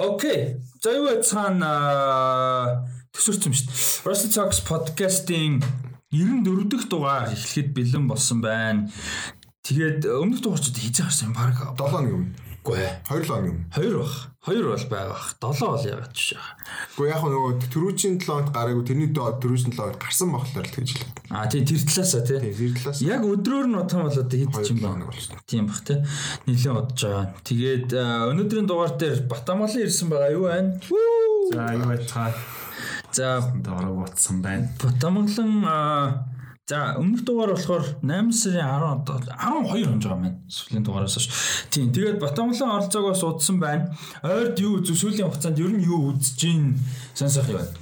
Окей. 0.00 0.56
За 0.80 0.94
юу 0.96 1.12
цаана 1.20 1.70
төсөрсөн 3.12 3.52
шүү 3.52 3.66
дээ. 3.68 3.80
Rusty 4.08 4.28
Talks 4.32 4.60
podcast-ийн 4.64 5.60
94 6.08 6.72
дахь 6.72 6.88
дугаар 6.88 7.28
эхлэхэд 7.36 7.68
бэлэн 7.76 8.08
болсон 8.08 8.40
байна. 8.40 8.88
Тэгээд 9.60 10.08
өмнөх 10.08 10.40
дугаарчд 10.40 10.80
хийж 10.80 11.04
гарсан 11.04 11.30
юм 11.30 11.36
баг 11.36 11.52
7 11.52 11.76
хоног 11.76 12.12
юм. 12.16 12.24
Үгүй 12.60 12.76
ээ. 12.76 12.92
2 13.08 13.24
хоног 13.24 13.48
юм. 13.48 13.58
2 13.72 13.96
бах. 13.96 14.14
2 14.44 14.60
бол 14.68 14.84
байгаа. 14.92 15.20
7 15.40 15.64
бол 15.64 15.84
ягаад 15.88 16.12
ч 16.12 16.36
шээ. 16.36 16.40
Гэхдээ 16.92 17.08
яг 17.08 17.22
нөгөө 17.24 17.52
төрүүчийн 17.72 18.14
7 18.20 18.28
хоногт 18.28 18.52
гараагүй 18.52 18.84
тэрний 18.84 19.10
төрүүчийн 19.16 19.72
7 19.72 19.80
хоногт 19.80 20.00
гарсан 20.04 20.28
болохоор 20.28 20.68
л 20.68 20.76
гэж 20.76 20.88
хэлээ. 20.92 21.10
Аа 21.32 21.48
тийм 21.48 21.64
тэр 21.64 21.80
талаасаа 21.88 22.22
тий. 22.28 22.38
Тэр 22.52 22.72
талаас. 22.76 23.00
Яг 23.00 23.22
өдрөөр 23.24 23.66
нь 23.68 23.80
утсан 23.80 24.00
бол 24.04 24.12
одоо 24.12 24.36
хэд 24.36 24.52
ч 24.60 24.68
юм 24.76 24.80
байна. 24.84 25.08
Тийм 25.48 25.64
бах 25.72 25.80
тий. 25.88 25.98
Нилээн 26.44 26.76
удаж 26.76 27.00
байгаа. 27.00 27.26
Тэгээд 27.48 27.88
а, 27.96 28.28
өнөөдрийн 28.28 28.68
дугаар 28.68 28.92
дээр 29.00 29.18
Батамгалан 29.24 29.84
ирсэн 29.88 30.08
байгаа 30.12 30.30
юу 30.36 30.44
байна? 30.52 30.76
За 31.48 31.64
юу 31.72 31.88
байцгаа 31.88 32.32
За 33.12 33.42
дорог 33.64 34.08
утсан 34.08 34.42
байна. 34.42 34.68
Батамгалан 34.82 35.64
а, 35.66 36.24
за 36.70 36.94
өмнөх 37.02 37.26
дугаар 37.26 37.50
болохоор 37.58 37.82
8 37.98 38.30
сарын 38.30 39.02
10 39.02 39.26
12 39.26 39.90
онж 39.90 40.04
байгаа 40.06 40.22
маань 40.22 40.38
сүүлийн 40.46 40.84
дугаараас 40.86 41.18
ш. 41.18 41.26
Тийм 41.66 41.90
тэгээд 41.90 42.22
Батамгалан 42.22 42.74
оролцоогоос 42.78 43.22
удсан 43.26 43.58
байна. 43.58 43.90
Ойрд 44.22 44.62
юу 44.62 44.78
үзв 44.78 44.94
сүүлийн 44.94 45.26
хугацаанд 45.26 45.58
ер 45.58 45.74
нь 45.74 45.82
юу 45.82 46.14
үзэж 46.14 46.38
гин 46.38 46.78
сонсох 47.18 47.50
юм 47.50 47.58
байна. 47.58 47.74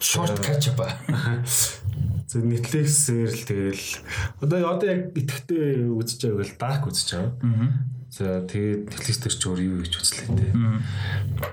Short 0.00 0.40
catch 0.40 0.72
up. 0.72 0.80
За 2.32 2.40
Netflix-ээр 2.40 3.30
л 3.30 3.44
тэгэл 3.44 3.84
одоо 4.40 4.58
одоо 4.72 4.88
яг 4.88 5.12
итгэвтэй 5.12 5.84
үзэж 5.92 6.20
байгааг 6.32 6.48
л 6.48 6.56
Dark 6.56 6.82
үзэж 6.88 7.08
байгаа. 7.12 7.32
За 8.16 8.40
тэгээд 8.48 8.88
Netflix 8.88 9.20
дээр 9.20 9.34
ч 9.36 9.42
өөр 9.44 9.60
юу 9.60 9.76
гэж 9.84 9.92
үзлээ 10.00 10.28
те. 10.40 10.48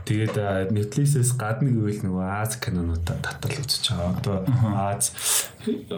Тэгээд 0.08 0.36
Netflix-ээс 0.72 1.36
гадна 1.36 1.68
гэвэл 1.68 2.08
нөгөө 2.08 2.24
Аз 2.24 2.56
кинонууд 2.56 3.04
татал 3.04 3.52
үзэж 3.52 3.92
байгаа. 3.92 4.16
Одоо 4.16 4.38
Аз 4.72 5.12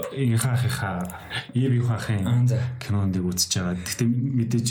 инхахиха 0.10 1.06
ивийнхахын 1.54 2.50
За. 2.50 2.58
кинондыг 2.82 3.30
үзэж 3.30 3.62
байгаа. 3.62 3.78
Гэхдээ 3.78 4.10
мэдээж 4.10 4.68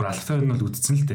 бүр 0.00 0.06
алфаа 0.08 0.40
нь 0.40 0.48
бол 0.48 0.64
үзсэн 0.64 0.96
л. 1.04 1.12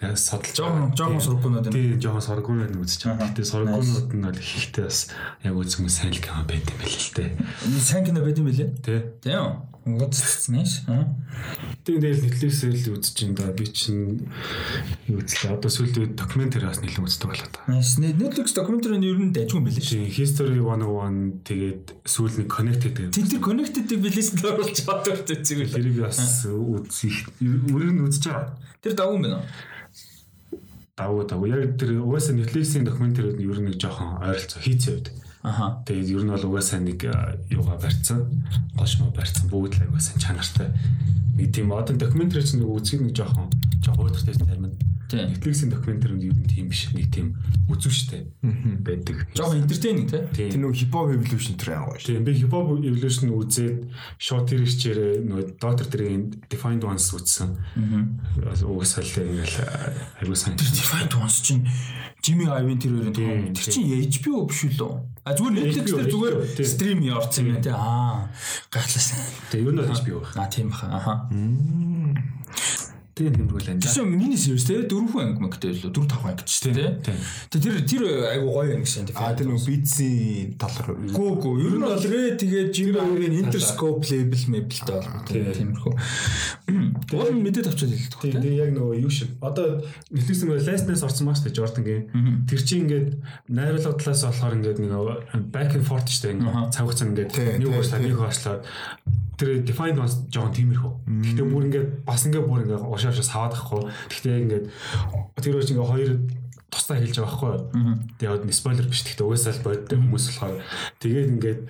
Яг 0.00 0.16
судалж 0.16 0.56
Жохон 0.56 0.96
жохон 0.96 1.20
сургуунууд 1.20 1.68
байна. 1.68 1.76
Тийм 1.76 2.00
жоохон 2.00 2.24
соргуунууд 2.24 2.72
нь 2.72 2.80
үзэж 2.80 3.00
байгаа. 3.04 3.28
Гэтэ 3.36 3.44
соргуунууд 3.52 4.08
нь 4.16 4.24
бол 4.24 4.40
ихтэй 4.40 4.84
бас 4.88 5.12
яг 5.44 5.52
үзсэн 5.60 5.92
сайн 5.92 6.16
л 6.16 6.24
кино 6.24 6.40
байт 6.48 6.64
юм 6.72 6.80
байл 6.80 6.96
л 6.96 7.12
дээ. 7.20 7.30
Сайн 7.84 8.04
кино 8.08 8.24
байт 8.24 8.40
юм 8.40 8.48
билээ. 8.48 8.72
Тэ. 8.80 9.12
Тийм. 9.20 9.60
Үзсэн 9.96 10.64
ш. 10.68 10.84
Тийм 11.86 12.00
дээр 12.04 12.20
Netflix-ээр 12.20 12.76
л 12.76 13.00
үзэж 13.00 13.16
ин 13.24 13.32
да. 13.32 13.48
Би 13.56 13.64
чинь 13.64 14.28
үзлээ. 15.08 15.56
Одоо 15.56 15.70
сүүлдээ 15.72 16.12
докюментари 16.12 16.68
бас 16.68 16.84
нэлээд 16.84 17.08
үздэг 17.08 17.28
болоо 17.32 17.48
та. 17.48 17.64
Netflix 17.72 18.52
докюментари 18.52 19.00
нь 19.00 19.08
ер 19.08 19.16
нь 19.16 19.32
дайггүй 19.32 19.64
билээ 19.64 19.80
ш. 19.80 19.96
History 20.04 20.60
101 20.60 21.40
тэгээд 21.48 21.84
сүүл 22.04 22.36
нэг 22.44 22.48
Connected 22.52 22.92
гэдэг. 22.92 23.16
Тэн 23.16 23.30
тэр 23.32 23.40
connected-ийг 23.40 24.00
билээсэнд 24.04 24.44
оруулж 24.44 24.76
чадвар 24.76 25.20
төцөг 25.24 25.58
л. 25.64 25.72
Тэрийг 25.72 25.98
бас 26.04 26.44
үзэх 26.44 27.32
өрөг 27.40 27.92
нь 27.96 28.04
үзэж 28.04 28.24
байгаа. 28.28 28.52
Тэр 28.84 28.92
давгүй 28.92 29.16
юм 29.16 29.24
байна. 29.24 29.40
Давуу 30.98 31.24
давуу. 31.24 31.48
Яг 31.48 31.80
тэр 31.80 32.04
угаасаа 32.04 32.36
Netflix-ийн 32.36 32.84
докюментариуд 32.84 33.40
нь 33.40 33.46
ер 33.48 33.58
нь 33.62 33.72
нэг 33.72 33.80
жоохон 33.80 34.20
ойролцоо 34.20 34.60
хийцээ 34.60 34.92
үед. 34.98 35.08
Аха. 35.42 35.82
Тэгээд 35.86 36.08
ер 36.18 36.22
нь 36.26 36.32
бол 36.34 36.46
угаасаа 36.50 36.80
нэг 36.82 37.06
юугаа 37.50 37.78
барьцсан. 37.78 38.26
Гошмо 38.74 39.14
барьцсан 39.14 39.46
бүгд 39.50 39.78
л 39.78 39.88
угаасаа 39.94 40.18
чанартай. 40.18 40.74
Нэг 41.38 41.54
тийм 41.54 41.70
одоо 41.72 41.94
докюментари 41.94 42.42
чинь 42.42 42.66
нэг 42.66 42.70
үзгийг 42.74 43.06
нэг 43.06 43.14
жоохон 43.14 43.46
жоохон 43.84 44.10
уйдахтай 44.10 44.34
зарим 44.34 44.66
нь. 44.66 44.78
Netflix-ийн 45.08 45.70
докюментариуд 45.72 46.20
ер 46.20 46.36
нь 46.36 46.44
тийм 46.44 46.68
биш. 46.68 46.90
Нэг 46.92 47.08
тийм 47.08 47.38
үзүүштэй 47.70 48.28
байдаг. 48.84 49.24
Жохон 49.32 49.62
entertaining 49.64 50.10
те. 50.10 50.26
Тэр 50.36 50.52
Тийм. 50.52 50.68
нөгөө 50.68 50.76
hip-hop 50.84 51.08
evolution 51.16 51.56
тэр 51.56 51.70
аяа 51.72 51.86
гоё. 51.88 52.02
Тийм 52.04 52.24
би 52.26 52.34
hip 52.36 52.52
hop 52.52 52.68
evolution 52.76 53.32
үзээд 53.32 53.88
short 54.20 54.52
series-чээр 54.52 55.24
нөгөө 55.24 55.56
Dr. 55.56 55.86
Dre-ийн 55.88 56.24
Defined 56.52 56.84
Ones 56.84 57.08
үзсэн. 57.16 57.56
Аа. 57.56 58.04
Угаасаа 58.68 59.00
л 59.00 59.16
ингээл 59.16 59.56
аягүй 60.20 60.36
сайн. 60.36 60.60
Тэр 60.60 60.76
Defiant 60.76 61.14
Ones 61.16 61.40
чинь 61.40 61.64
Jimmy 62.20 62.44
Iovine 62.44 62.76
тэр 62.76 62.92
хоёрын. 63.08 63.56
Тэр 63.56 63.64
чинь 63.72 63.88
HBO 64.12 64.44
биш 64.44 64.68
үү? 64.68 64.92
А 65.28 65.36
зүгээр 65.36 65.54
Netflix 65.60 65.86
дээр 65.92 66.08
зүгээр 66.08 66.34
стрим 66.64 67.00
явуулсан 67.04 67.44
юм 67.52 67.60
те. 67.60 67.76
Аа. 67.76 68.32
Гатлаас. 68.72 69.12
Тэгээ 69.52 69.72
нь 69.72 69.76
бол 69.76 69.92
HBO 69.92 70.24
байх. 70.24 70.32
А 70.40 70.48
тийм 70.48 70.72
баха. 70.72 70.88
Аха. 70.88 71.14
Тэгээ 73.18 73.34
тэмргүүл 73.34 73.70
энэ. 73.74 73.82
Тэр 73.82 73.90
чинь 73.90 74.14
мини 74.14 74.38
series 74.38 74.62
те 74.62 74.78
дөрвөн 74.86 75.34
анги 75.34 75.42
мэгтэй 75.42 75.74
л 75.74 75.90
4 75.90 76.06
5 76.06 76.22
анги 76.22 76.44
ч 76.46 76.62
те. 76.62 76.70
Тийм. 77.02 77.18
Тэр 77.50 77.82
тэр 77.82 78.02
айгу 78.30 78.54
гоё 78.54 78.78
анги 78.78 78.86
шин. 78.86 79.10
А 79.18 79.34
тэр 79.34 79.50
нөгөө 79.50 79.66
beats-ийн 79.66 80.54
талаар 80.54 80.94
Гүү 81.10 81.30
гүү. 81.42 81.54
Ер 81.66 81.74
нь 81.74 81.82
бол 81.82 81.98
Ray 81.98 82.38
тэгээд 82.38 82.70
Jimmy 82.70 82.94
Iovine 82.94 83.36
Interscope 83.42 84.06
label 84.06 84.42
mabelтэй 84.54 84.94
бол 85.02 85.50
тиймэрхүү. 85.58 85.92
Уул 87.18 87.34
мэдээд 87.42 87.66
авчаад 87.74 87.90
хэлдэг 87.90 88.22
Тийм 88.22 88.38
тэгээ 88.38 88.62
яг 88.62 88.70
нөгөө 88.78 89.02
юу 89.02 89.10
шиг. 89.10 89.34
Одоо 89.42 89.82
Netflix 90.14 90.46
нөгөө 90.46 90.62
Last-нess 90.62 91.02
орсон 91.02 91.26
маш 91.26 91.42
тэ 91.42 91.50
Jordan 91.50 91.82
гээ. 91.82 92.00
Тэр 92.46 92.60
чинь 92.62 92.86
ингээд 92.86 93.18
найруулга 93.50 93.98
талаас 93.98 94.22
болохоор 94.22 94.54
ингээд 94.62 94.78
нэг 94.78 94.94
back 95.50 95.74
and 95.74 95.82
forth 95.82 96.06
штэ 96.06 96.38
ингээд 96.38 96.70
цаг 96.70 96.86
хугацаа 96.86 97.08
ингээд 97.10 97.30
Тийм, 97.34 97.58
нэг 97.58 97.66
тийм, 97.66 97.74
уушлаа 97.74 97.98
нэг 97.98 98.14
уушлаа 98.14 98.56
тэр 99.38 99.62
defined 99.62 100.02
ones 100.02 100.18
жоохон 100.34 100.52
тиймэрхүү. 100.58 100.92
Гэхдээ 101.22 101.46
бүр 101.46 101.66
ингээд 101.70 101.88
бас 102.02 102.26
ингээд 102.26 102.46
бүр 102.50 102.62
ингээд 102.66 102.82
ушаа 102.82 103.14
ушаа 103.14 103.26
саваад 103.30 103.54
ахгүй. 103.54 103.82
Гэхдээ 104.10 104.42
ингээд 104.42 104.64
тэр 105.38 105.54
үуч 105.54 105.70
ингээд 105.70 105.90
хоёр 105.94 106.10
тусдаа 106.68 107.00
хэлж 107.00 107.16
байгаа 107.16 107.32
байхгүй. 107.32 107.54
Тэгээд 108.20 108.44
нэг 108.44 108.56
спойлер 108.58 108.86
биш. 108.90 109.00
Гэхдээ 109.06 109.24
угаасаа 109.24 109.54
л 109.56 109.64
боддог 109.64 109.98
хүмүүс 110.04 110.24
болохоор 110.28 110.56
тэгээд 111.00 111.28
ингээд 111.38 111.60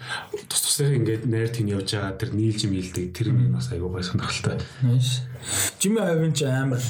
тус 0.51 0.61
тусдаа 0.67 0.97
ингээд 0.97 1.23
найр 1.31 1.51
тийм 1.55 1.71
явж 1.71 1.89
байгаа 1.95 2.19
тэр 2.19 2.31
нийлж 2.35 2.67
мэлдэг 2.67 3.07
тэр 3.15 3.31
юм 3.31 3.55
бас 3.55 3.71
гой 3.71 4.03
сонирхолтой. 4.03 4.59
Jimmy 5.79 6.03
Iovine 6.03 6.35
ч 6.35 6.43
амар 6.51 6.83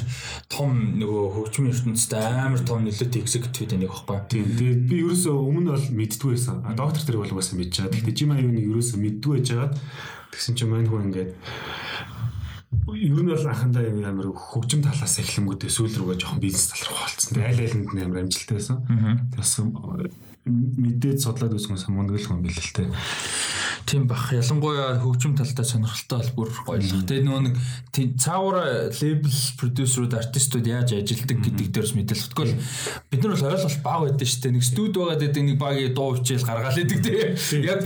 том 0.49 0.97
нөгөө 0.97 1.23
хөгжмийн 1.37 1.69
ертөнцид 1.69 2.17
амар 2.17 2.61
том 2.65 2.81
нөлөөтэй 2.81 3.21
executive 3.21 3.77
нэг 3.77 3.93
байхгүй. 3.93 4.17
Тийм. 4.25 4.45
Тэгээд 4.57 4.81
би 4.89 4.95
ерөөсөө 5.05 5.35
өмнө 5.37 5.77
бол 5.77 5.87
мэддгүй 5.93 6.33
байсан. 6.33 6.65
Доктор 6.73 7.03
тэр 7.05 7.21
бол 7.21 7.29
угаасаа 7.29 7.61
мэдж 7.61 7.73
байгаа. 7.77 7.93
Гэхдээ 7.93 8.17
Jim 8.17 8.33
Iovine-ыг 8.33 8.65
ерөөсөө 8.73 8.97
мэддгүй 9.05 9.33
байж 9.37 9.47
байгаад 9.53 9.73
тэгсэн 10.33 10.55
чинь 10.55 10.69
мань 10.69 10.87
хүн 10.89 11.09
ингээд 11.09 11.31
ер 12.89 13.21
нь 13.21 13.29
бол 13.29 13.47
анхандаа 13.49 13.83
юм 13.85 14.05
амар 14.05 14.29
хөгжим 14.33 14.81
талаас 14.85 15.19
эхлэнгүүтээ 15.21 15.69
сүүл 15.73 15.95
рүүгээ 15.99 16.19
жоохон 16.21 16.41
бизнес 16.41 16.69
тал 16.69 16.85
руу 16.89 16.97
холцсон. 17.01 17.29
Тэгээд 17.33 17.49
аль 17.49 17.63
алинд 17.65 17.89
нь 17.93 18.03
амар 18.05 18.19
амжилттай 18.23 18.55
байсан. 18.57 18.77
Тэгээс 19.33 19.53
мэдээд 20.49 21.19
судлаад 21.21 21.53
үзсэн 21.53 21.93
мундаг 21.93 22.17
л 22.17 22.27
хүн 22.29 22.41
билээ 22.45 22.65
л 22.65 22.75
тээ. 22.77 22.87
Тийм 23.89 24.05
бах. 24.05 24.29
Ялангуяа 24.29 24.99
хөгжим 25.01 25.33
талтай 25.33 25.65
сонирхолтой 25.65 26.21
бол 26.37 26.45
бүр 26.45 26.49
гоё 26.61 26.77
л. 26.77 27.07
Тэгээд 27.09 27.25
нөгөө 27.25 27.41
нэг 27.41 27.55
цаагаараа 28.21 28.93
label 28.93 29.33
producer-ууд 29.57 30.13
артистууд 30.13 30.69
яаж 30.69 30.93
ажилладаг 30.93 31.41
гэдэг 31.41 31.67
дээрс 31.73 31.93
мэдээлэл. 31.97 32.29
Тэгвэл 32.29 32.53
бид 33.09 33.21
нар 33.25 33.33
бол 33.33 33.49
ойлголт 33.49 33.81
баг 33.81 33.99
байдаг 34.05 34.27
шүү 34.29 34.41
дээ. 34.45 34.53
Нэг 34.53 34.65
студ 34.69 34.93
байгаад 34.93 35.21
байдаг 35.25 35.41
нэг 35.41 35.57
багийн 35.57 35.93
дуу 35.97 36.13
хичээл 36.21 36.45
гаргаал 36.45 36.77
байдаг 36.77 36.99
тий. 37.01 37.17
Яг 37.65 37.81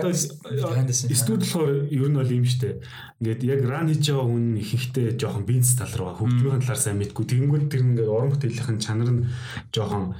Одоо 0.00 0.12
студ 0.16 1.40
болохоор 1.44 1.72
ер 1.92 2.08
нь 2.08 2.16
бол 2.16 2.32
юм 2.32 2.46
штэ. 2.48 2.80
Ингээд 3.20 3.42
яг 3.44 3.60
ран 3.68 3.92
хийж 3.92 4.08
байгаа 4.08 4.32
хүн 4.32 4.56
ихэнхдээ 4.64 5.20
жоохон 5.20 5.44
бизнес 5.44 5.76
тал 5.76 5.92
руу 5.92 6.16
хөгжмийн 6.16 6.64
талаар 6.64 6.80
сайн 6.80 7.02
мэдгүй. 7.02 7.24
Тэгэнгүүт 7.28 7.66
тэр 7.68 7.84
ингээд 7.84 8.08
уран 8.08 8.32
бүтээлийнхэн 8.32 8.78
чанар 8.80 9.10
нь 9.12 9.26
жоохон 9.74 10.14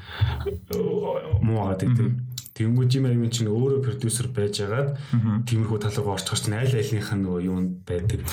муу 1.40 1.64
байгаа 1.64 1.80
гэдэг. 1.80 2.27
Тэгэнгүүт 2.58 2.90
Jim 2.90 3.06
Iovine 3.06 3.30
чинь 3.30 3.46
өөрөө 3.46 3.84
продюсер 3.86 4.26
байжгаад 4.34 4.98
тиймэрхүү 5.46 5.78
тал 5.78 5.94
руу 6.02 6.18
орчих 6.18 6.42
чинь 6.42 6.58
аль 6.58 6.74
альнийх 6.74 7.06
нь 7.14 7.22
нөгөө 7.22 7.46
юунд 7.46 7.86
байдаг. 7.86 8.26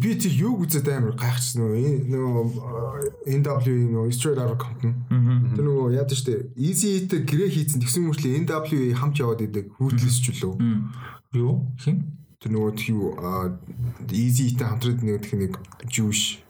Би 0.00 0.16
тэр 0.16 0.32
юг 0.32 0.64
үзээд 0.64 0.88
амар 0.88 1.12
гайхчихсан 1.12 1.60
нөгөө 1.60 2.08
нөгөө 2.08 2.44
э, 3.28 3.36
NW 3.36 3.68
нөгөө 3.92 4.16
Straight 4.16 4.40
Outta 4.40 4.56
Compton. 4.56 4.96
Тэр 5.52 5.64
нөгөө 5.68 5.92
яад 6.00 6.08
штэ 6.16 6.56
Easy 6.56 7.04
Eat 7.04 7.12
гэрээ 7.12 7.52
хийцэн 7.52 7.84
тэгсэн 7.84 8.08
мөрчлөө 8.08 8.48
NW 8.48 8.96
хамт 8.96 9.20
яваад 9.20 9.44
идэг 9.44 9.76
rootless 9.76 10.24
ч 10.24 10.32
үлээ. 10.32 10.56
юу? 11.36 11.68
Хин? 11.84 12.16
Тэр 12.40 12.56
нөгөө 12.56 12.80
юу 12.96 13.12
Easy 14.08 14.48
Eat 14.48 14.64
хамтраад 14.64 15.04
нэг 15.04 15.20
тэг 15.20 15.36
нэг 15.36 15.52
Jewish 15.84 16.40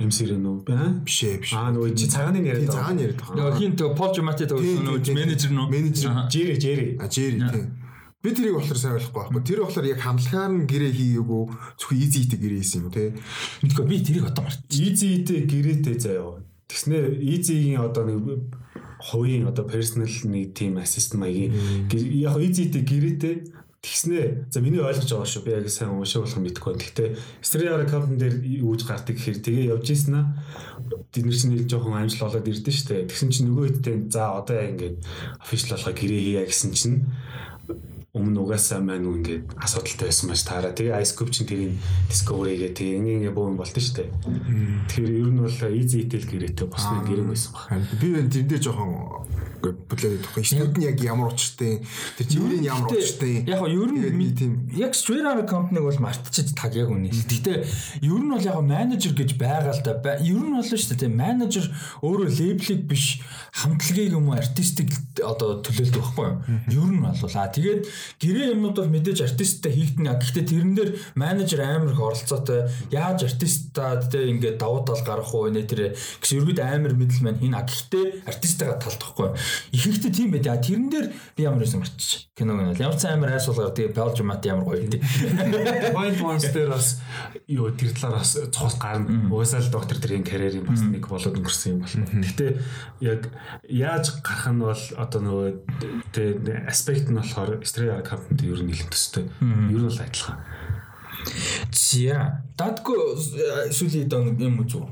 MC-р 0.00 0.38
нөө 0.40 1.04
биш 1.04 1.18
ээ 1.28 1.38
биш. 1.44 1.52
Аа 1.52 1.70
нөгөө 1.74 1.92
чи 1.92 2.06
цагааны 2.08 2.40
яриад 2.40 2.72
цагаан 2.72 2.98
яриад 2.98 3.20
байгаа. 3.20 3.36
нөгөө 3.36 3.58
хин 3.60 3.72
то 3.76 3.92
Пол 3.92 4.12
нөгөө 4.16 4.56
тийм, 4.64 5.02
тийм. 5.04 5.16
менежер 5.20 5.50
нөө 5.52 5.66
Менежер. 5.68 6.10
Jerry 6.32 6.56
Jerry. 6.56 6.88
А 6.98 7.06
Jerry 7.08 7.38
тийм. 7.38 7.82
Би 8.22 8.30
тэрийг 8.30 8.54
болохоор 8.54 8.78
сайн 8.78 8.94
ойлгохгүй 8.94 9.18
байхгүй. 9.18 9.42
Тэр 9.42 9.60
болохоор 9.66 9.86
яг 9.90 9.98
хамлагаар 9.98 10.52
нь 10.54 10.66
гэрээ 10.70 10.92
хийгээгүй 10.94 11.42
зөвхөн 11.74 11.98
Easy 11.98 12.18
Eat 12.22 12.32
гэрээ 12.38 12.60
хийсэн 12.62 12.82
юм 12.86 12.90
те. 12.94 13.18
мэдгүй 13.66 13.84
би 13.90 13.96
тэрийг 13.98 14.26
одоо 14.30 14.46
март. 14.46 14.62
Easy-тэй 14.70 15.40
гэрээтэй 15.50 15.96
заяа. 15.98 16.38
Тэгснэ 16.70 17.18
Easy-ийн 17.18 17.82
одоо 17.82 18.06
нэг 18.06 18.46
хувийн 19.02 19.50
одоо 19.50 19.66
personal 19.66 20.06
нэг 20.06 20.54
team 20.54 20.78
assistant 20.78 21.18
маягийн 21.18 21.50
яг 21.90 22.38
Easy-тэй 22.38 22.82
гэрээтэй 22.86 23.34
Тэгснээ 23.82 24.46
за 24.46 24.62
миний 24.62 24.78
ойлгож 24.78 25.10
байгаа 25.10 25.26
шүү. 25.26 25.42
Би 25.42 25.50
яг 25.58 25.66
сайн 25.66 25.90
уншаа 25.90 26.22
болох 26.22 26.38
байна. 26.38 26.78
Гэхдээ 26.78 27.08
Striara 27.42 27.82
Cup 27.82 28.06
дээр 28.14 28.38
юу 28.62 28.78
гэж 28.78 28.86
гардаг 28.86 29.18
гэхээр 29.18 29.42
тэгээ 29.42 29.70
явж 29.74 29.90
ийсэн 29.90 30.14
аа. 30.22 30.38
Тэд 31.10 31.26
нар 31.26 31.34
чинь 31.34 31.66
жоохон 31.66 31.98
амжилт 31.98 32.22
олоод 32.22 32.46
ирдэ 32.46 32.70
штэ. 32.70 33.10
Тэгсэн 33.10 33.34
чинь 33.34 33.50
нөгөө 33.50 33.82
хэдтэй 33.82 33.96
за 34.06 34.38
одоо 34.38 34.54
яа 34.54 34.70
ингээд 34.70 35.02
official 35.42 35.74
болгоо 35.74 35.94
гэрээ 35.98 36.22
хийя 36.22 36.42
гэсэн 36.46 36.70
чинь 36.78 37.10
өмнө 38.12 38.44
угаасаа 38.44 38.84
маань 38.84 39.08
үн 39.08 39.24
ингээд 39.24 39.56
асуудалтай 39.56 40.12
байсан 40.12 40.28
маш 40.28 40.44
таараа. 40.44 40.76
Тэгээ 40.76 41.00
Ice 41.00 41.16
Cube 41.16 41.32
чинь 41.32 41.48
тэрийг 41.48 41.80
Discovery-гээ 42.12 42.76
тэгээ 42.76 42.98
ингээ 43.00 43.16
ингээ 43.24 43.32
бөөн 43.32 43.56
болд 43.56 43.72
нь 43.72 43.80
штэ. 43.88 44.04
Тэгэхээр 44.92 45.12
ер 45.16 45.30
нь 45.32 45.40
бол 45.40 45.56
easy 45.72 46.04
eatel 46.04 46.28
гэрээтэй 46.28 46.68
босны 46.68 47.08
гэрэг 47.08 47.32
байсан 47.32 47.56
баг. 47.56 47.72
Би 47.96 48.12
энэ 48.12 48.28
тэн 48.28 48.52
дээр 48.52 48.60
жоохон 48.68 49.24
бүлээд 49.64 50.28
өгөх. 50.28 50.44
Студ 50.44 50.76
нь 50.76 50.84
яг 50.92 51.00
ямар 51.00 51.32
учиртай, 51.32 51.80
тэр 52.20 52.26
чиврийн 52.28 52.68
ямар 52.68 52.92
учиртай. 52.92 53.48
Яг 53.48 53.64
нь 53.64 53.80
ер 53.80 54.12
нь 54.12 54.36
тийм 54.36 54.52
яг 54.76 54.92
Straight 54.92 55.24
Company-г 55.48 55.80
бол 55.80 56.04
мартчихад 56.04 56.52
таг 56.52 56.76
яг 56.76 56.92
үнэ. 56.92 57.08
Гэтэ 57.08 57.64
ер 58.04 58.20
нь 58.20 58.28
бол 58.28 58.44
яг 58.44 58.60
менежер 58.60 59.16
гэж 59.16 59.40
байгаа 59.40 59.72
л 59.72 59.80
да. 59.80 60.20
Ер 60.20 60.36
нь 60.36 60.52
бол 60.52 60.66
шүү 60.66 60.98
дээ 60.98 61.08
тийм 61.08 61.16
менежер 61.16 61.64
өөрөө 62.04 62.28
лейблийг 62.28 62.82
биш 62.90 63.22
хамтлагийг 63.56 64.12
юм 64.12 64.28
уу 64.28 64.36
артистик 64.36 64.90
одоо 65.22 65.62
төлөөлдөг 65.62 66.02
байхгүй 66.02 66.26
юу? 66.26 66.36
Ер 66.68 66.90
нь 66.90 67.00
бол 67.00 67.36
аа 67.38 67.48
тэгээд 67.48 67.86
гэрээ 68.20 68.52
юмнууд 68.54 68.76
бол 68.78 68.92
мэдээж 68.92 69.18
артисттай 69.26 69.72
хийгдэн. 69.72 70.12
Гэхдээ 70.18 70.44
тэрэн 70.46 70.74
дээр 70.74 70.90
менежер 71.14 71.60
амар 71.62 71.92
их 71.92 72.00
оролцоотой. 72.00 72.68
Яаж 72.90 73.26
артистаа 73.26 74.02
тэ 74.02 74.30
ингээд 74.30 74.58
давуу 74.58 74.84
тал 74.84 75.02
гарах 75.04 75.32
уу 75.34 75.50
нэ 75.50 75.66
тэр 75.66 75.94
гэсэн 75.94 76.42
ерөөд 76.42 76.60
амар 76.60 76.94
мэдл 76.94 77.22
маань 77.24 77.40
хин. 77.40 77.54
Гэхдээ 77.54 78.26
артистайгаа 78.28 78.78
талдахгүй. 78.78 79.34
Ихэнхдээ 79.72 80.12
тийм 80.12 80.30
байд. 80.32 80.48
Тэрэн 80.48 80.88
дээр 80.90 81.06
би 81.36 81.40
ямар 81.42 81.62
байсан 81.62 81.82
марчиж. 81.82 82.30
Киног 82.32 82.58
нь 82.58 82.76
ямар 82.80 82.96
ч 82.96 83.04
амар 83.06 83.34
айсуулгаар 83.36 83.76
тэгээ 83.76 83.96
Belgium 83.96 84.28
мат 84.30 84.44
ямар 84.46 84.64
гоё 84.64 84.88
тий. 84.88 85.02
Wild 85.96 86.20
Ones 86.22 86.48
дээр 86.48 86.70
бас 86.72 87.00
юу 87.46 87.70
тэр 87.76 87.92
талаар 87.92 88.22
бас 88.22 88.34
цогц 88.34 88.76
гарна. 88.80 89.28
Угаасаа 89.28 89.60
л 89.60 89.70
доктор 89.72 89.98
тэрийн 90.00 90.24
карьерийн 90.24 90.66
бас 90.66 90.80
нэг 90.82 91.06
болоод 91.06 91.36
өнгөрсөн 91.36 91.76
юм 91.76 91.80
байна. 91.84 92.08
Гэхдээ 92.10 92.50
яг 93.04 93.20
яаж 93.68 94.22
гарах 94.24 94.48
нь 94.48 94.62
бол 94.62 94.82
одоо 94.96 95.20
нөгөө 95.20 95.48
тэ 96.12 96.66
аспект 96.66 97.08
нь 97.10 97.18
болохоор 97.18 97.60
Australia 97.92 98.02
Cup-д 98.02 98.40
ер 98.46 98.60
нь 98.62 98.70
нэлээд 98.72 98.90
төстэй. 98.92 99.28
Ер 99.40 99.80
нь 99.80 99.84
бол 99.84 100.00
адилхан. 100.00 100.38
За, 101.70 102.42
дадгүй 102.56 102.98
сүүлийн 103.70 104.08
дон 104.08 104.32
юм 104.40 104.64
үзүү. 104.64 104.84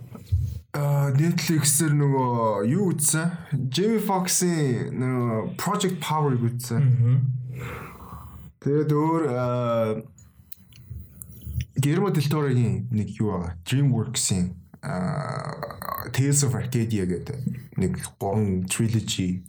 А 0.77 1.11
Netflix-ээр 1.17 1.97
нөгөө 1.99 2.69
юу 2.71 2.93
үзсэн? 2.95 3.33
Jamie 3.73 3.99
Foxx-ийн 3.99 4.95
нөгөө 4.95 5.57
Project 5.59 5.99
Power-ыг 5.99 6.45
үзсэн. 6.47 6.85
Тэгээд 8.63 8.93
өөр 8.95 9.23
Guillermo 11.81 12.13
del 12.13 12.29
Toro-ийн 12.29 12.87
нэг 12.93 13.17
юу 13.19 13.35
байгаа? 13.35 13.57
DreamWorks-ийн 13.65 14.55
Tales 16.13 16.45
of 16.45 16.55
Arcadia 16.55 17.09
гэдэг 17.09 17.81
нэг 17.81 17.99
гурван 18.21 18.69
trilogy 18.71 19.43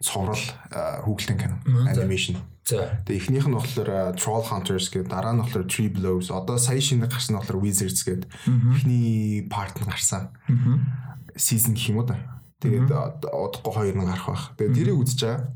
цуврал 0.00 0.40
хүүхэлдэйн 0.72 1.38
кино 1.38 1.56
анимашн. 1.90 2.40
Тэгээ 2.62 3.18
эхнийх 3.18 3.46
нь 3.50 3.58
болохоор 3.58 4.14
Troll 4.14 4.46
Hunters 4.46 4.86
гэдэг, 4.86 5.10
дараа 5.10 5.34
нь 5.34 5.42
болохоор 5.42 5.66
Tree 5.66 5.90
Blows. 5.90 6.30
Одоо 6.30 6.62
сая 6.62 6.78
шинэ 6.78 7.10
гарсан 7.10 7.34
нь 7.34 7.38
болохоор 7.42 7.58
Wizards 7.58 8.06
гэдэг. 8.06 8.30
Эхний 8.46 9.42
part 9.50 9.74
нь 9.82 9.90
гарсан. 9.90 10.30
Season 11.34 11.74
гэх 11.74 11.90
юм 11.90 11.98
уу 11.98 12.06
да. 12.06 12.22
Тэгээд 12.62 12.86
удахгүй 13.26 13.72
хоёр 13.74 13.96
нь 13.98 14.06
гарах 14.06 14.30
байх. 14.30 14.44
Тэгээд 14.54 14.76
тэрийг 14.78 14.98
үзэж 15.02 15.20
байгаа. 15.26 15.50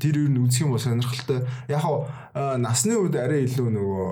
Тэр 0.00 0.14
юу 0.24 0.28
нь 0.32 0.40
юм 0.40 0.72
бол 0.72 0.80
сонирхолтой. 0.80 1.44
Яг 1.68 1.84
хаа 1.84 2.56
насны 2.56 2.96
үед 2.96 3.20
арай 3.20 3.44
илүү 3.44 3.68
нөгөө 3.76 4.08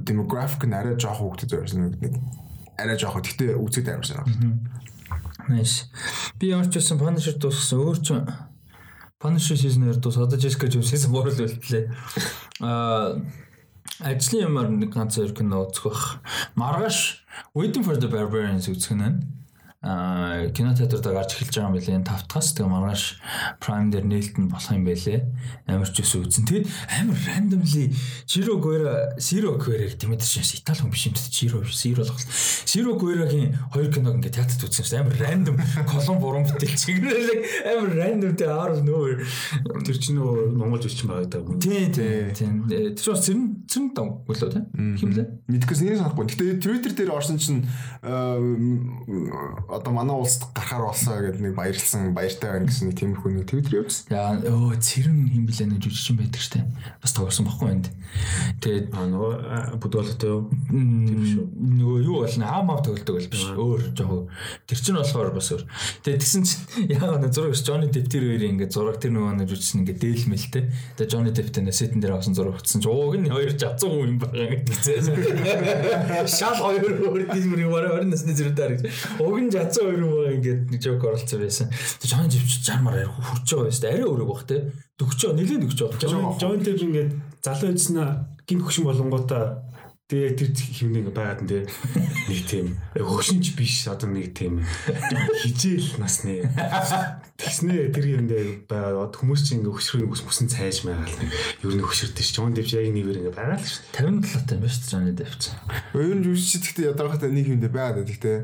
demographic 0.00 0.64
нь 0.64 0.72
арай 0.72 0.96
жоох 0.96 1.20
хөвгдөд 1.20 1.52
байсан 1.52 1.92
нэг 2.00 2.16
арай 2.80 2.96
жоох. 2.96 3.20
Гэхдээ 3.20 3.60
үзэхэд 3.60 3.92
амар 3.92 4.08
сонирхолтой. 4.08 4.56
Nice. 5.52 5.92
Би 6.40 6.48
ямар 6.48 6.72
ч 6.72 6.80
байсан 6.80 6.96
Punisher 6.96 7.36
дууссан 7.36 7.84
өөр 7.84 7.98
ч 8.00 8.16
Punisher 9.20 9.56
season 9.56 9.84
2 9.84 10.00
дуус 10.00 10.16
одоо 10.16 10.38
Jessica 10.38 10.66
Jones 10.66 10.88
season 10.88 11.12
3 11.12 11.36
л 11.36 11.44
үлдлээ. 11.44 11.84
Аа 12.64 13.20
ажлын 14.00 14.48
юмар 14.48 14.72
нэг 14.72 14.96
ганц 14.96 15.20
хоёр 15.20 15.36
кино 15.36 15.68
үзэх 15.68 15.84
бах. 15.84 16.24
Маргааш 16.56 17.20
Waiting 17.52 17.84
for 17.84 18.00
the 18.00 18.08
Barbarians 18.08 18.64
үзэх 18.72 18.96
нь 18.96 19.39
а 19.82 20.52
кинотеатрт 20.52 21.08
гарч 21.08 21.40
эхэлж 21.40 21.56
байгаа 21.56 21.72
юм 21.72 21.76
билээ. 21.80 22.04
Тавтгаас 22.04 22.52
тэгээ 22.52 22.68
маргааш 22.68 23.04
Prime 23.64 23.88
дээр 23.88 24.04
нээлтэн 24.12 24.52
болох 24.52 24.76
юм 24.76 24.84
байлээ. 24.84 25.24
Амар 25.72 25.88
ч 25.88 26.04
ус 26.04 26.20
үзэн. 26.20 26.44
Тэгэд 26.44 26.68
амар 27.00 27.16
randomly 27.24 27.88
Jiro 28.28 28.60
Guerra, 28.60 29.16
Zero 29.16 29.56
Guerra 29.56 29.88
тийм 29.96 30.12
ээ 30.12 30.20
чинь 30.20 30.44
Итали 30.60 30.84
хүн 30.84 30.92
биш 30.92 31.08
юм 31.08 31.16
дээ. 31.16 31.32
Jiro 31.32 31.64
Zero 31.64 32.04
болох. 32.04 32.20
Zero 32.68 32.92
Guerra-гийн 33.00 33.56
хоёр 33.72 33.88
киног 33.88 34.20
ингээд 34.20 34.36
театрт 34.36 34.68
үзсэн 34.68 34.84
шүү. 34.84 35.00
Амар 35.00 35.16
random 35.16 35.56
колон 35.88 36.18
буран 36.20 36.44
бүтээлч 36.44 36.82
гэнэ 36.84 37.72
амар 37.72 37.90
random 37.96 38.36
тэ 38.36 38.52
out 38.52 38.76
of 38.76 38.84
nowhere. 38.84 39.24
Тэр 39.80 39.96
чинь 39.96 40.20
нөгөө 40.20 40.60
Монгол 40.60 40.84
жүжигчин 40.84 41.08
байгаа 41.08 41.40
даа. 41.40 41.56
Тий, 41.56 41.88
тий, 41.88 42.28
тий. 42.36 42.92
Тэр 42.92 43.16
чинь 43.16 43.16
цэрэн 43.16 43.44
цэрэн 43.64 43.88
дам 43.96 44.20
болоо 44.28 44.52
тий. 44.52 44.60
Химлээ. 44.76 45.48
Мэдгэс 45.48 45.80
нэр 45.80 46.04
санахгүй. 46.04 46.28
Гэтэ 46.28 46.60
Twitter 46.60 46.92
дээр 46.92 47.16
орсон 47.16 47.40
чинь 47.40 47.64
одоо 49.70 49.92
манай 49.92 50.16
улсад 50.16 50.50
гарахаар 50.54 50.90
болсон 50.90 51.22
гэдэг 51.22 51.40
нэг 51.40 51.54
баярлсан 51.54 52.14
баяртай 52.14 52.50
байна 52.50 52.66
гэсэн 52.66 52.90
нэг 52.90 52.96
тиймэрхүү 52.98 53.30
нэг 53.30 53.46
твиттер 53.46 53.74
явуулсан. 53.80 54.04
Яа 54.10 54.36
өө 54.42 54.76
цэрэн 54.82 55.18
юм 55.30 55.44
блэ 55.46 55.64
нэг 55.70 55.78
жүжигчин 55.80 56.18
байдаг 56.18 56.42
штэ. 56.42 56.66
Бас 57.00 57.14
тоглосон 57.14 57.46
байхгүй 57.46 57.70
энд. 57.70 57.86
Тэгээд 58.60 58.86
нөгөө 58.90 59.32
бүдүүлэлтэй 59.80 60.30
юу? 60.30 60.50
Тэр 60.50 61.22
шүү. 61.30 61.44
Нөгөө 61.80 61.98
юу 62.04 62.16
болно 62.26 62.46
аам 62.50 62.70
ав 62.74 62.82
тоглодог 62.82 63.16
бол 63.16 63.30
биш. 63.30 63.44
Өөр 63.54 63.82
жоо. 63.94 64.26
Тэр 64.66 64.78
чинь 64.82 64.98
болохоор 64.98 65.30
бас 65.34 65.50
өөр. 65.54 65.64
Тэгээд 66.02 66.20
тэгсэн 66.20 66.42
чинь 66.44 66.90
яа 66.90 67.16
нэг 67.16 67.30
зураг 67.30 67.54
Johnny 67.54 67.88
Depp 67.90 68.10
тэр 68.10 68.26
хоёрын 68.26 68.58
ингээд 68.58 68.74
зураг 68.74 68.98
тэр 68.98 69.14
нөгөө 69.14 69.38
нэг 69.40 69.48
жүжигчин 69.54 69.86
ингээд 69.86 70.02
дээлмэлтэй. 70.02 70.64
Тэгээд 70.98 71.12
Johnny 71.14 71.30
Depp-тэй 71.30 71.70
сетэн 71.70 72.02
дээр 72.02 72.18
авсан 72.18 72.34
зураг 72.34 72.58
утсан 72.58 72.82
чинь 72.82 72.90
ууг 72.90 73.14
нь 73.16 73.30
хоёр 73.30 73.54
жацсан 73.54 73.90
хүн 73.90 74.10
юм 74.10 74.18
байгаа 74.18 74.58
гэдэг. 74.58 76.28
Шал 76.40 76.58
хоёр 76.58 76.84
өөр 77.06 77.30
тийм 77.30 77.54
юм 77.54 77.72
20 77.72 78.10
насны 78.10 78.34
зэрэг. 78.34 78.90
Уг 79.22 79.36
нь 79.38 79.50
хоёр 79.68 80.00
юм 80.00 80.12
байгаа 80.16 80.34
ингээд 80.36 80.60
нэг 80.72 80.80
жок 80.80 81.04
оролцсон 81.04 81.40
байсан. 81.44 81.68
Тэг 82.00 82.08
Жон 82.08 82.30
живч 82.32 82.64
60 82.64 82.80
маар 82.80 83.04
хурж 83.08 83.44
байгаа 83.44 83.68
байсан. 83.68 83.88
Арай 83.90 84.06
өөрөө 84.08 84.28
баг 84.30 84.42
те. 84.48 84.56
Дөгчөө 84.96 85.30
нилээн 85.36 85.62
дөгчөө. 85.68 85.88
Жон 86.40 86.64
Дэв 86.64 86.80
ингээд 86.80 87.10
залуу 87.44 87.74
эзнэ 87.76 88.04
гин 88.48 88.60
хөгшин 88.64 88.84
болонготой 88.88 89.44
Тэгээ 90.10 90.34
тэр 90.34 90.50
химнэг 90.50 91.14
байгаад 91.14 91.46
нэ 91.46 91.70
нэг 91.70 92.40
тийм 92.50 92.74
хөшинч 92.98 93.54
биш 93.54 93.86
одоо 93.86 94.10
нэг 94.10 94.34
тийм 94.34 94.66
хижээл 95.38 96.02
насны 96.02 96.50
тэгснэ 97.40 97.88
тэр 97.96 98.06
юм 98.20 98.28
дээр 98.28 98.68
байгаад 98.68 99.16
хүмүүс 99.16 99.40
чинь 99.48 99.64
ингээ 99.64 99.72
хөшрөг 99.72 100.12
ус 100.12 100.22
мөсөн 100.28 100.52
цайж 100.52 100.84
байгаад 100.84 101.08
ер 101.64 101.72
нь 101.72 101.80
хөшөрдөө 101.80 102.24
ш. 102.24 102.36
Жон 102.36 102.52
Дэвч 102.52 102.76
яг 102.76 102.92
нэвэр 102.92 103.20
ингээ 103.24 103.32
байгаад 103.32 103.64
л 103.64 103.72
ш. 103.72 103.80
57 103.96 104.44
таа 104.44 104.56
юм 104.60 104.64
ба 104.64 104.68
ш. 104.68 104.76
Жон 104.84 105.08
Дэвч. 105.16 105.42
Өөр 105.96 106.16
нь 106.20 106.24
жүжигч 106.28 106.64
гэхдээ 106.76 106.92
ядаргатай 106.92 107.32
нэг 107.32 107.46
юм 107.48 107.60
дээр 107.64 107.72
байгаад 107.72 108.04
гэхдээ 108.04 108.38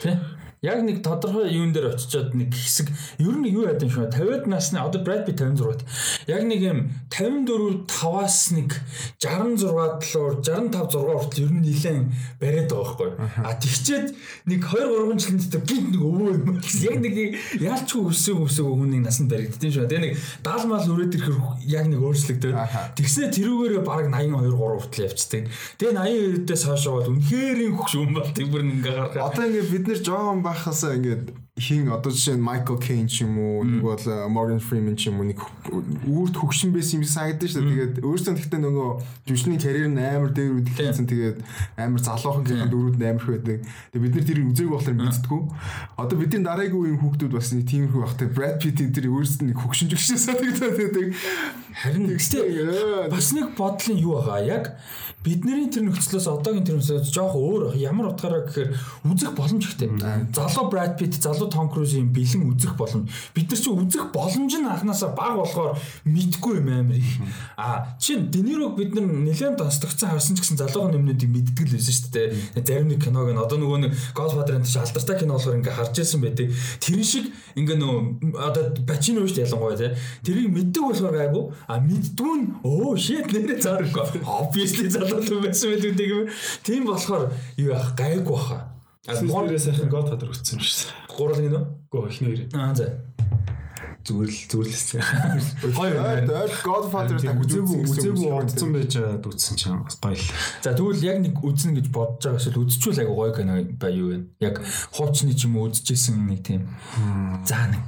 тий 0.00 0.16
яг 0.62 0.82
нэг 0.84 1.00
тодорхой 1.02 1.48
юун 1.48 1.72
дээр 1.72 1.96
очичоод 1.96 2.36
нэг 2.36 2.52
хэсэг 2.52 2.92
ер 3.16 3.32
нь 3.40 3.48
юу 3.48 3.64
яд 3.64 3.80
юм 3.80 3.88
шүү 3.88 4.12
50-аад 4.12 4.44
насны 4.44 4.76
одоо 4.76 5.00
Brad 5.00 5.24
Pitt 5.24 5.40
56-т 5.40 5.88
яг 6.28 6.44
нэг 6.44 6.60
юм 6.60 6.78
54 7.08 7.88
5-аас 7.88 8.52
нэг 8.52 8.76
66 9.16 9.56
доллар 9.56 10.36
65 10.44 10.84
6 10.84 11.16
хүртэл 11.16 11.44
ер 11.48 11.52
нь 11.56 11.64
нилээн 11.64 12.04
бариад 12.36 12.68
байгаа 12.68 12.92
байхгүй 12.92 13.10
а 13.40 13.56
тэгчээд 13.56 14.06
нэг 14.52 14.60
2 14.68 14.84
3 14.84 15.16
жилийн 15.16 15.40
дотор 15.40 15.64
гинт 15.64 15.88
нэг 15.96 16.02
өвөө 16.04 16.28
юм 16.28 16.60
яг 16.60 16.96
нэг 17.00 17.16
яалчгүй 17.56 18.12
өсөг 18.30 18.60
өсөг 18.60 18.66
хүнийг 18.78 19.02
насанд 19.04 19.30
баригдтiin 19.32 19.72
шүү. 19.74 19.88
Тэгээ 19.90 20.04
нэг 20.04 20.14
70 20.44 20.70
мал 20.70 20.86
өрөөд 20.86 21.14
ирэхэр 21.16 21.36
яг 21.66 21.86
нэг 21.90 22.00
өөрчлөгдөв. 22.00 22.52
Тэгснэ 22.96 23.30
тэрүүгээр 23.34 23.82
баг 23.82 24.06
82 24.12 24.54
3 24.54 24.80
хүртэл 24.80 25.06
явцдаг. 25.08 25.42
Тэгээ 25.80 25.96
82-дээс 26.46 26.62
хойш 26.68 26.84
бол 26.86 27.10
үнэхээр 27.10 27.58
хөгш 27.74 27.92
юм 27.98 28.14
бол 28.14 28.30
тэр 28.30 28.46
бүр 28.52 28.62
ингээ 28.62 28.94
гарах. 28.94 29.14
Одоо 29.18 29.44
ингээ 29.48 29.70
бид 29.72 29.84
нэр 29.88 30.00
жоохон 30.04 30.40
байхасаа 30.44 30.94
ингээд 30.94 31.24
хин 31.60 31.92
одоо 31.92 32.10
жишээ 32.10 32.40
нь 32.40 32.44
Michael 32.44 32.80
Caine 32.80 33.04
ч 33.04 33.22
юм 33.28 33.36
уу 33.36 33.64
нэг 33.68 33.84
бол 33.84 34.00
Morgan 34.32 34.60
Freeman 34.64 34.96
ч 34.96 35.12
юм 35.12 35.20
уу 35.20 35.28
нэг 35.28 35.44
үрд 36.08 36.34
хөгшин 36.40 36.72
байсан 36.72 37.04
юм 37.04 37.04
санагдаж 37.04 37.52
шүү 37.52 37.60
дээ. 37.60 37.70
Тэгээд 37.70 37.94
өөрөөсөө 38.00 38.34
тэгтээ 38.40 38.60
нөгөө 38.64 38.88
жүжигчний 39.28 39.60
карьер 39.60 39.92
нь 39.92 40.00
амар 40.00 40.32
дээр 40.32 40.56
үд 40.56 40.68
хийсэн. 40.72 41.04
Тэгээд 41.04 41.38
амар 41.76 42.00
залуухан 42.00 42.44
гэх 42.48 42.72
дөрүүд 42.72 42.96
амар 43.04 43.20
их 43.20 43.28
байдаг. 43.28 43.58
Тэгээд 43.92 44.04
бид 44.08 44.14
нар 44.16 44.26
тэрийг 44.26 44.48
үзээгүй 44.56 44.72
болохоор 44.72 44.96
мэддэггүй. 45.04 45.42
Одоо 46.00 46.16
бидний 46.16 46.44
дараагийн 46.48 46.80
үеийн 46.80 47.00
хүүхдүүд 47.04 47.32
бас 47.36 47.52
нэг 47.52 47.64
тиймэрхүү 47.68 48.00
байх 48.00 48.16
те. 48.16 48.32
Brad 48.32 48.56
Pitt 48.56 48.80
энэ 48.80 48.94
тэр 48.96 49.12
өөрөөсөө 49.12 49.44
нэг 49.44 49.58
хөгшин 49.60 49.92
жүжигчээс 49.92 50.24
санагдаад 50.32 50.76
байдаг. 50.80 51.06
Харин 51.76 52.08
тэгтээ 52.08 53.12
бас 53.12 53.28
нэг 53.36 53.52
бодлын 53.52 54.00
юу 54.00 54.16
байгаа? 54.24 54.40
Яг 54.48 54.64
бидний 55.20 55.68
тэр 55.68 55.84
нөхцлөөс 55.84 56.26
одоогийн 56.32 56.64
тэр 56.64 56.78
нөхцлөөс 56.80 57.12
жоох 57.12 57.36
өөр 57.36 57.76
ямар 57.76 58.08
утгаараа 58.16 58.48
гэхээр 58.48 58.72
үзэх 59.04 59.36
боломж 59.36 59.68
ихтэй. 59.68 59.92
Залуу 60.32 60.70
Brad 60.72 60.96
Pitt, 60.96 61.20
залуу 61.20 61.50
Tom 61.52 61.68
Cruise-ийн 61.68 62.08
бэлэн 62.08 62.48
үзэх 62.48 62.72
боломж. 62.80 63.04
Бид 63.36 63.52
нар 63.52 63.60
чи 63.60 63.68
үзэх 63.68 64.08
боломж 64.16 64.52
нь 64.56 64.64
анханасаа 64.64 65.12
бага 65.12 65.44
болохоор 65.44 65.76
мэдгүй 66.08 66.64
юм 66.64 66.72
амар 66.72 66.96
их. 66.96 67.20
А 67.60 67.96
чин 68.00 68.30
Денирог 68.32 68.80
бид 68.80 68.96
нар 68.96 69.04
нэлээд 69.04 69.60
тасдагцсан 69.60 70.16
харсан 70.16 70.36
ч 70.36 70.40
гэсэн 70.40 70.56
залуугийн 70.56 71.04
юмнуудыг 71.04 71.28
мэддэг 71.28 71.68
л 71.68 71.74
байсан 71.76 71.92
шүү 71.92 72.12
дээ. 72.16 72.64
Зарим 72.64 72.88
нэг 72.88 73.04
киног 73.04 73.28
нь 73.28 73.36
одоо 73.36 73.58
нөгөө 73.60 73.78
нэг 73.84 73.92
Godfather-ын 74.16 74.64
тийш 74.64 74.80
алдартай 74.80 75.20
кино 75.20 75.36
болохоор 75.36 75.60
ингээ 75.60 75.76
харж 75.76 76.00
ирсэн 76.00 76.20
байдаг. 76.24 76.48
Тэр 76.80 77.04
шиг 77.04 77.28
ингээ 77.60 77.76
нөгөө 77.76 78.40
одоо 78.40 78.72
Pacino 78.88 79.28
шүү 79.28 79.36
дээ 79.36 79.46
ялангуяа 79.52 79.76
тий. 79.76 79.92
Тэрийг 80.24 80.48
мэддэг 80.48 80.80
болохоор 80.80 81.12
гайгүй. 81.12 81.44
А 81.68 81.76
мэддгүй 81.76 82.34
нь 82.40 82.46
өө 82.64 82.96
shit 82.96 83.28
нэрээ 83.28 83.60
зааргүй. 83.60 84.24
Obviously 84.40 84.88
залуу 85.10 85.40
байсан 85.44 85.74
байдаг 85.74 86.08
юм. 86.08 86.28
Тийм 86.62 86.86
болохоор 86.86 87.30
юу 87.58 87.74
яах 87.74 87.94
гайгүй 87.98 88.24
баха. 88.24 88.58
Гол 89.06 89.50
сайхан 89.58 89.90
Godfather 89.90 90.30
үзсэн 90.30 90.58
юм 90.58 90.64
дээ. 90.64 91.10
Гурал 91.10 91.40
гинөө? 91.42 91.64
Гөө 91.90 92.08
ихний 92.08 92.36
хоёр. 92.36 92.48
Аа 92.54 92.74
за 92.74 92.86
зүгээр 94.04 94.30
л 94.32 94.42
зүрлэссэн. 94.48 95.00
Хоёр 95.76 95.96
ойр 96.00 96.52
Godfather 96.64 97.18
та 97.20 97.36
үзээгүй 97.36 97.78
үзээгүй 97.84 98.28
онцсон 98.32 98.70
байж 98.72 98.92
байгаад 98.96 99.26
үзсэн 99.28 99.56
чинь 99.60 99.80
бас 99.84 99.96
баял. 100.00 100.28
За 100.64 100.72
тэгвэл 100.72 101.04
яг 101.04 101.18
нэг 101.20 101.36
үзнэ 101.40 101.76
гэж 101.76 101.86
бодож 101.92 102.24
байгаа 102.24 102.40
эсвэл 102.40 102.62
үзчихвэл 102.64 103.02
айгу 103.04 103.14
гоё 103.20 103.32
кино 103.36 103.54
бай 103.76 103.92
юу 103.92 104.08
вэ? 104.14 104.18
Яг 104.40 104.64
хуучны 104.96 105.36
ч 105.36 105.44
юм 105.44 105.60
уу 105.60 105.68
үзчихсэн 105.68 106.16
нэг 106.16 106.40
тийм. 106.46 106.64
За 107.44 107.68
нэг 107.68 107.82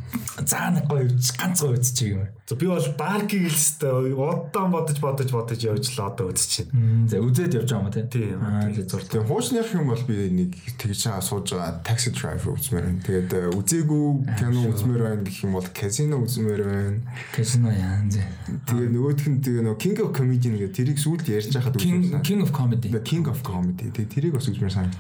за 0.45 0.69
нэг 0.75 0.85
гоё 0.91 1.09
үз 1.09 1.33
ганц 1.33 1.65
гоё 1.65 1.81
үзчих 1.81 2.13
юм. 2.13 2.29
За 2.47 2.57
би 2.59 2.67
бол 2.67 2.89
Баркиг 2.99 3.49
л 3.49 3.55
өстэй 3.55 4.13
удаан 4.13 4.71
бодож 4.75 4.99
бодож 4.99 5.31
бодож 5.31 5.61
явж 5.63 5.95
л 5.95 6.03
одоо 6.03 6.35
үзчихээн. 6.35 7.07
За 7.07 7.23
үзээд 7.23 7.55
явж 7.55 7.71
байгаа 7.71 7.87
юм 7.87 7.95
тий. 7.95 8.05
Тийм. 8.11 8.43
Тэгээд 8.75 8.91
зур. 8.91 9.03
Тэгээ 9.07 9.29
хуучных 9.31 9.71
юм 9.73 9.87
бол 9.89 10.05
би 10.05 10.17
нэг 10.29 10.51
тэгж 10.77 10.99
чаа 11.07 11.23
сууж 11.23 11.55
байгаа 11.55 11.87
Taxi 11.87 12.11
Driver 12.11 12.59
үзмээр. 12.59 12.99
Тэгээд 13.07 13.31
үзээгүй 13.55 14.05
кино 14.43 14.59
үзмээр 14.75 15.03
байна 15.07 15.23
гэх 15.23 15.47
юм 15.47 15.55
бол 15.55 15.69
Casino 15.71 16.02
үзмээр 16.11 16.63
байна. 16.67 16.99
Casino 17.31 17.71
яан 17.71 18.11
зэ. 18.11 18.27
Тэгээ 18.67 18.91
нөгөөх 18.91 19.27
нь 19.31 19.39
тэгээ 19.39 19.63
нөгөө 19.63 19.79
King 19.79 19.99
of 20.03 20.11
Comedy 20.11 20.49
гэдэг 20.51 20.73
тэрийг 20.75 20.99
сүүлд 20.99 21.27
ярьж 21.31 21.55
байхад 21.55 21.79
King 21.79 22.11
King 22.27 22.41
of 22.43 22.51
Comedy. 22.51 22.89
King 23.07 23.27
of 23.31 23.41
Comedy. 23.47 23.95
Тэгээ 23.95 24.11
тэрийг 24.11 24.33
бас 24.35 24.51
үзмээр 24.51 24.75
сайн. 24.75 24.91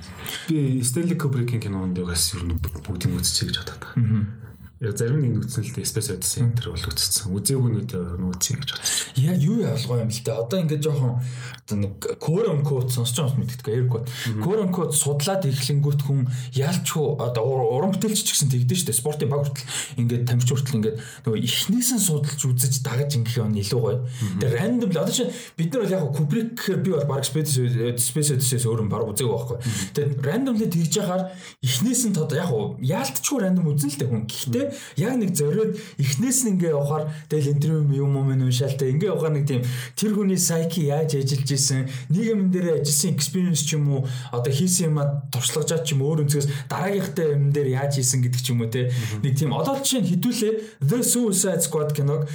Би 0.46 0.78
Stanley 0.86 1.18
Kubrick-ийн 1.18 1.58
кинонд 1.58 1.98
бас 1.98 2.30
ер 2.38 2.46
нь 2.46 2.54
бүгдийг 2.54 3.18
үзчихье 3.18 3.50
гэж 3.50 3.56
бодоод 3.66 3.82
байна. 3.82 4.42
Яг 4.82 4.98
зарим 4.98 5.22
нэг 5.22 5.46
дээ 5.46 5.86
Space 5.86 6.10
Odyssey 6.10 6.42
энэ 6.42 6.58
бол 6.58 6.74
үзсэн. 6.74 7.30
Үзээгүй 7.30 7.70
нүд 7.70 7.92
нүүцээ 8.18 8.56
гэж 8.58 8.70
бодсон. 8.74 9.14
Яа 9.14 9.36
юу 9.38 9.62
ялгаа 9.62 10.02
юм 10.02 10.10
бэл 10.10 10.22
дээ. 10.26 10.42
Одоо 10.42 10.58
ингээд 10.58 10.82
жоохон 10.82 11.22
одоо 11.22 11.76
нэг 11.78 11.92
quote 12.18 12.50
unquote 12.50 12.90
сонсож 12.90 13.14
байгаа 13.14 13.30
юм 13.30 13.40
мэддэг 13.46 13.68
air 13.70 13.86
quote. 13.86 14.10
Quote 14.42 14.62
unquote 14.66 14.90
судлаад 14.98 15.46
эхлэнгүүт 15.46 16.02
хүн 16.02 16.26
ялчгүй 16.58 17.06
одоо 17.22 17.44
уран 17.46 17.94
бүтээлч 17.94 18.26
ч 18.26 18.34
гэсэн 18.34 18.50
тэгдэж 18.50 18.78
штэ. 18.82 18.98
Спортын 18.98 19.30
баг 19.30 19.46
хүртэл 19.46 20.02
ингээд 20.02 20.26
тамирч 20.26 20.50
хүртэл 20.50 20.78
ингээд 20.82 20.98
нөгөө 21.30 21.38
ихнээсээ 21.46 22.00
судалж 22.02 22.42
үзэж 22.42 22.82
дагаж 22.82 23.14
ингэх 23.22 23.38
юм 23.38 23.54
илүү 23.54 23.78
гоё. 23.78 24.02
Тэгээ 24.42 24.58
random 24.58 24.90
л 24.90 24.98
одоо 24.98 25.14
чи 25.14 25.30
бид 25.54 25.70
нар 25.70 25.86
бол 25.86 25.94
яг 25.94 26.02
Kubrick 26.10 26.48
гэхээр 26.58 26.80
би 26.82 26.90
бол 26.90 27.06
баг 27.06 27.22
Space 27.22 27.54
Space 28.02 28.34
Odyssey-с 28.34 28.66
өөр 28.66 28.82
юм 28.82 28.90
баг 28.90 29.06
үзээгүй 29.06 29.30
байхгүй. 29.30 29.58
Тэгээ 29.94 30.26
randomly 30.26 30.66
тэгж 30.66 30.98
яхаар 30.98 31.30
ихнээс 31.62 32.02
нь 32.10 32.18
одоо 32.18 32.34
яг 32.34 32.50
яалтчгүй 32.82 33.38
random 33.46 33.70
үзэн 33.70 33.94
л 33.94 33.98
дээ 34.02 34.10
хүн. 34.10 34.26
Гэхдээ 34.26 34.71
яг 34.96 35.14
нэг 35.16 35.34
зориод 35.34 35.76
эхнээс 35.98 36.44
нь 36.44 36.56
ингээ 36.56 36.74
явахаар 36.74 37.10
тэгэл 37.28 37.54
интервью 37.56 38.04
юм 38.04 38.14
юм 38.16 38.42
уншаал 38.42 38.76
та 38.76 38.86
ингээ 38.86 39.12
явахаар 39.12 39.34
нэг 39.36 39.46
тийм 39.48 39.62
тэр 39.96 40.12
хүний 40.14 40.38
сайки 40.38 40.88
яаж 40.88 41.16
ажиллаж 41.16 41.50
исэн 41.52 41.88
нийгэмэн 42.10 42.48
дээр 42.50 42.66
ажилласан 42.80 43.14
experience 43.14 43.62
ч 43.64 43.76
юм 43.76 43.88
уу 43.92 44.06
одоо 44.32 44.52
хийсэн 44.52 44.92
юм 44.92 44.98
а 44.98 45.24
туршлагажаа 45.32 45.84
ч 45.84 45.94
юм 45.94 46.02
өөр 46.02 46.24
өнцгөөс 46.26 46.48
дараагийнхтай 46.68 47.26
юм 47.36 47.52
дээр 47.52 47.68
яаж 47.78 47.98
хийсэн 47.98 48.20
гэдэг 48.22 48.40
ч 48.42 48.48
юм 48.52 48.60
уу 48.62 48.70
те. 48.70 48.92
Нэг 49.22 49.34
тийм 49.38 49.52
одоо 49.52 49.78
жишээ 49.80 50.00
нь 50.02 50.10
хідүүлээ 50.10 50.52
The 50.82 50.98
Suicide 51.02 51.62
Squad 51.62 51.92
киног 51.96 52.28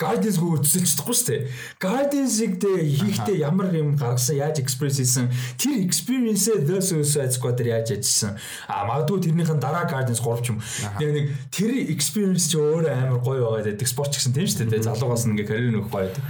Guardians-г 0.00 0.40
үзэл 0.40 0.88
чадахгүй 0.88 1.12
шүү 1.12 1.28
дээ. 1.28 1.40
Guardians-ыг 1.76 2.52
дэ 2.56 2.72
хийхдээ 2.80 3.36
ямар 3.44 3.68
юм 3.76 4.00
гаргасан, 4.00 4.40
яаж 4.40 4.64
экспресс 4.64 4.96
хийсэн, 4.96 5.28
тэр 5.60 5.84
experience-ээ 5.84 6.64
The 6.64 6.80
Suicide 6.80 7.36
Squad-ээр 7.36 7.76
яаж 7.76 8.00
ажилласан. 8.00 8.40
А 8.64 8.88
магадгүй 8.88 9.28
тэрнийхэн 9.28 9.60
дараа 9.60 9.84
Guardians 9.84 10.24
3 10.24 10.40
ч 10.40 10.46
юм. 10.56 10.58
Яг 10.96 11.10
нэг 11.12 11.26
тэр 11.52 11.70
experience 11.92 12.48
ч 12.48 12.56
өөр 12.56 12.88
амар 12.88 13.20
гоё 13.20 13.44
байгаа 13.44 13.76
гэдэг 13.76 13.84
спорт 13.84 14.16
ч 14.16 14.24
гэсэн 14.24 14.32
тийм 14.32 14.48
шүү 14.48 14.72
дээ. 14.72 14.88
Залуугаас 14.88 15.28
нь 15.28 15.36
ингээ 15.36 15.48
карьер 15.52 15.72
нөхөх 15.76 15.92
гоё 15.92 16.08
байдаг. 16.08 16.24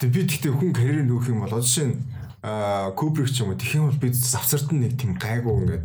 Тэгээ 0.00 0.14
би 0.16 0.20
тэгтээ 0.24 0.52
хүн 0.56 0.72
карьер 0.72 1.04
нөхөх 1.04 1.28
юм 1.28 1.44
бол 1.44 1.60
жишээ 1.60 1.92
нь 1.92 1.96
Кубрик 2.40 3.28
ч 3.28 3.44
юм 3.44 3.52
уу 3.52 3.60
тэгэх 3.60 3.76
юм 3.76 3.92
бол 3.92 4.00
би 4.00 4.08
завсарт 4.16 4.72
нь 4.72 4.80
нэг 4.80 4.96
тийм 4.96 5.12
гайгүй 5.20 5.60
ингээд 5.60 5.84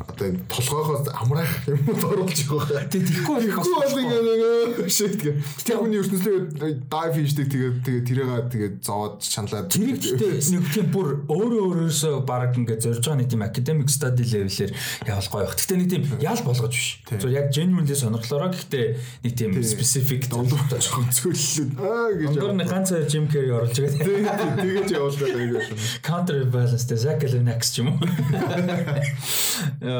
одоо 0.00 0.32
толгоогоос 0.48 1.08
амраах 1.12 1.68
юм 1.68 1.80
уу 1.88 1.96
оруулж 2.08 2.40
байгаа. 2.48 2.88
Тэг 2.88 3.04
тэгэхгүй 3.04 3.36
Тэгэхгүй 3.44 3.74
бол 3.76 4.00
ингээд 4.00 4.88
шийд 4.88 5.14
гэ. 5.20 5.32
Тэр 5.64 5.76
хүний 5.84 6.00
ертөнцийн 6.00 6.44
дайв 6.88 7.12
хийждэг 7.14 7.46
тэгээд 7.52 7.76
тэгээд 7.84 8.04
тэрээга 8.08 8.36
тэгээд 8.48 8.76
зовоод 8.80 9.20
чаналаад 9.20 9.68
тэрийг 9.68 10.00
гэхдээ 10.00 10.40
нэг 10.56 10.64
тийм 10.72 10.86
бүр 10.88 11.08
өөрөө 11.28 11.62
өөрөөсөө 11.68 12.24
баг 12.24 12.56
ингээд 12.56 12.80
зорж 12.80 13.04
байгаа 13.04 13.20
нэг 13.20 13.28
тийм 13.28 13.44
academic 13.44 13.88
study 13.92 14.24
level-ээр 14.24 14.72
явал 15.04 15.28
гоё 15.28 15.44
байх. 15.44 15.56
Гэхдээ 15.60 15.76
нэг 15.76 15.88
тийм 15.92 16.02
ял 16.24 16.40
болгож 16.48 16.72
биш. 16.72 16.88
Зөв 17.20 17.30
яг 17.36 17.52
genuinely 17.52 17.92
сонирхлоороо 17.92 18.50
гэхдээ 18.56 18.86
нэг 19.24 19.32
тийм 19.36 19.52
specific 19.60 20.32
дундуур 20.32 20.64
жоохон 20.80 21.12
цөллөд 21.12 21.76
аа 21.76 22.08
гэж. 22.16 22.40
Дундуур 22.40 22.56
нэг 22.56 22.68
ганц 22.72 22.88
Jim 23.04 23.28
Carrey 23.28 23.52
оруулж 23.52 23.76
байгаа. 23.76 24.56
Тэгээд 24.64 24.96
явуулдаг 24.96 25.28
аягүй. 25.28 25.64
Counter 26.00 26.40
balance 26.48 26.88
тэ 26.88 26.96
Zack 26.96 27.20
Galifianakis 27.20 27.68
ч 27.76 27.84
юм 27.84 27.92
уу. 27.92 28.00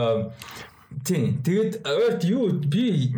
Тийм. 1.05 1.39
Тэгээд 1.47 1.87
ойрт 1.87 2.25
юу 2.27 2.51
би 2.67 3.15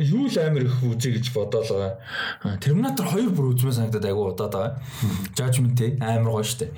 юу 0.00 0.26
л 0.28 0.38
амир 0.40 0.64
их 0.64 0.82
үзье 0.82 1.12
гэж 1.12 1.32
бодоол 1.32 1.68
байгаа. 1.68 2.58
Терминатор 2.60 3.06
2 3.12 3.36
бүр 3.36 3.52
үзмээ 3.52 3.76
санагдаад 3.76 4.08
айгу 4.08 4.32
удаад 4.32 4.52
байгаа. 4.52 4.72
Judgment 5.36 5.76
амар 6.00 6.32
гоё 6.40 6.44
штэ. 6.44 6.72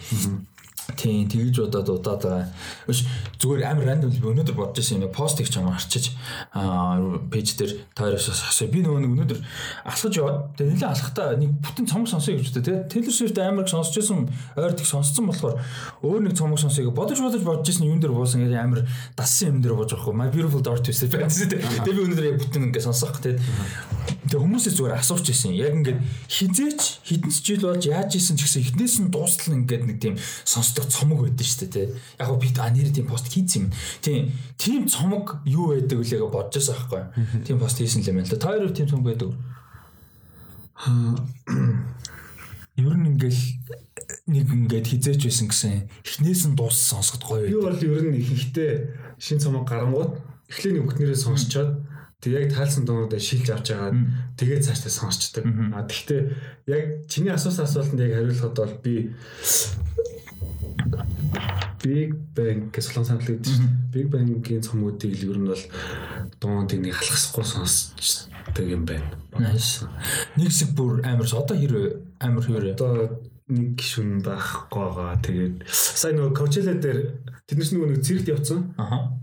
Тийм 0.97 1.29
тэгж 1.29 1.69
удаад 1.69 1.89
удаад 1.93 2.23
байгаа. 2.25 2.49
Өш 2.89 3.05
зүгээр 3.37 3.69
амар 3.69 3.93
рандом 3.93 4.09
би 4.09 4.25
өнөөдөр 4.25 4.57
бодож 4.57 4.81
байсан 4.81 5.05
юм. 5.05 5.13
Пост 5.13 5.37
их 5.41 5.53
чам 5.53 5.69
харчиж 5.69 6.17
аа 6.57 7.21
пэйж 7.29 7.61
дээр 7.61 7.73
тойроос 7.93 8.33
асуу. 8.33 8.73
Би 8.73 8.81
нөгөө 8.81 9.05
нэг 9.05 9.13
өнөөдөр 9.13 9.41
алхаж 9.85 10.17
яваад 10.17 10.57
тэгээ 10.57 10.81
нэлээ 10.81 10.89
алхахтаа 10.89 11.37
нэг 11.37 11.51
бүтэн 11.61 11.87
цомог 11.93 12.09
сонсоё 12.09 12.41
гэж 12.41 12.57
боддог. 12.57 12.89
Taylor 12.89 13.13
Swift 13.13 13.37
амар 13.37 13.69
сонсч 13.69 14.01
байсан 14.01 14.33
ойр 14.57 14.73
их 14.73 14.89
сонсцсон 14.89 15.29
болохоор 15.29 15.61
өөр 16.01 16.21
нэг 16.25 16.35
цомог 16.41 16.57
сонсоё 16.57 16.91
бодож 16.91 17.21
бодож 17.21 17.45
бодож 17.45 17.69
байсан 17.69 17.85
юм 17.85 18.01
дээр 18.01 18.17
буусан 18.17 18.49
гэдэг 18.49 18.59
амар 18.59 18.89
дассан 19.13 19.61
юм 19.61 19.63
дээр 19.63 19.77
бууж 19.77 19.93
хөө. 19.93 20.17
My 20.17 20.33
Beautiful 20.33 20.65
Dark 20.65 20.83
Twisted 20.83 21.13
Fantasy 21.13 21.53
тэгээ 21.53 21.85
би 21.85 22.01
өнөөдөр 22.01 22.29
яг 22.33 22.41
бүтэн 22.41 22.73
ингээ 22.73 22.83
сонсох 22.89 23.21
тэгээд 23.21 23.45
Тэгээ 24.29 24.45
хүмүүсээс 24.45 24.77
зүгээр 24.77 25.01
асууж 25.01 25.25
ирсэн. 25.33 25.57
Яг 25.57 25.73
ингээд 25.73 26.01
хизээч 26.29 26.81
хідэн 27.01 27.33
ч 27.33 27.37
жил 27.49 27.65
болж 27.65 27.85
яаж 27.89 28.13
исэн 28.13 28.37
ч 28.37 28.45
гэсэн 28.45 28.61
эхнээс 28.61 28.95
нь 29.01 29.09
дуустал 29.09 29.57
ингээд 29.57 29.85
нэг 29.89 29.99
тийм 30.05 30.15
сонсдог 30.45 30.78
цомог 30.87 31.27
байдаг 31.27 31.47
шүү 31.47 31.69
дээ. 31.73 31.89
Яг 32.21 32.29
гоо 32.29 32.39
би 32.39 32.53
а 32.55 32.71
нэр 32.71 32.95
тийм 32.95 33.11
пост 33.11 33.27
хийсэн 33.27 33.67
юм. 33.67 33.73
Тийм 34.05 34.31
тийм 34.55 34.87
цомог 34.87 35.43
юу 35.45 35.75
байдаг 35.75 35.99
үлээгээ 35.99 36.31
бодож 36.31 36.63
байгаа 36.63 37.11
байхгүй. 37.17 37.43
Тийм 37.43 37.59
пост 37.59 37.79
хийсэн 37.83 38.03
л 38.05 38.11
юм 38.13 38.17
байна 38.23 38.29
л 38.29 38.33
да. 38.37 38.39
Та 38.39 38.49
хоёр 38.55 38.71
тийм 38.71 38.87
цомог 38.87 39.07
байдаг. 39.11 39.35
Ер 42.79 42.95
нь 42.95 43.09
ингээл 43.11 43.43
нэг 44.31 44.47
ингээд 44.47 44.87
хизээч 44.87 45.23
байсан 45.27 45.49
гэсэн 45.51 45.91
эхнээс 46.07 46.43
нь 46.47 46.55
дууссан 46.55 47.03
сонсоход 47.03 47.23
гоё. 47.27 47.51
Би 47.51 47.59
бол 47.59 47.75
ер 47.75 48.05
нь 48.07 48.21
ихэнхдээ 48.23 48.73
шин 49.19 49.43
цомог 49.43 49.67
гарангууд 49.67 50.15
эхлээний 50.47 50.87
бүхнэрээ 50.87 51.19
сонсчоод 51.19 51.89
Тэг 52.19 52.35
яг 52.35 52.51
таалсан 52.51 52.83
дуунуудаа 52.83 53.23
шилж 53.23 53.47
авч 53.47 53.71
яагаад 53.71 53.95
тэгээд 54.35 54.67
цаашдаа 54.67 54.91
сонсчдаг. 54.91 55.47
А 55.71 55.87
тэгвэл 55.87 56.35
яг 56.67 57.07
чиний 57.07 57.31
асуусан 57.31 57.63
асуултанд 57.63 58.03
яг 58.03 58.11
хариулахад 58.19 58.59
бол 58.59 58.75
би 58.83 59.15
Big 61.83 62.15
Bang 62.35 62.71
гэж 62.75 62.85
солон 62.91 63.07
санал 63.07 63.27
гэдэг 63.27 63.45
чинь 63.47 63.69
Big 63.93 64.07
Bang-ийн 64.11 64.63
цомгуудыг 64.63 65.15
ер 65.15 65.39
нь 65.39 65.47
бол 65.47 65.65
дуунуудыг 66.41 66.81
нэг 66.83 66.95
халахсахгүй 66.95 67.45
сонсчдаг 67.45 68.67
юм 68.67 68.85
байна. 68.85 69.15
Нэг 70.37 70.49
хэсэг 70.51 70.75
бүр 70.75 71.07
амар 71.07 71.27
одоо 71.27 71.57
хэр 71.57 72.03
амар 72.19 72.43
хэр 72.43 72.75
Одоо 72.75 73.23
нэг 73.49 73.81
гишүүн 73.81 74.21
байхгүй 74.27 74.85
байгаа. 74.93 75.23
Тэгээд 75.25 75.55
сайн 75.71 76.21
нөгөө 76.21 76.37
Coachella 76.37 76.75
дээр 76.77 76.99
тэднээс 77.49 77.73
нөгөө 77.73 77.89
нэг 77.97 78.03
зэрэгт 78.05 78.29
явцсан. 78.29 78.75
Аха. 78.77 79.18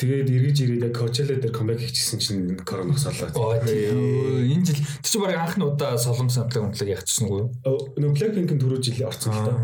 Тэгээд 0.00 0.32
эргэж 0.32 0.56
ирээд 0.64 0.84
яг 0.88 0.94
Coachella 0.96 1.36
дээр 1.36 1.52
comeback 1.52 1.84
хийчихсэн 1.84 2.18
чинь 2.24 2.56
коронавирус 2.64 3.04
олоод. 3.04 3.36
Оо 3.36 3.60
тийм. 3.60 4.48
Энэ 4.48 4.64
жил 4.64 4.80
тэр 4.80 5.10
чинь 5.12 5.20
баг 5.20 5.36
анхны 5.36 5.64
удаа 5.68 6.00
солонгос 6.00 6.40
хамтлаг 6.40 6.72
хамтлаг 6.72 6.88
ягчсан 6.88 7.28
уу? 7.28 7.52
Нөгөө 8.00 8.16
Blackpink-ийн 8.16 8.60
түрүү 8.64 8.80
жил 8.80 9.04
орсон 9.04 9.36
л 9.36 9.44
та. 9.44 9.60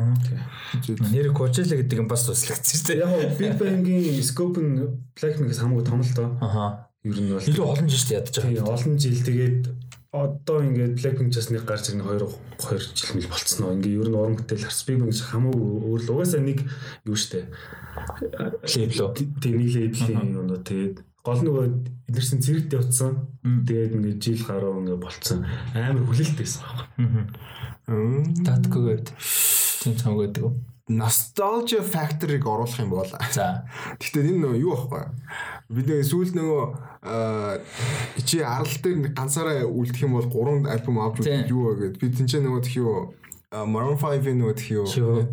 Нэр 1.08 1.32
Coachella 1.32 1.80
гэдэг 1.80 2.04
нь 2.04 2.10
бас 2.12 2.28
туслагдсан 2.28 2.76
шүү 2.76 2.84
дээ. 2.84 3.00
Яг 3.00 3.32
Big 3.40 3.56
Bang-ийн 3.56 4.20
scope 4.20 4.60
нь 4.60 4.84
Blackpink-ээс 5.16 5.64
хамаагүй 5.64 5.84
том 5.88 6.04
л 6.04 6.12
доо. 6.12 6.28
Аха. 6.44 6.92
Ер 7.00 7.16
нь 7.16 7.32
бол 7.32 7.40
Илүү 7.40 7.64
олон 7.64 7.88
жил 7.88 8.04
байгаа. 8.12 8.44
Тийм 8.44 8.66
олон 8.68 8.94
жил 9.00 9.16
тэгээд 9.24 9.62
одоо 10.24 10.64
ингээд 10.64 10.96
Blackpink-аас 10.96 11.50
нэг 11.52 11.68
гарч 11.68 11.92
ирнэ 11.92 12.04
2 12.04 12.24
2 12.56 12.78
жил 12.96 13.12
мэл 13.16 13.28
болцсон 13.28 13.62
уу. 13.66 13.74
Ингээ 13.76 14.00
ер 14.00 14.08
нь 14.08 14.16
уран 14.16 14.36
бүтээл 14.40 14.64
Harspig 14.64 15.02
гэж 15.02 15.18
хамаагүй 15.28 15.70
өөр 15.84 16.00
л 16.06 16.12
угаасаа 16.16 16.40
нэг 16.40 16.64
юу 17.04 17.16
штэ. 17.18 17.50
Лейбл 18.64 19.12
үү? 19.12 19.12
Тэг 19.42 19.52
нэг 19.56 19.70
лейблийн 19.76 20.32
юм 20.32 20.48
уу 20.50 20.62
тэгээд 20.62 20.96
гол 21.26 21.40
нөгөө 21.42 21.64
эдгэрсэн 22.06 22.38
зэрэгт 22.38 22.76
явцсан. 22.78 23.12
Тэгээд 23.42 23.96
ингээ 23.98 24.16
жил 24.22 24.42
гаруй 24.46 24.72
ингээ 24.80 24.98
болцсон. 25.02 25.42
Амар 25.74 26.06
хүлээлттэйсэн 26.06 26.62
байна. 26.62 27.34
Татггүй 28.46 28.82
байд. 28.86 29.08
Тийм 29.82 29.94
цамг 29.98 30.18
байдаг. 30.22 30.54
Nostalgia 30.88 31.82
factor-ыг 31.82 32.46
оруулах 32.46 32.78
юм 32.78 32.90
бол. 32.90 33.10
За. 33.34 33.66
Гэхдээ 33.98 34.30
энэ 34.30 34.38
нөгөө 34.38 34.62
юу 34.62 34.74
байхгүй. 34.78 35.04
Бид 35.74 35.86
нэг 35.90 36.06
сүүл 36.06 36.30
нөгөө 36.38 36.62
чи 38.22 38.38
арал 38.38 38.70
дээр 38.70 39.02
нэг 39.02 39.12
ганцаараа 39.18 39.66
үлдэх 39.66 40.06
юм 40.06 40.14
бол 40.14 40.30
3 40.30 40.70
альбом 40.70 41.02
авч 41.02 41.26
үзэх 41.26 41.50
юу 41.50 41.74
вэ 41.74 41.90
гэд. 41.90 41.98
Би 41.98 42.06
тэнцээ 42.14 42.38
нөгөө 42.38 42.62
тхий 42.62 42.86
юу 42.86 43.10
Maroon 43.54 43.94
5-ийн 43.94 44.40
нөгөө. 44.42 44.58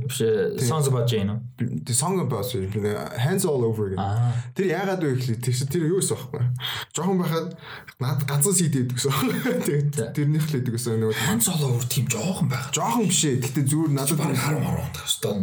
Биш 0.06 0.22
Songs 0.68 0.88
about 0.88 1.10
Jane. 1.10 1.42
The 1.58 1.94
song 1.94 2.20
about 2.20 2.46
Jane. 2.46 2.70
Hands 3.18 3.44
all 3.46 3.66
over 3.66 3.90
гэдэг. 3.90 4.54
Тэр 4.54 4.66
яагаад 4.70 5.02
вэ 5.02 5.18
гэхлээр 5.18 5.42
тэр 5.42 5.56
тэр 5.66 5.84
юу 5.90 5.98
гэсэн 5.98 6.22
байхгүй. 6.22 6.46
Жохон 6.94 7.18
байхад 7.18 7.58
над 7.98 8.22
ганцхан 8.30 8.54
CD 8.54 8.86
гэдэг 8.86 9.02
гэсэн. 9.02 10.14
Тэрнийх 10.14 10.46
л 10.46 10.62
гэдэг 10.62 10.74
гэсэн 10.78 11.02
нөгөө 11.02 11.26
Hands 11.26 11.46
all 11.58 11.64
over 11.74 11.82
тийм 11.90 12.06
жоохон 12.06 12.54
байх. 12.54 12.70
Жохон 12.70 13.10
биш 13.10 13.26
ээ. 13.26 13.42
Гэтэ 13.50 13.66
зүгээр 13.66 13.92
надад 13.98 14.22
Бараг 14.22 14.38
10 14.38 14.62
10 14.62 14.94
тагстай. 14.94 15.34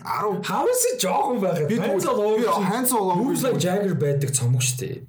10 0.00 0.48
How 0.48 0.64
is 0.64 0.80
it 0.88 0.96
жоохон 0.96 1.44
байх? 1.44 1.60
Hands 1.60 2.08
all 2.08 2.24
over. 2.24 2.48
Hands 2.64 2.88
all 2.96 3.12
over. 3.12 3.20
Moves 3.20 3.44
like 3.44 3.60
Jagger 3.60 3.92
байдаг 4.00 4.32
цомог 4.32 4.64
штэ. 4.64 5.04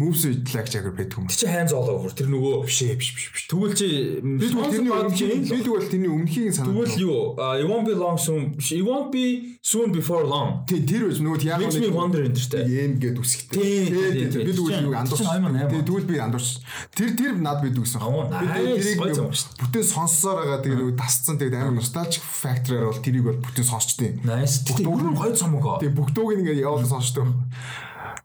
Moves 0.00 0.24
like 0.24 0.70
Jagger 0.72 0.92
байдаг 0.96 1.18
юм. 1.20 1.28
Тэг 1.28 1.36
чи 1.36 1.46
hands 1.46 1.72
all 1.76 1.88
over. 1.92 2.08
Тэр 2.16 2.32
нөгөө 2.32 2.64
Биш 2.64 2.80
ээ, 2.88 2.96
биш 2.96 3.10
биш 3.12 3.26
биш. 3.36 3.44
Тэгвэл 3.52 3.76
чи 3.76 3.88
Би 4.24 4.48
тэрний 4.48 4.88
өмнөхийг 4.88 5.44
би 5.44 5.60
тэгвэл 5.60 5.90
тэрний 5.92 6.08
өмнөхийг 6.08 6.56
санаад. 6.56 6.88
Тэгвэл 6.88 7.04
юу? 7.04 7.36
You 7.60 7.66
won't 7.68 7.84
be 7.84 7.92
long 7.92 8.16
soon. 8.16 8.56
You 8.56 8.88
won't 8.88 9.12
be 9.12 9.60
soon 9.60 9.92
before 9.92 10.24
long. 10.24 10.64
Тий, 10.64 10.80
тэр 10.88 11.12
үз 11.12 11.20
нөгөө 11.20 11.44
яг 11.44 11.60
me 11.68 11.92
wonder 11.92 12.24
энэ 12.24 12.40
штэ. 12.40 12.64
Эм 12.64 12.96
гээд 12.96 13.20
үсгтэй. 13.20 13.60
Тий, 13.60 14.24
тий, 14.24 14.40
би 14.40 14.52
тэгвэл 14.56 14.88
юу 14.88 14.96
андуурч. 14.96 15.20
Чи 15.20 15.28
2008 15.28 15.68
Тий, 15.68 15.82
тэгвэл 15.84 16.08
би 16.08 16.16
андуурч. 16.16 16.48
Тэр 16.96 17.10
тэр 17.12 17.32
над 17.36 17.60
бид 17.60 17.76
үгсэн. 17.76 18.00
Шүү 18.00 19.52
дээ. 19.60 19.60
бүтэн 19.60 19.84
сонссоор 19.84 20.40
байгаа 20.40 20.60
тэгээ 20.64 20.78
нөгөө 20.80 20.96
тасцсан 20.96 21.36
тэгээ 21.36 21.60
амар 21.60 21.76
nostalgic 21.76 22.24
factor-аар 22.24 22.88
бол 22.88 23.02
тэрийг 23.04 23.24
бол 23.28 23.40
бүтэн 23.44 23.66
сонсчтой. 23.68 24.10
Nice. 24.24 24.64
Өөр 24.80 25.12
гоё 25.12 25.34
цомог. 25.36 25.80
Тэгээ 25.84 25.96
бүгдөөг 25.96 26.40
ингээд 26.40 26.64
явуулж 26.64 26.88
сонсчтой. 26.88 27.28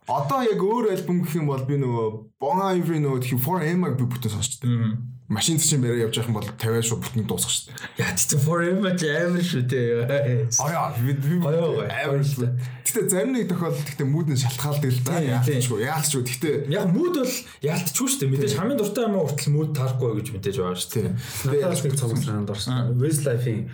Одоо 0.06 0.40
яг 0.46 0.62
өөр 0.62 0.94
альбом 0.94 1.22
гэх 1.26 1.34
юм 1.34 1.50
бол 1.50 1.66
би 1.66 1.78
нөгөө 1.82 2.06
Bon 2.38 2.62
Ivory 2.62 3.02
нөгөө 3.02 3.26
тхи 3.26 3.36
4M-аг 3.42 3.98
би 3.98 4.06
бүтэн 4.06 4.30
сонсчтой. 4.38 4.96
Машин 5.26 5.58
чинь 5.58 5.82
барай 5.82 6.06
явж 6.06 6.14
явах 6.22 6.30
юм 6.30 6.38
бол 6.38 6.46
50 6.46 6.86
шууд 6.86 7.02
бүтэн 7.02 7.26
дуусах 7.26 7.50
шүү 7.50 7.74
дээ. 7.74 8.06
Яа 8.06 8.14
чи 8.14 8.38
forever 8.38 8.94
ч 8.94 9.10
амар 9.10 9.42
шүү 9.42 9.62
дээ. 9.66 10.46
Аяа 10.62 10.94
би 10.94 11.10
би 11.18 11.42
амар 11.42 12.22
шүү. 12.22 12.54
Гэтэ 12.86 13.10
зарим 13.10 13.34
нэг 13.34 13.50
тохиолдолд 13.50 13.90
гэтэ 13.90 14.06
мүүдэн 14.06 14.38
шалтгаалдаг 14.38 14.92
л 14.94 15.02
да. 15.02 15.18
Яалчгүй 15.42 15.82
яалчгүй. 15.82 16.22
Гэтэ 16.22 16.70
Яг 16.70 16.86
мууд 16.94 17.18
бол 17.18 17.34
яалтчгүй 17.66 18.06
шүү 18.06 18.20
дээ. 18.22 18.30
Мэдээж 18.30 18.54
хамгийн 18.54 18.78
дуртай 18.78 19.10
юм 19.10 19.18
уу 19.18 19.26
хүртэл 19.26 19.50
мууд 19.58 19.74
таарахгүй 19.74 20.14
гэж 20.22 20.28
мэдээж 20.30 20.56
байгаа 20.62 20.78
шүү 20.78 20.92
дээ. 20.94 21.10
Надаас 21.50 21.82
нэг 21.82 21.98
цомог 21.98 22.22
санаанд 22.22 22.54
орсон. 22.54 22.94
Westlife-ийн 23.02 23.66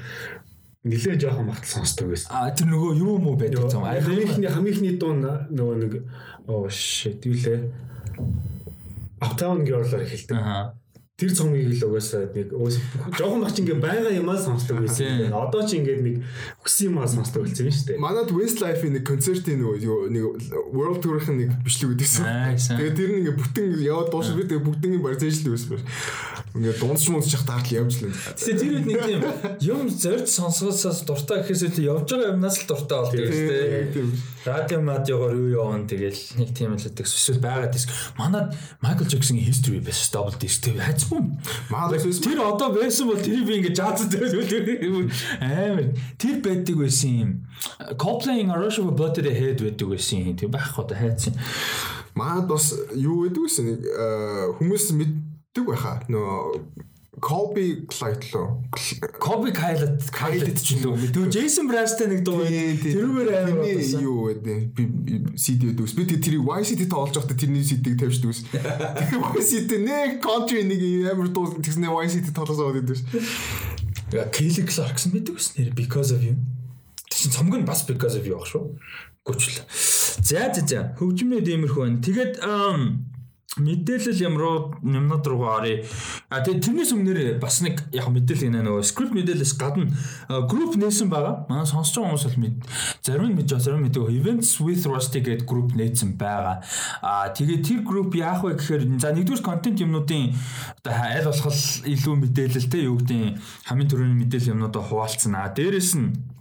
нилээ 0.85 1.19
жоохон 1.19 1.47
магтал 1.47 1.71
сонсдог 1.83 2.11
байсан. 2.11 2.29
А 2.35 2.51
тэр 2.51 2.67
нөгөө 2.75 2.91
юу 2.99 3.17
юм 3.19 3.27
уу 3.31 3.37
байдаг 3.39 3.71
цом. 3.71 3.87
Хамгийн 3.87 4.51
хамгийн 4.51 4.75
ихний 4.75 4.95
дуу 4.99 5.15
нөгөө 5.15 5.77
нэг 5.79 5.93
оо 6.51 6.67
shit 6.67 7.23
юу 7.23 7.39
лээ. 7.39 7.71
Uptown 9.23 9.63
Girl-оор 9.63 10.03
хэлдэг. 10.03 10.35
Аа. 10.35 10.75
Тэр 11.23 11.31
цомгийг 11.31 11.71
л 11.79 11.87
угаасаа 11.87 12.27
нэг 12.35 12.51
жоохон 13.15 13.47
мач 13.47 13.63
ингээ 13.63 13.79
байгаа 13.79 14.11
юмаа 14.11 14.35
сонсдог 14.35 14.83
байсан. 14.83 15.31
Одоо 15.31 15.63
ч 15.63 15.79
ингээд 15.79 16.03
нэг 16.03 16.17
хүссэн 16.67 16.91
юмаа 16.91 17.07
сонсдог 17.07 17.47
болсон 17.47 17.71
юм 17.71 17.75
шүү 17.79 17.87
дээ. 17.95 18.03
Манад 18.03 18.35
Westlife-ийн 18.35 18.99
нэг 18.99 19.07
концертын 19.07 19.63
нөгөө 19.63 20.11
нэг 20.11 20.25
World 20.75 20.99
Tour-ын 20.99 21.39
нэг 21.39 21.51
бичлэг 21.63 21.95
үүдээсэн. 21.95 22.27
Nice. 22.27 22.75
Тэгээ 22.75 22.99
тэр 22.99 23.11
нь 23.15 23.19
ингээ 23.23 23.39
бүтэн 23.39 23.67
яваад 23.87 24.11
дуусах 24.11 24.35
би 24.35 24.51
тэгээ 24.51 24.67
бүгднийг 24.67 24.99
барь 24.99 25.19
зэжлээ 25.23 25.55
байсан. 25.55 25.79
Ингээ 26.59 26.75
дундч 26.83 27.07
мундч 27.07 27.31
чах 27.31 27.47
таартал 27.47 27.87
явж 27.87 28.03
л 28.03 28.11
байна. 28.11 28.19
Тэгээ 28.35 28.59
тэр 28.59 28.73
үед 28.75 28.87
нэг 28.91 28.99
тийм 29.07 29.21
юм 29.63 29.81
зорж 29.87 30.27
сонсгосоос 30.27 31.07
дуртай 31.07 31.47
гэхээс 31.47 31.71
илүү 31.71 31.87
явж 31.87 32.09
байгаа 32.11 32.35
юмнаас 32.35 32.57
л 32.59 32.67
дуртай 32.67 32.99
болдог 32.99 33.31
шүү 33.31 33.47
дээ. 33.47 34.11
Тийм. 34.43 34.53
Радио 34.53 34.81
мадиогоор 34.81 35.35
юу 35.37 35.49
яваа 35.55 35.87
тэгэл 35.87 36.19
нэг 36.39 36.51
тийм 36.55 36.75
л 36.75 36.83
үүдэг 36.83 37.07
эсвэл 37.07 37.39
байгаа 37.39 37.71
диск. 37.71 37.91
Манад 38.19 38.55
Michael 38.83 39.07
Jackson-ийн 39.07 39.47
history 39.47 39.79
байсан 39.79 40.11
double 40.11 40.37
disc 40.39 40.67
тэр 40.67 40.83
хайцгүй. 40.83 41.23
Тэр 42.23 42.43
одоо 42.43 42.75
байсан 42.75 43.07
бол 43.07 43.23
тэрийг 43.23 43.47
би 43.47 43.55
ингээ 43.63 43.75
жаз 43.75 44.11
дээр. 44.11 44.35
Амар. 45.39 45.95
Тэр 46.19 46.43
байдаг 46.43 46.77
байсан 46.77 47.11
юм. 47.15 47.31
Coldplay-ing 47.95 48.51
A 48.51 48.59
Rush 48.59 48.83
of 48.83 48.91
Blood 48.99 49.23
дээр 49.23 49.31
head 49.31 49.63
байдаг 49.63 49.89
байсан 49.89 50.27
юм. 50.27 50.37
Тэг 50.37 50.51
байх 50.51 50.75
одоо 50.75 50.97
хайцсан. 50.99 51.39
Маад 52.19 52.51
бас 52.51 52.75
юу 52.93 53.31
гэдэг 53.31 53.43
вэ? 53.47 53.51
Нэг 53.63 53.79
э, 53.87 54.59
хүмүүс 54.59 54.91
мэддэг 54.99 55.65
байхаа. 55.65 56.03
Нөө 56.11 56.92
Colby 57.21 57.85
Clyde 57.93 58.25
лөө. 58.33 58.45
Kobe 59.21 59.53
Kyle 59.53 59.85
Kyle 60.17 60.49
ч 60.57 60.81
юу. 60.81 60.97
Тэгвэл 60.97 61.29
Jason 61.29 61.69
Mraz-тай 61.69 62.09
нэг 62.09 62.25
дуу 62.25 62.41
тэрүүгээр 62.41 63.29
амар 63.37 63.69
болсон. 63.69 64.01
юу 64.01 64.33
гэдэг 64.33 64.73
би 64.73 64.83
CD 65.37 65.77
дүүс. 65.77 65.93
Би 65.93 66.09
тэрийг 66.09 66.41
YCT 66.41 66.89
тоолж 66.89 67.13
явахдаа 67.21 67.37
тэрний 67.37 67.61
CD-г 67.61 68.01
тавьж 68.01 68.17
дүүс. 68.25 68.39
YCT 69.37 69.71
нэг 69.85 70.25
country 70.25 70.65
нэг 70.65 71.13
амар 71.13 71.29
дуу 71.29 71.53
тэгснэ 71.61 71.93
YCT 71.93 72.33
тоолож 72.33 72.57
аваад 72.57 72.89
дүүс. 72.89 73.05
Яа 74.17 74.33
Kelly 74.33 74.65
Clarkson 74.65 75.13
мэддэг 75.13 75.37
ус 75.37 75.53
нэр 75.61 75.77
because 75.77 76.17
of 76.17 76.25
you. 76.25 76.41
Тэг 77.13 77.29
чин 77.29 77.33
цомог 77.37 77.61
нь 77.61 77.69
бас 77.69 77.85
because 77.85 78.17
of 78.17 78.25
you 78.25 78.41
ах 78.41 78.49
шүү. 78.49 78.73
Гүчл. 79.29 79.61
За 80.25 80.49
за 80.49 80.65
за. 80.65 80.81
Хөгжмнүүд 80.97 81.45
иймэрхүү 81.45 81.81
байна. 81.85 82.01
Тэгээд 82.01 82.41
мэдээлэл 83.61 84.25
ямар 84.25 84.73
юмнууд 84.81 85.27
руу 85.29 85.45
оръё. 85.45 85.85
А 86.33 86.41
тэгээд 86.41 86.65
тэрнээс 86.65 86.93
өмнөр 86.97 87.19
бас 87.37 87.61
нэг 87.61 87.85
яг 87.93 88.09
мэдээлэл 88.09 88.49
гэнэ 88.49 88.65
нөгөө 88.65 88.81
скрипт 88.81 89.13
мэдээлэлс 89.13 89.55
гадна 89.61 89.93
групп 90.49 90.81
нээсэн 90.81 91.13
байгаа. 91.13 91.45
Манай 91.53 91.69
сонсож 91.69 92.01
байгаа 92.01 92.17
хүмүүс 92.17 92.27
бол 92.33 92.41
мэд 92.41 92.57
зарим 93.05 93.29
нь 93.29 93.37
мэдж 93.37 93.53
зарим 93.61 93.85
нь 93.85 93.93
мэдээгүй. 93.93 94.17
Events 94.25 94.57
with 94.57 94.89
Rusty 94.89 95.21
гэдэг 95.21 95.45
групп 95.45 95.77
нээсэн 95.77 96.17
байгаа. 96.17 96.65
А 97.05 97.29
тэгээд 97.29 97.63
тэр 97.69 97.81
групп 97.85 98.17
яах 98.17 98.41
вэ 98.41 98.57
гэхээр 98.57 98.97
за 98.97 99.13
нэгдүгээр 99.13 99.45
контент 99.45 99.77
юмнуудын 99.85 100.33
одоо 100.81 100.93
аль 100.97 101.29
болох 101.29 101.61
илүү 101.85 102.15
мэдээлэлтэй 102.25 102.89
юу 102.89 102.97
гэдэг 103.05 103.37
хамгийн 103.69 103.91
түрүүний 103.93 104.19
мэдээлэл 104.25 104.57
юмнуудаа 104.57 104.81
хуваалцсан. 104.81 105.37
А 105.37 105.53
дээрэс 105.53 105.93
нь 106.01 106.32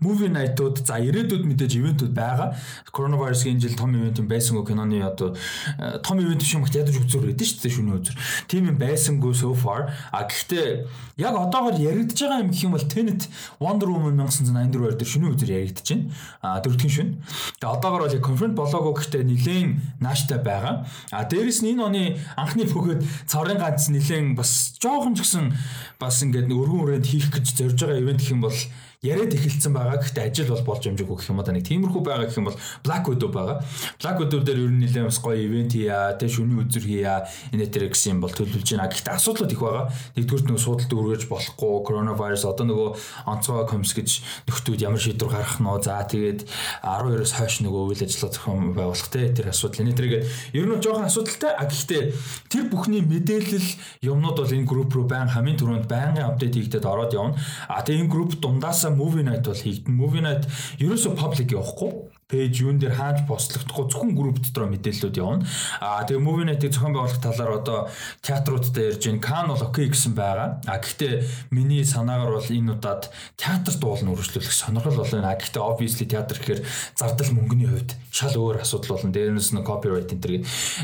Movie 0.00 0.30
night-ууд 0.32 0.82
за 0.86 0.98
ирээдүйд 1.02 1.44
мэдээж 1.44 1.72
ивентүүд 1.78 2.12
байгаа. 2.14 2.54
Коронавирусгийн 2.92 3.60
жил 3.60 3.76
том 3.76 3.94
ивент 3.94 4.18
юм 4.18 4.28
байсангүй 4.28 4.64
киноны 4.66 5.02
одоо 5.02 5.34
э, 5.78 5.98
том 6.02 6.20
ивент 6.20 6.42
биш 6.42 6.54
юм 6.54 6.64
их 6.64 6.74
ядаж 6.74 6.96
үзүүр 6.98 7.32
гэдэг 7.32 7.46
шүү 7.46 7.62
дээ 7.62 7.74
шөнийн 7.76 7.98
үзүүр. 8.00 8.16
Тийм 8.48 8.70
юм 8.72 8.78
байсангүй 8.78 9.34
so 9.34 9.54
far. 9.54 9.92
А 10.12 10.24
гэхдээ 10.24 10.86
яг 11.20 11.34
одоогоор 11.36 11.76
яригдж 11.76 12.18
байгаа 12.18 12.42
юм 12.42 12.50
гэх 12.50 12.64
юм 12.64 12.74
бол 12.76 12.88
Tenet 12.88 13.28
Wonder 13.60 13.88
Woman 13.90 14.16
1984 14.16 14.98
дээр 14.98 15.10
шөнийн 15.10 15.32
үзүүр 15.34 15.52
яригдж 15.52 15.88
байна. 15.92 16.10
А 16.42 16.60
дөрөвдүгээр 16.64 16.96
шөнө. 16.96 17.14
Тэгээ 17.58 17.74
одоогоор 17.76 18.02
бол 18.08 18.26
конференц 18.28 18.56
болоогүй 18.58 18.94
гэхдээ 18.98 19.22
нилээн 19.28 19.70
нааштай 20.00 20.38
байгаа. 20.42 20.86
А 21.12 21.24
дээрэс 21.24 21.62
нь 21.62 21.74
энэ 21.74 21.82
оны 21.84 22.02
анхны 22.36 22.64
бөгөөд 22.68 23.02
цорын 23.26 23.58
ганц 23.58 23.90
нилээн 23.92 24.34
бас 24.38 24.78
жоохон 24.78 25.14
ч 25.14 25.26
гэсэн 25.26 25.52
бас 25.98 26.22
ингээд 26.22 26.50
өргөн 26.52 26.80
хүрээнд 26.82 27.06
хийх 27.06 27.28
гэж 27.34 27.46
зорж 27.58 27.78
байгаа 27.82 28.02
ивент 28.02 28.22
гэх 28.22 28.34
юм 28.34 28.42
бол 28.46 28.58
яриад 28.98 29.30
эхэлсэн 29.30 29.70
байгаа. 29.70 30.02
Гэхдээ 30.02 30.26
ажил 30.26 30.50
бол 30.50 30.74
болж 30.74 30.82
амжаагүй 30.90 31.16
гэх 31.22 31.30
юм 31.30 31.38
одоо 31.38 31.54
нэг 31.54 31.70
тиймэрхүү 31.70 32.02
байгаа 32.02 32.26
гэх 32.26 32.38
юм 32.42 32.50
бол 32.50 32.58
Black 32.82 33.06
Widow 33.06 33.30
байгаа. 33.30 33.62
Black 34.02 34.16
Widow 34.18 34.42
дээр 34.42 34.58
ер 34.58 34.72
нь 34.74 34.82
нэлээд 34.82 35.06
бас 35.06 35.22
гоё 35.22 35.38
ивент 35.38 35.70
хийя, 35.70 36.18
тэг 36.18 36.34
шүний 36.34 36.58
үзүр 36.66 36.82
хийя, 36.82 37.22
энэ 37.54 37.70
тэр 37.70 37.94
гэсэн 37.94 38.18
юм 38.18 38.26
бол 38.26 38.34
төлөвлөж 38.34 38.66
байна. 38.74 38.90
Гэхдээ 38.90 39.14
асуудлууд 39.14 39.54
их 39.54 39.62
байгаа. 39.62 39.86
Нэгдүгээр 40.18 40.50
нөгөө 40.50 40.62
суудалд 40.66 40.90
өргөж 40.98 41.22
болохгүй, 41.30 41.74
коронавирус 41.86 42.42
одоо 42.42 42.66
нөгөө 42.66 42.88
онцгой 43.30 43.66
комс 43.70 43.94
гэж 43.94 44.08
нөхдүүд 44.50 44.82
ямар 44.82 44.98
шийдвэр 44.98 45.30
гаргах 45.30 45.62
нь 45.62 45.70
за 45.78 46.02
тэгээд 46.02 46.40
12-оос 46.82 47.32
хойш 47.38 47.54
нөгөө 47.62 47.82
үйл 47.94 48.02
ажиллагаа 48.02 48.34
зохион 48.34 48.74
байгуулах 48.74 49.10
те 49.14 49.30
тэр 49.30 49.46
асуудал. 49.54 49.86
Энэ 49.86 49.94
тэргээд 49.94 50.24
ер 50.58 50.66
нь 50.66 50.82
жоохон 50.82 51.06
асуудалтай. 51.06 51.54
А 51.54 51.70
гэхдээ 51.70 52.02
тэр 52.50 52.64
бүхний 52.66 53.06
мэдээлэл 53.06 53.70
юмнууд 54.02 54.42
бол 54.42 54.56
энэ 54.58 54.66
групп 54.66 54.90
руу 54.90 55.06
байн 55.06 55.30
хамгийн 55.30 55.54
түрүүнд 55.54 55.86
байнгын 55.86 56.26
апдейт 56.34 56.58
хийгдээд 56.58 56.82
ороод 56.82 57.14
явна. 57.14 57.38
А 57.70 57.86
тэгээ 57.86 58.02
энэ 58.02 58.10
групп 58.10 58.42
дундаасаа 58.42 58.87
movie 58.94 59.24
night 59.24 59.44
бол 59.44 59.58
хийгдэн. 59.58 59.94
Movie 59.94 60.24
night 60.24 60.44
ерөөсө 60.78 61.16
public 61.18 61.52
явахгүй. 61.52 62.08
пэйж 62.28 62.60
юун 62.60 62.76
дээр 62.76 62.92
хааж 62.92 63.24
постлогдохгүй 63.24 63.88
зөвхөн 63.88 64.12
групп 64.12 64.36
дотор 64.44 64.68
мэдээллүүд 64.68 65.16
явна. 65.16 65.48
Аа 65.80 66.04
тэгээ 66.04 66.20
Movie 66.20 66.44
Night-ийг 66.44 66.76
зохион 66.76 66.92
байгуулах 66.92 67.24
талаар 67.24 67.52
одоо 67.56 67.78
театрууд 68.20 68.68
дээр 68.68 69.00
ярьж 69.00 69.08
байна. 69.08 69.24
Кан 69.24 69.48
бол 69.48 69.64
окей 69.64 69.88
гэсэн 69.88 70.12
байгаа. 70.12 70.60
А 70.68 70.76
гэхдээ 70.76 71.24
миний 71.56 71.88
санаагаар 71.88 72.36
бол 72.36 72.52
энэ 72.52 72.76
удаад 72.76 73.08
театрт 73.40 73.80
уулын 73.80 74.12
үргэлжлүүлэх 74.12 74.52
сонирхол 74.52 75.00
бол 75.00 75.08
байна. 75.08 75.40
Гэхдээ 75.40 75.64
obviously 75.64 76.04
театр 76.04 76.36
гэхээр 76.36 76.60
зардал 77.00 77.32
мөнгөний 77.32 77.68
хувьд 77.72 77.96
шал 78.12 78.36
өөр 78.36 78.60
асуудал 78.60 79.00
болно. 79.00 79.08
Дээрнээс 79.16 79.56
нь 79.56 79.64
copyright 79.64 80.12
энэ 80.12 80.20
төр. 80.20 80.32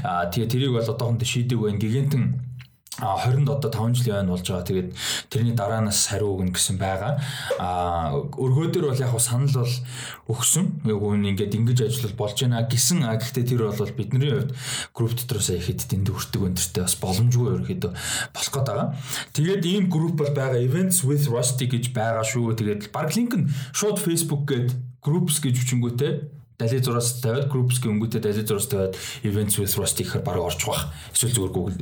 А 0.00 0.32
тэгээ 0.32 0.48
тэрийг 0.48 0.72
бол 0.72 0.88
одоохондоо 0.88 1.28
шийдэг 1.28 1.60
байна. 1.60 1.76
Гигантэн 2.94 3.44
20-нд 3.44 3.50
одоо 3.50 3.70
5 3.70 3.98
жилийн 3.98 4.22
ойн 4.22 4.30
болж 4.30 4.46
байгаа. 4.46 4.62
Тэгээд 4.62 4.90
тэрний 5.26 5.54
дараанаас 5.54 6.06
хариу 6.06 6.38
өгнө 6.38 6.54
гэсэн 6.54 6.78
байгаа. 6.78 7.18
Аа 7.58 8.22
өргөөдөр 8.38 8.86
бол 8.86 9.02
яг 9.02 9.10
хав 9.10 9.22
санал 9.22 9.50
бол 9.50 9.74
өгсөн. 10.30 10.86
Яг 10.86 11.02
үн 11.02 11.26
ингээд 11.34 11.58
ингэж 11.58 11.78
ажиллал 11.90 12.14
болж 12.14 12.38
байна 12.38 12.62
гэсэн. 12.62 13.02
Гэхдээ 13.02 13.44
тэр 13.50 13.66
бол 13.66 13.98
бидний 13.98 14.30
хувьд 14.30 14.54
групп 14.94 15.12
дотроос 15.18 15.50
ихэд 15.50 15.90
дэнд 15.90 16.08
хүрдэг 16.14 16.42
өндөртэй 16.46 16.82
бас 16.86 16.96
боломжгүй 17.02 17.46
ерөөхдөө 17.50 17.92
болох 18.30 18.52
гээд 18.54 18.68
байгаа. 18.70 18.88
Тэгээд 19.34 19.62
ийм 19.66 19.84
групп 19.90 20.14
бол 20.14 20.30
байгаа 20.30 20.62
Events 20.62 21.02
with 21.02 21.26
Rusty 21.26 21.66
гэж 21.66 21.90
байгаа 21.90 22.22
шүү. 22.22 22.54
Тэгээд 22.54 22.94
баг 22.94 23.10
линк 23.18 23.34
нь 23.34 23.50
шууд 23.74 23.98
Facebook 23.98 24.46
гээд 24.46 24.70
groups 25.02 25.42
гэж 25.42 25.58
хүчингүүтэй 25.58 26.43
дали 26.64 26.80
зураас 26.80 27.20
тавиад 27.20 27.52
groups 27.52 27.78
гэх 27.78 27.92
өнгөтэй 27.92 28.20
дали 28.24 28.40
зураас 28.40 28.68
тавиад 28.72 28.96
events 29.22 29.60
with 29.60 29.76
rusty 29.76 30.08
гэхээр 30.08 30.24
баг 30.24 30.40
орж 30.40 30.64
бах. 30.64 30.88
Эсвэл 31.12 31.36
зүгээр 31.36 31.52
Google 31.52 31.76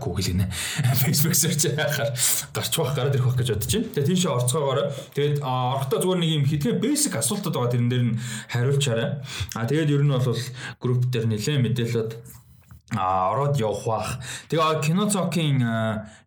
Google 0.00 0.24
гинэ. 0.24 0.48
Facebook 1.04 1.36
search 1.36 1.68
яхаар 1.68 2.16
гарч 2.56 2.72
бах 2.80 2.96
гараад 2.96 3.14
ирэх 3.14 3.28
бах 3.28 3.36
гэж 3.36 3.48
бодож 3.52 3.72
байна. 3.76 3.92
Тэгээ 3.92 4.08
тийшээ 4.08 4.32
орцгоогоор 4.32 4.80
тэгээд 5.12 5.36
орохдоо 5.44 5.98
зүгээр 6.00 6.20
нэг 6.24 6.30
юм 6.32 6.44
хитгэн 6.48 6.80
basic 6.80 7.12
асуултууд 7.20 7.54
байгаа 7.54 7.72
тэрэн 7.76 7.90
дээр 7.92 8.04
нь 8.08 8.18
хариулчаарай. 8.48 9.08
А 9.52 9.68
тэгээд 9.68 9.92
ер 9.92 10.02
нь 10.02 10.12
бол 10.16 10.40
group 10.80 11.12
дээр 11.12 11.28
нэлээд 11.28 11.60
мэдээлэлд 11.60 12.12
а 12.96 13.32
ороод 13.32 13.56
явах 13.58 13.84
бах. 13.86 14.08
Тэгээ 14.48 14.80
кино 14.84 15.08
цокийн 15.08 15.64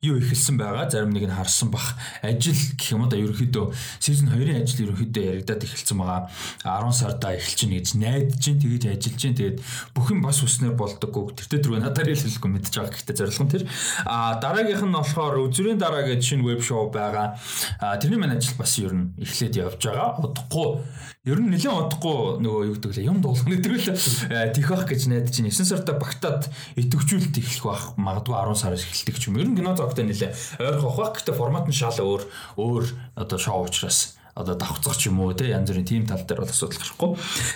юу 0.02 0.18
ихэлсэн 0.18 0.58
байгаа. 0.58 0.90
Зарим 0.90 1.14
нэг 1.14 1.30
нь 1.30 1.34
харсан 1.34 1.70
бах. 1.70 1.94
Ажил 2.22 2.58
гэх 2.78 2.92
юм 2.94 3.10
да 3.10 3.18
ерөнхийдөө 3.18 3.74
сизон 4.00 4.34
2-ын 4.34 4.64
ажил 4.66 4.90
ерөнхийдөө 4.90 5.24
яригадад 5.46 5.66
эхэлсэн 5.66 5.98
байгаа. 5.98 6.30
10 6.66 6.94
сарда 6.94 7.34
эхэлж 7.38 7.60
гин 7.66 7.74
гэж 7.78 7.88
найдаж 8.02 8.42
гин 8.42 8.60
тэгэж 8.62 8.84
ажиллаж 8.90 9.22
гин. 9.22 9.36
Тэгээд 9.36 9.58
бүх 9.94 10.08
юм 10.10 10.22
бас 10.26 10.42
үснээр 10.42 10.74
болдоггүй. 10.74 11.24
Тэр 11.38 11.62
төрөө 11.62 11.82
надаар 11.86 12.10
хэлэхгүй 12.10 12.50
мэдж 12.50 12.74
байгаа. 12.74 12.94
Гэхдээ 12.94 13.18
зорилго 13.18 13.46
нь 13.46 13.54
тэр. 13.54 13.64
А 14.06 14.38
дараагийнх 14.42 14.86
нь 14.86 14.98
болохоор 14.98 15.46
үзүрийн 15.46 15.78
дараа 15.78 16.06
гэж 16.06 16.22
шинэ 16.22 16.46
веб 16.46 16.62
шоу 16.66 16.90
байгаа. 16.90 17.38
А 17.82 17.98
тэрний 18.02 18.18
маань 18.18 18.38
ажил 18.38 18.58
бас 18.58 18.74
ер 18.82 18.94
нь 18.94 19.14
эхлээд 19.22 19.58
явж 19.58 19.82
байгаа. 19.86 20.18
Удахгүй 20.22 20.82
ер 21.26 21.42
нь 21.42 21.50
нэлээд 21.50 21.74
удахгүй 21.74 22.38
нөгөө 22.38 22.62
юу 22.70 22.76
гэдэг 22.78 22.92
лээ 23.02 23.10
юм 23.10 23.18
дуулах 23.18 23.50
гэдэг 23.50 23.74
л 23.74 24.54
тийх 24.54 24.70
бах 24.70 24.86
гэж 24.86 25.10
найдаж 25.10 25.34
байна. 25.34 25.50
9 25.50 25.66
сарда 25.66 25.98
багтаад 25.98 26.42
идэвхжүүлэлт 26.76 27.38
эхлэх 27.40 27.66
бах 27.66 27.84
магадгүй 27.96 28.36
10 28.36 28.56
сараас 28.60 28.84
эхэлдэг 28.86 29.16
ч 29.20 29.24
юм. 29.30 29.40
Ер 29.40 29.48
нь 29.50 29.58
кино 29.58 29.76
зогтой 29.76 30.06
нэлээ 30.06 30.32
ойрхон 30.60 30.96
бах. 30.96 31.14
Гэхдээ 31.16 31.36
формат 31.36 31.66
нь 31.68 31.76
шал 31.76 31.96
өөр 31.96 32.24
өөр 32.58 32.86
одоо 33.16 33.38
шоу 33.40 33.66
учраас 33.66 34.16
одоо 34.36 34.56
давхцах 34.56 35.00
ч 35.00 35.08
юм 35.08 35.24
уу 35.24 35.34
те 35.34 35.50
янз 35.50 35.72
бүрийн 35.72 35.88
тим 35.88 36.04
тал 36.06 36.20
дээр 36.20 36.44
бол 36.44 36.52
асуудал 36.52 36.80
гарахгүй. 36.80 37.12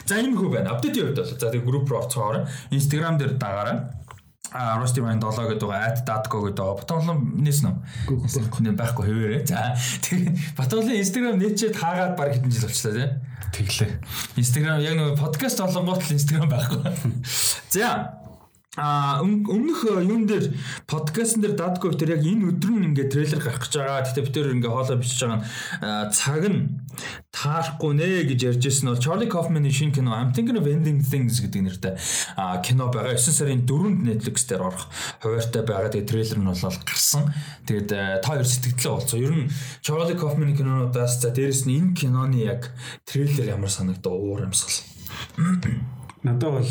За 0.07 0.15
энэ 0.15 0.39
хүү 0.39 0.49
байна. 0.49 0.71
Апдейтийн 0.73 1.11
хувьд 1.11 1.19
бол 1.19 1.35
за 1.35 1.51
тэг 1.51 1.63
групп 1.67 1.89
руу 1.91 1.99
орцгоорой. 1.99 2.47
Instagram 2.71 3.19
дээр 3.19 3.35
дагаарай. 3.35 3.77
А 4.51 4.81
Rusty 4.81 4.97
Mind 5.03 5.21
7 5.21 5.45
гэдэг 5.45 5.67
байгаа, 5.69 5.93
@datco 6.01 6.41
гэдэг 6.41 6.57
байгаа. 6.57 6.79
Батонлон 6.81 7.19
нээсэн 7.37 7.69
үү? 7.69 8.73
Байхгүй 8.73 9.05
хэвээрээ. 9.05 9.45
За 9.45 9.77
тэгээ 10.01 10.57
Батонлын 10.57 10.97
Instagram 11.05 11.37
нээчээд 11.37 11.75
хаагаад 11.77 12.17
баг 12.17 12.33
хэдэн 12.33 12.49
жил 12.49 12.65
болчихлоо 12.65 12.95
тий. 12.97 13.09
Тэглээ. 13.53 13.91
Instagram 14.41 14.81
яг 14.81 14.95
нэг 14.97 15.21
подкаст 15.21 15.61
олонгоот 15.61 16.01
л 16.01 16.17
Instagram 16.17 16.49
байхгүй. 16.49 16.81
За 17.73 18.17
А 18.79 19.19
өмнөх 19.19 19.83
э, 19.91 20.07
юун 20.07 20.23
дээр 20.23 20.55
подкастн 20.87 21.43
дээр 21.43 21.59
дадгүй 21.59 21.99
тэр 21.99 22.15
яг 22.15 22.23
энэ 22.23 22.55
өдөр 22.55 22.79
нь 22.79 22.87
ингээ 22.95 23.11
трейлер 23.11 23.43
гарах 23.43 23.67
гэж 23.67 23.75
байгаа. 23.75 24.07
Гэтэ 24.07 24.23
бид 24.23 24.35
тэр 24.39 24.55
ингээ 24.55 24.71
хоолой 24.71 24.97
бичиж 25.03 25.19
байгаа 25.19 25.43
нь 25.43 26.11
цаг 26.15 26.43
нь 26.47 26.79
таарахгүй 27.35 27.91
нэ 27.99 28.23
гэж 28.31 28.39
ярьж 28.55 28.63
ирсэн 28.63 28.87
бол 28.87 29.03
Charlie 29.03 29.27
Kaufman-ы 29.27 29.67
шинэ 29.67 29.99
кино 29.99 30.15
I'm 30.15 30.31
Thinking 30.31 30.55
of 30.55 30.63
Ending 30.63 31.03
Things 31.03 31.43
гэдэг 31.43 31.59
нэртэй 31.59 31.93
кино 32.63 32.87
байгаа. 32.87 33.19
9 33.19 33.35
сарын 33.35 33.67
4-нд 33.67 33.99
Netflix 34.07 34.47
дээр 34.47 34.63
орох 34.63 34.87
хуваартай 35.19 35.63
байгаа. 35.67 35.91
Тэгээ 35.91 36.07
трейлер 36.07 36.39
нь 36.39 36.47
бол 36.47 36.63
гарсан. 36.87 37.27
Тэгээд 37.67 38.23
та 38.23 38.27
хоёр 38.31 38.47
сэтгэлдээ 38.47 38.91
болцоо. 38.95 39.19
Ер 39.19 39.35
нь 39.35 39.51
Charlie 39.83 40.15
Kaufman-ы 40.15 40.55
кинонуудаас 40.55 41.19
за 41.19 41.35
дээрэс 41.35 41.67
нь 41.67 41.75
энэ 41.75 41.99
киноны 41.99 42.47
яг 42.47 42.71
трейлер 43.03 43.59
ямар 43.59 43.67
санагдав 43.67 44.15
уур 44.15 44.47
амьсгал. 44.47 44.87
Надад 46.23 46.63
бол 46.63 46.69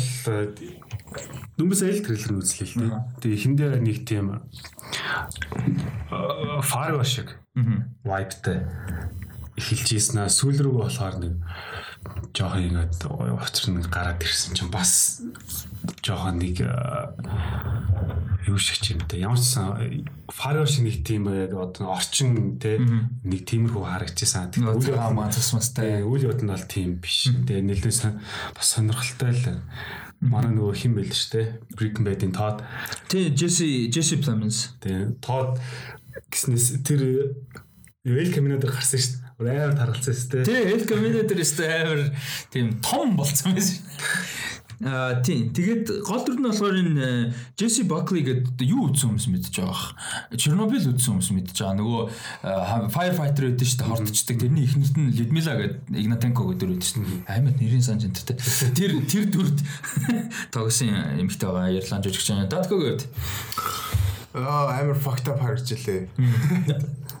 Дүнбэс 1.57 1.81
айл 1.83 2.03
трейлер 2.05 2.39
үзлээ 2.39 2.67
л 2.69 2.75
дээ. 2.79 2.99
Тэгээ 3.19 3.41
хин 3.43 3.55
дээр 3.57 3.81
нэг 3.81 3.97
тийм 4.07 4.39
фарго 6.63 7.03
шиг 7.03 7.35
вайбтай 8.05 8.63
эхэлж 9.59 9.87
ийснэ 9.99 10.29
сүүл 10.31 10.63
рүү 10.63 10.75
болохоор 10.79 11.15
нэг 11.19 11.33
жоохон 12.31 12.63
ингээд 12.71 13.11
учир 13.11 13.75
нэг 13.75 13.91
гараад 13.91 14.23
ирсэн 14.23 14.55
чинь 14.55 14.71
бас 14.71 15.19
жоохон 15.99 16.39
нэг 16.39 16.63
юу 18.47 18.57
шиг 18.57 18.79
юм 18.95 19.03
те. 19.03 19.19
Ямар 19.19 19.35
ч 19.35 19.59
фарго 20.31 20.65
шиг 20.65 20.87
нэг 20.87 21.03
тийм 21.03 21.27
яг 21.27 21.53
одоо 21.59 21.91
орчин 21.91 22.55
те 22.55 22.79
нэг 22.79 23.43
тиймэрхүү 23.43 23.83
харагдчихсан. 23.83 24.55
Тэгэхээр 24.55 24.79
үйл 24.79 24.95
явдал 24.95 25.33
цасмастай 25.35 26.07
үйл 26.07 26.31
явдал 26.31 26.47
нь 26.47 26.53
бол 26.55 26.67
тийм 26.71 26.89
биш. 27.03 27.27
Тэгээ 27.27 27.67
нэлээд 27.67 28.15
бас 28.55 28.67
сонирхолтой 28.79 29.35
л 29.35 29.59
Манай 30.19 30.51
нөгөө 30.51 30.75
хин 30.75 30.95
байл 30.97 31.13
шүү 31.15 31.31
дээ. 31.31 31.47
Breaking 31.79 32.03
Bad-ийн 32.03 32.33
Todd. 32.35 32.63
Тий, 33.07 33.29
Jesse 33.31 33.87
Jesse 33.87 34.19
Plemons. 34.19 34.75
Тий, 34.83 35.07
Todd 35.23 35.61
гэснээс 36.27 36.83
тэр 36.83 37.03
Camino 38.33 38.59
дээр 38.59 38.73
гарсан 38.75 38.99
шүү 38.99 39.45
дээ. 39.47 39.63
Амар 39.63 39.77
таргалцсан 39.79 40.17
шүү 40.19 40.43
дээ. 40.43 40.47
Тий, 40.49 40.83
Camino 40.89 41.23
дээр 41.23 41.43
шүү 41.47 41.63
дээ 41.63 41.79
амар 41.85 42.01
тийм 42.51 42.67
том 42.83 43.15
болцсон 43.15 43.55
байсан. 43.55 43.79
Аа 44.79 45.19
тийм. 45.19 45.51
Тэгээд 45.51 46.07
гол 46.07 46.23
дүр 46.23 46.39
нь 46.39 46.47
болохоор 46.47 46.79
энэ 46.79 47.35
Джесси 47.59 47.83
Бакли 47.83 48.23
гэдэг 48.23 48.63
юу 48.63 48.87
үтсэн 48.87 49.11
хүмүүс 49.11 49.27
мэдж 49.27 49.59
байгаа. 49.59 49.91
Чернобыль 50.39 50.87
үтсэн 50.87 51.19
хүмүүс 51.19 51.31
мэдж 51.35 51.51
байгаа. 51.51 51.75
Нөгөө 51.83 52.01
firefighter 52.87 53.51
гэдэг 53.51 53.67
чинь 53.67 53.83
хортчдаг. 53.83 54.39
Тэрний 54.39 54.63
ихнэрт 54.63 54.95
нь 54.95 55.11
Людмила 55.19 55.59
гэдэг 55.59 55.83
Игнатенко 55.99 56.47
гэдэг 56.47 56.59
дөр 56.63 56.71
үүдсэн. 56.79 57.03
Аймад 57.27 57.59
нэрийн 57.59 57.83
сан 57.83 57.99
жинтэй. 57.99 58.39
Тэр 58.71 59.03
тэр 59.03 59.27
дүрд 59.27 59.59
тогсон 60.55 60.95
эмэгтэй 61.19 61.49
байгаа. 61.51 61.75
Ирланд 61.75 62.07
жүжигч. 62.07 62.47
Датко 62.47 62.79
гэдэг. 62.79 63.07
Аа 64.31 64.79
амар 64.79 64.95
fucked 64.95 65.27
up 65.27 65.43
харж 65.43 65.75
илээ. 65.75 66.07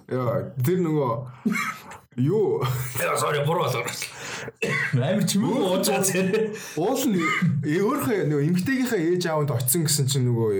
Яа, 0.07 0.47
тэр 0.63 0.79
нөгөө 0.79 1.11
юу? 2.19 2.63
Яа, 2.99 3.15
sorry, 3.17 3.41
буруу 3.47 3.65
болоо. 3.65 3.83
Амар 4.93 5.23
чимээ 5.23 5.51
уужгаа 5.51 6.03
зэрэг. 6.03 6.55
Уул 6.75 7.03
нь 7.07 7.19
өөрийнхөө 7.63 8.27
нөгөө 8.27 8.47
эмгтээгийнхээ 8.51 9.01
ээж 9.15 9.23
аавд 9.31 9.51
очисон 9.55 9.83
гэсэн 9.87 10.07
чинь 10.07 10.27
нөгөө 10.27 10.51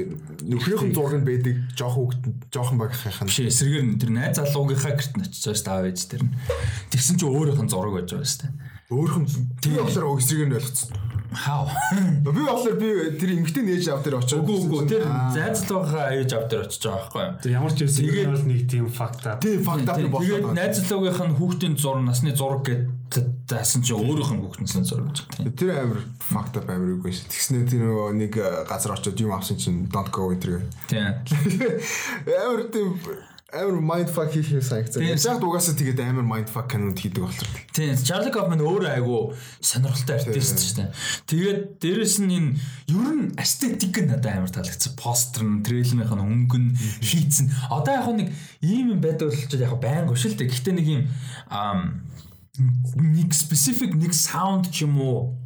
нөхрийнхэн 0.47 0.95
зураг 0.95 1.19
нь 1.19 1.27
байдаг 1.27 1.55
жоохон 1.75 2.11
хөвгт 2.11 2.23
жоохон 2.51 2.77
багийнхаа. 2.79 3.27
Биш 3.27 3.39
эсрэгээр 3.43 3.85
нь 3.87 3.99
тэр 3.99 4.11
найз 4.15 4.39
залуугийнхаа 4.39 4.93
гэрт 4.95 5.13
нь 5.19 5.23
очиж 5.27 5.43
байгаа 5.47 5.65
таав 5.67 5.85
ээж 5.91 5.99
тэр 6.07 6.23
нь. 6.27 6.35
Тэгсэн 6.91 7.15
чинь 7.19 7.31
өөрийнх 7.31 7.63
нь 7.63 7.71
зураг 7.71 7.93
байж 7.95 8.09
байгаа 8.11 8.29
шүү 8.29 8.41
дээ. 8.47 8.53
Нь 9.19 9.31
тийм 9.59 9.73
болохоор 9.83 10.19
эсрэгээр 10.19 10.49
нь 10.49 10.57
ойлгоцсон. 10.59 11.18
Хаа. 11.31 11.69
Би 12.25 12.41
болохоор 12.41 12.75
би 12.81 12.89
тэр 13.21 13.37
эмгтэн 13.37 13.69
ээж 13.69 13.93
аав 13.93 14.01
дээр 14.01 14.17
очиж. 14.17 14.41
Үгүй 14.41 14.57
үгүй 14.65 14.81
тэр 14.89 15.03
зайцлуугаа 15.35 16.17
ээж 16.17 16.31
аав 16.33 16.45
дээр 16.49 16.63
очиж 16.65 16.81
байгаа 16.81 17.05
байхгүй 17.05 17.21
юу? 17.21 17.33
Тэг 17.37 17.51
ямар 17.53 17.73
ч 17.73 17.79
юм 17.85 17.91
тэгээд 17.93 18.29
бол 18.33 18.45
нэг 18.49 18.61
тийм 18.65 18.85
факт 18.89 19.23
аа. 19.29 19.37
Тийм 19.37 19.61
факт 19.61 19.89
аа 19.89 19.97
болсон. 20.09 20.25
Тэгээд 20.25 20.57
найзлуугийнх 20.57 21.21
нь 21.29 21.37
хүүхдийн 21.37 21.75
зур 21.77 21.97
насны 22.01 22.33
зураг 22.33 22.65
гэдэг 22.65 23.25
заасан 23.45 23.81
чи 23.85 23.93
өөрийнх 23.93 24.33
нь 24.33 24.41
хүүхдийн 24.41 24.85
зураг 24.89 25.13
гэж. 25.13 25.19
Тэр 25.53 25.69
амар 25.77 26.01
факт 26.17 26.53
аа 26.57 26.65
амар 26.65 26.97
үгүй 26.97 27.13
шээ. 27.13 27.29
Тэгснээр 27.29 27.65
тэр 27.69 27.81
нөгөө 27.85 28.09
нэг 28.17 28.33
газар 28.65 28.97
очиж 28.97 29.21
юм 29.21 29.37
авсан 29.37 29.61
чинь 29.61 29.85
don't 29.85 30.09
go 30.09 30.33
with 30.33 30.41
тэр. 30.41 30.65
Тийм. 30.89 31.13
Амар 32.41 32.73
тийм 32.73 32.97
амар 33.51 33.81
mindfuck 33.81 34.29
хийх 34.33 34.51
юм 34.53 34.61
санагцсан. 34.61 35.01
Яг 35.01 35.39
дугаасаа 35.41 35.73
тэгээд 35.73 35.99
амар 36.05 36.25
mindfuck 36.27 36.69
кинонд 36.69 36.99
хийдэг 36.99 37.23
болчих. 37.25 37.49
Тийм. 37.73 37.97
Charlie 37.97 38.29
Kaufman 38.29 38.61
өөрөө 38.61 38.93
айгу 38.93 39.33
сонирхолтой 39.57 40.21
артист 40.21 40.61
шүү 40.61 40.75
дээ. 40.77 40.89
Тэгээд 41.25 41.59
дээрэс 41.81 42.15
нь 42.21 42.29
энэ 42.29 42.49
ер 42.93 43.09
нь 43.17 43.33
эстетик 43.41 43.97
нь 44.05 44.09
надад 44.13 44.37
амар 44.37 44.53
таалагдсан. 44.53 44.93
Постэр 44.93 45.43
нь, 45.49 45.63
трейлерийнх 45.65 46.13
нь 46.13 46.25
өнгө 46.29 46.57
нь, 46.61 46.77
хийцэн. 47.01 47.49
Одоо 47.73 47.93
яг 47.97 48.07
нэг 48.13 48.29
ийм 48.61 48.93
юм 48.93 49.01
байдаг 49.01 49.33
болчиход 49.33 49.65
яг 49.65 49.73
байнг 49.81 50.13
ушил 50.13 50.37
дээ. 50.37 50.45
Гэхдээ 50.45 50.75
нэг 50.77 50.87
юм 50.93 51.03
нэг 52.59 53.31
specific 53.33 53.95
нэг 53.95 54.11
sound 54.13 54.69
ч 54.69 54.83
юм 54.83 54.99
уу 54.99 55.38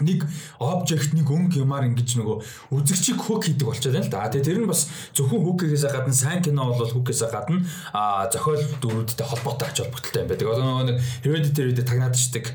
нэг 0.00 0.24
обжект 0.62 1.14
нэг 1.14 1.26
өнгө 1.26 1.62
юмар 1.62 1.86
ингэж 1.90 2.18
нөгөө 2.18 2.36
үзэгчийг 2.70 3.18
хөк 3.18 3.50
хийдэг 3.50 3.66
болчиход 3.66 3.98
байна 3.98 4.06
л 4.06 4.12
да. 4.12 4.30
Тэгээ 4.30 4.46
тэр 4.46 4.58
нь 4.62 4.70
бас 4.70 4.86
зөвхөн 5.14 5.42
хөкээс 5.42 5.84
гадна 5.90 6.14
сайн 6.14 6.42
кино 6.42 6.70
бол 6.70 6.86
хөкээс 6.86 7.22
гадна 7.26 7.66
а 7.90 8.30
зохиол 8.30 8.62
дөрүүдтэй 8.78 9.26
холбоотой 9.26 9.68
ач 9.68 9.78
холбогдолтой 9.82 10.22
юм 10.22 10.28
байдаг. 10.30 10.46
Одоо 10.48 10.64
нөгөө 10.64 10.86
нэг 10.86 10.96
Hereditary-д 11.26 11.82
тагнаад 11.82 12.14
ичдэг, 12.14 12.46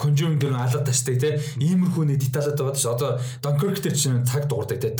Conjuring 0.00 0.40
дээр 0.40 0.56
алаад 0.56 0.86
тачдаг 0.88 1.16
те 1.20 1.28
иймэрхүү 1.60 2.04
нэг 2.08 2.18
деталаад 2.24 2.56
байгаа 2.56 2.80
шүү. 2.80 2.94
Одоо 2.96 3.10
Dunkirk 3.44 3.80
дээр 3.84 3.96
чинь 3.96 4.24
цаг 4.24 4.48
дуурдаг 4.48 4.80
те 4.80 4.96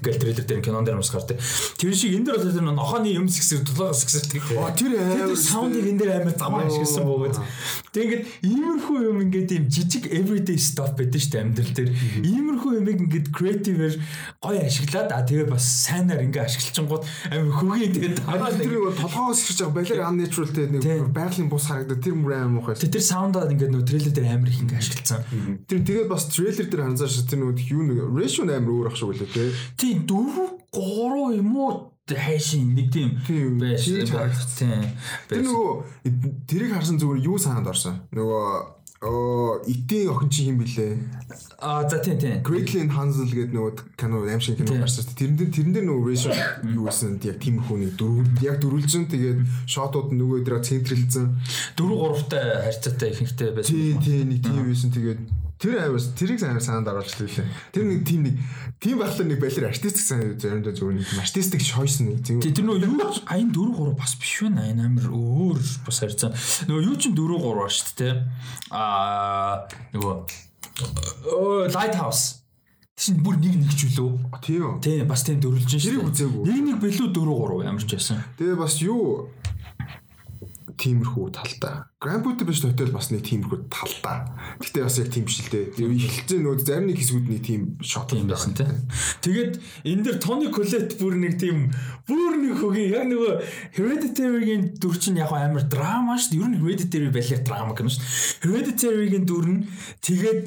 гэл 0.00 0.20
трейлер 0.20 0.46
дээр 0.46 0.64
кинон 0.64 0.84
дээр 0.88 1.00
бас 1.00 1.12
гардаг. 1.12 1.36
Тэр 1.76 1.92
шиг 1.92 2.16
энэ 2.16 2.32
дээр 2.32 2.40
бол 2.40 2.72
нохооны 2.80 3.12
юм 3.12 3.28
сэгсэр 3.28 3.60
дулаагаас 3.60 4.04
сэгсэрдэг. 4.04 4.42
Тэр 4.76 5.36
саундыг 5.36 5.84
энэ 5.84 6.00
дээр 6.00 6.12
амар 6.22 6.34
замаа 6.36 6.64
ашигласан 6.66 7.04
бөгөөд. 7.04 7.36
Тэг 7.96 8.04
ингээд 8.04 8.24
иймэрхүү 8.44 8.98
юм 9.08 9.18
ингээд 9.24 9.50
юм 9.56 9.64
жижиг 9.72 10.04
everyday 10.12 10.60
stuff 10.60 10.92
байдаг 11.00 11.16
шүү 11.16 11.32
дээ 11.32 11.44
амьдрал 11.48 11.72
дээр. 11.72 11.90
Иймэрхүү 12.28 12.72
юмыг 12.76 12.98
ингээд 13.08 13.28
creative-ээр 13.32 13.96
гоё 14.44 14.60
ашиглаад 14.68 15.10
а 15.16 15.24
тэгээ 15.24 15.48
бас 15.48 15.64
сайнаар 15.64 16.20
ингээд 16.28 16.44
ашиглчихгууд 16.44 17.04
амар 17.32 17.56
хөгийн 17.56 17.92
тэгээд 17.96 18.16
дараа 18.20 18.52
тэр 18.52 18.68
нэг 18.76 19.00
толгоос 19.00 19.40
ирж 19.48 19.58
байгаа 19.64 19.76
балер 19.80 20.00
unnatural 20.12 20.52
те 20.52 20.68
нэг 20.68 20.84
байгалийн 21.16 21.48
бус 21.48 21.64
харагдаад 21.72 22.04
тэр 22.04 22.14
мөр 22.20 22.36
амар 22.36 22.52
муухай. 22.60 22.76
Тэр 22.76 23.00
саундаа 23.00 23.48
ингээд 23.48 23.72
нөө 23.72 23.88
трейлер 23.88 24.12
дээр 24.12 24.28
амар 24.28 24.52
их 24.52 24.60
ингээд 24.60 24.80
ашигласан. 24.84 25.64
Тэр 25.64 25.80
тэгээд 25.80 26.12
бас 26.12 26.28
трейлер 26.28 26.68
дээр 26.68 26.84
анзаарч 26.92 27.24
тэр 27.24 27.40
нэг 27.48 27.64
юу 27.64 27.80
нэг 27.80 27.98
ratio 28.12 28.44
амар 28.44 28.72
өөр 28.76 28.92
ах 28.92 29.00
шиг 29.00 29.08
үлээ 29.16 29.32
те. 29.32 29.48
Тийм 29.80 30.04
4 30.04 30.68
3 30.76 31.40
юм 31.40 31.56
уу 31.56 31.95
хайшин 32.14 32.76
нэг 32.78 32.92
тийм 32.94 33.58
байж 33.58 33.82
тийм. 33.82 34.86
Тэр 35.26 35.42
нөгөө 35.42 35.72
тэрийг 36.46 36.70
харсан 36.78 37.02
зүгээр 37.02 37.26
юу 37.26 37.38
санаанд 37.42 37.74
орсон. 37.74 37.98
Нөгөө 38.14 38.76
Оо, 39.02 39.60
итийн 39.66 40.08
охин 40.08 40.30
чи 40.30 40.48
юм 40.48 40.56
бэлээ. 40.56 40.96
Аа, 41.60 41.84
за 41.88 42.00
тийм 42.00 42.16
тийм. 42.16 42.40
Greatland 42.40 42.96
Hansel 42.96 43.28
гэдэг 43.28 43.52
нөгөө 43.52 43.72
кино 43.92 44.24
аим 44.24 44.40
шиг 44.40 44.56
кино 44.56 44.80
гарсан 44.80 45.04
шүү 45.04 45.12
дээ. 45.12 45.20
Тэрэн 45.20 45.36
дээр 45.36 45.50
тэрэн 45.52 45.72
дээр 45.76 45.84
нөгөө 45.84 46.04
ratio 46.08 46.32
юу 46.64 46.88
гэсэн 46.88 47.20
яг 47.28 47.36
тийм 47.36 47.60
хүний 47.60 47.92
дөрөв 47.92 48.40
яг 48.40 48.56
дөрвөлжин 48.56 49.04
тэгээд 49.12 49.40
шотууд 49.68 50.16
нөгөө 50.16 50.48
дээр 50.48 50.64
центрэлсэн. 50.64 51.28
4 51.76 51.92
3 51.92 52.24
та 52.32 52.40
харьцаатай 52.64 53.08
ихэнхтэй 53.12 53.50
байсан. 53.52 53.76
Тийм 53.76 54.00
тийм 54.00 54.24
нэг 54.32 54.40
тийм 54.40 54.64
байсан 54.64 54.90
тэгээд 54.96 55.20
Тэр 55.56 55.80
аймаас 55.80 56.12
тэрийг 56.12 56.36
сайн 56.36 56.60
санаанд 56.60 56.92
оруулж 56.92 57.16
лээ. 57.16 57.48
Тэр 57.72 57.84
нэг 57.88 58.04
тийм 58.04 58.28
нэг 58.28 58.36
тийм 58.76 59.00
байхлаа 59.00 59.24
нэг 59.24 59.40
балер 59.40 59.72
артистик 59.72 60.04
сайн 60.04 60.36
заримдаа 60.36 60.76
зөв 60.76 60.92
нэг 60.92 61.08
артистик 61.16 61.64
choice 61.64 62.04
нэг 62.04 62.20
тийм. 62.20 62.44
Тэр 62.44 62.60
нөө 62.60 62.84
юу 62.84 63.00
аян 63.24 63.48
4 63.56 63.72
3 63.72 63.96
бас 63.96 64.12
биш 64.20 64.44
вэ? 64.44 64.52
Аян 64.52 64.84
амир 64.84 65.08
өөр 65.08 65.56
бас 65.88 65.96
харьцаа. 65.96 66.36
Нөгөө 66.68 66.82
юу 66.92 66.96
чин 67.00 67.16
4 67.16 67.40
3 67.40 67.56
ба 67.56 67.72
шүү 67.72 67.96
дээ. 67.96 68.14
Аа 68.68 69.64
нөгөө 69.96 70.46
Lighthouse 71.72 72.44
чинь 72.96 73.20
бүр 73.20 73.36
нэг 73.40 73.56
нэг 73.60 73.72
ч 73.76 73.88
үлээ. 73.92 74.40
Тийм. 74.40 74.80
Тийм 74.80 75.08
бас 75.08 75.24
тийм 75.24 75.40
дөрвөлж 75.40 75.68
шүү. 75.68 75.80
Тэрийг 75.84 76.04
үзээгүй. 76.12 76.42
Нэг 76.48 76.60
нэг 76.64 76.76
билүү 76.84 77.08
4 77.12 77.64
3 77.64 77.68
ямар 77.68 77.84
ч 77.84 77.92
байсан. 77.96 78.20
Тэгээ 78.40 78.56
бас 78.56 78.76
юу 78.80 79.28
тиймэрхүү 80.76 81.26
талтай. 81.32 81.84
Grand 81.96 82.22
Budapest 82.22 82.66
Hotel 82.68 82.92
бас 82.92 83.08
нэг 83.10 83.24
тиймэрхүү 83.24 83.68
талтай. 83.72 84.28
Гэтэ 84.60 84.84
бас 84.84 84.98
яг 85.00 85.08
тийм 85.10 85.24
биш 85.24 85.40
л 85.42 85.50
дээ. 85.50 85.72
Эхэлцээ 85.80 86.40
нүүд 86.44 86.60
зарим 86.62 86.86
нэг 86.92 87.00
хэсгүүд 87.00 87.26
нэг 87.32 87.40
тийм 87.42 87.62
шот 87.80 88.12
юм 88.12 88.28
байсан 88.28 88.52
тий. 88.52 88.68
Тэгээд 89.24 89.52
энэ 89.88 90.04
дэр 90.04 90.16
Tony 90.20 90.52
Collette 90.52 91.00
бүр 91.00 91.16
нэг 91.16 91.40
тийм 91.40 91.72
бүр 92.04 92.36
нэг 92.36 92.60
хөгийн 92.60 92.92
яг 92.92 93.04
нөгөө 93.08 93.32
Hereditary-гийн 93.80 94.76
дүр 94.76 94.96
чинь 95.00 95.20
яг 95.20 95.32
амар 95.32 95.64
драма 95.64 96.20
шүү 96.20 96.36
дээ. 96.36 96.40
Ер 96.44 96.50
нь 96.52 96.60
Hereditary 96.60 97.08
балер 97.08 97.40
драма 97.40 97.72
гэнэ 97.72 97.90
шүү. 97.96 98.04
Hereditary-гийн 98.44 99.24
дүр 99.24 99.46
нь 99.50 99.60
тэгээд 100.04 100.40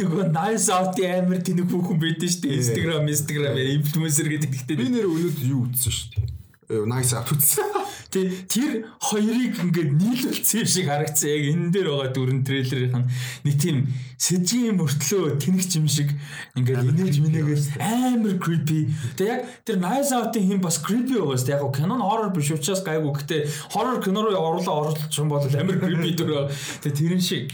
нөгөө 0.00 0.24
Nice 0.32 0.72
Out-ийн 0.72 1.28
амар 1.28 1.44
тэнэг 1.44 1.68
хүүхэн 1.68 1.98
байдэн 2.00 2.30
шүү 2.32 2.42
дээ. 2.48 2.56
Instagram, 2.58 3.04
Instagram 3.12 3.54
инфлюенсер 3.60 4.28
гэдэг. 4.32 4.50
Гэхдээ 4.50 4.80
би 4.80 4.88
нэр 4.88 5.06
өнөөдөр 5.06 5.46
юу 5.52 5.68
үзсэн 5.68 5.92
шүү 5.92 6.08
дээ. 6.16 6.43
Nice 6.82 7.14
Out 7.14 7.30
үзсэн. 7.30 7.70
Тэ 8.10 8.46
тэр 8.50 8.72
хоёрыг 8.98 9.54
ингээд 9.62 9.90
нийлүүлсэн 9.94 10.66
шиг 10.66 10.90
харагдсан. 10.90 11.30
Яг 11.30 11.44
энэ 11.54 11.70
дээр 11.70 11.88
байгаа 11.94 12.10
дүрэн 12.10 12.42
трейлерийнх 12.42 12.98
нь 12.98 13.08
нэг 13.46 13.54
тийм 13.62 13.78
сэжийн 14.18 14.78
мөртлөө 14.78 15.38
тэнэгч 15.38 15.70
юм 15.78 15.86
шиг 15.86 16.10
ингээд 16.58 16.90
инээж 16.90 17.16
минийгээс 17.22 17.64
амар 17.78 18.34
creepy. 18.42 18.90
Тэ 19.18 19.22
яг 19.30 19.40
тэр 19.66 19.78
Nice 19.82 20.14
Out-ийн 20.14 20.58
хин 20.58 20.60
бас 20.62 20.78
creepy 20.82 21.18
байгаас 21.18 21.46
яг 21.50 21.62
кинон 21.74 22.02
horror 22.02 22.30
биш 22.34 22.50
учраас 22.50 22.82
гайгүй. 22.82 23.14
Гэтэ 23.18 23.36
horror 23.74 23.98
кино 24.02 24.26
руу 24.26 24.38
оруулах 24.38 25.10
юм 25.14 25.30
бол 25.30 25.42
амар 25.42 25.78
creepy 25.78 26.14
дүр. 26.18 26.50
Тэ 26.82 26.90
тэрэн 26.90 27.22
шиг 27.22 27.50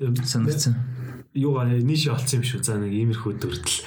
санагдсан 0.00 0.99
юугаа 1.34 1.70
нийш 1.70 2.10
олцсон 2.10 2.42
юм 2.42 2.44
шүү. 2.46 2.62
За 2.66 2.74
нэг 2.74 2.90
иймэрхүү 2.90 3.32
дүрдэл 3.38 3.78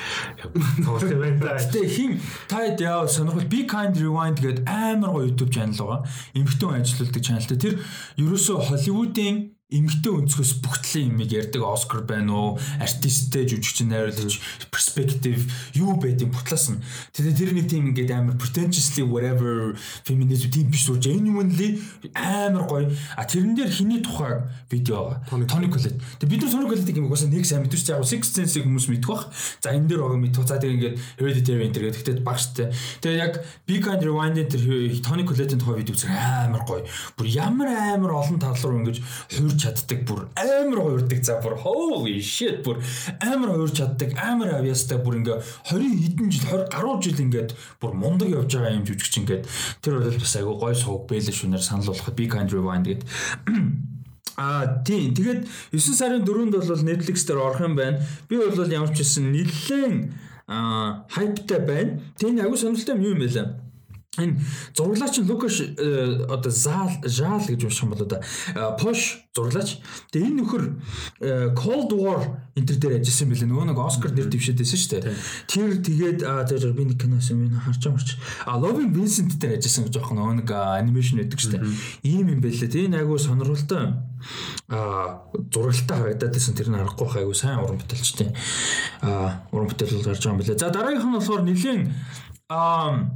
тоглох 0.79 1.12
юм 1.12 1.19
байна. 1.19 1.60
Гэтэ 1.60 1.82
хин 1.91 2.12
таад 2.47 2.79
яа 2.79 3.03
сонирхол 3.03 3.51
Be 3.51 3.67
Kind 3.67 3.99
Rewind 3.99 4.39
гэдэг 4.39 4.63
амар 4.63 5.12
гоё 5.12 5.27
YouTube 5.27 5.51
channel 5.51 5.75
байгаа. 5.75 6.08
Эмхтэн 6.39 6.79
ажилладаг 6.79 7.19
channel. 7.19 7.43
Тэр 7.60 7.84
ерөөсөө 8.15 8.58
Hollywood-ийн 8.71 9.38
эмгтэй 9.73 10.13
өнцгөөс 10.13 10.62
бүгдлийн 10.62 11.17
юмыг 11.17 11.31
ярьдаг 11.33 11.62
Оскар 11.65 12.05
байна 12.05 12.33
уу, 12.33 12.49
артисттэй 12.77 13.49
жүжигчин 13.49 13.89
найруулагч 13.89 14.38
perspective 14.69 15.49
юу 15.73 15.97
байдгийг 15.97 16.29
бутлаас 16.29 16.69
нь. 16.69 16.81
Тэгээд 17.17 17.38
тэр 17.38 17.51
нэг 17.57 17.67
тийм 17.69 17.89
ингээд 17.89 18.13
амар 18.13 18.38
pretentiously 18.38 19.01
whatever 19.01 19.73
feminism 20.05 20.53
тийм 20.53 20.69
биш 20.69 20.86
үү 20.89 21.01
genuinely 21.01 21.81
амар 22.13 22.69
гоё. 22.69 22.93
А 23.17 23.25
тэрэн 23.25 23.57
дээр 23.57 23.71
хиний 23.73 24.01
тухай 24.05 24.45
видео 24.69 25.17
Тони 25.29 25.69
Колет. 25.69 25.97
Тэгээд 26.19 26.29
бид 26.29 26.41
нар 26.45 26.51
Тони 26.51 26.69
Колетыг 26.69 26.97
юм 26.97 27.09
угаасаа 27.09 27.29
нэг 27.29 27.45
сайн 27.45 27.65
мэдэрч 27.65 27.89
яг 27.89 28.05
Six 28.05 28.29
Sense-ийг 28.29 28.65
хүмүүс 28.69 28.88
мэдэх 28.89 29.09
бах. 29.09 29.29
За 29.62 29.73
энэ 29.73 29.89
дээр 29.89 30.01
байгаа 30.05 30.21
мэдэх. 30.21 30.45
За 30.45 30.62
тэгээд 30.62 30.77
ингээд 30.77 30.95
Hereditary 31.17 31.63
энэ 31.65 31.73
гэдэг. 31.73 31.93
Тэгтээ 31.97 32.25
багштай. 32.25 32.67
Тэгээд 33.01 33.21
яг 33.21 33.33
Big 33.65 33.81
Kind 33.81 34.01
Rewind 34.05 34.38
тэр 34.38 34.62
Тони 35.01 35.25
Колетийн 35.25 35.59
тухай 35.59 35.81
видео 35.81 35.95
үзэх 35.97 36.12
амар 36.12 36.63
гоё. 36.65 36.86
Бүр 37.17 37.27
ямар 37.29 37.69
амар 37.97 38.21
олон 38.21 38.38
тал 38.38 38.57
руу 38.62 38.81
ингэж 38.83 39.01
хуурж 39.33 39.62
чаддаг 39.63 40.04
бүр 40.08 40.28
амар 40.36 40.80
хуурдаг. 40.84 41.23
За 41.23 41.39
бүр 41.39 41.56
holy 41.63 42.19
shit 42.19 42.62
бүр 42.65 42.84
амар 43.23 43.56
хуурж 43.56 43.80
чаддаг 43.80 44.12
амар 44.19 44.60
авьяастай 44.60 44.99
бүр 44.99 45.23
ингээ 45.23 45.39
20 45.71 46.04
хэдэн 46.04 46.28
жил 46.30 46.45
20 46.52 46.76
гаруй 46.76 47.02
жил 47.02 47.23
ингээд 47.23 47.56
бүр 47.80 47.95
мундаг 47.95 48.30
явж 48.30 48.52
байгаа 48.52 48.76
юм 48.76 48.86
жүжигч 48.86 49.15
ингээд. 49.23 49.47
Тэр 49.82 49.99
бол 50.04 50.19
бас 50.19 50.36
айгу 50.36 50.54
гой 50.60 50.76
сууг 50.76 51.08
бэлэн 51.08 51.34
шүнээр 51.34 51.63
санал 51.63 51.89
болгоход 51.89 52.19
big 52.19 52.30
country 52.30 52.60
wine 52.60 52.84
гэдэг 52.84 53.08
А 54.36 54.82
тийм. 54.84 55.13
Тэгээд 55.13 55.45
9 55.71 55.93
сарын 55.93 56.26
4-нд 56.26 56.58
бол 56.58 56.84
Netflix 56.84 57.26
дээр 57.26 57.39
орох 57.39 57.62
юм 57.62 57.76
байна. 57.78 58.02
Би 58.28 58.38
бол 58.38 58.52
ямар 58.65 58.89
ч 58.89 59.06
хэлсэн 59.06 59.30
нэлээд 59.30 60.10
хайптай 61.10 61.60
байна. 61.62 62.02
Тэгээ 62.17 62.41
агуу 62.41 62.58
сонирхолтой 62.58 62.97
юм 62.97 63.13
юм 63.13 63.21
байлаа 63.21 63.62
энэ 64.17 64.38
зураглаач 64.78 65.17
Лукаш 65.26 65.62
э, 65.62 66.26
одоо 66.30 66.52
Зал 66.52 66.89
Жаал 67.02 67.41
гэж 67.41 67.65
унших 67.65 67.84
юм 67.84 67.91
бол 67.97 68.06
одоо 68.06 68.21
Пош 68.78 69.26
зураглаач. 69.34 69.82
Тэгээ 70.13 70.30
энэ 70.30 70.38
нөхөр 70.45 70.63
э, 71.19 71.49
Cold 71.58 71.89
War 71.97 72.21
энэ 72.54 72.67
төр 72.69 72.78
дээр 72.78 73.02
ажилласан 73.02 73.34
билээ. 73.34 73.49
Нөгөө 73.49 73.65
нэг 73.73 73.80
Оскар 73.82 74.13
нэр 74.13 74.30
дэвшээдсэн 74.30 74.78
шүү 74.78 74.91
дээ. 75.02 75.17
Тэр 75.49 75.69
тэгээд 75.82 76.19
тэр 76.21 76.62
би 76.78 76.86
нэг 76.93 77.02
киноос 77.02 77.34
юм 77.34 77.49
харж 77.58 77.89
амарч. 77.89 78.10
А 78.45 78.62
Loving 78.62 78.93
Vincent 78.93 79.34
дээр 79.41 79.58
ажилласан 79.58 79.89
гэж 79.89 79.97
байгаа 79.97 80.13
нөгөө 80.13 80.38
нэг 80.45 80.49
анимашн 80.54 81.17
байдаг 81.17 81.39
шүү 81.41 81.52
дээ. 81.58 81.65
Ийм 82.06 82.30
юм 82.30 82.41
байлээ. 82.45 82.69
Тэгээ 82.69 82.88
энэ 82.93 83.02
айгуу 83.02 83.17
сонирхолтой 83.17 83.97
а 84.69 85.26
зурагтай 85.52 85.97
харагдаад 85.97 86.34
байсан 86.34 86.56
тэр 86.56 86.69
нь 86.69 86.78
аргагүй 86.80 87.10
хайгуу 87.10 87.36
сайн 87.36 87.60
уран 87.60 87.82
бүтээлчтэй 87.82 88.30
а 89.04 89.43
уран 89.52 89.67
бүтээл 89.67 90.06
гарч 90.06 90.23
байгаа 90.23 90.34
юм 90.38 90.39
билээ. 90.39 90.62
За 90.62 90.69
дараагийнх 90.71 91.10
нь 91.10 91.17
болохоор 91.17 91.43
нэлийн 91.43 91.82
а 92.47 93.10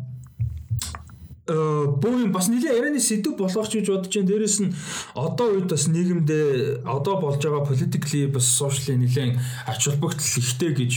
бүүн 1.47 2.31
бас 2.35 2.51
нэлээ 2.51 2.75
ярианы 2.75 2.99
сэдв 2.99 3.39
болгох 3.39 3.71
гэж 3.71 3.87
бодож 3.87 4.11
байна. 4.11 4.27
Дээрэс 4.27 4.57
нь 4.59 4.75
одоо 5.15 5.47
үед 5.55 5.71
бас 5.71 5.87
нийгэмдээ 5.87 6.83
одоо 6.83 7.15
болж 7.23 7.39
байгаа 7.39 7.63
politically 7.63 8.27
бас 8.27 8.45
socially 8.51 8.99
нэлээ 8.99 9.39
ач 9.71 9.87
холбогдол 9.87 10.33
ихтэй 10.43 10.71
гэж 10.75 10.93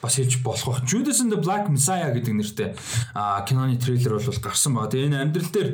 бас 0.00 0.16
хэлж 0.16 0.42
болох. 0.42 0.82
Judas 0.86 1.20
and 1.20 1.32
the 1.32 1.40
Black 1.40 1.68
Messiah 1.68 2.14
гэдэг 2.14 2.34
нэртэй 2.34 2.68
киноны 3.46 3.78
трейлер 3.78 4.18
бол 4.22 4.38
гарсан 4.38 4.74
баг. 4.74 4.90
Тэгээ 4.94 5.10
энэ 5.10 5.22
амьдрал 5.26 5.50
дээр 5.50 5.68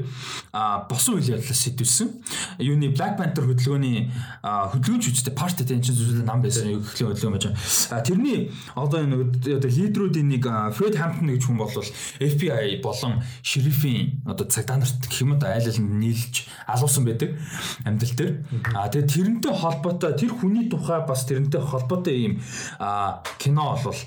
босон 0.89 1.21
үйл 1.21 1.37
явдлаас 1.37 1.61
сэдвсэн. 1.61 2.09
Юуны 2.59 2.95
Black 2.97 3.21
Panther 3.21 3.45
хөдөлгөөний 3.45 4.09
хөдөлгөөнч 4.41 5.05
үстэй 5.13 5.35
парти 5.37 5.69
тэн 5.69 5.85
чин 5.85 5.93
зүйлээ 5.93 6.25
нам 6.25 6.41
байсан. 6.41 6.73
Юу 6.73 6.81
гэхлээр 6.81 7.13
хөдөлгөөн 7.13 7.35
байж 7.37 7.45
байгаа. 7.53 8.05
Тэрний 8.05 8.39
одоо 8.73 9.05
энэ 9.05 9.17
одоо 9.61 9.71
лидерүүдийн 9.71 10.29
нэг 10.33 10.45
Fred 10.73 10.97
Hampton 10.97 11.29
гэж 11.29 11.45
хүн 11.45 11.61
бол 11.61 11.73
FBI 12.21 12.81
болон 12.81 13.21
шерифийн 13.45 14.25
одоо 14.25 14.49
цагдаа 14.49 14.81
нарт 14.81 15.05
гэх 15.05 15.21
юм 15.21 15.37
да 15.37 15.53
айл 15.53 15.69
аль 15.69 15.81
нийлж 15.81 16.49
алуусан 16.65 17.05
байдаг 17.05 17.37
амьдрал 17.85 18.17
дээр. 18.17 18.33
А 18.73 18.89
тэгээ 18.89 19.13
тэрнтэй 19.13 19.53
холбоотой 19.53 20.17
тэр 20.17 20.33
хүний 20.33 20.69
тухай 20.73 21.05
бас 21.05 21.29
тэрнтэй 21.29 21.61
холбоотой 21.61 22.15
ийм 22.17 22.33
кино 23.39 23.77
бол 23.85 23.99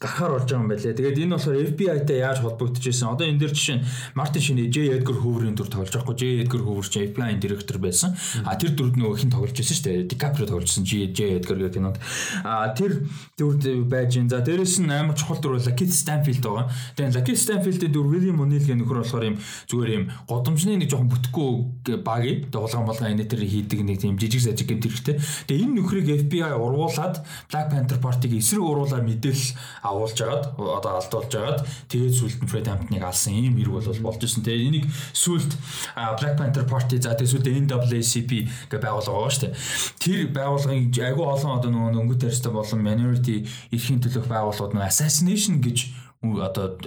гарахаар 0.00 0.32
болж 0.38 0.48
байгаа 0.48 0.62
юм 0.62 0.70
байлээ. 0.70 0.94
Тэгээд 0.94 1.20
энэ 1.24 1.34
болохоор 1.34 1.56
FBI-тай 1.74 2.18
яаж 2.20 2.38
холбогдож 2.44 2.84
байсан? 2.84 3.08
Одоо 3.14 3.26
энэ 3.28 3.40
дээр 3.40 3.54
жишээ 3.54 3.76
нь 3.80 3.86
Мартин 4.14 4.42
Шинэ 4.42 4.68
J 4.68 4.76
Edgar 5.00 5.16
Hoover-ийн 5.20 5.56
дүр 5.56 5.68
тоглож 5.68 5.92
байгаа 5.92 6.06
хгүй. 6.08 6.16
J 6.18 6.24
Edgar 6.44 6.62
Hoover 6.62 6.86
чинь 6.86 7.08
FBI-ийн 7.10 7.40
директор 7.40 7.78
байсан. 7.78 8.16
А 8.44 8.56
тэр 8.56 8.76
дүрд 8.76 8.96
нөгөө 9.00 9.16
хин 9.24 9.32
тоглож 9.32 9.56
байсан 9.56 9.76
шүү 9.76 9.86
дээ. 9.88 10.08
DiCaprio 10.10 10.46
тогложсэн 10.48 10.84
J 10.84 11.12
J 11.12 11.40
Edgar 11.40 11.56
гэх 11.58 11.74
кинонд. 11.76 11.98
А 12.44 12.68
тэр 12.76 13.06
дүрд 13.38 13.62
байж 13.88 14.16
ин. 14.20 14.28
За 14.28 14.44
дээрэс 14.44 14.80
нь 14.84 14.92
амар 14.92 15.16
чухал 15.16 15.40
дүр 15.40 15.56
бол 15.56 15.72
Kit 15.74 15.92
Stanfield 15.92 16.44
байгаа. 16.44 16.68
Тэгээд 16.96 17.24
Kit 17.24 17.38
Stanfield-ийн 17.40 17.92
дүр 17.92 18.06
William 18.12 18.38
O'Neill 18.40 18.66
гэх 18.66 18.78
нөхөр 18.78 19.00
болохоор 19.02 19.24
юм 19.24 19.36
зүгээр 19.40 19.92
юм 19.96 20.04
годомжны 20.28 20.76
нэг 20.78 20.90
жоохон 20.90 21.10
бүтэхгүй 21.12 22.02
багийг 22.04 22.50
дуулган 22.50 22.86
болгон 22.86 23.12
энэ 23.14 23.28
тэр 23.28 23.42
хийдэг 23.44 23.80
нэг 23.82 23.98
тийм 24.00 24.18
жижиг 24.18 24.42
сажиг 24.44 24.68
гэмт 24.68 24.84
хэрэгтэй. 24.84 25.16
Тэгээд 25.48 25.64
энэ 25.64 25.74
нөхрийг 25.80 26.08
FBI 26.28 26.52
ургуулад 26.54 27.24
Black 27.50 27.68
Panther 27.72 27.98
Party-г 28.00 28.38
эсрэг 28.38 28.62
уруулаа 28.62 29.00
мэдээлэл 29.02 29.53
агуулж 29.82 30.18
агаад 30.20 30.44
одоо 30.58 30.92
алдуулж 31.00 31.32
агаад 31.34 31.60
тэгээд 31.90 32.14
сүлд 32.18 32.40
нь 32.44 32.50
Fred 32.50 32.66
Hampton-ыг 32.68 33.04
алсан 33.04 33.34
ийм 33.34 33.56
хэрэг 33.58 33.74
бол 33.74 34.12
болж 34.12 34.20
исэн. 34.24 34.44
Тэгээд 34.44 34.68
энийг 34.68 34.86
сүлд 35.12 35.52
Black 35.94 36.34
Panther 36.38 36.66
Party 36.68 36.98
за 37.00 37.14
тэгээд 37.14 37.32
сүлд 37.32 37.46
NAACP 37.48 38.32
гэх 38.70 38.80
байгууллага 38.80 39.14
байгаа 39.14 39.34
шүү 39.34 39.42
дээ. 39.46 39.54
Тэр 40.02 40.20
байгууллагын 40.34 40.82
айгүй 40.90 41.24
олон 41.24 41.52
одоо 41.58 41.70
нөгөө 41.70 42.00
өнгөт 42.02 42.20
тарьстай 42.24 42.52
болон 42.52 42.80
minority 42.84 43.36
эрхийн 43.72 44.00
төлөөх 44.02 44.28
байгууллагууд 44.28 44.74
нөгөө 44.74 44.90
assassination 44.90 45.60
гэж 45.64 45.78
одоо 46.24 46.80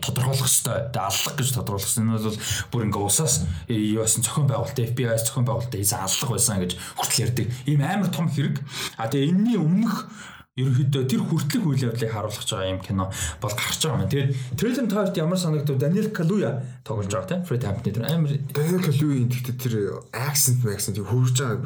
тодорхойлох 0.00 0.48
хэрэгтэй. 0.48 0.88
Тэгээ 0.92 1.04
аллах 1.04 1.34
гэж 1.36 1.48
хэрэгтэй. 1.52 2.00
Энэ 2.00 2.16
бол 2.16 2.38
бүр 2.72 2.86
ингээ 2.88 3.04
усаас 3.04 3.34
юу 3.68 4.00
байсан 4.00 4.22
зохион 4.24 4.48
байгуулалт 4.48 4.80
FBI-с 4.80 5.28
зохион 5.28 5.44
байгуулалт 5.44 5.74
хийсэн 5.76 6.00
аллах 6.00 6.30
байсан 6.32 6.60
гэж 6.64 6.72
хүртэл 6.96 7.22
ярьдаг. 7.28 7.46
Ийм 7.68 7.80
амар 7.84 8.08
том 8.08 8.28
хэрэг. 8.32 8.56
А 8.96 9.08
тэгээ 9.12 9.28
энэний 9.28 9.60
өмнөх 9.60 10.08
ерөнхийдөө 10.56 11.04
тэр 11.04 11.20
хүртлэх 11.20 11.68
үйл 11.68 11.84
явдлыг 11.92 12.08
харуулж 12.16 12.48
байгаа 12.48 12.72
юм 12.72 12.80
кино 12.80 13.12
бол 13.44 13.52
гарч 13.52 13.76
байгаа 13.84 14.08
юм. 14.08 14.08
Тэгээд 14.08 14.56
трейлер 14.56 14.88
таарт 14.88 15.12
ямар 15.20 15.36
санагдав? 15.36 15.76
Даниэл 15.76 16.16
Калуя 16.16 16.64
тоглож 16.80 17.12
байгаа 17.12 17.28
тийм 17.28 17.44
Фред 17.44 17.68
Хампны 17.68 17.92
тэр 17.92 18.08
амар 18.08 18.40
Даниэл 18.56 18.80
Калуягийн 18.88 19.28
гэхдээ 19.28 19.56
тэр 19.60 20.00
акцент 20.16 20.64
акцент 20.64 20.96
хөрж 20.96 21.36
байгаа. 21.36 21.60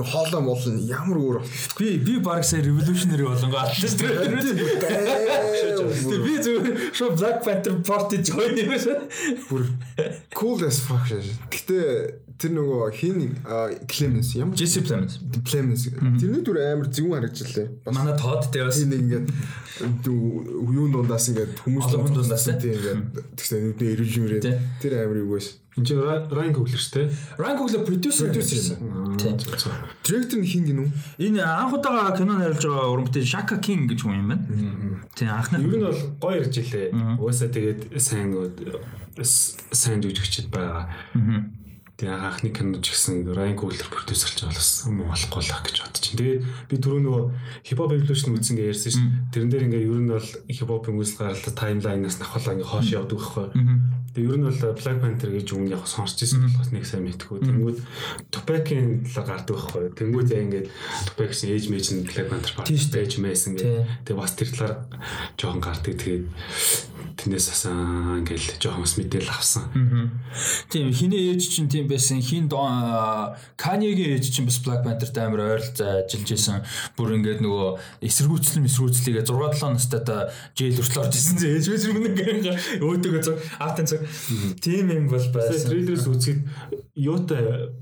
Хоолоо 0.00 0.40
мол 0.40 0.56
ямар 0.64 1.20
өөр. 1.20 1.44
Би 1.76 2.00
би 2.00 2.16
баг 2.24 2.40
сая 2.48 2.64
revolutionary 2.64 3.28
болонго 3.28 3.60
атлаа 3.60 3.92
трейлер. 4.00 4.40
Би 6.24 6.34
зүгээр 6.40 6.96
шо 6.96 7.12
Black 7.12 7.44
Panther 7.44 7.76
Party 7.84 8.24
join 8.24 8.56
юм. 8.56 8.72
Бүр 9.44 9.68
cool 10.32 10.64
as 10.64 10.80
fuck. 10.80 11.04
Гэхдээ 11.52 12.32
тэр 12.42 12.56
нөгөө 12.56 12.90
хин 12.96 13.36
Clemens 13.86 14.32
ямар 14.34 14.56
Jesse 14.58 14.82
Clemens 14.82 15.20
Clemens 15.46 15.86
тэрний 16.18 16.42
дүр 16.42 16.58
амар 16.64 16.88
зүүн 16.90 17.12
харагдчихлаа. 17.14 17.66
Манай 17.94 18.16
Todd 18.22 18.46
дээр 18.54 18.70
бас 18.70 18.78
нэг 18.86 19.02
ингээд 19.02 19.26
юун 20.06 20.94
дундаас 20.94 21.26
ингээд 21.32 21.58
хүмүүс 21.66 21.86
дундаас 21.90 22.46
тийм 22.46 22.78
ингээд 22.78 23.00
тэгсэн 23.34 23.66
нүдний 23.66 23.90
эрүүл 23.96 24.18
юмрээ 24.22 24.40
тэр 24.78 24.92
амар 25.02 25.18
юу 25.18 25.34
байсан. 25.34 25.58
Энд 25.72 25.88
чинь 25.88 26.04
Ryan 26.04 26.52
Coogler 26.52 26.76
шүү 26.76 26.92
дээ. 27.00 27.06
Ryan 27.40 27.56
Coogler 27.56 27.82
producer 27.88 28.28
producer 28.28 28.76
тийм. 29.16 29.40
Director 30.04 30.36
нь 30.36 30.44
хин 30.44 30.68
гинүү? 30.68 30.88
Энэ 31.16 31.40
анх 31.40 31.72
удаага 31.72 32.12
кино 32.20 32.36
найруулж 32.36 32.60
байгаа 32.68 32.92
урамтай 32.92 33.24
Shaka 33.24 33.56
King 33.56 33.88
гэж 33.88 34.04
хүн 34.04 34.20
юм 34.20 34.28
байна. 34.28 34.44
Тийм 35.16 35.32
анхны. 35.32 35.64
Ер 35.64 35.80
нь 35.80 35.86
бол 35.88 36.02
гоё 36.20 36.44
ирж 36.44 36.60
илээ. 36.60 36.92
Угаасаа 37.16 37.48
тэгээд 37.48 37.80
сайн 37.96 38.36
сайн 39.72 40.04
жүжигчд 40.04 40.52
байгаа. 40.52 40.92
Тэгээ 42.00 42.16
анхны 42.16 42.50
киноч 42.50 42.88
гэсэн 42.88 43.28
Ryan 43.30 43.56
Coogler 43.56 43.88
продюсерч 43.92 44.42
болсон 44.48 44.96
юм 44.96 45.12
болохгүй 45.12 45.44
л 45.44 45.52
гэж 45.60 45.76
бодож 45.84 46.00
чинь. 46.00 46.18
Тэгээд 46.18 46.40
би 46.72 46.76
түрүү 46.80 47.00
нөгөө 47.04 47.22
хипхоп 47.68 47.92
evolution 47.92 48.32
үзсэн 48.32 48.56
гэж 48.56 48.66
ярьсан 48.72 48.92
шин. 48.96 49.08
Тэрэн 49.28 49.50
дээр 49.52 49.66
ингээ 49.68 49.86
ер 49.86 50.00
нь 50.00 50.10
бол 50.10 50.30
хипхопын 50.48 50.96
үйл 50.96 51.14
гаралтай 51.20 51.52
таймлайнаас 51.52 52.16
навхалаа 52.16 52.56
ингээ 52.56 52.72
хоош 52.72 52.88
явдаг 52.96 53.20
байхгүй. 53.20 53.46
Тэгээ 54.12 54.28
ер 54.28 54.38
нь 54.40 54.44
бол 54.48 54.76
Black 54.76 54.98
Panther 55.04 55.30
гэж 55.32 55.48
үг 55.52 55.68
яг 55.72 55.84
сонсч 55.88 56.16
ирсэн 56.24 56.44
болохоос 56.44 56.70
нэг 56.72 56.84
сайн 56.84 57.04
мэдгүй. 57.08 57.38
Тэнгүүд 57.48 57.78
Tupac-ийн 58.28 59.08
талаар 59.08 59.28
гардаг 59.28 59.56
байхгүй. 59.56 59.84
Тэнгүүд 59.96 60.28
яг 60.32 60.42
ингээ 60.48 60.64
Tupac 61.08 61.28
гэсэн 61.32 61.48
age 61.48 61.68
mage 61.72 61.90
нь 61.96 62.04
Black 62.08 62.28
Panther 62.28 62.52
Party 62.52 62.76
age 62.76 63.16
mage 63.20 63.48
ингээ. 63.48 64.04
Тэгээ 64.04 64.20
бас 64.20 64.32
тэр 64.36 64.48
талаар 64.52 64.74
жоохон 65.40 65.64
гардаг. 65.64 65.96
Тэгээд 65.96 66.24
тэрнээс 67.16 67.48
асаа 67.52 68.20
ингээл 68.20 68.60
жоохон 68.60 68.84
бас 68.84 68.94
мэдээлэл 69.00 69.32
авсан. 69.32 69.64
Тийм 70.68 70.92
хинээ 70.92 71.36
ээж 71.36 71.42
чинь 71.48 71.68
тийм 71.72 71.81
байсан. 71.88 72.20
Хин 72.20 72.48
Каньегийн 73.56 74.16
ээж 74.16 74.30
чинь 74.30 74.46
бас 74.46 74.58
Black 74.62 74.82
Panther-тай 74.84 75.26
амар 75.26 75.58
ойролцоо 75.58 76.02
ажиллаж 76.02 76.30
исэн. 76.32 76.62
Бүр 76.96 77.16
ингээд 77.18 77.40
нөгөө 77.42 77.68
эсэргүүцлэн 78.06 78.68
эсрүүцлийгээ 78.68 79.24
6 79.26 79.62
7 79.62 79.76
настай 79.76 80.02
та 80.02 80.30
жээл 80.58 80.80
хүртэл 80.80 81.02
орж 81.02 81.14
исэн. 81.16 81.36
Ээж 81.42 81.66
мэж 81.68 81.82
нэг 81.92 82.16
өөдөгөө 82.82 83.22
цаг 83.22 83.36
автан 83.58 83.86
цаг. 83.86 84.00
Тийм 84.60 84.90
юм 84.90 85.06
бол 85.08 85.26
байсан. 85.34 85.70
Трейлерс 85.70 86.06
үзэхэд 86.08 86.40
юутай 86.94 87.72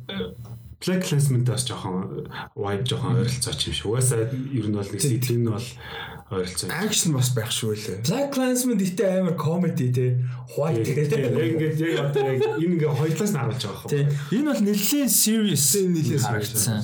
Black 0.81 1.05
Clansman-аас 1.05 1.67
жоохон 1.69 2.29
vibe 2.57 2.85
жоохон 2.89 3.21
ойролцооч 3.21 3.69
юм 3.69 3.75
шиг. 3.75 3.87
Угаасаа 3.87 4.33
ер 4.33 4.67
нь 4.69 4.77
бол 4.77 4.89
нэг 4.89 5.01
сэтгэн 5.01 5.45
нь 5.45 5.53
бол 5.53 5.69
ойролцоо. 6.31 6.71
Акшн 6.71 7.13
бас 7.13 7.35
байх 7.35 7.51
шүү 7.51 7.75
лээ. 7.75 7.99
Black 8.07 8.31
Clansman 8.33 8.79
гэхдээ 8.79 9.21
амар 9.21 9.37
comedy 9.37 9.91
те. 9.93 10.07
White 10.55 10.87
гэдэг. 10.87 11.21
Яг 11.21 11.51
ингээд 11.53 11.79
яг 11.83 11.99
одоо 12.11 12.23
яг 12.23 12.43
энэ 12.63 12.75
ингээ 12.79 12.91
хоёулаас 12.91 13.33
нь 13.35 13.39
харуулж 13.39 13.65
байгаа 13.67 13.91
юм. 13.91 14.09
Энэ 14.31 14.47
бол 14.51 14.63
нэлээд 14.63 15.11
serious 15.11 15.67
нэлээд 15.75 16.23
харагдсан. 16.23 16.81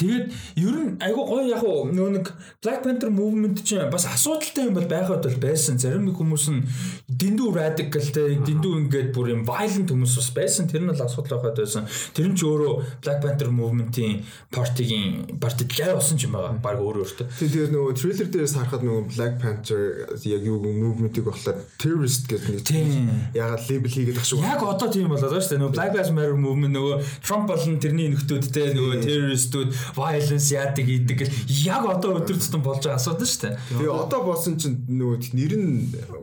Тэгээд 0.00 0.26
ер 0.64 0.76
нь 0.80 0.90
айгу 1.00 1.22
гоё 1.28 1.44
яг 1.44 1.60
нөгөө 1.60 2.12
нэг 2.16 2.26
Black 2.64 2.80
Panther 2.84 3.12
movement 3.12 3.60
чинь 3.64 3.84
бас 3.92 4.08
асуудалтай 4.08 4.68
юм 4.68 4.74
бол 4.74 4.88
байхад 4.88 5.22
бол 5.28 5.38
байсан. 5.44 5.76
Зарим 5.76 6.08
нэг 6.08 6.16
хүмүүс 6.16 6.44
нь 6.48 6.64
дэндүү 7.08 7.48
radical 7.52 8.04
те, 8.04 8.40
дэндүү 8.40 8.72
ингээд 8.88 9.12
бүр 9.12 9.36
юм 9.36 9.44
violent 9.44 9.92
хүмүүс 9.92 10.16
бас 10.16 10.30
байсан. 10.32 10.68
Тэр 10.72 10.88
нь 10.88 10.92
бол 10.92 11.04
асуудал 11.04 11.36
байхад 11.36 11.60
байсан. 11.60 11.84
Тэр 12.16 12.32
нь 12.32 12.36
ч 12.36 12.48
өөрөө 12.48 13.04
Black 13.04 13.19
Panther 13.22 13.50
movement-ийн 13.50 14.24
парти-гийн 14.50 15.38
парти 15.40 15.64
лай 15.80 15.94
болсон 15.94 16.16
ч 16.18 16.26
юм 16.26 16.34
байгаа. 16.36 16.56
Баг 16.62 16.80
өөр 16.80 17.02
өөртөө. 17.04 17.26
Тэгээд 17.40 17.72
нөгөө 17.74 17.92
трейлер 18.00 18.28
дээрээс 18.30 18.54
харахад 18.56 18.82
нөгөө 18.84 19.02
Black 19.14 19.34
Panther 19.42 19.82
яг 20.24 20.42
юу 20.44 20.60
movement-ийг 20.64 21.24
болохоор 21.28 21.60
terrorist 21.80 22.24
гэдэг 22.30 22.48
нэг 22.48 23.34
ягаад 23.34 23.62
лейбл 23.68 23.90
хийгээд 23.90 24.18
ах 24.20 24.26
шүү. 24.28 24.42
Яг 24.44 24.62
одоо 24.64 24.88
тийм 24.88 25.10
болоод 25.10 25.30
байна 25.30 25.44
шүү 25.44 25.52
дээ. 25.52 25.60
Нөгөө 25.60 25.76
Black 25.76 25.92
Lives 25.96 26.12
Matter 26.14 26.36
movement 26.36 26.74
нөгөө 26.76 26.94
Trump 27.24 27.44
болон 27.50 27.78
тэрний 27.82 28.08
нөхдүүдтэй 28.14 28.74
нөгөө 28.76 29.02
terroristүүд 29.04 29.70
violence 29.96 30.48
яадаг 30.54 30.86
идэг 30.86 31.16
гэл 31.24 31.34
яг 31.66 31.84
одоо 31.88 32.18
өдөр 32.20 32.38
тутам 32.38 32.62
болж 32.64 32.84
байгаа 32.84 32.98
асуудал 33.00 33.28
шүү 33.28 33.42
дээ. 33.44 33.54
Тэгээ 33.80 33.94
одоо 33.94 34.20
болсон 34.26 34.54
чинь 34.60 34.76
нөгөө 34.88 35.34
нэр 35.36 35.52
нь 35.58 35.72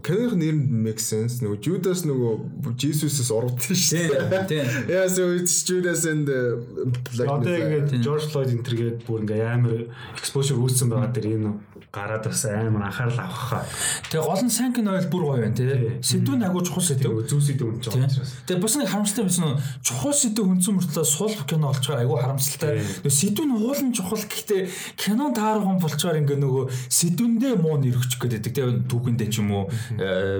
киноны 0.05 0.47
нэр 0.47 0.55
нь 0.55 0.81
make 0.86 1.01
sense. 1.01 1.39
Нөгөө 1.43 1.60
Judas 1.62 2.03
нөгөө 2.07 2.73
Jesus-с 2.77 3.31
урдсан 3.33 3.75
шүү 3.75 4.05
дээ. 4.12 4.45
Тийм. 4.47 4.65
So 5.17 5.31
it's 5.31 5.63
Judas 5.63 6.05
and 6.05 6.27
Black 6.27 6.87
Одоо 7.23 7.56
ингээд 7.58 7.89
George 8.04 8.28
Floyd 8.32 8.52
энэ 8.54 8.65
төргээд 8.67 8.97
бүр 9.08 9.23
ингээ 9.26 9.47
амар 9.47 9.88
exposure 10.17 10.60
үүссэн 10.60 10.91
байгаа 10.91 11.12
дэр 11.12 11.28
энэ 11.38 11.52
гараад 11.91 12.26
бас 12.28 12.45
амар 12.45 12.88
анхаарал 12.88 13.19
авах. 13.19 13.65
Тэгээ 14.12 14.28
гол 14.28 14.43
нь 14.43 14.52
сайн 14.52 14.73
кино 14.76 14.93
бол 14.93 15.10
бүр 15.12 15.23
гоё 15.23 15.41
байна 15.41 15.56
тий. 15.56 15.97
Сэдвүүн 16.04 16.45
агуу 16.45 16.62
чухал 16.62 16.84
сэдв. 16.84 17.26
Зүү 17.26 17.41
сэдв 17.41 17.63
үнж 17.63 17.88
байгаа 17.88 18.08
учраас. 18.12 18.32
Тэгээ 18.45 18.62
бас 18.62 18.76
нэг 18.78 18.89
харамсалтай 18.91 19.26
байсан 19.26 19.45
нь 19.47 19.60
чухал 19.82 20.13
сэдв 20.13 20.43
хүнсэн 20.45 20.73
мөртлөө 20.78 21.06
сул 21.08 21.36
кино 21.47 21.71
олчгаар 21.71 22.04
агуу 22.04 22.17
харамсалтай. 22.19 22.84
Нөгөө 23.02 23.15
сэдв 23.17 23.43
нь 23.47 23.56
уулын 23.58 23.91
чухал 23.95 24.23
гэхдээ 24.28 24.62
кино 25.00 25.32
таархан 25.32 25.80
болчоор 25.80 26.19
ингээ 26.21 26.38
нөгөө 26.43 26.63
сэдвэндээ 26.91 27.54
муу 27.58 27.80
нэрвчих 27.80 28.19
гээд 28.19 28.36
байдаг 28.36 28.54
тий. 28.54 28.65
Түүхэндээ 28.91 29.28
ч 29.32 29.36
юм 29.41 29.50
уу 29.56 29.65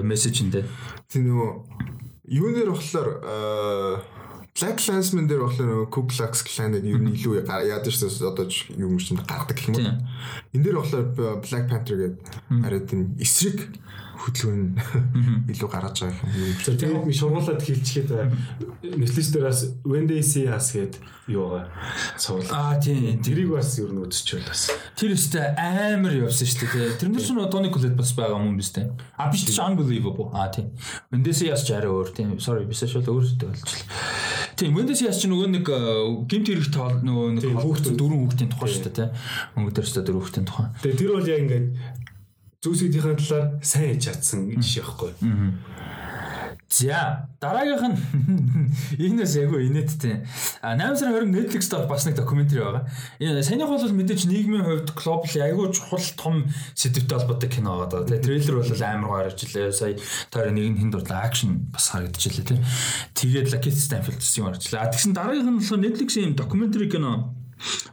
мессежэндээ. 0.04 0.64
Тий 1.08 1.22
нөгөө 1.24 1.50
юунээр 2.28 2.68
болохоор 2.70 3.08
Black 4.58 4.82
Clansman 4.82 5.28
дээр 5.30 5.46
болохоор 5.46 5.86
Ku 5.86 6.02
Klux 6.10 6.42
Klan-ыг 6.42 6.82
ер 6.82 6.98
нь 6.98 7.14
илүү 7.14 7.46
яадаг 7.46 7.92
шүү 7.94 8.10
дээ 8.10 8.26
одоо 8.26 8.46
юм 8.74 8.98
шиг 8.98 9.22
гаргадаг 9.22 9.54
гэх 9.54 9.70
юм 9.70 9.76
уу. 9.78 10.02
Энд 10.50 10.64
дээр 10.66 10.78
болохоор 10.82 11.06
Black 11.46 11.64
Panther 11.70 11.94
гэдэг 11.94 12.66
арай 12.66 12.82
тийм 12.82 13.14
эсрэг 13.22 13.70
хөдөлгөөн 14.18 14.62
илүү 15.54 15.68
гаргаж 15.70 15.96
байгаа 16.02 16.26
юм. 16.34 16.54
Тэгээд 16.66 17.06
ми 17.06 17.14
шургуулад 17.14 17.62
хэлчихэд 17.62 18.10
нэтлэж 18.82 19.26
дээрээс 19.32 19.60
Wendy 19.86 20.18
C-ас 20.20 20.74
гээд 20.74 20.94
юу 21.30 21.54
байгаа 21.54 21.70
цуврал. 22.18 22.50
Аа 22.50 22.76
тийм. 22.82 23.22
Тэрийг 23.22 23.54
бас 23.54 23.78
ер 23.78 23.94
нь 23.94 24.02
үзчихвэл 24.02 24.50
бас. 24.50 24.74
Тэр 24.98 25.14
өстэй 25.14 25.54
амар 25.54 26.14
явсан 26.18 26.46
шүү 26.50 26.66
дээ. 26.66 26.98
Тэрнэр 26.98 27.22
чинь 27.22 27.38
Tony 27.46 27.70
Collette 27.70 27.96
бас 27.96 28.12
байгаа 28.12 28.42
юм 28.42 28.58
биш 28.58 28.74
үү? 28.74 28.90
А 29.14 29.30
биш 29.30 29.46
ч 29.46 29.56
unbelievable. 29.62 30.34
Аа 30.34 30.50
тийм. 30.50 30.74
Wendy 31.14 31.30
C-ас 31.30 31.62
ч 31.62 31.72
арай 31.72 31.88
өөр 31.88 32.10
тийм. 32.10 32.34
Sorry 32.42 32.66
биш 32.66 32.82
шал 32.82 33.06
өөрөөсөө 33.06 33.46
болчихлоо. 33.46 33.86
Тийм 34.58 34.74
Windows 34.74 34.98
яс 35.06 35.20
чи 35.22 35.28
нөгөө 35.30 35.48
нэг 35.54 35.68
гимт 36.26 36.48
хэрэг 36.50 36.70
тоол 36.74 36.96
нөгөө 37.06 37.26
нэг 37.38 37.44
хүүхдийн 37.62 37.94
дөрвөн 37.94 38.26
хүүхдийн 38.26 38.50
тухай 38.50 38.70
шүү 38.74 38.82
дээ 38.90 38.96
тийм. 38.98 39.10
Өнгөдөр 39.54 39.86
шүү 39.86 39.94
дээ 39.94 40.06
дөрвөн 40.08 40.22
хүүхдийн 40.26 40.46
тухай. 40.50 40.66
Тэгээ 40.82 40.98
тэр 40.98 41.10
бол 41.14 41.30
яг 41.30 41.40
ингээд 41.46 41.66
Зүсүүдийн 42.58 43.14
талаар 43.14 43.62
сайн 43.62 43.94
хийж 43.94 44.10
чадсан 44.10 44.50
жишээ 44.58 44.82
байхгүй. 44.82 45.12
За 46.68 47.30
дараагийнх 47.40 47.86
нь 47.86 47.96
энэс 49.06 49.38
айгу 49.38 49.62
инээдтэй. 49.62 50.26
А 50.60 50.74
8 50.74 50.98
сарын 51.00 51.30
20 51.30 51.54
Netflix 51.54 51.70
дээр 51.70 51.86
бас 51.86 52.02
нэг 52.04 52.18
докюментари 52.18 52.60
байгаа. 52.60 52.84
Энэ 53.22 53.46
саяных 53.46 53.70
бол 53.70 53.88
мэдээж 53.88 54.26
нийгмийн 54.26 54.66
хувьд 54.66 54.90
глобал 54.90 55.32
айгу 55.38 55.72
чухал 55.72 56.02
том 56.18 56.50
сэдвтэй 56.74 57.14
холбоотой 57.14 57.48
кино 57.48 57.78
байгаа 57.78 58.04
даа. 58.04 58.10
Тэгээ 58.10 58.26
трейлер 58.26 58.60
бол 58.60 58.82
амар 58.84 59.30
гарч 59.30 59.38
ирлээ. 59.46 59.72
Сая 59.72 59.94
таар 60.28 60.50
нэг 60.50 60.66
нь 60.66 60.78
хин 60.82 60.90
дурдлаа 60.90 61.30
акшн 61.30 61.72
бас 61.72 61.94
харагдчихлээ 61.94 62.46
тий. 62.52 62.60
Тэгээд 63.16 63.54
Lakeith 63.54 63.78
Stanfield 63.78 64.20
юм 64.34 64.50
гарчлаа. 64.50 64.82
А 64.82 64.92
тэгсэн 64.92 65.14
дараагийнх 65.14 65.48
нь 65.48 65.58
болохоор 65.62 65.84
Netflix-ийн 65.86 66.34
докюментари 66.34 66.90
кино 66.90 67.37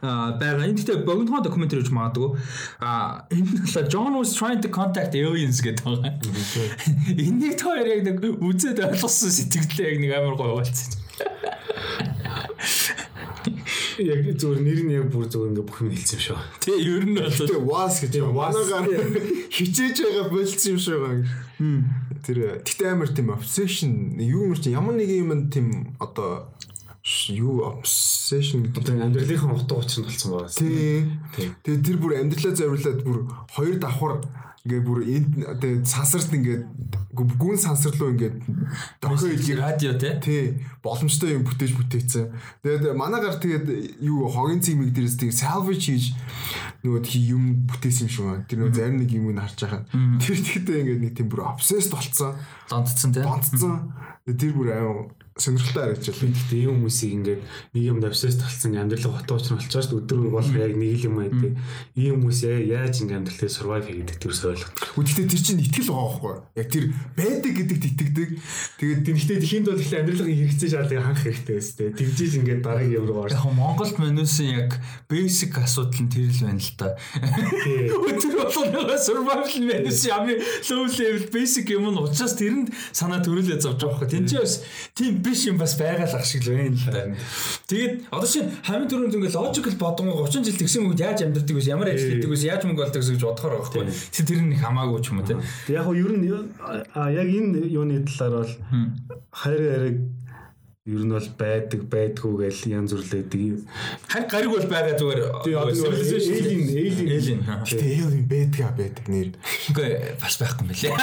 байгаа. 0.02 0.66
Энэ 0.66 0.78
гэхдээ 0.78 1.04
богинохон 1.06 1.42
докюментари 1.42 1.82
гэж 1.82 1.90
магадгүй. 1.90 2.30
А 2.80 3.26
энэ 3.30 3.66
нь 3.66 3.90
John 3.90 4.14
was 4.18 4.34
trying 4.34 4.60
to 4.62 4.68
contact 4.68 5.14
aliens 5.14 5.60
гэдэг 5.60 5.84
байгаа. 5.84 6.14
Энийг 7.12 7.56
тоор 7.58 7.86
яг 7.86 8.02
нэг 8.06 8.22
үзээд 8.40 8.82
ойлгосон 8.82 9.30
сэтгэлээ 9.30 9.86
яг 9.92 9.98
нэг 10.00 10.12
амар 10.14 10.34
гоё 10.38 10.60
болчихсон. 10.60 11.02
Яг 13.96 14.20
зүгээр 14.36 14.60
нэр 14.60 14.80
нь 14.84 14.92
яг 14.92 15.06
бүр 15.08 15.26
зүгээр 15.30 15.50
ингээ 15.56 15.66
бүх 15.66 15.78
юм 15.80 15.90
хэлсэн 15.94 16.20
шүү. 16.20 16.38
Тэ 16.60 16.72
ер 16.84 17.04
нь 17.08 17.16
бол 17.16 17.32
Тэгээ 17.32 17.64
was 17.64 17.94
гэж 18.04 18.14
манаагаар 18.28 18.86
хичээж 19.48 19.96
байгаа 20.04 20.26
болцсон 20.28 20.70
юм 20.76 20.80
шиг 20.82 20.98
байгаа. 21.00 21.24
Тэр 22.26 22.38
тэгтээ 22.60 22.92
амар 22.92 23.08
тийм 23.08 23.32
obsession 23.32 24.20
юу 24.20 24.52
юм 24.52 24.58
чи 24.58 24.74
ямар 24.74 24.98
нэг 24.98 25.08
юм 25.08 25.48
тийм 25.48 25.96
одоо 25.96 26.52
юу 27.30 27.62
obsession 27.62 28.66
гэдэг 28.66 28.82
Одоо 28.82 29.06
амьдралынхаа 29.06 29.54
утга 29.54 29.78
учир 29.78 30.02
нь 30.02 30.10
болсон 30.10 30.30
байгаа. 30.34 30.50
тий. 30.50 31.06
Тэгээ 31.62 31.82
тэр 31.86 31.96
бүр 32.02 32.12
амьдралаа 32.18 32.54
зориулаад 32.58 33.00
бүр 33.06 33.18
хоёр 33.54 33.76
давхар 33.78 34.14
ингээ 34.66 34.82
бүр 34.82 35.00
энд 35.06 35.30
тэгээ 35.62 35.86
сансарт 35.86 36.34
ингээ 36.34 36.66
гүн 37.14 37.54
сансарлуу 37.62 38.10
ингээ 38.10 38.32
дохио 38.98 39.30
илгээр 39.38 39.60
радио 39.62 39.94
тий. 39.94 40.18
тий 40.18 40.42
боломжтой 40.82 41.38
юм 41.38 41.46
бүтээж 41.46 41.72
бүтээсэн. 41.78 42.26
Тэгээд 42.66 42.98
манаагаар 42.98 43.38
тэгээд 43.38 44.02
юу 44.02 44.26
хогийн 44.26 44.58
цимиг 44.58 44.90
дээрээс 44.90 45.14
тийг 45.22 45.30
salvage 45.30 45.86
хийж 45.86 46.10
нөгөө 46.82 47.06
юм 47.30 47.70
бүтээсэн 47.70 48.10
юм 48.10 48.10
шиг 48.10 48.24
байна. 48.26 48.46
Тэр 48.50 48.58
нөгөө 48.66 48.74
зарим 48.74 48.98
нэг 48.98 49.10
юм 49.14 49.30
харж 49.38 49.58
байгаа. 49.62 49.86
Тэр 50.18 50.38
тэгтээ 50.42 50.82
ингээ 50.82 50.98
нэг 51.06 51.12
тийм 51.14 51.30
бүр 51.30 51.46
obsessed 51.46 51.94
болцсон. 51.94 52.34
Донтцсон 52.66 53.14
тий. 53.14 53.22
Бонцсон. 53.22 53.94
Тэр 54.26 54.50
бүр 54.58 54.74
аюу 54.74 55.14
сонирхолтой 55.36 55.82
харагдчихлаа. 55.96 56.30
Гэхдээ 56.32 56.60
ийм 56.64 56.72
хүмүүсийг 56.80 57.12
ингээд 57.16 57.42
нэг 57.76 57.82
юм 57.84 57.98
давсаас 58.00 58.36
талцсан 58.40 58.76
амьдралын 58.76 59.12
хот 59.12 59.28
шүү 59.28 59.60
дээ. 59.60 60.00
Өдөр 60.00 60.18
болох 60.32 60.56
яг 60.56 60.74
нэг 60.76 60.96
л 60.96 61.06
юм 61.08 61.16
байдаг. 61.20 61.52
Ийм 61.96 62.14
хүмүүс 62.24 62.40
яаж 62.46 62.94
ингээд 63.04 63.20
амьдралыг 63.20 63.52
survive 63.52 63.86
хийдэг 63.92 64.16
тэрс 64.16 64.42
ойлгох. 64.48 64.72
Гэхдээ 64.96 65.26
тэр 65.28 65.42
чинь 65.44 65.60
итгэл 65.60 65.92
байгаа 65.92 66.08
байхгүй 66.08 66.32
юу? 66.32 66.40
Яг 66.56 66.68
тэр 66.72 66.84
байдаг 67.16 67.52
гэдэгт 67.52 67.84
итгэдэг. 67.84 68.30
Тэгээд 68.80 69.00
Гэхдээ 69.06 69.42
тэхинд 69.42 69.66
бол 69.66 69.80
их 69.80 69.92
амьдралын 69.92 70.28
хэрэгцээ 70.38 70.70
шаардлагыг 70.70 71.04
хангах 71.04 71.24
хэрэгтэй 71.26 71.54
байс 71.56 71.70
тээ. 71.74 71.88
Тэгжиж 71.98 72.32
ингээд 72.40 72.62
дараагийн 72.62 72.96
юм 73.00 73.06
руу 73.10 73.26
орж. 73.26 73.32
Яг 73.34 73.44
Монголд 73.50 73.96
манусын 73.98 74.48
яг 74.54 74.70
basic 75.10 75.52
асуудал 75.58 75.98
нь 75.98 76.10
тэр 76.12 76.30
л 76.30 76.42
байна 76.46 76.62
л 76.62 76.72
та. 76.78 76.94
Өдөр 78.06 78.34
болгоно 78.38 78.94
survival 78.96 79.62
manus 79.66 80.00
ями 80.06 80.38
low 80.70 80.86
level 80.86 81.26
basic 81.34 81.66
юм 81.74 81.90
нь 81.90 81.98
учраас 81.98 82.34
тэрэнд 82.38 82.70
санаа 82.94 83.18
төрүүлээ 83.20 83.58
зовж 83.58 83.82
байгаа 83.82 83.98
хөө. 84.04 84.10
Тин 84.14 84.24
ч 84.30 84.38
бас 84.38 84.62
тийм 84.94 85.25
биш 85.26 85.46
юм 85.50 85.58
бас 85.58 85.74
байгаа 85.74 86.06
л 86.06 86.14
ах 86.14 86.22
шиг 86.22 86.46
л 86.46 86.54
байна 86.54 86.70
л 86.70 86.86
да. 86.86 87.02
Тэгээд 87.66 87.92
одоо 88.14 88.28
чинь 88.30 88.46
хамгийн 88.62 88.86
түрүүнд 88.86 89.16
ингээ 89.18 89.34
logical 89.34 89.74
бодгоо 89.74 90.30
30 90.30 90.46
жил 90.46 90.60
тэгсэн 90.62 90.80
мөнгөд 90.86 91.02
яаж 91.02 91.18
амьдрдаг 91.26 91.56
вэ? 91.58 91.66
Ямар 91.66 91.90
ажил 91.90 92.14
хийдэг 92.14 92.30
вэ? 92.30 92.46
Яаж 92.46 92.62
мөнгө 92.62 92.84
олдог 92.86 93.02
гэж 93.02 93.22
бодохоор 93.26 93.54
байгаа 93.58 93.72
хөө. 93.74 93.90
Тэр 94.22 94.40
нэг 94.46 94.60
хамаагүй 94.62 95.00
ч 95.02 95.06
юм 95.10 95.18
уу 95.18 95.26
те. 95.26 95.34
Яг 95.74 95.82
хоо 95.82 95.98
ер 95.98 96.12
нь 96.14 96.30
а 96.94 97.10
яг 97.10 97.26
энэ 97.26 97.66
юуны 97.66 98.06
талаар 98.06 98.46
бол 98.46 98.52
хайр 99.34 99.60
яриг 99.66 99.96
ер 100.86 101.02
нь 101.02 101.10
бол 101.10 101.28
байдаг 101.34 101.80
байдгүй 101.90 102.32
гэж 102.46 102.58
янз 102.70 102.94
бүрлээдэг. 102.94 103.66
Харин 104.06 104.28
гариг 104.30 104.50
бол 104.54 104.66
байгаа 104.70 104.94
зүгээр. 104.94 105.20
Alien 105.42 106.66
alien 106.78 107.10
Alien. 107.10 107.40
Гэтэ 107.66 107.86
ээл 107.90 108.22
бэдга 108.30 108.70
байдаг 108.78 109.06
нэр. 109.10 109.28
Үгүй 109.74 109.90
бас 110.22 110.34
байхгүй 110.38 110.62
юм 110.62 110.70
билээ. 110.70 110.94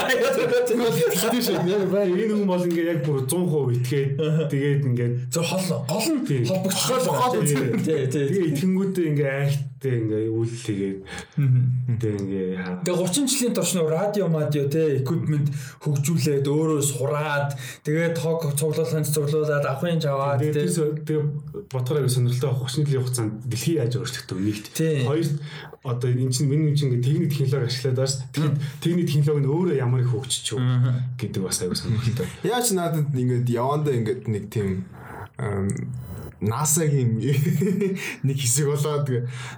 Тэгтээ 0.63 1.43
шүү. 1.43 1.67
Яг 1.67 1.84
бай 1.91 2.07
энэ 2.15 2.31
хүн 2.31 2.47
бол 2.47 2.63
ингээ 2.63 2.88
яг 2.95 2.99
бүр 3.03 3.27
100% 3.27 3.75
итгээд 3.84 4.11
тэгээд 4.55 4.81
ингээд 4.88 5.13
Зөв 5.36 5.43
хол 5.51 5.84
гол 5.84 6.07
нь 6.15 6.23
Тийм. 6.31 6.47
холбогдохоор 6.47 7.03
байгаа. 7.03 7.43
Тий, 7.43 7.59
тий. 7.84 8.07
тэгээ 8.07 8.49
итгэнгүүтээ 8.55 9.05
ингээ 9.11 9.39
айхтээ 9.84 9.99
ингээ 9.99 10.31
үйллэгээд 10.31 10.97
тэгээ 11.99 12.19
ингээ 12.23 12.47
хаа. 12.55 12.79
Тэгээ 12.88 13.03
30 13.03 13.27
жилийн 13.27 13.53
турш 13.53 13.71
нөө 13.75 13.89
радио 13.91 14.25
мадио 14.31 14.65
те 14.71 15.03
equipment 15.03 15.47
хөгжүүлээд 15.84 16.47
өөрөө 16.47 16.81
сураад 16.88 17.49
тэгээд 17.84 18.15
тог 18.15 18.47
цуглуулсан 18.55 19.03
цуглуулад 19.03 19.67
авахын 19.67 19.99
жаваад 19.99 20.39
Тэгээ 20.39 20.55
те 20.55 20.71
тэр 20.71 20.91
тэгээ 21.03 21.23
ботгороо 21.67 22.07
сонирхолтой 22.07 22.49
авах 22.49 22.71
30 22.71 22.88
жилийн 22.88 23.03
хугацаанд 23.03 23.34
дэлхий 23.43 23.75
яаж 23.75 23.93
өөрчлөгдөв 23.99 24.39
нэгт. 24.39 24.65
Хоёр 25.03 25.27
одоо 25.84 26.07
энэ 26.07 26.31
чинь 26.31 26.47
миний 26.47 26.75
чинь 26.75 26.95
ингээ 26.95 27.03
техник 27.03 27.31
технологи 27.36 27.67
ашиглаад 27.67 27.99
байгаа 27.99 28.07
шүү. 28.07 28.23
Тэгэхээр 28.31 28.55
техник 28.79 29.07
технологи 29.11 29.43
нь 29.43 29.51
өөрөө 29.51 29.75
ямар 29.84 29.99
их 29.99 30.11
хөгжиж 30.15 30.45
юу 30.55 30.63
гэдэг 31.19 31.41
бас 31.43 31.59
аягүй 31.59 31.75
сонирхолтой. 31.75 32.27
Яаж 32.47 32.71
надад 32.71 33.11
ингээд 33.11 33.51
явандаа 33.51 33.93
ингээд 33.99 34.23
нэг 34.31 34.47
тийм 34.47 34.88
NASA-гийн 36.44 37.18
нэг 38.28 38.38
хэсэг 38.38 38.68
болоод 38.68 39.08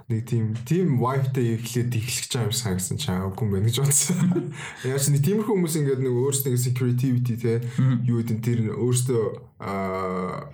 нэг 0.10 0.22
тийм 0.30 0.54
тийм 0.66 1.02
wifi-тай 1.02 1.58
эхлээд 1.58 1.98
эхлэх 1.98 2.28
чам 2.30 2.52
санагсан 2.54 3.02
чаа 3.02 3.26
үгүй 3.30 3.46
юм 3.50 3.54
байна 3.58 3.68
гэж 3.70 3.78
бодсон. 3.82 4.54
Яаж 4.86 5.10
нэг 5.10 5.26
тиймэрхүү 5.26 5.54
хүмүүс 5.54 5.76
ингээд 5.82 6.02
нэг 6.06 6.14
өөрсдөө 6.14 6.56
security 6.62 7.18
те 7.42 7.60
юу 8.06 8.22
гэдэг 8.22 8.38
нь 8.38 8.46
тэр 8.46 8.60
өөрсдөө 8.78 9.24
аа 9.60 10.50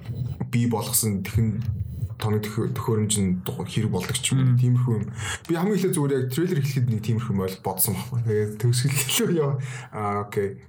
бий 0.52 0.68
болгосон 0.72 1.24
техн 1.28 1.60
тоног 2.22 2.46
төхөөрөмж 2.46 3.14
нь 3.18 3.42
хэрэг 3.42 3.92
болдог 3.92 4.18
ч 4.22 4.38
юм 4.38 4.54
уу 4.54 4.60
тиймэрхүү 4.62 4.94
юм. 5.02 5.06
Би 5.50 5.58
хамгийн 5.58 5.78
ихлэ 5.82 5.92
зүгээр 5.98 6.14
яг 6.22 6.26
трейлер 6.30 6.60
эхлэхэд 6.62 6.88
нэг 6.94 7.02
тиймэрхүү 7.02 7.36
бол 7.36 7.58
бодсон 7.66 7.98
байхгүй. 7.98 8.22
Тэгээд 8.30 8.52
төгсгөлөө 8.62 9.30
яа. 9.42 9.54
Аа 9.90 10.30
окей. 10.30 10.62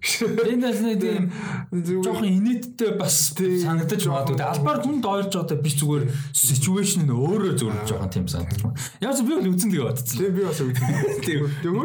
энэ 0.49 0.65
бас 0.65 0.81
нэг 0.81 0.97
тийм 1.05 1.25
жоохон 2.09 2.29
инээдтэй 2.33 2.91
бас 2.97 3.37
санагдаж 3.37 4.03
магадгүй. 4.09 4.41
Албаар 4.41 4.81
хүнд 4.81 5.05
ойрж 5.05 5.37
одоо 5.37 5.57
би 5.61 5.71
зүгээр 5.71 6.09
situation 6.33 7.05
нь 7.05 7.13
өөрөө 7.13 7.53
зүгээр 7.61 7.85
жоохон 7.85 8.11
тийм 8.11 8.27
санагдаж 8.33 8.61
байна. 8.65 8.81
Яг 9.05 9.21
би 9.21 9.33
бол 9.37 9.53
үзэн 9.53 9.71
тэгээ 9.71 9.87
бодсон. 9.93 10.17
Тийм 10.17 10.33
би 10.33 10.43
бас 10.49 10.61
үгүй. 10.65 10.81
Тийм. 11.29 11.41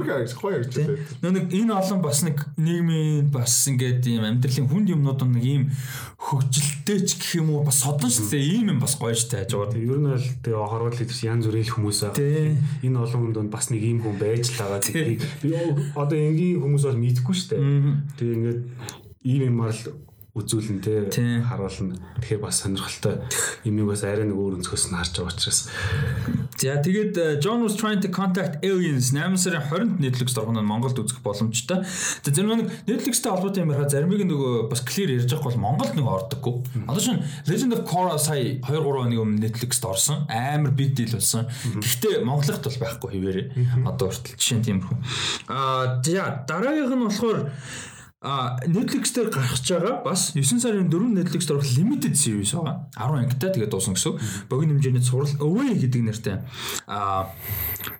Гэж 0.07 0.31
гоё 0.39 0.55
ярьж 0.63 0.73
байна. 0.79 0.95
Нөө 1.21 1.31
нэг 1.35 1.45
энэ 1.51 1.73
олон 1.75 1.99
бас 2.01 2.23
нэг 2.23 2.37
нийгмийн 2.55 3.27
бас 3.33 3.53
ингээд 3.67 4.07
ийм 4.07 4.23
амьдралын 4.23 4.69
хүнд 4.71 4.91
юмнууд 4.95 5.21
нэг 5.27 5.43
ийм 5.43 5.63
хөгжилтэй 6.17 6.99
ч 7.03 7.19
гэх 7.19 7.43
юм 7.43 7.51
уу 7.51 7.67
бас 7.67 7.83
содон 7.83 8.09
шүү 8.09 8.31
дээ. 8.31 8.63
Ийм 8.63 8.71
юм 8.75 8.79
бас 8.81 8.95
гоё 8.95 9.13
шүү 9.13 9.56
Жоо. 9.57 9.65
Тэгээ 9.73 9.89
ер 9.89 9.99
нь 9.99 10.09
бол 10.13 10.27
тэгээ 10.45 10.69
хорвол 10.69 10.93
хэлвс 10.93 11.21
янз 11.25 11.49
бүрийн 11.49 11.73
хүмүүс 11.73 11.99
байгаа. 12.05 12.53
Энэ 12.85 13.01
олон 13.01 13.21
хүнд 13.33 13.49
бас 13.49 13.73
нэг 13.73 13.81
ийм 13.81 13.99
хүн 14.05 14.21
байж 14.21 14.53
л 14.53 14.61
байгаа. 14.61 14.81
Би 15.41 15.49
одоо 15.97 16.17
энгийн 16.17 16.61
хүмүүс 16.61 16.83
бол 16.85 17.01
мэдхгүй 17.01 17.33
шүү 17.33 17.49
дээ. 17.57 17.61
Тэгээ 18.21 18.35
ингээд 18.37 18.61
ийм 19.25 19.41
юмар 19.49 19.73
л 19.73 19.81
үзүүлэн 20.37 20.79
те 20.79 21.43
харуулна. 21.43 21.99
Тэгэхээр 22.23 22.39
бас 22.39 22.61
сонирхолтой 22.63 23.19
юмыг 23.67 23.91
бас 23.91 24.05
арай 24.07 24.29
нэг 24.29 24.39
өөр 24.39 24.63
өнцгөөс 24.63 24.85
нь 24.87 24.95
харж 24.95 25.13
байгаа 25.19 25.33
учраас. 25.35 25.59
За 26.55 26.79
тэгээд 26.79 27.43
John 27.43 27.65
was 27.65 27.75
trying 27.75 27.99
to 27.99 28.09
contact 28.13 28.63
aliens 28.63 29.11
8 29.11 29.35
сарын 29.35 29.65
20-нд 29.67 29.99
Netflix 29.99 30.31
доргоно 30.31 30.63
Монголд 30.63 30.95
үзэх 30.95 31.19
боломжтой. 31.19 31.83
За 32.23 32.29
зэрэг 32.31 32.63
нэг 32.63 32.71
Netflix-тэй 32.87 33.31
холбоотой 33.33 33.65
юм 33.67 33.75
хараа 33.75 33.91
заримыг 33.91 34.23
нөгөө 34.23 34.71
бас 34.71 34.85
clear 34.87 35.11
ярьж 35.11 35.27
байгаа 35.27 35.51
бол 35.51 35.63
Монголд 35.67 35.93
нэг 35.99 36.07
ордоггүй. 36.07 36.55
Одоо 36.87 37.01
шин 37.03 37.19
Legend 37.49 37.75
of 37.75 37.83
Korra 37.83 38.15
сая 38.15 38.61
2 38.63 38.63
3 38.63 39.17
өдрийн 39.17 39.23
өмнө 39.23 39.41
Netflix-д 39.41 39.87
орсон. 39.87 40.25
Амар 40.29 40.71
big 40.71 40.93
deal 40.95 41.11
болсон. 41.11 41.47
Гэхдээ 41.81 42.23
Монголд 42.23 42.63
бол 42.63 42.79
байхгүй 42.83 43.09
хэвээрээ. 43.17 43.47
Одоо 43.87 44.11
хүртэл 44.11 44.37
жишээ 44.37 44.57
нь 44.59 44.65
тиймэрхүү. 44.67 44.97
Аа 45.49 46.01
за 46.03 46.45
дараагийнх 46.47 46.93
нь 46.93 47.05
болохоор 47.07 47.39
А 48.19 48.57
Netflix 48.65 49.13
дээр 49.13 49.29
гарч 49.29 49.61
байгаа 49.69 50.01
бас 50.01 50.33
9 50.33 50.57
сарын 50.57 50.89
4 50.89 51.21
Netflix 51.21 51.45
дээр 51.45 51.61
limited 51.77 52.17
series 52.17 52.49
байгаа. 52.49 52.89
10 52.97 53.13
ангитай 53.13 53.53
тэгээд 53.53 53.69
дуусна 53.69 53.93
гэсэн. 53.93 54.17
Богино 54.49 54.73
хэмжээний 54.73 55.05
зураг 55.05 55.37
Away 55.37 55.77
гэдэг 55.77 56.01
нэртэй. 56.01 56.41
А 56.89 57.29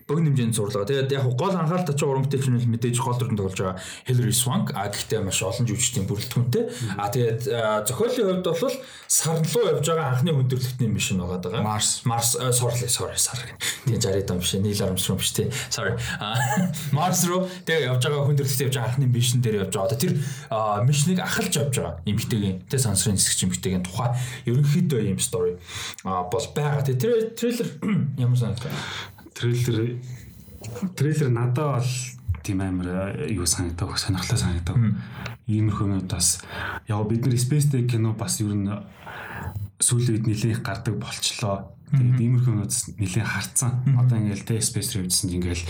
богино 0.10 0.34
хэмжээний 0.34 0.58
зурлага. 0.58 0.90
Тэгээд 0.90 1.14
яг 1.14 1.30
гол 1.38 1.54
анхаарал 1.54 1.86
татчих 1.86 2.10
уран 2.10 2.26
бүтээлч 2.26 2.50
нь 2.50 2.66
мэдээж 2.66 2.98
гол 2.98 3.14
дүрэн 3.14 3.38
тоглож 3.38 3.62
байгаа 3.62 3.78
Hilary 4.10 4.34
Swank. 4.34 4.74
А 4.74 4.90
гэхдээ 4.90 5.22
маш 5.22 5.38
олон 5.46 5.70
жүжигчдийн 5.70 6.10
бүрэлдэхүүнтэй. 6.10 6.66
А 6.98 7.14
тэгээд 7.14 7.42
зохиолын 7.86 8.42
хувьд 8.42 8.48
бол 8.58 8.74
сар 9.06 9.38
руу 9.38 9.66
явж 9.70 9.86
байгаа 9.86 10.18
анхны 10.18 10.34
хүндрэлтний 10.34 10.90
мишн 10.90 11.22
байгаа 11.22 11.46
даа. 11.46 11.62
Mars 11.62 12.02
Mars 12.10 12.34
sorry 12.58 12.90
sorry 12.90 13.22
sorry. 13.22 13.54
Тэгээд 13.86 14.26
60 14.26 14.26
дам 14.26 14.42
биш. 14.42 14.58
Neil 14.58 14.82
Armstrong 14.82 15.22
биш 15.22 15.30
тий. 15.30 15.54
Sorry. 15.70 15.94
Mars 16.90 17.22
руу 17.30 17.46
тэгээд 17.70 17.86
явж 17.94 18.02
байгаа 18.02 18.26
хүндрэлт 18.26 18.66
явж 18.66 18.74
байгаа 18.74 18.90
анхны 18.98 19.06
мишн 19.06 19.46
дээр 19.46 19.70
явж 19.70 19.78
байгаа. 19.78 20.07
Тэр 20.08 20.18
мишнийг 20.88 21.20
ахалж 21.20 21.54
явж 21.60 21.76
байгаа 21.76 22.00
эмгтэйгийн 22.08 22.64
тэ 22.72 22.80
сансрын 22.80 23.20
хэсэгч 23.20 23.44
эмгтэйгийн 23.44 23.84
тухай 23.84 24.16
ерөнхийдөө 24.48 25.02
ийм 25.04 25.20
стори 25.20 25.60
бол 26.04 26.48
байгаа. 26.56 26.88
Тэр 26.88 27.36
трейлер 27.36 27.68
ямар 28.24 28.38
санагдав? 28.40 28.72
Трейлер 29.36 30.00
трейлер 30.96 31.30
надад 31.30 31.84
бол 31.84 31.92
тийм 32.44 32.62
амар 32.64 33.28
юу 33.28 33.46
санагдав 33.46 34.00
сонирхолтой 34.00 34.40
санагдав. 34.40 34.80
Иймэрхүү 35.48 35.88
нь 35.88 36.08
бас 36.08 36.40
яг 36.88 37.08
бид 37.08 37.28
нар 37.28 37.36
Space 37.36 37.68
Day 37.72 37.84
кино 37.88 38.16
бас 38.16 38.40
ер 38.40 38.56
нь 38.56 38.72
сүүлийн 39.80 40.14
үед 40.18 40.26
нэлээд 40.28 40.54
их 40.58 40.62
гардаг 40.66 40.96
болчлоо. 40.98 41.74
Тэгээд 41.88 42.20
иймэрхүү 42.20 42.54
нууц 42.58 43.00
нэлээд 43.00 43.28
харцсан. 43.32 43.72
Одоо 43.96 44.20
ингээл 44.20 44.44
тэ 44.44 44.60
Space 44.60 45.00
Rave-сэн 45.00 45.32
ингээл 45.32 45.64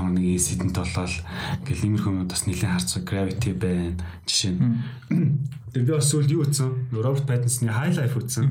ямар 0.00 0.16
нэг 0.16 0.24
инсидент 0.40 0.72
болоод 0.72 1.12
ингээл 1.60 1.86
иймэрхүү 1.92 2.12
нууд 2.14 2.32
бас 2.32 2.48
нэлээд 2.48 2.72
харцсан. 2.72 3.04
Gravity 3.04 3.52
байна. 3.52 4.00
Жишээ 4.24 4.56
нь. 4.56 5.44
Тэгээд 5.76 5.88
би 5.88 5.92
бас 5.92 6.08
сүүлд 6.08 6.32
юу 6.32 6.48
утсан? 6.48 6.88
Роберт 6.88 7.28
Pattinson-ы 7.28 7.68
High 7.68 8.00
Life 8.00 8.16
утсан. 8.16 8.48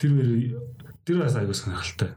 Тэр 0.00 0.56
тэр 1.04 1.20
бас 1.20 1.36
аягүй 1.36 1.52
сонирхолтой. 1.52 2.16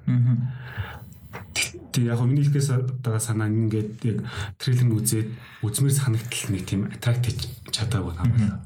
Тэг 1.91 2.03
яг 2.07 2.23
миний 2.23 2.47
хэлгээс 2.47 3.03
байгаа 3.03 3.19
санаа 3.19 3.51
ингээд 3.51 3.99
яг 4.07 4.23
трейлер 4.55 4.95
үзээд 4.95 5.27
үзмэр 5.59 5.91
санагдтал 5.91 6.55
нэг 6.55 6.63
тийм 6.63 6.87
хийж 6.87 7.51
чадаагүй 7.75 8.15
юм 8.15 8.31
байна. 8.31 8.63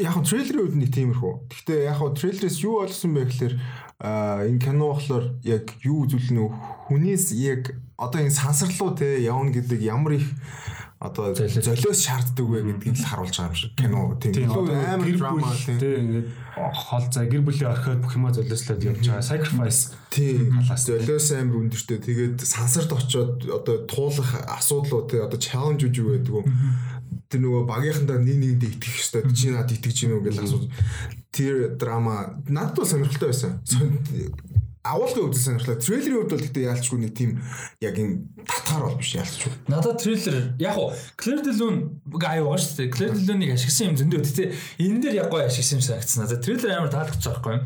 Яг 0.00 0.16
нь 0.16 0.24
трейлерийн 0.24 0.64
үед 0.64 0.76
нэг 0.80 0.90
тиймэрхүү. 0.96 1.32
Гэхдээ 1.52 1.80
яг 1.86 2.00
нь 2.00 2.16
трейлерээс 2.16 2.58
юу 2.64 2.80
олсон 2.80 3.12
бэ 3.14 3.28
гэхээр 3.28 3.54
энэ 4.00 4.60
кино 4.64 4.96
болохоор 4.96 5.36
яг 5.44 5.76
юу 5.84 6.08
үзүүлнэ 6.08 6.40
хүнээс 6.88 7.36
яг 7.36 7.76
одоо 8.00 8.24
энэ 8.24 8.32
сансарлуу 8.32 8.96
те 8.96 9.20
явна 9.20 9.52
гэдэг 9.52 9.80
ямар 9.84 10.16
их 10.16 10.26
одоо 11.00 11.34
золиос. 11.34 12.04
шаарддаг 12.04 12.44
вэ 12.44 12.60
гэдгийг 12.60 12.96
л 12.96 13.08
харуулж 13.08 13.32
байгаа 13.32 13.48
юм 13.48 13.56
шиг 13.56 13.72
кино. 13.72 14.16
Тийм. 14.20 14.52
Амар 14.52 15.08
драма 15.16 15.48
тийм 15.64 15.96
ингээд 15.96 16.28
хол 16.56 17.04
за 17.08 17.24
гэр 17.24 17.40
бүлийн 17.40 17.72
орхиод 17.72 18.04
бүх 18.04 18.16
юма 18.20 18.32
золиослоод 18.36 18.84
явж 18.84 19.04
байгаа. 19.08 19.24
Sacrifice 19.24 19.96
тийм. 20.12 20.60
халаас 20.60 20.84
золиос 20.84 21.28
амар 21.32 21.56
өндөртэй. 21.56 21.98
Тэгээд 22.04 22.44
сансарт 22.44 22.92
очоод 22.92 23.48
одоо 23.48 23.76
туулах 23.88 24.44
асуудлууд 24.44 25.08
тий 25.08 25.24
одоо 25.24 25.40
үж 25.40 25.96
юу 25.96 26.20
гэдэг 26.20 26.36
юм 26.36 26.48
тэр 27.30 27.40
нөгөө 27.46 27.62
багийнхандаа 27.70 28.18
нэг 28.18 28.36
нэгэнд 28.42 28.64
итгэх 28.66 28.94
хэрэгтэй 28.98 29.22
чи 29.38 29.54
над 29.54 29.70
итгэж 29.70 29.96
гинөө 30.02 30.20
гэж 30.26 30.36
асууж 30.42 30.64
тэр 31.30 31.78
драма 31.78 32.42
надад 32.50 32.82
бол 32.82 32.90
сонирхолтой 32.90 33.30
байсан 33.30 33.62
агуулгын 34.80 35.28
үзэл 35.28 35.60
сонирхлаа. 35.60 35.76
Трейлерийн 35.76 36.16
хувьд 36.24 36.32
бол 36.32 36.40
гэхдээ 36.40 36.68
яалчгүй 36.72 36.98
нэг 37.04 37.12
тийм 37.12 37.36
яг 37.84 37.94
юм 38.00 38.32
татгаар 38.48 38.88
бол 38.88 38.96
биш 38.96 39.12
яалчгүй. 39.12 39.52
Надад 39.68 40.00
трейлер 40.00 40.56
яг 40.56 40.76
уу 40.80 40.96
Claire 41.20 41.44
Delune 41.44 42.00
аюу 42.16 42.48
байгаа 42.48 42.64
шүү 42.64 42.76
дээ. 42.80 42.94
Claire 42.96 43.12
Delune-ыг 43.12 43.52
ашигласан 43.60 43.92
юм 43.92 44.00
зөндөө 44.00 44.24
тий. 44.24 44.48
Энэ 44.80 45.00
дээр 45.04 45.20
яг 45.20 45.28
гой 45.28 45.44
ашигласан 45.44 45.76
юм 45.76 45.84
санагдсан 45.84 46.24
надад. 46.24 46.40
Трейлер 46.40 46.72
амар 46.72 46.92
таалагдчих 46.96 47.44
юм. 47.44 47.60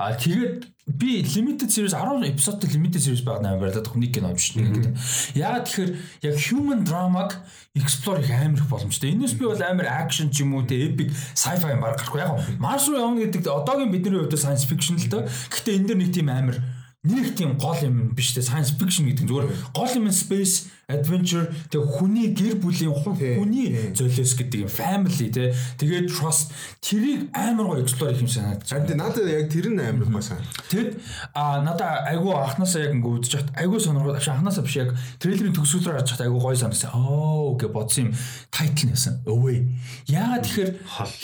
Аа 0.00 0.16
тэгээд 0.16 0.56
би 0.86 1.22
limited 1.22 1.70
series 1.70 1.94
10 1.94 2.28
эпизодтой 2.28 2.68
limited 2.70 3.00
series 3.00 3.24
байгаа 3.24 3.56
юм 3.56 3.60
байна. 3.60 3.80
Нэг 3.94 4.12
кино 4.12 4.28
юм 4.28 4.38
шиг 4.38 4.56
нэг. 4.60 4.92
Яагаад 5.32 5.64
тэгэхээр 5.64 5.90
яг 6.28 6.36
human 6.36 6.84
drama-г 6.84 7.40
explore 7.74 8.20
их 8.20 8.30
амар 8.30 8.60
их 8.60 8.68
боломжтой. 8.68 9.12
Энэс 9.12 9.32
би 9.32 9.46
бол 9.46 9.62
амар 9.62 9.88
action 9.88 10.28
ч 10.30 10.44
юм 10.44 10.54
уу 10.54 10.66
те 10.68 10.76
epic 10.92 11.08
sci-fi 11.32 11.72
юм 11.72 11.80
баг 11.80 11.96
гарахгүй. 11.96 12.20
Яг 12.20 12.60
Mars 12.60 12.84
руу 12.84 13.00
явна 13.00 13.24
гэдэг 13.24 13.48
одоогийн 13.48 13.92
бидний 13.92 14.20
хувьд 14.20 14.36
science 14.36 14.68
fiction 14.68 15.00
л 15.00 15.08
доо. 15.08 15.24
Гэхдээ 15.24 15.76
энэ 15.80 15.88
дэр 15.88 15.98
нэг 16.04 16.12
тийм 16.12 16.28
амар 16.28 16.60
нэг 17.04 17.32
тийм 17.32 17.56
гол 17.56 17.80
юм 17.80 18.12
биш 18.12 18.36
те 18.36 18.44
science 18.44 18.76
fiction 18.76 19.08
гэдэг 19.08 19.24
зүгээр 19.24 19.48
гол 19.72 19.92
юм 19.96 20.12
space 20.12 20.68
adventure 20.88 21.48
тэг 21.70 21.82
хүний 21.84 22.34
гэр 22.34 22.60
бүлийн 22.60 22.92
хүний 22.92 23.94
золиос 23.96 24.34
гэдэг 24.36 24.66
юм 24.66 24.70
family 24.70 25.28
те 25.32 25.54
тэгээд 25.80 26.10
trust 26.12 26.52
тэрийг 26.84 27.30
амар 27.32 27.66
гоо 27.66 27.80
explore 27.80 28.12
хийх 28.12 28.24
юм 28.24 28.28
санагдаж 28.28 28.68
байна. 28.70 28.86
Тэгээд 28.86 29.00
надад 29.00 29.28
яг 29.28 29.46
тэр 29.50 29.66
нь 29.72 29.80
амар 29.80 30.08
гоо 30.08 30.22
сан. 30.22 30.40
Тэгэд 30.68 31.00
а 31.34 31.62
надад 31.64 32.04
айгүй 32.08 32.32
анханасаа 32.34 32.82
яг 32.84 32.92
ингэ 32.94 33.08
үзэж 33.08 33.32
хат 33.36 33.48
айгүй 33.56 33.80
сонирхол 33.80 34.16
анханасаа 34.16 34.64
биш 34.64 34.76
яг 34.76 34.90
трейлерын 35.20 35.56
төгсгөлөөр 35.56 35.96
харж 35.98 36.10
хат 36.12 36.24
айгүй 36.26 36.40
гоё 36.40 36.56
санагдсан. 36.56 36.90
Оо 36.94 37.56
гэж 37.56 37.70
бодсон 37.72 38.04
юм 38.04 38.12
тайтл 38.52 38.88
нэсэн. 38.90 39.14
Өвөө. 39.24 39.58
Яагаад 40.08 40.44
тэгэхээр 40.44 40.70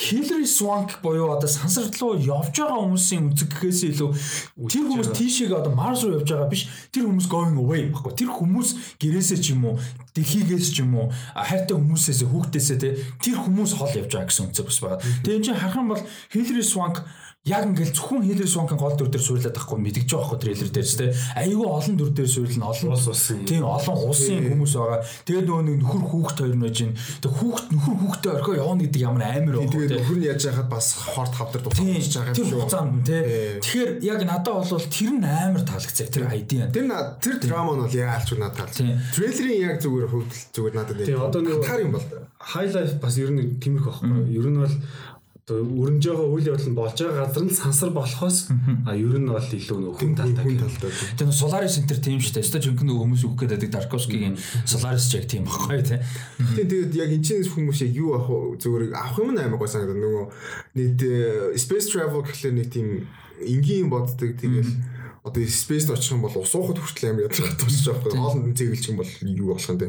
Hillary 0.00 0.48
Swank 0.48 1.00
буюу 1.02 1.30
одоо 1.36 1.48
сансар 1.48 1.90
руу 2.00 2.16
явж 2.16 2.56
байгаа 2.56 2.80
хүмүүсийн 2.80 3.32
үзэгхээс 3.34 3.80
илүү 3.92 4.11
тэр 4.70 4.84
хүмүүс 4.88 5.11
тийшээ 5.14 5.52
одоо 5.54 5.74
Mars 5.74 6.02
руу 6.04 6.18
явж 6.18 6.28
байгаа 6.32 6.48
биш 6.50 6.66
тэр 6.92 7.06
хүмүүс 7.06 7.28
going 7.28 7.56
away 7.61 7.90
баггүй. 7.92 8.16
Тэр 8.16 8.30
хүмүүс 8.32 8.98
гэрээсээ 9.00 9.38
юм 9.55 9.64
уу? 9.64 9.76
Дэлхийгээс 10.14 10.68
ч 10.74 10.82
юм 10.82 10.94
уу? 10.98 11.07
Хайртай 11.34 11.76
хүмүүсээс 11.76 12.26
хүүхдээсээ 12.26 12.78
те 12.78 12.90
тэр 13.22 13.36
хүмүүс 13.42 13.72
хол 13.78 13.92
явж 13.94 14.11
байгаа 14.14 14.28
гэсэн 14.30 14.46
үнцэг 14.51 14.66
бас 14.66 14.78
байна. 14.82 15.03
Тэгээ 15.22 15.36
энэ 15.38 15.46
чинь 15.46 15.61
харах 15.61 15.78
юм 15.78 15.88
бол 15.94 16.03
Hillary 16.32 16.64
Swank 16.66 16.96
яг 17.49 17.64
ингээл 17.64 17.97
зөвхөн 17.97 18.20
Hillary 18.28 18.45
Swank-ын 18.53 18.76
гол 18.76 18.93
дүр 19.01 19.09
дээр 19.09 19.24
суурлаад 19.24 19.57
байхгүй 19.57 19.80
мэдгэж 19.80 20.12
байгаа 20.12 20.28
хөө 20.28 20.41
трейлер 20.45 20.70
дээр 20.76 20.84
ч 20.84 20.93
тийм 21.01 21.16
айгүй 21.41 21.68
олон 21.72 21.97
дүр 21.97 22.11
дээр 22.12 22.28
суурлна 22.28 22.68
олон 22.68 22.93
ус 22.93 23.07
усын 23.09 23.41
тийм 23.49 23.64
олон 23.64 23.97
усын 23.97 24.45
хүмүүс 24.45 24.74
байгаа. 24.76 25.01
Тэгээд 25.24 25.47
нөгөө 25.49 25.64
нэг 25.64 25.76
нөхөр 25.80 26.05
хүүхд 26.05 26.36
хоёр 26.36 26.57
нь 26.61 26.64
байж 26.68 26.76
гин. 26.84 26.93
Тэг 27.24 27.32
хүүхд 27.41 27.66
нөхөр 27.72 27.97
хүүхдээ 27.97 28.32
орхио 28.36 28.55
явна 28.61 28.84
гэдэг 28.84 29.01
ямар 29.01 29.24
амар 29.24 29.57
байна. 29.57 29.72
Тэгээд 29.72 29.93
нөхөр 30.05 30.18
нь 30.20 30.28
яаж 30.28 30.43
яхад 30.53 30.68
бас 30.68 30.86
хорт 31.01 31.32
хавдар 31.32 31.61
дуусчихж 31.64 32.12
байгаа 32.12 32.28
юм 32.28 32.36
шүү. 32.36 32.45
Тэр 32.45 32.53
хугацаанд 32.61 33.09
тийм. 33.09 33.24
Тэгэхээр 33.64 33.91
яг 34.05 34.20
надад 34.28 34.68
бол 34.68 34.84
тэр 34.93 35.12
нь 35.16 35.24
амар 35.24 35.62
таалагдсан 35.64 36.12
тэр 36.12 36.24
айдиа. 36.28 36.68
Тэр 36.68 36.86
тэр 37.24 37.36
драма 37.41 37.72
нь 37.72 37.82
бол 37.88 37.97
яалч 37.97 38.28
надад 38.36 38.68
таалагдсан. 38.68 39.01
Трейлерын 39.16 39.57
яг 39.64 39.76
зүгээр 39.80 40.12
хөвдөл 40.12 40.45
зүгээр 40.53 40.74
надад. 40.76 41.09
Тийм 41.09 41.24
одоо 41.24 41.41
бол. 41.88 42.05
Highlight 42.41 43.01
бас 43.05 43.16
ер 43.20 43.32
нь 43.32 43.61
тиймэрхүү 43.61 44.01
байхгүй. 44.01 44.32
Ер 44.32 44.49
нь 44.49 44.61
бол 44.61 44.76
өрнж 45.59 46.07
байгаа 46.07 46.28
үйл 46.30 46.48
явдал 46.55 46.70
нь 46.70 46.78
болж 46.78 46.96
байгаа 47.03 47.26
газар 47.26 47.44
нь 47.44 47.55
сансар 47.55 47.90
болохоос 47.90 48.38
а 48.86 48.94
ер 48.94 49.18
нь 49.18 49.26
бол 49.26 49.42
илүү 49.42 49.78
нөх 49.82 49.98
хүн 49.98 50.14
талтай. 50.14 50.44
Хүн 50.46 50.59
талтай. 50.62 50.90
Тэгээ 51.18 51.34
Solaris 51.34 51.74
Center 51.74 51.98
тийм 51.98 52.22
шүү 52.22 52.34
дээ. 52.38 52.44
Өстой 52.46 52.62
жинхэнэ 52.62 52.94
хүмүүс 52.94 53.22
үгэх 53.26 53.51
гэдэг 53.51 53.70
Darkovsky-гийн 53.74 54.36
Solaris 54.64 55.11
яг 55.16 55.26
тийм 55.26 55.44
баггүй 55.48 55.82
тий. 55.82 56.01
Тэгээд 56.57 56.92
яг 56.94 57.11
энэ 57.11 57.24
чинь 57.26 57.42
хүмүүс 57.42 57.82
яг 57.84 57.92
юу 57.98 58.14
авах 58.14 58.61
зүгээр 58.62 58.94
авах 58.94 59.18
юм 59.18 59.34
амар 59.34 59.59
гой 59.59 59.70
санагдав. 59.70 59.98
Нөгөө 59.98 60.24
нийт 60.78 61.01
э, 61.03 61.59
space 61.59 61.90
travel 61.90 62.22
гэхлээр 62.22 62.55
нэг 62.55 62.68
тийм 62.70 62.88
энгийн 63.42 63.90
боддог 63.90 64.36
тэгэл 64.38 64.70
одоо 65.24 65.44
space-д 65.44 65.92
очих 65.92 66.12
юм 66.12 66.24
бол 66.24 66.36
усуухад 66.36 66.80
хүртэл 66.80 67.12
амар 67.12 67.28
ядрах 67.28 67.57
тусч 67.61 67.84
байгаа. 67.88 68.14
Хоолнд 68.14 68.57
цэглэж 68.57 68.84
юм 68.88 69.01
бол 69.01 69.12
юу 69.20 69.53
болох 69.53 69.68
юм 69.68 69.78
те. 69.78 69.88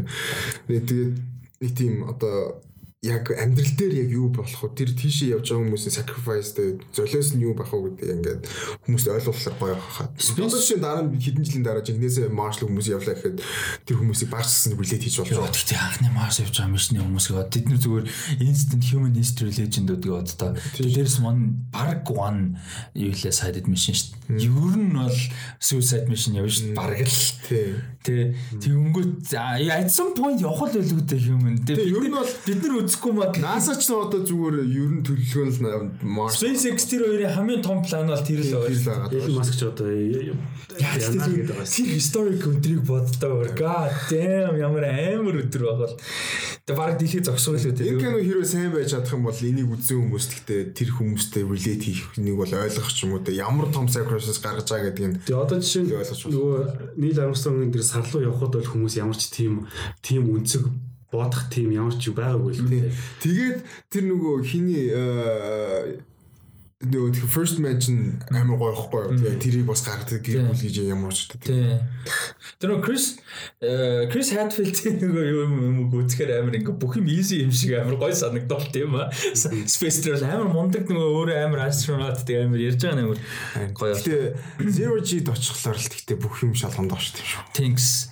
Тэгээд 0.68 1.14
нэг 1.62 1.72
тийм 1.78 1.94
одоо 2.10 2.60
яг 3.02 3.32
амьдрал 3.34 3.74
дээр 3.74 3.94
яг 4.06 4.10
юу 4.14 4.30
болох 4.30 4.62
вэ? 4.62 4.78
Тэр 4.78 4.94
тийшээ 4.94 5.34
явж 5.34 5.50
байгаа 5.50 5.74
хүмүүсийн 5.74 5.98
sacrifice 5.98 6.54
дээр 6.54 6.86
золиос 6.94 7.34
нь 7.34 7.42
юу 7.42 7.58
байх 7.58 7.74
вэ 7.74 7.98
гэдэг 7.98 8.14
ингээд 8.14 8.42
хүмүүст 8.86 9.08
ойлгуулахар 9.10 9.56
гоё 9.58 9.74
хахад. 9.74 10.14
Спонсоршийн 10.22 10.86
дараа 10.86 11.10
хэдэн 11.10 11.42
жилийн 11.42 11.66
дараа 11.66 11.82
жинхнээсээ 11.82 12.30
маршал 12.30 12.70
хүмүүс 12.70 12.94
явлаа 12.94 13.18
гэхэд 13.18 13.42
тэр 13.90 13.98
хүмүүсийг 13.98 14.30
багцсан 14.30 14.78
хүлээд 14.78 15.02
хийж 15.02 15.18
болж 15.18 15.34
байгаа. 15.34 15.50
Гэхдээ 15.50 15.82
анхны 15.82 16.10
марш 16.14 16.46
явж 16.46 16.54
байгаа 16.62 16.74
мишний 16.78 17.02
хүмүүсийг 17.02 17.50
тэд 17.50 17.66
нар 17.74 17.82
зүгээр 17.82 18.06
instant 18.38 18.84
human 18.86 19.14
history 19.18 19.50
legend-уудыг 19.50 20.14
одоо 20.22 20.50
дээрс 20.78 21.18
мон 21.26 21.58
баг 21.74 22.06
one 22.06 22.62
юу 22.94 23.18
лээ 23.18 23.34
sided 23.34 23.66
mission 23.66 23.98
шүү 23.98 24.14
дээ. 24.30 24.46
Ер 24.46 24.78
нь 24.78 24.94
бол 24.94 25.18
suicide 25.58 26.06
mission 26.06 26.38
явна 26.38 26.54
шүү 26.54 26.70
дээ. 26.70 26.78
Бараг 26.78 27.02
л. 27.02 27.18
Тий. 27.50 28.38
Тэг 28.62 28.74
өнгөт 28.74 29.30
at 29.34 29.90
some 29.90 30.14
point 30.14 30.38
явах 30.38 30.70
л 30.70 30.78
байлгүй 30.78 31.02
дээ 31.02 31.22
human. 31.26 31.58
Тэг 31.66 31.82
бид 31.82 32.14
нар 32.14 32.30
бид 32.46 32.62
нар 32.62 32.91
үзэхгүй 32.92 33.14
мод 33.16 33.40
NASA 33.40 33.80
ч 33.80 33.88
одоо 33.96 34.20
зүгээр 34.28 34.68
ер 34.68 34.92
нь 35.00 35.04
төлөвлөгөө 35.08 35.96
нь 36.04 36.04
Mars 36.04 36.36
SpaceX 36.44 36.92
тэр 36.92 37.08
хоёрын 37.08 37.32
хамгийн 37.32 37.64
том 37.64 37.80
план 37.80 38.12
бол 38.12 38.20
тэр 38.20 38.44
л 38.44 38.52
байгаа. 38.52 39.08
Elon 39.08 39.36
Musk 39.40 39.56
ч 39.56 39.64
одоо 39.64 39.88
яана 39.88 41.28
гэдэг 41.32 41.56
байгаа. 41.56 41.68
Тэр 41.72 41.88
historic 41.96 42.44
өдрийг 42.44 42.84
боддоо 42.84 43.48
god 43.56 43.96
damn 44.12 44.60
ямар 44.60 44.84
амар 44.92 45.40
өдөр 45.40 45.64
байгаа 45.72 45.88
л. 45.88 45.96
Тэгээ 46.68 46.76
баг 46.76 47.00
дэлхий 47.00 47.24
зогсоо 47.24 47.56
л 47.56 47.64
үү 47.64 47.76
те. 47.80 47.88
Энэ 47.88 48.02
кино 48.04 48.20
хэрвээ 48.20 48.50
сайн 48.52 48.72
байж 48.76 48.92
чадах 48.92 49.16
юм 49.16 49.24
бол 49.24 49.40
энийг 49.40 49.72
үзэн 49.72 49.98
хүмүүс 50.04 50.26
гэхдээ 50.28 50.62
тэр 50.76 50.90
хүмүүстэй 50.92 51.44
relate 51.48 51.86
хийх 51.88 52.04
нэг 52.20 52.36
бол 52.36 52.52
ойлгох 52.52 52.92
ч 52.92 53.08
юм 53.08 53.16
уу 53.16 53.24
те. 53.24 53.32
Ямар 53.40 53.72
том 53.72 53.88
sacrifice 53.88 54.44
гаргаж 54.44 54.68
байгаа 54.68 54.92
гэдэг 54.92 55.08
нь. 55.08 55.16
Тэгээ 55.24 55.40
одоо 55.40 55.58
жишээ 55.64 55.84
нь 55.88 55.92
нөгөө 55.96 57.00
Neil 57.00 57.18
Armstrong-ын 57.24 57.72
тэр 57.72 57.84
сарлуу 57.88 58.28
явхад 58.28 58.52
бол 58.60 58.68
хүмүүс 58.68 59.00
ямар 59.00 59.16
ч 59.16 59.32
тийм 59.32 59.66
тийм 60.04 60.28
үнцэг 60.28 60.68
бодох 61.12 61.52
тийм 61.52 61.76
ямар 61.76 61.96
ч 62.00 62.10
байгаагүй 62.16 62.52
л 62.56 62.64
тийм. 62.72 62.88
Тэгээд 63.20 63.60
тэр 63.92 64.04
нөгөө 64.08 64.36
хиний 64.48 64.88
э, 64.90 66.00
нөгөө 66.82 67.30
first 67.30 67.60
mention 67.62 68.18
амар 68.34 68.58
гоёхгүй. 68.58 69.14
Тэгээ 69.14 69.38
тэрийг 69.38 69.66
бас 69.70 69.86
гаргадаг 69.86 70.24
гэр 70.26 70.50
бүл 70.50 70.58
гэж 70.58 70.76
ямар 70.90 71.14
ч 71.14 71.30
тийм. 71.38 71.86
Тэр 72.58 72.74
нөгөө 72.74 72.86
Chris 72.86 73.06
Chris 74.10 74.34
Hadfield 74.34 74.82
нөгөө 75.06 75.26
юм 75.30 75.52
юм 75.62 75.78
гүцхээр 75.94 76.42
амар 76.42 76.58
ингээ 76.58 76.74
бүх 76.82 76.98
юм 76.98 77.06
easy 77.06 77.46
юм 77.46 77.54
шиг 77.54 77.78
амар 77.78 78.02
гоё 78.02 78.18
санагдал 78.18 78.66
тийм 78.74 78.98
аа. 78.98 79.14
Space 79.14 80.02
Travel 80.02 80.26
амар 80.26 80.50
мундаг 80.50 80.90
нөгөө 80.90 81.12
өөрөө 81.22 81.38
амар 81.46 81.70
astronaut 81.70 82.18
тийм 82.26 82.50
амар 82.50 82.66
ярьж 82.66 82.82
байгаа 82.82 82.98
нэмэр 82.98 83.20
гоё. 83.78 83.94
Гэтэ 83.94 84.74
Zero 84.74 84.98
G-д 84.98 85.30
очихлоор 85.30 85.78
л 85.78 85.86
тэгтээ 85.86 86.18
бүх 86.18 86.42
юм 86.42 86.58
шалгамд 86.58 86.98
авч 86.98 87.14
тийм 87.14 87.30
шүү. 87.30 87.46
Thanks. 87.54 88.10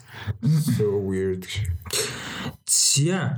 So 0.77 1.01
weird. 1.01 1.49
За 2.65 3.35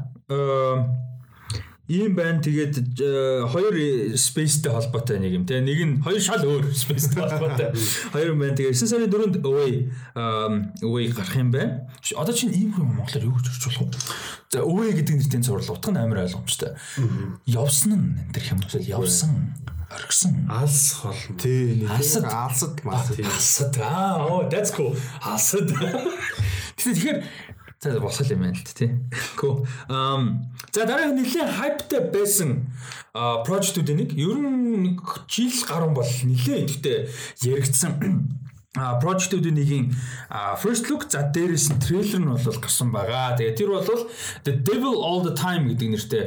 ийм 1.92 2.16
байна. 2.16 2.40
Тэгээд 2.40 2.76
э, 3.04 3.44
хоёр 3.52 3.76
spaceтэй 4.16 4.72
холбоотой 4.72 5.20
нэг 5.20 5.34
юм 5.36 5.46
те. 5.46 5.60
Нэг 5.60 5.80
нь 5.84 6.00
хоёр 6.00 6.22
шал 6.24 6.40
өөр 6.40 6.72
spaceтэй 6.72 7.20
холбоотой. 7.20 7.76
Хоёр 8.16 8.32
юм 8.32 8.40
байна. 8.40 8.56
Тэгээд 8.56 8.80
9 8.80 8.88
сарын 8.88 9.12
4-нд 9.12 9.36
away 9.44 9.92
away 10.16 11.12
гарах 11.12 11.36
юм 11.36 11.52
байна. 11.52 11.92
Одоо 12.16 12.32
чинь 12.32 12.56
ийм 12.56 12.72
юм 12.80 12.96
монголоор 12.96 13.28
юу 13.28 13.36
гэж 13.36 13.48
орчуулах 13.52 13.92
вэ? 13.92 14.00
За 14.56 14.64
away 14.64 14.96
гэдэг 14.96 15.20
нэртэй 15.20 15.44
зурлал 15.44 15.76
утга 15.76 15.92
нь 15.92 16.00
амар 16.00 16.24
ойлгомжтой. 16.24 16.80
Явсан 17.44 17.92
нь 17.92 18.08
энэ 18.24 18.32
төр 18.40 18.46
юм 18.56 18.60
уу 18.64 19.04
явсан 19.04 19.52
оргисон. 19.92 20.48
Алс 20.48 20.96
хол 21.04 21.16
Тий, 21.36 21.76
нэг 21.84 21.92
Алсад. 21.92 22.24
алсад 22.24 22.80
масад. 22.88 23.20
алсад. 23.20 23.76
Аа 23.84 24.24
оо 24.24 24.48
that's 24.48 24.72
cool. 24.72 24.96
Алсад. 25.20 25.68
Тэгэхээр 26.80 27.20
за 27.82 28.00
босол 28.00 28.30
юм 28.30 28.46
байна 28.46 28.54
л 28.54 28.74
тий. 28.78 28.94
Cool. 29.40 29.66
Um 29.90 30.46
за 30.72 30.86
дараагийн 30.86 31.18
нэлийн 31.18 31.50
хайптай 31.50 32.14
байсан 32.14 32.70
прожектуудын 33.14 34.06
нэг 34.06 34.14
ер 34.14 34.38
нь 34.38 35.02
жил 35.26 35.50
гарсан 35.66 35.94
бол 35.98 36.06
нэлээ 36.06 36.62
идэвхтэй 36.62 37.10
яригдсан 37.42 37.92
а 38.78 39.02
прожектуудын 39.02 39.58
нэгийн 39.58 39.86
first 40.62 40.94
look 40.94 41.10
за 41.10 41.26
дээрээс 41.34 41.74
нь 41.74 41.82
трейлер 41.82 42.22
нь 42.22 42.30
бол 42.30 42.62
гарсан 42.62 42.94
байгаа. 42.94 43.34
Тэгээ 43.42 43.58
тэр 43.58 43.70
бол 43.74 43.90
The 44.46 44.54
Devil 44.62 44.96
All 45.02 45.26
the 45.26 45.34
Time 45.34 45.74
гэдэг 45.74 45.90
нэртэй 45.90 46.24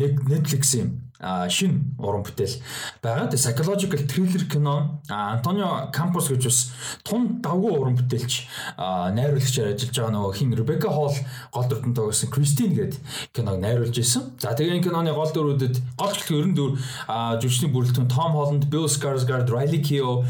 нэг 0.00 0.24
Netflix-ийн 0.24 0.88
а 0.88 1.07
шин 1.50 1.94
уран 1.98 2.22
бүтээл 2.26 2.58
байгаа. 3.02 3.26
Тэгээ 3.30 3.42
psychological 3.42 4.02
thriller 4.06 4.44
кино 4.50 5.00
Антонио 5.08 5.90
Кампус 5.94 6.30
гэж 6.30 6.42
бас 6.46 6.60
тун 7.02 7.40
давгүй 7.42 7.74
уран 7.74 7.96
бүтээлч 7.98 8.34
найруулагчаар 8.78 9.74
ажиллаж 9.74 9.94
байгаа 9.98 10.14
нөгөө 10.14 10.32
хин 10.38 10.54
Ребека 10.54 10.90
Холл 10.90 11.16
гол 11.52 11.66
дүртэн 11.66 11.94
тоглосон 11.94 12.30
Кристин 12.30 12.74
гэдэг 12.74 13.00
киног 13.34 13.58
найруулж 13.58 13.98
исэн. 13.98 14.38
За 14.38 14.54
тэгээ 14.54 14.78
энэ 14.78 14.86
киноны 14.86 15.10
гол 15.10 15.30
дүрүүдэд 15.34 15.82
гол 15.98 16.14
төлөв 16.14 16.54
94 16.54 16.78
а, 17.08 17.36
жүжигчний 17.40 17.72
бүрэлдэхүүн 17.72 18.08
Том 18.08 18.32
Холланд, 18.34 18.68
Bill 18.70 18.86
Skarsgård, 18.86 19.50
Riley 19.50 19.82
Keough, 19.82 20.24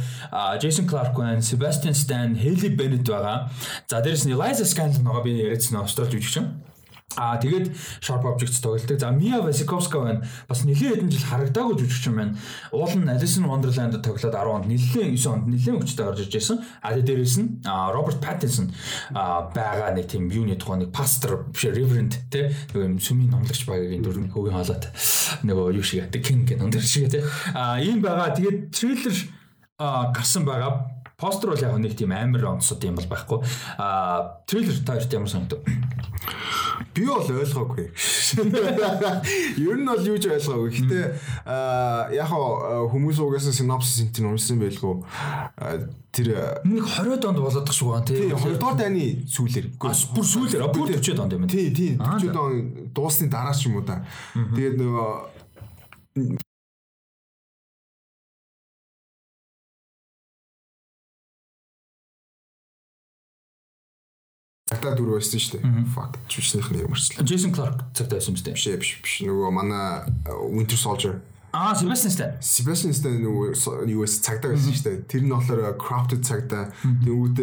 Jason 0.60 0.88
Clarke 0.88 1.42
Sebastian 1.42 1.94
Stan, 1.94 2.34
Hailey 2.34 2.70
Bennett 2.74 3.08
байгаа. 3.08 3.50
За 3.88 4.00
дээрэс 4.00 4.26
нь 4.26 4.34
Eliza 4.34 4.64
Scanlon 4.64 5.04
байгаа 5.04 5.24
би 5.24 5.36
яриадсан 5.38 5.80
австрал 5.80 6.08
жүжигчин. 6.08 6.67
Аа 7.16 7.40
тэгээд 7.40 7.72
Sharp 8.04 8.20
Objects 8.28 8.60
тоглолдог. 8.60 9.00
За 9.00 9.08
Mia 9.08 9.40
Wasikowska 9.40 9.96
байна. 10.04 10.28
Бас 10.44 10.60
нэлээд 10.68 11.08
хэдэн 11.08 11.08
жил 11.08 11.24
харагдаагүй 11.24 11.80
жүжигчин 11.80 12.12
байна. 12.12 12.36
Уул 12.68 12.92
нь 12.92 13.08
Alice 13.08 13.40
in 13.40 13.48
Wonderland-д 13.48 14.04
тоглоод 14.04 14.36
10 14.36 14.44
онд 14.44 14.68
нэлээд 14.68 15.16
9 15.16 15.24
онд 15.24 15.48
нэлээд 15.48 15.80
хүчтэй 15.80 16.04
гарч 16.04 16.20
ирж 16.28 16.34
байсан. 16.36 16.60
А 16.84 16.92
тэгээд 16.92 17.08
дээрээс 17.08 17.36
нь 17.40 17.48
аа, 17.64 17.96
Robert 17.96 18.20
Pattinson 18.20 18.68
аа, 19.16 19.48
байгаа 19.48 19.96
нэг 19.96 20.04
тийм 20.04 20.28
юуны 20.28 20.60
тухай 20.60 20.84
нэг 20.84 20.92
pastor 20.92 21.48
биш 21.48 21.64
reverend 21.72 22.12
те 22.28 22.52
нэг 22.76 22.76
юм 22.76 23.00
сүмийн 23.00 23.32
номлогч 23.32 23.64
багийн 23.64 24.04
дүр 24.04 24.28
хөвгийн 24.28 24.52
хаалаад 24.52 24.84
нөгөө 25.48 25.80
юу 25.80 25.86
шиг 25.88 26.12
The 26.12 26.20
King 26.20 26.44
гэх 26.44 26.60
нөндөр 26.60 26.84
шиг 26.84 27.08
те. 27.08 27.24
Аа 27.56 27.80
ийм 27.80 28.04
байгаа. 28.04 28.36
Тэгээд 28.36 28.68
трейлер 28.68 29.16
аа, 29.80 30.12
гарсан 30.12 30.44
байгаа. 30.44 30.97
Постэр 31.18 31.50
бол 31.50 31.58
яг 31.58 31.74
нэг 31.82 31.98
тийм 31.98 32.14
амар 32.14 32.44
онцод 32.46 32.78
юм 32.86 32.94
бол 32.94 33.10
байхгүй. 33.10 33.42
Аа 33.74 34.38
трейлер 34.46 34.78
та 34.86 34.94
хоёрт 34.94 35.10
ямар 35.18 35.26
санагдав? 35.26 35.66
Би 36.94 37.02
бол 37.10 37.26
ойлгоогүй. 37.26 37.90
Ер 39.58 39.82
нь 39.82 39.90
бол 39.90 39.98
юу 39.98 40.14
ч 40.22 40.30
ойлгоогүй. 40.30 40.70
Гэтэ 40.78 41.18
аа 41.42 42.14
яг 42.14 42.30
хүмүүс 42.30 43.18
угаасаа 43.18 43.50
синопсис 43.50 44.06
энэ 44.06 44.14
нь 44.14 44.30
уншсан 44.30 44.62
байлгүй. 44.62 45.02
Тэр 46.14 46.62
Нэг 46.62 46.86
20 46.86 47.18
донд 47.18 47.42
болоод 47.42 47.66
шүү 47.66 47.90
гоо 47.90 48.06
тий. 48.06 48.30
тий 48.30 48.38
2 48.38 48.54
дугаар 48.54 48.78
дайны 48.78 49.26
сүүлэр. 49.26 49.74
Бүр 49.74 50.22
сүүлээр 50.22 50.62
а, 50.62 50.70
бүр 50.70 50.94
40 51.02 51.18
донд 51.18 51.34
юм 51.34 51.42
байна. 51.42 51.50
Тий, 51.50 51.74
тий. 51.74 51.98
Аа, 51.98 52.14
40 52.14 52.30
он 52.38 52.94
дуусны 52.94 53.26
дараа 53.26 53.58
ч 53.58 53.66
юм 53.66 53.82
уу 53.82 53.82
да. 53.82 54.06
Тэгээд 54.54 54.78
нөгөө 54.78 56.46
Цагтаа 64.68 64.92
дүр 64.94 65.16
байсан 65.16 65.40
шүү 65.40 65.58
дээ. 65.58 65.84
Fuck. 65.96 66.20
Жүжигчнийх 66.28 66.68
нь 66.72 66.84
ямарчлаа. 66.84 67.24
Джейсон 67.24 67.52
Кларк 67.56 67.88
цагтаа 67.96 68.20
байсан 68.20 68.36
юм 68.36 68.38
зү. 68.38 68.52
Биш 68.52 68.68
биш 68.76 68.92
биш. 69.00 69.14
Нөгөө 69.24 69.50
манай 69.52 70.04
э, 70.28 70.32
Winter 70.52 70.76
Soldier 70.76 71.24
Аа, 71.50 71.74
Себастьян 71.74 72.12
Стэн. 72.12 72.32
Sebastian 72.44 72.92
Stan 72.92 73.14
нөгөө 73.24 73.88
юу 73.88 74.04
вэ 74.04 74.08
цагдаа 74.12 74.52
байсан 74.52 74.68
шүү 74.68 74.84
дээ. 74.84 74.96
Тэр 75.08 75.22
нь 75.24 75.32
болохоор 75.32 75.80
crafted 75.80 76.20
цагдаа. 76.20 76.68
Тэнгүүд 76.84 77.40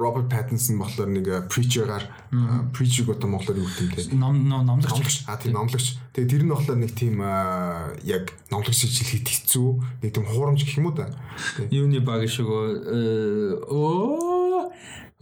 Robert 0.00 0.32
Pattinson 0.32 0.80
болохоор 0.80 1.12
нэг 1.12 1.28
э, 1.28 1.44
preacher-гаар 1.52 2.08
э, 2.08 2.72
preacher 2.72 3.04
гэдэг 3.04 3.28
монголоор 3.28 3.60
юу 3.60 3.68
гэдэг 3.68 3.84
юм 3.84 3.92
те. 3.92 4.16
Ном 4.16 4.48
ном 4.48 4.64
номлогч. 4.64 4.88
Номлогч. 4.88 5.16
А 5.28 5.36
тийм 5.36 5.60
номлогч. 5.60 6.00
Тэгээ 6.16 6.30
тэр 6.32 6.42
нь 6.48 6.52
болохоор 6.56 6.78
нэг 6.80 6.92
тийм 6.96 7.20
э, 7.20 8.00
яг 8.08 8.32
номлогч 8.48 8.80
хэлэхэд 8.80 9.28
хэцүү, 9.28 9.68
нэг 10.00 10.10
тийм 10.16 10.24
хуурамч 10.24 10.64
гэх 10.64 10.80
юм 10.80 10.88
уу. 10.88 10.96
Тий. 10.96 11.84
Юуны 11.84 12.00
баг 12.00 12.24
шигөө 12.24 13.68
оо 13.68 14.72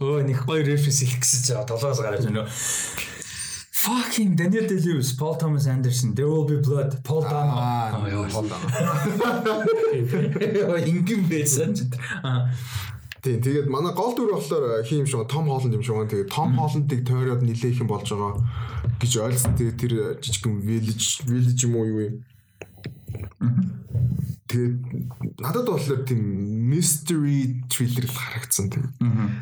оо 0.03 0.19
нэг 0.21 0.43
гоё 0.43 0.61
референс 0.67 1.01
их 1.01 1.15
гэсэн 1.23 1.39
чинь 1.47 1.63
толгоос 1.63 1.99
гараад 2.03 2.27
байна. 2.27 2.47
Fucking 3.83 4.35
Daniel 4.39 4.65
Day-Lewis, 4.65 5.11
Paul 5.19 5.35
Thomas 5.35 5.67
Anderson, 5.67 6.15
There 6.15 6.27
Will 6.27 6.45
Be 6.45 6.55
Blood, 6.61 7.03
Paul 7.03 7.21
Dano. 7.23 7.51
Аа, 7.59 8.07
ёо. 8.07 8.27
Paul 8.31 8.47
Dano. 8.47 8.67
Ингэн 10.79 11.27
байсан 11.27 11.75
ч. 11.75 11.83
Аа. 12.23 12.47
Тийм 13.23 13.39
тэгээд 13.43 13.67
манай 13.71 13.91
гол 13.95 14.15
дүр 14.15 14.35
болохоор 14.35 14.83
хин 14.87 15.03
юм 15.03 15.07
шиг 15.07 15.27
Том 15.27 15.47
Холланд 15.47 15.75
юм 15.75 15.83
шиг 15.83 15.95
байна. 15.95 16.11
Тэгээд 16.11 16.31
Том 16.31 16.55
Холландыг 16.55 17.07
тойроод 17.07 17.43
нилээх 17.43 17.79
юм 17.79 17.87
болж 17.87 18.07
байгаа 18.07 18.39
гэж 18.99 19.11
ойлгосон. 19.19 19.55
Тэгээд 19.59 19.79
тэр 19.79 19.93
жижигхэн 20.19 20.59
village 20.63 21.23
village 21.27 21.63
юм 21.67 21.75
уу 21.75 21.87
юу 21.87 21.99
юм. 22.07 22.15
Тэгээд 24.53 25.41
надад 25.41 25.65
болохоор 25.65 26.05
тийм 26.05 26.21
mystery 26.69 27.65
thriller 27.73 28.05
л 28.05 28.13
харагдсан 28.13 28.69
тийм. 28.69 28.85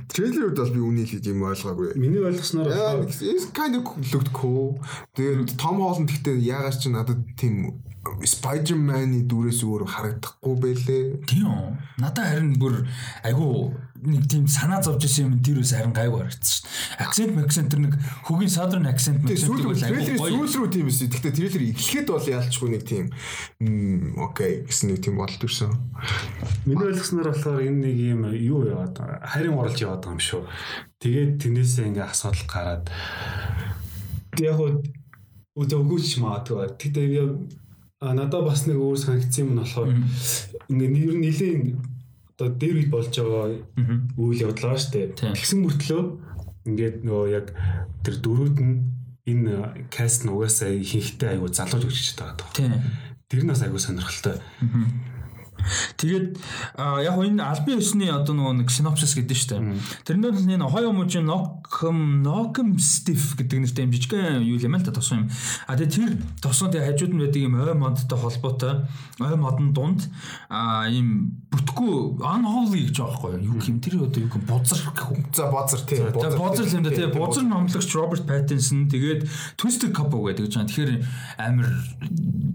Трейлерүүд 0.08 0.56
бол 0.56 0.72
би 0.72 0.80
үнийг 0.80 1.12
хэлж 1.12 1.26
юм 1.28 1.44
ойлгоогүй. 1.52 2.00
Миний 2.00 2.24
ойлгосноор 2.24 3.04
it's 3.12 3.52
kind 3.52 3.76
of 3.76 3.84
looked 4.16 4.32
cool. 4.32 4.80
Тэгээд 5.20 5.60
Том 5.60 5.84
Холланд 5.84 6.08
гэхдээ 6.08 6.40
яагаад 6.40 6.80
ч 6.80 6.88
надад 6.88 7.20
тийм 7.36 7.84
Spider-Man-ы 8.02 9.30
дүрээс 9.30 9.62
өөр 9.62 9.86
харагдахгүй 9.86 10.56
байлээ. 10.58 11.04
Тийм. 11.30 11.78
Надад 12.02 12.34
харин 12.34 12.58
бүр 12.58 12.90
айгу 13.22 13.78
нэг 14.02 14.26
тийм 14.26 14.50
санаа 14.50 14.82
зовж 14.82 15.06
исэн 15.06 15.30
юм 15.30 15.34
тэр 15.46 15.62
үс 15.62 15.78
харин 15.78 15.94
гайгүй 15.94 16.26
харагдсан 16.26 16.50
шүү. 16.50 16.66
Акцент 17.06 17.38
акцент 17.38 17.70
тэр 17.70 17.82
нэг 17.86 17.94
хөгийн 18.26 18.50
southern 18.50 18.90
accent 18.90 19.22
accent 19.30 19.54
бол 19.54 19.78
трейлерийн 19.78 20.18
гоё. 20.18 20.34
сүүл 20.34 20.66
рүү 20.66 20.70
тийм 20.74 20.90
эсэ. 20.90 21.14
Гэхдээ 21.14 21.38
трейлер 21.38 21.64
эхлэхэд 21.70 22.08
бол 22.10 22.26
яалчгүй 22.26 22.70
нэг 22.74 22.84
тийм 22.90 23.06
окей 24.18 24.66
гэсэн 24.66 24.90
нэг 24.90 25.06
тийм 25.06 25.22
бодол 25.22 25.38
төрсөн. 25.38 25.70
миний 26.66 26.90
ойлгосноор 26.90 27.30
болохоор 27.30 27.62
энэ 27.62 27.80
нэг 27.86 27.98
юм 28.02 28.22
юу 28.34 28.66
яваад 28.66 28.98
байгаа. 28.98 29.22
Харин 29.30 29.54
оруулж 29.62 29.78
яваад 29.78 30.02
байгаа 30.02 30.18
юм 30.18 30.26
шүү. 30.26 30.42
Тэгээд 30.98 31.32
тэрнээсээ 31.38 31.86
ингээ 31.94 32.10
асуудал 32.10 32.50
гараад 32.50 32.86
яг 34.42 34.58
уу 34.58 34.82
үдэггүйч 35.62 36.18
магадгүй. 36.18 36.74
Тэгтээ 36.82 37.06
а 38.02 38.14
надад 38.18 38.50
бас 38.50 38.66
нэг 38.66 38.82
өөр 38.82 38.98
санагдсан 38.98 39.46
юм 39.46 39.52
нь 39.54 39.62
болохоор 39.62 39.94
ингээ 40.74 40.90
нэр 40.90 41.16
нилийн 41.22 41.62
одоо 42.34 42.50
дээр 42.50 42.76
үед 42.82 42.90
болж 42.90 43.14
байгаа 43.14 43.46
үйл 44.18 44.42
явдлаа 44.42 44.74
штэ. 44.82 45.14
Тийм. 45.14 45.38
Тэгсэн 45.38 45.62
мөртлөө 45.62 46.02
ингээд 46.66 47.06
нөгөө 47.06 47.28
яг 47.30 47.54
тэр 48.02 48.16
дөрүүд 48.26 48.58
нь 48.58 48.76
энэ 49.30 49.86
каст 49.94 50.26
нь 50.26 50.34
угаасаа 50.34 50.74
хийхтэй 50.82 51.38
айгу 51.38 51.54
залууж 51.54 51.86
өгч 51.86 52.18
байгаа 52.18 52.42
даа. 52.42 52.50
Тийм. 52.58 52.74
Тэр 53.30 53.46
нь 53.46 53.52
бас 53.54 53.62
айгу 53.62 53.78
сонирхолтой. 53.78 54.42
Тэгээд 55.98 56.40
яг 56.78 57.16
энэ 57.18 57.42
албан 57.44 57.78
ёсны 57.78 58.10
одоо 58.10 58.34
нөгөө 58.36 58.56
нэг 58.62 58.70
синопсис 58.72 59.16
гэдэг 59.16 59.36
нь 59.36 59.42
шүү 59.42 59.50
дээ. 59.58 59.62
Тэрнээр 60.06 60.36
нь 60.42 60.54
энэ 60.58 60.66
Ohio 60.66 60.92
мужийн 60.94 61.28
Nocum 61.28 62.22
Nocum 62.26 62.78
Stiff 62.78 63.38
гэдэг 63.38 63.66
нэртэй 63.66 63.86
юм 63.86 63.94
жижигхэн 63.94 64.44
юу 64.44 64.58
юм 64.58 64.76
л 64.76 64.86
та 64.86 64.92
тосон 64.92 65.26
юм. 65.26 65.32
А 65.68 65.78
тэгээд 65.78 65.94
тэр 65.94 66.12
тосон 66.42 66.72
тэгээд 66.72 66.88
хажууд 66.96 67.14
нь 67.14 67.22
байдаг 67.22 67.42
юм 67.42 67.56
ой 67.60 67.74
модтой 67.74 68.18
холбоотой 68.18 68.74
ой 69.20 69.36
модон 69.36 69.74
дунд 69.74 70.02
а 70.50 70.88
ийм 70.90 71.38
бүтггүй 71.52 72.22
unholy 72.22 72.88
гэж 72.90 72.98
байгаа 72.98 73.12
байхгүй 73.12 73.32
юу? 73.46 73.56
Юу 73.56 73.68
юм 73.68 73.78
тэр 73.80 73.96
одоо 74.02 74.22
юу 74.24 74.42
бузар 74.48 74.82
гэх 74.92 75.10
юм. 75.12 75.26
За 75.34 75.52
бозар 75.52 75.82
тийм 75.86 76.10
За 76.12 76.38
бозар 76.38 76.68
юм 76.68 76.84
да 76.84 76.92
тий 76.92 77.08
бозар 77.08 77.44
номлогч 77.44 77.92
Роберт 77.96 78.26
Паттинсон 78.28 78.90
тэгээд 78.90 79.28
Twisted 79.58 79.92
Couple 79.94 80.32
гэдэг 80.32 80.46
гэж 80.48 80.54
байна. 80.56 80.70
Тэгэхээр 80.70 80.92
амар 81.38 81.70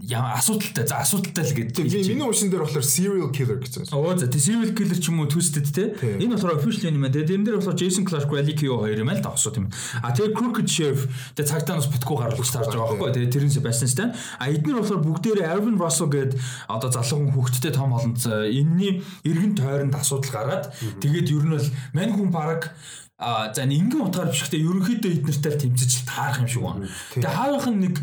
яа 0.07 0.37
асуудалтай 0.39 0.87
за 0.87 1.01
асуудалтай 1.03 1.43
л 1.43 1.55
гэдэг. 1.55 1.85
Миний 1.87 2.23
уушин 2.23 2.49
дээр 2.49 2.63
болохоор 2.63 2.85
serial 2.97 3.29
killer 3.29 3.61
гэсэн. 3.61 3.93
Оо 3.93 4.17
за 4.17 4.25
тий 4.25 4.41
serial 4.41 4.73
killer 4.73 4.97
ч 4.97 5.13
юм 5.13 5.21
уу 5.21 5.29
Twisted 5.29 5.69
те. 5.69 5.93
Энэ 6.01 6.33
болохоор 6.33 6.57
official 6.57 6.89
юм 6.89 7.05
байна. 7.05 7.13
Тэгээд 7.13 7.33
энэ 7.37 7.45
дээр 7.45 7.57
болохоор 7.61 7.77
Jason 7.77 8.03
Clarke, 8.09 8.33
Riley 8.33 8.55
Keough 8.57 8.81
хоёр 8.81 8.97
юм 8.97 9.11
л 9.13 9.21
да 9.21 9.29
осоо 9.29 9.53
тийм. 9.53 9.69
А 10.01 10.11
тэгээд 10.11 10.33
Crooked 10.33 10.67
Chef 10.67 11.05
тэгээд 11.37 11.51
цагтаа 11.53 11.77
нас 11.77 11.87
бүтггүй 11.87 12.17
гаргаж 12.17 12.49
таарж 12.49 12.73
байгаа 12.73 12.97
байхгүй. 12.97 13.13
Тэгээд 13.13 13.33
тэрнээс 13.37 13.55
Sebastian 13.61 14.11
А 14.41 14.49
эдгээр 14.49 14.81
болохоор 14.81 15.01
бүгдээрээ 15.05 15.47
Alvin 15.53 15.77
Russell 15.77 16.09
гээд 16.09 16.31
одоо 16.67 16.89
залуу 16.89 17.29
хүн 17.29 17.33
хүүхэдтэй 17.37 17.71
том 17.77 17.93
олон 17.93 18.13
энэний 18.17 19.05
эргэн 19.23 19.53
тойронд 19.53 19.93
асуудал 19.93 20.33
гаргаад 20.33 20.65
тэгээд 21.01 21.31
ер 21.31 21.43
нь 21.45 21.53
бол 21.53 21.67
мань 21.93 22.13
хүн 22.17 22.29
баг 22.33 22.73
А 23.17 23.51
за 23.51 23.65
ингийн 23.65 24.05
утгаар 24.05 24.29
биш 24.29 24.45
гэхдээ 24.45 24.61
ерөнхийдөө 24.61 25.11
эднэртэй 25.17 25.57
тэмцэж 25.57 26.05
таарах 26.05 26.37
юм 26.37 26.45
шиг 26.45 26.61
байна. 26.61 26.85
Тэгээ 27.17 27.33
хаалхан 27.33 27.75
нэг 27.81 27.95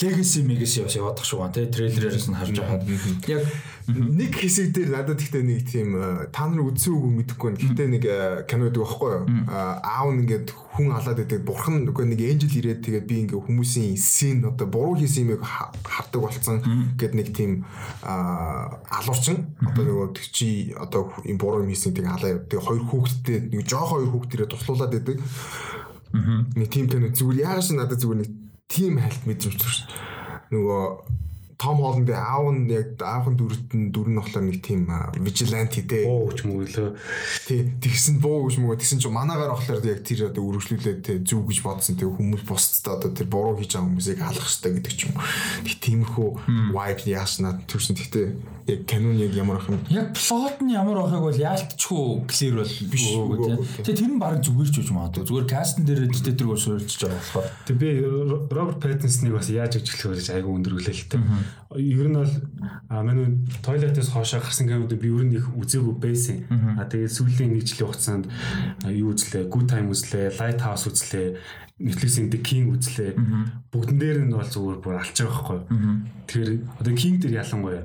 legacy 0.00 0.42
legacy 0.42 0.82
бас 0.82 0.96
яваадах 0.96 1.24
шиг 1.24 1.38
байна. 1.38 1.52
Тэгээ 1.52 1.72
трейлерээс 1.76 2.28
нь 2.32 2.34
харж 2.34 2.56
байхад 2.56 2.88
яг 3.28 3.44
нэг 3.92 4.32
хэсэг 4.32 4.72
дээр 4.72 4.88
надад 4.88 5.20
гэхдээ 5.20 5.44
нэг 5.44 5.60
тийм 5.68 5.88
та 6.32 6.48
нар 6.48 6.64
үзсэн 6.64 6.96
үгүй 6.96 7.12
мэдэхгүй 7.20 7.48
байна. 7.52 7.60
Гэхдээ 7.60 7.88
нэг 7.92 8.04
кино 8.48 8.72
гэдэг 8.72 8.80
байхгүй 8.80 9.10
юу? 9.12 9.24
Аав 9.52 10.08
нь 10.16 10.24
ингээд 10.24 10.48
хүн 10.48 10.96
алаад 10.96 11.18
байдаг. 11.20 11.44
Бурхан 11.44 11.84
нөгөө 11.84 12.08
нэг 12.08 12.20
энжел 12.24 12.56
ирээд 12.56 12.80
тэгээд 12.88 13.04
би 13.04 13.16
ингээ 13.28 13.44
хүмүүсийн 13.44 13.96
син 14.00 14.48
одоо 14.48 14.64
буруу 14.64 14.96
хийсэн 14.96 15.28
юмыг 15.28 15.44
хардаг 15.44 16.20
болцсон 16.24 16.64
гэд 16.96 17.12
нэг 17.12 17.28
тийм 17.36 17.68
алуурчин 18.00 19.52
одоо 19.60 19.84
нөгөө 19.84 20.08
чи 20.32 20.72
одоо 20.72 21.12
юм 21.28 21.36
буруу 21.36 21.68
юм 21.68 21.68
хийсэн 21.68 21.92
тэг 21.92 22.08
алаа 22.08 22.40
тэгээ 22.40 22.64
хоёр 22.64 22.84
хүүхэдтэй 22.88 23.38
нэг 23.52 23.68
жоох 23.68 23.92
хоёр 23.92 24.08
хүүхдэрээ 24.08 24.48
туслуулад 24.48 24.88
байдаг. 24.88 25.20
Нэг 26.56 26.68
тийм 26.72 26.88
кино 26.88 27.12
зүгээр 27.12 27.44
яагаад 27.44 27.66
ч 27.66 27.76
надад 27.76 28.00
зүгээр 28.00 28.20
нэг 28.24 28.32
тийм 28.68 29.00
хальт 29.02 29.22
мэдэрч 29.26 29.60
шүү. 29.62 29.86
Нөгөө 30.52 30.82
том 31.62 31.78
хоолндын 31.78 32.18
аав 32.18 32.50
нь 32.50 32.66
яг 32.74 32.98
аавын 32.98 33.38
дүрт 33.38 33.70
нь 33.70 33.94
дүр 33.94 34.10
нь 34.10 34.18
болохоор 34.18 34.46
нэг 34.50 34.58
тийм 34.66 34.90
vigilante 35.22 35.86
те. 35.86 36.02
Боо 36.02 36.26
гэж 36.26 36.42
мөглөө. 36.42 36.90
Тий, 37.46 37.60
тэгсэн 37.78 38.18
боо 38.18 38.50
гэж 38.50 38.58
мөгөө 38.58 38.82
тэгсэн 38.82 38.98
чинь 38.98 39.14
манаагаар 39.14 39.54
болохоор 39.54 39.86
яг 39.86 40.02
тэр 40.02 40.34
одоо 40.34 40.42
үргэлжлүүлээд 40.42 41.00
те 41.06 41.22
зүг 41.22 41.46
гэж 41.46 41.58
бодсон 41.62 41.94
те 41.94 42.10
хүмүүс 42.10 42.42
бусдад 42.50 42.98
одоо 42.98 43.10
тэр 43.14 43.30
буруу 43.30 43.54
хийж 43.62 43.78
байгаа 43.78 43.86
хүмүүсийг 43.86 44.20
алах 44.26 44.42
хэрэгтэй 44.42 44.72
гэдэг 44.74 44.94
ч 44.98 45.00
юм. 45.06 45.14
Тэг 45.62 45.76
тиймэрхүү 45.86 46.28
vibe 46.74 47.02
яаснаа 47.14 47.54
төрсөн. 47.70 47.94
Гэхдээ 47.94 48.26
яг 48.66 48.80
канон 48.86 49.16
яг 49.18 49.32
ямар 49.34 49.58
ах 49.58 49.68
юм. 49.68 49.80
Яг 49.90 50.12
плот 50.14 50.60
нь 50.62 50.72
ямар 50.72 51.02
ахыг 51.02 51.22
бол 51.22 51.34
яалтчгүй 51.34 52.26
clear 52.28 52.54
бол 52.60 52.74
биш 52.92 53.06
үү 53.10 53.36
те. 53.42 53.82
Тэгээ 53.82 53.98
тэр 53.98 54.10
нь 54.12 54.20
баг 54.22 54.38
зүгээр 54.42 54.70
ч 54.70 54.76
үгүй 54.82 54.94
магадгүй. 54.94 55.26
Зүгээр 55.26 55.46
кастн 55.50 55.82
дээр 55.82 56.06
дэдэ 56.06 56.36
тэргөө 56.38 56.58
суурилж 56.58 56.94
байгаа 57.02 57.18
болохоор. 57.18 57.48
Тэг 57.66 57.76
би 57.80 57.88
Роберт 58.52 58.78
Паттинсныг 58.82 59.34
бас 59.34 59.50
яаж 59.50 59.80
өжиглэх 59.82 60.14
вэ 60.14 60.18
гэж 60.22 60.28
айгүй 60.36 60.52
өндөрлөлээ 60.52 60.96
л 60.96 61.08
те 61.10 61.18
ер 61.76 62.08
нь 62.08 62.16
бол 62.16 62.34
манай 62.88 63.38
тойлетээс 63.62 64.12
хоошоо 64.12 64.40
гарсан 64.40 64.68
кинод 64.68 64.92
би 64.92 65.08
ер 65.08 65.24
нь 65.24 65.36
их 65.36 65.48
үзээгүй 65.56 65.96
байсан. 65.96 66.44
А 66.76 66.84
тэгээд 66.84 67.16
сүүлийн 67.16 67.52
нэг 67.56 67.64
жилийн 67.64 67.88
хугацаанд 67.88 68.26
юу 68.92 69.16
үзлээ? 69.16 69.48
Good 69.48 69.68
Time 69.72 69.88
үзлээ, 69.88 70.36
Lighthouse 70.36 70.84
үзлээ, 70.88 71.36
Netflix-ийн 71.80 72.28
The 72.28 72.40
King 72.44 72.76
үзлээ. 72.76 73.16
Бүгдэн 73.72 73.98
дээр 73.98 74.18
нь 74.28 74.36
бол 74.36 74.44
зүгээр 74.44 74.78
бүр 74.84 75.00
алж 75.00 75.16
байгаа 75.16 75.32
байхгүй. 75.32 75.60
Тэгэхээр 76.28 76.50
одоо 76.80 76.92
King 76.92 77.16
дээр 77.18 77.40
ялангуяа 77.40 77.84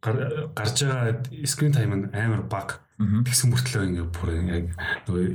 гарч 0.00 0.76
байгаа 0.84 1.22
screen 1.44 1.72
time 1.72 1.94
нь 1.96 2.06
амар 2.16 2.42
бага. 2.48 2.80
Тэгсэн 3.00 3.48
мөртлөө 3.52 3.84
ингээ 3.88 4.08
бүр 4.12 4.28
яг 4.44 4.66
нөгөө 5.08 5.26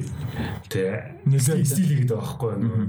тэ 0.70 1.18
нэлээд 1.26 1.66
стил 1.66 1.90
гэдэг 1.90 2.14
байгаа 2.14 2.22
байхгүй 2.22 2.54
нөгөө 2.62 2.86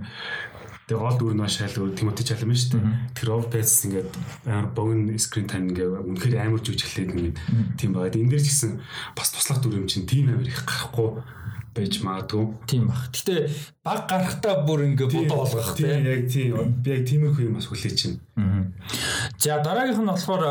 Тэгээ 0.87 1.03
гол 1.03 1.19
дүр 1.19 1.35
нь 1.35 1.43
маш 1.43 1.59
шал 1.59 1.91
Тимоти 1.99 2.23
Чалам 2.23 2.55
шүү 2.55 2.79
дээ. 2.79 3.11
Тэр 3.19 3.43
Пэс 3.51 3.91
ингээд 3.91 4.11
амар 4.47 4.71
богино 4.71 5.19
скрин 5.19 5.51
тайм 5.51 5.75
ингээд 5.75 5.99
үнэхээр 6.15 6.39
амар 6.39 6.63
жүжиглээд 6.63 7.11
ингээд 7.11 7.39
тийм 7.75 7.91
байгаа. 7.91 8.15
Энэ 8.15 8.31
дээр 8.31 8.45
ч 8.47 8.55
гэсэн 8.55 8.79
бас 9.19 9.35
туслах 9.35 9.67
дүр 9.67 9.83
юм 9.83 9.91
чинь 9.91 10.07
тийм 10.07 10.31
амар 10.31 10.47
их 10.47 10.63
гарахгүй 10.63 11.27
байж 11.77 12.01
магадгүй. 12.03 12.47
Тийм 12.67 12.89
баг. 12.89 13.13
Гэтэ 13.13 13.35
баг 13.85 14.09
гарахтаа 14.09 14.65
бүр 14.67 14.89
ингээ 14.89 15.09
бодоо 15.13 15.45
болгох 15.45 15.77
тийм 15.77 16.09
яг 16.09 16.27
тийм 16.33 16.81
би 16.83 16.97
яг 16.97 17.05
тиймэрхүү 17.07 17.47
юм 17.47 17.61
бас 17.61 17.69
хүлээж 17.69 17.99
байна. 18.37 18.73
За 19.39 19.61
дараагийнх 19.61 20.01
нь 20.01 20.11
болохоор 20.11 20.43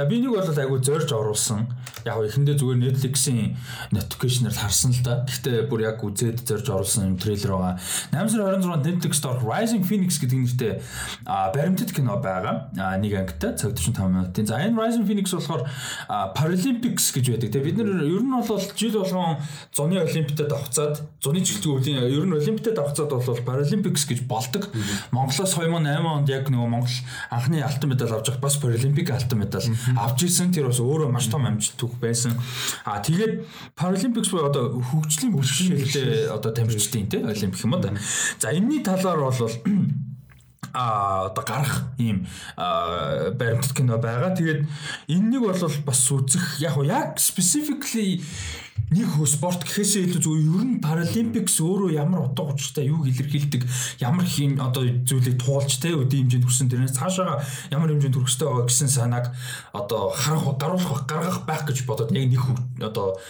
За 0.00 0.06
би 0.08 0.16
нэг 0.16 0.32
бол 0.32 0.48
айгүй 0.48 0.80
зорж 0.80 1.12
оруулсан. 1.12 1.66
Яг 2.08 2.22
эхэндээ 2.24 2.56
зүгээр 2.56 2.78
Netflix-ийн 2.80 3.52
notification-аар 3.92 4.56
харсан 4.56 4.94
л 4.96 5.02
да. 5.04 5.16
Гэхдээ 5.28 5.68
бүр 5.68 5.84
яг 5.84 6.00
үзээд 6.00 6.40
зорж 6.48 6.70
оруулсан 6.72 7.04
юм 7.04 7.16
трейлер 7.20 7.52
байгаа. 7.52 7.76
8 8.08 8.32
сарын 8.32 8.64
26-нд 8.64 8.88
Netflix 8.88 9.20
дээр 9.20 9.44
Rising 9.44 9.84
Phoenix 9.84 10.16
гэдэг 10.16 10.40
нэртэй 10.40 10.72
баримтат 11.28 11.92
кино 11.92 12.16
байгаа. 12.16 12.72
Нэг 12.72 13.12
ангитай 13.12 13.52
цаг 13.60 13.76
45 13.76 14.08
минутын. 14.08 14.48
За 14.48 14.56
энэ 14.56 14.80
Rising 14.80 15.04
Phoenix 15.04 15.36
болохоор 15.36 15.68
Paralympics 16.08 17.12
гэж 17.12 17.36
байдаг. 17.36 17.52
Тэгээ 17.52 17.66
бид 17.68 17.76
нар 17.76 18.00
ер 18.00 18.24
нь 18.24 18.32
бол 18.32 18.64
жил 18.72 18.96
болгон 18.96 19.36
зуны 19.76 20.00
олимпиадад 20.00 20.48
давхцаад 20.48 21.04
зуны 21.20 21.44
жилийн 21.44 21.76
үеийн 21.76 22.08
ер 22.08 22.24
нь 22.24 22.40
олимпиадад 22.40 22.80
давхцаад 22.80 23.12
бол 23.12 23.44
Paralympics 23.44 24.08
гэж 24.08 24.24
болдог. 24.24 24.72
Монголоос 25.12 25.52
2008 25.60 26.08
онд 26.08 26.32
яг 26.32 26.48
нөгөө 26.48 26.72
Монгол 26.72 26.96
анхны 27.28 27.60
алтан 27.60 27.92
медаль 27.92 28.16
авч 28.16 28.32
бас 28.40 28.56
Паралимпик 28.56 29.12
алтан 29.12 29.44
медаль 29.44 29.68
авч 29.96 30.26
ирсэн 30.26 30.52
тэр 30.54 30.70
бас 30.70 30.80
өөрөө 30.82 31.10
маш 31.10 31.26
том 31.32 31.46
амжилт 31.46 31.78
түүх 31.80 31.96
байсан. 32.02 32.36
А 32.84 33.00
тэгээд 33.00 33.46
Paralympics 33.74 34.30
буюу 34.30 34.50
одоо 34.50 34.78
хөгжлийн 34.78 35.34
бэрхшээлтэй 35.34 36.30
одоо 36.30 36.52
тамирчдын 36.52 37.08
тийм 37.08 37.26
олимпик 37.26 37.64
юм 37.64 37.80
да. 37.80 37.94
За 38.38 38.52
энэний 38.52 38.82
талаар 38.82 39.18
бол 39.18 39.34
а 40.72 41.26
одоо 41.26 41.44
гарах 41.44 41.82
ийм 41.98 42.26
баримтат 42.56 43.74
кино 43.74 43.98
байгаа. 43.98 44.36
Тэгээд 44.36 44.66
энэнийг 45.08 45.42
бол 45.42 45.72
бас 45.86 46.00
үзэх 46.10 46.60
яг 46.60 46.78
яг 46.84 47.18
specifically 47.18 48.22
нэг 48.90 49.08
спорт 49.28 49.62
гэхээсээ 49.62 50.08
илүү 50.08 50.22
зүгээр 50.24 50.46
ер 50.50 50.64
нь 50.66 50.80
паралимпикс 50.82 51.60
өөрөө 51.60 51.90
ямар 51.94 52.26
утга 52.26 52.50
учиртай 52.50 52.88
юу 52.88 53.06
илэрхийлдэг 53.06 53.62
ямар 54.02 54.26
хэм 54.26 54.58
одоо 54.58 54.82
зүйлийг 55.06 55.38
туулж 55.38 55.78
те 55.78 55.94
өдөө 55.94 56.26
хэмжээнд 56.26 56.46
хүрсэн 56.48 56.68
тэрнээс 56.72 56.96
цаашаа 56.98 57.38
ямар 57.70 57.92
хэмжээнд 57.94 58.16
хүрхстэй 58.18 58.46
байгаа 58.50 58.66
гэсэн 58.66 58.90
санааг 58.90 59.26
одоо 59.70 60.10
харах 60.10 60.58
даруулах 60.58 61.06
гаргах 61.06 61.46
байх 61.46 61.62
гэж 61.70 61.86
бодоод 61.86 62.10
яг 62.10 62.26
нэг 62.26 62.42
одоо 62.82 63.20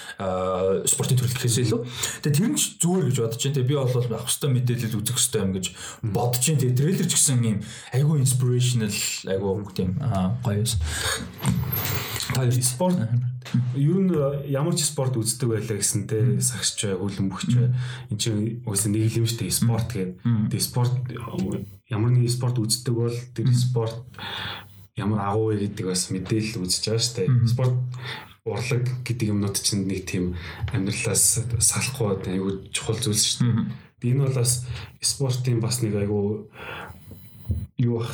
спортын 0.88 1.20
төрөл 1.20 1.36
гэхээсээ 1.36 1.64
илүү. 1.68 1.80
Тэгээ 2.24 2.36
тэр 2.40 2.48
нь 2.48 2.56
ч 2.56 2.80
зүгээр 2.80 3.04
гэж 3.12 3.16
бодож 3.20 3.40
байна. 3.44 3.56
Те 3.60 3.68
би 3.68 3.74
бол 3.76 3.84
авах 3.90 4.28
хэвээр 4.30 4.54
мэдээлэл 4.56 4.98
үзэх 5.00 5.18
хэвээр 5.20 5.44
юм 5.44 5.52
гэж 5.60 5.66
бодож 6.08 6.44
байна. 6.48 6.62
Те 6.64 6.72
трейлер 6.72 7.06
ч 7.08 7.12
гэсэн 7.18 7.44
юм 7.44 7.58
айгүй 7.92 8.16
inspirational 8.24 8.96
айгүй 9.28 9.52
тийм 9.76 9.90
гоё 10.40 10.64
та 12.34 12.50
спорт 12.62 12.96
ер 13.74 13.98
нь 13.98 14.12
ямар 14.46 14.74
ч 14.76 14.84
спорт 14.86 15.16
үздэг 15.40 15.48
байлаа 15.48 15.76
гэсэн 15.80 16.04
те. 16.04 16.36
Сагсч 16.40 16.84
бай, 16.84 16.96
хөлөн 17.00 17.28
бөхч 17.32 17.52
бай. 17.56 17.72
Энд 18.12 18.20
чинь 18.20 18.60
үгүйс 18.68 18.84
нийлэмжтэй 18.92 19.48
спорт 19.48 19.88
гэдэг. 19.96 20.20
Тэгээ 20.52 20.60
спорт 20.60 20.92
ямар 21.88 22.12
нэг 22.12 22.28
спорт 22.28 22.60
үздэг 22.60 22.92
бол 22.94 23.16
тэр 23.32 23.48
спорт 23.56 24.04
ямар 24.96 25.24
агуу 25.24 25.56
вэ 25.56 25.64
гэдэг 25.72 25.86
бас 25.88 26.12
мэдээлэл 26.12 26.60
үзэж 26.60 26.84
байгаа 26.92 27.00
шүү 27.00 27.16
дээ. 27.16 27.28
Спорт 27.48 27.76
урлаг 28.44 28.84
гэдэг 29.00 29.32
юмнууд 29.32 29.56
чинь 29.56 29.88
нэг 29.88 30.04
тийм 30.04 30.36
амьдралаас 30.76 31.40
салахгүй 31.56 32.20
айгүй 32.20 32.68
чухал 32.76 33.00
зүйл 33.00 33.16
шүү 33.16 33.48
дээ. 34.04 34.12
Энэ 34.12 34.28
бол 34.28 34.36
бас 34.44 34.68
спортын 35.00 35.60
бас 35.60 35.80
нэг 35.80 35.96
айгүй 35.96 36.44
юу 37.80 38.04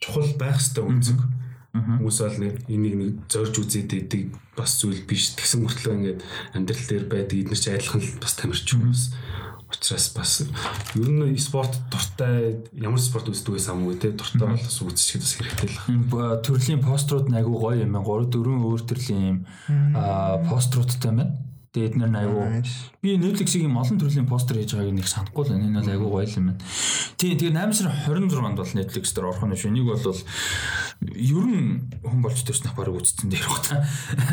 чухал 0.00 0.28
байх 0.36 0.60
хэрэгтэй 0.60 0.84
үнцэг 0.84 1.18
Хүмүүс 1.86 2.18
бол 2.22 2.38
нэг 2.42 2.54
энийг 2.68 2.94
нэг 2.98 3.10
зорж 3.30 3.54
үзээд 3.58 3.92
идэг 3.94 4.22
бас 4.56 4.78
зүйл 4.80 5.02
биш. 5.06 5.34
Тэгсэн 5.38 5.62
мөртлөө 5.62 5.94
ингээд 5.98 6.20
амьдрал 6.54 6.86
дээр 6.88 7.04
байдаг 7.06 7.36
эдгээр 7.38 7.60
ч 7.60 7.66
адилхан 7.70 8.02
бас 8.18 8.34
тамирч 8.34 8.68
хүмүүс. 8.74 9.02
Учираас 9.68 10.08
бас 10.16 10.32
ер 10.96 11.10
нь 11.12 11.36
спорт 11.36 11.76
дуртай 11.92 12.64
ямар 12.72 13.00
спорт 13.00 13.28
үздэг 13.28 13.60
байсан 13.60 13.76
юм 13.76 13.92
уу 13.92 14.00
те 14.00 14.16
дуртай 14.16 14.48
бол 14.48 14.64
бас 14.64 14.78
үзчих 14.80 15.20
бас 15.20 15.36
хэрэгтэй 15.36 15.68
л. 15.68 16.40
Төрлийн 16.40 16.80
пострууд 16.80 17.28
айгу 17.28 17.52
гоё 17.60 17.84
юм. 17.84 17.92
3 18.00 18.32
4 18.32 18.64
өөр 18.64 18.82
төрлийн 18.88 19.24
юм 19.28 19.38
поструудтай 20.48 21.12
байна 21.12 21.48
Тэгээд 21.68 22.00
эднэр 22.00 22.16
айгу 22.16 22.64
би 23.04 23.20
Netflix-ийн 23.20 23.76
олон 23.76 24.00
төрлийн 24.00 24.24
постэр 24.24 24.56
хийж 24.56 24.72
байгааг 24.72 24.96
нэг 24.96 25.04
санахгүй 25.04 25.44
л 25.44 25.52
энэ 25.52 25.76
бол 25.76 25.92
айгу 25.92 26.06
гоё 26.08 26.24
юм 26.24 26.56
байна. 26.56 26.64
Тийм 27.20 27.36
тэгээд 27.36 27.60
8 27.60 27.76
сарын 27.76 27.92
26-нд 28.08 28.56
бол 28.56 28.72
Netflix 28.72 29.04
дээр 29.12 29.28
орох 29.28 29.44
нь 29.44 29.52
шүү. 29.52 29.68
Энийг 29.68 29.84
бол 29.84 30.16
ер 30.98 31.46
нь 31.46 31.86
хүн 32.02 32.20
болж 32.22 32.42
төрснөх 32.42 32.74
бараг 32.74 32.98
үзсэн 32.98 33.30
дээр 33.30 33.46
бата. 33.46 33.86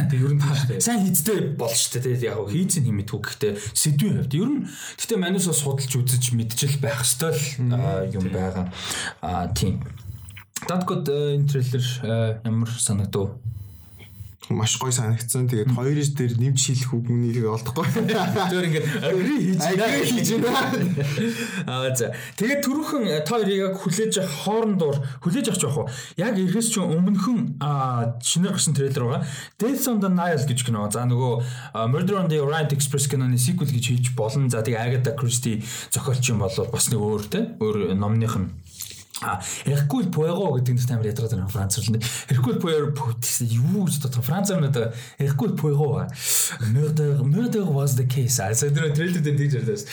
Тэгээд 0.10 0.26
ер 0.26 0.34
нь 0.34 0.42
тааштай. 0.42 0.82
Сайн 0.82 1.06
хийдтэй 1.06 1.54
болж 1.54 1.78
штэ 1.78 2.02
тэгээд 2.02 2.26
яг 2.26 2.50
хийцэн 2.50 2.90
хэмэдгүй 2.90 3.20
гэхдээ 3.22 3.54
сэдвийн 3.78 4.18
хувьд 4.26 4.34
ер 4.34 4.50
нь 4.50 4.66
гэхдээ 4.98 5.20
манайсаа 5.22 5.54
судалж 5.54 5.94
үзэж 5.94 6.34
мэдчихэл 6.34 6.82
байх 6.82 7.06
хэвээр 7.06 7.38
юм 8.18 8.26
байгаа. 8.34 8.66
Аа 9.22 9.54
тийм. 9.54 9.86
Дадгод 10.66 11.06
энэ 11.06 11.46
трейлер 11.46 11.86
ямар 12.42 12.72
санагдав? 12.74 13.38
Маш 14.50 14.78
гой 14.78 14.92
санагдсан. 14.92 15.50
Тэгээд 15.50 15.74
хоёрын 15.74 16.14
дээр 16.14 16.34
нэмж 16.38 16.60
шилэх 16.60 16.92
үгнийг 16.94 17.46
олдохгүй. 17.46 17.86
Зөвөр 18.52 18.68
ингээд 18.70 18.88
agree 19.02 19.40
хийж 19.52 19.64
agree 19.66 20.06
хийж 20.06 20.30
байна. 20.44 20.86
Аа 21.66 21.90
за. 21.96 22.14
Тэгээд 22.38 22.62
түрүүхэн 22.66 23.04
э, 23.10 23.24
та 23.26 23.40
хоёрыг 23.40 23.58
яг 23.58 23.76
хүлээж 23.82 24.14
хоорондоор 24.46 24.98
хүлээж 25.26 25.50
авч 25.50 25.62
явах 25.66 25.86
уу? 25.86 25.88
Яг 26.20 26.38
эргэс 26.38 26.70
чинь 26.70 26.86
өмнөхөн 26.86 27.58
шинээр 28.22 28.54
гарсан 28.54 28.78
трейлер 28.78 29.06
байгаа. 29.10 29.26
Death 29.58 29.88
on 29.90 30.00
the 30.04 30.10
Nile 30.12 30.46
гэж 30.46 30.60
кино. 30.62 30.86
За 30.94 31.06
нөгөө 31.10 31.90
Murder 31.90 32.22
on 32.22 32.30
the 32.30 32.38
Orient 32.44 32.70
Express 32.76 33.10
киноны 33.10 33.42
sequel 33.42 33.70
гэж 33.70 33.86
хийж 33.90 34.14
болно. 34.14 34.50
За 34.50 34.62
тэгээд 34.62 34.82
Agatha 34.82 35.18
Christie 35.18 35.64
зохиолч 35.90 36.30
юм 36.30 36.46
бол 36.46 36.54
бас 36.70 36.90
нэг 36.92 37.02
өөр 37.02 37.24
те 37.30 37.40
өөр 37.58 37.98
номных 37.98 38.38
нь 38.38 38.50
Hercule 39.66 40.12
Poirot 40.12 40.60
гэдэг 40.60 40.76
нь 40.76 40.92
амар 40.92 41.08
ядраад 41.08 41.32
байна 41.32 41.48
Францаар 41.48 41.88
л. 41.88 42.04
Hercule 42.28 42.60
Poirot 42.60 43.00
юу 43.48 43.88
гэж 43.88 44.04
бодох 44.04 44.26
Францаар 44.28 44.60
надаа 44.60 44.92
Hercule 45.18 45.56
Poirot 45.56 46.12
murder 46.76 47.24
murder 47.24 47.64
was 47.64 47.96
the 47.96 48.04
case. 48.04 48.44
Also 48.44 48.68
тэр 48.68 48.92
трейлер 48.92 49.24
дээр 49.24 49.40
тэгж 49.40 49.54
ярьдаас. 49.64 49.84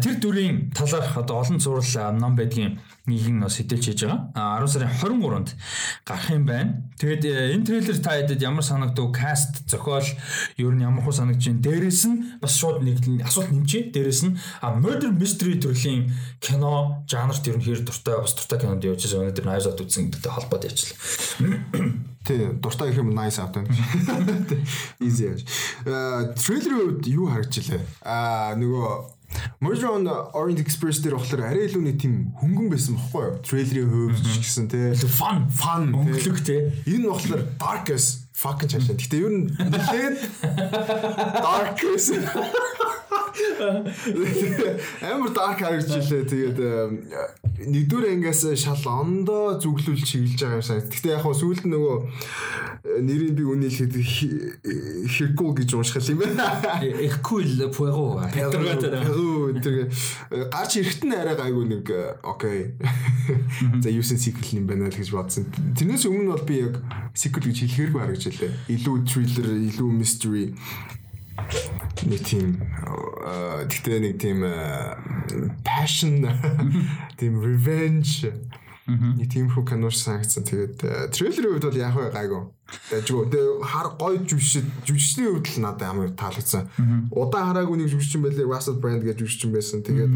Тэр 0.00 0.14
дүрийн 0.24 0.72
талаарх 0.72 1.20
одоо 1.20 1.44
олон 1.44 1.60
зураг 1.60 1.84
ном 2.16 2.32
байдгийн 2.32 2.80
нэг 3.06 3.26
нь 3.30 3.40
бас 3.42 3.56
хэдэлж 3.58 3.84
хийж 3.86 4.00
байгаа. 4.02 4.34
А 4.34 4.58
10 4.58 4.66
сарын 4.66 4.90
23-нд 4.98 5.48
гарах 6.02 6.30
юм 6.30 6.44
байна. 6.46 6.90
Тэгээд 6.98 7.22
э, 7.22 7.54
энэ 7.54 7.66
трейлер 7.66 7.98
та 8.02 8.18
хэдэд 8.18 8.42
ямар 8.42 8.66
санагдав? 8.66 9.14
Каст, 9.14 9.62
зохиол 9.70 10.06
ер 10.58 10.74
нь 10.74 10.82
ямар 10.82 11.06
хөө 11.06 11.22
санагдж 11.22 11.46
байна? 11.46 11.62
Дээрээс 11.62 12.02
нь 12.10 12.16
бас 12.42 12.58
шууд 12.58 12.82
нэг 12.82 12.98
асуулт 13.22 13.54
нэмчээ. 13.54 13.94
Дээрээс 13.94 14.22
нь 14.26 14.34
а 14.58 14.74
murder 14.74 15.14
mystery 15.14 15.54
төрлийн 15.62 16.10
кино 16.42 17.06
жанрт 17.06 17.46
ер 17.46 17.56
нь 17.58 17.64
хэр 17.64 17.86
дуртай 17.86 18.18
бас 18.18 18.34
дуртай 18.34 18.58
кинонд 18.58 18.82
явж 18.82 19.06
байгаа. 19.06 19.30
Өнөөдөр 19.30 19.46
Knives 19.46 19.66
Out 19.70 19.80
үзсэн 19.86 20.10
гэдэгтэй 20.10 20.32
холбоотой 20.34 20.70
яачлаа. 20.74 20.98
Тий, 22.26 22.42
дуртай 22.58 22.90
гэх 22.90 22.98
юм 22.98 23.14
nice 23.14 23.38
out 23.38 23.54
байна. 23.54 23.70
Easy 24.98 25.30
яаж. 25.30 25.46
Э 25.86 26.34
трейлерын 26.34 26.98
үед 26.98 27.06
юу 27.06 27.30
харагдчихлаа? 27.30 27.86
Аа 28.02 28.58
нөгөө 28.58 29.15
Murder 29.60 29.90
on 29.90 30.06
Orient 30.34 30.60
Express 30.60 31.00
дээр 31.02 31.16
болохоор 31.16 31.42
арай 31.48 31.66
илүү 31.68 31.82
нэг 31.82 31.96
тийм 32.02 32.14
хөнгөн 32.40 32.68
байсан 32.72 32.98
бохгүй 32.98 33.24
юу? 33.24 33.38
Трейлерийн 33.42 33.90
хувьд 33.90 34.22
ч 34.22 34.36
гэсэн 34.44 34.66
те. 34.70 34.94
Fun, 35.08 35.48
fun, 35.50 35.90
өнгөлөг 35.96 36.38
те. 36.44 36.56
Энэ 36.86 37.04
нь 37.04 37.10
болохоор 37.10 37.42
dark 37.58 37.90
as 37.90 38.28
fucking 38.36 38.70
чашаа. 38.70 38.96
Гэтэ 38.96 39.16
ер 39.16 39.32
нь 39.32 39.48
нэлээд 39.56 40.16
dark 41.40 41.80
as 41.80 42.12
Амар 45.02 45.30
dark 45.32 45.60
харагдчихлээ. 45.60 46.24
Тэгээд 46.26 46.58
нэгдүгээр 47.56 48.12
ангиас 48.12 48.42
шал 48.60 48.84
ондоо 48.86 49.56
зүглүүл 49.60 50.04
чиглэж 50.04 50.40
байгаа 50.40 50.60
юм 50.60 50.66
шиг. 50.66 50.88
Гэтэ 50.92 51.14
яг 51.16 51.24
хөө 51.24 51.34
сүүлд 51.40 51.64
нөгөө 51.68 51.96
нэрийг 53.00 53.32
би 53.36 53.44
үнэлэхэд 53.44 53.94
Hercule 55.08 55.54
гэж 55.56 55.70
унших 55.74 56.04
юм 56.12 56.20
байна. 56.20 56.52
Hercule 56.80 57.68
Poirot. 57.72 58.30
Перу 58.32 59.56
тэр 59.60 59.88
гарч 60.52 60.78
ирэхт 60.80 61.02
нь 61.04 61.16
арай 61.16 61.36
гайгүй 61.36 61.64
нэг 61.64 61.86
окей. 62.22 62.76
За 63.80 63.90
юусэн 63.90 64.20
sequel 64.20 64.60
юм 64.60 64.66
байна 64.68 64.92
л 64.92 64.96
гэж 64.96 65.10
бодсон. 65.10 65.48
Тэрнээс 65.76 66.06
өмнө 66.06 66.36
бол 66.36 66.44
би 66.46 66.60
яг 66.62 66.78
sequel 67.16 67.48
гэж 67.48 67.66
хэлэхэргүй 67.66 68.00
харагдчихлаа. 68.00 68.52
Илүү 68.70 68.96
thriller, 69.08 69.48
илүү 69.72 69.90
mystery 69.90 70.52
нэг 72.06 72.20
тийм 72.22 72.60
тэгтээ 73.68 73.98
нэг 74.02 74.14
тийм 74.20 74.44
passion 75.64 76.22
тийм 77.18 77.40
revenge 77.42 78.30
нэг 78.86 79.28
тийм 79.32 79.50
хүү 79.50 79.64
кинош 79.66 79.98
санагдсан. 79.98 80.46
Тэгээд 80.46 81.10
трейлерийн 81.10 81.58
үед 81.58 81.66
бол 81.66 81.80
яг 81.80 81.96
гайгүй. 82.14 82.42
Дэжгүй. 82.66 83.30
Тэгээ 83.30 83.62
хар 83.62 83.88
гоё 83.94 84.18
жүжигчд 84.26 84.66
жүжигчний 84.90 85.30
хувьд 85.30 85.46
л 85.54 85.62
надад 85.62 85.86
амар 85.86 86.10
таалагдсан. 86.18 86.66
Удаан 87.14 87.54
хараагүй 87.54 87.78
нэг 87.78 87.94
жүжигчин 87.94 88.26
байлээ 88.26 88.46
Russell 88.50 88.78
Brand 88.82 89.06
гэж 89.06 89.22
жүжигчин 89.22 89.54
байсан. 89.54 89.86
Тэгээд 89.86 90.14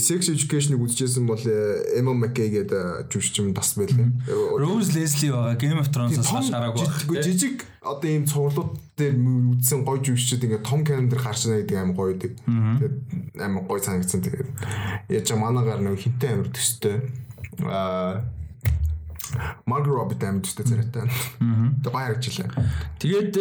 Sex 0.00 0.32
Education-ыг 0.32 0.80
үзчихсэн 0.80 1.28
бол 1.28 1.44
Emma 1.92 2.16
McKay 2.16 2.48
гэдэг 2.64 3.12
жүжигчин 3.12 3.52
бас 3.52 3.76
байлээ. 3.76 4.08
Rose 4.56 4.96
Leslie 4.96 5.28
байгаа 5.28 5.60
Game 5.60 5.76
of 5.76 5.92
Thrones-аас 5.92 6.32
хаш 6.32 6.48
хараагүй. 6.48 7.20
Жижиг 7.20 7.68
одоо 7.84 8.08
ийм 8.08 8.24
цувралууд 8.24 8.80
дээр 8.96 9.12
үзсэн 9.52 9.84
гоё 9.84 10.00
жүжигчд 10.00 10.48
ингээд 10.48 10.64
том 10.64 10.80
календер 10.80 11.20
гарч 11.20 11.44
ирэх 11.44 11.68
гэдэг 11.68 11.76
амар 11.76 11.96
гоё 11.96 12.16
идэг. 12.16 12.32
Тэгээд 12.40 12.96
амар 13.36 13.64
гоё 13.68 13.84
санагдсан. 13.84 14.24
Тэгээд 14.24 14.48
яаж 15.12 15.28
манаагаар 15.36 15.84
нэг 15.84 16.00
хинтээ 16.00 16.40
амар 16.40 16.48
төстэй. 16.48 17.04
Аа 17.68 18.24
Margot 19.66 19.94
Robbie 19.94 20.18
амар 20.22 20.42
төстэй 20.44 20.66
царайтай. 20.66 21.06
Тэгээд 21.06 21.86
гоё 21.86 22.04
харагчлаа. 22.06 22.50
Тэгээд 23.02 23.32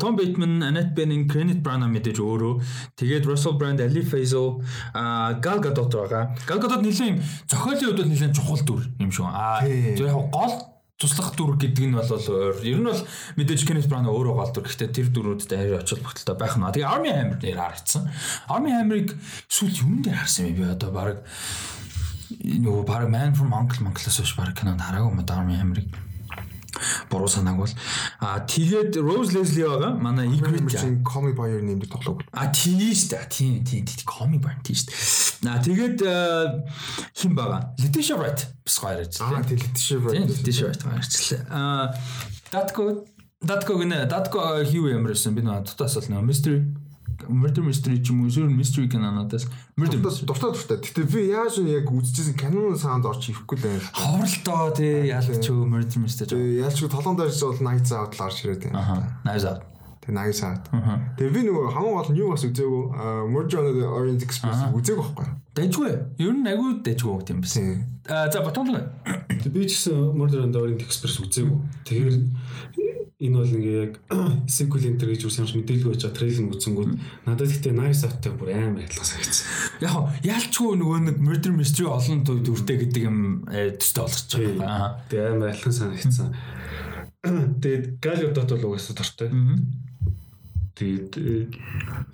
Tom 0.00 0.16
Bateman, 0.18 0.62
Annette 0.62 0.94
Bening, 0.94 1.26
Kenneth 1.30 1.62
Branagh 1.64 1.92
мэдээж 1.92 2.18
өөрөө. 2.20 2.54
Тэгээд 2.98 3.28
Russell 3.28 3.58
Brand, 3.58 3.80
Ali 3.80 4.02
Faisal, 4.02 4.60
Gal 5.42 5.58
Gadot 5.60 5.92
байгаа. 5.92 6.34
Gal 6.46 6.58
Gadot 6.62 6.82
нэлийн 6.82 7.22
зохиолын 7.48 7.84
хувьд 7.94 8.08
нэлийн 8.08 8.34
чухал 8.34 8.62
дүр 8.64 8.82
юм 8.98 9.10
шүү. 9.12 9.28
Аа 9.28 9.62
тэр 9.64 10.10
яг 10.10 10.28
гол 10.34 10.54
туслах 10.98 11.30
дүр 11.38 11.54
гэдэг 11.54 11.86
нь 11.86 11.94
бол 11.94 12.10
ер 12.10 12.78
нь 12.82 12.88
бол 12.90 13.02
мэдээж 13.38 13.62
Kenneth 13.62 13.86
Branagh 13.86 14.10
өөрөө 14.10 14.34
гол 14.34 14.50
дүр. 14.50 14.66
Гэхдээ 14.66 14.90
тэр 14.90 15.08
дүрүүдэд 15.14 15.54
арай 15.54 15.78
очил 15.78 16.02
багталтай 16.02 16.34
байх 16.34 16.58
нь. 16.58 16.66
Тэгээ 16.66 16.90
Army 16.90 17.10
Hammer 17.14 17.38
дээр 17.38 17.62
харагдсан. 17.62 18.10
Army 18.50 18.74
Hammer-ыг 18.74 19.14
сүүл 19.46 19.78
юм 19.86 20.02
дээр 20.02 20.18
харсан 20.26 20.50
юм 20.50 20.56
би 20.58 20.64
одоо 20.66 20.90
баг 20.90 21.22
нөгөө 22.30 22.84
баг 22.84 23.08
Man 23.08 23.34
from 23.34 23.54
Uncle 23.56 23.86
Uncle-аас 23.88 24.20
биш 24.20 24.36
баг 24.36 24.52
кинонд 24.58 24.84
хараагүй 24.84 25.12
юм 25.12 25.24
Army 25.24 25.56
Hammer-ыг 25.56 25.88
буруу 27.10 27.28
санааг 27.28 27.56
бол 27.56 27.72
а 28.20 28.40
тэгээд 28.40 28.96
Rose 29.00 29.32
Leslie 29.32 29.64
байгаа 29.64 29.96
манай 29.96 30.28
Ingrid 30.28 30.68
чинь 30.68 31.02
Comy 31.02 31.32
Boy-оор 31.32 31.62
нэмдэг 31.62 31.90
тоглоог. 31.90 32.22
А 32.32 32.52
тийм 32.52 32.78
шүү 32.78 33.16
дээ. 33.16 33.28
Тийм 33.28 33.64
тийм 33.64 33.84
Comy 34.04 34.38
Boy 34.38 34.54
тийм 34.62 34.76
шүү 34.76 34.88
дээ. 35.42 35.48
А 35.48 35.58
тэгээд 35.64 35.98
хин 37.16 37.32
байгаа. 37.34 37.74
Letitia 37.80 38.16
Wright 38.20 38.40
бас 38.64 38.76
ярьж 38.84 39.18
байна. 39.18 39.40
А 39.40 39.48
тийм 39.48 39.58
Letitia 39.58 39.96
Wright. 39.98 40.14
Тийм 40.14 40.28
Letitia 40.28 40.64
Wright 40.68 40.82
гоё 40.84 40.94
ярьжлаа. 41.00 41.40
А 41.50 41.94
Datko 42.52 42.82
Datko 43.38 43.78
гэнэ 43.78 44.06
Datko 44.10 44.38
хив 44.66 44.90
ямарсан 44.90 45.34
би 45.34 45.42
нөө 45.42 45.64
тутаас 45.72 45.94
бол 45.98 46.08
нөө 46.10 46.26
mystery 46.26 46.58
murder 47.28 47.62
mystery 47.62 48.00
ч 48.02 48.10
юм 48.10 48.24
уу 48.24 48.32
эсвэл 48.32 48.48
mystery 48.48 48.88
кинонуудаас 48.88 49.46
murder 49.76 50.00
дуртай 50.00 50.50
дуртай. 50.52 50.78
Гэтэ 50.80 51.04
би 51.06 51.20
яаж 51.30 51.60
нь 51.60 51.70
яг 51.70 51.86
үзчихсэн 51.88 52.34
киноны 52.34 52.76
саунд 52.76 53.06
орч 53.06 53.30
ирэхгүй 53.30 53.56
л 53.56 53.64
байна. 53.64 53.84
Ховролтоо 53.92 54.72
тий 54.72 55.12
яалч 55.12 55.38
ч 55.44 55.52
murder 55.52 56.00
mystery. 56.00 56.32
Тий 56.32 56.60
яалч 56.64 56.80
толон 56.88 57.16
дээрс 57.20 57.42
бол 57.44 57.60
Night 57.62 57.88
Out 57.92 58.16
л 58.16 58.24
орж 58.24 58.36
ирээд 58.42 58.72
байна. 58.72 58.80
Аа. 58.80 59.28
Night 59.28 59.44
Out. 59.44 59.62
Тэгээ 60.02 60.16
Night 60.16 60.40
Out. 60.40 60.64
Тэгээ 61.20 61.32
би 61.36 61.40
нөгөө 61.52 61.66
хамгийн 61.76 61.96
гол 62.00 62.10
нь 62.12 62.18
юу 62.18 62.32
бас 62.32 62.44
үзээгүй 62.48 62.82
Murder 63.28 63.58
on 63.60 63.66
the 63.76 63.84
Orient 63.84 64.22
Express 64.24 64.64
үзээгүй 64.72 65.04
байхгүй. 65.04 65.26
Дэжгүй. 65.52 65.92
Ер 66.16 66.32
нь 66.32 66.48
агүй 66.48 66.80
дэжгүй 66.80 67.28
гэм 67.28 67.44
биш. 67.44 67.60
Аа 68.08 68.32
за 68.32 68.40
батонлог. 68.40 68.88
Би 69.52 69.66
ч 69.66 69.76
гэсэн 69.76 70.14
Murder 70.16 70.44
on 70.44 70.52
the 70.52 70.60
Orient 70.60 70.82
Express 70.84 71.18
үзээгүй. 71.22 71.58
Тэгэхээр 71.84 72.16
энэ 73.18 73.34
бол 73.34 73.50
ингээ 73.50 73.78
яг 73.82 73.92
sequel 74.46 74.86
enter 74.86 75.10
гэж 75.10 75.26
үсэн 75.26 75.50
юм 75.50 75.66
мэдээлгүй 75.66 75.90
очоо 75.90 76.14
трейлер 76.14 76.54
үзсэнгүүд 76.54 76.90
надад 77.26 77.50
ихтэй 77.50 77.74
nice 77.74 78.06
out-тай 78.06 78.30
бүр 78.30 78.54
амар 78.54 78.86
адилхан 78.86 79.10
санагдсан. 79.10 79.46
Яг 79.82 80.22
яалчгүй 80.22 80.78
нөгөө 80.78 80.98
нэг 81.02 81.16
murder 81.18 81.50
mystery 81.50 81.90
олон 81.90 82.22
дүртэй 82.22 82.78
гэдэг 82.78 83.02
юм 83.10 83.18
төстэй 83.50 84.02
болгож 84.06 84.30
байгаа. 84.38 85.02
Тэгээ 85.10 85.30
амар 85.34 85.50
адилхан 85.50 85.74
санагдсан. 85.74 86.28
Тэгээд 87.62 87.84
Галиодот 87.98 88.50
бол 88.54 88.66
угаасаа 88.70 88.94
дуртай. 88.94 89.28
Тэгээд 90.78 91.10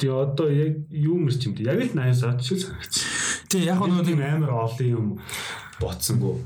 тэгээ 0.00 0.16
одоо 0.16 0.48
яг 0.48 0.88
юу 0.88 1.20
мэрч 1.20 1.44
юм 1.44 1.52
бэ? 1.52 1.68
Яг 1.68 1.84
л 1.84 2.00
nice 2.00 2.24
out 2.24 2.40
шиг 2.40 2.64
санагдсан. 2.64 3.04
Тэгээ 3.52 3.76
яг 3.76 3.80
нөгөө 3.84 4.08
тийм 4.08 4.24
амар 4.24 4.56
олон 4.56 4.88
юм 4.88 5.06
ботсонгүй. 5.80 6.36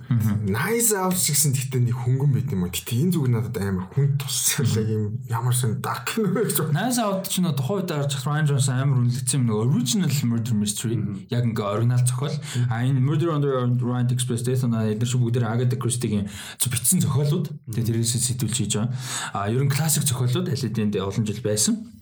Nice 0.49 0.95
out 0.97 1.18
гэсэн 1.18 1.53
гэхдээ 1.53 1.83
нэг 1.85 1.97
хөнгөн 1.99 2.33
байт 2.33 2.53
юм 2.55 2.64
уу. 2.64 2.72
Гэтэ 2.72 2.97
энэ 2.97 3.12
зүг 3.12 3.26
надад 3.29 3.57
амар 3.59 3.87
хүн 3.93 4.16
туссан 4.16 4.64
юм 4.89 5.20
ямар 5.29 5.53
сэн 5.53 5.83
dark 5.85 6.16
нөө 6.16 6.49
гэж. 6.49 6.72
Nice 6.72 7.03
out 7.03 7.29
ч 7.29 7.43
нөө 7.45 7.57
тухайн 7.59 7.85
үед 7.85 7.91
гарч 7.93 8.12
Ryan 8.24 8.47
Johnson 8.49 8.79
амар 8.79 8.99
үнэлсэн 9.05 9.37
юм 9.37 9.45
нөгөө 9.51 9.66
original 9.68 10.12
murder 10.24 10.57
mystery 10.57 10.97
яг 11.29 11.45
ингээ 11.45 11.66
оригинал 11.66 12.05
зохиол. 12.07 12.37
А 12.70 12.85
энэ 12.85 13.01
Murder 13.01 13.31
on 13.33 13.41
the 13.43 13.85
Orient 13.85 14.12
Express 14.12 14.43
Death 14.45 14.64
on 14.64 14.76
эдгээр 14.76 15.09
шиг 15.09 15.20
бүгд 15.20 15.45
Agatha 15.45 15.76
Christie-гийн 15.76 16.29
бичсэн 16.59 17.01
зохиолууд. 17.05 17.49
Тэгээ 17.72 17.89
тэрээс 17.89 18.16
сэтүүлж 18.20 18.57
хийж 18.57 18.74
байгаа. 18.76 18.93
А 19.33 19.49
ерөн 19.49 19.72
классик 19.72 20.05
зохиолууд 20.05 20.49
аль 20.49 20.61
хэдийн 20.61 20.93
олон 21.01 21.24
жил 21.24 21.41
байсан. 21.41 21.97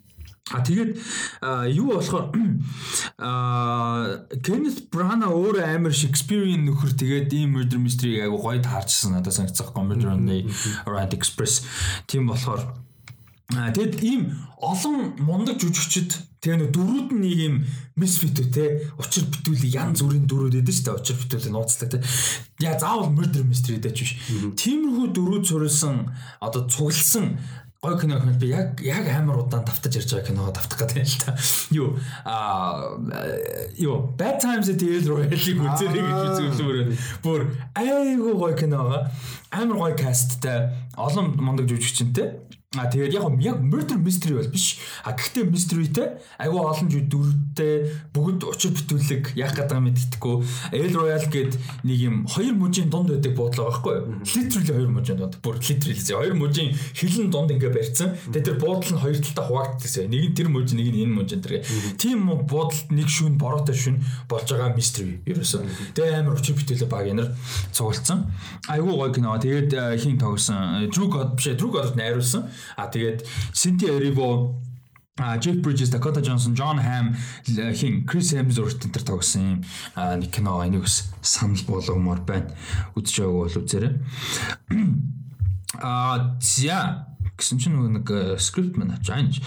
А 0.55 0.63
тэгээд 0.63 0.95
юу 1.75 1.99
болохоор 1.99 2.31
а 3.19 4.23
Kenneth 4.47 4.87
Branagh 4.95 5.35
өөрөө 5.35 5.75
амар 5.75 5.91
Shakespeare-ийн 5.91 6.63
нөхөр 6.71 6.95
тэгээд 6.95 7.35
ийм 7.35 7.59
murder 7.59 7.83
mystery 7.83 8.23
айгу 8.23 8.39
гоё 8.39 8.63
таарчсан 8.63 9.19
надад 9.19 9.35
санагдсан 9.35 9.75
Murder 9.75 10.15
on 10.15 10.23
the 10.31 10.47
Orient 10.87 11.19
Express. 11.19 11.67
Тийм 12.07 12.31
болохоор 12.31 12.63
тэгэд 13.51 13.99
ийм 14.07 14.39
олон 14.63 15.19
мундаг 15.19 15.59
жүжигчд 15.59 16.15
тэгээ 16.39 16.59
нөө 16.63 16.71
дөрүүд 16.79 17.09
нь 17.11 17.23
нэг 17.27 17.39
юм 17.43 17.55
misfit 17.99 18.39
те 18.55 18.87
учир 19.03 19.27
битүүл 19.27 19.67
ян 19.67 19.99
зүрийн 19.99 20.31
дөрүүд 20.31 20.63
эдэн 20.63 20.79
штэ 20.79 20.95
учир 20.95 21.19
битүүл 21.27 21.51
нууцлаа 21.55 21.91
те. 21.91 21.99
Яа 22.63 22.79
заавал 22.79 23.11
murder 23.11 23.43
mystery 23.43 23.83
дэж 23.83 23.99
биш. 23.99 24.15
Тиймэрхүү 24.55 25.11
дөрүүд 25.11 25.45
суурилсан 25.47 26.11
одоо 26.39 26.71
цугласан 26.71 27.35
гой 27.87 28.01
кино 28.01 28.19
хэл 28.21 28.39
би 28.43 28.51
яг 28.51 28.81
яг 28.83 29.07
амар 29.15 29.39
удаан 29.47 29.65
давтаж 29.65 29.95
ярьж 29.95 30.11
байгаа 30.11 30.27
киногоо 30.27 30.53
давтах 30.53 30.79
гэдэг 30.83 30.99
юм 30.99 31.07
л 31.07 31.19
та. 31.23 31.31
Юу? 31.71 31.89
А 32.25 32.99
юу? 33.79 34.11
Bad 34.19 34.43
Times 34.43 34.69
at 34.69 34.79
the 34.83 34.99
El 34.99 35.07
Royale-ийг 35.07 35.59
үзэрэй 35.63 36.03
гэж 36.03 36.37
үзүүлмээр 36.51 36.91
бүр. 37.23 37.47
Айгүй 37.79 38.35
гой 38.35 38.55
киногоо 38.59 39.07
амар 39.55 39.77
гой 39.79 39.95
касттай 39.95 40.75
олон 40.99 41.39
мундаг 41.39 41.71
жүжигчтэй 41.71 42.56
А 42.75 42.91
тэгээд 42.91 43.15
яг 43.15 43.25
яг 43.41 43.59
murder 43.63 43.97
mystery 43.97 44.35
бол 44.35 44.51
биш. 44.51 44.77
А 45.07 45.15
гэхдээ 45.15 45.47
mysteryтэй 45.49 46.19
айгүй 46.43 46.61
олон 46.61 46.91
жив 46.91 47.07
дүртэй 47.09 47.75
бүгд 48.11 48.43
учир 48.43 48.75
бүтүүлэг 48.75 49.39
яах 49.39 49.55
гэдэг 49.55 49.79
юм 49.79 49.87
мэддэхгүй. 49.87 50.35
El 50.75 50.91
Royal 50.91 51.25
гээд 51.31 51.53
нэг 51.87 51.99
юм 52.03 52.17
хоёр 52.27 52.59
мужийн 52.59 52.91
дунд 52.91 53.15
байдаг 53.15 53.33
буудлаа 53.39 53.71
байхгүй 53.71 53.93
юу? 53.97 54.19
Literally 54.27 54.73
хоёр 54.77 54.91
мужийн 54.91 55.19
дунд. 55.23 55.39
Бүр 55.41 55.57
literally 55.63 56.05
хоёр 56.05 56.35
мужийн 56.35 56.75
хилэн 56.75 57.31
дунд 57.31 57.55
ингээ 57.55 57.71
барьсан. 57.71 58.19
Тэгээд 58.35 58.45
тэр 58.51 58.59
буудлал 58.59 58.93
нь 58.99 59.03
хоёр 59.07 59.17
талдаа 59.23 59.47
хуваагдчихсан. 59.47 60.11
Нэг 60.11 60.23
нь 60.27 60.37
тэр 60.37 60.49
муж, 60.51 60.69
нэг 60.75 60.91
нь 60.91 61.01
энэ 61.07 61.15
муж 61.17 61.31
энэ 61.33 61.45
төр. 61.47 61.55
Тийм 61.97 62.27
буудалд 62.51 62.91
нэг 62.91 63.09
шүн 63.09 63.39
бороотой 63.39 63.79
шүн 63.79 64.03
болж 64.27 64.51
байгаа 64.51 64.75
mystery 64.75 65.23
ерөөсөө. 65.25 65.95
Тэгээд 65.95 66.19
амар 66.19 66.35
учир 66.35 66.59
бүтээлэг 66.59 66.91
баг 66.91 67.09
энэр 67.09 67.31
цугулсан. 67.73 68.27
Айгүй 68.69 68.91
гоё 68.91 69.15
кино. 69.15 69.39
Тэгээд 69.39 69.71
хин 70.03 70.19
тоглосон. 70.19 70.91
Drew 70.91 71.09
God 71.09 71.39
биш 71.39 71.55
Drew 71.55 71.71
God 71.71 71.95
найруулсан. 71.95 72.51
А 72.77 72.89
тэгээд 72.89 73.25
Cynthia 73.53 73.93
Erivo 73.97 74.57
А 75.19 75.39
Jeff 75.39 75.57
Bridges, 75.63 75.89
Dakota 75.89 76.21
Johnson, 76.21 76.53
John 76.55 76.77
Hamm 76.77 77.17
хин 77.73 78.05
Chris 78.05 78.37
Hemsworth 78.37 78.85
энэ 78.85 78.93
төр 78.93 79.05
тоглосон 79.09 79.43
юм 79.49 79.61
нэг 79.97 80.29
кино 80.29 80.61
энийг 80.61 80.85
бас 80.85 81.09
санал 81.25 81.65
болгомоор 81.65 82.21
байна. 82.21 82.53
Үзэж 82.93 83.25
байгааг 83.25 83.49
бол 83.49 83.61
үзээрэй. 83.65 83.95
А 85.81 86.37
за 86.41 87.16
гэсэн 87.37 87.61
чинь 87.61 87.77
нэг 87.77 88.09
скрипт 88.41 88.77
маань 88.81 88.97
ачаанж. 88.97 89.45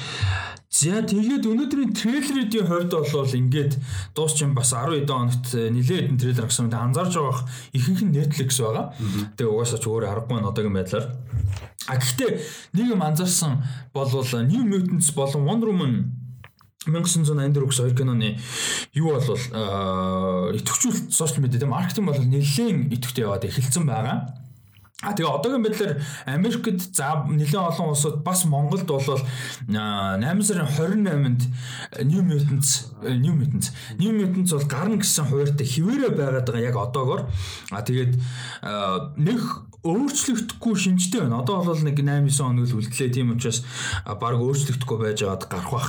За 0.70 1.02
тэгээд 1.02 1.50
өнөөдрийн 1.50 1.98
трейлерийн 1.98 2.70
хувьд 2.70 2.94
бол 2.94 3.26
ингээд 3.26 3.82
дуусчин 4.14 4.54
бас 4.54 4.70
10 4.70 5.02
хэдэн 5.02 5.18
хоногт 5.18 5.50
нилээд 5.50 6.14
хэдэн 6.14 6.22
трейлер 6.22 6.46
гарсан. 6.46 6.70
Анзаарч 6.70 7.18
байгаа 7.18 7.50
ихэнх 7.74 8.02
нь 8.06 8.14
Netflix 8.14 8.62
байгаа. 8.62 8.94
Тэгээд 9.34 9.50
угаасаа 9.50 9.82
ч 9.82 9.86
өөр 9.90 10.06
аргагүй 10.06 10.38
нь 10.38 10.46
одоогийн 10.46 10.78
байдлаар. 10.78 11.06
А 11.90 11.98
гэхдээ 11.98 12.32
нэг 12.78 12.86
юм 12.86 13.02
анзаарсан 13.02 13.66
бол 13.98 14.14
New 14.46 14.64
Mutants 14.70 15.10
болон 15.18 15.42
Wonder 15.50 15.74
Woman 15.74 16.14
1984 16.86 17.66
гэсэн 17.66 17.84
хоёр 17.90 17.98
киноны 17.98 18.38
юу 18.94 19.18
бол 19.18 19.26
идэвхжүүлэлт 20.54 21.10
сошиал 21.10 21.44
медиа 21.44 21.66
маркетинг 21.66 22.14
бол 22.14 22.22
нэлээд 22.22 22.94
идэвхтэй 22.94 23.26
яваад 23.26 23.50
эхэлсэн 23.50 23.90
байгаа. 23.90 24.49
А 25.00 25.16
тэгээ 25.16 25.32
одоогийн 25.32 25.64
байдлаар 25.64 25.96
Америкт 26.28 26.92
за 26.92 27.24
нэлээд 27.24 27.56
олон 27.56 27.96
улсууд 27.96 28.20
бас 28.20 28.44
Монголд 28.44 28.84
бол 28.84 29.00
8 29.00 30.20
сарын 30.20 30.68
28-нд 30.68 31.42
New 32.04 32.20
Mutants 32.20 32.92
New 33.08 33.32
Mutants 33.32 33.72
New 33.96 34.12
Mutants 34.12 34.52
бол 34.52 34.68
гарна 34.68 35.00
гэсэн 35.00 35.32
хуваартай 35.32 35.64
хിവэрэ 35.64 36.12
байгаад 36.12 36.52
байгаа 36.52 36.68
яг 36.68 36.76
одоогор. 36.76 37.32
А 37.72 37.80
тэгээд 37.80 38.20
нэг 39.24 39.40
өөрчлөгдөхгүй 39.88 40.76
шинжтэй 40.76 41.24
байна. 41.24 41.40
Одоо 41.48 41.64
бол 41.64 41.80
нэг 41.80 41.96
8 41.96 42.28
9 42.28 42.36
хоног 42.36 42.68
л 42.68 42.84
үлдлээ. 42.84 43.16
Тийм 43.16 43.32
учраас 43.40 43.64
баг 44.04 44.36
өөрчлөгдөхгүй 44.36 44.98
байж 45.00 45.24
байгаад 45.24 45.48
гарах 45.48 45.72
бах 45.72 45.88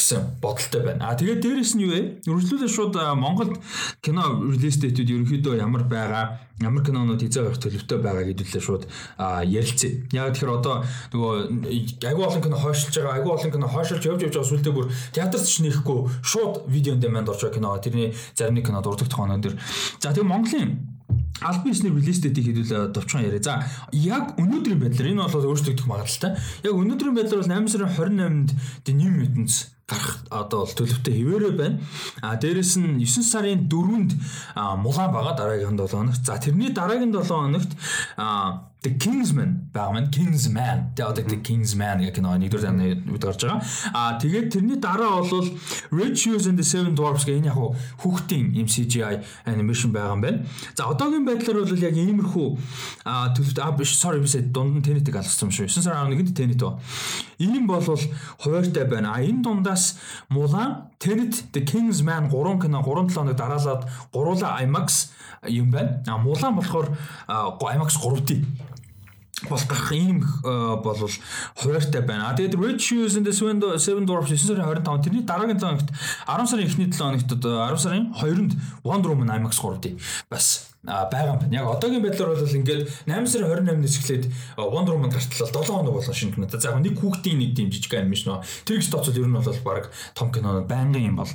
гэсэн 0.00 0.40
бодолтой 0.40 0.80
байна. 0.80 1.12
А 1.12 1.18
тэгээд 1.20 1.44
дээрэс 1.44 1.76
нь 1.76 1.84
юу 1.84 1.92
вэ? 1.92 2.24
Үргэлжлүүлээ 2.24 2.72
шууд 2.72 2.96
Монголд 3.20 3.60
кино 4.00 4.40
релиз 4.48 4.80
дэйтүүд 4.80 5.12
ерөнхийдөө 5.12 5.60
ямар 5.60 5.84
байгаа, 5.84 6.43
ямар 6.62 6.86
кинонууд 6.86 7.18
хизээ 7.18 7.50
байх 7.50 7.58
төлөвтэй 7.58 7.98
байгаа 7.98 8.24
гэдүүлээ 8.30 8.62
шууд 8.62 8.86
ярилцъя. 9.18 10.06
Яг 10.14 10.38
тэгэхээр 10.38 10.54
одоо 10.54 10.86
нөгөө 11.10 11.34
агүй 12.06 12.24
олон 12.24 12.42
кино 12.46 12.56
хойшилж 12.62 12.94
байгаа, 12.94 13.18
агүй 13.18 13.32
олон 13.34 13.52
кино 13.58 13.66
хойшилж 13.66 14.02
явж 14.06 14.22
явж 14.22 14.34
байгаа 14.38 14.50
сүлдээ 14.54 14.74
бүр 14.74 14.86
театрт 15.10 15.46
ч 15.50 15.66
нэхгүй 15.66 15.98
шууд 16.22 16.70
видео 16.70 16.94
дэмэнд 16.94 17.26
орж 17.26 17.42
байгаа 17.42 17.58
кино. 17.58 17.74
Тэрний 17.82 18.14
зарим 18.38 18.54
нэг 18.54 18.70
кино 18.70 18.86
дурддах 18.86 19.10
хоног 19.10 19.42
дэр. 19.42 19.58
За 19.98 20.14
тэгээд 20.14 20.30
Монголын 20.30 20.94
аль 21.42 21.60
бисний 21.66 21.90
релиз 21.90 22.22
дэйтийг 22.22 22.46
хэдүүл 22.54 22.94
товчхон 22.94 23.26
яриа. 23.26 23.42
За 23.42 23.66
яг 23.90 24.38
өнөөдрийн 24.38 24.78
байдлаар 24.78 25.10
энэ 25.10 25.26
бол 25.26 25.50
өөрчлөгдөх 25.50 25.90
магадлалтай. 25.90 26.38
Яг 26.62 26.74
өнөөдрийн 26.78 27.18
байдлаар 27.18 27.42
бол 27.42 27.50
8 27.50 27.66
сарын 27.66 27.90
28-нд 27.98 28.48
The 28.86 28.94
New 28.94 29.10
Mutants 29.10 29.73
гарах 29.88 30.24
одоо 30.30 30.64
бол 30.64 30.74
төлөвтэй 30.74 31.14
хിവэрэ 31.20 31.50
байна. 31.56 31.80
А 32.24 32.36
дээрэс 32.40 32.80
нь 32.80 33.04
9 33.04 33.20
сарын 33.20 33.68
4-нд 33.68 34.10
Мулан 34.80 35.12
байгаа 35.12 35.36
дараагийн 35.36 35.76
7 35.76 35.92
хоногт. 35.92 36.24
За 36.24 36.40
тэрний 36.40 36.72
дараагийн 36.72 37.12
7 37.12 37.28
хоногт 37.28 37.70
The 38.84 38.92
Kingsman 39.00 39.72
байгаа 39.72 39.92
маань 39.96 40.10
Kingsman. 40.12 40.92
Тэгээ 40.92 41.08
одоо 41.08 41.24
The 41.24 41.40
Kingsman 41.40 42.04
гэх 42.04 42.20
кино 42.20 42.36
нэгдүгээр 42.36 42.68
таны 42.68 43.00
үед 43.08 43.24
гарч 43.24 43.40
байгаа. 43.48 43.64
Аа 43.96 44.20
тэгээд 44.20 44.52
тэрний 44.52 44.76
дараа 44.76 45.24
бол 45.24 45.48
Red 45.88 46.20
Shoes 46.20 46.44
and 46.44 46.60
the 46.60 46.66
Seven 46.68 46.92
Dwarfs 46.92 47.24
гэх 47.24 47.40
энэ 47.40 47.48
яг 47.48 47.56
хүүхдийн 48.04 48.52
юм 48.52 48.68
CGI 48.68 49.24
animation 49.48 49.88
байгаа 49.88 50.12
юм 50.12 50.20
байна. 50.20 50.44
За 50.76 50.84
одоогийн 50.92 51.24
байдлаар 51.24 51.64
бол 51.64 51.80
яг 51.80 51.96
иймэрхүү 51.96 52.48
аа 53.08 53.32
төлөвт 53.32 53.58
аа 53.64 53.72
биш 53.72 53.96
sorry 53.96 54.20
биш 54.20 54.36
дунд 54.52 54.76
нь 54.76 54.84
Tenet-ийг 54.84 55.16
алгасан 55.16 55.48
юм 55.48 55.56
шүү. 55.56 55.64
9 55.64 55.80
сарын 55.80 56.12
11-нд 56.12 56.36
Tenet 56.36 56.60
ба. 56.60 56.76
Энэ 57.40 57.64
бол 57.64 57.80
хуваартай 58.44 58.84
байна. 58.84 59.16
А 59.16 59.24
энэ 59.24 59.40
дундаас 59.40 59.96
Mulan, 60.28 60.92
Tenet, 61.00 61.48
The 61.56 61.64
Kingsman 61.64 62.28
3 62.28 62.60
кино 62.60 62.84
3 62.84 63.08
7 63.08 63.16
хоног 63.16 63.36
дараалаад 63.36 63.88
гуруула 64.12 64.60
IMAX 64.60 65.08
юм 65.48 65.72
байна. 65.72 66.04
А 66.04 66.20
Mulan 66.20 66.52
болохоор 66.60 66.92
IMAX 67.28 67.96
3D 67.96 68.44
бол 69.48 69.60
гарах 69.68 69.92
ийм 69.92 70.24
бол 70.44 71.10
хуваартай 71.56 72.02
байна. 72.02 72.30
А 72.30 72.36
тэгээд 72.36 72.54
Red 72.54 72.78
Shoes 72.78 73.16
and 73.16 73.26
the 73.26 73.32
Seven 73.32 74.06
Dwarfs 74.06 74.30
9 74.30 74.38
сарын 74.38 74.64
25 74.64 75.04
тэрний 75.04 75.22
дараагийн 75.22 75.58
7 75.58 75.78
хоногт 75.78 75.90
10 76.26 76.46
сарын 76.50 76.66
эхний 76.66 76.88
7 76.90 76.98
хоногт 76.98 77.30
10 77.30 77.78
сарын 77.78 78.04
2-нд 78.20 78.52
Wonder 78.84 79.10
Woman 79.12 79.30
IMAX 79.30 79.60
3D 79.60 79.98
бас 80.30 80.74
байгаа 80.84 81.34
юм 81.34 81.38
байна. 81.40 81.54
Яг 81.54 81.68
одоогийн 81.68 82.02
байдлаар 82.04 82.36
бол 82.36 82.58
ингээд 82.60 82.82
8 83.08 83.26
сарын 83.26 83.48
28-наас 83.64 83.96
эхлээд 84.00 84.24
Wonder 84.58 84.94
Woman 84.96 85.12
гартлал 85.12 85.48
7 85.48 85.64
хоног 85.64 85.94
болно 85.94 86.14
шинэ 86.14 86.34
кино. 86.34 86.48
За 86.48 86.68
яг 86.68 86.80
нэг 86.80 87.00
хүүхдийн 87.00 87.38
нэг 87.40 87.56
тийм 87.56 87.72
жижиг 87.72 87.94
анимашн 87.94 88.28
нөө. 88.30 88.44
Тэр 88.68 88.78
их 88.78 88.90
тооцол 88.90 89.16
ер 89.16 89.28
нь 89.28 89.32
бол 89.32 89.60
баг 89.64 89.90
том 90.14 90.32
кино 90.32 90.60
байнгын 90.64 91.08
юм 91.08 91.16
бол 91.16 91.30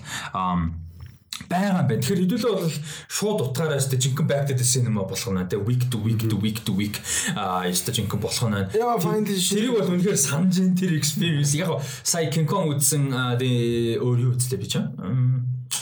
байгаа 1.49 1.83
бай. 1.87 1.97
Тэгэхээр 1.97 2.23
хэдүүлээ 2.25 2.53
бол 2.53 2.73
шууд 3.07 3.39
утгаараа 3.49 3.79
өстө 3.79 3.97
жинхэнэ 3.97 4.29
back 4.29 4.43
to 4.49 4.53
the 4.53 4.65
cinema 4.65 5.03
болох 5.07 5.29
нь 5.31 5.47
тэ 5.49 5.57
week 5.61 5.87
to 5.89 5.97
week 6.01 6.21
to 6.29 6.35
week 6.37 6.59
to 6.65 6.73
week 6.75 6.95
аа 7.35 7.65
өстө 7.69 7.95
жинхэнэ 7.95 8.21
болох 8.21 8.45
нь. 8.49 8.67
Яа 8.75 8.99
finally 8.99 9.37
тэрийг 9.39 9.73
бол 9.77 9.89
үнэхээр 9.93 10.19
санаж 10.19 10.59
ин 10.59 10.75
тэр 10.75 10.93
experience 10.99 11.55
яг 11.55 11.79
сая 12.03 12.29
King 12.29 12.45
Kong 12.49 12.69
үзсэн 12.75 13.09
өөр 13.09 14.17
юу 14.19 14.33
үзлээ 14.35 14.59
би 14.59 14.67
чам. 14.67 14.93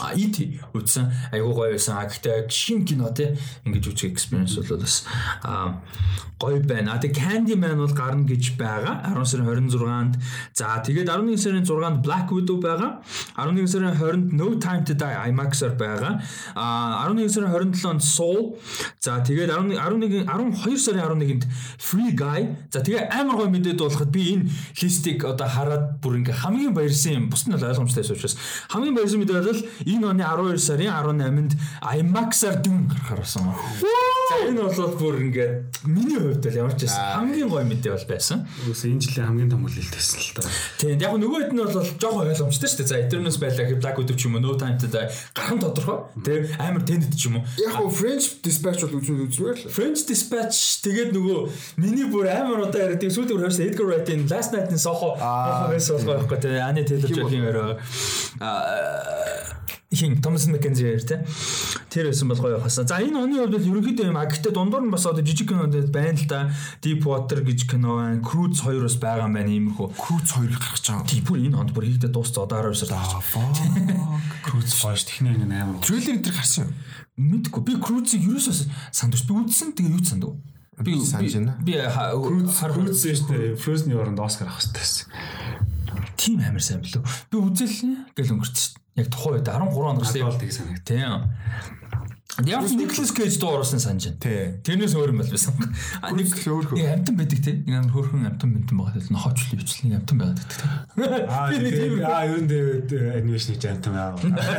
А 0.00 0.14
ит 0.14 0.38
үзсэн 0.74 1.10
айгуу 1.32 1.54
гоё 1.54 1.72
байсан. 1.74 1.98
А 1.98 2.06
гэхдээ 2.06 2.46
шин 2.48 2.84
кино 2.84 3.10
те 3.10 3.34
ингэж 3.64 3.90
үзэх 3.90 4.12
experience 4.12 4.54
бол 4.54 4.78
бас 4.78 5.04
гоё 6.38 6.62
байна. 6.62 6.98
Тэг 7.02 7.18
Candyman 7.18 7.76
бол 7.76 7.90
гарна 7.90 8.22
гэж 8.22 8.54
байгаа 8.54 9.02
10 9.10 9.26
сарын 9.26 9.66
26-нд. 9.66 10.14
За 10.54 10.78
тэгээд 10.86 11.10
11 11.10 11.34
сарын 11.34 11.64
6-нд 11.66 11.98
Black 12.06 12.30
Widow 12.30 12.62
байгаа. 12.62 13.02
11 13.34 13.66
сарын 13.66 13.94
20-нд 13.98 14.32
No 14.38 14.54
Time 14.62 14.84
to 14.86 14.94
Die 14.94 15.16
IMAX-аар 15.28 15.74
байгаа. 15.74 16.22
А 16.54 17.08
11 17.10 17.34
сарын 17.34 17.50
27-нд 17.50 18.02
Soul. 18.06 18.54
За 19.02 19.18
тэгээд 19.18 19.50
11 19.50 19.82
11 19.82 20.30
12 20.30 20.78
сарын 20.78 21.18
11-нд 21.18 21.44
Free 21.82 22.14
Guy. 22.14 22.54
За 22.70 22.86
тэгээ 22.86 23.10
амар 23.18 23.42
гоё 23.42 23.50
мэдээд 23.50 23.82
болоход 23.82 24.14
би 24.14 24.38
энэ 24.38 24.46
листийг 24.78 25.26
одоо 25.26 25.50
хараад 25.50 25.98
бүр 25.98 26.22
ингээ 26.22 26.38
хамгийн 26.38 26.70
баярсан 26.70 27.18
юм. 27.18 27.26
Бус 27.34 27.50
нь 27.50 27.54
ойлгомжтой 27.58 28.06
учраас 28.06 28.38
хамгийн 28.70 28.94
баярсан 28.94 29.18
мэдээ 29.26 29.42
бол 29.42 29.58
энэ 29.86 30.06
оны 30.10 30.24
12 30.24 30.58
сарын 30.58 30.90
18-нд 30.90 31.52
IMAX-аар 31.82 32.56
дүн 32.62 32.88
гарахаар 32.90 33.20
болсон. 33.22 33.54
За 34.28 34.36
энэ 34.44 34.60
бол 34.60 34.92
бүр 35.00 35.16
ингээ 35.24 35.48
миний 35.88 36.20
хувьд 36.20 36.44
бол 36.44 36.58
ямар 36.60 36.74
ч 36.76 36.84
байсан 36.84 37.00
хамгийн 37.16 37.48
гоё 37.48 37.64
мэдээ 37.64 37.92
бол 37.96 38.08
байсан. 38.12 38.44
Үгүйс 38.44 38.82
энэ 38.84 39.00
жилийн 39.00 39.26
хамгийн 39.32 39.48
том 39.48 39.64
хүлээлт 39.64 39.94
байсан 39.96 40.20
л 40.20 40.32
та. 40.36 40.42
Тийм 40.76 41.00
яг 41.00 41.14
нөгөө 41.16 41.38
хэд 41.48 41.52
нь 41.56 41.62
бол 41.64 41.72
жоохон 41.72 42.28
ойлгомжтой 42.28 42.68
шүү 42.68 42.80
дээ. 42.84 42.92
За 42.92 43.00
Eternals 43.00 43.38
байлаа 43.40 43.64
гэхэд 43.64 43.80
Black 43.80 43.96
Widow 43.96 44.16
ч 44.20 44.28
юм 44.28 44.36
уу 44.36 44.44
No 44.44 44.52
Time 44.60 44.76
to 44.76 44.86
Die 44.92 45.08
гархан 45.32 45.58
тодорхой. 45.64 45.98
Тэг 46.20 46.52
амар 46.60 46.84
тэнд 46.84 47.08
ч 47.16 47.32
юм 47.32 47.40
уу. 47.40 47.44
Яг 47.56 47.72
гоо 47.80 47.88
French 47.88 48.44
Dispatch 48.44 48.84
бол 48.84 49.00
үзмээр 49.00 49.32
үзмээр 49.32 49.56
л. 49.64 49.72
French 49.72 50.04
Dispatch 50.04 50.84
тэгээд 50.84 51.16
нөгөө 51.16 51.38
миний 51.80 52.04
бүр 52.12 52.28
амар 52.28 52.68
удаа 52.68 52.84
яриад 52.84 53.00
сүүлд 53.08 53.32
бүр 53.32 53.48
хойш 53.48 53.64
Edgar 53.64 53.88
Wright-ийн 53.88 54.28
Last 54.28 54.52
Night-ийн 54.52 54.76
Soho 54.76 55.16
байсан 55.16 55.96
болохгүй 56.04 56.14
байхгүй 56.20 56.38
тий. 56.44 56.60
Ани 56.60 56.84
Taylor 56.84 57.08
Joy-ийн 57.16 57.48
өрөө. 57.48 57.72
Аа 58.44 59.37
хин 59.94 60.20
Томас 60.20 60.46
Маккензи 60.46 60.84
яар 60.84 61.00
те. 61.00 61.24
Тэр 61.88 62.12
байсан 62.12 62.28
бол 62.28 62.36
гоё 62.36 62.60
хасан. 62.60 62.84
За 62.84 63.00
энэ 63.00 63.16
оны 63.16 63.40
хувьд 63.40 63.64
ерөнхийдөө 63.64 64.12
юм 64.12 64.20
а 64.20 64.28
гэхдээ 64.28 64.52
дундуур 64.52 64.84
нь 64.84 64.92
бас 64.92 65.08
одоо 65.08 65.24
жижиг 65.24 65.48
кинод 65.48 65.72
байна 65.88 66.12
л 66.12 66.28
да. 66.28 66.52
Deep 66.84 67.08
Water 67.08 67.40
гэж 67.40 67.64
кино 67.64 67.96
байна. 67.96 68.20
Cruise 68.20 68.60
2 68.60 68.84
бас 68.84 69.00
байгаа 69.00 69.24
юм 69.24 69.40
байна 69.40 69.48
иймэрхүү. 69.48 69.96
Cruise 69.96 70.28
2 70.36 70.60
гарч 70.60 70.84
байгаа. 70.92 71.08
Тийм 71.08 71.24
бүр 71.24 71.40
энэ 71.40 71.56
онд 71.56 71.72
бүр 71.72 71.88
хийгдэ 71.88 72.12
дууссан 72.12 72.44
одоо 72.44 72.68
12 72.68 72.84
сар. 72.84 73.00
Cruise 74.44 74.76
2 74.76 75.08
техник 75.08 75.40
нэг 75.40 75.56
амар. 75.56 75.80
Трейлер 75.80 76.20
энэ 76.20 76.36
гарсан 76.36 76.68
юм. 76.68 76.72
Мэдгүй. 77.16 77.62
Би 77.64 77.72
Cruise-ийг 77.80 78.28
ерөөсөө 78.28 78.68
сандвч 78.92 79.24
би 79.24 79.32
үзсэн 79.40 79.72
тэгээ 79.72 79.96
юу 79.96 80.04
сандв. 80.04 80.36
Би 80.84 81.00
санаж 81.00 81.32
байна. 81.32 81.56
Би 81.64 81.80
Cruise 81.80 83.08
шүү 83.08 83.24
дээ. 83.32 83.56
Frozen-ийн 83.56 83.96
оронд 83.96 84.20
Оскар 84.20 84.52
авах 84.52 84.60
хэрэгтэй 84.60 84.84
байсан. 84.84 85.08
Тийм 86.20 86.44
амар 86.44 86.60
сайн 86.60 86.84
билүү. 86.84 87.02
Би 87.32 87.36
үзэл 87.40 88.04
гэл 88.14 88.36
өнгөрч 88.36 88.54
шүү 88.54 88.87
Яг 88.98 89.08
тухайн 89.14 89.38
үед 89.38 89.48
13 89.48 89.78
оноос 89.94 90.12
бол 90.18 90.38
тийг 90.42 90.52
санагд. 90.52 90.82
Тийм. 90.84 91.28
Яг 92.46 92.62
Никлас 92.70 93.10
Кейж 93.10 93.34
дуу 93.40 93.56
оруулсан 93.56 93.80
санаж 93.82 94.04
байна. 94.14 94.20
Тий. 94.22 94.42
Тэрнээс 94.62 94.94
өөр 94.94 95.10
юм 95.10 95.22
байсан. 95.24 95.54
А 95.98 96.12
нэг 96.14 96.28
Bruce 96.30 96.46
өөр 96.46 96.64
хөө. 96.70 96.76
нэг 96.78 96.90
амтан 96.94 97.16
байдаг 97.18 97.40
те. 97.42 97.52
Нэг 97.66 97.74
амар 97.80 97.92
хөөрхөн 97.98 98.28
амтан 98.30 98.52
бэнтэн 98.54 98.78
байгаа 98.78 99.02
те. 99.02 99.10
Нохоочлын 99.10 99.58
бичлэг 99.58 99.82
нэг 99.88 99.96
амтан 99.98 100.16
байгаад 100.22 100.38
байдаг. 100.38 100.60
Аа 101.34 101.50
Би 101.50 101.56
нэг 101.66 101.74
тийм 101.74 101.94
аа 102.06 102.22
ер 102.30 102.38
нь 102.38 102.50
тэгээд 102.52 102.88
анимашн 103.18 103.50
хийж 103.58 103.64
амтан 103.66 103.94
аа. 103.98 104.14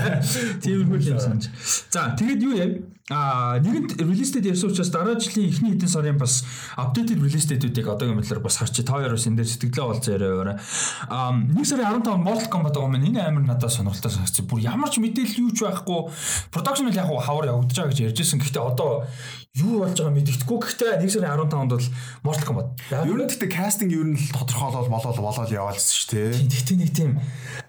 Тиймэрхүү 0.65 1.07
юм 1.07 1.19
санаж. 1.23 1.47
За 1.87 2.11
тэгээд 2.19 2.43
юу 2.43 2.53
яв? 2.59 2.71
А 3.09 3.57
нэгэнт 3.57 3.97
релиз 3.97 4.29
дэйт 4.29 4.53
ярьсан 4.53 4.69
учраас 4.69 4.93
дараа 4.93 5.17
жилийн 5.17 5.49
эхний 5.49 5.73
хэдэн 5.73 5.89
сарын 5.89 6.21
бас 6.21 6.45
апдейтед 6.77 7.17
релиз 7.17 7.49
дэйтүүдийг 7.49 7.89
одоогийн 7.89 8.21
мэтлэр 8.21 8.37
бас 8.37 8.61
харчих. 8.61 8.85
Та 8.85 9.01
хоёроос 9.01 9.25
энэ 9.25 9.41
дээр 9.41 9.49
сэтгэлээ 9.49 9.85
олж 9.89 10.05
яриа. 10.13 10.61
А 11.09 11.33
1 11.33 11.57
сарын 11.65 12.05
15 12.05 12.21
Mortal 12.21 12.49
Kombat 12.53 12.77
байгаа 12.77 12.93
маань 12.93 13.09
энэ 13.09 13.25
амар 13.25 13.49
надад 13.49 13.73
сонирхолтой 13.73 14.13
санагдчих. 14.13 14.45
Бүр 14.45 14.61
ямар 14.61 14.93
ч 14.93 15.01
мэдээлэл 15.01 15.41
юу 15.41 15.51
ч 15.57 15.65
байхгүй 15.65 16.13
production 16.53 16.85
л 16.85 16.93
яг 16.93 17.09
хавар 17.09 17.49
явагдаж 17.49 17.77
байгаа 17.81 17.93
гэж 17.97 18.13
ярьжсэн. 18.13 18.45
Гэхдээ 18.45 18.61
одоо 18.61 19.09
юу 19.57 19.81
болж 19.81 19.97
байгаа 19.97 20.13
мэддэхгүй. 20.13 20.57
Гэхдээ 20.61 21.01
1 21.01 21.09
сарын 21.09 21.33
15-нд 21.49 21.73
бол 21.73 21.87
Mortal 22.21 22.45
Kombat. 22.45 22.67
Ер 22.93 23.17
нь 23.17 23.25
гэхдээ 23.25 23.49
кастинг 23.49 23.91
ер 23.97 24.05
нь 24.05 24.13
л 24.13 24.29
тодорхойлол 24.29 24.93
болол 24.93 25.17
болол 25.17 25.49
яваалцсан 25.49 25.95
шүү 25.97 26.09
дээ. 26.13 26.29
Гэхдээ 26.53 26.77
нэг 26.77 26.91
тийм 26.93 27.11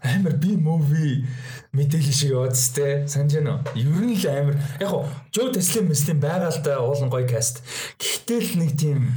амар 0.05 0.37
би 0.37 0.61
movie 0.61 1.25
мэдээлэл 1.73 2.13
шиг 2.13 2.37
яваадс 2.37 2.77
те 2.77 3.09
санаж 3.09 3.41
байна 3.41 3.65
уу? 3.65 3.81
Ер 3.81 4.05
нь 4.05 4.13
л 4.13 4.27
амар 4.29 4.57
яг 4.77 4.91
хоо 4.93 5.09
Жо 5.33 5.49
Теслим 5.49 5.89
мэслим 5.89 6.21
байгаа 6.21 6.53
л 6.53 6.61
да 6.61 6.85
уулын 6.85 7.09
гоё 7.09 7.25
каст. 7.25 7.65
Гэхдээ 7.97 8.41
л 8.45 8.53
нэг 8.61 8.71
тийм 8.77 9.17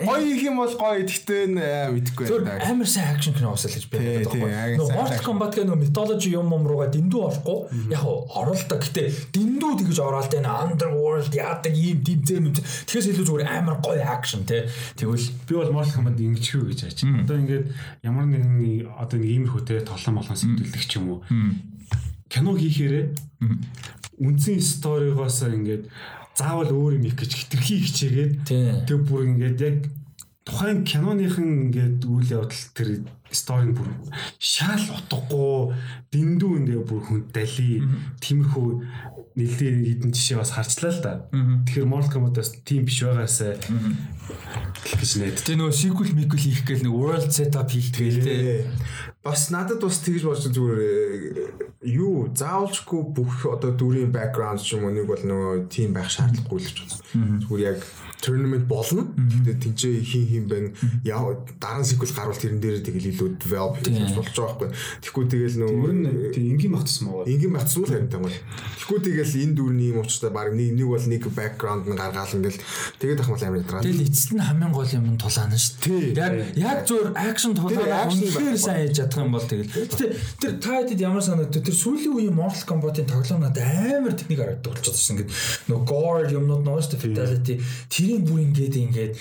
Гоё 0.00 0.24
их 0.24 0.42
юм 0.42 0.56
бол 0.60 0.72
гоё 0.72 1.04
гэхдээ 1.04 1.44
мэдэхгүй 1.92 2.24
зөв 2.26 2.44
байна. 2.44 2.64
амар 2.64 2.88
сайн 2.88 3.16
акшн 3.16 3.34
кино 3.36 3.52
усал 3.52 3.72
гэж 3.72 3.84
би 3.90 3.98
боддог 4.00 4.40
байхгүй. 4.40 4.76
Нөгөө 4.80 4.96
Mortal. 4.96 5.24
Kombat 5.24 5.52
гэх 5.56 5.66
нөгөө 5.68 5.82
mythology 5.84 6.30
юм 6.32 6.48
юм 6.54 6.64
руугаа 6.64 6.88
дэндүү 6.88 7.20
орохгүй. 7.20 7.58
Яг 7.92 8.04
оруулалтаа 8.06 8.78
гэхдээ 8.80 9.08
дэндүү 9.36 9.72
тэгж 9.84 9.98
ороод 10.00 10.32
байна. 10.32 10.56
Underworld 10.64 11.32
яадаг 11.36 11.74
ийм 11.76 12.00
тэмцээн 12.00 12.42
мэт. 12.48 12.58
Тэгэхээс 12.88 13.10
илүү 13.12 13.26
зүгээр 13.28 13.50
амар 13.50 13.76
гоё 13.84 14.04
акшн 14.04 14.48
те. 14.48 14.68
Тэгвэл 14.96 15.30
Би 15.46 15.54
бол 15.54 15.72
Mortal 15.72 15.94
Kombat 15.98 16.20
ингэж 16.20 16.46
хүү 16.46 16.64
гэж 16.70 16.78
яаж. 16.86 17.00
Одоо 17.02 17.36
ингээд 17.42 17.66
ямар 18.06 18.26
нэгэн 18.30 18.86
одоо 18.94 19.18
нэг 19.18 19.30
иймэрхүү 19.34 19.62
те 19.66 19.82
тоглоом 19.82 20.22
болгон 20.22 20.38
сэтгүүлдэг 20.38 20.84
ч 20.86 20.96
юм 20.96 21.06
уу. 21.10 21.20
Кино 22.30 22.54
хийхээрээ 22.54 23.06
үндсэн 24.20 24.60
сторигоос 24.62 25.42
ингээд 25.48 25.90
заавал 26.36 26.70
өөр 26.70 26.98
юм 26.98 27.04
их 27.08 27.16
гэж 27.18 27.30
хитрхи 27.34 27.80
хичээгээд 27.84 28.32
тэг 28.86 28.98
бүр 29.08 29.26
ингээд 29.30 29.60
яг 29.60 29.76
тухайн 30.44 30.84
киноныхан 30.84 31.48
ингээд 31.70 32.04
үйл 32.06 32.28
явдал 32.42 32.64
тэр 32.74 32.88
сторийн 33.30 33.74
бүр 33.74 33.88
шаал 34.38 34.84
утгагүй 34.98 35.74
дэндүү 36.10 36.52
ингээд 36.60 36.86
бүр 36.90 37.00
хүн 37.06 37.20
дали 37.30 37.82
тиймэрхүү 38.18 38.68
нэлээд 39.38 39.76
хэдэн 39.86 40.10
жишээ 40.10 40.38
бас 40.42 40.50
харчлаа 40.50 40.90
л 40.90 41.00
да. 41.00 41.12
Тэгэхээр 41.30 41.86
Mortal 41.86 42.10
Kombat-аас 42.10 42.50
тийм 42.66 42.84
биш 42.84 43.00
байгаасаа 43.06 43.54
гэж 43.56 45.10
найд. 45.22 45.38
Тэ 45.38 45.54
нөгөө 45.54 45.74
sequel 45.74 46.12
микл 46.18 46.40
хийх 46.40 46.66
гээл 46.66 46.84
нэг 46.84 46.94
world 46.94 47.30
setup 47.30 47.70
хийх 47.70 47.94
гээл 47.94 48.20
те. 48.26 48.66
Бас 49.22 49.48
надад 49.54 49.80
бас 49.80 50.02
тэгж 50.02 50.26
болж 50.26 50.44
зүгээр 50.50 50.80
э, 50.82 51.70
юу 51.94 52.32
заавалчгүй 52.34 53.02
бүх 53.14 53.46
одоо 53.46 53.70
дүрийн 53.70 54.10
background 54.10 54.64
ч 54.64 54.74
юм 54.74 54.88
уу 54.88 54.94
нэг 54.96 55.06
бол 55.06 55.22
нөгөө 55.22 55.70
team 55.70 55.94
байх 55.94 56.10
шаардлагагүй 56.10 56.58
л 56.58 56.72
ч 56.74 56.78
байна. 56.82 57.38
Зүгээр 57.44 57.66
яг 57.76 57.80
tournament 58.24 58.64
болно. 58.66 59.06
Гэхдээ 59.14 59.56
тэнцээ 59.62 59.94
хин 60.02 60.24
хин 60.26 60.44
байна. 60.48 60.70
Яа 61.04 61.36
дараа 61.60 61.84
нь 61.84 61.88
sequel 61.88 62.10
гарвал 62.10 62.40
тэрэн 62.40 62.60
дээр 62.60 62.82
тэгэл 62.82 63.10
илүү 63.14 63.28
develop 63.38 63.78
хийж 63.84 64.14
болж 64.16 64.34
байгаа 64.34 64.56
байхгүй. 64.56 64.68
Тэгэхгүй 65.04 65.24
тэгэл 65.30 65.56
нөгөө 65.60 65.92
нь 65.94 66.06
энгийн 66.56 66.74
багтсан 66.74 67.02
маа. 67.06 67.24
Ингийн 67.28 67.54
батсан 67.54 67.84
л 67.84 67.90
харинтай 67.92 68.20
байна. 68.20 68.40
Тэгэхгүй 68.80 69.00
тэгэл 69.06 69.34
энэ 69.44 69.54
дүүрний 69.54 69.88
юм 69.94 70.00
уучтай 70.02 70.30
баг 70.32 70.52
нэг 70.56 70.74
нэг 70.74 70.88
бол 70.88 71.06
нэг 71.06 71.22
background 71.30 71.84
нь 71.88 71.96
гаргаал 71.96 72.36
ингээл 72.40 72.60
тэгээд 72.98 73.20
ахмал 73.20 73.44
амар 73.44 73.60
ядраа. 73.62 73.84
Тэгэл 73.84 74.06
эцэст 74.08 74.32
нь 74.34 74.42
хамгийн 74.42 74.72
гол 74.72 74.90
юм 74.90 75.06
нь 75.14 75.20
тулаана 75.20 75.58
шүү 75.60 76.14
дээ. 76.14 76.18
Яг 76.18 76.32
яг 76.56 76.78
зөөр 76.88 77.06
акшн 77.14 77.50
Тэр 77.50 77.76
тулаана 77.76 77.96
action 78.04 78.24
үнэхээр 78.24 78.58
сайн 78.58 78.80
хийж 78.86 78.96
чадах 78.96 79.20
юм 79.24 79.32
бол 79.34 79.46
тэгэл. 79.46 79.70
Гэтэ 79.70 80.06
тэр 80.40 80.52
та 80.60 80.70
хэдэд 80.80 81.00
ямар 81.04 81.24
санагдав? 81.24 81.62
Тэр 81.64 81.76
сүүлийн 81.76 82.14
үеийн 82.14 82.36
Mortal 82.36 82.64
Kombat-ын 82.68 83.08
тоглоом 83.10 83.42
надад 83.44 83.66
амар 83.66 84.14
техник 84.14 84.40
харагддаг 84.40 84.72
болчихсон. 84.76 85.12
Ингээд 85.20 85.30
нөгөө 85.68 85.84
gore 85.88 86.30
юмнууд 86.30 86.62
нөгөө 86.64 86.82
шүү 86.84 86.92
дээ 86.94 87.04
fatality 87.04 87.54
тэрийн 88.10 88.26
бүр 88.26 88.40
ингээд 88.50 88.74
ингээд 88.74 89.12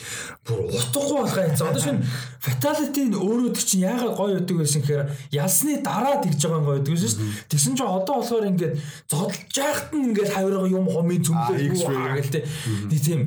бүр 0.45 0.59
утгагүй 0.73 1.17
болохоо 1.21 1.45
юм. 1.45 1.53
Одоо 1.53 1.81
шинэ 1.81 2.05
fatality 2.41 3.01
нь 3.05 3.13
өөрөө 3.13 3.53
тэр 3.53 3.65
чинь 3.65 3.85
яагаад 3.85 4.17
гоё 4.17 4.37
өгдөг 4.41 4.57
байсан 4.57 4.81
гэхээр 4.81 5.03
ялсны 5.29 5.73
дараа 5.85 6.17
тэгж 6.23 6.41
байгаа 6.41 6.65
гоё 6.65 6.79
өгдөг 6.81 6.97
шүү 6.97 7.13
дээ. 7.13 7.29
Тэгсэн 7.53 7.73
чинь 7.77 7.85
одоо 7.85 8.15
болохоор 8.17 8.49
ингээд 8.49 8.73
зодолж 9.05 9.53
яхад 9.53 9.89
нь 9.93 10.05
ингээд 10.09 10.33
хавирга 10.33 10.67
юм 10.67 10.87
хомын 10.89 11.21
цөмлөө 11.21 11.57
X-ray. 11.77 11.97
гэлтэй. 12.17 12.43
Нэг 12.89 13.01
тийм 13.05 13.21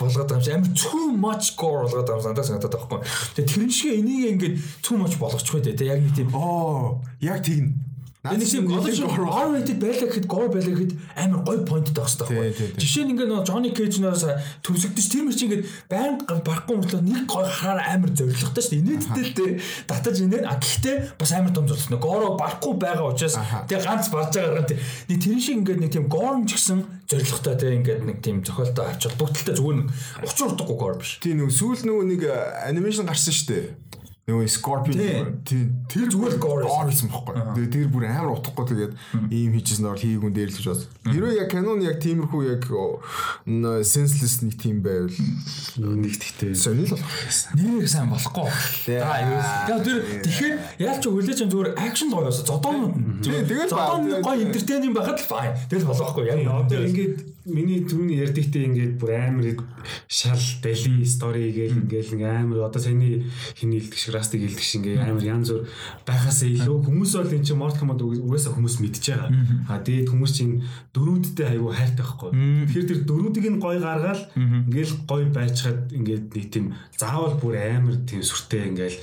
болгоод 0.00 0.26
байгаа 0.26 0.40
юм 0.40 0.44
шиг 0.44 0.56
амар 0.56 0.72
too 0.74 1.06
much 1.12 1.46
gore 1.60 1.84
болгоод 1.84 2.06
байгаа 2.08 2.24
юм 2.24 2.28
надад 2.32 2.46
санагдаад 2.48 2.72
байгаа 2.72 2.88
байхгүй. 2.88 3.00
Тэгээ 3.36 3.50
тэрэн 3.52 3.72
шиг 3.76 3.92
энийг 4.00 4.24
ингээд 4.32 4.54
too 4.80 4.96
much 4.96 5.14
болгочихгүй 5.20 5.60
дээ. 5.60 5.92
Яг 5.92 6.00
нэг 6.00 6.14
тийм 6.16 6.28
Оо, 6.32 7.04
яг 7.20 7.44
тэгнэ. 7.44 7.95
Энэ 8.34 8.44
тийм 8.46 8.64
одоо 8.72 8.90
шиг 8.90 9.06
R-rated 9.06 9.78
байлаа 9.78 10.06
гэхэд 10.10 10.26
gore 10.26 10.48
байлаа 10.50 10.74
гэхэд 10.74 10.92
амар 11.14 11.40
гоё 11.46 11.60
point 11.68 11.86
таах 11.94 12.10
хэрэгтэй 12.10 12.26
Тий, 12.26 12.36
тий, 12.36 12.50
байхгүй. 12.50 12.68
тий. 12.74 12.80
Жишээ 12.82 13.04
нь 13.06 13.10
ингээд 13.14 13.30
нөгөө 13.30 13.46
Johnny 13.46 13.70
Cage-наас 13.76 14.22
төвсөгдөж 14.66 15.06
тэр 15.12 15.22
мөр 15.26 15.36
чи 15.36 15.44
ингээд 15.46 15.64
байнга 15.90 16.34
барахгүй 16.42 16.74
мөртлөө 16.80 17.02
нэг 17.06 17.24
гоё 17.30 17.46
хараар 17.46 17.80
амар 17.94 18.10
зоригтой 18.16 18.62
шүү 18.62 18.72
дээ. 18.72 18.82
Инээдтэй 18.82 19.24
л 19.26 19.34
дээ. 19.36 19.52
Татаж 19.86 20.16
инээд 20.24 20.44
а 20.48 20.54
гэхдээ 20.58 20.96
бас 21.20 21.30
амар 21.36 21.52
том 21.54 21.66
зорилт. 21.70 21.94
Горо 22.00 22.28
барахгүй 22.40 22.74
байгаа 22.80 23.06
учраас 23.12 23.36
тэгээ 23.70 23.84
ганц 23.86 24.06
барж 24.10 24.32
байгаа 24.34 24.64
гэх 24.66 24.80
нэг 25.10 25.18
тэр 25.22 25.38
шиг 25.40 25.56
ингээд 25.62 25.80
нэг 25.80 25.90
тийм 25.94 26.06
горн 26.10 26.42
ч 26.46 26.58
гэсэн 26.58 26.78
зоригтой 27.06 27.54
тэгээ 27.54 27.76
ингээд 27.80 28.00
нэг 28.06 28.16
тийм 28.24 28.36
зохиолтой 28.42 28.84
авч 28.90 29.02
холбогдолтой 29.06 29.54
зүгээр 29.54 29.76
нэг 29.78 29.88
учир 30.26 30.50
утгагүй 30.50 30.76
gore 30.76 30.98
биш. 30.98 31.18
Тийм 31.22 31.38
нөгөө 31.44 31.54
сүүл 31.54 31.82
нөгөө 31.86 32.04
нэг 32.10 32.22
анимашн 32.66 33.06
гарсан 33.06 33.34
шүү 33.34 33.48
дээ. 33.52 33.66
Нөгөө 34.26 34.48
Scorpion 34.50 35.38
тийм 35.46 35.86
тэр 35.86 36.10
зүгээр 36.10 36.34
gore 36.42 36.66
байсан 36.66 37.06
байхгүй. 37.14 37.34
Тэгээ 37.54 37.70
тэр 37.70 37.86
бүр 37.94 38.04
амар 38.10 38.32
утгагүй 38.34 38.64
тэгээд 38.66 38.92
ийм 39.30 39.54
хийжсэн 39.54 39.86
бол 39.86 39.94
хийгүн 40.02 40.34
дээр 40.34 40.50
л 40.50 40.56
гэж 40.58 40.66
бод. 40.66 40.82
Хэрвээ 41.06 41.34
яг 41.46 41.48
канон 41.54 41.78
яг 41.86 42.02
тиймэрхүү 42.02 42.40
яг 42.50 42.66
senseless 43.86 44.42
нэг 44.42 44.58
тийм 44.58 44.82
байвал 44.82 45.14
Нэг 45.78 46.18
тэгтэй. 46.18 46.58
сонир 46.58 46.90
л 46.90 46.98
болох 46.98 47.06
байсан. 47.22 47.54
нэр 47.54 47.86
сайн 47.86 48.10
болохгүй. 48.10 48.50
Яг 48.90 49.80
тэр 49.86 49.98
тэгэхээр 50.26 50.54
яаж 50.82 50.98
ч 50.98 51.04
хүлээж 51.06 51.38
юм 51.46 51.50
зүгээр 51.54 51.70
акшн 51.86 52.10
гоё 52.10 52.26
байсан. 52.26 52.44
Зодоонууд 52.50 52.94
нь. 52.98 53.22
Ба- 53.30 53.70
зодоон 53.70 54.02
гоё 54.26 54.42
энтертейнинг 54.42 54.94
байхад 54.98 55.22
л 55.22 55.28
fine. 55.30 55.54
Тэгэл 55.70 55.86
болохгүй. 55.86 56.26
Яг 56.34 56.42
Одоо 56.66 56.82
ингээд 56.82 57.35
миний 57.46 57.84
түрүүний 57.86 58.18
ярьдагтай 58.20 58.66
ингээд 58.66 58.98
бүр 58.98 59.12
амар 59.14 59.46
шал 60.10 60.42
дали 60.62 61.06
стори 61.06 61.52
гээл 61.54 61.78
ингээл 61.86 62.14
ингээ 62.18 62.42
амар 62.42 62.66
одоо 62.66 62.82
саяны 62.82 63.22
хиний 63.54 63.78
хэлдэг 63.78 63.98
шиг 63.98 64.14
растыг 64.14 64.42
хэлдэг 64.42 64.66
шиг 64.66 64.82
ингээ 64.82 65.06
амар 65.06 65.22
янз 65.22 65.54
бүр 65.54 65.62
байхасаа 66.02 66.48
илүү 66.50 66.78
хүмүүс 66.82 67.12
бол 67.14 67.34
эн 67.38 67.44
чинь 67.46 67.60
Mortal 67.60 67.78
Kombat 67.78 68.02
угаасаа 68.02 68.52
хүмүүс 68.56 68.76
мэдж 68.82 69.04
байгаа. 69.06 69.30
А 69.70 69.78
дээд 69.78 70.10
хүмүүс 70.10 70.32
чинь 70.34 70.54
дөрүүдтэй 70.90 71.46
аягүй 71.54 71.72
хайртай 71.76 72.02
байхгүй. 72.02 72.30
Тэгэхээр 72.66 72.88
тэр 72.90 73.00
дөрүүдийг 73.06 73.46
нь 73.46 73.62
гой 73.62 73.78
гаргаал 73.78 74.22
ингээл 74.34 74.94
гой 75.06 75.22
байчаад 75.30 75.94
ингээд 75.94 76.26
нэг 76.34 76.46
тийм 76.50 76.74
заавал 76.98 77.38
бүр 77.38 77.54
амар 77.62 77.96
тийм 78.10 78.26
сүртэй 78.26 78.74
ингээл 78.74 78.98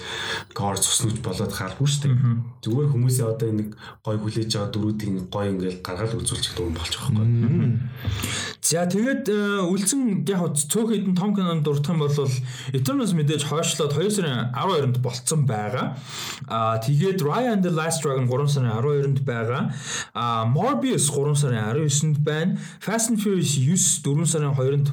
гор 0.52 0.76
цуснууч 0.76 1.24
болоод 1.24 1.54
хаалгүй 1.56 1.88
шүү 1.88 2.02
дээ. 2.12 2.16
Зүгээр 2.64 2.91
хүмүүсээ 2.91 3.28
одоо 3.28 3.50
нэг 3.56 3.70
гой 4.04 4.18
хүлээж 4.20 4.52
байгаа 4.52 4.72
дөрүүдийг 4.74 5.32
гой 5.32 5.46
ингээл 5.54 5.80
гаргаал 5.80 6.20
үзүүлчих 6.20 6.54
дуун 6.60 6.76
болчих 6.76 7.00
байхгүй. 7.08 8.33
За 8.64 8.88
тэгээд 8.88 9.28
э, 9.28 9.62
үлдсэн 9.68 10.24
яг 10.24 10.56
цөөх 10.56 10.96
хэдэн 10.96 11.16
том 11.20 11.36
кинонд 11.36 11.68
дурдах 11.68 11.94
юм 11.94 12.00
бол 12.00 12.32
Eternals 12.72 13.12
мэдээж 13.12 13.46
хойшлоод 13.52 13.94
2 13.94 14.10
сарын 14.10 14.56
12-нд 14.56 14.98
болцсон 15.04 15.46
байгаа. 15.46 16.00
Аа 16.48 16.80
тэгээд 16.80 17.22
Raya 17.22 17.54
and 17.54 17.64
the 17.64 17.70
Last 17.70 18.02
Dragon 18.02 18.26
3 18.26 18.48
сарын 18.50 18.74
12-нд 18.74 19.22
байгаа. 19.28 19.76
Аа 20.16 20.48
Morbius 20.48 21.12
3 21.12 21.36
сарын 21.36 21.76
19-нд 21.76 22.18
байна. 22.24 22.58
Fast 22.80 23.12
and 23.12 23.20
Furious 23.20 23.60
9 23.60 23.78
4 24.02 24.26
сарын 24.26 24.56
2-нд 24.56 24.90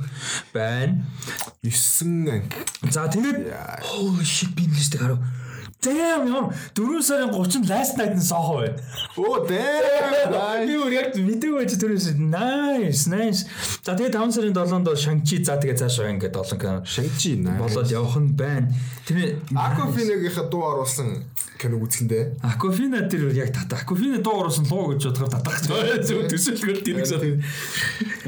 байна. 0.53 1.07
9 1.63 2.29
анги. 2.29 2.51
За 2.91 3.07
тэгээд 3.07 3.49
holy 3.87 4.27
shit 4.27 4.53
би 4.53 4.67
листийг 4.67 5.01
харав. 5.01 5.19
Damn 5.81 6.29
яа 6.29 6.43
4 6.77 7.01
сарын 7.01 7.31
30-нд 7.33 7.69
last 7.73 7.97
night-ын 7.97 8.21
сохоо 8.21 8.61
байна. 8.61 8.77
Оо 9.17 9.41
дээ. 9.49 10.29
Би 10.69 10.75
өөр 10.77 10.93
яг 10.93 11.09
мэдээгүй 11.17 11.57
байж 11.57 11.73
төрөөс 11.81 12.09
nice 12.21 13.09
nice. 13.09 13.47
За 13.81 13.97
тэгээд 13.97 14.13
5 14.13 14.37
сарын 14.37 14.53
7-нд 14.53 14.85
бол 14.91 15.01
Shang-Chi 15.01 15.41
за 15.41 15.57
тэгээд 15.57 15.81
цаашаа 15.81 16.13
ингээд 16.13 16.37
7 16.37 16.61
кино 16.61 16.85
Шангчи 16.85 17.33
наа. 17.41 17.57
болоод 17.65 17.89
явах 17.89 18.17
нь 18.21 18.37
байна. 18.37 18.69
Тэр 19.09 19.41
Aquafina-гийнхаа 19.57 20.47
дуу 20.53 20.65
оруулсан 20.69 21.25
кино 21.57 21.81
үзэхэндээ. 21.81 22.45
Aquafina 22.45 23.09
тэр 23.09 23.33
яг 23.33 23.49
тата. 23.57 23.81
Aquafina 23.81 24.21
дуу 24.21 24.45
оруулсан 24.45 24.69
луу 24.69 24.93
гэж 24.93 25.09
бодохоор 25.09 25.33
татах. 25.33 25.65
Зөв 26.05 26.29
төсөөлгөл 26.29 26.85
тэрийг 26.85 27.09
сан. 27.09 27.41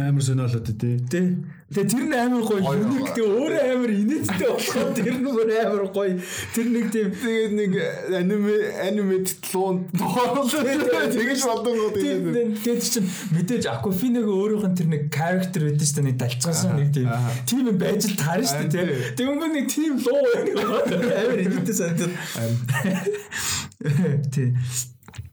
Амар 0.00 0.24
сониолоод 0.24 0.72
тий. 0.72 0.96
Тэ. 1.04 1.36
Тэгээ 1.72 1.88
тэр 1.88 2.04
нь 2.04 2.12
амар 2.12 2.44
гоё. 2.44 2.60
Юник 2.76 3.16
тэгээ 3.16 3.32
өөрөө 3.32 3.62
амар 3.72 3.92
инээдтэй 3.96 4.48
болохоор 4.52 4.92
тэр 4.92 5.08
нь 5.16 5.24
өөр 5.24 5.50
амар 5.64 5.86
гоё. 5.88 6.20
Тэр 6.52 6.66
нэг 6.68 6.86
тийм 6.92 7.08
тэгээд 7.16 7.52
нэг 7.56 7.72
аниме 8.12 8.56
анимед 8.84 9.26
луун 9.56 9.88
тэгэж 9.88 11.40
болдгоо 11.48 11.90
тэгээд. 11.96 12.60
тэгээд 12.60 12.82
чинь 12.84 13.08
мэдээж 13.32 13.64
Акуфиныг 13.72 14.28
өөрийнх 14.28 14.68
нь 14.68 14.76
тэр 14.76 14.88
нэг 14.92 15.02
character 15.08 15.64
байдаг 15.64 15.86
шүү 15.88 15.96
дээ 15.96 16.08
нэг 16.12 16.16
далцгаасан 16.20 16.76
нэг 16.76 16.88
тийм 16.92 17.08
тийм 17.48 17.64
юм 17.72 17.78
байж 17.80 18.04
л 18.04 18.20
таарна 18.20 18.44
шүү 18.44 18.68
дээ 18.68 19.16
тэгвэл 19.16 19.48
нэг 19.56 19.66
тийм 19.72 19.96
луу 19.96 20.20
амар 20.28 21.40
инээдтэй 21.40 21.72
санагдав. 21.72 22.12
Тийм 24.28 24.52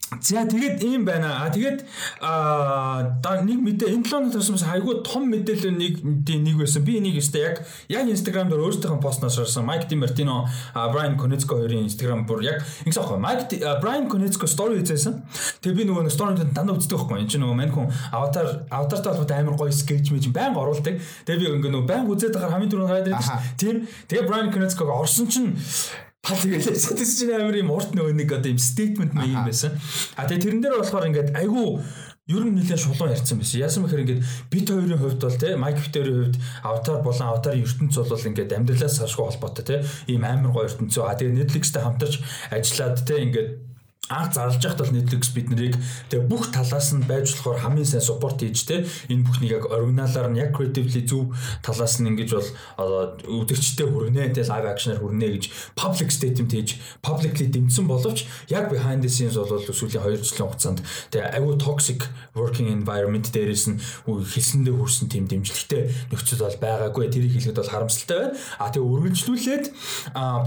За 0.10 0.42
тэгээд 0.50 0.82
ийм 0.82 1.06
байна. 1.06 1.46
А 1.46 1.54
тэгээд 1.54 1.86
аа 2.18 3.14
нэг 3.46 3.62
мэдээ 3.62 3.94
энэ 3.94 4.10
7 4.10 4.34
хоногт 4.34 4.42
бас 4.42 4.66
айгүй 4.66 5.06
том 5.06 5.30
мэдээлэл 5.30 5.78
нэг 5.78 6.02
нэг 6.02 6.56
байсан. 6.58 6.82
Би 6.82 6.98
энийг 6.98 7.22
өстэй 7.22 7.46
яг 7.46 7.62
яг 7.86 8.10
Instagram 8.10 8.50
дээр 8.50 8.66
өөрсдийнхөө 8.66 9.06
постноос 9.06 9.38
харсан. 9.38 9.70
Майк 9.70 9.86
Ди 9.86 9.96
Мартино, 9.96 10.50
Брайан 10.74 11.14
Конецко 11.14 11.62
хоёрын 11.62 11.86
Instagram 11.86 12.26
бүр 12.26 12.42
яг 12.42 12.66
ингэсэн 12.90 13.06
аахгүй. 13.06 13.20
Майк 13.22 13.54
Брайан 13.86 14.10
Конецко 14.10 14.50
story 14.50 14.82
хийсэн. 14.82 15.22
Тэгээд 15.62 15.78
би 15.78 15.86
нөгөө 15.86 16.10
story-д 16.10 16.58
дандаа 16.58 16.74
үздэг 16.74 16.98
байхгүй. 16.98 17.22
Энд 17.22 17.30
чинь 17.30 17.46
нөгөө 17.46 17.58
мань 17.62 17.70
хүн 17.70 17.94
аватар 18.10 18.66
аватартай 18.74 19.14
холбоотой 19.14 19.38
амар 19.38 19.56
гоё 19.62 19.70
скетч 19.70 20.10
мэж 20.10 20.34
байнга 20.34 20.66
оруулдаг. 20.66 20.98
Тэгээд 21.30 21.42
би 21.42 21.48
ингээ 21.54 21.74
нөгөө 21.78 21.86
байнга 21.86 22.18
үзээд 22.18 22.34
байгаа 22.34 22.58
хамгийн 22.58 22.72
түрүүнд 22.74 22.90
гараад 22.90 23.12
ирсэн. 23.14 23.38
Тийм. 23.62 23.86
Тэгээд 24.10 24.26
Брайан 24.26 24.50
Конецког 24.50 24.90
орсон 24.90 25.30
чинь 25.30 25.54
Та 26.20 26.36
тэгээд 26.36 26.76
сэтгэж 26.76 27.12
чинь 27.16 27.34
амар 27.34 27.56
юм 27.56 27.72
урт 27.72 27.96
нөгөө 27.96 28.14
нэг 28.14 28.30
одоо 28.36 28.52
юм 28.52 28.60
стейтмент 28.60 29.16
нэг 29.16 29.32
юм 29.32 29.48
байсан. 29.48 29.72
А 30.20 30.28
тэгээд 30.28 30.44
тэрэн 30.44 30.62
дээр 30.62 30.76
болохоор 30.78 31.08
ингээд 31.10 31.32
айгүй 31.32 31.80
ер 32.30 32.44
нь 32.46 32.54
нэлээд 32.60 32.78
шулуун 32.78 33.16
ярьсан 33.16 33.40
байсан. 33.42 33.64
Яасан 33.64 33.82
бэхээр 33.88 34.04
ингээд 34.06 34.26
бит 34.54 34.68
хоёрын 34.70 35.02
хувьд 35.02 35.24
бол 35.24 35.40
те 35.42 35.56
майк 35.56 35.80
битэрийн 35.82 36.30
хувьд 36.30 36.38
аватар 36.62 37.02
болон 37.02 37.28
аватарын 37.34 37.66
ертөнц 37.66 37.96
бол 37.98 38.28
ингээд 38.30 38.52
амьдралаас 38.54 39.00
салшгүй 39.02 39.26
холбоотой 39.26 39.66
те 39.66 39.76
ийм 40.12 40.22
амар 40.28 40.54
гоё 40.54 40.70
ертөнцөө. 40.70 41.04
А 41.10 41.18
тэгээд 41.18 41.40
Netflix-тэй 41.40 41.82
хамтарч 41.82 42.14
ажиллаад 42.54 43.02
те 43.02 43.16
ингээд 43.26 43.50
анх 44.10 44.34
зарлж 44.34 44.62
байхад 44.62 44.82
бол 44.82 44.96
Netflix 44.98 45.24
бид 45.34 45.48
нарыг 45.50 45.76
тэгээ 46.10 46.26
бүх 46.26 46.50
талаас 46.50 46.90
нь 46.94 47.06
байж 47.06 47.30
болохоор 47.34 47.62
хамгийн 47.62 47.86
сайн 47.86 48.04
суппорт 48.04 48.42
хийж 48.42 48.66
те 48.66 48.86
энэ 49.10 49.24
бүхнийг 49.26 49.52
яг 49.54 49.66
оригиналаар 49.70 50.30
нь 50.34 50.42
яг 50.42 50.52
creatively 50.58 51.06
зөв 51.06 51.34
талаас 51.62 52.02
нь 52.02 52.10
ингэж 52.10 52.30
бол 52.34 52.50
үдэгчтэй 53.22 53.88
хүргэнэ 53.88 54.34
те 54.34 54.42
live 54.50 54.68
action-аар 54.68 55.02
хүргэнэ 55.02 55.28
гэж 55.30 55.44
public 55.78 56.10
statement 56.10 56.52
хийж 56.52 56.70
publicly 57.06 57.48
дэмжсэн 57.48 57.86
боловч 57.86 58.26
яг 58.50 58.74
behind 58.74 59.06
the 59.06 59.10
scenes 59.10 59.38
бол 59.38 59.62
сүүлийн 59.62 60.02
2 60.02 60.26
жилийн 60.26 60.50
хугацаанд 60.50 60.80
тэгээ 61.14 61.38
аюу 61.38 61.54
toxic 61.62 62.10
working 62.34 62.68
environment 62.70 63.30
дээрээс 63.30 63.66
нь 63.70 63.78
хэлсэндээ 64.06 64.74
хүрсэн 64.74 65.08
тийм 65.10 65.26
дэмжлэгтэй 65.30 66.10
нөхцөл 66.10 66.46
бол 66.46 66.58
байгаагүй. 66.58 67.06
Тэрийг 67.14 67.34
хэлэхэд 67.38 67.60
бол 67.60 67.74
харамсалтай. 67.74 68.18
Байна 68.20 68.38
а 68.60 68.70
тэгээ 68.74 68.90
үргэлжлүүлээд 68.90 69.66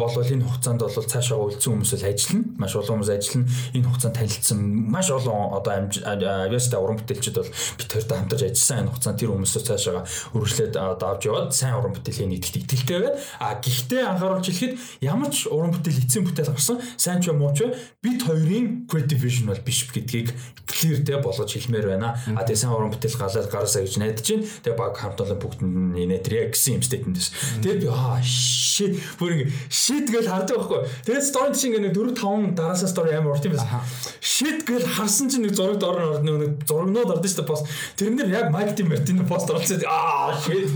болвол 0.00 0.32
энэ 0.34 0.46
хугацаанд 0.46 0.80
бол 0.82 0.96
цаашаа 1.12 1.38
үлдсэн 1.38 1.70
хүмүүс 1.72 1.92
л 2.00 2.08
ажиллана. 2.08 2.44
Маш 2.58 2.72
олон 2.76 2.94
хүмүүс 2.98 3.10
ажиллана 3.12 3.51
энэ 3.74 3.86
хугацаанд 3.86 4.16
танилцсан 4.16 4.58
маш 4.90 5.08
олон 5.10 5.56
одоо 5.56 5.72
авиастай 5.76 6.80
уран 6.80 6.98
бүтээлчид 7.00 7.36
бол 7.38 7.52
бид 7.78 7.90
хоёртой 7.92 8.16
хамтарч 8.18 8.42
ажилласан 8.42 8.78
энэ 8.82 8.90
хугацаанд 8.92 9.18
тэр 9.18 9.30
хүмүүсээс 9.32 9.66
цаашаа 9.68 10.04
үргэлжлээд 10.34 10.74
давж 10.76 11.22
яваад 11.26 11.50
сайн 11.54 11.76
уран 11.78 11.94
бүтээлийн 11.96 12.30
нийтлэлд 12.32 12.66
итгэлтэй 12.66 12.98
байна. 13.02 13.18
А 13.40 13.58
гэхдээ 13.60 14.02
анхааруулж 14.06 14.46
хэлэхэд 14.48 14.74
ямар 15.04 15.30
ч 15.30 15.46
уран 15.48 15.72
бүтээл 15.72 16.02
эцсийн 16.02 16.24
бүтээл 16.26 16.52
гарсан 16.54 16.78
сайн 16.96 17.20
ч 17.20 17.30
юм 17.30 17.42
уу 17.42 17.52
ч 17.54 17.68
бид 18.02 18.20
хоёрын 18.22 18.86
creative 18.88 19.20
vision 19.20 19.46
бол 19.48 19.62
биш 19.62 19.86
гэдгийг 19.90 20.32
clear 20.66 20.98
дэ 21.02 21.20
болгож 21.22 21.50
хэлмээр 21.52 21.86
байна. 21.94 22.16
А 22.36 22.42
тэгээ 22.42 22.62
сайн 22.62 22.74
уран 22.74 22.92
бүтээл 22.92 23.18
галаад 23.18 23.48
гараасаа 23.50 23.82
гэж 23.84 23.94
найдаж 23.98 24.26
байна. 24.26 24.46
Тэгээ 24.62 24.78
баг 24.78 24.94
хамт 24.96 25.20
олон 25.20 25.38
бүгд 25.38 25.60
нэнэтрээ 25.62 26.52
гэсэн 26.52 26.80
юм 26.80 26.82
statement 26.82 27.16
дэс. 27.18 27.30
Тэгээд 27.62 27.80
би 27.82 27.88
аа 27.90 28.18
shit 28.22 28.96
бүр 29.18 29.30
ингэ 29.36 29.46
shit 29.68 30.06
гэж 30.08 30.26
хардаг 30.26 30.56
байхгүй. 30.56 30.80
Тэгээд 31.06 31.26
story 31.26 31.52
чинь 31.54 31.76
ингэ 31.76 31.92
4 31.92 32.16
5 32.16 32.56
дараасаа 32.56 32.88
story 32.88 33.12
амар 33.14 33.36
юм 33.48 33.56
байна. 33.56 33.80
Shit 34.20 34.64
гэж 34.68 34.84
харсан 34.96 35.30
чинь 35.30 35.46
нэг 35.46 35.54
зурагд 35.56 35.82
орно 35.82 36.18
орно 36.18 36.36
нэг 36.42 36.66
зурагнууд 36.68 37.10
ордон 37.14 37.30
шүү 37.30 37.40
дээ 37.42 37.50
пост. 37.50 37.66
Тэрэн 37.96 38.16
дээр 38.18 38.30
яг 38.32 38.50
Майк 38.54 38.76
Тим 38.76 38.92
Мартин 38.92 39.24
пост 39.26 39.50
оруулсан. 39.50 39.82
Аа 39.86 40.36
shit. 40.38 40.68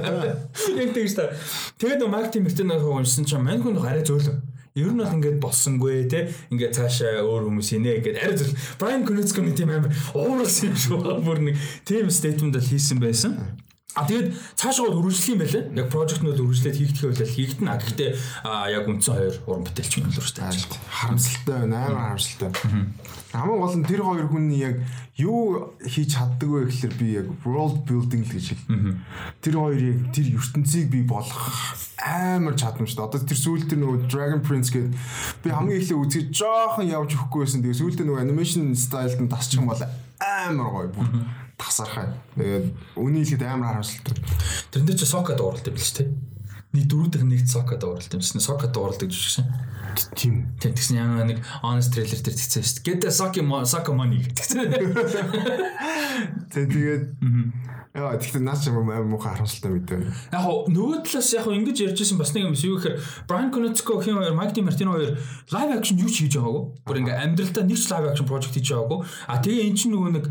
Яг 0.80 0.94
тэгж 0.94 1.14
та. 1.16 1.30
Тэгээд 1.78 2.06
Майк 2.08 2.30
Тим 2.32 2.44
Мартин 2.44 2.70
уншсан 2.70 3.24
чинь 3.24 3.44
мань 3.44 3.62
хүн 3.62 3.80
арай 3.80 4.04
зөөлөө. 4.04 4.60
Ер 4.78 4.92
нь 4.94 5.02
бол 5.02 5.10
ингээд 5.10 5.42
болсонгүй 5.42 6.06
те 6.06 6.30
ингээд 6.54 6.78
цаашаа 6.78 7.26
өөр 7.26 7.50
хүмүүс 7.50 7.74
инэ 7.74 7.98
гэдэг 8.06 8.22
арай 8.22 8.36
зөв 8.38 8.54
Брайан 8.78 9.02
Конецконы 9.02 9.50
тийм 9.50 9.74
амар 9.74 9.90
ууралсан 10.14 10.70
юм 10.70 10.76
шүү. 10.78 11.18
Бүр 11.26 11.42
нэг 11.42 11.58
тийм 11.82 12.06
стейтмент 12.06 12.54
л 12.54 12.62
хийсэн 12.62 13.02
байсан. 13.02 13.34
А 13.98 14.06
тэгээд 14.06 14.38
цаашаа 14.54 14.86
үргэлжлэх 14.86 15.34
юм 15.34 15.40
байлаа. 15.42 15.62
Яг 15.74 15.88
прожектнууд 15.90 16.38
үргэлжлээд 16.38 16.78
хийгдэх 16.78 17.04
байлаа 17.10 17.26
хийгдэнэ. 17.26 17.70
А 17.74 17.80
гэхдээ 17.82 18.10
яг 18.70 18.84
үндсэн 18.86 19.14
хоёр 19.18 19.36
уран 19.50 19.64
бүтээлч 19.66 19.92
юм 19.98 20.06
л 20.14 20.20
үүртэй 20.22 20.46
ажил. 20.46 20.78
Харамсалтай 20.86 21.56
байна. 21.58 21.76
Амар 21.90 22.02
харамсалтай. 22.14 22.50
Хамгийн 23.34 23.58
гол 23.58 23.76
нь 23.82 23.88
тэр 23.90 24.02
хоёр 24.06 24.26
хүн 24.30 24.46
яг 24.54 24.76
юу 25.18 25.74
хийж 25.82 26.14
чаддаг 26.14 26.48
вэ 26.50 26.60
гэхэлэр 26.70 26.94
би 27.02 27.06
яг 27.18 27.26
world 27.42 27.82
building 27.82 28.22
л 28.22 28.30
гэж 28.30 28.46
хэл. 28.54 28.94
Тэр 29.42 29.54
хоёрыг 29.58 29.98
тэр 30.14 30.26
ертөнцийг 30.38 30.86
би 30.86 31.02
болгох 31.02 31.50
амар 31.98 32.54
чадамжтай. 32.54 33.02
Одоо 33.02 33.18
тэр 33.18 33.38
сүүлд 33.42 33.74
тэр 33.74 33.82
нөгөө 33.82 34.06
Dragon 34.06 34.42
Prince 34.42 34.70
гэдэг 34.70 34.94
би 35.42 35.48
хамгийн 35.50 35.82
эхлээ 35.82 35.98
үзэж 35.98 36.26
жоохон 36.30 36.86
явж 36.86 37.18
өгөхгүй 37.18 37.42
байсан. 37.42 37.62
Тэгээ 37.62 37.80
сүүлдээ 37.82 38.06
нөгөө 38.06 38.22
animation 38.22 38.70
style-д 38.74 39.18
нь 39.18 39.30
тасчих 39.30 39.60
юм 39.60 39.68
бол 39.68 39.82
амар 40.18 40.68
гоё 40.70 40.88
бүр 40.94 41.06
тасархай. 41.60 42.08
Тэгээд 42.40 42.66
үний 42.96 43.22
хэлэхэд 43.22 43.44
амар 43.44 43.76
харамсалтай. 43.76 44.16
Тэрэн 44.72 44.86
дээр 44.88 44.98
ч 44.98 45.04
сока 45.04 45.36
дууралт 45.36 45.68
юм 45.68 45.76
биш 45.76 45.92
үү? 46.00 46.08
Нэг 46.72 46.84
дөрүүдийнх 46.88 47.28
нэг 47.28 47.44
сока 47.44 47.76
дууралт 47.76 48.14
юм 48.14 48.22
шин. 48.24 48.40
Сока 48.40 48.66
дууралт 48.72 49.04
гэж 49.04 49.12
шин. 49.12 49.46
Тийм. 50.16 50.54
Тийм 50.56 50.72
тэгсэн 50.72 50.96
яа 51.02 51.26
нэг 51.26 51.42
honest 51.60 51.92
trailer 51.92 52.16
дээр 52.16 52.36
тэгсэн 52.38 52.62
шүү 52.62 52.80
дээ. 52.80 52.86
Get 52.86 52.98
the 53.04 53.10
sock 53.10 53.34
sock 53.68 53.90
money 53.92 54.22
гэсэн. 54.24 54.70
Тэгээд 56.54 57.04
Яа 57.90 58.14
тэгэхээр 58.14 58.46
наач 58.46 58.70
юм 58.70 58.86
амар 58.86 59.02
муухай 59.02 59.34
харамсалтай 59.34 59.74
мэдээ. 59.74 59.98
Яг 60.30 60.46
нөгөө 60.70 61.02
талаас 61.10 61.30
яг 61.34 61.50
ингэж 61.50 61.90
ярьжсэн 61.90 62.22
бас 62.22 62.30
нэг 62.38 62.46
юм 62.46 62.54
юу 62.54 62.78
гэхээр 62.78 63.02
Brian 63.26 63.50
Konietzko 63.50 63.98
хин 63.98 64.14
хоёр 64.14 64.38
Mike 64.38 64.54
DiMartino 64.54 64.94
хоёр 64.94 65.18
live 65.50 65.72
action 65.74 65.98
юу 65.98 66.06
ч 66.06 66.22
хийж 66.22 66.38
байгаагүй. 66.38 66.86
Бүр 66.86 67.00
ингээ 67.02 67.18
амьдралдаа 67.18 67.66
нэг 67.66 67.78
ч 67.82 67.90
live 67.90 68.06
action 68.14 68.30
project 68.30 68.54
хийж 68.54 68.70
байгаагүй. 68.70 68.98
А 69.26 69.42
тэгээ 69.42 69.66
эн 69.66 69.74
чинь 69.74 69.90
нөгөө 69.90 70.10
нэг 70.22 70.24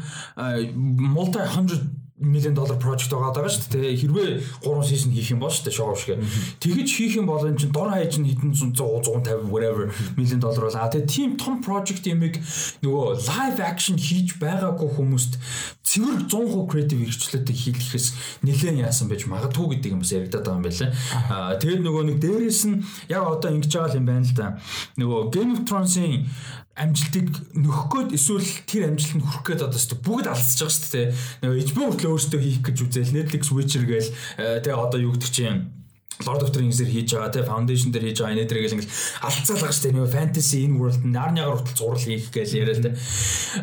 multi 1.12 1.44
100 1.44 1.99
million 2.20 2.54
dollar 2.54 2.78
project 2.78 3.12
байгаа 3.12 3.32
даа 3.34 3.48
шүү 3.48 3.72
дээ. 3.74 3.96
Хэрвээ 3.96 4.30
3 4.64 4.84
season 4.84 5.12
хийх 5.16 5.32
юм 5.32 5.40
бол 5.40 5.52
шүү 5.52 5.72
дээ 5.72 5.78
шоу 5.80 5.96
шиг. 5.96 6.20
Тэгэж 6.60 6.88
хийх 6.92 7.16
юм 7.16 7.32
бол 7.32 7.44
энэ 7.48 7.56
чинь 7.56 7.72
дор 7.72 7.90
хаяж 7.96 8.20
нь 8.20 8.28
хэдэн 8.28 8.52
100 8.76 8.76
150 8.76 9.48
whatever 9.48 9.88
million 10.20 10.40
dollar 10.44 10.68
бол 10.68 10.76
а 10.76 10.92
тэгээ 10.92 11.08
team 11.08 11.30
том 11.40 11.64
project 11.64 12.04
юмыг 12.04 12.36
нөгөө 12.84 13.24
live 13.24 13.60
action 13.64 13.96
хийж 13.96 14.36
байгаагүй 14.36 14.90
хүмүүст 15.00 15.40
цэвэр 15.88 16.28
100% 16.28 16.70
creative 16.70 17.00
хэрэгчлээтэй 17.00 17.56
хийлгэхээс 17.56 18.08
нэлээд 18.44 18.84
яасан 18.84 19.08
байж 19.08 19.24
магадгүй 19.26 19.80
гэдэг 19.80 19.96
юм 19.96 20.04
бас 20.04 20.12
яригадаад 20.12 20.46
байгаа 20.46 20.60
юм 20.60 20.66
байлаа. 20.68 20.90
Аа 21.32 21.56
тэгээд 21.56 21.82
нөгөө 21.88 22.04
нэг 22.14 22.18
дээрэс 22.20 22.62
нь 22.68 22.84
яг 23.08 23.24
одоо 23.26 23.50
ингэж 23.56 23.72
байгаа 23.74 23.98
юм 23.98 24.06
байна 24.06 24.28
л 24.28 24.36
да. 24.36 24.48
Нөгөө 25.00 25.20
Game 25.34 25.52
of 25.56 25.62
Thrones-ийн 25.66 26.28
амжилтыг 26.80 27.28
нөхөх 27.60 27.88
гээд 27.92 28.10
эсвэл 28.16 28.50
тэр 28.64 28.84
амжилтанд 28.90 29.24
хүрэх 29.28 29.44
гээд 29.44 29.66
одоо 29.68 29.80
ч 29.80 29.92
бүгд 30.00 30.28
алсаж 30.32 30.60
байгаа 30.64 30.76
шүү 30.80 30.92
дээ. 30.96 31.08
Нөгөө 31.44 31.60
HBO 31.68 31.86
хүртэл 31.92 32.12
өөрсдөө 32.16 32.40
хийх 32.40 32.60
гэж 32.64 32.78
үзэл 32.88 33.16
Netflix 33.20 33.44
Witcher 33.52 33.84
гээл 33.84 34.10
тэгээ 34.64 34.80
одоо 34.80 35.00
юу 35.04 35.14
гэдэг 35.20 35.32
чинь 35.32 35.79
Lord 36.26 36.44
of 36.44 36.52
the 36.52 36.60
Rings-ээр 36.60 36.92
хийж 36.92 37.16
байгаа 37.16 37.32
те 37.32 37.48
Foundation 37.48 37.96
дээр 37.96 38.12
хийж 38.12 38.20
байгаа 38.20 38.36
энэ 38.36 38.48
дээр 38.52 38.62
гэл 38.68 38.76
ингээл 38.76 38.96
алцаалгаа 39.24 39.72
штэ. 39.72 39.96
Нэг 39.96 40.12
fantasy 40.12 40.68
in 40.68 40.76
world 40.76 41.00
нарныгаар 41.08 41.64
хүртэл 41.64 41.80
зураг 41.80 42.04
хийх 42.04 42.28
гээл 42.36 42.60
яриа 42.60 42.76
л 42.76 42.84
те 42.84 42.92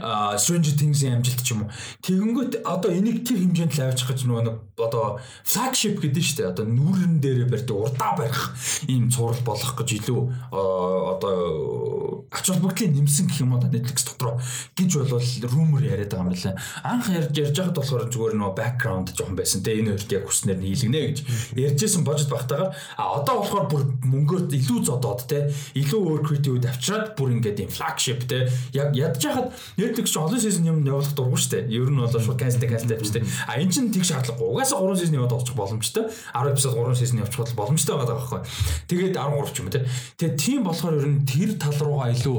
а 0.00 0.40
Stranger 0.40 0.72
Things-ийн 0.72 1.20
амжилт 1.20 1.44
ч 1.44 1.52
юм 1.52 1.68
уу. 1.68 1.70
Тэгэнгүүт 2.00 2.64
одоо 2.64 2.90
энийг 2.96 3.28
тэр 3.28 3.44
хэмжээнд 3.44 3.76
л 3.76 3.92
авчих 3.92 4.08
гэж 4.08 4.20
нөгөө 4.24 4.44
нэг 4.48 4.56
одоо 4.80 5.20
flagship 5.44 6.00
гэдэг 6.00 6.24
штэ. 6.24 6.48
Одоо 6.48 6.64
нүүрэн 6.64 7.20
дээр 7.20 7.44
барьдаг 7.44 7.76
урдаа 7.76 8.16
барих 8.16 8.40
ийм 8.88 9.12
зураг 9.12 9.44
болох 9.44 9.76
гэж 9.76 10.00
илүү 10.00 10.20
одоо 10.56 12.24
ач 12.32 12.48
холбогдлын 12.48 12.96
нэмсэн 13.04 13.28
гэх 13.28 13.44
юм 13.44 13.52
уу 13.52 13.60
Netflix 13.68 14.08
дотроо. 14.08 14.40
Гэж 14.72 14.90
болвол 14.96 15.28
rumor 15.44 15.84
яриад 15.84 16.08
байгаа 16.08 16.24
юм 16.24 16.32
лээ. 16.32 16.56
Анх 16.88 17.12
ярьж 17.12 17.36
ярьж 17.36 17.56
байхад 17.60 17.76
болохоор 17.76 18.08
зүгээр 18.08 18.34
нөгөө 18.40 18.56
background 18.56 19.12
жоохон 19.12 19.36
байсан 19.36 19.60
те. 19.60 19.76
Энэ 19.76 19.92
хоёрт 19.92 20.12
яг 20.16 20.24
хүснээр 20.24 20.56
нь 20.56 20.68
хийлгэнэ 20.72 21.00
гэж. 21.04 21.18
Ярьжсэн 21.56 22.00
божид 22.00 22.32
баг 22.32 22.45
байхтайгаар 22.46 22.70
а 22.96 23.02
одоо 23.18 23.34
болохоор 23.42 23.66
бүр 23.70 23.82
мөнгөөр 24.06 24.42
илүү 24.54 24.78
зодоод 24.86 25.26
те 25.26 25.50
илүү 25.74 26.00
өөр 26.06 26.22
креатив 26.26 26.62
авчираад 26.70 27.12
бүр 27.18 27.34
ингээд 27.36 27.62
юм 27.66 27.70
флагшип 27.74 28.26
те 28.30 28.46
яг 28.72 28.94
ядж 28.96 29.22
хахад 29.26 29.50
Netflix 29.76 30.14
ч 30.14 30.16
олон 30.16 30.40
season 30.40 30.64
юм 30.66 30.78
явуулах 30.86 31.12
дурггүй 31.16 31.40
шүү 31.40 31.52
дээ. 31.52 31.62
Ер 31.74 31.90
нь 31.90 31.98
бол 31.98 32.08
шууд 32.08 32.38
cancel 32.40 32.62
cancel 32.64 32.94
авчих 32.94 33.12
те. 33.12 33.22
А 33.46 33.58
эн 33.58 33.70
чинь 33.70 33.90
тэг 33.90 34.04
шаардлагагүй. 34.06 34.46
Угаасаа 34.46 34.80
3 34.80 35.00
season 35.00 35.16
яваад 35.18 35.34
очих 35.36 35.56
боломжтой. 35.56 36.04
10 36.32 36.52
эпизод 36.54 36.72
3 36.76 36.94
season 36.96 37.18
явуучих 37.24 37.56
боломжтой 37.56 37.94
байгаа 37.96 38.16
байхгүй. 38.16 38.40
Тэгээд 38.88 39.14
13 39.16 39.52
ч 39.52 39.58
юм 39.60 39.68
те. 39.70 39.80
Тэгээд 40.16 40.36
тийм 40.38 40.60
болохоор 40.64 40.94
ер 40.96 41.08
нь 41.10 41.26
тэр 41.26 41.50
тал 41.58 41.76
руугаа 41.76 42.08
илүү 42.14 42.38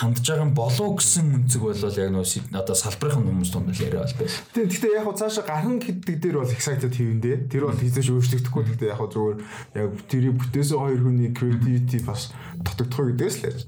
хандж 0.00 0.24
байгаа 0.26 0.46
юм 0.46 0.54
болов 0.56 0.88
гэсэн 0.98 1.26
үнцэг 1.36 1.62
бол 1.62 1.76
яг 1.76 2.10
нөө 2.10 2.26
одоо 2.56 2.76
салбарын 2.76 3.26
хүмүүс 3.26 3.50
тунд 3.52 3.70
л 3.72 3.82
яриа 3.82 4.06
бол. 4.06 4.36
Тийм 4.54 4.66
гэхдээ 4.70 4.92
яг 4.96 5.08
цаашаа 5.12 5.44
гархан 5.44 5.78
гэдэг 5.78 6.16
дээр 6.22 6.36
бол 6.40 6.54
excited 6.54 6.92
хийвэндээ. 6.94 7.50
Тэр 7.50 7.68
бол 7.68 7.78
хийжээш 7.78 8.08
өөрчлөгдөхгүй 8.12 8.62
гэхдээ 8.72 8.90
яг 8.92 9.02
зүгээр 9.02 9.38
яг 9.74 9.90
тэрийг 10.08 10.36
бүтээсэн 10.38 10.78
хоёр 10.78 11.00
хүний 11.02 11.30
creativity 11.34 12.02
бас 12.06 12.32
дутагдахгүй 12.62 13.12
гэдгээс 13.12 13.36
л 13.38 13.46
яаж. 13.48 13.60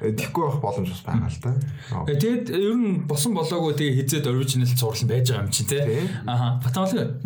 Тэгэхгүй 0.00 0.42
байх 0.46 0.58
боломж 0.62 0.88
бас 0.90 1.02
байгаа 1.04 1.30
л 1.30 1.40
да. 1.44 1.52
Э, 2.06 2.14
тэгээд 2.16 2.46
ер 2.50 2.74
нь 2.76 3.06
босон 3.06 3.34
болоогүй 3.34 3.74
тэгээ 3.76 3.98
хизээд 4.04 4.30
original 4.30 4.70
зурлан 4.70 5.08
байж 5.10 5.26
байгаа 5.30 5.44
юм 5.46 5.54
чинь 5.54 5.70
те. 5.70 5.78
Аха. 6.26 6.60
Баталгаа. 6.64 7.20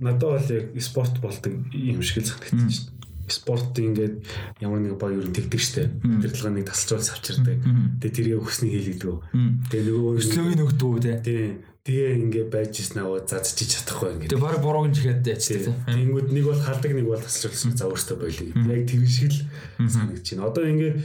Надад 0.00 0.28
бол 0.28 0.50
яг 0.50 0.64
спорт 0.80 1.14
болдог 1.20 1.52
юм 1.72 2.00
шиг 2.02 2.24
л 2.24 2.30
санагдчихсэн 2.30 2.70
шүү 2.70 2.86
дээ 2.88 3.00
спорт 3.30 3.78
ингээд 3.78 4.26
ямар 4.60 4.82
нэг 4.82 4.98
боо 4.98 5.10
ер 5.14 5.24
нь 5.24 5.34
тэгдэг 5.34 5.60
штэ. 5.62 5.86
Тэрдлага 6.02 6.50
нэг 6.50 6.66
тасалжуулж 6.66 7.08
авчирдаг. 7.14 7.58
Тэгээ 8.02 8.14
тэрийг 8.14 8.42
өсний 8.42 8.74
хийлэгдэг. 8.74 9.70
Тэгээ 9.70 9.86
нөгөө 9.86 10.12
өслөгийн 10.18 10.60
нөгдөө 10.66 10.94
тий. 10.98 11.16
Тий. 11.22 11.46
Тэгээ 11.90 12.22
ингээд 12.22 12.50
байж 12.54 12.78
ирсэн 12.78 13.02
аа 13.02 13.18
зазчиж 13.26 13.82
чадахгүй 13.82 14.14
ингээд. 14.14 14.30
Тэгээ 14.30 14.46
баг 14.46 14.62
бурууг 14.62 14.94
чихээд 14.94 15.26
яачдаг. 15.26 15.74
Тэнгүүд 15.90 16.28
нэг 16.30 16.44
бол 16.46 16.62
хардаг 16.62 16.92
нэг 16.94 17.06
бол 17.10 17.18
тасалжуулсан 17.18 17.74
за 17.74 17.90
өөртөө 17.90 18.16
боёлыг. 18.22 18.54
Яг 18.54 18.82
тэр 18.86 19.02
шиг 19.10 19.34
л 19.34 19.90
санагдаж 19.90 20.22
байна. 20.30 20.46
Одоо 20.46 20.64
ингээд 20.70 20.96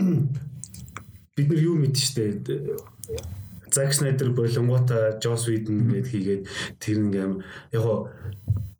бид 1.36 1.48
нар 1.52 1.60
юу 1.60 1.76
мэдэн 1.76 2.00
штэ. 2.08 2.40
Зак 3.68 3.92
Снайдер 3.92 4.32
болонгота 4.32 5.20
Джос 5.20 5.44
Виден 5.44 5.92
ингээд 5.92 6.08
хийгээд 6.08 6.42
тэр 6.80 6.96
ингээм 7.04 7.44
яг 7.76 7.84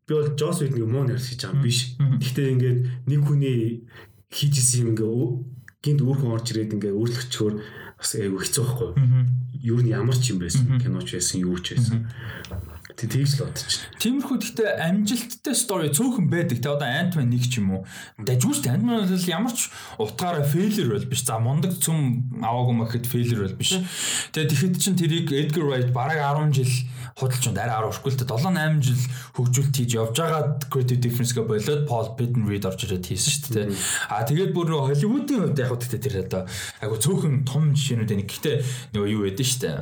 би 0.08 0.12
бол 0.16 0.32
Джос 0.32 0.64
Виднийг 0.64 0.88
муу 0.88 1.04
нэрс 1.04 1.28
хийж 1.28 1.44
байгаа 1.44 1.60
юм 1.60 1.64
биш. 1.68 1.92
Гэхдээ 2.00 2.52
ингээд 2.56 2.80
нэг 3.04 3.20
хүний 3.20 3.84
хийж 4.32 4.64
исэн 4.64 4.80
юм 4.80 4.96
ингээ 4.96 5.12
гинт 5.84 6.00
өөрхөн 6.00 6.32
орж 6.40 6.56
ирээд 6.56 6.80
ингээ 6.80 6.96
өөрлөгчөөр 6.96 7.54
бас 8.00 8.10
айгүй 8.16 8.40
хэцүү 8.40 8.64
байхгүй. 8.64 8.90
Юу 9.64 9.80
нь 9.80 9.88
ямар 9.88 10.12
ч 10.20 10.36
юм 10.36 10.44
байсан 10.44 10.76
киноч 10.76 11.16
байсан 11.16 11.40
юу 11.40 11.56
ч 11.56 11.72
байсан. 11.72 12.04
Тэг 12.94 13.10
тэгж 13.10 13.32
л 13.40 13.48
бодчих. 13.48 13.80
Тиймэрхүү 13.98 14.36
гэхдээ 14.38 14.70
амжилттай 14.86 15.54
стори 15.56 15.88
цөөхөн 15.90 16.28
байдаг. 16.30 16.62
Тэ 16.62 16.68
одоо 16.68 16.86
Ant-Man 16.86 17.32
нэг 17.32 17.48
ч 17.48 17.58
юм 17.58 17.80
уу. 17.80 17.88
Дажгүй 18.22 18.54
шүү 18.54 18.64
дээ. 18.70 18.74
Ant-Man 18.78 19.08
бол 19.10 19.32
ямар 19.34 19.50
ч 19.56 19.72
утгаараа 19.98 20.46
фейлер 20.46 20.94
бол 20.94 21.08
биш. 21.10 21.26
За 21.26 21.40
мундаг 21.42 21.74
цөм 21.74 22.38
аваагүй 22.38 22.76
мэхэд 22.84 23.10
фейлер 23.10 23.50
бол 23.50 23.58
биш. 23.58 23.74
Тэгээ 24.30 24.46
тэгэхэд 24.46 24.78
чин 24.78 24.94
тэрийг 24.94 25.32
Edgar 25.32 25.66
Wright 25.66 25.90
бараг 25.90 26.22
10 26.22 26.54
жил 26.54 26.70
худалч 27.14 27.46
унд 27.46 27.58
арай 27.62 27.78
10 27.78 27.90
өршгүй 27.94 28.10
л 28.10 28.18
дээ 28.18 28.30
7 28.34 28.50
8 28.58 28.82
жил 28.82 29.02
хөгжүүлэлт 29.38 29.76
хийж 29.78 29.90
явж 29.94 30.16
байгаа 30.18 30.42
creative 30.66 31.00
difference-гээ 31.04 31.46
болоод 31.46 31.82
Paul 31.86 32.06
Bettany 32.18 32.46
Reed 32.50 32.66
орж 32.66 32.80
ирээд 32.82 33.06
хийсэн 33.06 33.30
шүү 33.30 33.52
дээ. 33.54 33.66
А 34.10 34.26
тэгээд 34.26 34.50
бүр 34.50 34.74
Hollywood-ийн 34.74 35.40
хувьд 35.46 35.62
яг 35.62 35.70
хөтэ 35.70 36.02
тэр 36.02 36.26
одоо 36.26 36.42
айгу 36.82 36.98
цөөхөн 36.98 37.46
том 37.46 37.70
жишээнүүд 37.70 38.10
нэг. 38.18 38.26
Гэхдээ 38.26 38.56
нөгөө 38.98 39.08
юу 39.14 39.22
байдэн 39.30 39.46
шүү 39.46 39.60
дээ. 39.62 39.76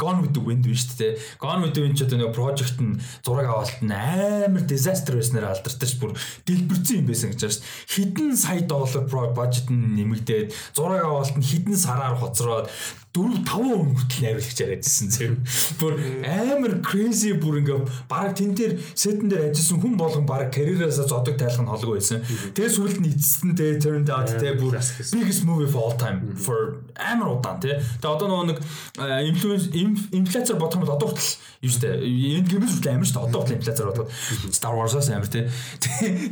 Gone 0.00 0.18
with 0.24 0.32
the 0.32 0.40
Wind 0.40 0.64
биш 0.64 0.88
шүү 0.88 0.96
дээ. 0.96 1.12
Gone 1.36 1.60
with 1.60 1.74
the 1.76 1.82
Wind 1.84 1.96
ч 2.00 2.08
одоо 2.08 2.16
нөгөө 2.24 2.36
project 2.36 2.78
нь 2.80 2.96
зураг 3.20 3.48
авалт 3.52 3.78
нь 3.84 3.92
амар 3.92 4.64
disaster 4.64 5.20
байснаар 5.20 5.52
алдартай 5.52 5.88
ш 5.88 6.00
бүр 6.00 6.16
дэлбэрсэн 6.48 7.04
юм 7.04 7.06
байсан 7.12 7.36
гэж 7.36 7.40
байна 7.44 7.52
ш. 7.52 7.60
Хэдэн 7.92 8.30
сая 8.32 8.64
доллар 8.64 9.04
budget 9.36 9.68
нь 9.68 10.00
нэмэгдээд 10.00 10.56
зураг 10.72 11.04
авалт 11.04 11.36
нь 11.36 11.44
хэдэн 11.44 11.76
сараар 11.76 12.16
хоцроод 12.16 12.72
4 13.12 13.44
5 13.44 13.92
хүртэл 13.92 14.22
найруулагч 14.24 14.58
яриадсэн 14.64 15.08
зэрэг 15.12 15.40
бүр 15.76 15.92
амар 16.24 16.80
crazy 16.80 17.36
бүр 17.36 17.60
ингээ 17.60 18.08
баг 18.08 18.32
тэн 18.32 18.56
дээр 18.56 18.80
сетэн 18.96 19.28
дээр 19.28 19.52
ажилласан 19.52 19.80
хүн 19.84 19.94
болгон 20.00 20.24
баг 20.24 20.48
карьераасаа 20.48 21.04
зодог 21.04 21.36
тайлах 21.36 21.60
нь 21.60 21.68
холгүй 21.68 22.00
байсан. 22.00 22.24
Тэгээ 22.56 22.72
сүлд 22.72 22.98
нь 23.04 23.12
эцэстэн 23.12 23.52
тэгээ 23.52 23.82
turned 23.84 24.08
out 24.08 24.32
тэгээ 24.32 24.56
бүр 24.56 24.80
biggest 25.12 25.44
movie 25.44 25.68
of 25.68 25.76
all 25.76 25.92
time 25.92 26.32
for 26.40 26.80
амар 26.96 27.36
удаан 27.36 27.60
тий. 27.60 27.76
Тэгээ 28.00 28.14
одоо 28.16 28.26
нөгөө 28.32 28.46
нэг 28.48 28.58
инфлюенс 29.28 29.68
инфляцаар 30.16 30.56
бодох 30.56 30.80
юм 30.80 30.88
бол 30.88 30.96
одоо 30.96 31.12
хүртэл 31.12 31.36
юу 31.68 31.72
штэ 31.72 32.00
энэ 32.00 32.48
гэмээс 32.48 32.72
хүртэл 32.80 32.96
амар 32.96 33.08
штэ 33.12 33.20
одоо 33.20 33.38
хүртэл 33.44 33.58
инфляцаар 33.60 33.88
бодоход 33.92 34.10
Star 34.56 34.72
Wars-аас 34.72 35.12
амар 35.12 35.28
тий. 35.28 35.44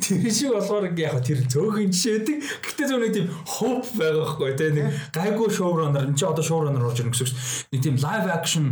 Тэр 0.01 0.33
шиг 0.33 0.57
болохоор 0.57 0.89
ингээ 0.91 1.13
яг 1.13 1.21
тэр 1.21 1.45
цөөхөн 1.45 1.93
жишээ 1.93 2.25
байдаг. 2.25 2.39
Гэхдээ 2.65 2.87
зөв 2.89 2.99
нэг 3.05 3.13
тийм 3.13 3.29
hope 3.29 3.91
байгаа 4.01 4.25
байхгүй 4.25 4.53
тий. 4.57 4.71
Нэг 4.81 4.87
гайгүй 5.13 5.49
шоураннер 5.53 6.09
энэ 6.09 6.17
чи 6.17 6.25
одоо 6.25 6.45
шоураннер 6.45 6.70
орж 6.79 7.03
ирнэ 7.03 7.11
гэсэн. 7.11 7.39
Нэг 7.75 7.81
тийм 7.83 7.97
live 7.99 8.29
action 8.31 8.65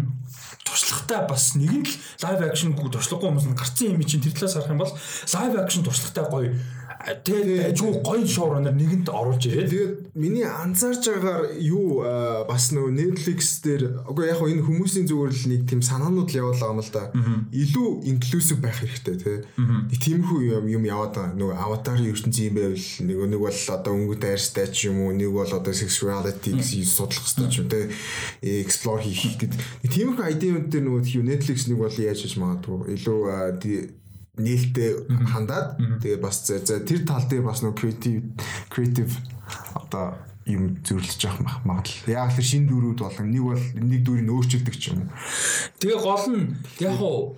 туршлагатай 0.62 1.26
бас 1.26 1.56
нэгэн 1.58 1.82
л 1.82 1.94
live 2.22 2.42
action 2.46 2.76
туршлагагүй 2.76 3.28
хүмүүс 3.32 3.46
нь 3.50 3.58
гарцсан 3.58 3.96
юм 3.96 4.02
чинь 4.06 4.22
тэр 4.22 4.36
талаас 4.36 4.54
харах 4.54 4.70
юм 4.70 4.82
бол 4.84 4.92
live 4.94 5.56
action 5.58 5.82
туршлагатай 5.82 6.24
гоё 6.30 6.54
тэгээд 7.24 7.72
ажгүй 7.72 7.92
гоё 8.04 8.26
шоураннер 8.26 8.74
нэгэнд 8.76 9.08
оруулж 9.08 9.42
ирээд 9.48 9.70
тэгээд 9.72 9.92
миний 10.18 10.44
анзаарж 10.44 11.02
байгаагаар 11.08 11.44
юу 11.62 12.04
бас 12.48 12.68
нөгөө 12.74 12.92
Netflix 12.92 13.62
дээр 13.64 14.04
үгүй 14.10 14.28
яг 14.28 14.42
энэ 14.44 14.66
хүмүүсийн 14.66 15.08
зүгээр 15.08 15.32
л 15.32 15.44
нэг 15.52 15.62
тийм 15.70 15.80
санаанууд 15.80 16.28
л 16.28 16.40
явуулаа 16.42 16.72
юм 16.74 16.80
л 16.84 16.92
да. 16.92 17.08
Илүү 17.54 17.88
инклюзив 18.12 18.58
байх 18.60 18.82
хэрэгтэй 18.82 19.16
тий. 19.16 19.38
Нэг 19.56 19.98
тиймэрхүү 19.98 20.40
юм 20.58 20.66
юм 20.68 20.84
яваад 20.84 21.14
байгаа. 21.16 21.36
Нөгөө 21.38 21.56
аватарын 21.56 22.10
ертөнцийн 22.12 22.50
юм 22.50 22.56
байвал 22.58 22.88
нэг 23.08 23.18
нэг 23.32 23.40
бол 23.40 23.60
одоо 23.78 23.92
өнгөт 23.94 24.20
дайрстай 24.20 24.66
ч 24.68 24.90
юм 24.90 24.98
уу 25.06 25.12
нэг 25.16 25.30
бол 25.32 25.48
одоо 25.48 25.72
sexuality 25.72 26.58
гэсэн 26.58 26.84
судлах 26.84 27.24
хэрэгтэй 27.24 27.48
ч 27.48 27.54
юм 27.62 27.68
тий. 27.72 27.84
Explore 28.66 29.02
хийх 29.06 29.38
гэдэг. 29.38 29.60
Тиймэрхүү 29.86 30.24
айдиуд 30.28 30.68
дээр 30.68 30.84
нөгөө 30.84 31.24
Netflix 31.24 31.68
нэг 31.70 31.78
бол 31.80 31.94
яаж 31.94 32.20
хийж 32.26 32.36
магадгүй 32.36 32.98
илүү 32.98 33.20
нээлттэй 34.38 34.90
хандаад 35.28 35.76
тэгээ 36.02 36.22
бас 36.22 36.46
тэр 36.46 37.00
тал 37.04 37.26
дээр 37.28 37.44
бас 37.44 37.62
нөгөө 37.62 37.78
creative 37.78 38.24
creative 38.72 39.12
одоо 39.74 40.16
юм 40.48 40.80
зөвлөж 40.80 41.20
явах 41.28 41.60
магадлал. 41.64 42.08
Яг 42.08 42.32
л 42.32 42.42
шин 42.42 42.64
дөрүүд 42.68 43.04
болон 43.04 43.28
нэг 43.28 43.44
бол 43.44 43.64
нэг 43.76 44.00
дүүрийг 44.00 44.32
өөрчилдөг 44.32 44.76
ч 44.80 44.96
юм 44.96 45.04
уу. 45.04 45.12
Тэгээ 45.76 46.00
гол 46.00 46.26
нь 46.32 46.44
яг 46.80 46.98
уу 47.04 47.36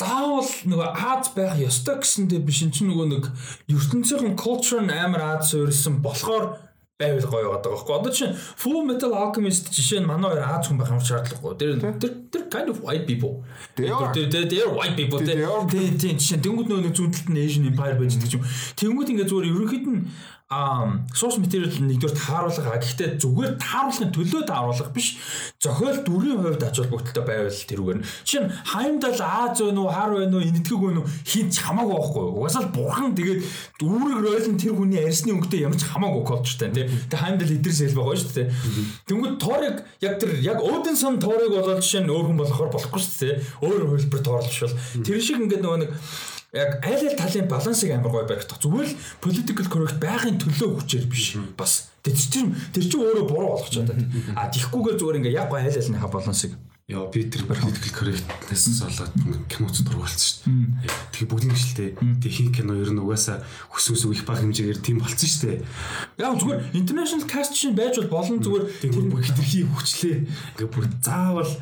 заавал 0.00 0.50
нөгөө 0.66 0.88
Аз 0.96 1.30
байх 1.36 1.54
ёстой 1.60 2.00
гэсэндээ 2.00 2.40
биш 2.42 2.64
энэ 2.64 2.74
ч 2.74 2.78
нөгөө 2.82 3.06
нэг 3.12 3.24
ертөнцийн 3.68 4.34
culture 4.34 4.82
нь 4.82 4.90
амар 4.90 5.38
Аз 5.38 5.52
суурилсан 5.52 6.00
болохоор 6.02 6.58
байвал 7.00 7.26
гоё 7.32 7.48
байгаа 7.56 7.72
байхгүй. 7.72 7.94
Одоо 7.96 8.12
чинь 8.12 8.36
Full 8.36 8.84
Metal 8.84 9.12
Alchemist 9.16 9.72
жишээ 9.72 10.04
нь 10.04 10.08
манай 10.08 10.30
хоёр 10.30 10.44
Аз 10.44 10.68
хүн 10.68 10.76
байх 10.76 10.92
юм 10.92 11.00
шаардлагагүй. 11.00 11.56
Тэр 11.56 11.80
тэр 11.80 12.12
тэр 12.28 12.42
kind 12.52 12.68
of 12.68 12.84
white 12.84 13.06
people. 13.08 13.40
They 13.74 13.88
are 13.88 14.72
white 14.76 14.96
people. 15.00 15.18
Тийм 15.24 15.96
тийм 15.96 16.20
жишээ 16.20 16.44
тэнгууд 16.44 16.68
нөгөө 16.68 16.92
зүүнтэлт 16.92 17.28
нь 17.32 17.40
Asian 17.40 17.64
Empire 17.72 17.96
байж 17.96 18.20
гэдэг 18.20 18.36
юм. 18.36 18.44
Тэнгууд 18.76 19.08
ингээ 19.08 19.28
зүгээр 19.32 19.48
ерөнхийд 19.48 19.86
нь 19.88 20.00
аа 20.50 20.98
source 21.14 21.38
material 21.38 21.70
нэгдүгээр 21.70 22.16
тааруулга 22.18 22.74
гэхдээ 22.82 23.22
зүгээр 23.22 23.52
тааруулгын 23.62 24.10
төлөө 24.10 24.42
тааруулга 24.50 24.90
биш. 24.90 25.14
Зохиол 25.62 26.02
дүрийн 26.02 26.42
хувьд 26.42 26.66
ач 26.66 26.82
холбогдолтой 26.82 27.22
байвал 27.22 27.54
тэрүүгээр 27.70 28.00
жишээ 28.02 28.42
нь 28.42 28.50
хаймдал 28.66 29.14
Аз 29.14 29.62
вэ 29.62 29.70
нү 29.70 29.86
хар 29.86 30.10
вэ 30.10 30.26
нү 30.26 30.42
энэтхэг 30.42 30.82
вэ 30.82 30.90
нү 30.98 31.06
хин 31.22 31.46
ч 31.54 31.62
хамаагүй 31.62 31.94
байхгүй. 31.94 32.26
Угаасаа 32.34 32.66
л 32.66 32.74
бурхан 32.74 33.14
тэгээд 33.14 33.40
үүрэг 33.78 34.18
ройл 34.26 34.48
нь 34.50 34.58
тэр 34.58 34.74
хүний 34.74 34.98
арьсны 34.98 35.38
өнгөтэй 35.38 35.62
ямар 35.62 35.78
ч 35.78 35.86
хамаагүй 35.86 36.22
колчтой 36.26 36.74
тий. 36.74 36.82
Тэгээд 36.90 37.14
хаймдал 37.14 37.54
эдэрс 37.54 37.78
хэл 37.86 37.94
байгаа 37.94 38.18
шүү 38.18 38.34
дээ 38.34 38.48
тэнгууд 39.06 39.36
тоорыг 39.38 39.76
яг 40.02 40.14
тэр 40.18 40.34
яг 40.42 40.58
Один 40.60 40.96
сон 40.96 41.22
тоорыг 41.22 41.54
болоод 41.54 41.78
жишээ 41.78 42.02
нь 42.02 42.10
өөр 42.10 42.26
хүн 42.26 42.38
болохоор 42.42 42.74
болохгүй 42.74 43.00
шүү 43.00 43.18
дээ 43.22 43.34
өөр 43.62 43.82
хөлбөр 43.86 44.22
тоорлож 44.26 44.58
бол 44.66 44.76
тэр 45.06 45.18
шиг 45.22 45.38
ингээд 45.38 45.62
нөгөө 45.62 45.80
нэг 45.86 45.90
яг 46.52 46.80
аль 46.84 47.06
аль 47.06 47.16
талын 47.16 47.48
балансыг 47.50 47.90
амар 47.94 48.10
гой 48.10 48.26
барих. 48.26 48.46
Зүгээр 48.46 48.88
л 48.90 48.98
political 49.22 49.66
correct 49.70 49.98
байхын 50.02 50.40
төлөө 50.40 50.82
хүчээр 50.82 51.06
биш. 51.06 51.38
Бас 51.54 51.90
тэр 52.02 52.18
чинь 52.18 52.54
тэр 52.74 52.84
чинь 52.86 53.04
өөрөө 53.06 53.26
буруу 53.30 53.54
болгож 53.54 53.70
чадаад. 53.70 54.02
А 54.34 54.50
тийхгүйгээр 54.50 54.98
зүгээр 54.98 55.18
ингээ 55.22 55.38
яг 55.38 55.50
гой 55.50 55.62
аль 55.62 55.78
альныхаа 55.78 56.10
балансыг 56.10 56.58
Яа 56.90 57.06
би 57.06 57.22
тэр 57.30 57.46
political 57.46 57.92
correctness 57.94 58.82
болоод 58.82 59.14
киноц 59.46 59.78
дургуулсан 59.86 60.18
шүү 60.26 60.38
дээ. 60.42 60.90
Тэгээ 61.14 61.30
бүгд 61.30 61.46
нэг 61.46 61.58
шилтэй. 61.62 61.90
Тэгээ 62.18 62.34
хин 62.34 62.50
кино 62.50 62.74
ер 62.74 62.90
нь 62.90 62.98
угаасаа 62.98 63.46
хүсвэс 63.70 64.10
их 64.10 64.26
баг 64.26 64.42
хэмжээгээр 64.42 64.80
тийм 64.82 64.98
болцсон 64.98 65.30
шүү 65.30 65.42
дээ. 65.46 65.58
Яа 66.18 66.34
зүгээр 66.34 66.74
international 66.74 67.30
cast 67.30 67.54
шин 67.54 67.78
байж 67.78 67.94
бол 68.02 68.10
болон 68.18 68.42
зүгээр 68.42 68.64
тэр 68.82 68.90
бүх 69.06 69.22
хитрхи 69.22 69.62
хүчлээ. 69.70 70.18
Ингээ 70.58 70.66
бүр 70.66 70.86
заавал 70.98 71.52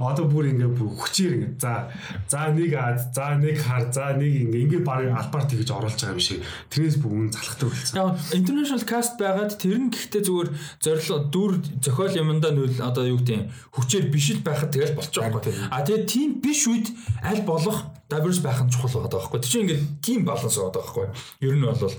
одоо 0.00 0.24
бүр 0.24 0.56
ингээ 0.56 0.72
бүр 0.72 0.88
хүчээр 0.88 1.32
ингээ 1.44 1.60
за 1.60 1.92
за 2.24 2.48
нэг 2.48 2.72
ад 2.80 3.04
за 3.12 3.36
нэг 3.36 3.60
хар 3.60 3.92
за 3.92 4.16
нэг 4.16 4.32
ингээ 4.48 4.64
ингээ 4.72 4.82
баг 4.88 5.04
албаар 5.04 5.44
тэгж 5.52 5.68
оруулж 5.68 6.00
байгаа 6.00 6.16
юм 6.16 6.24
шиг. 6.24 6.40
Тэрнээс 6.72 6.96
бүр 6.96 7.12
үн 7.12 7.28
залхдаг 7.28 7.68
болсон. 7.68 7.92
Яа 8.00 8.16
international 8.32 8.88
cast 8.88 9.20
байгаад 9.20 9.52
тэр 9.60 9.76
нь 9.84 9.92
гэхдээ 9.92 10.22
зүгээр 10.24 10.48
зорилго 10.80 11.18
дүр 11.28 11.52
зохиол 11.84 12.16
юмдаа 12.24 12.56
нөл 12.56 12.80
одоо 12.80 13.04
юу 13.04 13.20
гэдэг 13.20 13.52
хүчээр 13.76 14.13
биш 14.14 14.30
л 14.30 14.46
байхад 14.46 14.70
тэгэл 14.70 14.94
болчих 14.94 15.18
واخгүй. 15.18 15.50
А 15.74 15.82
тэгээ 15.82 16.06
тийм 16.06 16.30
биш 16.38 16.70
үед 16.70 16.94
аль 17.26 17.42
болох 17.42 17.90
diverse 18.06 18.38
байх 18.38 18.62
нь 18.62 18.70
чухал 18.70 19.02
байгаа 19.02 19.10
даахгүй. 19.18 19.42
Тэг 19.42 19.50
чи 19.50 19.58
ингээд 19.66 19.82
тийм 19.98 20.22
баланс 20.22 20.54
байгаа 20.54 20.74
даахгүй. 20.78 21.06
Ер 21.42 21.58
нь 21.58 21.66
бол 21.66 21.90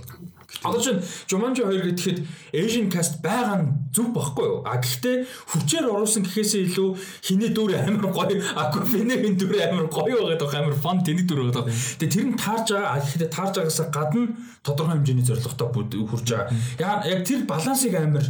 Одоо 0.64 0.82
чинь 0.82 1.02
Jumanji 1.28 1.62
2 1.62 1.96
гэхэд 1.96 2.20
Asian 2.54 2.88
cast 2.90 3.22
байгаа 3.22 3.62
нь 3.62 3.68
зөв 3.92 4.16
байхгүй 4.16 4.46
юу? 4.46 4.60
А 4.64 4.80
гэхдээ 4.80 5.28
хүчээр 5.52 5.86
оруулсан 5.92 6.24
гэхээсээ 6.24 6.72
илүү 6.72 6.90
хиний 7.22 7.52
дүр 7.52 7.76
амар 7.76 8.08
гоё, 8.10 8.40
Aquafina-ийн 8.40 9.36
дүр 9.36 9.56
амар 9.62 9.88
гоё 9.92 10.16
байгаа 10.26 10.40
даа 10.40 10.64
амар 10.64 10.78
фан 10.80 11.04
тэнэг 11.04 11.28
дүр 11.28 11.52
байгаа. 11.52 11.70
Тэгээ 12.00 12.14
тэр 12.16 12.26
нь 12.32 12.40
таарж 12.40 12.68
байгаа. 12.72 12.90
А 12.96 13.04
гэхдээ 13.04 13.30
таарж 13.30 13.54
байгаас 13.60 13.82
гадна 13.92 14.24
тодорхой 14.66 14.96
хэмжээний 14.98 15.26
зорилготой 15.28 15.68
хүрж 16.10 16.28
байгаа. 16.34 16.50
Яг 16.80 17.00
яг 17.06 17.20
тэр 17.28 17.42
балансыг 17.46 17.94
амар 17.94 18.26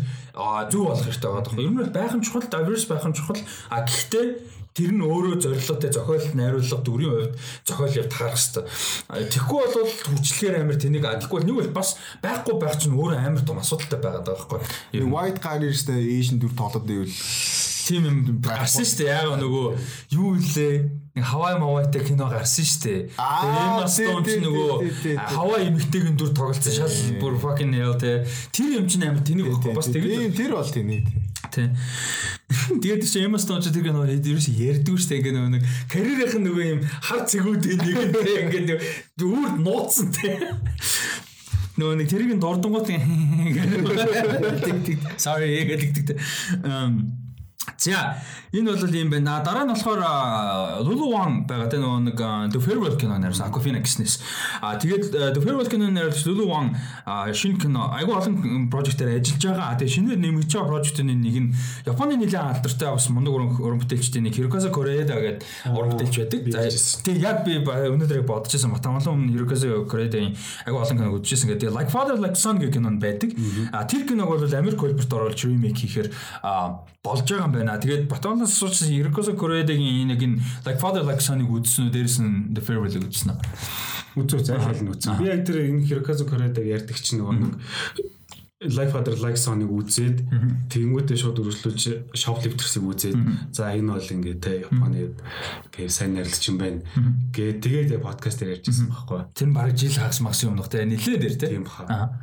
зөв 0.68 0.82
болох 0.92 1.06
хэрэгтэй 1.06 1.32
байгаа. 1.32 1.62
Ер 1.62 1.72
нь 1.72 1.94
байх 1.94 2.14
нь 2.18 2.26
чухал, 2.26 2.50
diverse 2.52 2.88
байх 2.90 3.06
нь 3.08 3.16
чухал. 3.16 3.40
А 3.70 3.86
гэхдээ 3.86 4.26
тэр 4.76 4.92
нь 4.92 5.00
өөрөө 5.08 5.40
зорилготой 5.40 5.92
зохиол 5.96 6.28
найруулга 6.36 6.80
дүрийн 6.84 7.14
хувьд 7.16 7.34
зохиол 7.64 7.96
яв 7.96 8.08
таарах 8.12 8.36
хэвээр. 8.36 9.32
Тэгэхгүй 9.32 9.64
бол 9.72 9.94
хүчлэгээр 10.12 10.60
амар 10.60 10.76
тэнийг 10.76 11.06
адилгүй 11.08 11.48
нэг 11.48 11.56
бол 11.56 11.80
бас 11.80 11.96
байхгүй 12.20 12.56
байх 12.60 12.76
чинь 12.76 13.00
өөрөө 13.00 13.24
амар 13.24 13.44
том 13.48 13.64
асуудалтай 13.64 14.00
байгаад 14.04 14.28
байгаа 14.28 14.60
байхгүй. 14.60 15.08
White 15.08 15.40
Guy 15.40 15.58
нэрстэй 15.64 16.20
Asian 16.20 16.44
дүр 16.44 16.52
тоглоод 16.60 16.84
байвал 16.84 17.16
тийм 17.86 18.04
юм 18.04 18.18
гарсан 18.42 18.84
шүү 18.84 19.06
дээ. 19.06 19.14
Яг 19.14 19.40
нөгөө 19.40 19.66
юу 20.18 20.36
илээ 20.42 20.74
нэг 21.16 21.26
Hawaii 21.30 21.60
Mawaiтай 21.62 22.02
кино 22.04 22.28
гарсан 22.28 22.66
шүү 22.66 22.82
дээ. 22.84 23.00
Emma 23.16 23.86
Stone 23.88 24.26
ч 24.26 24.42
нөгөө 24.42 24.72
Hawaii 25.38 25.70
эмэгтэйгийн 25.70 26.18
дүр 26.18 26.34
тоглолцсон 26.34 26.74
шал 26.74 26.98
бүр 27.22 27.38
fucking 27.40 27.72
hell 27.78 27.96
те. 28.02 28.26
Тэр 28.52 28.82
юм 28.82 28.90
чинь 28.90 29.06
амар 29.06 29.22
тэнэг 29.22 29.48
байхгүй 29.54 29.78
бас 29.78 29.88
тэгээд 29.94 30.36
тэр 30.36 30.58
бол 30.58 30.68
тэнэг. 30.68 31.06
Тий. 31.56 31.72
Тэгээд 32.84 33.08
чи 33.08 33.24
Emma 33.24 33.40
Stone 33.40 33.64
ч 33.64 33.72
тэр 33.72 33.96
нөгөө 33.96 34.20
ерөөс 34.20 34.48
ярьдгүй 34.52 35.00
дээ 35.00 35.20
ингээ 35.24 35.36
нөгөө 35.40 35.52
нэг 35.56 35.64
карьерийнх 35.88 36.36
нь 36.36 36.46
нөгөө 36.52 36.66
юм 36.68 36.82
хар 36.84 37.24
цэгүүдийн 37.24 37.80
нэг 37.80 37.96
ингээ 38.12 38.60
ингээ 38.60 38.80
үүр 39.24 39.64
нууцсан 39.64 40.12
тий. 40.12 40.36
Нөгөө 41.80 41.96
нэг 41.96 42.08
тэрийг 42.12 42.36
дурдангууд 42.44 42.92
ингээ 42.92 43.08
sorry 45.16 45.64
гэдэг. 45.64 46.20
Um 46.68 47.24
За 47.86 48.18
энэ 48.52 48.74
бол 48.74 48.96
юм 48.96 49.10
байна. 49.10 49.44
Дараа 49.46 49.66
нь 49.66 49.74
болохоор 49.74 50.02
Lulu 50.82 51.06
Wang 51.14 51.46
байгаа 51.46 51.70
тэ 51.70 51.78
нөгөө 51.78 52.02
нэг 52.10 52.20
The 52.50 52.60
Farewell 52.60 52.98
кино 52.98 53.20
нэрс 53.22 53.46
Aquafina 53.46 53.78
гэснээс. 53.78 54.20
А 54.62 54.80
тэгээд 54.82 55.38
The 55.38 55.42
Farewell 55.44 55.70
кино 55.70 55.94
нэрс 55.94 56.26
Lulu 56.26 56.50
Wang 56.50 56.74
шинэ 57.06 57.62
кино 57.62 57.94
айгүй 57.94 58.16
олон 58.16 58.70
прожектээр 58.74 59.22
ажиллаж 59.22 59.44
байгаа. 59.46 59.78
Тэгээд 59.78 59.94
шинээр 59.94 60.20
нэмэгдэж 60.24 60.52
байгаа 60.58 60.72
прожектын 60.74 61.14
нэг 61.14 61.38
нь 61.38 61.54
Японы 61.86 62.18
нэлээд 62.18 62.42
алдартай 62.42 62.90
бас 62.90 63.10
мундаг 63.14 63.34
уран 63.38 63.80
бүтээлчдийн 63.84 64.26
нэг 64.26 64.36
Hirokazu 64.40 64.74
Koreeda 64.74 65.20
гэдэг 65.20 65.76
уран 65.76 65.94
бүтээлч 65.94 66.16
байдаг. 66.26 66.42
За 66.50 66.66
тэгээд 67.06 67.22
яг 67.22 67.38
би 67.46 67.62
өнөөдөр 67.62 68.26
бодож 68.26 68.56
байсан 68.56 68.74
бат 68.74 68.88
амлан 68.88 69.06
өмнө 69.06 69.36
Hirokazu 69.36 69.86
Koreeda-ийн 69.86 70.34
айгүй 70.66 70.80
олон 70.82 70.98
киног 70.98 71.20
үзчихсэн 71.22 71.54
гэдэг. 71.54 71.70
Like 71.76 71.92
Father 71.94 72.18
Like 72.18 72.40
Son 72.40 72.58
гэх 72.58 72.74
кино 72.74 72.90
байдаг. 72.98 73.36
А 73.70 73.86
тэр 73.86 74.08
киног 74.08 74.32
бол 74.32 74.42
Америк 74.42 74.80
хөлбөрт 74.80 75.12
оруулж 75.12 75.46
remake 75.46 75.86
хийхээр 75.86 76.10
болж 77.06 77.22
байгаа 77.30 77.46
юм 77.46 77.54
байна. 77.54 77.75
Тэгээд 77.80 78.08
Батоноос 78.12 78.56
асуусан 78.56 78.92
Еркосо 78.92 79.34
Коредагийн 79.34 80.10
нэг 80.12 80.22
энэ 80.22 80.38
Like 80.66 80.80
Father 80.80 81.04
Like 81.04 81.22
Son-ыг 81.22 81.50
үзсэн 81.50 81.90
үү? 81.90 81.94
Дээрээс 81.94 82.20
нь 82.22 82.54
The 82.56 82.62
Farewell-ыг 82.62 83.04
үзсэн 83.08 83.34
үү? 83.34 83.40
Үзөө 84.16 84.42
зайлшгүй 84.48 84.84
нь 84.86 84.92
үзсэн. 84.94 85.20
Би 85.20 85.28
яг 85.28 85.42
тэр 85.44 85.58
энэ 85.68 85.86
Еркосо 85.90 86.24
Коредаг 86.26 86.64
ярьдаг 86.64 86.98
чинь 87.00 87.20
нөгөө 87.20 87.36
нэг 87.36 87.54
Like 88.64 88.92
Father 88.96 89.14
Like 89.20 89.36
Son-ыг 89.36 89.68
үзээд 89.68 90.18
тэгэнгүүтээ 90.72 91.18
шууд 91.20 91.44
өргөжлөж 91.44 92.16
Shoplifters-ыг 92.16 92.84
үзээд 92.88 93.20
за 93.52 93.76
энэ 93.76 93.92
бол 93.92 94.08
ингээд 94.16 94.40
те 94.40 94.64
Японы 94.64 95.12
гээ 95.76 95.92
сайн 95.92 96.16
нэрлэж 96.16 96.44
юм 96.50 96.58
байна. 96.58 96.80
Гээ 97.36 97.60
тэгээд 97.60 98.00
подкаст 98.00 98.40
дээр 98.40 98.64
ярьжсэн 98.64 98.88
байхгүй. 98.90 99.20
Тэр 99.36 99.50
баг 99.52 99.76
жил 99.76 99.92
хагас 100.00 100.24
магс 100.24 100.40
юм 100.48 100.56
нөх 100.56 100.72
те 100.72 100.88
нилээ 100.88 101.20
дээр 101.20 101.36
те. 101.36 101.52
Тийм 101.52 101.68
баха. 101.68 102.16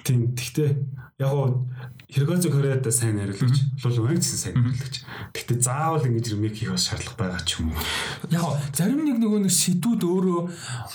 Тийм 0.00 0.32
тэгтээ 0.32 0.70
яг 1.18 1.30
гоо 1.30 1.66
Хэрэгозо 2.08 2.48
Кореяда 2.48 2.90
сайн 2.90 3.20
хариулагч, 3.20 3.68
Лул 3.84 4.06
Ванг 4.08 4.24
гэсэн 4.24 4.38
сайн 4.40 4.54
хариулагч. 4.56 5.04
Гэтэ 5.36 5.60
заавал 5.60 6.08
ингэж 6.08 6.32
ремейк 6.32 6.56
хийх 6.56 6.72
бас 6.72 6.88
шаардлага 6.88 7.20
байгаа 7.20 7.44
ч 7.44 7.60
юм 7.60 7.68
уу. 7.68 7.84
Яг 8.32 8.48
зарим 8.72 9.04
нэг 9.04 9.20
нөгөө 9.20 9.44
нэг 9.44 9.52
сэдвүүд 9.52 10.02
өөрөө 10.08 10.40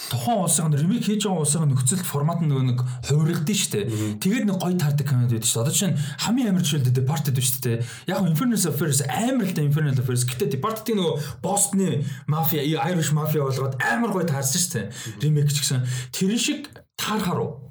тухайн 0.10 0.42
улсын 0.42 0.74
ремейк 0.74 1.06
хийж 1.06 1.30
байгаа 1.30 1.46
улсын 1.46 1.70
нөхцөл 1.70 2.02
формат 2.02 2.42
нь 2.42 2.50
нөгөө 2.50 2.66
нэг 2.66 2.80
хувиргадсан 3.06 3.54
шүү 3.62 3.72
дээ. 3.78 3.86
Тэгээд 4.26 4.46
нэг 4.50 4.58
гоё 4.58 4.74
таардаг 4.74 5.06
комеди 5.06 5.38
байдаг 5.38 5.50
шүү 5.54 5.54
дээ. 5.54 5.66
Одоо 5.70 5.76
чинь 5.78 5.98
хамгийн 6.18 6.50
амар 6.50 6.66
жишээлдээ 6.66 6.98
Departed 6.98 7.38
шүү 7.38 7.62
дээ. 7.62 7.78
Яг 8.10 8.20
Infernal 8.26 8.58
Affairs 8.58 9.00
амар 9.06 9.46
л 9.46 9.54
да 9.54 9.62
Infernal 9.62 9.94
Affairs. 10.02 10.26
Гэтэ 10.26 10.50
Departed 10.50 10.98
нөгөө 10.98 11.46
Boston 11.46 12.02
мафия, 12.26 12.66
Irish 12.90 13.14
мафия 13.14 13.46
болгоод 13.46 13.78
амар 13.78 14.10
гоё 14.10 14.26
таарсан 14.26 14.58
шүү 14.58 14.74
дээ. 14.82 14.86
Ремейк 15.30 15.54
ч 15.54 15.62
гэсэн. 15.62 15.86
Тэр 16.10 16.34
шиг 16.42 16.74
таархаар 16.98 17.38
уу 17.38 17.63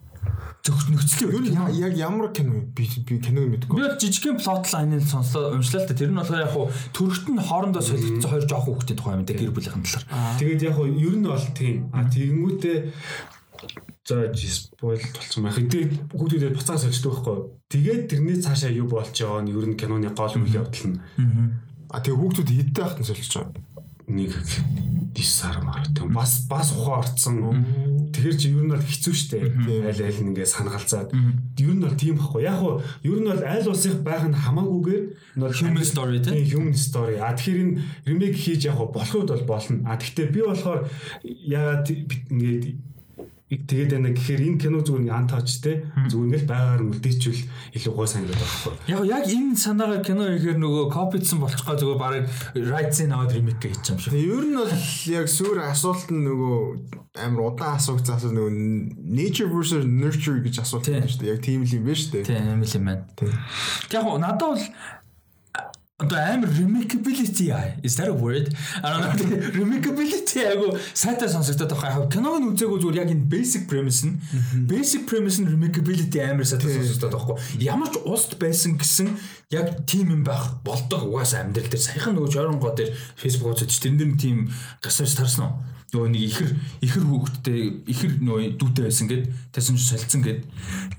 нөхцөл 0.62 1.26
юу 1.26 1.42
яг 1.74 1.96
ямар 1.98 2.30
кино 2.30 2.62
би 2.70 2.86
би 2.86 3.18
киног 3.18 3.50
мэдгүй. 3.50 3.82
Би 3.82 3.98
жижигхэн 3.98 4.38
плот 4.38 4.70
лайныг 4.70 5.02
сонслоо 5.02 5.58
уншлаа 5.58 5.82
л 5.82 5.88
та 5.90 5.94
тэр 5.98 6.14
нь 6.14 6.18
болохоор 6.22 6.46
яг 6.46 6.54
хуу 6.54 6.70
төрөлт 6.94 7.26
нь 7.34 7.42
хоорондоо 7.42 7.82
солигдсон 7.82 8.30
хоёр 8.30 8.46
жоох 8.46 8.66
хүүхдийн 8.70 8.98
тухай 8.98 9.14
юм 9.18 9.26
даа 9.26 9.36
гэр 9.42 9.50
бүлийн 9.50 9.82
талаар. 9.82 10.06
Тэгээд 10.38 10.62
яг 10.62 10.74
хуу 10.78 10.86
ер 10.86 11.16
нь 11.18 11.26
бол 11.26 11.46
тийм. 11.58 11.90
А 11.90 12.06
тэгэнгүүтээ 12.06 12.78
за 14.06 14.16
спойл 14.30 15.02
болсон 15.02 15.42
байх. 15.42 15.58
Тэгээд 15.58 15.92
хүүхдүүдэд 16.14 16.54
буцаа 16.54 16.78
солилцдог 16.78 17.10
байхгүй. 17.10 17.38
Тэгээд 17.66 18.02
тэрний 18.06 18.38
цаашаа 18.38 18.70
юу 18.70 18.86
болж 18.86 19.10
байгаа 19.10 19.42
нь 19.42 19.50
ер 19.50 19.66
нь 19.66 19.74
киноны 19.74 20.14
гол 20.14 20.30
үйл 20.38 20.62
явдал 20.62 20.94
нь. 20.94 21.02
А 21.90 21.98
тэгээд 21.98 22.20
хүүхдүүд 22.22 22.50
хэдтэй 22.54 22.82
хахтан 22.86 23.06
солилцож 23.10 23.50
байгаа 23.50 23.71
нэг 24.08 24.32
9 25.14 25.22
сар 25.24 25.62
мар 25.62 25.84
тийм 25.94 26.12
бас 26.12 26.46
бас 26.48 26.72
ухаан 26.72 27.04
орцсон. 27.04 27.36
Тэгэхэр 28.12 28.36
чи 28.36 28.48
ер 28.48 28.64
нь 28.64 28.72
бол 28.72 28.80
хэцүү 28.80 29.14
шттэ. 29.14 29.38
Айл 29.88 30.00
айл 30.08 30.20
нэгээ 30.24 30.48
санагалзаад 30.48 31.12
ер 31.12 31.72
нь 31.76 31.84
бол 31.84 31.96
тийм 31.96 32.16
байхгүй. 32.16 32.42
Яг 32.48 32.56
хуу 32.60 32.80
ер 33.04 33.18
нь 33.20 33.28
бол 33.28 33.44
айл 33.44 33.68
улсыг 33.68 34.00
байх 34.00 34.24
нь 34.24 34.36
хамаагүйгээр 34.36 35.04
нь 35.36 35.52
human 35.60 35.84
story 35.84 36.18
тийм 36.24 36.44
human 36.48 36.76
story. 36.76 37.20
А 37.20 37.36
тэгэхээр 37.36 37.60
энэ 37.60 37.74
ремейк 38.08 38.36
хийж 38.36 38.64
яг 38.66 38.80
болох 38.80 39.12
үед 39.12 39.30
бол 39.30 39.44
болно. 39.44 39.84
А 39.84 40.00
тэгтээ 40.00 40.32
би 40.32 40.40
болохоор 40.40 40.88
яагаад 41.24 41.86
ингээд 42.32 42.64
тэгээд 43.52 43.90
байна 43.92 44.10
гэхээр 44.16 44.42
энэ 44.48 44.60
кино 44.60 44.80
зүгээр 44.80 45.04
нэг 45.04 45.12
антаач 45.12 45.48
те 45.60 45.72
зүгээр 46.08 46.26
ингээл 46.28 46.48
байгаар 46.48 46.82
нь 46.82 46.90
үлдээчвэл 46.92 47.42
илүү 47.76 48.06
санагдаад 48.08 48.40
байгаа 48.40 48.48
байхгүй. 48.48 48.74
Яг 48.88 49.02
яг 49.04 49.24
энэ 49.28 49.60
санаагаа 49.60 50.00
кино 50.00 50.22
ихээр 50.32 50.58
нөгөө 50.62 50.84
копидсан 50.88 51.38
болчихгоо 51.42 51.76
зүгээр 51.76 52.00
барыг 52.00 52.24
райтсын 52.56 53.12
аваад 53.12 53.32
ремейк 53.36 53.60
хийж 53.60 53.92
юм 53.92 53.98
шиг. 54.00 54.16
Ер 54.16 54.44
нь 54.48 54.56
бол 54.56 54.72
яг 55.12 55.26
сүүр 55.28 55.58
асуулт 55.68 56.08
нь 56.08 56.24
нөгөө 56.24 56.56
амар 57.20 57.52
удаан 57.52 57.76
асуугцсан 57.76 58.16
асуулт 58.16 58.36
нөгөө 58.40 58.52
nature 59.04 59.50
versus 59.52 59.84
nurture 59.84 60.40
гэж 60.40 60.64
асуулт 60.64 60.88
байна 60.88 61.08
шүү 61.12 61.20
дээ. 61.20 61.32
Яг 61.36 61.40
тийм 61.44 61.60
л 61.68 61.76
юм 61.76 61.84
байна 61.84 62.00
шүү 62.00 62.12
дээ. 62.12 62.24
Тийм 62.24 62.64
л 62.64 62.76
юм 62.80 62.84
байна. 62.88 63.04
Яг 63.92 64.04
надад 64.16 64.40
бол 64.40 64.64
Одоо 66.02 66.18
амар 66.18 66.50
remakeability 66.50 67.46
is 67.82 67.96
that 67.96 68.08
a 68.08 68.12
word? 68.12 68.54
I 68.82 68.86
don't 68.90 69.02
know. 69.02 69.50
Remakeability 69.60 70.42
айгу 70.50 70.74
сайтай 70.94 71.28
сонсогдоод 71.30 71.70
байгаа. 71.78 72.10
Киног 72.10 72.42
нь 72.42 72.48
үзээгүй 72.50 72.78
зүгээр 72.82 73.00
яг 73.06 73.10
энэ 73.14 73.30
basic 73.30 73.70
premise 73.70 74.02
нь 74.02 74.18
basic 74.66 75.06
premise 75.06 75.38
нь 75.38 75.46
remakeability 75.46 76.18
амар 76.26 76.42
сайтай 76.42 76.74
сонсогдоод 76.74 77.14
байгаа. 77.14 77.36
Ямар 77.62 77.88
ч 77.94 78.02
уст 78.02 78.34
байсан 78.42 78.74
гэсэн 78.82 79.14
яг 79.54 79.86
тийм 79.86 80.10
юм 80.10 80.22
байх 80.26 80.58
болдог 80.66 81.06
угаасаа 81.06 81.46
амьдрал 81.46 81.70
дээр 81.70 81.86
саяхан 81.86 82.18
нөгөө 82.18 82.34
жоронгоо 82.34 82.74
дээр 82.74 82.90
Facebook 83.14 83.54
үзэж 83.62 83.78
тэрэн 83.78 83.98
дээр 84.02 84.12
тийм 84.18 84.50
гасаж 84.82 85.14
тарсан 85.14 85.46
уу? 85.46 85.54
Нөгөө 85.92 86.08
нэг 86.08 86.24
ихэр 86.24 86.50
ихэр 86.88 87.04
хүүхдтэй 87.04 87.60
ихэр 87.84 88.12
нөгөө 88.24 88.56
дүүтэй 88.56 88.84
байсан 88.88 89.12
гэд 89.12 89.28
тасан 89.52 89.76
ч 89.76 89.92
солилцсон 89.92 90.24
гэд 90.24 90.40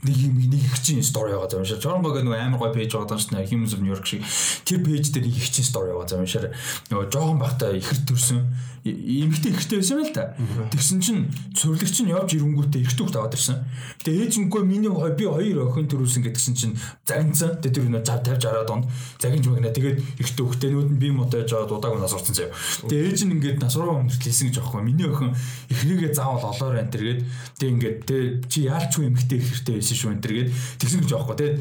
нэг 0.06 0.18
юм 0.22 0.38
нэг 0.38 0.62
их 0.70 0.78
чинь 0.86 1.02
стори 1.02 1.34
байгаа 1.34 1.58
юм 1.58 1.66
шиг. 1.66 1.82
Жонгог 1.82 2.22
нөгөө 2.22 2.38
амар 2.38 2.62
гой 2.62 2.72
пэйж 2.78 2.94
байгаа 2.94 3.18
юм 3.18 3.26
шиг 3.26 3.50
Humans 3.50 3.74
of 3.74 3.82
New 3.82 3.90
York 3.90 4.06
шиг 4.06 4.22
тэр 4.70 4.86
пэйж 4.86 5.10
дээр 5.10 5.26
нэг 5.26 5.34
их 5.34 5.50
чинь 5.50 5.66
стори 5.66 5.98
байгаа 5.98 6.22
юм 6.22 6.30
шиг. 6.30 6.54
Нөгөө 6.94 7.10
жоохон 7.10 7.42
бахта 7.42 7.74
ихэр 7.74 8.06
төрсөн 8.06 8.46
эмэгтэй 8.84 9.56
ихтэй 9.56 9.80
байсан 9.80 10.04
байл 10.04 10.12
та. 10.12 10.36
Тэгсэн 10.76 11.00
чинь 11.00 11.32
цуврлагч 11.56 12.04
нь 12.04 12.12
явж 12.12 12.36
ирэнгүүтээ 12.36 12.84
ихтэй 12.84 13.00
хөлт 13.08 13.16
аваад 13.16 13.38
ирсэн. 13.40 13.64
Тэгээ 14.04 14.28
ээжингөө 14.28 14.62
миний 14.68 14.92
би 14.92 15.24
хоёр 15.24 15.72
охин 15.72 15.88
төрүүлсэн 15.88 16.20
гэдгсэн 16.28 16.54
чинь 16.60 16.76
загнцсан. 17.08 17.64
Тэгээ 17.64 17.80
тэр 17.80 18.04
зав 18.04 18.20
тавьж 18.28 18.44
араад 18.44 18.70
он 18.76 18.84
загинж 19.24 19.48
магна. 19.48 19.72
Тэгээд 19.72 20.20
ихтэй 20.20 20.44
хөлтөнүүд 20.44 20.90
нь 20.92 21.00
би 21.00 21.16
муутай 21.16 21.48
жаад 21.48 21.72
удааг 21.72 21.96
нас 21.96 22.12
урцсан 22.12 22.36
заяа. 22.36 22.52
Тэгээ 22.84 23.08
ээж 23.08 23.20
нь 23.24 23.34
ингээд 23.40 23.64
насруу 23.64 24.04
өмчлсэн 24.04 24.52
гэж 24.52 24.60
аахгүй. 24.60 24.83
Миний 24.84 25.08
охин 25.08 25.32
ихнийгээ 25.72 26.12
заавал 26.14 26.52
олоор 26.52 26.84
энэ 26.84 26.94
тэргээд 26.94 27.22
тэг 27.60 27.70
ингээд 27.74 27.98
тэг 28.06 28.24
чи 28.52 28.68
яалчгүй 28.68 29.08
эмэгтэй 29.10 29.40
ихтэй 29.40 29.76
байсан 29.80 29.98
шүү 29.98 30.12
энэ 30.14 30.24
тэргээд 30.24 30.50
тэгсэн 30.84 31.02
гэж 31.04 31.12
аахгүй. 31.16 31.36
Тэг 31.40 31.52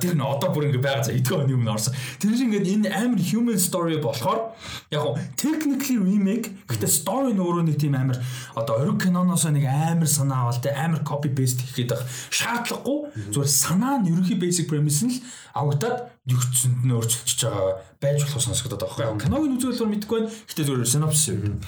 тэр 0.00 0.14
нь 0.16 0.24
одоо 0.24 0.48
бүр 0.50 0.66
ингээд 0.72 0.84
байгаа 0.84 1.04
за 1.04 1.14
эдгээр 1.14 1.44
оны 1.44 1.54
өмнө 1.54 1.74
орсон. 1.76 1.94
Тэр 2.18 2.34
шиг 2.34 2.48
ингээд 2.50 2.70
энэ 2.70 2.88
амар 2.90 3.20
human 3.20 3.58
story 3.60 4.00
болохоор 4.00 4.56
яг 4.90 5.04
technically 5.36 6.00
remake 6.00 6.50
Гэтэ 6.70 6.86
story 6.86 7.34
нь 7.34 7.42
өөрөө 7.42 7.66
нэг 7.66 7.76
тийм 7.82 7.98
амар 7.98 8.18
одоо 8.54 8.78
ориг 8.78 9.02
киноноос 9.02 9.42
нэг 9.50 9.66
амар 9.66 10.06
санаа 10.06 10.46
авал 10.46 10.62
тэ 10.62 10.70
амар 10.70 11.02
copy 11.02 11.30
paste 11.34 11.66
хийх 11.66 11.90
гэдэг 11.90 12.00
шаардлагагүй. 12.30 13.10
Зүгээр 13.34 13.50
санаа 13.50 13.98
нь 13.98 14.14
ерөнхий 14.14 14.38
basic 14.38 14.70
premise 14.70 15.02
нь 15.02 15.18
л 15.18 15.22
авагдаад 15.50 16.14
югцэнд 16.28 16.84
нь 16.84 16.92
өөрчилчихэж 16.92 17.40
байгаа 17.48 17.80
байж 17.96 18.18
болох 18.20 18.44
сонсогдоод 18.44 18.82
байгаа 18.84 19.16
байхгүй. 19.16 19.24
Киногийн 19.24 19.56
үзүүлэлтээр 19.56 19.92
мэдэхгүй 19.92 20.18
байна. 20.20 20.32
Гэтэ 20.48 20.66
зүгээр 20.68 20.92
синопсис 20.92 21.26
юм. 21.32 21.60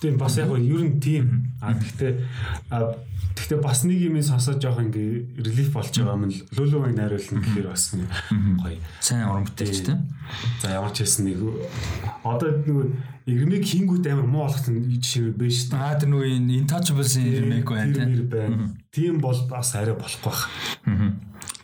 Тийм 0.00 0.16
бас 0.16 0.40
яг 0.40 0.48
ер 0.56 0.82
нь 0.88 1.00
тийм. 1.04 1.52
А 1.60 1.76
гэхдээ 1.76 2.12
Гэхдээ 3.34 3.60
бас 3.60 3.82
нэг 3.82 3.98
юм 3.98 4.22
сонсож 4.22 4.62
жоох 4.62 4.78
ингээ 4.78 5.42
релиф 5.42 5.74
болж 5.74 5.90
байгаа 5.90 6.14
юм 6.14 6.30
л 6.30 6.38
лүлүвийг 6.54 6.94
найруулна 6.94 7.42
гэхээр 7.42 7.66
бас 7.66 7.90
гоё. 7.90 8.78
Сайн 9.02 9.26
уран 9.26 9.42
бүтээлч 9.42 9.90
тийм. 9.90 10.06
За 10.62 10.78
ямар 10.78 10.94
ч 10.94 11.02
хэлсэн 11.02 11.34
нэг 11.34 11.42
одоо 12.22 12.62
нэг 12.62 12.94
ремейк 13.26 13.66
хийнгүүт 13.66 14.06
амар 14.06 14.30
муу 14.30 14.46
болох 14.46 14.62
жишээ 14.62 15.34
байна 15.34 15.50
шүү 15.50 15.66
дээ. 15.66 15.82
Аа 15.82 15.98
тэр 15.98 16.08
нөгөө 16.14 16.30
Intouchables-ийн 16.62 17.26
ремейк 17.42 17.66
байна 17.66 18.06
тийм. 18.06 18.78
Тийм 18.94 19.14
бол 19.18 19.40
бас 19.50 19.74
арай 19.74 19.98
болохгүй 19.98 20.30
байх. 20.30 20.46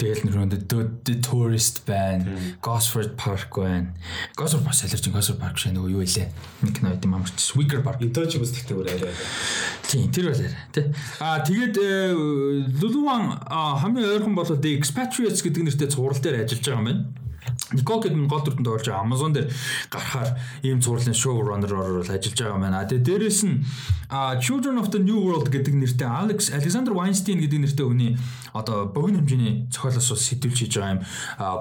Тэгэл 0.01 0.25
нөрөнд 0.25 0.55
The 0.71 1.15
Tourist 1.21 1.85
байна. 1.85 2.25
Gosford 2.65 3.17
Park 3.21 3.53
байна. 3.53 3.93
Gosford 4.33 4.65
бас 4.65 4.81
солирч 4.81 5.09
Gosford 5.13 5.41
Park 5.41 5.61
шиг 5.61 5.77
нөгөө 5.77 5.93
юу 5.93 6.05
илээ. 6.05 6.29
Нэг 6.65 6.73
кино 6.81 6.97
юм 6.97 7.17
амарч 7.21 7.53
Wicker 7.53 7.85
Park. 7.85 8.01
Intouchables 8.01 8.55
гэхдээ 8.57 8.77
өөр 8.81 8.89
арай. 8.89 9.13
Тийм 9.85 10.09
тэр 10.09 10.33
бол 10.33 10.41
арай 10.41 10.57
тий. 10.73 10.87
Аа 11.21 11.45
тэгээд 11.45 11.77
э, 11.77 12.17
Luluwan 12.81 13.37
хамгийн 13.45 14.09
ойрхон 14.09 14.33
бол 14.33 14.49
The 14.49 14.73
Expatriates 14.73 15.45
гэдэг 15.45 15.69
нэртэй 15.69 15.93
цуврал 15.93 16.17
дээр 16.17 16.49
ажиллаж 16.49 16.65
байгаа 16.65 16.81
юм 16.81 16.89
байна. 16.89 17.30
Никол 17.73 18.03
Кидман 18.03 18.29
гол 18.29 18.43
дүртэнд 18.43 18.67
орж 18.67 18.87
байгаа 18.91 19.07
Amazon 19.07 19.33
дээр 19.33 19.47
гарахаар 19.91 20.39
ийм 20.63 20.83
зурлын 20.83 21.15
showrunner-оор 21.15 22.03
ажиллаж 22.03 22.35
байгаа 22.35 22.59
байна. 22.59 22.87
Тэгээ 22.89 23.07
дээрэс 23.07 23.41
нь 23.47 23.63
Children 24.11 24.83
of 24.83 24.91
the 24.91 24.99
New 24.99 25.23
World 25.23 25.47
гэдэг 25.55 25.75
нэртэй 25.75 26.09
Alex 26.09 26.51
Alexander 26.51 26.91
Weinstein 26.91 27.39
гэдэг 27.39 27.63
нэртэй 27.63 27.87
хүний 27.87 28.19
одоо 28.51 28.91
богино 28.91 29.23
хэмжээний 29.23 29.71
зохиолоос 29.71 30.19
сэтүүлж 30.19 30.67
хийж 30.67 30.75
байгаа 30.75 30.99
юм 30.99 31.03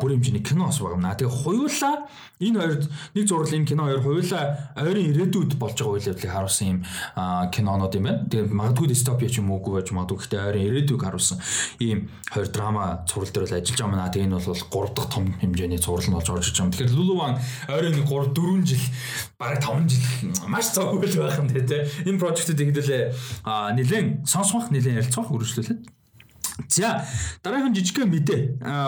бүрийн 0.02 0.18
хэмжээний 0.18 0.42
кино 0.42 0.66
бас 0.66 0.82
байгаа 0.82 0.98
юм. 0.98 1.06
Тэгээ 1.14 1.30
хуйлаа 1.30 1.96
энэ 2.42 2.58
хоёр 2.58 2.74
нэг 3.14 3.26
зурвал 3.30 3.54
энэ 3.54 3.70
кино 3.70 3.84
хоёр 3.86 4.02
хуйлаа 4.02 4.46
ойрын 4.82 5.10
ирээдүйд 5.14 5.52
болж 5.62 5.78
байгаа 5.78 5.94
үйл 5.94 6.10
явдлыг 6.10 6.34
харуулсан 6.34 6.68
юм 6.74 6.80
кинонууд 7.54 7.94
юм 7.94 8.06
байна. 8.10 8.26
Тэгээ 8.26 8.50
магадгүй 8.50 8.88
дистопия 8.90 9.30
ч 9.30 9.44
юм 9.44 9.54
уугүй 9.54 9.78
байж 9.78 9.94
магадгүй 9.94 10.18
гэхдээ 10.18 10.48
ойрын 10.50 10.68
ирээдүйг 10.74 11.02
харуулсан 11.06 11.38
ийм 11.84 12.10
хоёр 12.34 12.50
драма 12.50 13.06
зурвал 13.06 13.30
дээр 13.30 13.62
ажиллаж 13.62 13.78
байгаа 13.78 13.94
юм. 13.94 14.10
Тэгээ 14.10 14.26
энэ 14.26 14.40
бол 14.40 14.58
3 14.58 14.96
дахь 14.96 15.10
том 15.14 15.26
хэмжээний 15.38 15.78
зурвал 15.78 15.99
нь 16.08 16.16
болж 16.16 16.30
орж 16.30 16.48
иж 16.48 16.56
байгаа 16.56 16.64
юм. 16.64 16.72
Тэгэхээр 16.72 16.96
Luluwan 16.96 17.34
ойрын 17.68 18.00
3 18.00 18.32
4 18.32 18.64
жил 18.70 18.86
бараг 19.36 19.60
5 19.60 19.90
жил 19.92 20.06
маш 20.54 20.72
цоггүй 20.72 21.10
байх 21.20 21.42
юм 21.42 21.50
тий. 21.52 21.84
Энэ 22.08 22.22
прожектыг 22.22 22.72
хэдүүлээ 22.72 23.04
нэлээд 23.76 24.08
сонсох 24.24 24.72
нэлээд 24.72 25.04
ярилцах 25.04 25.28
үргэлжлүүлээд 25.34 25.99
За 26.68 27.06
дараагийн 27.44 27.76
жижигхэн 27.76 28.10
мэдээ 28.10 28.42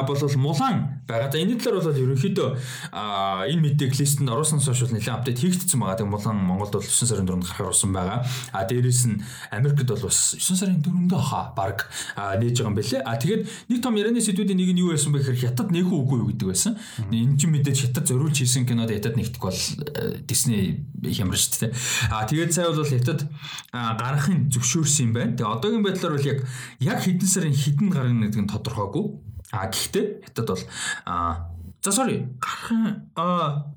болвол 0.04 0.36
мулан 0.36 1.04
байгаа. 1.08 1.32
За 1.32 1.40
энэ 1.40 1.56
талаар 1.56 1.80
бол 1.80 1.96
ерөнхийдөө 1.96 2.50
энэ 2.92 3.62
мэдээг 3.64 3.96
листэнд 3.96 4.28
оруулсан 4.28 4.60
сошиал 4.60 4.92
нэлээд 4.92 5.16
апдейт 5.16 5.40
хийгдсэн 5.40 5.80
байгаа. 5.80 6.04
Тэгээ 6.04 6.12
мулан 6.12 6.38
Монголд 6.42 6.76
бол 6.76 6.84
9 6.84 6.92
сарын 7.08 7.28
4-нд 7.30 7.48
гарахаар 7.48 7.72
болсон 7.72 7.92
байгаа. 7.96 8.20
А 8.52 8.66
дээрээс 8.68 9.04
нь 9.08 9.24
Америкт 9.56 9.88
бол 9.88 10.04
бас 10.04 10.36
9 10.36 10.60
сарын 10.60 10.84
4-нд 10.84 11.14
хаа 11.16 11.54
баг 11.56 11.88
нээж 12.18 12.60
байгаа 12.60 12.72
юм 12.72 12.76
бэлээ. 12.76 13.02
А 13.08 13.16
тэгээд 13.16 13.42
нэг 13.72 13.80
том 13.80 13.96
ярианы 13.96 14.20
сэдвүүдийн 14.20 14.60
нэг 14.60 14.72
нь 14.76 14.82
юу 14.84 14.92
байсан 14.92 15.16
бэ 15.16 15.24
гэхээр 15.24 15.42
хятад 15.56 15.72
нэхүү 15.72 15.96
үгүй 15.96 16.18
юу 16.20 16.30
гэдэг 16.36 16.48
байсан. 16.52 16.76
Энэ 17.08 17.40
чинь 17.40 17.54
мэдээж 17.56 17.78
хятад 17.88 18.06
зориулж 18.10 18.36
хийсэн 18.36 18.68
кинод 18.68 18.92
хятад 18.92 19.16
нэгдэх 19.16 19.40
бол 19.42 19.60
Disney 20.28 20.84
хямран 21.02 21.40
шүү 21.40 21.72
дээ. 21.72 21.74
А 22.12 22.28
тэгээд 22.28 22.52
цай 22.52 22.68
бол 22.68 22.84
хятад 22.84 23.20
гарахын 23.72 24.50
зөвшөөрсөн 24.52 25.06
юм 25.08 25.14
байна. 25.16 25.36
Тэгээ 25.38 25.54
одоогийн 25.56 25.86
байдлаар 25.86 26.14
бол 26.18 26.30
яг 26.30 26.40
яг 26.80 27.00
хэдэн 27.02 27.30
сарын 27.30 27.61
хідэн 27.62 27.90
гарна 27.94 28.26
гэдэг 28.26 28.42
нь 28.42 28.52
тодорхойгүй. 28.52 29.06
А 29.54 29.70
гэхдээ 29.70 30.06
хятад 30.26 30.48
бол 30.50 30.64
а 31.06 31.48
за 31.84 31.92
sorry 31.94 32.26
гарах 32.42 33.06
а 33.16 33.70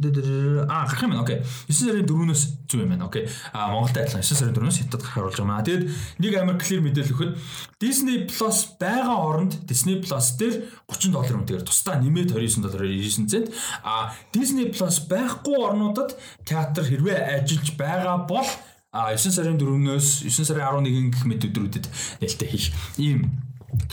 Аа 0.00 0.86
гарах 0.86 1.02
юм 1.02 1.10
байна. 1.10 1.22
Окей. 1.22 1.42
9 1.68 1.76
сарын 1.76 2.06
4-өөс 2.08 2.42
зүг 2.64 2.80
юм 2.80 2.88
байна. 2.88 3.04
Окей. 3.04 3.28
Аа 3.52 3.68
Монголд 3.68 3.98
адилхан 4.00 4.24
9 4.24 4.32
сарын 4.32 4.56
4-өөс 4.56 4.78
хятад 4.80 5.02
гарахаар 5.04 5.26
болж 5.28 5.36
байгаа 5.36 5.60
юм. 5.60 5.64
Тэгээд 5.68 5.84
нэг 6.24 6.32
амар 6.40 6.56
clear 6.56 6.80
мэдээлэл 6.80 7.12
өгөхөд 7.12 7.32
Disney 7.76 8.24
Plus 8.24 8.58
байгаа 8.80 9.16
оронд 9.28 9.60
Disney 9.68 10.00
Plus 10.00 10.26
дээр 10.40 10.54
30 10.88 11.12
доллар 11.12 11.36
үнэтэйгээр 11.44 11.68
тусдаа 11.68 12.00
нэмээд 12.00 12.32
29 12.32 12.64
доллараар 12.64 12.88
99 12.88 13.28
цент. 13.28 13.48
Аа 13.84 14.16
Disney 14.32 14.72
Plus 14.72 14.96
байхгүй 15.04 15.56
орнуудад 15.60 16.16
театр 16.48 16.84
хэрвээ 16.88 17.44
ажиллаж 17.44 17.68
байгаа 17.76 18.24
бол 18.24 18.48
а 18.48 18.69
9 18.90 19.30
сарын 19.30 19.58
4-өөс 19.58 20.26
9 20.26 20.46
сарын 20.50 20.66
11 20.82 21.14
гэх 21.14 21.24
мэт 21.30 21.46
өдрүүдэд 21.46 21.86
нээлттэй 22.18 22.48
хийх 22.50 22.74
ийм 22.98 23.49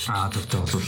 Аа 0.08 0.30
тэгтээ 0.30 0.62
бол 0.62 0.88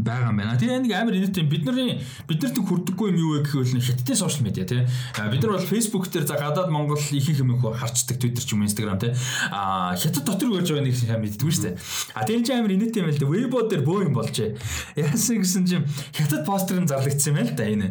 байгаа 0.00 0.32
юм 0.32 0.38
байна. 0.40 0.56
Тэгээ 0.56 0.80
нэг 0.88 0.92
амар 0.96 1.14
инээдтэй 1.20 1.44
бид 1.44 1.68
нарын 1.68 2.00
биднэрт 2.24 2.56
хүрдэггүй 2.56 3.06
юм 3.12 3.18
юу 3.20 3.30
вэ 3.36 3.44
гэхвэл 3.44 3.84
хиттийн 3.84 4.16
сошиал 4.16 4.48
медиа 4.48 4.64
тий. 4.64 4.88
Бид 5.28 5.44
нар 5.44 5.60
бол 5.60 5.68
Facebook 5.68 6.08
дээр 6.08 6.24
за 6.24 6.40
гадаад 6.40 6.72
Монгол 6.72 6.96
ихэнх 6.96 7.44
юм 7.44 7.60
харцдаг 7.60 8.16
Twitter 8.16 8.40
ч 8.40 8.56
юм 8.56 8.64
Instagram 8.64 8.96
тий. 8.96 9.12
Аа 9.52 9.92
хятад 9.92 10.24
дотор 10.24 10.48
гойж 10.48 10.72
байгаа 10.72 10.88
нэг 10.88 10.96
юм 10.96 11.20
мэддэггүй 11.20 11.52
шүү 11.52 11.64
дээ. 11.68 11.76
А 12.16 12.24
тэр 12.24 12.40
чинь 12.40 12.64
амар 12.64 12.72
инээдтэй 12.72 13.02
юм 13.04 13.12
л 13.12 13.20
да. 13.20 13.28
Weibo 13.28 13.58
дээр 13.68 13.82
бөө 13.84 14.08
юм 14.08 14.14
болжээ. 14.16 14.56
Яасан 14.96 15.44
гэсэн 15.44 15.64
чинь 15.68 15.84
хятад 16.16 16.48
постерын 16.48 16.88
зарлагдсан 16.88 17.36
юм 17.36 17.36
байна 17.44 17.52
л 17.52 17.58
да 17.60 17.64
энэ. 17.68 17.88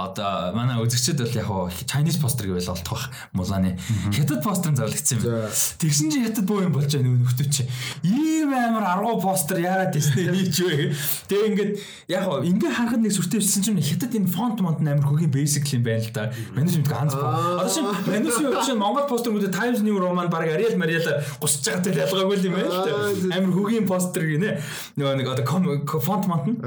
Одоо 0.00 0.56
манай 0.56 0.80
үзэгчд 0.80 1.20
бол 1.20 1.36
яг 1.36 1.76
Chinese 1.84 2.20
poster 2.20 2.48
гэвэл 2.48 2.72
олдох 2.72 3.02
бах 3.02 3.10
мулааны. 3.32 3.78
Хятад 4.12 4.42
постерын 4.44 4.76
зарлагдсан 4.76 5.18
юм. 5.18 5.48
Тэгсэн 5.78 6.10
чинь 6.10 6.26
хятад 6.26 6.46
бөө 6.46 6.68
юм 6.68 6.72
болж 6.72 6.92
байгаа 6.92 7.08
нэг 7.08 7.26
нөхдөд 7.26 7.50
чи. 7.50 7.66
Ийм 8.02 8.52
амар 8.52 8.84
аргуу 8.84 9.20
постэр 9.22 9.62
яагаад 9.62 9.94
Disney 9.94 10.26
хийж 10.26 10.56
вэ? 10.66 10.90
Тэгээ 11.30 11.48
ингээд 11.54 11.72
яг 12.10 12.22
гоо 12.26 12.42
ингээ 12.42 12.72
харахад 12.74 13.02
нэг 13.06 13.14
сүртэйсэн 13.14 13.62
чинь 13.62 13.78
хятад 13.78 14.12
энэ 14.12 14.26
фонт 14.26 14.58
монт 14.58 14.82
амар 14.82 15.06
хөгийн 15.06 15.30
basic 15.30 15.64
юм 15.70 15.86
байна 15.86 16.02
л 16.02 16.10
да. 16.10 16.34
Менежмент 16.52 16.88
ганц 16.90 17.14
боо. 17.14 17.62
Одоо 17.62 17.70
чинь 17.70 17.86
менежмент 18.10 18.66
чинь 18.66 18.82
Монгол 18.82 19.06
постерүүд 19.06 19.54
Times 19.54 19.80
New 19.86 19.96
Roman 19.96 20.26
баг 20.26 20.50
Arial 20.50 20.74
Mariel 20.74 21.06
гусч 21.38 21.62
байгаа 21.62 21.86
тэл 21.86 22.02
ялгаагүй 22.02 22.42
юм 22.42 22.58
байна 22.58 22.68
л 22.68 22.82
да. 22.82 22.92
Амар 23.38 23.54
хөгийн 23.54 23.86
постэр 23.86 24.26
гинэ. 24.26 24.58
Нөгөө 24.98 25.14
нэг 25.22 25.28
одоо 25.30 26.02
фонт 26.02 26.26
монт 26.26 26.46
нь. 26.50 26.58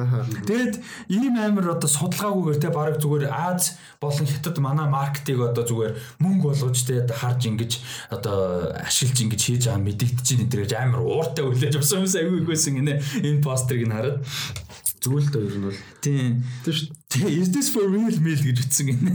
Тэгээд 0.47 0.79
ийм 1.11 1.35
амар 1.35 1.75
одоо 1.75 1.89
судалгаагүйгээр 1.91 2.59
те 2.63 2.71
баг 2.71 2.97
зүгээр 3.03 3.27
Аз 3.35 3.77
болон 3.99 4.25
хятад 4.25 4.57
манай 4.63 4.87
маркетинг 4.87 5.41
одоо 5.51 5.63
зүгээр 5.67 5.93
мөнгө 6.23 6.55
болгож 6.55 6.79
те 6.85 7.03
харж 7.09 7.41
ингэж 7.49 7.71
одоо 8.11 8.71
ашиглаж 8.79 9.19
ингэж 9.21 9.41
хийж 9.41 9.63
байгаа 9.67 9.81
мэдэгдэж 9.81 10.27
байна 10.35 10.45
энэ 10.45 10.61
гэж 10.63 10.71
амар 10.77 11.01
ууртай 11.01 11.43
хүлээж 11.45 11.75
авсан 11.79 12.03
юмсаа 12.03 12.21
айгүй 12.21 12.44
байсан 12.47 12.79
гинэ 12.79 13.01
энэ 13.25 13.43
постерыг 13.43 13.85
нь 13.87 13.95
хараад. 13.95 14.21
Дөө 15.05 15.21
ер 15.37 15.57
нь 15.57 15.65
бол. 15.69 15.81
Тийм 16.01 16.41
тийм 17.09 17.27
is 17.29 17.51
this 17.53 17.69
for 17.69 17.85
real 17.85 18.17
meal 18.25 18.41
гэж 18.41 18.57
ütсэн 18.65 18.85
гинэ 18.89 19.11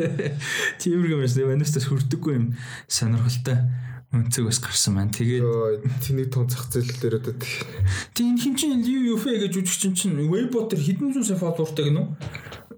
тиймэрхүү 0.80 1.16
юм 1.16 1.24
шиг 1.24 1.48
манайстас 1.48 1.88
хүрдэггүй 1.88 2.32
юм 2.36 2.46
сонирхолтой 2.88 3.56
өнцөг 4.14 4.46
бас 4.46 4.60
гарсан 4.62 4.94
маань. 4.94 5.10
Тэгээд 5.10 5.82
тэнийг 6.04 6.28
тун 6.30 6.46
зах 6.46 6.68
зээл 6.70 6.92
дээр 7.00 7.18
одоо 7.18 7.34
тийм 8.14 8.38
хин 8.38 8.54
чин 8.54 8.84
Liu 8.84 9.16
Yufei 9.16 9.40
гэж 9.42 9.58
жүжигчин 9.58 9.96
чинь 9.98 10.30
Weibo 10.30 10.68
дээр 10.68 10.82
хэдэн 10.84 11.16
зуун 11.16 11.26
сая 11.26 11.40
фолловертай 11.40 11.90
гинөө 11.90 12.06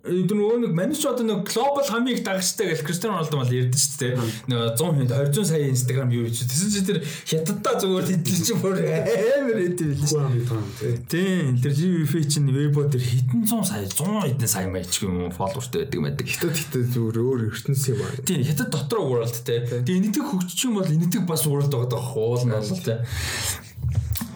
тэр 0.07 0.37
нөгөө 0.39 0.59
нэг 0.63 0.73
манайч 0.77 1.03
одоо 1.03 1.27
нэг 1.27 1.51
глобал 1.51 1.87
хамгийн 1.87 2.17
их 2.19 2.25
дагагчтай 2.25 2.71
гэж 2.71 2.81
Кристиано 2.87 3.19
Роналдо 3.19 3.37
мал 3.37 3.51
ярьдэн 3.51 3.81
шүү 3.83 3.99
дээ. 3.99 4.15
Нөгөө 4.47 4.71
100 4.79 4.95
хэд 5.03 5.11
200 5.35 5.51
сая 5.51 5.67
инстаграм 5.67 6.11
юу 6.15 6.25
гэж. 6.31 6.37
Тэсэн 6.47 6.71
чи 6.71 6.81
тэр 6.87 6.99
хятадтай 7.03 7.75
зүгээр 7.83 8.07
хэдэл 8.07 8.41
чи 8.47 8.55
бүр 8.55 8.77
амар 8.87 9.59
хэдэл 9.67 9.93
билээ. 9.99 10.97
Тийм 11.11 11.59
тэр 11.59 11.73
GVF 11.75 12.13
чинь 12.31 12.51
вебо 12.55 12.87
тэр 12.87 13.03
хэдэн 13.03 13.43
100 13.51 13.67
сая 13.67 13.83
100 13.83 14.31
хэдэн 14.31 14.49
сая 14.49 14.67
маяч 14.71 14.95
юм 15.03 15.31
фолловертэй 15.35 15.91
байдаг 15.91 16.01
байдаг. 16.07 16.27
Хятад 16.31 16.55
хятад 16.55 16.87
зүгээр 16.95 17.17
өөр 17.19 17.41
ертөнц 17.51 17.83
юм 17.91 17.99
байна. 17.99 18.23
Тийм 18.23 18.41
хятад 18.47 18.71
дотор 18.71 19.01
world 19.03 19.37
те. 19.43 19.67
Тэгээ 19.67 19.99
энэтэг 20.07 20.23
хөгжчих 20.23 20.71
юм 20.71 20.79
бол 20.79 20.87
энэтэг 20.87 21.27
бас 21.27 21.43
world 21.51 21.71
байгаа 21.75 21.91
даа 21.91 22.15
уул 22.15 22.43
нь 22.47 22.55
бол 22.55 22.83
те. 22.85 23.03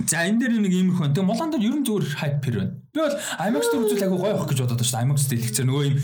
За 0.07 0.25
энэ 0.25 0.41
дээр 0.41 0.53
нэг 0.61 0.73
иймэрхүү 0.73 1.03
байна. 1.03 1.15
Тэгээ 1.15 1.29
Мулан 1.29 1.51
дээр 1.51 1.67
ер 1.67 1.77
нь 1.77 1.87
зүгээр 1.87 2.17
хайпер 2.17 2.55
байна. 2.61 2.75
Би 2.91 2.99
бол 3.01 3.17
IMAX 3.17 3.65
дээр 3.71 3.85
үзүүл 3.87 4.05
айгу 4.07 4.19
гоё 4.19 4.33
авах 4.35 4.49
гэж 4.51 4.59
бодоод 4.65 4.81
байна. 4.81 5.03
IMAX 5.05 5.19
дээр 5.29 5.41
хэлчихсэн 5.41 5.67
нөгөө 5.71 5.85
юм 5.91 5.97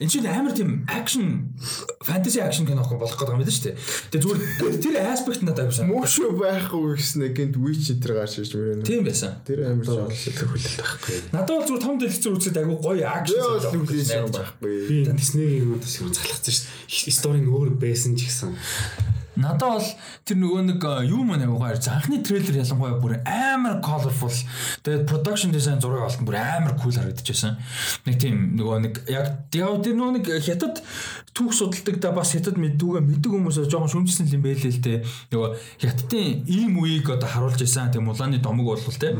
энэ 0.00 0.10
чинь 0.10 0.28
амар 0.28 0.52
тийм 0.52 0.70
акшн 0.90 1.26
фэнтези 2.04 2.40
акшн 2.44 2.66
кино 2.68 2.84
болох 2.84 3.16
гэдэг 3.16 3.32
юм 3.32 3.40
байна 3.40 3.54
шүү 3.54 3.64
дээ. 3.64 3.76
Тэгээ 4.12 4.24
зүгээр 4.24 4.76
тэр 4.82 4.96
аспект 5.08 5.42
надад 5.46 5.68
авсан. 5.70 5.88
Мөшөө 5.88 6.30
байхгүй 6.34 6.84
гэснэ 6.98 7.26
гинт 7.32 7.56
Witch 7.56 7.88
энэ 7.94 8.12
гарч 8.12 8.34
ирж 8.42 8.52
мөрөө. 8.58 8.84
Тийм 8.84 9.02
байсан. 9.08 9.32
Тэр 9.46 9.58
амар 9.72 9.86
жоо 9.88 10.08
хүлээлт 10.10 10.76
байхгүй. 10.82 11.16
Надад 11.32 11.52
бол 11.54 11.66
зүгээр 11.68 11.84
том 11.84 11.96
дэлгэцээр 11.96 12.36
үзээд 12.36 12.60
айгу 12.60 12.74
гоё 12.82 13.04
акшн 13.08 13.38
байхгүй. 14.34 14.72
Би 14.90 14.96
Disney-ийн 15.14 15.64
юм 15.64 15.78
удаас 15.78 15.96
залхацсан 15.96 16.52
шүү 16.52 17.08
дээ. 17.08 17.16
Сторийн 17.16 17.48
өөр 17.48 17.78
байсан 17.80 18.18
ч 18.18 18.28
гэсэн 18.28 18.52
Надад 19.36 19.82
бол 19.82 19.88
тэр 20.24 20.38
нөгөө 20.38 20.62
нэг 20.68 20.84
юу 21.10 21.24
мань 21.26 21.42
аягаар 21.42 21.78
анхны 21.78 22.20
трейлер 22.22 22.60
ялангуяа 22.62 23.00
бүр 23.02 23.18
амар 23.26 23.80
colorful. 23.82 24.30
Тэгээд 24.84 25.08
production 25.10 25.50
design 25.50 25.80
зураг 25.82 26.06
олсон 26.06 26.26
бүр 26.28 26.38
амар 26.38 26.78
cool 26.78 26.94
харагдчихсан. 26.94 27.58
Нэг 28.06 28.16
тийм 28.22 28.54
нөгөө 28.54 28.78
нэг 28.86 28.94
яг 29.10 29.50
тэр 29.50 29.98
нөгөө 29.98 30.12
нэг 30.18 30.26
хятад 30.44 30.82
түүх 31.34 31.50
судалдаг 31.50 31.98
да 31.98 32.14
бас 32.14 32.34
хятад 32.34 32.60
мэддүүгээ 32.62 33.02
мэддэг 33.02 33.30
хүмүүсээ 33.32 33.70
жоохон 33.70 33.90
шүмжсэн 33.90 34.30
юм 34.30 34.46
байлээ 34.46 34.70
л 34.70 34.84
дээ. 34.86 34.98
Нөгөө 35.34 35.48
хятадын 35.82 36.46
ийм 36.46 36.78
үеийг 36.78 37.10
одоо 37.10 37.26
харуулж 37.26 37.58
исэн. 37.62 37.90
Тэг 37.90 38.06
мулааны 38.06 38.38
домог 38.38 38.78
болвол 38.78 38.98
те. 38.98 39.14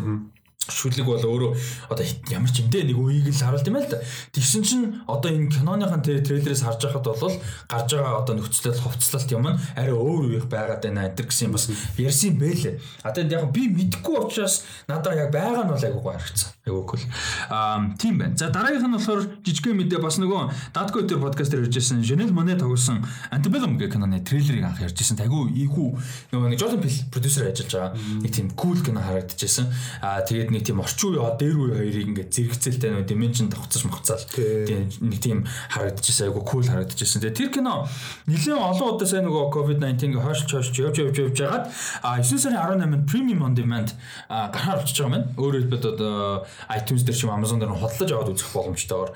Шүлэг 0.69 1.05
бол 1.05 1.21
өөрөө 1.21 1.53
одоо 1.93 2.05
ямар 2.33 2.49
ч 2.49 2.65
юмдээ 2.65 2.89
нэг 2.89 2.97
үеийг 2.97 3.29
л 3.29 3.45
харуулт 3.45 3.69
юм 3.69 3.77
байл 3.77 3.91
та. 3.91 4.01
Тэгсэн 4.33 4.63
чинь 4.65 4.87
одоо 5.05 5.29
энэ 5.29 5.53
киноныхан 5.53 6.01
трейлерээс 6.01 6.65
харж 6.65 6.89
байхад 6.89 7.05
бол 7.05 7.37
гарч 7.69 7.89
байгаа 7.93 8.25
одоо 8.25 8.35
нөхцөлөл 8.41 8.81
хувцлалт 8.81 9.29
юм 9.35 9.45
нь 9.45 9.61
арай 9.77 9.93
өөр 9.93 10.33
үеих 10.33 10.47
байгаад 10.49 10.81
байна 10.81 11.13
энэ 11.13 11.21
гэсэн 11.21 11.53
бас 11.53 11.69
ярьсан 12.01 12.41
бэлээ. 12.41 12.81
А 13.05 13.13
тэгээд 13.13 13.35
яг 13.37 13.45
би 13.53 13.69
мэдэхгүй 13.69 14.17
учраас 14.25 14.65
надад 14.89 15.21
яг 15.21 15.29
байгаа 15.29 15.69
нь 15.69 15.73
бол 15.75 15.85
айгуугүй 15.85 16.13
харагдсан. 16.17 16.54
Айгуугүй 16.65 16.97
л. 16.97 17.05
Аа 17.53 17.93
тийм 18.01 18.17
байна. 18.17 18.37
За 18.41 18.49
дараагийнх 18.49 18.89
нь 18.89 18.97
болохоор 18.97 19.21
жижигхэн 19.45 19.77
мэдээ 19.85 20.01
бас 20.01 20.17
нөгөө 20.17 20.73
Датко 20.73 21.05
дээр 21.05 21.21
подкаст 21.21 21.53
дээр 21.53 21.69
ярьжсэн 21.69 22.01
Жанел 22.01 22.33
Моне 22.33 22.57
тоглосон 22.57 23.05
Antebellum 23.29 23.77
гэх 23.77 23.93
киноны 23.93 24.25
трейлерыг 24.25 24.65
анх 24.65 24.81
ярьжсэн. 24.81 25.21
Айгуу 25.21 25.53
ийгүү 25.53 25.89
нөгөө 26.33 26.49
нэг 26.49 26.57
Jordan 26.57 26.81
Peele 26.81 27.05
продюсер 27.13 27.53
ажиллаж 27.53 27.69
байгаа. 27.69 27.93
Нэг 28.25 28.33
тийм 28.33 28.49
кул 28.57 28.81
кино 28.81 29.05
харагдчихсан. 29.05 29.69
Аа 30.01 30.25
тэгээд 30.25 30.57
нэг 30.57 30.65
тийм 30.65 30.81
орчин 30.81 31.21
үе 31.21 31.37
дээр 31.37 31.53
үе 31.53 31.73
хоёрыг 31.85 32.09
ингээд 32.17 32.33
зэрэгцэлтэй 32.33 32.91
нэг 32.97 33.05
dimension 33.13 33.53
давхцаж 33.53 33.85
махцаал. 33.85 34.25
Тэгээд 34.25 35.05
нэг 35.05 35.21
тийм 35.21 35.45
харагдчихсан 35.69 36.33
айгу 36.33 36.49
кул 36.49 36.65
харагдчихсан. 36.65 37.21
Тэгээд 37.21 37.41
тэр 37.45 37.51
кино 37.61 37.85
нэлээд 38.25 38.57
олон 38.57 38.97
удаа 38.97 39.05
сайн 39.05 39.29
нөгөө 39.29 39.53
COVID-19 39.53 40.17
хойш 40.17 40.49
хойш 40.49 40.73
явж 40.81 40.97
явж 40.97 41.17
явж 41.29 41.37
байгаад 41.45 41.69
а 42.01 42.25
9 42.25 42.41
сарын 42.41 42.57
18-нд 42.57 43.05
Premium 43.05 43.45
on 43.45 43.53
Demand 43.53 43.93
гараар 44.33 44.81
очиж 44.81 45.05
байгаа 45.05 45.21
юм. 45.21 45.29
Өөрөөр 45.37 45.61
хэлбэл 45.69 45.93
одоо 45.93 46.47
iTunes 46.71 47.05
дээр 47.05 47.17
ч 47.17 47.25
юм 47.27 47.35
Amazon 47.35 47.59
дээр 47.61 47.75
худалдаж 47.75 48.11
аваад 48.13 48.33
үзэх 48.35 48.51
боломжтойгоор 48.55 49.11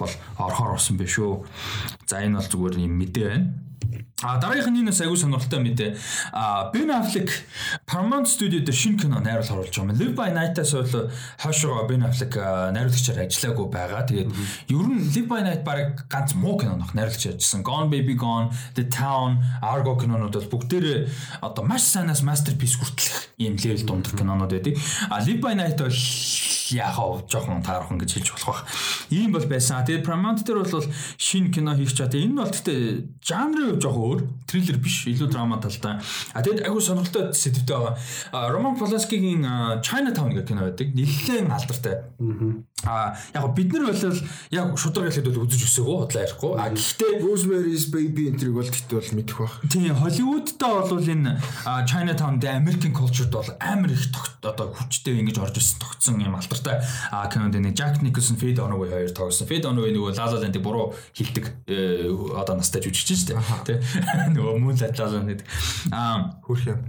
бол 0.00 0.14
орохоор 0.38 0.72
болсон 0.76 0.96
байх 0.96 1.10
шүү. 1.10 1.44
За 2.06 2.22
энэ 2.22 2.38
бол 2.38 2.50
зүгээр 2.50 2.82
юм 2.82 2.94
мэдээ 3.00 3.26
байна. 3.28 3.46
А 4.22 4.40
дараагийнх 4.40 4.72
нь 4.72 4.80
энэ 4.80 4.96
аягүй 4.96 5.20
сонирхолтой 5.20 5.60
мэдээ. 5.60 5.90
А 6.32 6.72
Ben 6.72 6.88
Affleck 6.88 7.28
Paramount 7.84 8.24
Studio 8.24 8.64
дээр 8.64 8.72
шинэ 8.72 8.96
кино 8.96 9.20
найруулах 9.20 9.68
оруулж 9.68 9.76
байгаа 9.76 9.92
юм. 9.92 9.98
Live 10.00 10.14
by 10.16 10.32
Night-аас 10.32 10.72
бол 10.72 11.12
хойшоо 11.36 11.84
Ben 11.84 12.00
Affleck 12.00 12.32
найруулагчаар 12.72 13.28
ажиллаагүй 13.28 13.66
байгаа. 13.68 14.08
Тэгээд 14.08 14.32
ер 14.72 14.86
нь 14.88 15.04
Live 15.12 15.28
by 15.28 15.44
Night 15.44 15.62
баг 15.68 16.08
ганц 16.08 16.32
муу 16.32 16.56
кино 16.56 16.80
нөх 16.80 16.96
найруулагч 16.96 17.28
ажилласан. 17.28 17.60
Gone 17.60 17.92
Baby 17.92 18.16
Gone, 18.16 18.48
The 18.72 18.88
Town, 18.88 19.44
Argo 19.60 20.00
кинонууд 20.00 20.32
бол 20.32 20.64
бүгдээрээ 20.64 21.44
одоо 21.44 21.62
маш 21.68 21.84
сайнаас 21.84 22.24
masterpiece 22.24 22.80
хүртэлх 22.80 23.36
ийм 23.36 23.60
level 23.60 23.84
дундах 23.84 24.16
кинонууд 24.16 24.48
байдаг. 24.48 24.80
А 25.12 25.20
Live 25.20 25.44
by 25.44 25.52
Night 25.52 25.76
бол 25.76 25.92
яхаа 26.72 27.22
жоохон 27.28 27.62
таархан 27.62 28.00
гэж 28.00 28.10
хэлж 28.18 28.28
болох 28.34 28.64
байх. 28.64 29.12
Ийм 29.12 29.30
бол 29.32 29.46
байсан. 29.46 29.84
Тэгээд 29.84 30.06
Paramount 30.06 30.42
дээр 30.42 30.64
бол 30.66 30.84
шинэ 31.18 31.52
кино 31.54 31.76
хийх 31.76 31.94
чад. 31.94 32.14
Энэ 32.14 32.34
бол 32.34 32.50
гэхдээ 32.50 33.20
жанрын 33.22 33.75
жоохон 33.80 34.04
өөр 34.06 34.20
триллер 34.46 34.78
биш 34.78 35.06
илүү 35.10 35.28
драма 35.32 35.60
талтай. 35.60 35.98
А 36.32 36.42
тэгэд 36.42 36.64
айгу 36.66 36.80
сонирхолтой 36.80 37.34
сэдвтэй 37.34 37.76
байгаа. 37.76 38.50
Роман 38.52 38.76
Поланскигийн 38.76 39.42
Chinatown 39.82 40.32
гэх 40.34 40.46
кино 40.48 40.68
байдаг. 40.68 40.94
Нэлээд 40.94 41.50
алдартай. 41.50 42.06
А 42.84 43.16
яг 43.34 43.54
бид 43.56 43.72
нар 43.72 43.90
бол 43.90 44.20
яг 44.50 44.78
шудраг 44.78 45.10
хэлэхэд 45.10 45.26
бол 45.32 45.48
үзэж 45.48 45.62
өсөөгөө 45.66 45.96
худлаа 46.06 46.22
ярихгүй. 46.22 46.52
А 46.60 46.70
гэхдээ 46.70 47.12
Rosemary's 47.24 47.86
Baby 47.90 48.30
энтриг 48.30 48.52
бол 48.54 48.68
бол 48.68 49.10
мэдэх 49.16 49.38
бах. 49.40 49.60
Тийм 49.66 49.96
Холливуудтай 49.96 50.72
бол 50.86 51.00
энэ 51.00 51.40
Chinatown 51.88 52.38
дэ 52.38 52.52
American 52.60 52.92
culture-д 52.94 53.32
бол 53.32 53.50
амар 53.58 53.90
их 53.90 54.06
одоо 54.46 54.70
хүчтэй 54.70 55.18
ингэж 55.24 55.40
орж 55.42 55.58
ирсэн 55.58 55.80
тогтсон 55.82 56.20
юм 56.22 56.36
алдартай. 56.36 56.84
А 57.10 57.26
кинонд 57.26 57.56
нэг 57.58 57.74
Jack 57.74 57.98
Nicholson, 58.04 58.38
Faye 58.38 58.54
Dunaway 58.54 58.90
хоёр 58.92 59.10
тоглосон. 59.10 59.48
Faye 59.48 59.58
Dunaway 59.58 59.90
нөгөө 59.90 60.14
La 60.14 60.30
La 60.30 60.38
Land-ийг 60.38 60.62
буруу 60.62 60.94
хилдэг 61.16 61.66
одоо 62.36 62.54
настай 62.54 62.84
жүжигч 62.84 63.10
шүү 63.10 63.34
дээ. 63.34 63.40
Тэ 63.66 63.82
нөгөө 64.34 64.56
La 64.86 65.06
Land 65.10 65.30
гэдэг. 65.34 65.46
А 65.90 66.38
хөрх 66.46 66.66
юм. 66.66 66.80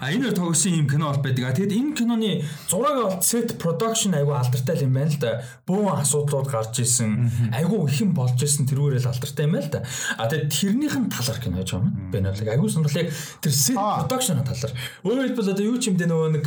А 0.00 0.08
энэ 0.08 0.32
тоглосон 0.32 0.72
юм 0.72 0.88
кино 0.88 1.12
бол 1.12 1.20
байдаг. 1.20 1.44
А 1.44 1.52
тэгэд 1.52 1.76
энэ 1.76 1.94
киноны 1.96 2.44
зураг 2.68 2.96
бол 2.96 3.20
set 3.20 3.60
production 3.60 4.16
айгүй 4.16 4.32
алдартай 4.32 4.80
юм 4.80 4.96
байна 4.96 5.12
л 5.12 5.20
да. 5.20 5.44
Бөөн 5.68 6.00
асуудлууд 6.00 6.48
гарч 6.48 6.80
исэн. 6.80 7.52
Айгүй 7.52 7.84
ихэн 7.90 8.14
болж 8.16 8.40
исэн 8.40 8.64
тэрүүрэл 8.64 9.10
алдартай 9.10 9.44
юм 9.44 9.52
байна 9.56 9.66
л 9.66 9.72
да. 9.76 9.84
А 10.16 10.28
тэгэд 10.28 10.48
тэрнийх 10.48 10.96
нь 10.96 11.12
талаар 11.12 11.40
кино 11.40 11.60
хийж 11.60 11.76
байгаа 11.76 11.84
юм. 11.84 12.10
Би 12.10 12.18
нэг 12.24 12.48
айгүй 12.48 12.68
сонирхлыг 12.72 13.12
тэр 13.44 13.52
set 13.52 13.76
production 13.76 14.40
талаар. 14.40 14.72
Өөрөөр 15.04 15.28
хэлбэл 15.28 15.52
одоо 15.52 15.64
юу 15.68 15.76
ч 15.76 15.92
юм 15.92 16.00
дэ 16.00 16.08
нөгөө 16.08 16.30
нэг 16.40 16.44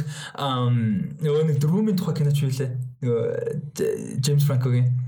нөгөө 1.22 1.44
нэг 1.54 1.58
дөрвөмийн 1.62 1.98
тухай 1.98 2.18
киноч 2.18 2.42
билээ. 2.42 2.72
Нөгөө 3.04 4.20
Джеймс 4.24 4.48
Франкогийн 4.48 5.03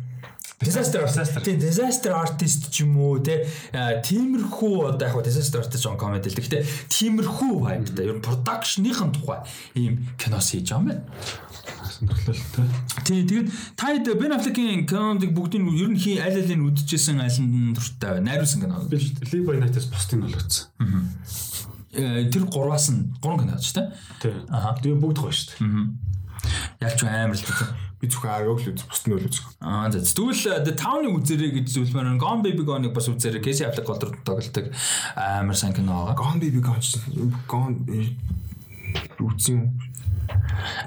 Disaster 0.64 1.02
disaster. 1.04 1.42
Тийм 1.44 1.60
disaster 1.60 2.14
artist 2.16 2.72
ч 2.72 2.86
юм 2.86 2.96
уу 2.98 3.20
те 3.20 3.44
тиймэрхүү 3.76 4.76
одоо 4.96 5.08
яг 5.08 5.18
disaster 5.28 5.60
artist 5.60 5.84
on 5.90 6.00
comedy 6.00 6.32
л 6.32 6.40
гэхдээ 6.40 6.64
тиймэрхүү 6.88 7.54
vibeтай 7.60 8.08
ер 8.08 8.16
нь 8.16 8.24
production-ийн 8.24 9.12
тухай 9.12 9.44
ийм 9.76 10.00
кинос 10.16 10.56
хийж 10.56 10.72
байгаа 10.72 10.80
юм 10.80 10.88
байна 10.88 11.04
сонирхолтой. 11.96 12.66
Тий, 13.04 13.24
тэгээд 13.26 13.48
та 13.76 13.94
хэд 13.94 14.08
Ben 14.20 14.36
Affleck-ийн 14.36 14.86
кинонд 14.88 15.24
бүгдийг 15.32 15.64
ер 15.64 15.90
нь 15.92 16.00
хий 16.00 16.20
аль 16.20 16.36
алийг 16.36 16.62
үдчихсэн 16.62 17.22
аль 17.22 17.40
нь 17.40 17.74
дуртай 17.76 18.20
байна? 18.20 18.36
Найруулсан 18.36 18.62
кино. 18.62 18.84
Би 18.90 18.98
Live 19.00 19.46
by 19.48 19.58
Night-аас 19.60 19.88
бусдыг 19.88 20.20
нь 20.20 20.28
олгоцсон. 20.28 20.68
Аа. 21.96 22.28
Тэр 22.28 22.44
гурваас 22.52 22.92
нь 22.92 23.16
гурван 23.22 23.48
кино 23.48 23.60
ч 23.60 23.76
тийм. 23.76 23.92
Тий. 24.22 24.36
Аа. 24.52 24.76
Тэгээ 24.80 25.00
бүгд 25.00 25.20
гоё 25.24 25.32
шүү 25.32 25.48
дээ. 25.56 25.68
Аа. 25.68 26.90
Яг 26.90 26.94
ч 27.00 27.02
амар 27.08 27.38
л 27.38 27.44
тийм 27.44 27.70
би 28.06 28.14
зөвхөн 28.14 28.30
аргог 28.38 28.62
л 28.62 28.70
үз 28.78 28.86
бусд 28.86 29.06
нь 29.10 29.16
үл 29.18 29.26
үзэх. 29.26 29.46
Аа 29.66 29.90
за 29.90 30.06
тэгвэл 30.06 30.62
The 30.62 30.74
Town-ыг 30.78 31.18
үзэрэй 31.18 31.52
гэж 31.58 31.74
зүйлмээр 31.74 32.22
Gone 32.22 32.46
Baby 32.46 32.62
Gone-ыг 32.62 32.94
бас 32.94 33.10
үзэрэй. 33.10 33.42
Casey 33.42 33.66
Affleck 33.66 33.90
голдор 33.90 34.14
тоглолдог 34.22 34.70
амар 35.18 35.58
сайн 35.58 35.74
кино 35.74 36.06
байгаа. 36.06 36.22
Gone 36.22 36.40
Baby 36.40 36.62
Gone 36.62 36.86
Gone 37.50 37.82
үзсэн. 39.18 39.74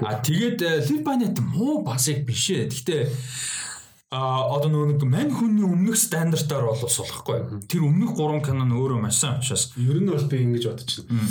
А 0.01 0.19
тэгээд 0.19 0.63
by 1.03 1.15
Night 1.19 1.39
муу 1.39 1.83
бас 1.83 2.07
яг 2.07 2.25
биш 2.25 2.49
ээ. 2.51 2.67
Гэхдээ 2.67 3.03
а 4.09 4.49
одоо 4.49 4.73
нөгөө 4.73 4.87
нэг 4.97 5.03
мань 5.05 5.29
хүний 5.29 5.61
өмнөх 5.61 5.93
стандартаар 5.93 6.65
бол 6.65 6.81
ус 6.81 6.97
болохгүй. 6.97 7.69
Тэр 7.69 7.85
өмнөх 7.85 8.17
3 8.17 8.41
кино 8.41 8.65
нь 8.65 8.73
өөрөө 8.73 8.99
маш 9.05 9.21
сайн 9.21 9.37
учраас 9.37 9.69
ер 9.77 10.01
нь 10.01 10.09
бол 10.09 10.25
би 10.25 10.41
ингэж 10.41 10.65
байна. 10.65 11.29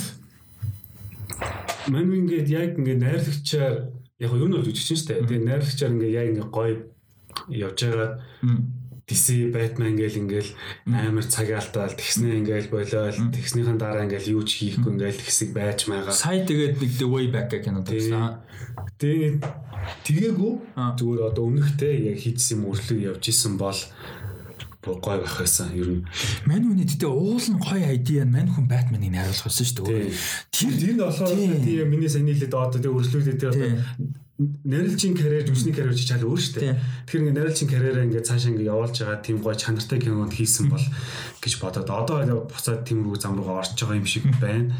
Мань 1.90 2.14
ингээд 2.22 2.48
яг 2.54 2.78
ингээд 2.78 3.02
найрлагчаар 3.02 3.74
яг 4.18 4.30
юу 4.34 4.48
нь 4.50 4.54
бол 4.54 4.66
үжиж 4.66 4.86
шүү 4.90 5.06
дээ. 5.06 5.26
Тэгээ 5.26 5.46
найрлагчаар 5.46 5.92
ингээ 5.94 6.16
яг 6.18 6.26
ингээ 6.34 6.48
гоё 6.50 6.74
явж 7.48 7.78
байгаа 7.86 8.10
DC 9.08 9.48
Batman 9.54 9.96
гээл 9.96 10.20
ингээл 10.20 10.50
амар 10.84 11.24
цагаалтаал 11.24 11.96
тэгснэ 11.96 12.44
ингээл 12.44 12.68
болоол 12.68 13.32
тэгснийхэн 13.32 13.80
дараа 13.80 14.04
ингээл 14.04 14.36
юу 14.36 14.44
ч 14.44 14.60
хийхгүй 14.60 15.00
ингээл 15.00 15.24
хэсэг 15.24 15.56
байж 15.56 15.88
байгаа. 15.88 16.12
Сая 16.12 16.44
тэгээд 16.44 16.76
нэг 16.76 16.92
The 17.00 17.08
Way 17.08 17.26
Back 17.32 17.48
гэх 17.48 17.64
кино 17.64 17.80
тавьсан. 17.80 18.44
Тэгээд 19.00 19.40
тэгээгүй 20.04 20.52
зүгээр 20.76 21.20
одоо 21.24 21.44
өмнөхтэй 21.48 22.12
яг 22.12 22.20
хийсэн 22.20 22.60
мөрлөг 22.60 23.00
явж 23.00 23.24
исэн 23.32 23.56
бол 23.56 23.80
гой 24.84 25.18
байх 25.18 25.38
байсан 25.38 25.74
ер 25.74 25.90
нь. 25.90 26.06
Мань 26.46 26.62
хүний 26.62 26.86
тэтэ 26.86 27.06
уул 27.10 27.42
нь 27.42 27.58
ID 27.58 28.22
нь 28.22 28.30
мань 28.30 28.46
хүн 28.46 28.70
Batman-ыг 28.70 29.10
найруулах 29.10 29.50
байсан 29.50 29.66
шүү 29.66 29.84
дээ. 29.84 30.14
Тэр 30.54 30.72
тэр 30.78 30.92
нь 30.94 31.02
болохоор 31.02 31.34
тийм 31.66 31.90
миний 31.90 32.08
сайн 32.08 32.30
нийлээд 32.30 32.54
одоо 32.54 32.78
тэг 32.78 32.94
өршлүүлээд 32.94 33.42
одоо 33.42 33.70
нарилжийн 34.38 35.18
карьер 35.18 35.42
жүжигчний 35.50 35.74
карьер 35.74 35.98
ч 35.98 36.06
чал 36.06 36.22
өөр 36.22 36.38
шүү 36.38 36.62
дээ. 36.62 36.78
Тэгэхээр 37.10 37.22
ингээ 37.26 37.38
нарилжийн 37.42 37.70
карьераа 37.74 38.06
ингээ 38.06 38.22
цаашаа 38.22 38.54
ингээ 38.54 38.70
явуулж 38.70 38.94
байгаа 39.02 39.18
тийм 39.18 39.42
гоё 39.42 39.58
чанартай 39.58 39.98
кинонд 39.98 40.30
хийсэн 40.30 40.70
бол 40.70 40.86
гэж 41.42 41.52
бодоод 41.58 41.90
одоо 41.90 42.46
буцаад 42.46 42.86
тийм 42.86 43.02
рүү 43.02 43.18
зам 43.18 43.34
руугаа 43.34 43.66
орж 43.66 43.74
байгаа 43.74 43.98
юм 43.98 44.06
шиг 44.06 44.30
байна. 44.38 44.70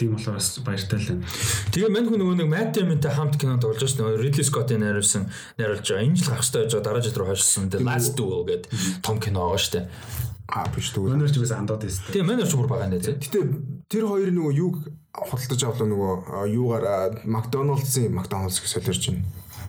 Тийм 0.00 0.16
болохоор 0.16 0.40
бас 0.40 0.56
баяртай 0.64 0.96
л 0.96 1.08
байна. 1.12 1.28
Тэгээ 1.76 1.92
мань 1.92 2.08
хүн 2.08 2.20
нөгөө 2.24 2.36
нэг 2.40 2.48
Matt 2.48 2.72
Damon-тай 2.72 3.12
хамт 3.12 3.36
кино 3.36 3.60
тоглож 3.60 3.84
байсан 3.84 4.16
Ridley 4.16 4.48
Scott-ийн 4.48 4.80
найруулсан 4.80 5.28
найруулж 5.60 5.84
байгаа. 5.84 6.08
Энэ 6.08 6.16
жил 6.16 6.32
гарах 6.32 6.48
байж 6.48 6.72
байгаа 6.72 6.84
дараа 6.88 7.04
жил 7.04 7.18
руу 7.20 7.28
хойшсон 7.36 7.68
The 7.68 7.84
Last 7.84 8.16
Duel 8.16 8.48
гэдэг 8.48 9.04
том 9.04 9.20
кино 9.20 9.44
байгаа 9.44 9.60
шүү 9.60 9.74
дээ. 9.76 10.29
А 10.50 10.66
биш 10.74 10.90
дүү. 10.94 11.14
Манайч 11.14 11.38
бас 11.38 11.54
андаад 11.54 11.86
байсан. 11.86 12.10
Тийм 12.10 12.26
манайч 12.26 12.54
бүр 12.58 12.66
байгаа 12.66 12.90
нэ. 12.90 12.98
Гэтэ 12.98 13.38
тэр 13.86 14.04
хоёр 14.10 14.30
нөгөө 14.34 14.52
юг 14.58 14.74
худалдаж 15.14 15.62
авлаа 15.62 15.88
нөгөө 15.90 16.14
юугаар 16.50 16.86
Макдоналдсын 17.24 18.10
Макдоналдс 18.14 18.58
гэж 18.58 18.70
солиорч 18.74 19.04
байна. 19.10 19.26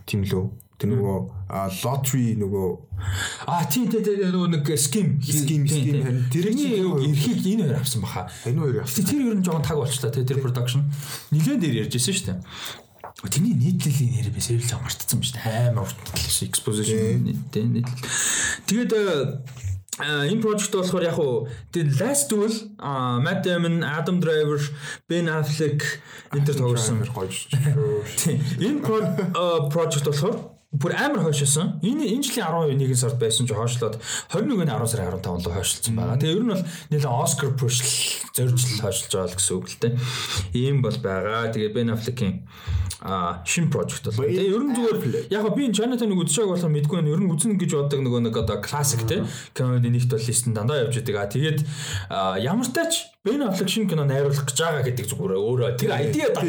Тийм 0.09 0.25
лөө. 0.25 0.49
Тэр 0.81 0.97
нөгөө 0.97 1.17
лотри 1.85 2.33
нөгөө 2.41 2.67
А 3.45 3.61
тийм 3.69 3.85
тийм 3.89 4.33
нөгөө 4.33 4.49
нэг 4.57 4.65
ским 4.81 5.21
ским 5.21 5.69
ским 5.69 6.01
харин 6.01 6.25
тэрний 6.33 6.81
эрхийг 6.81 7.45
энэ 7.45 7.69
хоёр 7.69 7.77
авсан 7.77 8.01
баха. 8.01 8.29
Энэ 8.45 8.61
хоёр 8.61 8.81
авсан. 8.81 9.05
Тэр 9.05 9.21
ер 9.29 9.37
нь 9.37 9.45
жоохон 9.45 9.61
таг 9.61 9.77
болчлаа 9.77 10.09
тэр 10.09 10.41
production. 10.41 10.89
Нилээн 11.29 11.61
дээр 11.61 11.85
ярьж 11.85 11.93
байсан 11.93 12.13
шүү 12.17 12.25
дээ. 12.33 12.39
Тэрний 13.29 13.53
нийтлэлийн 13.53 14.11
нэр 14.17 14.33
би 14.33 14.41
сэрэлж 14.41 14.73
амартсан 14.73 15.21
ба 15.21 15.25
шүү 15.29 15.37
дээ. 15.37 15.69
Амар 15.69 15.85
урт 15.85 15.97
exposition 16.41 17.29
нийтлэл. 17.29 17.85
Тэгээд 18.65 18.91
энэ 19.99 20.39
project 20.39 20.71
болохоор 20.71 21.03
яг 21.03 21.19
уу 21.19 21.47
the 21.75 21.83
last 21.99 22.29
duel 22.31 22.53
Matt 23.25 23.43
Damon, 23.43 23.83
Adam 23.83 24.19
Driver, 24.23 24.59
Ben 25.07 25.27
Affleck 25.27 25.83
энэ 26.31 26.45
төр 26.47 26.55
тоглосон 26.63 27.03
гоё 27.11 27.27
шүү. 27.27 27.51
Энэ 28.63 28.79
project 29.73 30.07
болохоор 30.07 30.60
бүр 30.71 30.95
амар 30.95 31.27
хойшилсан. 31.27 31.83
Энэ 31.83 32.07
энэ 32.15 32.23
жилийн 32.23 32.47
12-ны 32.47 32.95
сард 32.95 33.19
байсан 33.19 33.43
ч 33.43 33.51
хойшлоод 33.51 33.99
21-ний 34.31 34.71
10 34.71 34.87
сарын 34.87 35.19
15-нд 35.19 35.51
хойшилсан 35.51 35.95
байгаа. 35.99 36.15
Тэгээ 36.15 36.35
ер 36.39 36.43
нь 36.47 36.53
бол 36.55 36.63
нэлээд 36.95 37.11
Оскар 37.11 37.51
push 37.59 37.83
зоржил 38.31 38.79
хойшилж 38.79 39.11
байгаа 39.11 39.27
л 39.27 39.35
гэсэн 39.35 39.55
үг 39.59 39.67
л 39.67 39.79
дээ. 39.83 39.93
Ийм 40.55 40.79
бол 40.79 40.95
байгаа. 40.95 41.51
Тэгээ 41.51 41.75
Ben 41.75 41.91
Affleck-ийн 41.91 42.47
а 43.03 43.43
шин 43.43 43.67
project 43.67 44.15
бол. 44.15 44.23
Тэгээ 44.23 44.47
ер 44.47 44.63
нь 44.63 44.71
зүгээр 44.71 45.27
яг 45.27 45.43
би 45.51 45.67
энэ 45.67 45.75
Chinatown-ыг 45.75 46.23
үзчихээг 46.23 46.55
болохоор 46.55 46.71
мэдгүй 46.71 46.95
байна. 47.03 47.11
Ер 47.11 47.19
нь 47.19 47.31
үзнэ 47.35 47.59
гэж 47.59 47.71
боддог 47.75 47.99
нөгөө 48.07 48.21
нэг 48.31 48.35
одоо 48.39 48.57
классик 48.63 49.03
те. 49.11 49.27
Киноны 49.51 49.91
нэгт 49.91 50.07
бол 50.07 50.23
листэн 50.23 50.55
дандаа 50.55 50.87
явж 50.87 51.03
идэг. 51.03 51.19
А 51.19 51.27
тэгээд 51.27 51.59
ямар 52.47 52.67
тач 52.71 53.10
Ben 53.23 53.39
Affleck 53.45 53.69
шинэ 53.69 53.85
кино 53.85 54.01
найруулах 54.09 54.49
гэж 54.49 54.57
байгаа 54.57 54.81
гэдэг 54.81 55.05
зүгээр 55.05 55.37
өөрөө 55.37 55.77
тэр 55.77 55.93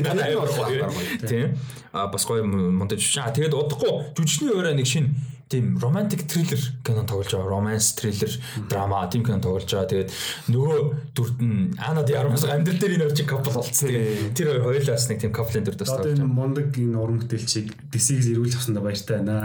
дандаа 0.00 0.40
амар 0.40 0.56
гоё. 0.56 0.88
Тийм. 1.20 1.52
А 1.92 2.08
бас 2.08 2.24
гоё 2.24 2.48
монтаж 2.48 3.04
чаа. 3.12 3.28
Тэгээд 3.28 3.52
удахгүй 3.52 4.16
жүжигчний 4.16 4.56
өөрөө 4.56 4.80
нэг 4.80 4.88
шинэ 4.88 5.12
тийм 5.52 5.76
романтик 5.76 6.24
триллер 6.24 6.56
кино 6.80 7.04
тоглож 7.04 7.28
байгаа. 7.28 7.52
Романс, 7.52 7.92
триллер, 7.92 8.32
драма 8.72 9.04
тийм 9.12 9.20
кино 9.20 9.44
тоглож 9.44 9.68
байгаа. 9.68 9.84
Тэгээд 9.84 10.16
нөгөө 10.48 11.12
дүрд 11.12 11.44
нь 11.44 11.76
Анад 11.76 12.08
Ярмас 12.08 12.48
амьдрал 12.48 12.80
дээр 12.80 12.96
энэ 12.96 13.12
орчин 13.12 13.28
капл 13.28 13.52
болцсон. 13.52 13.92
Тэгээд 13.92 14.32
тэр 14.32 14.56
хоёр 14.56 14.64
хоёулаас 14.64 15.12
нэг 15.12 15.20
тийм 15.20 15.36
каплын 15.36 15.68
дүр 15.68 15.76
тас 15.76 15.92
Одоо 15.92 16.08
энэ 16.08 16.24
мундаг 16.24 16.72
энэ 16.72 16.96
уран 16.96 17.20
бүтээлчийг 17.20 17.68
DC-г 17.92 18.32
зэрүүлж 18.32 18.56
авсандаа 18.56 18.80
баяртай 18.80 19.20
байна. 19.20 19.44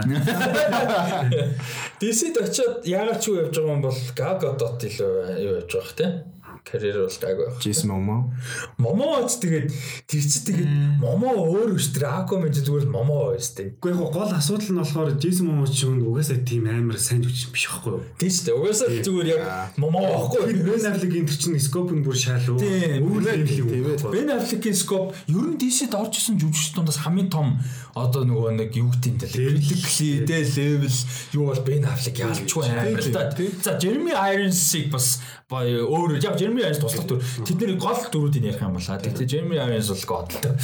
DC-д 2.00 2.40
очиод 2.40 2.88
яагаад 2.88 3.20
ч 3.20 3.28
юу 3.28 3.44
явж 3.44 3.52
байгаа 3.52 3.76
юм 3.76 3.84
бол 3.84 4.00
Gal 4.16 4.40
Gadot 4.40 4.80
илүү 4.80 5.12
юу 5.44 5.60
явж 5.60 5.76
байгаа 5.76 5.92
хэ 5.92 6.37
карьер 6.70 7.00
бол 7.00 7.18
гайг 7.20 7.38
байх. 7.38 7.58
Джейсон 7.60 7.88
Момо. 7.90 8.32
Момо 8.78 9.24
ч 9.24 9.40
тэгээд 9.40 9.68
тэр 10.04 10.22
чи 10.22 10.38
тэгээд 10.44 10.70
Момо 11.00 11.32
өөр 11.48 11.74
биш 11.74 11.88
тэр 11.96 12.12
Акомен 12.12 12.52
ч 12.52 12.60
зүгээр 12.60 12.86
Момо 12.92 13.32
байж 13.32 13.56
тээ. 13.56 13.80
Гэхдээ 13.80 13.96
яг 13.96 14.12
гол 14.12 14.28
асуудал 14.28 14.68
нь 14.68 14.80
болохоор 14.84 15.10
Джейсон 15.16 15.46
Момо 15.48 15.64
ч 15.64 15.88
юм 15.88 16.04
угаасаа 16.04 16.38
тийм 16.44 16.68
амар 16.68 17.00
сайн 17.00 17.24
жүжигч 17.24 17.48
биш 17.48 17.64
байхгүй 17.72 17.92
юу? 17.96 18.04
Тийм 18.20 18.30
шүү 18.30 18.44
дээ. 18.44 18.58
Угаасаа 18.60 18.88
зүгээр 19.00 19.28
яг 19.32 19.40
Момо 19.80 20.00
байхгүй. 20.04 20.52
Ben 20.68 20.84
Affleck-ийн 20.92 21.26
тэр 21.26 21.38
чинь 21.40 21.60
скоп 21.60 21.88
нь 21.92 22.04
бүр 22.04 22.16
шаал 22.16 22.44
уу? 22.52 22.60
Өөр 22.60 23.24
юм 23.32 23.72
юм. 23.72 24.12
Ben 24.12 24.28
Affleck-ийн 24.28 24.76
скоп 24.76 25.16
ер 25.24 25.46
нь 25.48 25.56
DC-д 25.56 25.96
орж 25.96 26.20
исэн 26.20 26.36
жүжигч 26.36 26.76
дундаас 26.76 27.00
хамгийн 27.00 27.32
том 27.32 27.56
одоо 27.96 28.22
нөгөө 28.22 28.52
нэг 28.58 28.76
юу 28.78 28.90
гэдэг 28.92 29.10
юм 29.10 29.18
те 29.18 29.26
критикли 29.26 30.26
те 30.28 30.44
левел 30.44 30.98
юу 31.34 31.44
бол 31.50 31.62
Ben 31.66 31.84
Affleck 31.88 32.18
ялчгүй 32.20 32.64
амар 32.68 33.02
л 33.02 33.12
та. 33.14 33.32
За 33.64 33.78
Jeremy 33.80 34.14
Irons-ыг 34.14 34.90
бас 34.92 35.18
өөр 35.50 36.18
яг 36.20 36.36
Jeremy 36.38 36.57
Irons 36.64 36.80
туслах 36.82 37.06
дүр 37.06 37.22
тэдний 37.44 37.76
гол 37.78 38.00
дүрүүдийг 38.08 38.48
ярих 38.50 38.62
юм 38.62 38.74
болоо. 38.78 38.98
Тэгтээ 38.98 39.26
Jeremy 39.28 39.58
Irons 39.62 39.90
бол 39.92 40.04
годтой. 40.18 40.54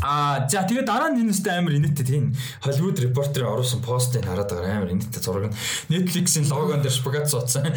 Аа 0.00 0.48
за 0.48 0.64
тэгээд 0.64 0.88
дараа 0.88 1.12
нь 1.12 1.20
энэстэй 1.20 1.60
амар 1.60 1.76
инээдтэй 1.76 2.06
тийм 2.08 2.32
Hollywood 2.64 2.96
Reporter 2.96 3.44
оруулсан 3.44 3.84
постыг 3.84 4.24
хараад 4.24 4.48
байгаа 4.48 4.80
амар 4.80 4.96
инээдтэй 4.96 5.20
зураг 5.20 5.52
нь 5.52 5.56
Netflix-ийн 5.92 6.48
логон 6.48 6.80
дээр 6.80 6.96
шпагат 6.96 7.28
цоцсон. 7.28 7.68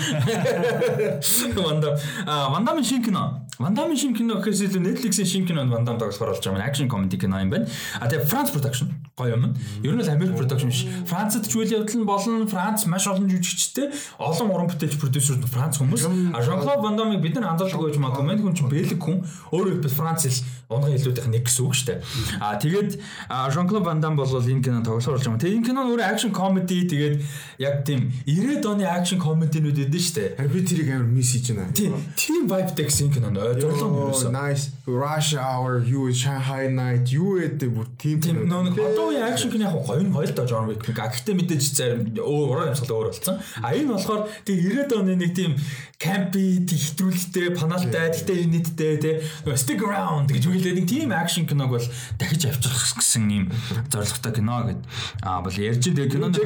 Ванда 1.59 1.99
а 2.23 2.49
Вандамын 2.55 2.87
шинэ 2.87 3.03
кино. 3.03 3.43
Вандамын 3.59 3.99
шинэ 3.99 4.15
кино 4.15 4.39
гэхээс 4.39 4.63
илүү 4.63 4.81
Netflix-ийн 4.87 5.27
шинэ 5.27 5.47
кинонд 5.51 5.75
Вандам 5.75 5.99
тоглохоор 5.99 6.31
болж 6.31 6.39
байгаа 6.39 6.63
юм. 6.63 6.63
Action 6.63 6.87
comedy 6.87 7.19
кино 7.19 7.43
юм 7.43 7.51
байна. 7.51 7.67
А 7.99 8.07
тэгээд 8.07 8.31
France 8.31 8.49
production 8.55 8.95
гоё 9.19 9.35
юм. 9.35 9.51
Ер 9.83 9.93
нь 9.93 10.01
л 10.01 10.07
American 10.07 10.39
production 10.39 10.71
биш. 10.71 10.87
Францад 11.03 11.43
ч 11.43 11.53
үйл 11.59 11.83
явдал 11.83 11.99
нь 11.99 12.07
болно. 12.07 12.47
Франц 12.47 12.87
маш 12.87 13.11
олон 13.11 13.27
жүжигчтэй 13.27 13.91
олон 14.23 14.55
уран 14.55 14.71
бүтээлч 14.71 14.97
продюсер 15.03 15.35
Франц 15.51 15.83
хүмүүс. 15.83 16.07
А 16.31 16.39
Jean-Claude 16.39 16.79
Van 16.79 16.95
Damme-ыг 16.95 17.19
бид 17.19 17.35
нар 17.35 17.53
анзаардаг 17.53 17.91
гэж 17.91 17.99
магадгүй. 17.99 18.23
Мань 18.23 18.39
хүн 18.39 18.55
чинь 18.55 18.71
бэлэг 18.71 19.03
хүн. 19.03 19.19
Өөрөө 19.51 19.83
бид 19.83 19.91
Франц 19.91 20.23
хэл 20.23 20.39
унган 20.71 20.95
хэлүүдийнх 20.95 21.29
нэг 21.29 21.43
гэсэн 21.45 21.63
үг 21.67 21.75
шүү 21.75 21.87
дээ. 21.91 22.04
А 22.39 22.55
тэгээд 22.55 22.99
Jean-Claude 23.29 23.85
Van 23.85 23.99
Damme 24.01 24.17
бол 24.17 24.29
энэ 24.29 24.63
кино 24.63 24.81
болж 24.81 25.05
байгаа. 25.05 25.37
Тэгээд 25.37 25.57
энэ 25.59 25.67
кино 25.67 25.79
нь 25.83 25.89
өөрөө 25.91 26.07
action 26.11 26.31
comedy 26.31 26.85
тэгээд 26.85 27.15
яг 27.59 27.83
тийм 27.85 28.11
90-ад 28.25 28.65
оны 28.65 28.85
action 28.85 29.19
comedy-нүүд 29.19 29.79
эдэн 29.85 30.05
дээ. 30.15 30.27
Харин 30.37 30.51
би 30.53 30.61
тэрийг 30.65 30.89
амар 30.93 31.09
мисс 31.09 31.31
хийж 31.33 31.51
байна. 31.51 31.73
Тийм 31.73 31.93
тийм 32.15 32.43
vibe 32.47 32.71
дэг 32.77 32.89
энэ 32.89 33.13
кино 33.13 33.29
нөө 33.33 33.59
зурлон 33.61 33.91
ерөөсөө. 33.99 34.31
Nice 34.35 34.63
Rush 34.85 35.33
Hour, 35.33 35.81
you 35.81 36.11
Shanghai 36.13 36.69
Night, 36.69 37.09
юу 37.09 37.41
гэдэг 37.41 37.69
бүр 37.73 37.87
тийм 37.97 38.17
тийм 38.21 38.35
нөө 38.45 38.73
одоо 38.75 39.09
үеийн 39.09 39.25
action 39.25 39.49
кино 39.49 39.69
яг 39.69 39.77
гоё 39.81 40.05
гоё 40.05 40.27
л 40.29 40.35
доо 40.37 40.45
John 40.45 40.69
Wick. 40.69 40.85
Гэхдээ 40.85 41.35
мэдээж 41.35 41.63
зарим 41.73 42.01
уран 42.21 42.71
амьсгал 42.71 43.01
өөр 43.01 43.09
болсон. 43.11 43.41
А 43.63 43.73
энэ 43.73 43.91
болохоор 43.91 44.29
тэг 44.45 44.55
90-ад 44.61 44.91
оны 44.93 45.17
нэг 45.17 45.33
тийм 45.33 45.57
campy 45.95 46.61
хэтрүүлэлтэй, 46.67 47.55
паналтай, 47.55 48.11
гэхдээ 48.11 48.43
инээдтэй 48.45 48.93
тий 48.99 49.15
stick 49.55 49.81
around 49.81 50.29
гэж 50.29 50.43
үгэлээ 50.51 50.75
нэг 50.75 50.87
тийм 50.87 51.09
action 51.15 51.47
киног 51.47 51.71
бол 51.71 51.87
дахиж 52.19 52.45
авчрах 52.49 52.95
гэсэн 52.99 53.29
юм 53.29 53.45
зорилготой 53.91 54.33
кино 54.33 54.55
гэд 54.67 54.81
аа 55.21 55.41
бол 55.41 55.55
ярьж 55.55 55.83
байгаа 55.91 56.11
киноны 56.11 56.37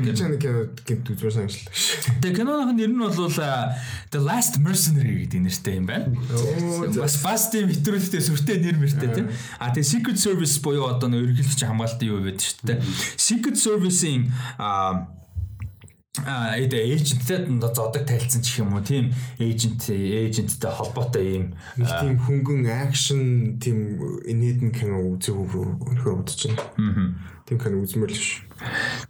гинт 0.86 1.10
үзмээр 1.10 1.34
санагчлаа. 1.34 1.74
Тэгээ 2.22 2.38
киноны 2.38 2.74
нэр 2.74 2.92
нь 2.92 3.02
бол 3.02 3.32
The 4.10 4.20
Last 4.20 4.58
Mercenary 4.60 5.26
гэдэг 5.26 5.42
нэртэй 5.46 5.76
юм 5.78 5.86
байна. 5.86 6.10
Бас 6.98 7.22
бас 7.22 7.50
тийм 7.54 7.70
хэтрүүлэлтэй 7.70 8.22
сүртэй 8.22 8.58
нэр 8.64 8.78
мэртэй 8.82 9.10
тий. 9.14 9.26
А 9.60 9.70
тэгээ 9.70 9.90
Secret 9.90 10.18
Service 10.18 10.58
буюу 10.62 10.90
одоо 10.90 11.10
нэг 11.10 11.30
ерөнхийлөгч 11.30 11.62
хамгаалтын 11.66 12.10
юу 12.10 12.22
байдаг 12.26 12.42
шүү 12.42 12.66
дээ. 12.66 12.80
Secret 13.18 13.58
Service-ийн 13.58 14.32
аа 14.58 15.19
эд 16.18 16.74
эйженттэй 16.74 17.46
зодог 17.62 18.02
тайлцсан 18.10 18.42
ч 18.42 18.66
юм 18.66 18.74
уу 18.74 18.82
тийм 18.82 19.14
эйжент 19.38 19.86
эйженттэй 19.94 20.72
холбоотой 20.74 21.26
юм 21.38 21.46
нэг 21.78 21.90
тийм 22.02 22.18
хөнгөн 22.18 22.66
акшн 22.66 23.62
тийм 23.62 24.02
инээдэн 24.26 24.74
кино 24.74 25.06
үзэх 25.06 25.38
өнөхөр 25.38 26.18
бодож 26.18 26.50
байна. 26.50 26.66
Аа. 26.82 27.30
Тийм 27.50 27.58
кино 27.58 27.82
үзмээр 27.82 28.14
л 28.14 28.14
биш. 28.14 28.46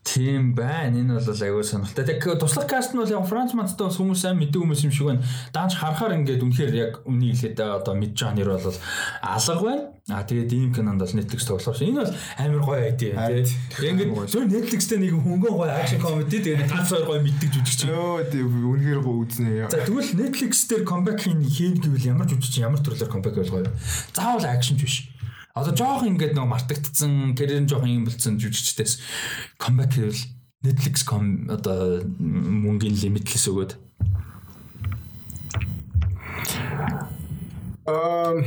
Тийм 0.07 0.55
байна. 0.55 0.95
Энэ 0.95 1.19
бол 1.19 1.27
аягүй 1.27 1.63
сонирхолтой. 1.67 2.05
Тэг 2.07 2.23
туслах 2.39 2.67
каст 2.71 2.95
нь 2.95 3.01
бол 3.03 3.11
яг 3.11 3.27
Франц 3.27 3.51
мандтай 3.51 3.91
бас 3.91 3.99
хүмүүс 3.99 4.23
сайн 4.23 4.39
мэддэг 4.39 4.63
хүмүүс 4.63 4.83
юм 4.87 4.93
шиг 4.95 5.07
байна. 5.11 5.27
Даанч 5.51 5.75
харахаар 5.75 6.15
ингээд 6.23 6.45
үнэхээр 6.47 6.73
яг 6.79 6.93
үнийг 7.03 7.35
хэлээд 7.35 7.59
одоо 7.59 7.99
мэдж 7.99 8.15
байгаа 8.15 8.37
нэр 8.39 8.49
бол 8.55 8.79
алга 9.19 9.63
байна. 9.67 9.83
Аа 10.07 10.23
тэгээд 10.23 10.55
ийм 10.55 10.71
кинонд 10.71 11.03
бол 11.03 11.11
Netflix 11.19 11.43
тоглох. 11.43 11.83
Энэ 11.83 11.99
бол 11.99 12.15
амар 12.39 12.63
гоё 12.63 12.79
айдиа 12.79 13.27
тийм. 13.27 13.43
Ингээд 13.75 14.31
зөв 14.31 14.47
Netflix-тэй 14.47 14.97
нэг 15.03 15.13
хөнгөн 15.19 15.53
гоё 15.59 15.67
акшн 15.75 15.99
комеди 15.99 16.39
тэгээд 16.39 16.71
тав 16.71 16.87
сар 16.87 17.03
гоё 17.03 17.19
мэддэг 17.19 17.49
жүжигч. 17.59 17.91
Йоо 17.91 18.23
тийм 18.23 18.47
үнэхээр 18.47 19.03
гоё 19.03 19.19
үзнэ. 19.27 19.67
За 19.67 19.83
тэгвэл 19.83 20.15
Netflix 20.15 20.63
дээр 20.71 20.87
comeback 20.87 21.27
хийн 21.27 21.75
гэвэл 21.75 22.07
ямар 22.07 22.25
жүжигч 22.31 22.63
ямар 22.63 22.79
төрлөөр 22.79 23.11
comeback 23.11 23.35
хийх 23.35 23.51
гоё. 23.51 23.67
Заавал 24.15 24.47
акшн 24.47 24.79
биш. 24.79 25.08
Одоо 25.59 25.75
жоох 25.75 26.07
ингээд 26.07 26.39
нэг 26.39 26.47
мартагдсан, 26.47 27.35
карьер 27.35 27.59
нь 27.59 27.67
жоох 27.67 27.83
юм 27.83 28.07
болцсон 28.07 28.39
жүжигчдээс 28.39 29.03
comeback 29.59 29.99
хийвэл 29.99 30.23
Netflix 30.63 31.03
ком 31.03 31.51
одоо 31.51 31.99
мөнгөний 32.19 32.95
лимитлес 32.95 33.47
өгөөд. 33.51 33.75
Эм 37.91 38.43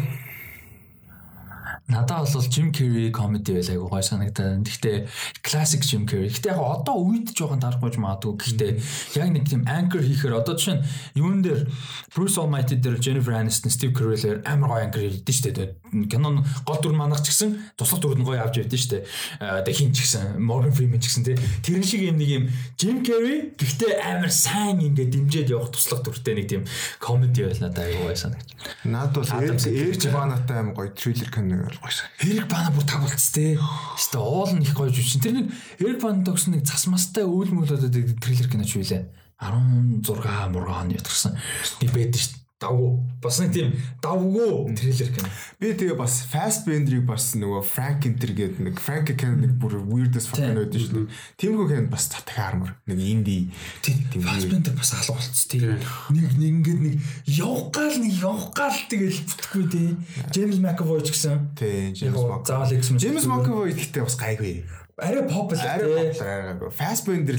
Надад 1.89 2.33
бол 2.33 2.43
Jim 2.47 2.73
Carrey 2.73 3.11
comedy 3.11 3.53
байл 3.53 3.71
айгу 3.71 3.89
гой 3.89 4.03
санагдаад. 4.03 4.63
Гэхдээ 4.63 5.09
classic 5.43 5.83
Jim 5.83 6.07
Carrey. 6.07 6.31
Гэхдээ 6.31 6.55
яг 6.55 6.63
одоо 6.63 6.95
үед 7.03 7.35
жоохон 7.35 7.59
дарахгүйж 7.59 7.99
магадгүй. 7.99 8.39
Гэхдээ 8.39 8.71
яг 9.19 9.29
нэг 9.35 9.45
тийм 9.51 9.67
anchor 9.67 9.99
хийхээр 9.99 10.39
одоо 10.39 10.55
жишээ 10.55 10.79
нь 10.79 10.85
юун 11.19 11.43
дээр 11.43 11.67
Bruce 12.15 12.39
Almighty 12.39 12.79
дээр 12.79 13.03
Jennifer 13.03 13.35
Aniston, 13.35 13.75
Steve 13.75 13.93
Carell 13.93 14.41
амар 14.47 14.69
гой 14.71 14.83
anchor 14.87 15.03
хийдэж 15.03 15.37
штэ. 15.37 15.75
Кинон 16.07 16.47
гол 16.65 16.79
дүр 16.79 16.95
манах 16.95 17.27
ч 17.27 17.35
гэсэн 17.35 17.75
туслах 17.77 18.01
дүрд 18.01 18.23
нь 18.23 18.27
гой 18.31 18.39
авч 18.39 18.63
явдсан 18.63 18.79
штэ. 18.79 18.99
Тэгээ 19.43 19.75
хин 19.75 19.91
ч 19.91 20.07
гэсэн 20.07 20.39
Morgan 20.39 20.71
Freeman 20.71 21.03
ч 21.03 21.11
гэсэн 21.11 21.27
тий. 21.27 21.37
Тэр 21.67 21.83
шиг 21.83 22.07
юм 22.07 22.17
нэг 22.23 22.31
юм 22.31 22.45
Jim 22.79 23.03
Carrey 23.03 23.53
гэхдээ 23.59 24.07
амар 24.07 24.31
сайн 24.31 24.81
ингээд 24.81 25.13
дэмжиж 25.19 25.51
явах 25.51 25.75
туслах 25.75 26.07
дүртэй 26.07 26.39
нэг 26.39 26.47
тийм 26.47 26.63
comedy 27.03 27.43
байл 27.43 27.59
надад 27.59 27.91
айгу 27.91 28.07
гой 28.07 28.17
санагд. 28.17 28.49
Наад 28.87 29.13
бол 29.13 29.27
ээж 29.27 30.09
баанатай 30.09 30.63
амар 30.63 30.79
гой 30.79 30.89
thriller 30.95 31.29
кино 31.29 31.72
гоё. 31.81 32.05
Эрик 32.21 32.51
бана 32.51 32.75
бүр 32.75 32.85
таг 32.85 33.01
болц 33.07 33.31
тээ. 33.33 33.57
Хэвээ 33.57 34.21
уул 34.21 34.53
нь 34.53 34.67
их 34.67 34.75
гоё 34.75 34.91
жүжиг. 34.91 35.23
Тэр 35.23 35.33
нэг 35.39 35.47
Эрик 35.79 36.03
бана 36.03 36.27
тогсон 36.27 36.59
нэг 36.59 36.67
цасмастай 36.67 37.25
үйл 37.25 37.55
мөлөдөд 37.55 38.21
трейлер 38.21 38.49
кино 38.51 38.67
ч 38.67 38.83
үлээ. 38.83 39.09
16 39.39 40.53
мургаан 40.53 40.93
ятгсан. 40.93 41.39
Нэг 41.81 41.91
байдаг 41.95 42.21
шүү 42.21 42.42
давгүй 42.63 42.93
бас 43.23 43.39
нэг 43.43 43.53
тийм 43.55 43.73
давгүй 44.03 44.75
трейлер 44.79 45.11
кино. 45.15 45.31
Би 45.59 45.73
тэгээ 45.79 45.99
бас 45.99 46.23
Fast 46.31 46.67
Bender-ыг 46.67 47.05
бас 47.07 47.33
нөгөө 47.39 47.63
Frank 47.67 48.07
Enter 48.09 48.33
гэдэг 48.35 48.63
нэг 48.63 48.83
Frank 48.83 49.13
кино 49.15 49.39
нэг 49.43 49.55
бүр 49.63 49.79
weird 49.83 50.19
as 50.19 50.27
fuck 50.31 50.43
кино 50.43 50.63
байдаг 50.63 50.83
шүү 50.83 50.95
дээ. 50.97 51.21
Тиймгүй 51.43 51.67
кино 51.71 51.93
бас 51.93 52.09
татгаар 52.15 52.59
мөр 52.61 52.75
нэг 52.91 52.99
инди 53.03 53.39
тийм 53.83 54.23
Fast 54.27 54.51
Bender 54.51 54.75
бас 54.79 54.95
алга 54.99 55.19
болц 55.19 55.43
тийм. 55.51 55.79
Нэг 56.15 56.35
нэг 56.39 56.51
ингээд 56.51 56.81
нэг 56.83 56.95
явах 57.27 57.71
гал 57.75 57.97
нэг 57.99 58.15
явах 58.19 58.47
гал 58.55 58.79
тэгэл 58.91 59.23
бүтэхгүй 59.27 59.65
дээ. 59.75 59.91
James 60.35 60.59
McAvoy 60.63 61.03
ч 61.03 61.15
гэсэн. 61.15 61.51
Тийм 61.59 61.95
James 61.99 62.23
McAvoy. 62.23 62.99
James 62.99 63.27
McAvoy 63.27 63.75
гэхдээ 63.75 64.07
бас 64.07 64.19
гайгүй. 64.19 64.63
Арай 65.03 65.25
popular. 65.27 65.67
Арай 65.67 66.15
popular. 66.15 66.71
Fast 66.71 67.07
Bender 67.07 67.39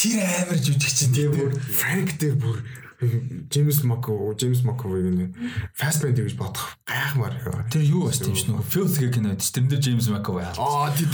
тэр 0.00 0.20
амар 0.24 0.56
жүжигч 0.56 1.10
тийм 1.12 1.34
бүр 1.36 1.52
Frank 1.76 2.16
дээр 2.20 2.36
бүр 2.40 2.60
Джеймс 3.00 3.82
Мако, 3.84 4.12
Джеймс 4.36 4.62
Маковыг 4.62 5.08
нэг 5.08 5.30
Fastbender 5.72 6.28
гэж 6.28 6.36
бодох 6.36 6.76
гайхмаар. 6.84 7.64
Тэр 7.72 7.82
юу 7.82 8.04
бас 8.04 8.20
тийм 8.20 8.36
ш 8.36 8.44
нөгөө 8.44 8.66
Filth 8.68 9.00
гэх 9.00 9.14
кино 9.16 9.32
тийм 9.40 9.68
тэр 9.72 9.80
Джеймс 9.80 10.08
Макэвой 10.12 10.44
хаалт. 10.44 10.60
Аа 10.60 10.92
тийм 10.92 11.08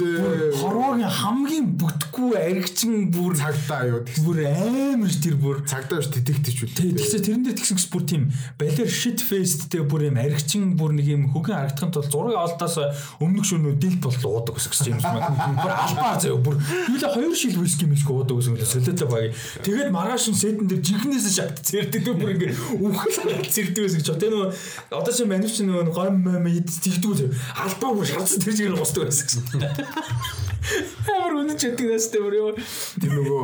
Хорвогийн 0.59 1.07
хамгийн 1.07 1.67
бүтэхгүй 1.79 2.35
аригчин 2.35 3.15
бүр 3.15 3.39
цагдаа 3.39 3.87
юу 3.87 4.03
бүр 4.27 4.43
амар 4.51 5.15
тэр 5.15 5.39
бүр 5.39 5.63
цагдаа 5.63 6.03
ш 6.03 6.11
детектив 6.11 6.67
Тий, 6.75 6.91
тэгсээ 6.91 7.23
тэрэн 7.23 7.47
дээр 7.47 7.55
тэгсэн 7.55 7.79
бүр 7.95 8.03
тийм 8.03 8.23
балер 8.59 8.91
shit 8.91 9.23
facedтэй 9.23 9.87
бүр 9.87 10.11
юм 10.11 10.19
аригчин 10.19 10.75
бүр 10.75 10.91
нэг 10.91 11.07
юм 11.07 11.31
хөгөн 11.31 11.55
харагдахын 11.71 11.95
тулд 11.95 12.11
зургийг 12.11 12.41
олдоос 12.43 12.77
өмнөх 13.23 13.47
шөнө 13.47 13.79
дилт 13.79 14.03
болол 14.03 14.43
уудаг 14.43 14.59
гэсэн 14.59 14.99
юм 14.99 15.01
байна. 15.01 15.31
Бүр 15.55 15.71
албаар 15.71 16.19
заяа 16.19 16.43
бүр 16.43 16.59
юулаа 16.91 17.15
хоёр 17.15 17.35
шил 17.39 17.63
виски 17.63 17.87
миск 17.87 18.11
уудаг 18.11 18.43
гэсэн 18.43 18.59
л 18.59 18.67
солиотой 18.67 19.09
баг. 19.09 19.39
Тэгээд 19.63 19.95
маргааш 19.95 20.35
нь 20.35 20.41
сетэн 20.41 20.67
дээр 20.67 20.83
жинхнээс 20.83 21.31
шат 21.31 21.63
цэрдэг 21.85 22.17
бүр 22.17 22.33
ингээ 22.33 22.53
үхэл 22.81 23.45
цэрдэг 23.53 23.83
гэсэн 23.85 24.03
ч 24.03 24.09
тэ 24.17 24.31
нөгөө 24.33 24.49
одоо 24.97 25.13
чи 25.13 25.25
манив 25.29 25.51
чи 25.53 25.63
нөгөө 25.69 25.93
гом 25.93 26.17
мом 26.25 26.47
тэгдгүү 26.47 27.29
албаа 27.61 27.91
бүр 27.93 28.07
шалцсан 28.09 28.41
тэр 28.41 28.57
чигээр 28.57 28.79
госдог 28.81 29.05
байсан 29.05 29.27
гэсэн. 29.29 29.45
Амар 31.13 31.35
үнэн 31.45 31.57
ч 31.61 31.69
гэдэг 31.69 31.87
нэстэй 31.93 32.21
бүр 32.25 32.35
юу. 32.41 32.51
Тэр 33.01 33.13
нөгөө 33.21 33.43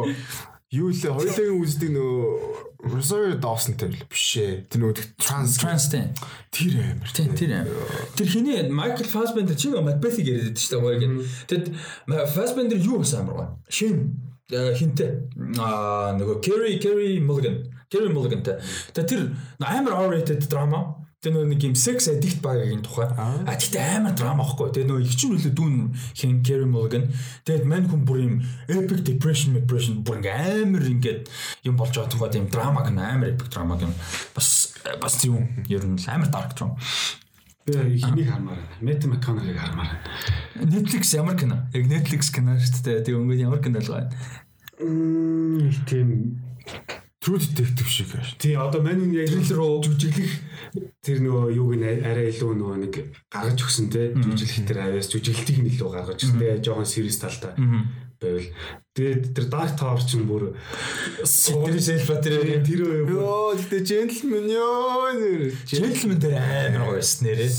юу 0.73 0.89
лээ 0.89 1.13
хоёулын 1.13 1.61
үздэг 1.61 1.91
нөгөө 1.93 2.73
Rosario 2.83 3.39
Dawson-тэй 3.39 3.89
л 3.95 4.03
биш 4.11 4.41
ээ. 4.41 4.67
Тэр 4.67 4.81
нөгөө 4.83 5.15
транс 5.21 5.61
Транстэй. 5.61 6.11
тэр 6.51 6.83
амар. 6.83 7.11
Тийм 7.15 7.31
тэр 7.39 7.53
амар. 7.63 7.79
Тэр 8.19 8.27
хиний 8.27 8.67
Майкл 8.73 9.07
Фасбендер 9.07 9.55
чи 9.55 9.71
нөгөө 9.71 9.87
Macbeth-ийг 9.87 10.27
яриад 10.27 10.51
байдаг 10.51 10.65
шүү 10.67 10.73
дээ. 10.73 10.83
Гоо 10.83 11.23
Тэгэд 11.47 11.67
Фасбендер 12.35 12.79
юу 12.83 12.99
бас 13.05 13.15
амар 13.15 13.35
гоо. 13.39 13.49
Шин 13.71 14.19
хинтээ. 14.51 15.11
Аа 15.63 16.19
нөгөө 16.19 16.43
Kerry 16.43 16.83
Kerry 16.83 17.23
Mulligan. 17.23 17.63
Kerry 17.93 18.09
Mulliganтай. 18.09 18.57
Тэгээ 18.97 19.09
тэр 19.13 19.23
амар 19.61 20.01
R-rated 20.09 20.49
драма 20.49 21.03
нөгөө 21.23 21.55
нэг 21.55 21.63
юм 21.63 21.75
sex 21.79 22.09
addict 22.11 22.43
багийн 22.43 22.83
тухай. 22.83 23.07
А 23.15 23.55
тэгтээ 23.55 24.03
амар 24.03 24.17
драма 24.19 24.43
байхгүй. 24.43 24.75
Тэгээ 24.75 24.89
нөгөө 24.91 25.05
их 25.07 25.15
чинь 25.15 25.37
үлээ 25.39 25.55
дүүн 25.55 25.95
хин 26.19 26.43
Carey 26.43 26.67
Mulligan. 26.67 27.15
Тэгээд 27.47 27.69
мань 27.71 27.87
хүн 27.87 28.03
бүр 28.03 28.19
юм 28.27 28.35
epic 28.67 29.07
depression 29.07 29.55
depression 29.55 30.03
бүр 30.03 30.19
ингээ 30.19 30.67
амар 30.67 30.83
ингээд 30.83 31.31
юм 31.63 31.79
болж 31.79 31.95
байгаа 31.95 32.11
тухай 32.11 32.31
тийм 32.35 32.51
драма 32.51 32.83
гэн 32.83 32.99
амар 32.99 33.31
epic 33.39 33.55
драма 33.55 33.79
гэн. 33.79 33.95
Бас 34.35 34.75
бас 34.99 35.15
тийм 35.23 35.47
ер 35.71 35.87
нь 35.87 36.03
амар 36.11 36.27
dark 36.27 36.59
drama. 36.59 36.75
Би 37.71 38.03
хэнийг 38.03 38.27
хармаар. 38.27 38.59
Мэт 38.83 39.07
Макконерыг 39.07 39.63
хармаар. 39.63 40.03
Netflix 40.59 41.15
ямар 41.15 41.39
кино? 41.39 41.71
Яг 41.71 41.87
Netflix 41.87 42.35
кино 42.35 42.59
шүү 42.59 42.83
дээ. 42.83 43.07
Тэгээ 43.07 43.21
өнгөд 43.23 43.47
ямар 43.47 43.63
кино 43.63 43.79
л 43.79 43.95
байна. 43.95 44.11
Мм 44.83 45.71
тийм 45.87 46.43
True 47.23 47.39
Detective 47.39 47.87
шиг 47.87 48.09
байна. 48.11 48.27
тий 48.39 48.55
одоо 48.59 48.83
мань 48.83 49.15
яг 49.15 49.31
Thriller 49.31 49.59
уу? 49.63 49.79
жүжиглэх 49.87 50.33
тэр 51.07 51.19
нөгөө 51.23 51.55
юуг 51.55 51.73
нь 51.79 51.87
арай 52.03 52.35
илүү 52.35 52.51
нөгөө 52.59 52.77
нэг 52.83 52.95
гаргаж 53.31 53.63
өгсөн 53.63 53.87
те. 53.95 54.11
Жүжиглэх 54.19 54.67
тэр 54.67 54.79
авяас 54.91 55.07
жүжиглэлтийг 55.07 55.59
нь 55.63 55.71
илүү 55.71 55.91
гаргаж 55.95 56.19
өгсөн 56.19 56.39
те. 56.43 56.59
Жоохон 56.59 56.89
serious 56.91 57.23
талтай 57.23 57.55
байвал 58.23 58.49
тэгээд 58.93 59.23
тэр 59.35 59.47
Dark 59.51 59.73
Tower 59.77 60.01
чинь 60.01 60.25
бүр 60.29 60.53
Тэр 61.23 61.81
self 61.81 62.09
тэр 62.23 62.61
тэр 62.61 62.83
Йоо 63.09 63.57
тэгтээ 63.57 63.83
gentleman 63.83 64.47
ёо 64.47 65.13
нэр. 65.17 65.53
Gentleman 65.65 66.19
дээр 66.21 66.37
амар 66.37 66.93
гоё 66.93 67.01
байсан 67.01 67.25
нэрээ. 67.27 67.51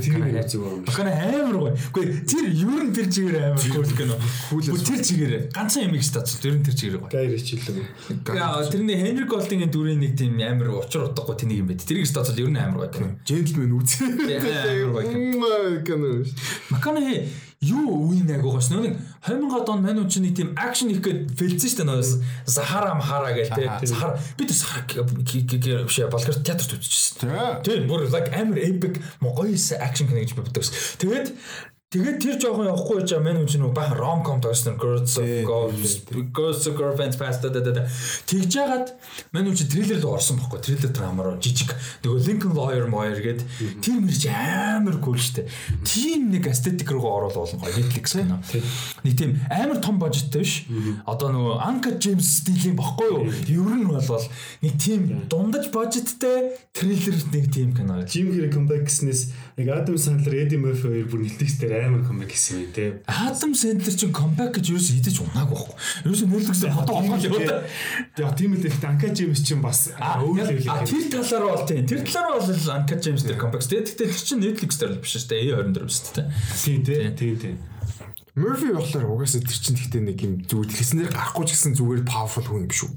тэр 0.00 0.16
юм. 0.56 0.84
Бахана 0.88 1.12
амар 1.12 1.56
гоё. 1.60 1.74
Үгүй 1.92 2.04
тэр 2.24 2.44
ер 2.48 2.82
нь 2.88 2.92
тэр 2.96 3.06
чигээр 3.12 3.36
амар 3.52 3.60
cool 3.68 3.90
кино. 3.92 4.16
Бүр 4.48 4.80
тэр 4.80 5.00
чигээр 5.04 5.34
ганцхан 5.52 5.84
юм 5.86 5.94
их 6.00 6.04
стац. 6.08 6.40
Тэр 6.40 6.56
нь 6.56 6.64
тэр 6.64 6.74
чигээр 6.74 6.96
гоё. 7.04 7.10
Гайр 7.12 7.36
хичээлээ. 7.36 8.32
Яа 8.32 8.64
тэрний 8.64 8.96
Henry 8.96 9.26
Golding-ийн 9.28 9.68
дүрийн 9.68 10.00
нэг 10.00 10.16
тийм 10.16 10.40
амар 10.40 10.80
учир 10.80 11.04
утгагүй 11.10 11.36
тэнийг 11.36 11.62
юм 11.62 11.68
байт. 11.68 11.84
Тэрийг 11.84 12.08
стац 12.08 12.32
ер 12.32 12.48
нь 12.48 12.56
амар 12.56 12.88
гоё. 12.88 13.12
Gentleman 13.28 13.76
үзээ. 13.76 14.40
Амар 14.40 15.04
гоё. 15.04 15.84
Канаа. 15.84 16.24
Маканы 16.72 17.28
юу 17.62 18.10
үе 18.10 18.26
нэг 18.26 18.42
нөө 18.74 18.82
нэг 18.82 18.94
2000 19.22 19.70
он 19.70 19.82
мань 19.86 20.02
үчи 20.02 20.18
нэг 20.18 20.34
тийм 20.34 20.50
акшн 20.58 20.90
их 20.90 20.98
гээд 20.98 21.30
фэлцсэн 21.38 21.70
шүү 21.70 21.78
дээ 21.78 21.88
нөөс. 21.88 22.10
Сахара 22.50 22.94
Махара 22.98 23.30
гээл 23.30 23.54
те. 23.54 23.86
Сахара. 23.86 24.18
Би 24.34 24.50
тэр 24.50 24.56
Сахара 24.58 25.86
биш 25.86 25.98
болгор 26.10 26.36
театрт 26.42 26.74
үзчихсэн. 26.74 27.62
Тийм 27.62 27.86
бүр 27.86 28.10
like 28.10 28.34
амар 28.34 28.58
epic 28.58 28.98
могоёс 29.22 29.78
акшн 29.78 30.10
кино 30.10 30.26
гэж 30.26 30.34
боддог. 30.34 30.66
Тэгээд 30.98 31.30
Тэгээд 31.92 32.24
тэр 32.24 32.36
жоохон 32.40 32.70
явахгүй 32.72 33.04
байгаа. 33.04 33.20
Мань 33.20 33.42
үчи 33.44 33.58
нөгөө 33.60 33.76
бахан 33.76 33.98
ромком 34.00 34.38
тоосон 34.40 34.78
Girls 34.80 35.12
of 35.20 35.28
Girls 36.32 36.64
of 36.64 36.76
Girlfriends 36.78 37.18
Past 37.20 37.44
да 37.44 37.60
да 37.60 37.84
тэгж 38.24 38.48
яагаад 38.56 38.96
мань 39.36 39.50
үчи 39.52 39.68
трейлер 39.68 40.00
рүү 40.00 40.14
орсон 40.16 40.40
байхгүй? 40.40 40.62
Трейлер 40.64 40.88
драма 40.88 41.26
руу 41.26 41.36
жижиг. 41.36 41.76
Нөгөө 42.00 42.24
Lincoln 42.24 42.56
Lawyer 42.56 42.88
Moyer 42.88 43.20
гээд 43.20 43.44
тэр 43.84 44.00
мэрч 44.00 44.24
амар 44.32 44.96
cool 45.04 45.20
штэ. 45.20 45.44
Тийм 45.84 46.32
нэг 46.32 46.48
aesthetic 46.48 46.88
руу 46.88 47.04
оруулах 47.04 47.52
болно 47.52 47.60
гоё 47.60 47.76
Netflix 47.76 48.16
кино. 48.16 48.40
нэг 49.04 49.12
тийм 49.12 49.36
амар 49.52 49.76
том 49.84 50.00
бажеттай 50.00 50.48
биш. 50.48 50.64
Одоо 51.04 51.28
нөгөө 51.28 51.60
Uncut 51.60 52.00
James 52.00 52.24
стилийн 52.24 52.72
баггүй 52.72 53.08
юу? 53.12 53.68
Ер 53.68 53.76
нь 53.76 53.84
бол 53.84 54.24
нэг 54.64 54.80
тийм 54.80 55.28
дундаж 55.28 55.68
бажеттай 55.68 56.56
трейлер 56.72 57.20
нэг 57.36 57.52
тийм 57.52 57.76
кино. 57.76 58.00
Jim 58.08 58.32
Carrey 58.32 58.48
comeback 58.48 58.88
гэснээс 58.88 59.28
яг 59.60 59.68
Adam 59.76 60.00
Sandler, 60.00 60.40
Eddie 60.40 60.56
Murphy 60.56 60.88
хоёр 60.88 61.06
бүр 61.12 61.28
дээр 61.28 61.81
амар 61.88 62.02
comeback 62.06 62.30
хийсэн 62.34 62.62
юм 62.62 62.72
те. 62.72 63.02
Адам 63.06 63.54
Сэндлер 63.54 63.94
чинь 63.96 64.12
comeback 64.12 64.58
гэж 64.58 64.66
юу 64.70 64.80
ч 64.80 64.94
хийж 64.98 65.18
унаагүй 65.22 65.56
байхгүй. 65.56 65.74
Юу 66.06 66.14
ч 66.14 66.20
Netflix-ээр 66.28 66.72
хатаа 66.76 66.96
онгол 67.02 67.22
яваа. 67.22 67.62
Яг 68.18 68.32
тийм 68.38 68.54
л 68.54 68.66
их 68.66 68.76
Anka 68.82 69.08
James 69.10 69.40
чинь 69.42 69.62
бас 69.62 69.90
өөр 69.98 70.38
level 70.38 70.68
А 70.68 70.84
тэр 70.86 71.04
талаар 71.10 71.44
бол 71.52 71.66
тийм. 71.66 71.86
Тэр 71.86 72.00
талаар 72.06 72.38
бол 72.38 72.48
Uncut 72.48 73.00
James 73.02 73.22
дээр 73.26 73.38
comeback. 73.38 73.64
Тэгтээ 73.66 74.08
тэр 74.08 74.12
чинь 74.12 74.42
Netflix 74.42 74.70
дээр 74.78 74.92
л 74.96 75.02
биш 75.02 75.16
шүү 75.16 75.28
дээ. 75.32 75.40
A24 75.52 75.84
биш 75.86 75.96
шүү 75.98 76.14
дээ. 76.16 76.26
Тийм 76.62 76.80
те. 76.84 76.94
Тийм 77.16 77.36
тийм. 77.38 77.56
Murphy 78.32 78.72
болохоор 78.72 79.12
угаасаа 79.12 79.44
тэр 79.44 79.60
чинь 79.60 79.76
гэхдээ 79.76 80.02
нэг 80.08 80.18
юм 80.24 80.34
зүгээр 80.48 80.72
хэлснээр 80.72 81.12
гарахгүй 81.12 81.44
ч 81.44 81.50
гэсэн 81.52 81.76
зүгээр 81.76 82.00
powerful 82.08 82.40
хүн 82.48 82.64
юм 82.64 82.72
шүү. 82.72 82.90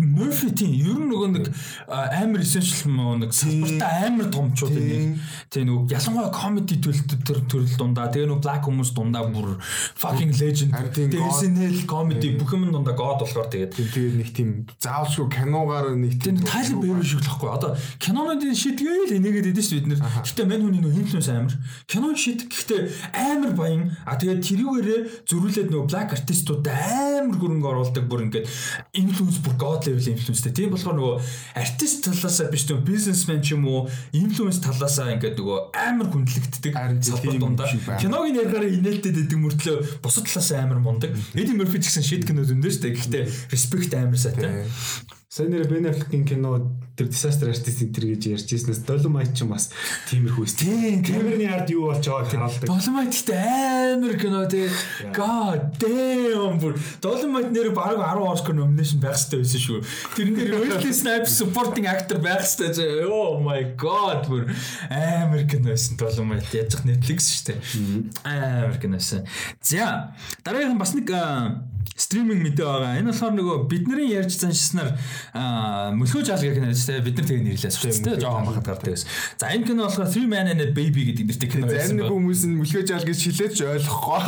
Murphy 0.00 0.48
тийм 0.56 0.72
ер 0.72 0.96
нь 0.96 1.08
нөгөө 1.10 1.28
нэг 1.36 1.46
амар 1.88 2.40
essential 2.40 2.96
нэг 3.20 3.34
салбартаа 3.36 4.08
амар 4.08 4.28
томчууд 4.32 4.72
нэг 4.72 5.20
тийм 5.52 5.68
нөгөө 5.68 5.92
ялангуяа 5.92 6.32
comedy 6.32 6.78
төлөлт 6.80 7.12
төр 7.28 7.40
төрөл 7.44 7.76
дундаа. 7.76 8.08
Тэгээ 8.08 8.30
нөгөө 8.30 8.44
black 8.46 8.64
хүмүүс 8.64 8.92
дундаа 8.96 9.28
бүр 9.28 9.58
fucking 10.00 10.32
legend. 10.40 10.72
SNL 10.72 11.84
comedy 11.84 12.32
бүх 12.40 12.56
юм 12.56 12.72
дундаа 12.72 12.96
god 12.96 13.20
болохоор 13.20 13.52
тэгээд. 13.52 13.76
Тэгээд 13.76 14.16
нэг 14.16 14.30
тийм 14.32 14.48
заавалшгүй 14.80 15.28
киногаар 15.28 15.92
нэг 15.92 16.16
тийм 16.24 16.40
Tyler 16.40 16.80
Perry 16.80 17.04
шиг 17.04 17.20
л 17.20 17.28
байхгүй 17.28 17.50
одоо 17.52 17.76
кинонуудын 18.00 18.56
шидгээл 18.56 19.16
энийгээд 19.20 19.52
идэв 19.52 19.64
шүү 19.68 19.76
бид 19.84 19.88
нэр. 19.92 20.00
Гэхдээ 20.24 20.46
мань 20.48 20.64
хүний 20.64 20.80
нөгөө 20.80 21.00
influence 21.04 21.28
амар. 21.28 21.54
Кино 21.84 22.16
шид 22.16 22.48
гэхдээ 22.48 22.80
амар 23.12 23.52
баян. 23.52 23.92
А 24.08 24.16
тэгээд 24.16 24.40
тэрүүгээрээ 24.40 25.00
зөрүүлээд 25.28 25.68
нөгөө 25.68 25.86
black 25.92 26.16
artistууд 26.16 26.64
амар 26.64 27.36
хөрөнгө 27.36 27.68
оруулдаг 27.68 28.04
бүр 28.08 28.24
ингээд 28.24 28.48
influence 28.96 29.38
бүр 29.44 29.56
god 29.60 29.81
level 29.86 30.08
influenceтэй 30.12 30.52
тийм 30.52 30.74
болохоор 30.74 30.96
нөгөө 30.98 31.14
артист 31.62 32.04
талаасаа 32.06 32.50
биш 32.52 32.66
нөгөө 32.68 32.84
бизнесмен 32.88 33.40
ч 33.42 33.54
юм 33.56 33.64
уу 33.68 33.88
influence 34.12 34.60
талаасаа 34.64 35.14
ингээд 35.16 35.38
нөгөө 35.38 35.58
амар 35.72 36.08
хүндлэгддэг 36.12 36.72
салбар 37.06 37.38
дундаа. 37.38 37.68
киног 38.02 38.28
ярихаараа 38.28 38.70
инээлтэд 38.70 39.16
байдаг 39.18 39.38
мөртлөө 39.38 39.76
бусад 40.04 40.28
талаасаа 40.28 40.62
амар 40.66 40.80
мундаг. 40.82 41.16
Eddie 41.34 41.56
Murphy 41.56 41.80
ч 41.80 41.90
гэсэн 41.90 42.04
shit 42.04 42.22
кино 42.28 42.44
зөндөө 42.44 42.70
шүү 42.70 42.82
дээ. 42.82 42.94
Гэхдээ 42.98 43.24
respect 43.54 43.92
амар 43.94 44.18
сайтай 44.18 44.66
Сайн 45.32 45.48
нэр 45.48 45.64
Ben 45.64 45.88
Affleck-ийн 45.88 46.26
кино 46.28 46.58
тэр 46.92 47.08
disaster 47.08 47.48
artist 47.48 47.80
энэ 47.80 48.20
гэж 48.20 48.36
ярьж 48.36 48.52
ирснээс 48.52 48.84
Dolomite 48.84 49.32
ч 49.32 49.48
бас 49.48 49.72
тиймэрхүү. 50.12 50.44
Тийм, 50.60 51.00
Камерны 51.00 51.48
ард 51.48 51.72
юу 51.72 51.88
болж 51.88 52.04
байгааг 52.04 52.28
харуулдаг. 52.28 52.68
Dolomite 52.68 53.16
гэдэг 53.16 53.40
амар 53.96 54.16
кино 54.20 54.44
тий. 54.44 54.68
God 55.16 55.80
damn 55.80 56.60
Dolomite 57.00 57.48
нэр 57.48 57.72
баг 57.72 57.96
10 57.96 58.28
Oscar 58.28 58.52
nomination 58.52 59.00
байх 59.00 59.16
хэрэгтэй 59.16 59.40
байсан 59.40 59.60
шүү. 59.64 59.80
Тэрэн 60.20 60.36
дээр 60.36 60.52
Wesley 60.68 60.92
Snipes 60.92 61.32
supporting 61.32 61.88
actor 61.88 62.20
байх 62.20 62.44
хэрэгтэй. 62.44 63.08
Oh 63.08 63.40
my 63.40 63.72
god 63.72 64.28
амар 64.28 65.48
кино 65.48 65.72
байсан 65.72 65.96
Dolomite 65.96 66.52
яаж 66.52 66.76
Netflix 66.84 67.32
шүү 67.40 67.56
дээ. 67.56 67.58
Амар 68.28 68.76
кино 68.76 69.00
байсан. 69.00 69.24
За 69.64 70.12
дараагийнх 70.44 70.76
нь 70.76 70.82
бас 70.84 70.92
нэг 70.92 71.08
стриминг 71.96 72.42
мэдээ 72.42 72.66
байгаа. 72.66 72.98
Энэ 73.00 73.12
болохоор 73.12 73.34
нөгөө 73.36 73.56
бидний 73.68 74.08
ярьж 74.12 74.36
заншснаар 74.40 74.96
мөлхөө 75.96 76.22
жаал 76.24 76.42
гэх 76.42 76.56
шүү 76.56 76.88
дээ. 76.88 77.04
Бид 77.04 77.16
нар 77.20 77.26
тэгээ 77.28 77.44
нэрлээ 77.52 77.72
шүү 77.72 77.92
дээ. 78.02 78.20
Жохон 78.22 78.46
бахад 78.48 78.66
гардаг 78.66 78.92
гэсэн. 78.96 79.08
За 79.36 79.52
энэ 79.52 79.66
кино 79.68 79.86
болохоор 79.86 80.08
Three 80.08 80.28
Man 80.28 80.48
and 80.52 80.62
a 80.62 80.68
Baby 80.72 81.12
гэдэг 81.12 81.24
нэртэй 81.28 81.48
кино 81.52 81.68
зарим 81.68 81.96
нэг 82.00 82.08
хүмүүс 82.08 82.42
нь 82.48 82.56
мөлхөө 82.60 82.82
жаал 82.88 83.04
гэж 83.04 83.18
шилээж 83.22 83.56
ойлгохгүй. 83.60 84.22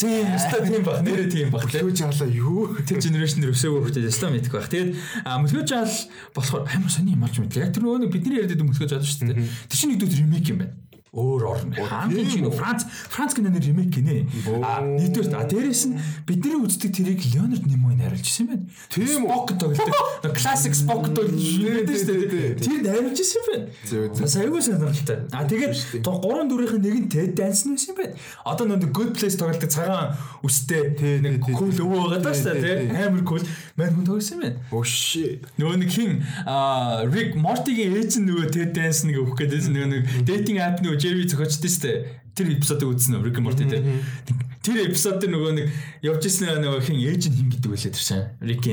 Тийм, 0.00 0.26
өстой 0.34 0.60
тийм 0.66 0.82
баг. 0.82 1.02
Нэрээ 1.06 1.28
тийм 1.30 1.48
баг. 1.54 1.62
Мөлхөө 1.66 1.94
жаалаа 1.94 2.28
юу? 2.28 2.74
Тэр 2.82 2.98
генерашн 2.98 3.40
дээр 3.42 3.54
өсөөгөө 3.54 3.82
хөхтэй 3.86 4.10
өстой 4.10 4.30
мэдэх 4.34 4.52
байх. 4.54 4.68
Тэгээд 4.70 4.90
мөлхөө 5.24 5.64
жаал 5.70 5.94
болохоор 6.34 6.66
амар 6.66 6.90
сони 6.90 7.14
юм 7.14 7.22
болж 7.22 7.38
мэдлээ. 7.38 7.64
Яг 7.68 7.74
тэр 7.74 7.86
нөгөө 7.86 8.10
бидний 8.10 8.42
ярьдаг 8.42 8.66
мөлхөө 8.66 8.90
жаал 8.90 9.06
шүү 9.06 9.30
дээ. 9.30 9.46
Тэр 9.70 9.78
чинь 9.78 9.90
нэг 9.94 10.02
дүү 10.02 10.18
ремейк 10.18 10.48
юм 10.50 10.58
байна. 10.64 10.74
Өөр 11.14 11.42
орно. 11.46 11.74
Хамгийн 11.78 12.28
чинь 12.28 12.50
Франц 12.50 12.84
Франц 13.08 13.34
киноны 13.34 13.62
ремейк 13.62 13.94
гинэ. 13.94 14.26
А 14.62 14.82
нэгдүгээр 14.82 15.34
а 15.38 15.46
дээрэс 15.46 15.82
нь 15.86 15.98
бидний 16.26 16.58
үздэг 16.58 16.90
тэрийг 16.90 17.22
Леонард 17.30 17.66
Нимой 17.66 17.94
найруулж 17.94 18.26
ирсэн 18.26 18.46
юм 18.46 18.50
байна. 18.50 18.64
Тийм? 18.90 19.22
Spock 19.22 19.54
тоглодог. 19.54 20.34
Spock 20.74 21.04
тоглож 21.14 21.46
байдаг 21.62 21.94
шүү 21.94 22.26
дээ. 22.34 22.58
Тэр 22.58 22.78
найруулж 22.82 23.18
ирсэн 23.22 23.38
юм 23.38 23.46
байна. 23.46 24.26
Сайгүй 24.26 24.62
сонирхолтой. 24.62 25.18
А 25.30 25.46
тэгээд 25.46 26.02
3 26.02 26.50
4-ийн 26.50 26.82
нэг 26.82 26.94
нь 26.98 27.08
Ted 27.08 27.32
Danson 27.38 27.78
байсан 27.78 27.94
юм 27.94 27.98
байна. 28.02 28.14
Одоо 28.42 28.66
нэг 28.66 28.90
Good 28.90 29.14
Place 29.14 29.38
тоглодог 29.38 29.70
цагаан 29.70 30.18
үстэй 30.42 30.98
нэг 31.22 31.46
cool 31.46 31.70
өвөө 31.70 32.18
байгаа 32.18 32.34
шүү 32.34 32.58
дээ. 32.58 33.06
Амар 33.06 33.22
cool. 33.22 33.44
Мань 33.78 33.94
хүн 33.94 34.06
тоглосон 34.10 34.42
юм 34.42 34.42
байна. 34.42 34.82
Shit. 34.84 35.46
Нөгөө 35.58 35.78
нэг 35.78 35.90
хин 35.94 36.22
а 36.46 37.06
Rick 37.06 37.38
Morty-гийн 37.38 37.94
ээж 37.98 38.18
нь 38.18 38.26
нөгөө 38.28 38.50
Ted 38.50 38.74
Danson-ыг 38.76 39.16
өөх 39.22 39.38
гэдэг 39.38 39.70
нөгөө 39.70 39.90
нэг 39.94 40.02
dating 40.28 40.58
app 40.62 40.82
нөгөө 40.82 41.03
Jerry 41.04 41.28
зохиочтой 41.28 41.68
дээ. 41.68 41.96
Тэр 42.32 42.48
эпизодыг 42.56 42.88
үзсэн 42.88 43.20
үү 43.20 43.24
Rick 43.28 43.36
and 43.38 43.44
Morty 43.44 43.68
дээр. 43.68 43.84
Тэр 44.64 44.76
эпизод 44.88 45.20
дээр 45.20 45.36
нөгөө 45.36 45.52
нэг 45.60 45.66
явж 46.00 46.24
ирсэн 46.24 46.64
нөгөө 46.64 46.80
хин 46.88 46.98
ээж 47.04 47.28
нь 47.28 47.36
хин 47.36 47.48
гэдэг 47.52 47.68
үлээ 47.68 47.92
тэрсэн. 47.92 48.22
Rick 48.40 48.64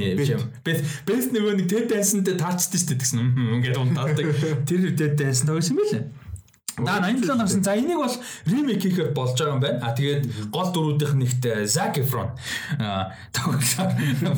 Beth 0.63 0.81
Beth 1.03 1.29
нөгөө 1.35 1.53
нэг 1.59 1.67
Ted 1.67 1.91
Danson-тэй 1.91 2.39
таачдсан 2.39 2.79
шүү 2.79 2.89
дээ 2.95 3.01
гэсэн. 3.03 3.19
Ингээд 3.59 3.77
ундаадаг. 3.83 4.27
Тэр 4.63 4.95
Ted 4.95 5.19
Danson 5.19 5.51
тоглосон 5.51 5.75
юм 5.75 5.83
байлээ. 5.83 6.03
Да 6.77 6.99
87 6.99 7.35
нарсан. 7.35 7.63
За 7.63 7.75
энийг 7.75 7.97
бол 7.97 8.15
ремейк 8.45 8.81
хийхээр 8.81 9.11
болж 9.13 9.37
байгаа 9.37 9.53
юм 9.53 9.61
байна. 9.61 9.79
А 9.83 9.93
тэгээд 9.93 10.49
гол 10.49 10.71
дөрүүдийнх 10.71 11.15
нэгт 11.19 11.43
Zac 11.67 11.99
Efron 11.99 12.31
тоглох 13.35 13.59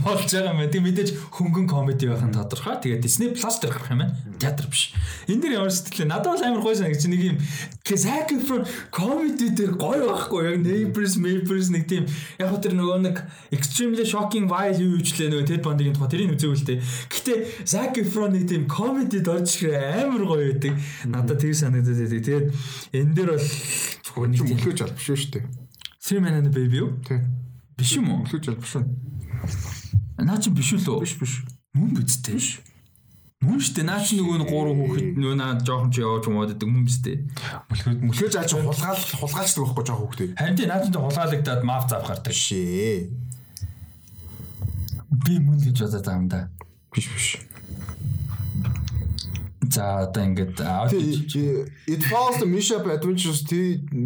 болж 0.02 0.28
байгаа 0.34 0.52
юм 0.52 0.60
байна. 0.60 0.74
Тэг 0.74 0.82
мэдээж 0.82 1.10
хөнгөн 1.30 1.68
комеди 1.70 2.10
байх 2.10 2.26
нь 2.26 2.34
тодорхой. 2.34 2.82
Тэгээд 2.82 3.06
Disney 3.06 3.32
Plus 3.38 3.62
дээр 3.62 3.78
гарах 3.78 3.94
юм 3.94 4.02
байна. 4.02 4.18
Театр 4.42 4.66
биш. 4.68 4.92
Энэ 5.30 5.42
дэр 5.46 5.54
ямар 5.62 5.72
сэтгэлээ? 5.72 6.10
Надад 6.10 6.34
бол 6.34 6.44
амар 6.44 6.62
гоё 6.66 6.76
санагдаж 6.76 7.06
нэг 7.06 7.22
юм 7.22 7.38
Zac 7.84 8.32
Efron 8.32 8.64
комеди 8.92 9.50
дээр 9.52 9.76
гоё 9.76 10.08
байхгүй 10.08 10.44
яг 10.48 10.62
Neighbors, 10.64 11.18
Neighbors 11.20 11.68
нэг 11.68 11.84
тийм 11.92 12.08
яг 12.40 12.56
тэр 12.64 12.80
нөгөө 12.80 13.00
нэг 13.04 13.20
extremely 13.52 14.08
shocking 14.08 14.48
vibe 14.48 14.80
юу 14.80 14.96
юучлээ 14.96 15.28
нөгөө 15.28 15.48
Ted 15.52 15.64
Bundy-гийн 15.68 15.92
тухай 16.00 16.12
тэрийг 16.16 16.32
үзээгүй 16.32 16.58
л 16.64 16.68
дээ. 16.72 16.80
Гэтэ 17.12 17.34
Zac 17.68 18.00
Efron 18.00 18.32
нэг 18.32 18.48
тийм 18.48 18.72
комедид 18.72 19.28
орж 19.28 19.68
ирээ 19.68 20.08
амар 20.08 20.24
гоё 20.24 20.56
байдаг. 20.56 20.80
Надад 21.12 21.44
тэр 21.44 21.52
санагдаад 21.52 22.00
байдаг. 22.08 22.24
Тэгээд 22.24 22.48
энэ 23.04 23.14
дээр 23.20 23.30
бол 23.36 23.48
Хөөч 24.16 24.40
мөлөөж 24.48 24.80
албаш 24.80 25.04
шүү 25.04 25.32
дээ. 25.36 25.44
Three 26.00 26.24
Man 26.24 26.40
and 26.40 26.48
a 26.48 26.52
Baby 26.56 26.88
юу? 26.88 27.04
Тий. 27.04 27.20
Биш 27.76 28.00
юм 28.00 28.16
уу? 28.16 28.24
Мөлөөж 28.24 28.48
албаш. 28.48 28.80
Наа 30.24 30.40
чи 30.40 30.56
биш 30.56 30.72
үү? 30.72 31.04
Биш 31.04 31.20
биш. 31.20 31.44
Мөн 31.76 32.00
бидтэй 32.00 32.40
биш. 32.40 32.64
Мөн 33.44 33.60
штэ 33.60 33.84
наа 33.84 34.00
чи 34.00 34.16
нөгөө 34.16 34.40
нэг 34.40 34.48
гурван 34.48 34.80
хүүхэд 34.80 35.20
нөгөө 35.20 35.36
наа 35.36 35.60
жоохон 35.60 35.92
чи 35.92 36.00
явж 36.00 36.32
мод 36.32 36.56
гэдэг 36.56 36.64
мөн 36.64 36.88
бистэ. 36.88 37.28
Мөлөөд 37.68 38.00
мөлөөж 38.08 38.36
ааж 38.40 38.52
хулгаал 38.56 39.04
хулгаалчдаг 39.20 39.64
байхгүй 39.68 39.84
жоох 39.84 40.00
хөөхтэй. 40.00 40.30
Харин 40.40 40.56
тий 40.56 40.68
наа 40.72 40.80
чи 40.80 40.96
хулгаалагдаад 40.96 41.62
маф 41.68 41.92
зав 41.92 42.08
гардаг. 42.08 42.32
Шээ. 42.32 43.12
Би 45.12 45.34
мөн 45.44 45.60
гэж 45.60 45.76
бодоод 45.76 46.08
байгаа 46.08 46.20
юм 46.24 46.28
да. 46.32 46.48
Биш 46.96 47.08
биш. 47.12 47.28
За 49.74 50.08
одоо 50.08 50.24
ингээд 50.24 50.56
It 51.88 52.02
follows 52.08 52.38
the 52.40 52.48
Mishap 52.48 52.88
adventures 52.88 53.44
to 53.52 53.60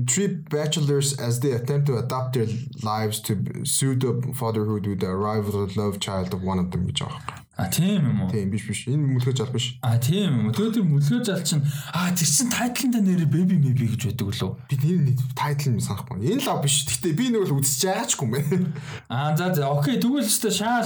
three 0.09 0.29
bachelors 0.49 1.13
as 1.19 1.39
they 1.41 1.51
attempt 1.51 1.85
to 1.87 1.97
adapt 2.01 2.33
their 2.33 2.49
lives 2.81 3.19
to 3.21 3.37
pseudo 3.63 4.21
fatherhood 4.33 4.87
with 4.87 5.01
the 5.01 5.09
arrival 5.13 5.61
of 5.61 5.75
love 5.77 5.99
child 5.99 6.33
of 6.33 6.41
one 6.41 6.57
of 6.57 6.71
them 6.71 6.87
гэж 6.89 7.05
байгаа. 7.05 7.46
А 7.57 7.65
тийм 7.67 8.05
юм 8.05 8.21
уу? 8.21 8.29
Тийм 8.29 8.51
биш 8.53 8.69
биш. 8.69 8.85
Энэ 8.85 9.17
мөлөөж 9.17 9.41
албаш. 9.41 9.81
А 9.81 9.97
тийм 9.97 10.29
юм 10.29 10.45
уу? 10.45 10.53
Тэгээд 10.53 10.77
тэр 10.77 10.85
мөлгөө 10.85 11.21
зал 11.25 11.41
чинь 11.41 11.65
а 11.89 12.13
тэр 12.13 12.29
чин 12.29 12.53
тайтланда 12.53 13.01
нэрээ 13.01 13.25
baby 13.25 13.57
maybe 13.57 13.89
гэж 13.89 14.13
байдаг 14.13 14.29
лөө. 14.29 14.51
Би 14.69 14.77
энэ 14.77 15.17
тайтл 15.33 15.73
нь 15.73 15.81
санахгүй. 15.81 16.21
Энэ 16.21 16.45
лав 16.45 16.61
биш. 16.61 16.85
Гэтэ 16.85 17.17
би 17.17 17.33
нэг 17.33 17.49
л 17.49 17.57
үзэж 17.57 17.81
байгаач 17.89 18.13
юм 18.21 18.29
байна. 18.29 18.69
Аа 19.09 19.33
за 19.33 19.49
за 19.57 19.73
окей 19.73 19.97
тэгвэл 19.97 20.21
ч 20.21 20.53
шаал 20.53 20.85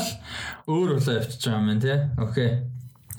өөр 0.72 0.95
улаа 0.95 1.19
байгаа 1.19 1.60
юм 1.60 1.68
байна 1.68 1.81
те. 1.84 1.93
Окей. 2.15 2.52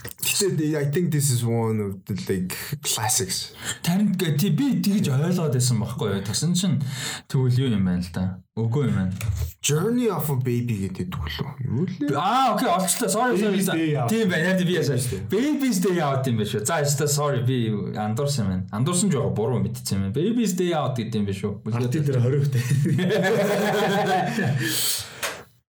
Гэтэ 0.03 0.75
I 0.75 0.91
think 0.91 1.11
this 1.11 1.31
is 1.31 1.45
one 1.45 1.79
of 1.81 2.05
the 2.07 2.15
like 2.27 2.57
classics. 2.83 3.55
Тарин 3.83 4.15
тий 4.19 4.51
би 4.51 4.83
тэгж 4.83 5.09
ойлгоод 5.15 5.55
байсан 5.55 5.79
байхгүй 5.79 6.19
юу. 6.19 6.23
Тэгсэн 6.27 6.55
чинь 6.59 6.83
тэгвэл 7.31 7.59
юу 7.63 7.71
юм 7.71 7.87
байна 7.87 8.03
л 8.03 8.11
да. 8.11 8.43
Үгүй 8.59 8.91
юм 8.91 8.99
байна. 8.99 9.15
Journey 9.63 10.11
of 10.11 10.27
a 10.27 10.35
baby 10.35 10.91
гэдэг 10.91 11.07
төглөө. 11.15 11.51
Юу 11.71 11.87
лээ? 11.87 12.19
Аа 12.19 12.59
окей 12.59 12.67
олчлаа. 12.67 13.09
Sorry 13.09 13.39
sorry. 13.39 13.63
Тийм 14.11 14.27
байна. 14.27 14.59
Яг 14.59 14.67
би 14.67 14.75
ясаа. 14.75 14.99
Baby's 15.31 15.79
Day 15.79 16.03
Out 16.03 16.27
юм 16.27 16.43
байна 16.43 16.51
шүү. 16.51 16.67
За 16.67 16.83
яста 16.83 17.07
sorry 17.07 17.47
би 17.47 17.71
андуурсан 17.95 18.43
юм 18.43 18.51
байна. 18.51 18.67
Андуурсан 18.75 19.07
жоо 19.15 19.31
буруу 19.31 19.63
мэдчихсэн 19.63 20.03
юм 20.03 20.11
байна. 20.11 20.19
Baby's 20.19 20.59
Day 20.59 20.75
Out 20.75 20.99
гэдэг 20.99 21.15
юм 21.23 21.31
байна 21.31 21.39
шүү. 21.39 21.63
Арти 21.71 22.03
дээр 22.03 22.19
20 22.19 22.43
хөтэй. 22.43 22.63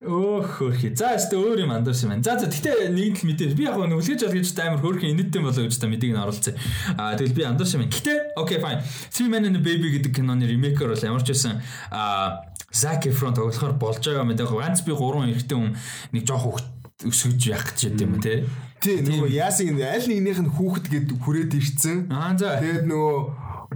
Өөх 0.04 0.60
хөрхи. 0.60 0.92
За 1.00 1.14
яста 1.16 1.40
өөр 1.40 1.64
юм 1.64 1.72
андуурсан 1.72 2.12
байна. 2.12 2.24
За 2.28 2.36
за 2.36 2.52
гэтээ 2.52 2.92
нэг 2.92 3.24
л 3.24 3.28
мэдээ. 3.32 3.56
Би 3.56 3.64
яг 3.64 3.80
нэг 3.80 3.96
үлгэж 3.96 4.28
олгож 4.28 4.52
та 4.52 4.68
амар 4.68 4.84
хөрхи 4.84 5.08
инэттэй 5.16 5.40
болоо 5.40 5.64
гэж 5.64 5.80
та 5.80 5.88
мэдийг 5.88 6.12
нь 6.12 6.20
оруулсан. 6.20 6.60
Аа 7.00 7.16
тэгэл 7.16 7.38
би 7.40 7.44
андуурсан 7.48 7.80
байна. 7.80 7.96
Гэтээ 7.96 8.18
окей 8.36 8.60
fine. 8.60 8.84
Three 8.84 9.32
Men 9.32 9.48
and 9.48 9.58
a 9.58 9.64
Baby 9.64 9.96
гэдэг 9.96 10.12
киноны 10.12 10.44
ремейкер 10.44 10.92
бол 10.92 11.08
ямар 11.08 11.24
ч 11.24 11.32
байсан 11.32 11.64
аа 11.88 12.44
Zac 12.74 13.08
Efron 13.08 13.32
тоглохоор 13.32 13.80
болж 13.80 14.04
байгаа 14.04 14.28
юм 14.28 14.36
даа. 14.36 14.52
Ганц 14.52 14.84
би 14.84 14.92
гурван 14.92 15.32
эрэгтэй 15.32 15.56
хүн 15.56 15.72
нэг 16.12 16.28
жоох 16.28 16.60
хөвгт 16.60 17.08
өсгөж 17.08 17.42
явах 17.48 17.72
гэж 17.72 17.96
юм 18.04 18.20
те. 18.20 18.44
Тий 18.84 19.00
нөгөө 19.00 19.32
яасан 19.32 19.80
аль 19.80 20.08
нэгнийх 20.12 20.44
нь 20.44 20.52
хүүхэд 20.52 20.86
гэд 20.92 21.08
хүрээд 21.24 21.56
ирцэн. 21.56 22.12
Аа 22.12 22.36
за. 22.36 22.60
Тэгээд 22.60 22.92
нөгөө 22.92 23.16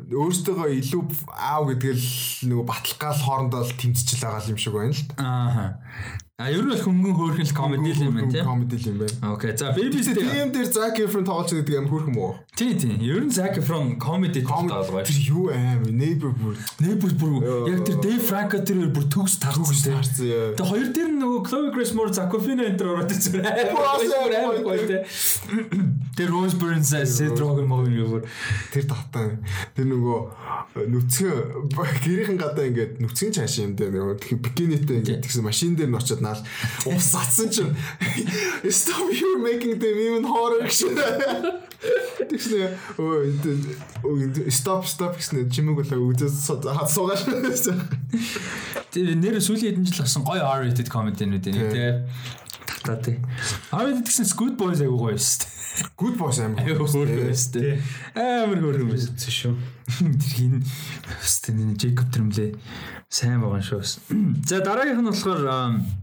өөртөөгөө 0.08 0.70
илүү 0.80 1.02
аав 1.36 1.64
гэдгээл 1.68 2.06
нөгөө 2.48 2.66
баталгаал 2.68 3.20
хоорондоо 3.20 3.62
л 3.68 3.76
тэмцэж 3.76 4.24
байгаа 4.24 4.48
юм 4.48 4.60
шиг 4.62 4.74
байна 4.74 4.96
л 4.96 5.04
та. 5.12 5.16
Аа. 5.20 5.68
А 6.40 6.52
ер 6.54 6.62
нь 6.62 6.70
бол 6.70 6.78
хөнгөн 6.78 7.16
хөөрхөн 7.18 7.50
л 7.50 7.58
комеди 7.58 7.98
л 7.98 8.04
юм 8.06 8.14
байна 8.14 8.30
тий. 8.30 8.44
Комеди 8.46 8.78
л 8.78 8.86
юм 8.94 8.98
байна. 9.02 9.34
Окей. 9.34 9.58
За 9.58 9.74
Baby 9.74 10.06
Stay. 10.06 10.22
тийм 10.22 10.54
дээр 10.54 10.70
Zac 10.70 10.94
Efron 11.02 11.26
тоглож 11.26 11.50
байгаа 11.50 11.82
юм 11.82 11.90
хөрх 11.90 12.06
юм 12.14 12.18
уу? 12.22 12.38
Тий, 12.54 12.78
тий. 12.78 12.94
Ер 13.02 13.26
нь 13.26 13.34
Zac 13.34 13.58
Efron 13.58 13.98
comedy 13.98 14.46
Комеди 14.46 14.70
тоглоо. 14.70 15.02
тэр 15.02 15.18
юу 15.18 15.50
аим 15.50 15.82
neighbor 15.98 16.30
бүр 16.38 16.54
Небүр 16.78 17.18
бүр 17.18 17.34
яг 17.74 17.82
тэр 17.90 17.98
Dave 18.06 18.22
Franco 18.22 18.62
тэр 18.62 18.86
бүр 18.94 19.10
төгс 19.10 19.42
тархсан 19.42 19.82
тий. 19.82 19.90
харсан 19.98 20.26
яа. 20.30 20.54
Тэгээ 20.54 20.70
хоёр 20.70 20.88
дээр 20.94 21.10
нөгөө 21.18 21.40
Chloe 21.50 21.70
Grace 21.74 21.94
Moretz 21.98 22.22
Aquafina 22.22 22.70
энэ 22.70 22.78
төр 22.78 22.94
ороод 22.94 23.10
ирсэн. 23.18 23.42
амар 23.42 24.62
гоё 24.62 24.86
тий. 24.86 25.02
Тэр 26.22 26.30
Rose 26.30 26.54
Byrne 26.54 26.86
Seth 26.86 27.34
Rogen 27.42 27.66
мөн 27.66 27.90
юу 27.90 28.22
бүр 28.22 28.30
Тэр 28.70 28.86
татаа. 28.86 29.42
Тэр 29.74 29.90
нөгөө 29.90 30.86
нүцгэн 30.86 31.74
гэрийнхэн 31.74 32.38
гадаа 32.38 32.70
ингээд 32.70 33.02
нүцгэн 33.02 33.34
цааш 33.42 33.58
юм 33.66 33.74
дээр 33.74 33.90
нөгөө 33.90 34.38
бикинитэй 34.38 35.02
ингээд 35.02 35.26
тэгсэн 35.26 35.42
машин 35.42 35.74
дээр 35.74 35.90
нь 35.90 35.98
очиод 35.98 36.22
наал 36.28 36.42
ус 36.92 37.08
цацсан 37.16 37.48
чинь 37.48 37.72
stop 38.68 39.08
you 39.08 39.40
making 39.40 39.80
them 39.80 39.96
even 39.96 40.28
horror 40.28 40.68
гэсэн. 40.68 41.00
Тэгснэ 42.28 42.76
өө 43.00 44.52
stop 44.52 44.84
stop 44.84 45.16
гэсэн 45.16 45.48
чимэг 45.48 45.80
болоо 45.80 46.12
үзээс 46.12 46.52
хад 46.52 46.90
суугаш. 46.92 47.24
тэр 48.92 49.16
нэр 49.16 49.40
сүүлийн 49.40 49.80
хэдэн 49.80 49.88
жил 49.88 50.04
гарсан 50.04 50.24
гоё 50.28 50.44
R-rated 50.44 50.90
comedy-нүүд 50.92 51.46
энэ 51.54 51.70
тий. 51.72 51.90
Татаа 52.68 52.98
тий. 53.00 53.18
R-rated 53.72 54.08
гэсэн 54.10 54.26
Good 54.36 54.56
Boys 54.60 54.82
айгуу 54.82 55.08
гоё 55.08 55.18
шүү 55.18 55.46
дээ. 55.46 55.57
Good 55.98 56.18
boss 56.18 56.40
амар. 56.42 56.66
Хөөрхөн 56.66 56.90
шүү 56.90 57.54
дээ. 57.54 57.78
Амар 58.18 58.62
хөөрхөн 58.62 58.90
байсан. 58.90 59.14
Зэ 59.18 59.32
шүү. 59.34 59.54
Тэр 59.88 60.34
хин 60.34 60.56
Стэн 61.22 61.78
Джейкоб 61.78 62.10
тэрмлээ 62.12 62.58
сайн 63.08 63.40
байгаа 63.40 63.62
шүү. 63.64 63.82
За 64.44 64.60
дараагийнх 64.60 65.00
нь 65.00 65.12
болохоор 65.14 65.42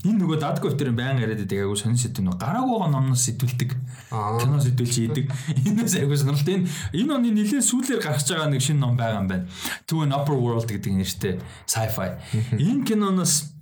энэ 0.08 0.18
нөгөө 0.24 0.38
Дадков 0.40 0.78
тэр 0.78 0.94
баян 0.96 1.20
яриад 1.20 1.42
байдаг 1.44 1.58
айгу 1.66 1.76
сонир 1.76 2.00
сэдв 2.00 2.24
нөө 2.24 2.38
гараагүйгоо 2.40 2.88
номноос 2.88 3.26
сэтүүлдэг. 3.28 3.70
Кино 4.08 4.56
сэтүүлж 4.62 4.94
ийдэг. 5.04 5.26
Энэс 5.68 6.00
айгу 6.00 6.16
сонирхолтой. 6.16 6.64
Энэ 6.64 7.04
энэ 7.04 7.12
оны 7.12 7.28
нэлээд 7.36 7.66
сүүлээр 7.66 8.00
гарч 8.00 8.32
байгаа 8.32 8.48
нэг 8.48 8.64
шинэ 8.64 8.80
ном 8.80 8.96
байгаа 8.96 9.20
юм 9.20 9.28
байна. 9.28 9.44
Two 9.84 10.00
Upper 10.06 10.38
World 10.38 10.64
гэдэг 10.64 10.92
нэртэй 10.96 11.34
sci-fi. 11.68 12.16
Энэ 12.56 12.88
киноноос 12.88 13.52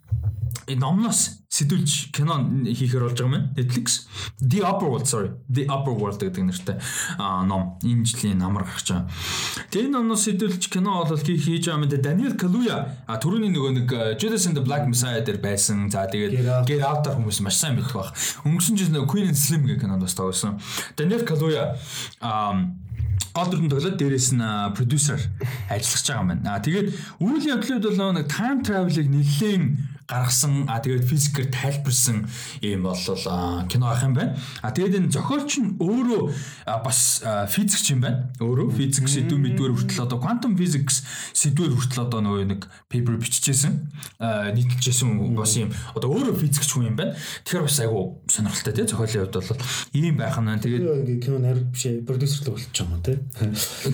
энэ 0.70 0.78
номноос 0.78 1.41
сэтүүлж 1.53 2.16
кино 2.16 2.41
хийхээр 2.65 3.05
болж 3.05 3.19
байгаа 3.20 3.29
юм 3.29 3.33
байна. 3.37 3.53
Netflix 3.57 4.09
The 4.41 4.65
Upper 4.65 4.89
World 4.89 5.05
sorry 5.05 5.31
The 5.53 5.69
Upper 5.69 5.93
World 5.93 6.16
гэдэг 6.24 6.45
нэртэй 6.49 6.77
аа, 7.20 7.45
ном 7.45 7.77
энэ 7.85 8.09
жилийн 8.09 8.41
намар 8.41 8.65
гарч 8.65 8.89
байгаа. 8.89 9.12
Тэгээ 9.69 9.93
энэ 9.93 9.97
номноос 10.01 10.24
сэтүүлж 10.24 10.73
кино 10.73 11.05
бол 11.05 11.20
хий- 11.20 11.37
хийж 11.37 11.69
байгаа 11.69 11.93
даа. 11.93 12.01
Daniel 12.01 12.35
Kaluuya 12.41 12.77
а 13.05 13.20
түрүүний 13.20 13.53
нөгөө 13.53 13.73
нэг 13.85 13.89
Judas 14.16 14.49
and 14.49 14.57
the 14.57 14.65
Black 14.65 14.89
Messiah 14.89 15.20
дээр 15.20 15.45
байсан. 15.45 15.93
За 15.93 16.09
тэгээд 16.09 16.33
Out. 16.41 16.65
Get 16.65 16.81
Out-аар 16.81 17.20
хүмүүс 17.20 17.45
маш 17.45 17.61
сайн 17.61 17.77
мэддэг 17.77 17.93
баг. 18.01 18.16
Өнгөрсөн 18.49 18.77
жил 18.81 18.89
нөгөө 18.97 19.09
Queen 19.12 19.29
and 19.29 19.37
Slim 19.37 19.69
гэх 19.69 19.85
кинонд 19.85 20.01
бас 20.01 20.16
тоглосон. 20.16 20.57
Daniel 20.97 21.20
Kaluuya 21.29 21.77
аа 22.24 22.73
гол 23.33 23.49
дүрэн 23.49 23.69
тоглоод 23.73 23.97
дээрээс 23.97 24.37
нь 24.37 24.45
а, 24.45 24.73
продюсер 24.77 25.20
ажиллаж 25.69 26.05
байгаа 26.05 26.20
юм 26.20 26.29
байна. 26.33 26.49
Аа 26.53 26.61
тэгээд 26.65 26.89
үйл 27.20 27.45
явдлууд 27.45 27.85
бол 27.93 28.12
нэг 28.16 28.29
time 28.29 28.61
travel-ыг 28.61 29.09
нэлээд 29.09 29.91
гаргасан 30.09 30.66
а 30.69 30.81
тэгээд 30.83 31.05
физикээр 31.07 31.49
тайлбарсан 31.51 32.27
юм 32.61 32.83
бол 32.83 32.99
кино 33.69 33.87
ах 33.89 34.03
юм 34.03 34.15
байна. 34.15 34.37
А 34.62 34.70
тэгээд 34.70 34.99
энэ 34.99 35.12
зохиолч 35.12 35.59
нь 35.62 35.77
өөрөө 35.81 36.23
бас 36.85 37.23
физикч 37.49 37.95
юм 37.95 38.01
байна. 38.03 38.33
Өөрөө 38.41 38.73
физик 38.77 39.09
сэдв 39.09 39.39
мэдвэр 39.39 39.73
хүртэл 39.73 40.05
одоо 40.05 40.19
quantum 40.19 40.59
physics 40.59 41.07
сэдвэр 41.33 41.73
хүртэл 41.73 42.07
одоо 42.07 42.20
нөгөө 42.20 42.47
нэг 42.51 42.69
paper 42.91 43.16
биччихсэн 43.23 43.89
нийтэлжсэн 44.19 45.37
бас 45.37 45.55
юм 45.57 45.70
одоо 45.95 46.09
өөрөө 46.12 46.37
физикч 46.37 46.70
хүн 46.77 46.93
юм 46.93 46.97
байна. 46.97 47.16
Тэгэхээр 47.47 47.66
бас 47.66 47.79
айгу 47.81 48.23
сонирхолтой 48.29 48.73
тий 48.74 48.87
зохиолын 48.87 49.31
хувьд 49.31 49.37
бол 49.39 49.62
ийм 49.97 50.16
байх 50.19 50.37
нь 50.39 50.61
тэгээд 50.61 51.24
кино 51.24 51.39
найр 51.39 51.65
биш 51.73 51.87
продюсер 52.05 52.47
л 52.47 52.53
болчих 52.53 52.85
юм 52.85 53.01
тий. 53.03 53.16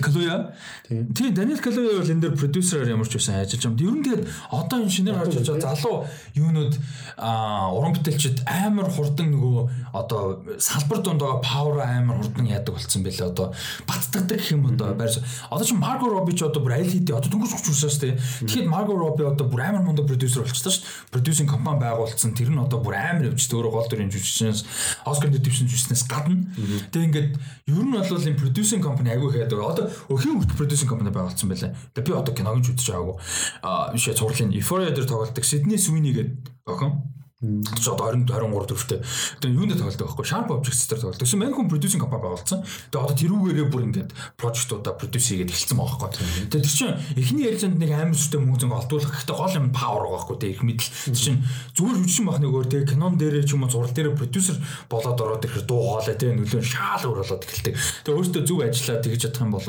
Калуя. 0.01 0.55
Тийм 0.89 1.33
Даниэл 1.33 1.61
Калуя 1.61 1.99
бол 1.99 2.11
энэ 2.11 2.21
дээр 2.21 2.35
продюсераар 2.35 2.89
ямар 2.89 3.07
ч 3.07 3.15
байсан 3.17 3.39
ажиллаж 3.39 3.63
байгаа. 3.65 3.87
Ер 3.87 3.95
нь 3.95 4.03
тэгээд 4.03 4.23
одоо 4.51 4.77
энэ 4.81 4.89
шинээр 4.91 5.15
гарч 5.15 5.33
байгаа 5.39 5.75
залуу 5.75 5.98
юунууд 6.35 6.73
уран 7.17 7.93
бүтээлчд 7.95 8.43
амар 8.45 8.89
хурдан 8.89 9.31
нөгөө 9.33 9.93
одоо 9.93 10.43
салбар 10.59 11.01
донд 11.03 11.21
байгаа 11.21 11.41
павер 11.43 11.81
амар 11.83 12.21
хурдан 12.21 12.47
яадаг 12.47 12.75
болсон 12.75 13.03
байлээ 13.03 13.29
одоо 13.29 13.53
баттгадаг 13.87 14.37
гэх 14.37 14.51
юм 14.51 14.65
одоо 14.67 14.93
байр. 14.93 15.11
Одоо 15.49 15.65
чи 15.65 15.73
Марго 15.73 16.07
Роби 16.09 16.33
ч 16.33 16.43
одоо 16.43 16.61
бүр 16.63 16.79
аль 16.79 16.89
хэдийн 16.89 17.17
одоо 17.17 17.29
дөнгөж 17.29 17.53
өгч 17.55 17.69
усаас 17.69 17.99
тий. 17.99 18.15
Тэгэхэд 18.45 18.67
Марго 18.69 18.95
Роби 18.95 19.23
одоо 19.25 19.47
бүр 19.47 19.61
амар 19.61 19.83
мундаг 19.83 20.07
продюсер 20.07 20.43
болчихсон 20.43 20.71
шүү 20.71 20.83
дээ. 20.83 21.11
Продюсинг 21.11 21.49
компани 21.49 21.79
байгуулсан. 21.83 22.33
Тэр 22.33 22.49
нь 22.49 22.59
одоо 22.59 22.79
бүр 22.79 22.95
амар 22.95 23.29
явж 23.31 23.43
өөрөө 23.49 23.71
гол 23.71 23.87
дүрийн 23.89 24.11
жүжигчнээс 24.13 24.61
Оскар 25.05 25.29
дэвшин 25.29 25.67
жүжигчнээс 25.67 26.03
гадна. 26.07 26.47
Тэгээ 26.91 27.07
ингээд 27.09 27.29
ер 27.67 27.83
нь 27.83 27.91
бол 27.91 28.05
энэ 28.05 28.39
продюсинг 28.39 28.83
компани 28.83 29.11
агүй 29.13 29.29
хаадаг. 29.33 29.59
Одоо 29.59 29.85
өхийн 30.09 30.39
хүртэл 30.39 30.59
продюсинг 30.59 30.89
компани 30.89 31.11
байгуулсан 31.11 31.49
байлаа. 31.49 31.75
Тэгээ 31.93 32.07
би 32.07 32.13
одоо 32.15 32.33
киног 32.33 32.57
нь 32.57 32.63
ч 32.63 32.67
үзэж 32.73 32.87
байгаагүй. 32.93 33.15
Аа 33.63 33.91
биш 33.93 34.05
цувралын 34.09 34.53
Euphoria 34.53 34.91
дээр 34.93 35.07
тоглолдог 35.07 35.45
Sydney 35.45 35.77
Sweeney 35.89 36.13
гэдэг 36.13 36.53
охин 36.69 36.91
ч 37.39 37.87
одоо 37.87 38.11
20 38.11 38.27
23 38.27 38.67
төвштэй. 38.67 38.99
Тэгээ 39.39 39.55
юунд 39.55 39.79
тоглодог 39.79 40.11
байхгүй 40.11 40.27
Sharp 40.27 40.51
Objects 40.51 40.91
дээр 40.91 40.99
тоглодог. 41.07 41.23
Тэгсэн 41.23 41.39
мань 41.39 41.55
хүн 41.55 41.71
producing 41.71 42.03
компани 42.03 42.27
байгуулсан. 42.27 42.67
Тэгээ 42.91 42.99
одоо 42.99 43.15
тэрүүгээрээ 43.15 43.67
бүр 43.71 43.83
ингээд 43.87 44.11
project-уудаа 44.35 44.99
produce 44.99 45.31
хийгээд 45.31 45.47
эхэлсэн 45.55 45.79
байгаа 45.79 46.03
байхгүй. 46.03 46.19
Тэгээ 46.51 46.63
тэр 46.67 46.75
чинь 46.75 46.99
эхний 47.15 47.47
ярилцанд 47.47 47.79
нэг 47.79 47.91
амар 47.95 48.19
сүртэй 48.19 48.43
мөнгө 48.43 48.59
зөнгө 48.59 48.79
олдуулах 48.83 49.11
гэхдээ 49.15 49.37
гол 49.39 49.55
юм 49.55 49.67
power 49.71 50.03
байгаа 50.03 50.19
байхгүй. 50.19 50.35
Тэгээ 50.35 50.55
их 50.59 50.63
мэдл. 50.67 50.89
Тэр 51.07 51.15
чинь 51.15 51.39
зүгээр 51.79 51.97
хүчин 52.03 52.25
бах 52.27 52.39
нөгөөр 52.43 52.67
тэгээ 52.75 52.89
кинон 52.91 53.15
дээрээ 53.15 53.43
ч 53.47 53.51
юм 53.55 53.63
уу 53.63 53.71
зураг 53.71 53.95
дээрээ 53.95 54.19
producer 54.19 54.55
болоод 54.91 55.19
ороод 55.23 55.45
ирэхээр 55.47 55.63
дуу 55.63 55.79
хоолой 55.79 56.15
тэгээ 56.19 56.35
нөлөө 56.43 56.59
шаал 56.59 57.07
өөр 57.07 57.23
болоод 57.23 57.43
эхэлдэг. 57.47 57.73
Тэгээ 58.03 58.19
өөртөө 58.19 58.43
зөв 58.43 58.59
ажиллаад 58.67 59.03
тэгж 59.07 59.21
чадах 59.23 59.43
юм 59.47 59.55
бол 59.55 59.63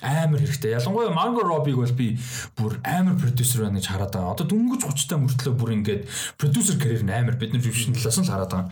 амар 0.00 0.40
хэрэгтэй. 0.40 0.72
Ялангуяа 0.72 1.12
Margot 1.12 1.44
Robbie 1.44 1.76
бол 1.76 1.92
би 1.92 2.16
бүр 2.56 2.80
амар 2.80 3.20
producer 3.20 3.68
байна 3.68 3.76
гэж 3.76 3.92
хараад 3.92 4.16
байгаа. 4.16 4.32
Одоо 4.40 4.46
дөнгөж 4.48 4.80
30 4.88 5.04
та 5.04 5.20
мөртлөө 5.20 5.54
бүр 5.60 5.70
ингээд 5.76 6.02
producer 6.40 6.80
career 6.80 7.09
амар 7.12 7.36
бид 7.36 7.52
нар 7.52 7.62
жившин 7.62 7.94
талаас 7.94 8.18
нь 8.18 8.26
л 8.26 8.32
хараад 8.32 8.50
байгаа. 8.50 8.70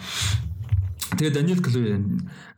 Тэгээ 1.17 1.33
Даниэл 1.33 1.65
Клой 1.65 1.97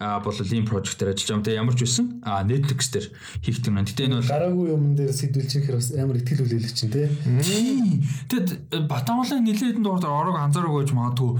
бол 0.00 0.38
ийм 0.42 0.66
дээр 0.66 1.14
ажиллаж 1.14 1.30
байгаа. 1.30 1.44
Тэгээ 1.46 1.60
ямар 1.60 1.74
ч 1.78 1.80
байсан 1.86 2.06
а 2.26 2.42
Netflix 2.42 2.90
дээр 2.90 3.06
хийх 3.46 3.62
юм. 3.62 3.78
Гэтэ 3.78 4.04
энэ 4.10 4.18
бол 4.18 4.32
гараагүй 4.34 4.66
юм 4.74 4.84
дээр 4.98 5.12
сэдвэлчихэр 5.14 5.76
бас 5.78 5.88
амар 5.94 6.18
ихтгэл 6.18 6.42
үлээлэх 6.42 6.74
чинь 6.74 6.90
тий. 6.90 7.06
Тэгэд 8.26 8.90
Батамгалын 8.90 9.46
нилээдэн 9.46 9.84
дурд 9.86 10.02
орог 10.02 10.34
анзаараагүй 10.34 10.82
гэж 10.82 10.90
магадгүй 10.98 11.30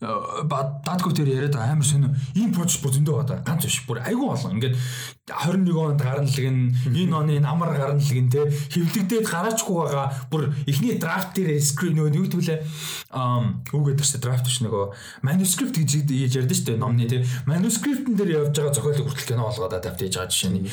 датко 0.00 1.12
тэр 1.14 1.28
яриад 1.30 1.56
амар 1.56 1.86
сонио 1.86 2.10
ийм 2.34 2.52
project 2.52 2.82
бүр 2.82 2.92
зөндөө 2.98 3.14
байгаа. 3.22 3.44
Ганц 3.46 3.64
биш 3.64 3.80
бүр 3.86 4.02
айгүй 4.04 4.28
олон. 4.28 4.58
Ингээд 4.58 4.76
21 5.26 5.72
онд 5.74 6.00
гарналэг 6.02 6.46
нь 6.50 6.74
энэ 6.92 7.16
оны 7.16 7.40
намар 7.40 7.72
гарналэг 7.74 8.18
нь 8.20 8.30
те 8.30 8.44
хөвлөгдөөд 8.46 9.26
гараачгүй 9.26 9.74
байгаа 9.74 10.06
бүр 10.30 10.52
эхний 10.68 10.98
драфт 11.00 11.34
дээр 11.34 11.58
скрин 11.58 11.96
нөгөө 11.96 12.14
юу 12.14 12.26
гэдгүүлээ 12.28 12.58
үгээд 13.72 13.98
тэрсээ 13.98 14.20
драфт 14.20 14.46
биш 14.46 14.60
нөгөө 14.62 14.84
манускрипт 15.26 15.80
гэж 15.80 15.90
ярьдэн 16.56 16.76
штэ 16.76 16.76
номны 16.76 17.06
те 17.08 17.24
манускриптэн 17.46 18.16
дээр 18.16 18.30
явж 18.48 18.56
байгаа 18.56 18.74
зохиолыг 18.74 19.04
хүртэл 19.04 19.28
кино 19.28 19.44
болгоод 19.46 19.76
адапт 19.76 20.00
хийж 20.00 20.16
байгаа 20.16 20.32
жишээ 20.32 20.50
нь. 20.50 20.68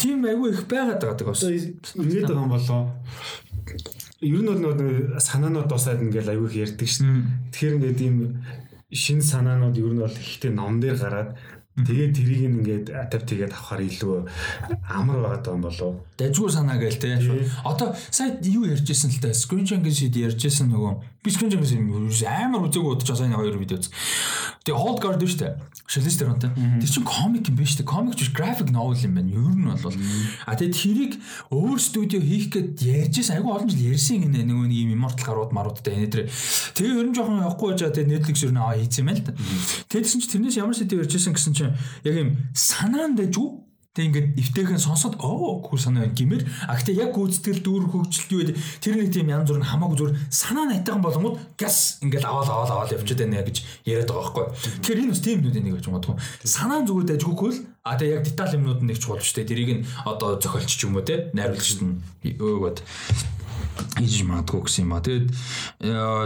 Тийм 0.00 0.24
айгүй 0.24 0.50
их 0.56 0.64
байгаад 0.66 1.00
байгаа 1.00 1.28
бас 1.28 1.44
ингээд 1.44 2.28
байгаа 2.28 2.44
юм 2.44 2.54
болоо. 2.54 2.82
Ер 4.20 4.40
нь 4.40 4.48
бол 4.48 4.60
нөгөө 4.60 5.20
санаанууд 5.20 5.68
дусаад 5.68 6.02
ингээл 6.02 6.32
аюух 6.32 6.54
ярьдаг 6.56 6.88
шин. 6.88 7.28
Тэгэхээр 7.52 7.76
ингээд 7.76 8.00
ийм 8.00 8.16
шин 8.92 9.20
санаанууд 9.20 9.76
ер 9.76 9.92
нь 9.92 10.02
бол 10.02 10.16
ихтэй 10.16 10.52
ном 10.52 10.80
дээр 10.80 10.96
гараад 10.96 11.30
Тэгээд 11.70 12.12
тэрийг 12.12 12.42
ингээд 12.50 12.86
адапт 12.92 13.30
хийгээд 13.30 13.54
авахаар 13.54 13.82
илүү 13.88 14.26
амар 14.90 15.18
байгаа 15.22 15.54
юм 15.54 15.62
болов. 15.64 16.02
Дажгүй 16.18 16.50
санаа 16.50 16.76
гээл 16.76 16.98
те. 17.00 17.16
Одоо 17.64 17.94
сая 18.10 18.36
юу 18.42 18.68
ярьжсэн 18.68 19.08
л 19.08 19.22
та? 19.22 19.32
Screen 19.32 19.64
шид 19.64 20.12
ярьжсэн 20.12 20.68
нөгөө 20.68 21.19
би 21.22 21.30
Screen 21.30 21.52
Jungle 21.52 21.68
амар 22.24 22.64
үзээгүй 22.64 22.96
удаж 22.96 23.12
сая 23.12 23.28
хоёр 23.28 23.60
видео 23.60 23.76
үз. 23.76 23.92
Тэгээ 24.64 24.80
Old 24.80 24.98
Guard 25.04 25.20
шүү 25.20 25.40
дээ. 25.40 25.52
Шалж 25.84 26.16
тэр 26.16 26.32
онтой. 26.32 26.50
Тэр 26.56 26.88
чинь 26.88 27.04
комик 27.04 27.48
юм 27.48 27.56
биш 27.60 27.76
үү? 27.76 27.84
Комик 27.84 28.16
биш 28.16 28.32
graphic 28.32 28.72
novel 28.72 28.96
юм 28.96 29.20
байна. 29.20 29.28
Ер 29.28 29.52
нь 29.52 29.68
бол 29.68 29.96
а 30.48 30.56
тэгээд 30.56 30.76
тэрийг 30.80 31.12
өөр 31.52 31.76
студио 31.76 32.20
хийх 32.24 32.48
гээд 32.48 32.80
ярьжсэн 32.80 33.36
айгүй 33.36 33.52
олон 33.52 33.68
жил 33.68 33.92
ярьсан 33.92 34.24
гинэ 34.24 34.48
нөгөө 34.48 34.66
нэг 34.68 34.80
юм 34.80 34.94
immortal 34.96 35.26
гарууд 35.28 35.52
маруудтай 35.52 36.00
энэ 36.00 36.08
тэр. 36.08 36.24
Тэгээ 36.78 37.00
ер 37.04 37.08
нь 37.12 37.16
жоохон 37.16 37.44
явахгүй 37.44 37.76
жаа 37.76 37.92
тэгээд 37.92 38.12
Netflix 38.16 38.40
ер 38.40 38.52
нь 38.56 38.60
аваа 38.60 38.80
хийцэн 38.80 39.04
байл 39.04 39.20
та. 39.20 39.36
Тэгээдсэн 39.92 40.20
чинь 40.24 40.32
тэрнээс 40.40 40.56
ямар 40.56 40.76
сэдв 40.76 41.04
ярьжсэн 41.04 41.36
гэсэн 41.36 41.52
чинь 41.52 41.74
яг 42.08 42.14
юм 42.16 42.30
санаанд 42.56 43.20
дайжгүй 43.20 43.69
Тэг 43.90 44.06
ингээд 44.06 44.38
эвтэйхэн 44.38 44.78
сонсоод 44.78 45.18
оо 45.18 45.58
гүр 45.66 45.80
санаа 45.82 46.06
гэмээр 46.14 46.46
а 46.70 46.78
гэтээ 46.78 47.02
яг 47.02 47.10
гүйцэтгэл 47.10 47.58
дүүр 47.58 47.84
хөгжилт 47.90 48.30
юу 48.30 48.40
гэдэг 48.46 48.56
тэр 48.78 48.94
нэг 49.02 49.10
тийм 49.10 49.34
янз 49.34 49.50
бүр 49.50 49.58
нь 49.58 49.66
хамаагүй 49.66 49.98
зүр 49.98 50.12
санаа 50.30 50.70
найтайхан 50.70 51.02
болгонгууд 51.02 51.58
газ 51.58 51.98
ингээд 51.98 52.22
аваад 52.22 52.54
аваад 52.54 52.70
аваад 52.70 52.94
явчихад 52.94 53.26
байна 53.26 53.42
гэж 53.42 53.66
яриад 53.90 54.14
байгаа 54.14 54.46
байхгүй. 54.46 54.46
Тэгэхээр 54.86 55.02
энэ 55.02 55.10
бас 55.10 55.22
тийм 55.26 55.38
нүдийн 55.42 55.64
нэг 55.66 55.74
гэж 55.82 55.86
магадгүй. 55.90 56.16
Санаа 56.46 56.86
зүгээр 56.86 57.08
дайжгүйхгүй 57.10 57.50
л 57.50 57.58
а 57.82 57.98
тэг 57.98 58.08
яг 58.14 58.22
деталь 58.22 58.54
юмнууд 58.54 58.78
нь 58.78 58.88
нэг 58.94 58.98
чухал 59.02 59.18
шүү 59.18 59.42
дээ. 59.42 59.50
Тэрийг 59.50 59.70
нь 59.74 59.86
одоо 60.06 60.38
зохиолч 60.38 60.70
ч 60.70 60.86
юм 60.86 60.94
уу 60.94 61.02
те 61.02 61.34
найруулагчд 61.34 61.82
нь 61.82 61.98
өөгээд 62.38 62.78
хийж 63.96 64.24
магадгүй 64.28 64.60
гэсэн 64.66 64.84
юм 64.86 64.94
а. 64.94 65.00
Тэгээд 65.00 65.28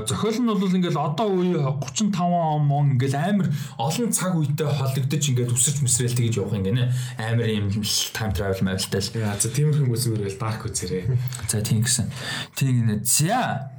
зохиол 0.09 0.39
нь 0.40 0.51
бол 0.51 0.76
ингээл 0.76 1.01
одоо 1.01 1.28
үе 1.31 1.59
35 1.59 2.18
он 2.20 2.64
мон 2.66 2.85
ингээл 2.94 3.16
амар 3.16 3.48
олон 3.78 4.10
цаг 4.12 4.35
үедээ 4.35 4.68
холдогдож 4.68 5.24
ингээд 5.24 5.55
үсэрч 5.55 5.78
мэсрэл 5.82 6.18
тэгж 6.18 6.35
явах 6.43 6.59
юм 6.59 6.64
гинэ. 6.68 6.93
Амар 7.18 7.48
юм 7.48 7.68
time 7.70 8.32
travel 8.35 8.60
мавилтай 8.62 9.01
л. 9.01 9.10
За 9.39 9.48
тиймэрхүү 9.48 9.89
үзмэрэл 9.90 10.39
dark 10.39 10.66
үзэрээ. 10.68 11.05
За 11.48 11.62
тийм 11.62 11.82
гэсэн. 11.82 12.10
Тийм 12.55 12.72
гинэ. 12.85 12.94
За. 13.05 13.70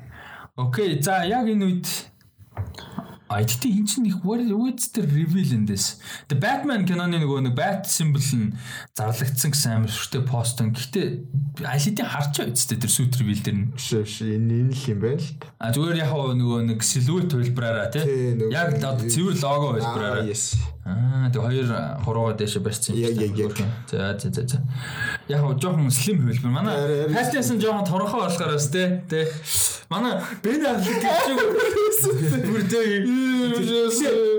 Окей. 0.55 1.01
За 1.01 1.23
яг 1.27 1.47
энэ 1.47 1.65
үед 1.65 1.87
А 3.27 3.41
тэгтээ 3.41 3.73
эн 3.73 3.87
чинь 3.89 4.05
их 4.05 4.21
what's 4.21 4.93
the 4.93 5.01
reveal 5.01 5.49
in 5.49 5.65
this? 5.65 5.97
The 6.29 6.37
Batman 6.37 6.85
киноны 6.85 7.17
нөгөө 7.17 7.49
нэг 7.49 7.55
bat 7.57 7.89
symbol 7.89 8.21
нь 8.21 8.53
зарлагдсан 8.93 9.49
гэсэн 9.49 9.71
амар 9.81 9.89
шүртэй 9.89 10.21
пост. 10.21 10.61
Гэхдээ 10.61 11.65
аль 11.65 11.81
хэдийн 11.81 12.05
харчаа 12.05 12.53
үсттэй 12.53 12.77
тэр 12.77 12.93
suit 12.93 13.17
reveal 13.17 13.41
дээр 13.41 13.57
нь. 13.57 13.65
Биш 13.73 13.97
биш 13.97 14.21
энэ 14.21 14.69
энэ 14.69 14.77
л 14.77 14.85
юм 14.93 14.99
байна 15.01 15.17
л. 15.17 15.29
А 15.57 15.73
зүгээр 15.73 15.97
яг 16.05 16.13
нөгөө 16.13 16.59
нэг 16.69 16.79
silhouette 16.85 17.33
хэлбэраараа 17.33 17.89
тий. 17.89 18.05
Яг 18.53 18.77
цэвэр 18.77 19.35
лого 19.41 19.73
хэлбэраараа. 19.73 20.29
Аа 20.85 21.33
тэг 21.33 21.41
хоёр 21.41 21.65
хуруугаа 22.05 22.37
дэше 22.37 22.61
барьсан 22.61 22.93
юм. 22.93 23.09
За 23.89 24.13
за 24.21 24.29
за 24.29 24.45
за. 24.45 24.61
Яг 25.25 25.41
жоохон 25.57 25.89
slim 25.89 26.21
хэлбэр. 26.29 26.53
Манай 26.53 27.09
фастиасан 27.09 27.57
жоохон 27.57 27.89
торхоо 27.89 28.29
болохоор 28.29 28.53
тий. 28.61 29.01
Тий. 29.09 29.25
Манай 29.89 30.21
Бен 30.45 30.61
Аффлек 30.61 31.01
гэж 31.01 32.45
бүр 32.45 32.63
тий 32.69 33.14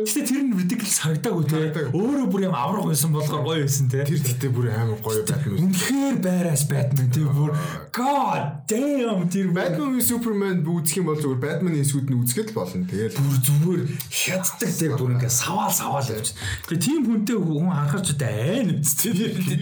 Гэтэ 0.07 0.23
тэр 0.27 0.43
нь 0.47 0.55
ridiculous 0.57 0.99
харагдаагүй 1.03 1.45
те. 1.51 1.87
Өөрөө 1.93 2.27
бүр 2.31 2.47
юм 2.47 2.55
аврах 2.57 2.87
байсан 2.91 3.13
болохоор 3.15 3.43
гоё 3.47 3.63
байсан 3.65 3.89
те. 3.91 4.05
Тэр 4.07 4.21
гэтээ 4.23 4.51
бүр 4.55 4.71
амар 4.71 5.01
гоё 5.03 5.23
Batman. 5.27 5.59
Үнэхээр 5.67 6.17
байраас 6.23 6.65
Batman 6.71 7.09
те 7.11 7.23
бүр 7.27 7.53
God 7.95 8.67
damn 8.71 9.27
тэр 9.31 9.51
Batman-ийн 9.55 10.05
Superman 10.05 10.63
үзэх 10.67 11.01
юм 11.01 11.11
бол 11.11 11.21
зүгээр 11.21 11.43
Batman-ийн 11.43 11.85
эсүүд 11.87 12.07
нь 12.11 12.19
үзэхэд 12.21 12.51
л 12.53 12.59
болно. 12.59 12.87
Тэгэл 12.87 13.19
бүр 13.19 13.39
зүгээр 13.47 13.83
хяддаг 14.11 14.71
те 14.75 14.87
бүр 14.91 15.13
ингээ 15.17 15.33
саваал 15.33 15.75
саваал 15.75 16.11
явж. 16.11 16.29
Тэгээ 16.67 16.83
тийм 16.83 17.01
хүнтэй 17.07 17.39
хүн 17.39 17.71
харахаар 17.71 18.03
ч 18.03 18.09
удаа 18.15 18.35
айн 18.35 18.69
үстэй 18.83 19.13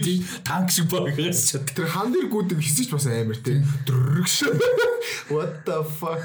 тийм 0.01 0.19
танк 0.45 0.69
шиг 0.73 0.89
багаас 0.89 1.39
ч 1.51 1.61
тэр 1.73 1.87
хан 1.89 2.09
дээр 2.13 2.27
гүдэг 2.29 2.59
хэсэж 2.61 2.89
бас 2.93 3.05
амар 3.09 3.39
те. 3.39 3.61
What 5.29 5.65
the 5.65 5.81
fuck. 5.83 6.21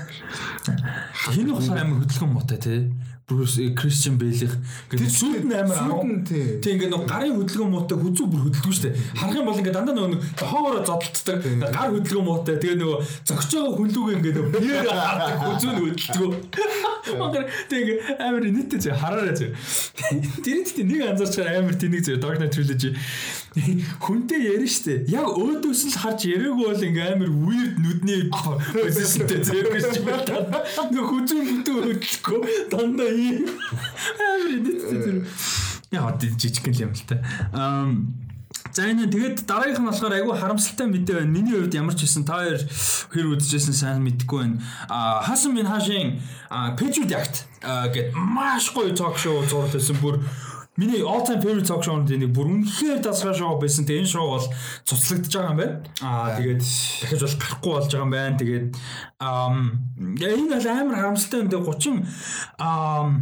Хин 1.30 1.52
ухсаар 1.52 1.84
амар 1.84 2.04
хөдөлгөн 2.04 2.32
мотой 2.32 2.58
те 2.60 2.79
Himmel 2.80 3.09
Bruce 3.30 3.62
Christian 3.78 4.18
Bale-их 4.18 4.54
гэдэг 4.90 5.06
сүйд 5.06 5.44
нь 5.46 5.54
амар 5.54 5.78
Сүйд 5.78 6.04
нь 6.10 6.24
тий. 6.26 6.44
Тийм 6.58 6.74
ингээд 6.74 6.90
нөгөө 6.90 7.06
гарын 7.06 7.36
хөдөлгөөн 7.38 7.70
муутай 7.70 7.96
хүзүү 8.02 8.26
бүр 8.26 8.42
хөдөлгөө 8.50 8.74
штэ. 8.74 8.90
Харах 9.14 9.38
юм 9.38 9.46
бол 9.46 9.60
ингээд 9.62 9.76
дандаа 9.78 10.10
нэг 10.10 10.22
тоогоороо 10.34 10.82
зодтолдог 10.82 11.38
гар 11.70 11.90
хөдөлгөөн 11.94 12.26
муутай. 12.26 12.56
Тэгээ 12.58 12.78
нөгөө 12.82 12.98
зөгч 13.30 13.50
байгаа 13.54 13.72
хүлүүгээ 13.78 14.16
ингээд 14.18 14.36
нөгөө 14.36 14.52
биеэр 14.58 14.88
хардаг 14.90 15.36
хүзүү 15.46 15.70
нь 15.70 15.80
хөдөлдөг. 15.80 16.32
Магар 17.20 17.44
тийм 17.70 17.78
ингээд 17.80 18.00
амар 18.18 18.44
нийтээ 18.50 18.80
зэ 18.82 18.90
хараарай 18.98 19.36
зэ. 19.38 19.46
Тэр 20.42 20.56
ихтэй 20.66 20.84
нэг 20.84 21.00
анзаарч 21.14 21.34
байгаа 21.38 21.62
амар 21.62 21.76
тэнийг 21.78 22.02
Dark 22.20 22.36
Knight 22.42 22.52
Trilogy 22.52 22.90
хүнтэй 23.98 24.46
ярина 24.46 24.70
штэ. 24.70 25.10
Яг 25.10 25.26
өөдөөс 25.34 25.82
л 25.90 25.98
харж 25.98 26.22
яриаггүй 26.30 26.66
бол 26.70 26.84
ингээд 26.86 27.14
амар 27.18 27.30
weird 27.34 27.74
нүдний 27.82 28.22
позишнтэй 28.74 29.42
зэвгэж 29.42 30.06
байна. 30.06 30.62
Нөгөө 30.94 31.06
хүзүү 31.10 31.40
бүтэн 31.50 31.78
хөдөлгөө 31.82 32.38
дандаа 32.70 33.10
зэ. 34.88 35.24
Яа 35.90 36.14
жижиг 36.18 36.66
юм 36.80 36.92
л 36.94 37.04
та. 37.06 37.20
Ам 37.52 38.14
За 38.70 38.86
энэ 38.86 39.10
тэгээд 39.10 39.50
дараагийнх 39.50 39.82
нь 39.82 39.90
болохоор 39.90 40.14
айгүй 40.14 40.34
харамсалтай 40.38 40.86
мэдээ 40.86 41.16
байна. 41.26 41.34
Миний 41.34 41.58
хувьд 41.58 41.74
ямар 41.74 41.94
ч 41.98 42.06
хэсэн 42.06 42.22
та 42.22 42.38
хоёр 42.38 42.62
хэр 43.10 43.26
үзчихсэн 43.34 43.74
сайн 43.74 44.06
мэдэхгүй 44.06 44.38
байна. 44.38 44.62
А 44.86 45.26
Хасан 45.26 45.58
Мин 45.58 45.66
Хашийн 45.66 46.22
Patriot 46.78 47.10
Act 47.10 47.50
гэд 47.66 48.14
маш 48.14 48.70
гоё 48.70 48.94
ток 48.94 49.18
шоу 49.18 49.42
зурлал 49.42 49.74
байсан 49.74 49.98
бүр 49.98 50.22
Миний 50.80 51.02
all 51.02 51.22
time 51.26 51.42
favorite 51.44 51.68
talk 51.68 51.84
show-нд 51.84 52.08
нэг 52.08 52.32
бүр 52.32 52.48
үнэхээр 52.48 53.04
дасгал 53.04 53.36
шоу 53.36 53.60
байсан. 53.60 53.84
Тэгээ 53.84 54.00
энэ 54.00 54.14
шоу 54.16 54.32
бол 54.32 54.46
цуцлагдж 54.88 55.28
байгаа 55.28 55.52
юм 55.52 55.60
байна. 55.60 55.76
Аа 56.00 56.40
тэгээд 56.40 56.62
дахиж 57.04 57.20
бол 57.20 57.36
гарахгүй 57.36 57.72
болж 57.76 57.90
байгаа 57.92 58.06
юм 58.08 58.14
байна. 58.16 58.40
Тэгээд 58.40 58.66
аа 59.20 59.52
энэ 60.24 60.56
бол 60.56 60.68
амар 60.72 60.96
харамсалтай 60.96 61.40
юм. 61.44 61.52
Тэгээ 61.52 61.68
30 61.68 62.00
аа 62.64 63.12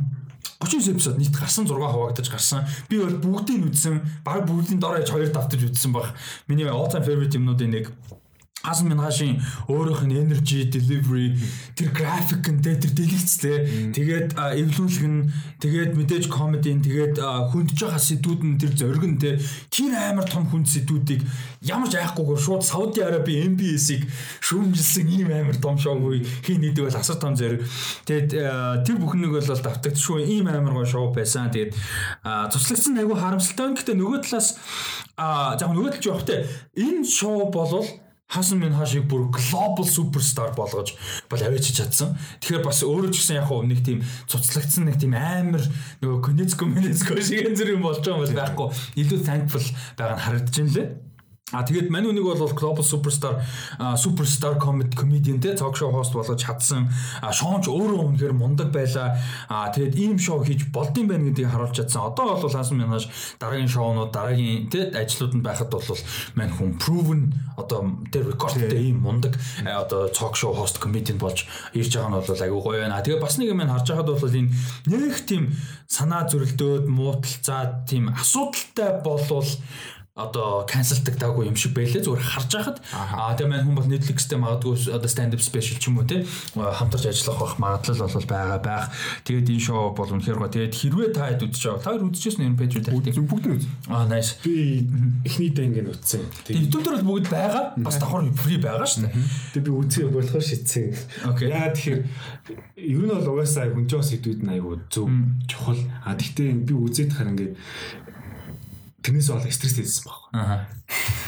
39 0.62 0.94
эпизод 0.94 1.18
нийт 1.18 1.34
гарсан 1.34 1.66
6 1.66 1.74
хуваагдаж 1.74 2.30
гарсан. 2.30 2.62
Би 2.86 3.02
бол 3.02 3.18
бүгдийг 3.26 3.58
нь 3.58 3.68
үзсэн. 3.74 4.06
Бараг 4.22 4.46
бүгдийн 4.46 4.78
дор 4.78 4.94
хаяж 4.94 5.10
хоёр 5.10 5.34
давтаж 5.34 5.58
үзсэн 5.66 5.90
баг. 5.90 6.14
Миний 6.46 6.70
all 6.70 6.86
time 6.86 7.02
favorite 7.02 7.34
юмнуудын 7.34 7.74
нэг 7.74 7.90
Асан 8.66 8.90
Мингашийн 8.90 9.38
өөрийнх 9.70 10.02
нь 10.02 10.18
energy 10.18 10.66
delivery 10.66 11.38
тэр 11.78 11.94
график 11.94 12.42
нь 12.50 12.58
тэр 12.58 12.82
дэлгэцлээ. 12.82 13.94
Тэгээд 13.94 14.34
эвлүүлэх 14.34 15.06
нь 15.06 15.30
тэгээд 15.62 15.94
мэдээж 15.94 16.26
comedy 16.26 16.74
нь 16.74 16.82
тэгээд 16.82 17.22
хүндж 17.22 17.78
байгаа 17.78 18.02
сэдвүүд 18.02 18.42
нь 18.42 18.58
тэр 18.58 18.72
зориг 18.74 19.04
нь 19.06 19.18
тэр 19.22 19.38
амар 19.94 20.26
том 20.26 20.50
хүнд 20.50 20.66
сэдвүүдийг 20.66 21.22
ямар 21.62 21.86
ч 21.86 22.02
айхгүйгээр 22.02 22.42
шууд 22.42 22.62
Сауди 22.66 22.98
Араби 22.98 23.46
MBS-ийг 23.46 24.10
шүүмжилсэн 24.42 25.06
ийм 25.06 25.30
амар 25.30 25.58
том 25.62 25.78
шоугүй 25.78 26.26
хин 26.42 26.58
нэдэг 26.58 26.90
бол 26.90 26.98
асар 26.98 27.22
том 27.22 27.38
зориг. 27.38 27.62
Тэгээд 28.10 28.30
тэр 28.82 28.96
бүхнийг 28.98 29.38
бол 29.38 29.46
давтагдчихгүй 29.46 30.26
ийм 30.34 30.50
амар 30.50 30.82
гоо 30.82 30.86
шоу 30.86 31.14
байсан. 31.14 31.54
Тэгээд 31.54 31.78
цуцлагдсан 32.26 32.98
айгүй 32.98 33.16
харамсалтай. 33.22 33.70
Гэхдээ 33.70 33.96
нөгөө 33.96 34.18
талаас 34.26 34.58
а 35.14 35.54
за 35.54 35.70
нөгөө 35.70 35.98
талч 35.98 36.10
явахтай 36.10 36.46
энэ 36.74 37.06
шоу 37.06 37.50
болвол 37.54 37.86
Хасан 38.28 38.60
минь 38.60 38.76
хаашиг 38.76 39.08
бүр 39.08 39.30
глобал 39.32 39.88
суперстар 39.88 40.52
болгож 40.52 40.92
бол 41.32 41.40
авчиж 41.40 41.80
чадсан. 41.80 42.12
Тэгэхээр 42.44 42.60
бас 42.60 42.84
өөрөө 42.84 43.08
ч 43.16 43.24
гэсэн 43.24 43.40
яг 43.40 43.48
хөө 43.48 43.64
нэг 43.64 43.80
тийм 43.80 44.04
цуцлагдсан 44.28 44.84
нэг 44.84 45.00
тийм 45.00 45.16
амар 45.16 45.64
нөгөө 46.04 46.20
Конецко 46.28 46.68
Менецко 46.68 47.16
шиг 47.24 47.48
энэ 47.48 47.72
юм 47.72 47.88
болж 47.88 48.04
байгаа 48.04 48.20
юм 48.20 48.24
бол 48.28 48.36
байхгүй. 48.36 48.68
Илүү 49.00 49.24
thankful 49.24 49.64
байгаа 49.96 50.16
нь 50.20 50.24
харагдаж 50.28 50.56
байна 50.60 50.74
лээ. 50.76 51.07
А 51.52 51.64
тэгээд 51.64 51.88
мань 51.88 52.04
үнийг 52.12 52.28
бол 52.28 52.52
Global 52.52 52.84
Superstar 52.84 53.40
Superstar 53.96 54.60
Comedian 54.60 55.40
те 55.40 55.56
talk 55.56 55.80
show 55.80 55.88
host 55.88 56.12
болгож 56.12 56.44
чадсан. 56.44 56.92
Шоонч 57.24 57.72
өөрөө 57.72 58.04
үнэхээр 58.04 58.36
мундаг 58.36 58.68
байлаа. 58.68 59.16
Тэгээд 59.48 59.96
ийм 59.96 60.20
шоу 60.20 60.44
хийж 60.44 60.68
болдсон 60.68 61.08
байх 61.08 61.24
гэдгийг 61.24 61.48
харуулж 61.48 61.72
чадсан. 61.72 62.04
Одоо 62.04 62.36
бол 62.36 62.52
хаасан 62.52 62.76
минаж 62.76 63.08
дараагийн 63.40 63.72
шоунууд 63.72 64.12
дараагийн 64.12 64.68
те 64.68 64.92
ажлууд 64.92 65.40
нь 65.40 65.44
байхад 65.44 65.72
бол 65.72 65.88
мань 66.36 66.52
хүн 66.52 66.76
proven 66.76 67.32
одоо 67.56 67.96
тэр 68.12 68.28
рекордтэй 68.28 68.92
ийм 68.92 69.00
мундаг 69.00 69.40
одоо 69.64 70.12
talk 70.12 70.36
show 70.36 70.52
host 70.52 70.84
comedian 70.84 71.16
болж 71.16 71.48
ирж 71.72 71.96
байгаа 71.96 72.12
нь 72.12 72.16
бол 72.28 72.44
айгүй 72.44 72.60
гоё 72.60 72.80
байна. 72.84 73.00
Тэгээд 73.00 73.24
бас 73.24 73.40
нэг 73.40 73.48
юм 73.56 73.64
харж 73.64 73.88
байхад 73.88 74.12
бол 74.12 74.20
энэ 74.20 74.52
нэг 74.84 75.16
тийм 75.24 75.56
санаа 75.88 76.28
зөрөлдөөд 76.28 76.92
мууталцаад 76.92 77.88
тийм 77.88 78.12
асуудалтай 78.12 79.00
болвол 79.00 79.48
одоо 80.18 80.66
канселдагдаагүй 80.66 81.46
юм 81.46 81.54
шиг 81.54 81.78
байлээ 81.78 82.02
зүгээр 82.02 82.26
харж 82.26 82.50
байхад 82.58 82.78
аа 82.90 83.38
тэгээ 83.38 83.50
маань 83.54 83.66
хүн 83.70 83.78
бол 83.78 83.86
Netflix-тэй 83.86 84.38
магадгүй 84.42 84.90
одоо 84.90 85.06
stand 85.06 85.32
up 85.38 85.42
special 85.42 85.78
ч 85.78 85.86
юм 85.86 86.02
уу 86.02 86.10
те 86.10 86.26
хамтарч 86.58 87.06
ажиллах 87.06 87.38
байх 87.38 87.54
магадлал 87.62 88.10
бол 88.10 88.26
байгаа 88.26 88.58
байх. 88.58 88.86
Тэгээд 89.24 89.50
энэ 89.54 89.62
шоу 89.62 89.94
бол 89.94 90.10
үнэхээр 90.10 90.38
гоо. 90.42 90.50
Тэгээд 90.50 90.74
хэрвээ 90.74 91.10
та 91.14 91.30
хэд 91.30 91.42
үзэж 91.46 91.62
байгаа. 91.70 91.82
Та 91.86 91.90
хоёр 91.94 92.04
үзчихсэн 92.10 92.46
юм 92.50 92.56
пэйж 92.58 92.72
үү? 92.82 93.26
Бүгд 93.30 93.46
нь 93.46 93.56
үз. 93.62 93.66
Аа 93.86 94.10
nice. 94.10 94.42
Би 94.42 94.82
эхний 95.22 95.54
дэ 95.54 95.70
ингэ. 95.70 95.94
Тэгээд 96.02 96.62
YouTube 96.66 96.82
дээр 96.82 96.96
бол 96.98 97.22
бүгд 97.22 97.26
байгаа. 97.30 97.64
Бас 97.78 97.96
давхар 98.02 98.26
free 98.34 98.58
байгаа 98.58 98.88
шүү 98.90 99.06
дээ. 99.06 99.14
Тэгээд 99.54 99.66
би 99.66 99.72
үзээ 99.78 100.06
болохоор 100.10 100.42
шийдсэн. 100.42 100.86
Яа 101.46 101.70
тэгэхээр 101.70 102.02
ер 102.74 103.02
нь 103.06 103.12
бол 103.14 103.30
угаасаа 103.38 103.70
хүн 103.70 103.86
жоос 103.86 104.10
сэдвүүд 104.10 104.40
нь 104.42 104.52
айгуу 104.58 104.82
зөв 104.90 105.06
чухал. 105.46 105.78
А 106.02 106.18
тэгтээ 106.18 106.66
би 106.66 106.74
үзээд 106.74 107.14
хар 107.14 107.30
ингээд 107.30 107.54
тэрнээс 109.08 109.32
бол 109.32 109.48
стресс 109.48 109.76
хийсэн 109.80 110.04
баг. 110.04 110.20
Аа. 110.36 110.68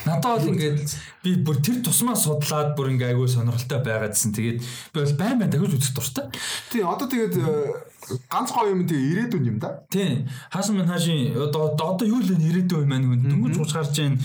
Надад 0.05 0.45
бол 0.45 0.51
ингээд 0.53 0.85
би 1.25 1.31
бүр 1.41 1.59
тэр 1.65 1.81
тусмаа 1.81 2.17
судлаад 2.17 2.77
бүр 2.77 2.93
ингээ 2.93 3.17
айгүй 3.17 3.29
сонирхолтой 3.33 3.81
байгаадсэн. 3.81 4.37
Тэгээд 4.37 4.61
би 4.61 4.97
бол 5.01 5.17
байн 5.17 5.41
байн 5.41 5.51
дахиж 5.51 5.81
үзэх 5.81 5.97
дуртай. 5.97 6.29
Тий, 6.69 6.85
одоо 6.85 7.09
тэгээд 7.09 7.35
ганц 8.31 8.51
гоё 8.53 8.73
юм 8.73 8.87
тэгээ 8.89 9.29
ирээдүйн 9.29 9.45
юм 9.51 9.59
да. 9.61 9.85
Тийм. 9.91 10.29
Хаасан 10.51 10.77
мэн 10.81 10.89
хаашийн 10.89 11.37
одоо 11.37 11.77
одоо 11.77 12.07
юу 12.07 12.21
л 12.21 12.31
ирээдүйн 12.33 12.89
маань 12.89 13.07
хүн 13.07 13.21
дөнгөж 13.29 13.57
уус 13.61 13.73
гарч 13.77 14.01
ийн 14.01 14.17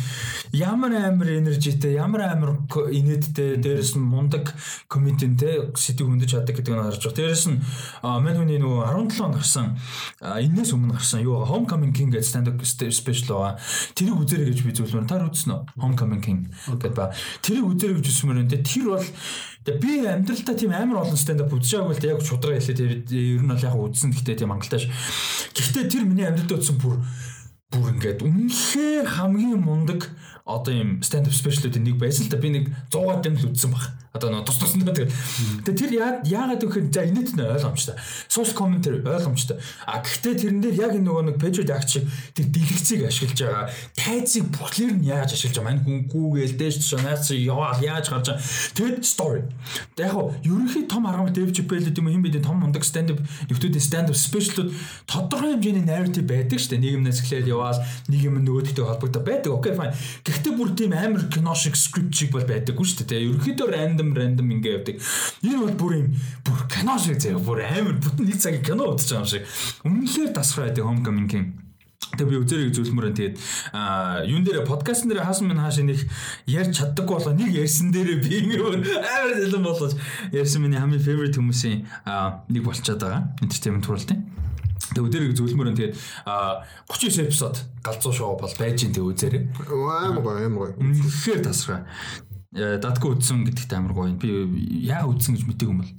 ямар 0.55 0.95
амар 0.95 1.29
энержитэй, 1.35 1.99
ямар 1.99 2.31
амар 2.31 2.63
инээдтэй, 2.71 3.59
дээрэс 3.59 3.99
нь 3.99 4.05
мундаг 4.05 4.55
комедиантэй 4.87 5.75
сэдв 5.75 6.07
хөндөж 6.07 6.29
чаддаг 6.31 6.55
гэдэг 6.55 6.73
нь 6.73 6.83
харж 6.85 7.03
байгаа. 7.03 7.19
Дээрэс 7.19 7.45
нь 7.51 7.59
мань 8.01 8.39
хүний 8.39 8.59
нөгөө 8.59 8.81
17 8.95 9.25
он 9.25 9.33
гарсан 9.35 9.65
энэс 10.23 10.71
өмнө 10.71 10.95
гарсан 10.95 11.21
юу 11.21 11.43
Homecoming 11.43 11.93
King 11.93 12.09
гэдэг 12.11 12.25
stand 12.25 12.47
up 12.49 12.59
special 12.63 13.27
байгаа. 13.35 13.59
Тэрийг 13.95 14.17
үзээрэй 14.23 14.47
гэж 14.51 14.59
би 14.63 14.71
зөвлөмөр. 14.75 15.09
Та 15.09 15.21
үзсэн 15.25 15.51
үү? 15.51 15.61
Homecoming 15.81 16.23
King 16.23 16.39
гэдэг 16.71 16.93
ба. 16.95 17.11
Тэрийг 17.43 17.65
үзээрэй 17.69 17.99
гэж 17.99 18.07
үзсмээр 18.09 18.41
энэ 18.45 18.63
тэр 18.63 18.85
бол 18.95 19.07
Тэгээ 19.65 19.81
би 19.81 19.93
амьдралдаа 20.05 20.53
тийм 20.53 20.73
амар 20.77 21.01
олон 21.01 21.17
stand 21.17 21.41
up 21.41 21.49
үзчихээгүй 21.49 21.97
л 21.97 22.09
яг 22.13 22.21
шудраг 22.21 22.61
хэлээ 22.61 22.77
тэр 22.77 22.91
ер 23.09 23.41
нь 23.41 23.49
бол 23.49 23.65
яг 23.65 23.73
үзсэн 23.73 24.13
гэхдээ 24.13 24.45
тийм 24.45 24.53
ангалтайш. 24.53 24.85
Гэхдээ 25.57 25.85
тэр 25.89 26.05
миний 26.05 26.29
амьдралдаа 26.29 26.61
үзсэн 26.61 26.77
бүр 26.77 27.01
бүр 27.73 27.97
ингээд 27.97 28.21
үнэхээр 28.21 29.07
хамгийн 29.09 29.57
мундаг 29.65 30.13
одоо 30.45 30.69
юм 30.69 31.01
stand 31.01 31.25
up 31.25 31.33
special-уудын 31.33 31.81
нэг 31.81 31.97
байсан 31.97 32.29
л 32.29 32.31
да 32.31 32.37
би 32.37 32.53
нэг 32.53 32.65
100-аад 32.93 33.25
юм 33.25 33.35
л 33.41 33.49
үзсэн 33.49 33.73
баг. 33.73 33.89
Одоо 34.15 34.31
нөө 34.31 34.47
тус 34.47 34.57
туснаа 34.63 34.95
тэгээд. 34.95 35.11
Тэгээд 35.67 35.79
тэр 35.83 35.91
яагаад 36.23 36.63
гэхээр 36.63 36.87
за 36.87 37.03
инээд 37.03 37.35
нь 37.35 37.43
ойлгомжтой. 37.43 37.95
Source 38.31 38.55
commentary 38.55 39.03
ойлгомжтой. 39.03 39.59
А 39.83 39.99
гэхдээ 39.99 40.35
тэрэн 40.39 40.61
дээр 40.63 40.75
яг 40.79 40.93
нөгөө 40.95 41.35
нэг 41.35 41.37
Pedro 41.37 41.67
Jack 41.67 41.83
шиг 41.83 42.07
тэр 42.31 42.47
дэлгэцийг 42.47 43.03
ашиглаж 43.03 43.39
байгаа. 43.43 43.67
Тайцыг 43.91 44.47
бүхлээр 44.55 44.93
нь 44.95 45.07
яаж 45.11 45.35
ашиглаж 45.35 45.59
байгаа. 45.59 45.67
Мань 45.67 45.83
хүн 45.83 45.97
гүүгээл 46.07 46.55
дээш 46.55 46.79
шанаас 46.79 47.27
яваа 47.35 47.75
яаж 47.83 48.07
гарч 48.07 48.31
байгаа. 48.31 48.43
Тэгээд 48.71 49.03
story. 49.03 49.43
Яг 49.99 50.11
хоо 50.15 50.31
ерөнхий 50.47 50.87
том 50.87 51.03
арга 51.11 51.35
Dave 51.35 51.51
Chappelle 51.51 51.83
гэдэг 51.83 51.99
юм 51.99 52.09
хин 52.15 52.23
бидний 52.23 52.39
том 52.39 52.63
мундаг 52.63 52.87
stand 52.87 53.11
up 53.11 53.19
нөхдүүдийн 53.51 53.83
stand 53.83 54.07
up 54.07 54.15
special-ууд 54.15 54.71
тодорхой 55.11 55.59
хэмжээний 55.59 55.83
narrative 55.83 56.23
байдаг 56.23 56.55
шүү 56.55 56.79
дээ. 56.79 56.83
Нийгэмнээс 56.87 57.19
эхлээд 57.19 57.51
яваад 57.51 57.83
нийгэм 58.07 58.39
нөгөөдөгтэй 58.39 58.85
холбогдоо 58.85 59.21
байдаг. 59.27 59.51
Окей 59.51 59.73
fine. 59.75 59.93
Гэхдээ 60.23 60.53
бүр 60.55 60.69
тийм 60.71 60.93
амар 60.95 61.27
кино 61.27 61.51
шиг 61.55 61.75
скрипт 61.75 62.15
шиг 62.15 62.31
бол 62.31 62.47
байдаггүй 62.47 62.85
шүү 62.85 63.05
дээ. 63.09 63.25
Ерөнхийдөө 63.27 63.67
random 63.73 64.04
рандом 64.13 64.35
рандом 64.35 64.51
ингээ 64.51 64.73
явдаг. 64.77 64.95
Энэ 65.41 65.57
бол 65.57 65.75
бүр 65.79 65.93
юм 65.97 66.07
бүр 66.43 66.59
кино 66.69 66.97
шиг 66.99 67.19
заяа 67.19 67.39
бүр 67.39 67.63
амар 67.63 67.97
бүтэн 67.97 68.25
нэг 68.27 68.37
цагийн 68.37 68.63
кино 68.63 68.91
удаж 68.91 69.07
байгаа 69.07 69.23
юм 69.23 69.31
шиг. 69.31 69.43
Үнэхээр 69.87 70.31
тасраа 70.35 70.67
байдаг 70.67 70.85
Homecoming 70.85 71.29
King. 71.29 71.47
Тэгээ 72.15 72.31
би 72.31 72.37
үзэрэй 72.43 72.71
зүйлмөр 72.75 73.09
энэ 73.09 73.17
тэгээд 73.17 73.35
юун 74.29 74.43
дээр 74.45 74.63
подкастн 74.67 75.09
дээр 75.09 75.25
хаасан 75.25 75.49
минь 75.49 75.59
хааш 75.59 75.81
нэг 75.81 75.99
ярьж 76.45 76.71
чаддаг 76.77 77.07
болоо 77.07 77.33
нэг 77.33 77.49
ярьсан 77.51 77.89
дээрээ 77.91 78.19
би 78.21 78.31
ингээд 78.45 78.85
амар 78.93 79.33
зэлэн 79.41 79.63
болооч 79.65 79.93
ярьсан 80.31 80.61
миний 80.61 80.79
хамгийн 80.79 81.01
favorite 81.01 81.35
хүмүүсийн 81.35 81.83
нэг 82.51 82.63
болчиход 82.63 83.01
байгаа. 83.01 83.35
Entertainment 83.41 83.89
World-ийн. 83.89 84.21
Тэгээ 84.93 85.07
өдөрийг 85.07 85.33
зөвлөмөр 85.35 85.69
нь 85.73 85.79
тэгээд 85.81 85.95
39 86.87 87.25
эпизод 87.25 87.55
галзуу 87.81 88.13
шоу 88.13 88.37
бол 88.37 88.53
байж 88.53 88.85
ин 88.85 88.93
тэг 88.93 89.03
үзээрэй. 89.03 89.43
Аим 89.65 90.21
гоё 90.21 90.39
аим 90.39 90.55
гоё. 90.55 90.77
Үнэхээр 90.77 91.41
тасраа. 91.41 91.89
Э, 92.55 92.79
датгүй 92.79 93.19
үтсэн 93.19 93.43
гэдэгт 93.43 93.71
амар 93.75 93.91
гоё. 93.91 94.15
Би 94.15 94.47
яа 94.87 95.03
үтсэн 95.03 95.35
гэж 95.35 95.43
мтэг 95.43 95.67
юм 95.67 95.83
бол. 95.83 95.91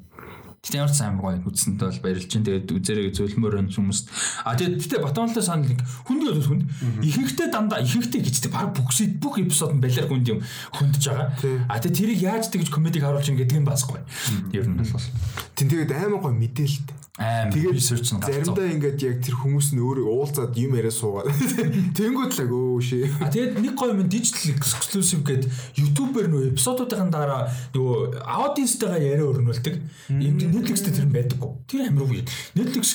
Тэгтээ 0.65 0.81
ямар 0.81 0.91
ч 0.91 0.99
амар 1.05 1.23
гоё 1.23 1.39
үтсэнд 1.47 1.79
бол 1.79 2.01
баярлж 2.01 2.27
чинь 2.27 2.43
тэгээд 2.43 2.73
үзэрэй 2.75 3.13
зөвлөмөр 3.13 3.61
өн 3.61 3.69
хүмүүст. 3.71 4.09
А 4.43 4.57
тэгээд 4.59 4.83
тэгтээ 4.83 5.05
Батонлтой 5.05 5.45
санал 5.45 5.69
нэг 5.69 5.85
хүнд 6.09 6.23
бол 6.27 6.43
хүнд. 6.43 6.65
Ихэнхдээ 7.07 7.49
дандаа 7.55 7.85
ихэнхдээ 7.87 8.25
гэжтэй 8.25 8.51
баг 8.51 8.75
бүгсэд 8.75 9.21
бүх 9.23 9.39
эпизод 9.39 9.79
нь 9.79 9.85
балиар 9.85 10.11
хүнд 10.11 10.27
юм 10.27 10.41
хүндж 10.75 11.03
байгаа. 11.07 11.29
А 11.71 11.79
тэгээд 11.79 11.99
тэрийг 12.03 12.21
яаж 12.25 12.51
тэгж 12.51 12.73
комедиг 12.73 13.07
харуулж 13.07 13.31
ин 13.31 13.39
гэдэг 13.39 13.63
нь 13.63 13.69
бас 13.69 13.87
гоё. 13.87 14.03
Ер 14.51 14.67
нь 14.67 14.75
бол. 14.75 15.07
Тин 15.55 15.71
тэгээд 15.71 15.93
амар 15.93 16.19
гоё 16.19 16.35
мэдээлэлтэй. 16.35 17.06
Амар 17.17 17.73
research 17.73 18.13
нь 18.13 18.21
гарцсан. 18.21 18.45
заримдаа 18.45 18.69
ингээд 18.77 18.99
яг 19.01 19.17
тэр 19.25 19.37
хүмүүс 19.41 19.73
нь 19.73 19.81
өөрөө 19.81 20.05
уулзаад 20.05 20.53
юм 20.61 20.77
яриа 20.77 20.93
суугаад 20.93 21.33
тэнгууд 21.97 22.33
л 22.37 22.53
өө 22.53 22.85
шээ. 22.85 23.09
А 23.25 23.33
тэгээд 23.33 23.57
нэг 23.57 23.73
гоё 23.73 23.97
юм 23.97 24.05
digital 24.05 24.53
exclusive 24.53 25.25
гэдэг 25.25 25.49
YouTube-ээр 25.81 26.29
нөө 26.29 26.43
эпизодуудын 26.53 27.09
дараа 27.09 27.49
нөгөө 27.73 28.21
аудиенстайгаа 28.21 29.01
яриа 29.01 29.33
өрнүүлдэг. 29.33 29.75
Энд 30.13 30.41
Netflix-тэй 30.45 30.93
тэр 30.93 31.09
юм 31.09 31.17
байдаггүй. 31.17 31.51
Тэр 31.65 31.89
амар 31.89 32.05
үгүй. 32.05 32.21
Netflix 32.53 32.87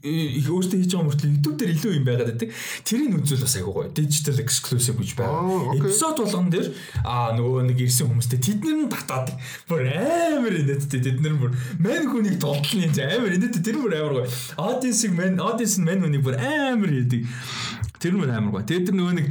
их 0.00 0.48
өөртөө 0.48 0.78
хийж 0.80 0.92
байгаа 0.96 1.06
мөртлөө 1.12 1.30
YouTube 1.36 1.56
дээр 1.60 1.74
илүү 1.76 1.92
юм 2.00 2.04
байгаад 2.08 2.30
байдаг. 2.32 2.50
Тэрийг 2.80 3.12
үзвэл 3.20 3.44
бас 3.44 3.56
айгүй 3.60 3.72
гоё. 3.76 3.92
Digital 3.92 4.40
exclusive 4.40 4.96
гэж 4.96 5.10
байгаа. 5.20 5.76
Эпизод 5.76 6.16
болгон 6.22 6.48
дээр 6.50 6.68
а 7.04 7.36
нөгөө 7.36 7.68
нэг 7.70 7.78
ирсэн 7.86 8.08
хүмүүстэй 8.08 8.40
тэднэр 8.40 8.76
нь 8.86 8.92
татаад 8.92 9.36
бүр 9.68 9.84
амар 9.86 10.54
инээдтэй 10.64 11.00
тэднэр 11.06 11.34
бүр 11.38 11.52
мань 11.82 12.08
хүнийг 12.10 12.40
толдлын 12.40 12.94
амар 12.96 13.36
инээдтэй 13.36 13.65
тэр 13.66 13.82
бүр 13.82 13.94
амар 13.98 14.14
гоё. 14.22 14.30
Audience-ийг 14.62 15.12
мань 15.18 15.42
audience 15.42 15.76
нь 15.80 15.86
мань 15.86 16.02
хүнийг 16.06 16.22
бүр 16.22 16.38
амар 16.38 16.90
хийдэг. 16.94 17.26
Тэр 17.98 18.14
мөр 18.14 18.30
амар 18.30 18.54
гоё. 18.54 18.66
Тэгээд 18.70 18.86
тэр 18.90 18.96
нөгөө 18.96 19.14
нэг 19.18 19.26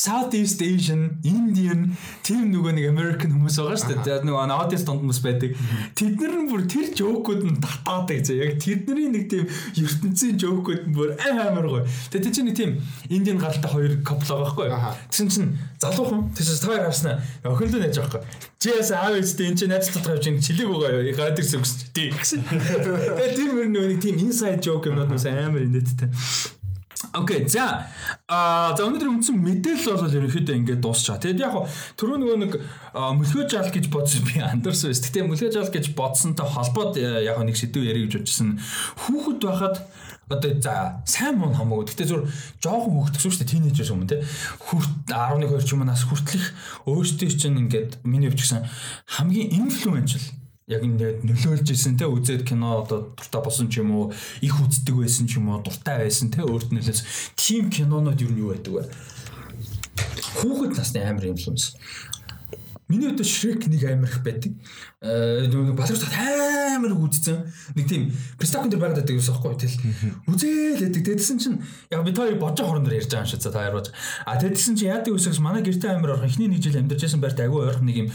Southeast 0.00 0.62
Asian, 0.64 1.20
Indian 1.28 1.90
тийм 2.24 2.48
нөгөө 2.54 2.72
нэг 2.72 2.86
American 2.88 3.34
хүмүүс 3.36 3.58
байгаа 3.60 3.80
шүү 3.82 3.96
дээ. 4.00 4.22
Нөгөө 4.24 4.54
audience 4.56 4.86
донд 4.88 5.02
хүмүүс 5.04 5.20
байдаг. 5.20 5.52
Тэд 5.92 6.16
нар 6.16 6.36
нь 6.40 6.48
бүр 6.48 6.64
тэр 6.64 6.88
жоокууд 6.96 7.44
нь 7.44 7.60
татаадаг 7.60 8.24
зэ. 8.24 8.38
Яг 8.40 8.56
тэдний 8.56 9.12
нэг 9.12 9.28
тийм 9.28 9.44
ертөнцийн 9.76 10.40
жоокууд 10.40 10.88
нь 10.88 10.96
бүр 10.96 11.12
амар 11.20 11.68
гоё. 11.68 11.84
Тэгээ 12.08 12.24
тэр 12.24 12.32
чинь 12.32 12.48
нэг 12.48 12.56
тийм 12.56 12.80
Indian 13.12 13.36
гаралтай 13.36 13.68
хоёр 13.68 14.00
couple 14.00 14.24
байгаа 14.24 14.48
байхгүй. 14.56 14.68
Тэгсэн 15.12 15.28
чинь 15.28 15.50
залуухан 15.84 16.32
тэгсэн 16.32 16.64
хоёр 16.64 16.82
харснаа 16.88 17.20
охинлоо 17.44 17.80
нэж 17.84 18.00
байгаа 18.00 18.24
байхгүй. 18.24 18.48
Жээс 18.60 18.90
аав 18.96 19.20
ээжтэй 19.20 19.52
энэ 19.52 19.58
чинь 19.60 19.72
найз 19.72 19.92
дотор 19.92 20.16
явж 20.16 20.32
ингэ 20.32 20.44
чилэг 20.48 20.68
байгаа 20.68 20.96
юу? 20.96 21.12
Гараад 21.12 21.40
ирсэн 21.40 21.60
гэсэн. 21.60 22.40
Тэгээ 22.40 23.36
тэр 23.36 23.50
мөр 23.52 23.68
нөгөө 23.68 23.88
нэг 23.92 24.00
тийм 24.00 24.16
inside 24.20 24.64
joke 24.64 24.88
юмнууд 24.88 25.12
бас 25.12 25.28
амар 25.28 25.64
инээдтэй. 25.64 26.12
Окей 27.14 27.48
за 27.48 27.88
а 28.28 28.76
за 28.76 28.84
өнөөдөр 28.84 29.08
үндсэн 29.08 29.40
мэдээлэл 29.40 30.04
бол 30.04 30.16
ерөнхийдөө 30.20 30.56
ингээд 30.60 30.84
дуусчаа. 30.84 31.16
Тэгэд 31.16 31.40
яг 31.40 31.56
түрүү 31.96 32.16
нөгөө 32.20 32.38
нэг 32.44 32.52
мөлхөө 32.92 33.48
жаал 33.48 33.72
гэж 33.72 33.88
бодсон 33.88 34.28
би 34.28 34.44
андарсан 34.44 34.92
байсан. 34.92 35.08
Гэтэ 35.08 35.24
мөлхөө 35.24 35.50
жаал 35.56 35.72
гэж 35.72 35.86
бодсонтой 35.96 36.44
холбоод 36.44 37.00
яг 37.00 37.40
нэг 37.40 37.56
сэдв 37.56 37.80
ярих 37.80 38.12
гэж 38.12 38.20
бодсон. 38.20 38.60
Хүүхэд 39.00 39.40
байхад 39.40 39.76
одоо 40.28 40.52
за 40.60 41.02
сайн 41.08 41.40
муу 41.40 41.56
хамаагүй. 41.56 41.88
Гэтэ 41.88 42.04
зур 42.04 42.28
жоохон 42.60 42.92
хөвгдсөн 43.00 43.32
шүү 43.32 43.40
дээ 43.42 43.52
тийнейжers 43.56 43.90
юм 43.90 44.04
те. 44.04 44.20
Хүрт 44.60 45.08
11 45.08 45.48
2 45.56 45.64
ч 45.64 45.72
юм 45.72 45.82
уу 45.82 45.88
нас 45.88 46.04
хүртлэх 46.04 46.52
өөртөө 46.84 47.32
чинь 47.32 47.64
ингээд 47.64 48.04
миний 48.04 48.28
хувьд 48.28 48.44
гэсэн 48.44 48.68
хамгийн 49.08 49.56
инфлюеншл 49.56 50.39
яг 50.70 50.86
ингээд 50.86 51.26
нөлөөлж 51.26 51.68
исэн 51.74 51.98
те 51.98 52.06
үзээд 52.06 52.46
кино 52.46 52.80
одоо 52.86 53.10
дуртай 53.18 53.42
болсон 53.42 53.66
ч 53.66 53.82
юм 53.82 53.90
уу 53.90 54.04
их 54.38 54.54
үздэг 54.54 54.94
байсан 54.94 55.26
ч 55.26 55.42
юм 55.42 55.50
уу 55.50 55.58
дуртай 55.66 56.06
байсан 56.06 56.30
те 56.30 56.46
өөрт 56.46 56.70
нөлөөс 56.70 57.34
тим 57.34 57.74
кинонууд 57.74 58.22
юу 58.22 58.30
юу 58.30 58.48
байдаг 58.54 58.72
вэ? 58.78 58.82
Хүүхэд 60.38 60.78
насны 60.78 61.02
амар 61.02 61.26
инфлюенс 61.26 61.74
Миний 62.90 63.06
өдөө 63.06 63.22
Shrek 63.22 63.70
нэг 63.70 63.86
амар 63.86 64.10
их 64.10 64.18
байдаг. 64.26 64.52
Э 64.98 65.46
нэг 65.46 65.78
баларч 65.78 66.02
амар 66.74 66.92
үзсэн. 66.98 67.46
Нэг 67.78 67.86
тийм 67.86 68.10
Pistachio 68.38 68.70
дээр 68.70 68.82
байгаад 68.82 68.98
байдаг 69.00 69.14
юмс 69.14 69.30
аахгүй 69.30 69.54
тэл. 69.54 69.78
Үзээл 70.26 70.82
гэдэг. 70.90 71.02
Тэдсэн 71.06 71.38
чинь 71.38 71.62
яг 71.90 72.02
би 72.02 72.12
тоо 72.12 72.26
бодож 72.34 72.66
хоорондоо 72.66 72.94
ярьж 72.94 73.10
байгаа 73.10 73.26
юм 73.26 73.30
шиг 73.30 73.42
за 73.42 73.52
таар 73.54 73.74
бож. 73.74 73.94
А 74.26 74.38
тэдсэн 74.40 74.74
чинь 74.74 74.90
яадаг 74.90 75.14
үсгс 75.14 75.38
манай 75.38 75.62
гэртээ 75.62 75.94
амар 75.94 76.18
орхон 76.18 76.30
эхний 76.30 76.50
нэг 76.50 76.62
жил 76.62 76.78
амьдарч 76.78 77.06
байсан 77.06 77.20
байрт 77.22 77.40
агүй 77.40 77.62
ойрхон 77.70 77.86
нэг 77.86 77.96
юм 78.02 78.08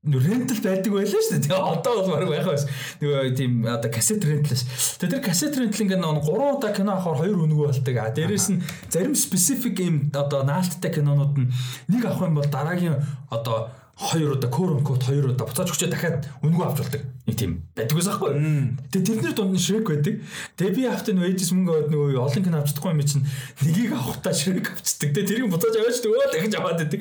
рентал 0.00 0.60
байдаг 0.64 0.92
байлаа 0.94 1.20
шүү 1.20 1.34
дээ. 1.36 1.44
Тэгээ 1.44 1.60
одоо 1.60 1.92
бол 2.00 2.10
баг 2.14 2.28
байх 2.30 2.46
байсан. 2.48 2.70
Нөгөө 3.02 3.34
тийм 3.36 3.52
одоо 3.66 3.90
кассет 3.90 4.24
рентлээс. 4.24 4.62
Тэгээ 4.96 5.12
тэр 5.18 5.24
кассет 5.26 5.58
рентл 5.58 5.82
ингээд 5.84 6.00
нэг 6.00 6.24
3 6.24 6.56
удаа 6.56 6.72
кино 6.72 6.96
авахаар 6.96 7.28
2 7.28 7.36
үнэгүй 7.36 7.66
болдог. 7.68 7.96
А 8.00 8.14
дээрэс 8.14 8.48
нь 8.48 8.62
зарим 8.88 9.12
специфик 9.12 9.76
юм 9.84 10.08
одоо 10.14 10.40
наалттай 10.46 10.88
кинонууд 10.88 11.36
нь 11.36 11.52
нэг 11.92 12.02
авах 12.08 12.32
юм 12.32 12.40
бол 12.40 12.48
дараагийн 12.48 12.96
одоо 13.28 13.68
хоёр 14.00 14.32
удаа 14.32 14.50
кор 14.50 14.80
код 14.82 15.02
хоёр 15.04 15.28
удаа 15.30 15.46
буцааж 15.46 15.70
өчөө 15.76 15.90
дахиад 15.92 16.24
өнгөө 16.40 16.64
авч 16.66 16.78
болдог. 16.80 17.02
Нэг 17.30 17.38
тийм 17.38 17.52
байдаг 17.78 17.94
ус 17.94 18.10
аахгүй. 18.10 18.34
Тэгээ 18.90 19.06
тэрнэр 19.06 19.34
дунд 19.38 19.54
нь 19.54 19.62
шрек 19.62 19.86
байдаг. 19.86 20.18
Тэгээ 20.58 20.74
би 20.74 20.82
авахтай 20.90 21.14
нөө 21.14 21.30
ээжс 21.30 21.54
мөнгө 21.54 21.70
аваад 21.70 21.90
нөгөө 21.94 22.18
олон 22.18 22.42
кино 22.42 22.58
авчихдаггүй 22.58 22.90
юм 22.90 23.06
чинь 23.06 23.26
нэгийг 23.62 23.92
авахтаа 23.94 24.34
шрек 24.34 24.66
авчдаг. 24.66 25.14
Тэгээ 25.14 25.28
тэрийг 25.30 25.46
буцааж 25.46 25.74
аваач 25.78 26.02
өө 26.02 26.26
дахиж 26.34 26.54
аваад 26.58 26.78
байдаг. 26.82 27.00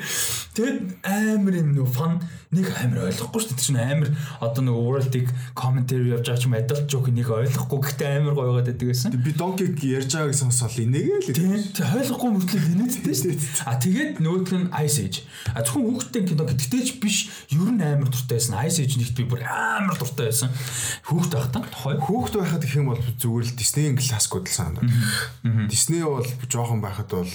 Тэгээд 0.54 0.78
амар 1.02 1.56
юм 1.58 1.70
нөө 1.74 1.88
фан 1.90 2.22
нэг 2.54 2.66
амар 2.78 3.10
ойлгохгүй 3.10 3.42
шүү 3.42 3.58
дээ. 3.58 3.66
Чинь 3.66 3.82
амар 3.82 4.10
одоо 4.42 4.62
нөгөө 4.66 4.86
world-ийг 4.86 5.30
commentary 5.54 6.14
явж 6.14 6.26
байгаа 6.30 6.42
ч 6.42 6.46
юм 6.46 6.58
adult 6.58 6.86
joke 6.90 7.10
нэг 7.14 7.30
ойлгохгүй 7.30 7.80
гэхдээ 7.90 8.10
амар 8.22 8.34
гоё 8.34 8.50
байгаад 8.54 8.70
байдаг 8.74 8.88
гэсэн. 8.90 9.18
Би 9.22 9.34
Donkey 9.38 9.70
ярьж 9.86 10.14
байгааг 10.18 10.34
сонсоод 10.34 10.78
инээгээл. 10.78 11.38
Тийм 11.38 11.54
ойлгохгүй 11.54 12.30
мөртлөө 12.34 12.62
инээдтэй 12.74 13.16
шүү 13.18 13.30
дээ. 13.34 13.70
А 13.70 13.78
тэгээд 13.78 14.12
нөгөөх 14.18 14.54
нь 14.58 14.68
Ice 14.82 14.98
Age. 14.98 15.20
А 15.54 15.62
зөвхөн 15.62 15.86
хүүхдтэй 15.94 16.24
кино 16.26 16.44
гэдэгтэй 16.50 16.82
ч 16.84 16.90
биш 16.98 17.18
ер 17.54 17.70
нь 17.70 17.86
амар 17.86 18.10
дуртай 18.10 18.42
байсан. 18.42 18.58
Ice 18.66 18.82
Age 18.82 18.98
нэгт 18.98 19.16
би 19.16 19.24
бүр 19.30 19.46
амар 19.46 19.96
дуртай 19.96 20.19
байсан. 20.28 20.50
Хүүхд 21.08 21.32
байхдаа 21.34 21.64
тухай. 21.72 21.96
Хүүхд 22.00 22.34
байхад 22.40 22.64
гэх 22.64 22.80
юм 22.80 22.92
бол 22.92 23.00
зүгээр 23.00 23.46
л 23.48 23.58
Disney-ийн 23.58 23.96
классикуд 23.96 24.46
л 24.46 24.58
санаад. 24.60 24.88
Disney 25.72 26.04
бол 26.04 26.28
жоохон 26.52 26.84
байхад 26.84 27.10
бол 27.12 27.32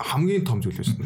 хамгийн 0.00 0.44
том 0.48 0.64
зүйл 0.64 0.80
байсан. 0.80 0.96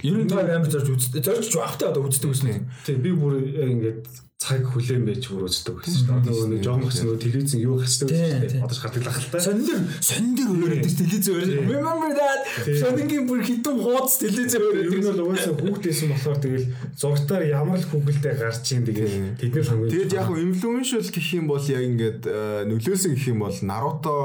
Ер 0.00 0.16
нь 0.24 0.32
амар 0.32 0.70
зорж 0.70 0.88
үздэг. 0.88 1.22
Зорж 1.22 1.52
авахтаа 1.56 1.92
одоо 1.92 2.08
үздэг 2.08 2.32
гэсэн 2.32 2.66
Тийм 2.86 3.02
би 3.02 3.10
бүр 3.12 3.38
ингээд 3.40 4.31
цаг 4.42 4.66
хүлээн 4.66 5.06
байж 5.06 5.30
үздэг 5.30 5.76
гэсэн 5.86 6.02
чинь 6.02 6.18
одоо 6.18 6.46
нэг 6.50 6.60
жоохон 6.66 6.90
бас 6.90 6.98
нөгөө 6.98 7.22
телевизэн 7.22 7.60
юу 7.62 7.78
чинь 7.78 8.58
бодож 8.58 8.78
гардаг 8.82 9.02
л 9.06 9.10
ахaltaа. 9.14 9.38
Сонин 9.38 9.66
дэр 9.70 9.80
сонин 10.02 10.32
дэр 10.34 10.48
өөрөдөж 10.50 10.94
телевизэн 10.98 11.32
өөр. 11.38 11.50
Remember 11.70 12.10
that? 12.18 12.40
Сонингийн 12.66 13.24
бүр 13.30 13.40
хитэн 13.46 13.76
хуудас 13.78 14.18
телевизэн 14.18 14.58
өөр. 14.58 14.74
Тэр 14.82 14.98
нь 14.98 15.06
бол 15.06 15.22
угаасаа 15.30 15.54
хүүхдээсэн 15.62 16.08
болохоор 16.10 16.38
тэгэл 16.42 16.66
зургатаар 16.98 17.44
ямар 17.46 17.78
л 17.78 17.86
хүүхэлдэй 17.86 18.34
гарч 18.34 18.66
ийн 18.74 18.82
тэгэл 18.82 19.14
тэдний 19.38 19.62
хамгийн. 19.62 19.90
Тэгэд 19.94 20.12
яг 20.18 20.28
influential 20.34 21.04
гэх 21.06 21.28
юм 21.38 21.46
бол 21.46 21.62
яг 21.62 21.82
ингээд 21.86 22.22
нөлөөсөн 22.66 23.10
гэх 23.14 23.26
юм 23.30 23.38
бол 23.46 23.56
Naruto, 23.62 24.16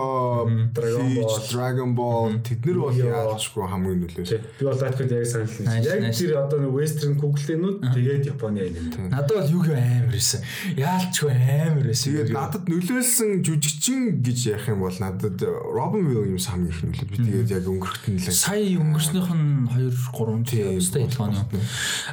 Dragon 0.73 1.14
Ball, 1.14 1.38
Dragon 1.45 1.91
Ball 1.94 2.30
тэднэр 2.41 2.77
бол 2.81 2.95
яалчгүй 2.98 3.65
хамгийн 3.69 3.99
нөлөөсөн. 4.02 4.41
Би 4.57 4.64
бол 4.65 4.81
лайкд 4.81 5.14
яг 5.14 5.26
санал 5.30 5.61
нь. 5.61 5.85
Яг 5.85 6.10
тэр 6.10 6.31
одоо 6.41 6.57
нэг 6.65 6.73
western 6.73 7.14
Google-ийнүүд 7.22 7.77
тэгээд 7.94 8.34
Японы 8.34 8.65
аним. 8.65 9.14
Надад 9.14 9.45
бол 9.45 9.53
юу 9.53 9.61
гэв 9.61 10.07
амар 10.08 10.16
байсан. 10.16 10.42
Яалчгүй 10.78 11.32
амар 11.36 11.86
байсан. 11.92 12.08
Тэгээд 12.16 12.32
надад 12.32 12.64
нөлөөлсөн 12.72 13.44
жүжигчин 13.44 14.24
гэж 14.24 14.40
ярих 14.56 14.68
юм 14.72 14.84
бол 14.86 14.98
надад 15.04 15.44
Robin 15.44 16.08
Williams 16.08 16.48
хамгийн 16.48 16.72
их 16.72 16.82
нөлөө. 16.88 17.08
Би 17.12 17.18
тэгээд 17.28 17.52
яг 17.52 17.68
өнгөрөхтөн 17.68 18.16
л 18.18 18.32
сая 18.32 18.64
өнгөрснөх 18.80 19.30
нь 19.36 19.68
2 19.68 19.92
3 20.16 20.80
өстэй 20.80 21.04
ялгааны. 21.08 21.44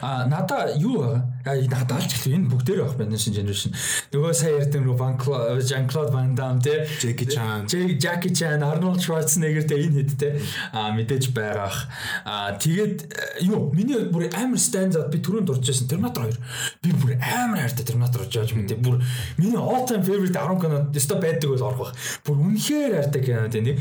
А 0.02 0.26
надаа 0.26 0.74
юу 0.74 1.22
надад 1.44 1.92
алж 1.94 2.10
эхлэв 2.10 2.34
энэ 2.34 2.50
бүгдээр 2.50 2.82
байх 2.82 2.96
байна 2.98 3.18
шинэ 3.18 3.38
generation. 3.38 3.70
Нөгөө 4.10 4.32
сая 4.34 4.58
ярьдаг 4.58 4.82
нөгөө 4.82 5.62
Jean-Claude 5.62 6.12
Van 6.12 6.34
Damme 6.34 6.60
те 6.60 6.86
Jackie 7.00 7.28
Chan, 7.28 7.68
Jackie 7.70 8.34
Chan, 8.34 8.62
Arnold 8.62 9.00
Schwarzenegger 9.00 9.66
те 9.68 9.78
энэ 9.78 10.02
хэд 10.02 10.12
те 10.18 10.28
а 10.72 10.90
мэдээж 10.96 11.30
байгаах. 11.36 11.86
А 12.24 12.56
тэгээд 12.58 13.44
юу 13.46 13.70
миний 13.74 14.08
бүр 14.10 14.30
амар 14.34 14.58
stand 14.58 14.96
out 14.96 15.12
би 15.12 15.20
түрүүнд 15.20 15.48
дурж 15.48 15.68
байсан 15.68 15.88
Terminator 15.88 16.24
2. 16.32 16.38
Би 16.82 16.90
бүр 16.96 17.16
амар 17.20 17.60
хайртай 17.60 17.83
Terminator 17.84 18.24
жааж 18.26 18.54
мэдээ. 18.56 18.80
Бүр 18.80 19.00
миний 19.36 19.60
all 19.60 19.84
time 19.84 20.02
favorite 20.02 20.34
10 20.34 20.60
кино 20.60 20.80
өстой 20.90 21.18
байдаг 21.20 21.50
бол 21.52 21.64
орох 21.68 21.92
байх. 21.92 21.92
Бүр 22.24 22.36
үнэхээр 22.40 22.92
хайртай 22.98 23.22
кино 23.22 23.48
тийм. 23.52 23.76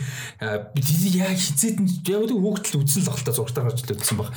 Би 0.76 0.80
тийм 0.84 1.24
яг 1.24 1.38
хизээд 1.40 1.80
нь 1.80 1.90
яг 2.08 2.28
л 2.28 2.36
хөөгдөл 2.36 2.84
үзсэн 2.84 3.04
л 3.04 3.12
ахalta 3.12 3.32
зургатаар 3.32 3.68
гарч 3.72 3.88
үзсэн 3.88 4.18
баг. 4.20 4.30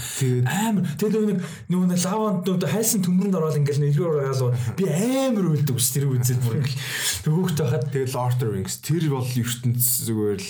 Амар 0.46 0.84
тэгэл 0.96 1.36
нэг 1.36 1.42
нэг 1.68 2.00
лаванд 2.00 2.46
нөгөө 2.46 2.70
хайсан 2.70 3.02
төмрөнд 3.02 3.36
ороод 3.36 3.58
ингээл 3.60 3.82
нэлгээр 3.84 4.30
гаалуу 4.30 4.50
би 4.78 4.84
амар 4.88 5.46
үлддэг 5.52 5.76
ус 5.76 5.90
тэр 5.92 6.08
үзээд 6.10 6.40
бүр 6.42 6.60
ингээл 6.62 6.80
хөөгт 7.26 7.58
байхад 7.60 7.84
тэгэл 7.90 8.16
Lord 8.16 8.40
Rings 8.46 8.78
тэр 8.80 9.04
бол 9.10 9.26
ертөнц 9.26 9.84
зүгээр 10.06 10.40
л 10.40 10.48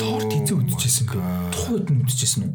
Lord 0.00 0.30
хийцээ 0.30 0.56
үдчихсэн 0.56 1.06
бэ. 1.10 1.18
Тухайд 1.52 1.88
нь 1.90 2.02
үдчихсэн 2.04 2.42
үү? 2.46 2.52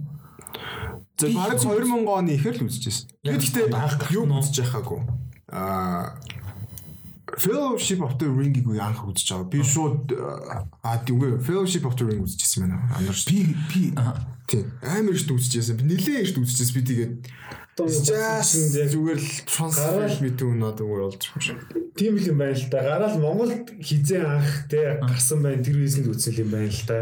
За 1.20 1.28
бараг 1.36 1.60
2000 1.60 2.08
оны 2.08 2.32
ихэр 2.40 2.56
л 2.64 2.66
үзчихсэн. 2.68 3.12
Би 3.24 3.36
гэхдээ 3.36 3.68
юу 4.16 4.26
үзэж 4.40 4.64
байхаагүй 4.64 5.04
а 5.52 6.16
Fellowship 7.38 8.02
of 8.02 8.18
the 8.18 8.28
Ring-ийг 8.28 8.68
анх 8.82 9.06
үзэж 9.06 9.28
байгаа. 9.32 9.50
Би 9.50 9.64
шууд 9.64 10.12
а 10.84 10.98
тийм 11.06 11.22
үгүй 11.22 11.40
Fellowship 11.46 11.86
of 11.86 11.96
the 11.96 12.06
Ring 12.10 12.24
үзчихсэн 12.26 12.66
байна. 12.66 12.82
Анарч. 12.98 13.30
Би 13.30 13.56
би 13.70 13.94
Тийм. 14.50 14.66
Амар 14.82 15.14
ихт 15.14 15.30
үзчихсэн. 15.30 15.78
Би 15.78 15.94
нилээ 15.94 16.26
ихт 16.26 16.42
үзчихсэн 16.42 16.76
би 16.76 16.82
тэгээд 16.90 17.14
Just 17.80 18.60
зүгээр 18.76 19.20
л 19.20 19.32
трансфер 19.48 20.12
мэдүү 20.20 20.52
надад 20.60 20.84
зүгээр 20.84 21.04
болж 21.06 21.24
байгаа 21.32 21.48
юм. 21.48 21.60
Тийм 21.96 22.14
л 22.20 22.28
юм 22.28 22.38
байна 22.42 22.58
л 22.58 22.68
да. 22.68 22.80
Гараал 22.84 23.20
Монголд 23.24 23.72
хизээ 23.80 24.20
анх 24.20 24.68
те 24.68 25.00
гарсан 25.00 25.40
байна. 25.40 25.64
Тэр 25.64 25.80
үеисэн 25.80 26.04
л 26.04 26.12
үзэл 26.12 26.44
юм 26.44 26.52
байна 26.52 26.68
л 26.68 26.84
да. 26.84 27.00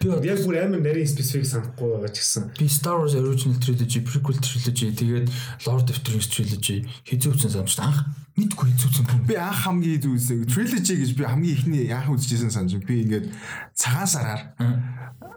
Би 0.00 0.08
яг 0.08 0.40
бүр 0.40 0.56
амар 0.56 0.80
нарийн 0.80 1.04
специфик 1.10 1.44
санахгүй 1.44 2.00
байгаа 2.00 2.12
ч 2.16 2.24
гэсэн. 2.24 2.56
Би 2.56 2.64
Star 2.64 2.96
Wars 2.96 3.12
Original 3.12 3.60
Trilogy, 3.60 4.00
Prequel 4.00 4.40
Trilogy, 4.40 4.88
тэгээд 4.96 5.28
Lord 5.68 5.84
of 5.92 6.00
the 6.00 6.10
Rings 6.16 6.28
Trilogy 6.32 6.88
хизээ 7.04 7.32
үзсэн 7.36 7.52
санаж 7.52 7.76
анх 7.84 8.08
мэдгүй 8.40 8.72
хизээ 8.72 8.88
үзсэн 8.88 9.04
юм. 9.04 9.28
Би 9.28 9.36
анх 9.36 9.68
хамгийн 9.68 10.00
хизээ 10.00 10.16
үзсэн. 10.16 10.48
Trilogy 10.48 10.94
гэж 10.96 11.10
би 11.12 11.24
хамгийн 11.28 11.56
ихний 11.60 11.84
анх 11.92 12.08
үзчихсэн 12.08 12.48
санаж. 12.48 12.80
Би 12.88 13.04
ингээд 13.04 13.28
цагаан 13.76 14.08
сараар 14.08 14.40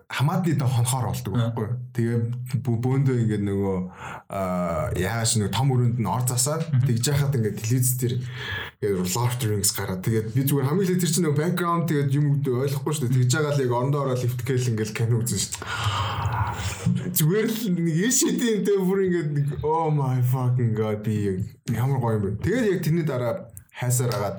хамаадны 0.09 0.55
доо 0.57 0.67
хонхоор 0.67 1.05
болдог 1.13 1.33
байхгүй. 1.33 1.67
Тэгээ 1.93 2.17
бөөндөө 2.65 3.15
ингээд 3.23 3.43
нөгөө 3.45 3.77
яаш 4.97 5.37
нэг 5.37 5.53
том 5.53 5.69
өрөөнд 5.69 6.01
нь 6.01 6.09
ор 6.09 6.23
засаад 6.25 6.65
тэгж 6.85 7.03
яхад 7.13 7.37
ингээд 7.37 7.61
телевиз 7.61 7.93
дээр 8.01 8.13
ингээд 8.17 9.13
Lord 9.15 9.39
Rings 9.45 9.71
гараад 9.75 10.01
тэгээд 10.01 10.33
би 10.33 10.41
зүгээр 10.49 10.69
хамгийн 10.69 10.91
их 10.95 11.01
тэр 11.03 11.11
чинь 11.13 11.25
нөгөө 11.29 11.39
background 11.39 11.83
тэгээд 11.89 12.09
юм 12.17 12.25
үүд 12.39 12.45
ойлгохгүй 12.49 12.93
шүү 12.93 13.03
дээ. 13.05 13.15
Тэгж 13.21 13.31
байгаа 13.37 13.53
л 13.53 13.63
яг 13.63 13.73
орондоо 13.77 14.01
ороод 14.05 14.23
лифт 14.25 14.41
гээл 14.41 14.69
ингээд 14.73 14.91
кино 14.97 15.15
үзэн 15.21 15.39
шүү 15.39 15.53
дээ. 15.53 17.13
Зүгээр 17.13 17.47
л 17.49 17.61
нэг 17.77 17.99
шидийн 18.09 18.59
дээр 18.65 18.81
бүр 18.81 18.99
ингээд 19.05 19.61
oh 19.61 19.93
my 19.93 20.17
fucking 20.25 20.73
god 20.73 21.05
би 21.05 21.45
ямар 21.69 22.01
гоё 22.01 22.17
юм 22.17 22.23
бэ. 22.25 22.41
Тэгээд 22.41 22.69
яг 22.73 22.79
тэрний 22.81 23.05
дараа 23.05 23.33
хайсаар 23.77 24.11
агаад 24.15 24.37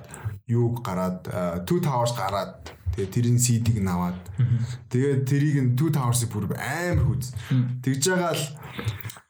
юуг 0.51 0.83
гараад 0.83 1.23
Two 1.67 1.79
Towers 1.79 2.13
гараад 2.19 2.75
Тэгээ 2.95 3.11
тэрийн 3.15 3.39
CD-г 3.39 3.79
наваад. 3.81 4.19
Тэгээд 4.91 5.21
тэрийг 5.27 5.57
нь 5.63 5.75
Two 5.79 5.91
Towers-ыг 5.95 6.31
бүр 6.31 6.51
амар 6.59 7.05
хүз. 7.07 7.33
Тэгж 7.85 8.03
байгаа 8.11 8.35
л 8.35 8.45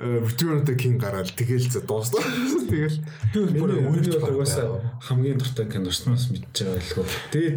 Return 0.00 0.56
of 0.56 0.64
the 0.64 0.74
King 0.80 0.96
гараад 0.96 1.28
тэгэл 1.38 1.68
за 1.68 1.84
дуусна. 1.84 2.24
Тэгэл 2.72 3.04
бүр 3.36 3.70
өөрөөр 3.84 4.32
угаасаа 4.32 4.80
хамгийн 5.04 5.36
дуртай 5.36 5.68
киноснаас 5.68 6.32
мэдж 6.32 6.64
байгаа 6.64 6.80
байлгүй. 6.80 7.06
Тэгээд 7.36 7.56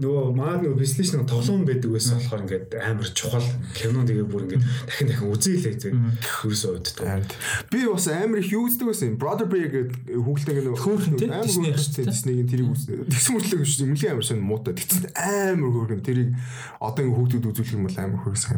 нөгөө 0.00 0.32
маа 0.32 0.56
нөгөө 0.56 0.80
визлэшн 0.80 1.26
тоглоом 1.28 1.66
байдаг 1.68 1.92
байсан 1.92 2.16
болохоор 2.16 2.44
ингээд 2.48 2.72
амар 2.80 3.08
чухал 3.12 3.44
кино 3.76 4.00
тэгээ 4.08 4.26
бүр 4.32 4.42
ингээд 4.48 4.64
дахин 4.88 5.08
дахин 5.12 5.28
үзээлээ 5.28 5.76
зэг 5.76 5.94
ерөөсөө 6.40 6.72
уддаг. 6.80 7.28
Би 7.68 7.84
бас 7.84 8.08
амар 8.08 8.40
их 8.40 8.48
юу 8.48 8.64
үздэг 8.64 8.88
байсан. 8.88 9.20
Brother 9.20 9.44
Bear 9.44 9.68
гэдэг 9.68 10.16
хүүхэлтэй 10.24 10.54
кино 10.56 10.72
амар 10.72 11.52
хүүхэлтэй 11.52 12.04
Disney-ийн 12.08 12.48
тэрийг 12.48 12.72
үздэг. 12.72 13.12
Тэгсэн 13.12 13.32
мөртлөө 13.36 13.60
биш 13.60 13.76
өмнөлийн 13.84 14.12
амар 14.16 14.24
шин 14.24 14.40
муутай. 14.40 14.72
Тэгсэн 14.72 15.12
амар 15.20 15.68
хөөргөн 15.68 16.00
тэрийг 16.00 16.30
одоо 16.80 17.02
ингэ 17.04 17.16
хүүхдүүд 17.20 17.48
үзүүлэх 17.52 17.76
юм 17.76 17.84
бол 17.84 18.00
амар 18.00 18.20
хөөрсөн. 18.24 18.56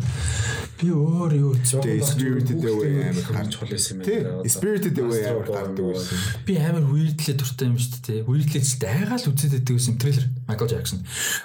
Би 0.79 0.89
өөр 0.95 1.33
юу 1.43 1.53
Spirited 1.63 2.63
Away 2.63 3.11
амар 3.11 3.27
гарч 3.35 3.59
хол 3.59 3.71
байсан 3.71 3.99
юм 3.99 4.07
байна. 4.07 4.47
Spirited 4.47 4.95
Away 4.99 5.27
амар 5.27 5.49
гардаг 5.51 5.85
байсан. 5.91 6.19
Би 6.47 6.55
амар 6.59 6.87
weirdlээ 6.87 7.35
дуртай 7.35 7.67
юм 7.67 7.79
шүү 7.79 7.99
дээ. 8.07 8.21
Weirdlээ 8.31 8.63
ч 8.63 8.79
дайгаал 8.79 9.27
үзээд 9.27 9.53
байдаг 9.59 9.75
байсан 9.75 9.99
трейлер 9.99 10.27
Michael 10.49 10.71
Jackson. 10.71 10.99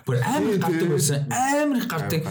Бүр 0.06 0.20
амар 0.22 0.58
гардаг 0.58 0.90
байсан. 0.92 1.28
Амар 1.32 1.78
их 1.78 1.88
гардаг. 1.88 2.22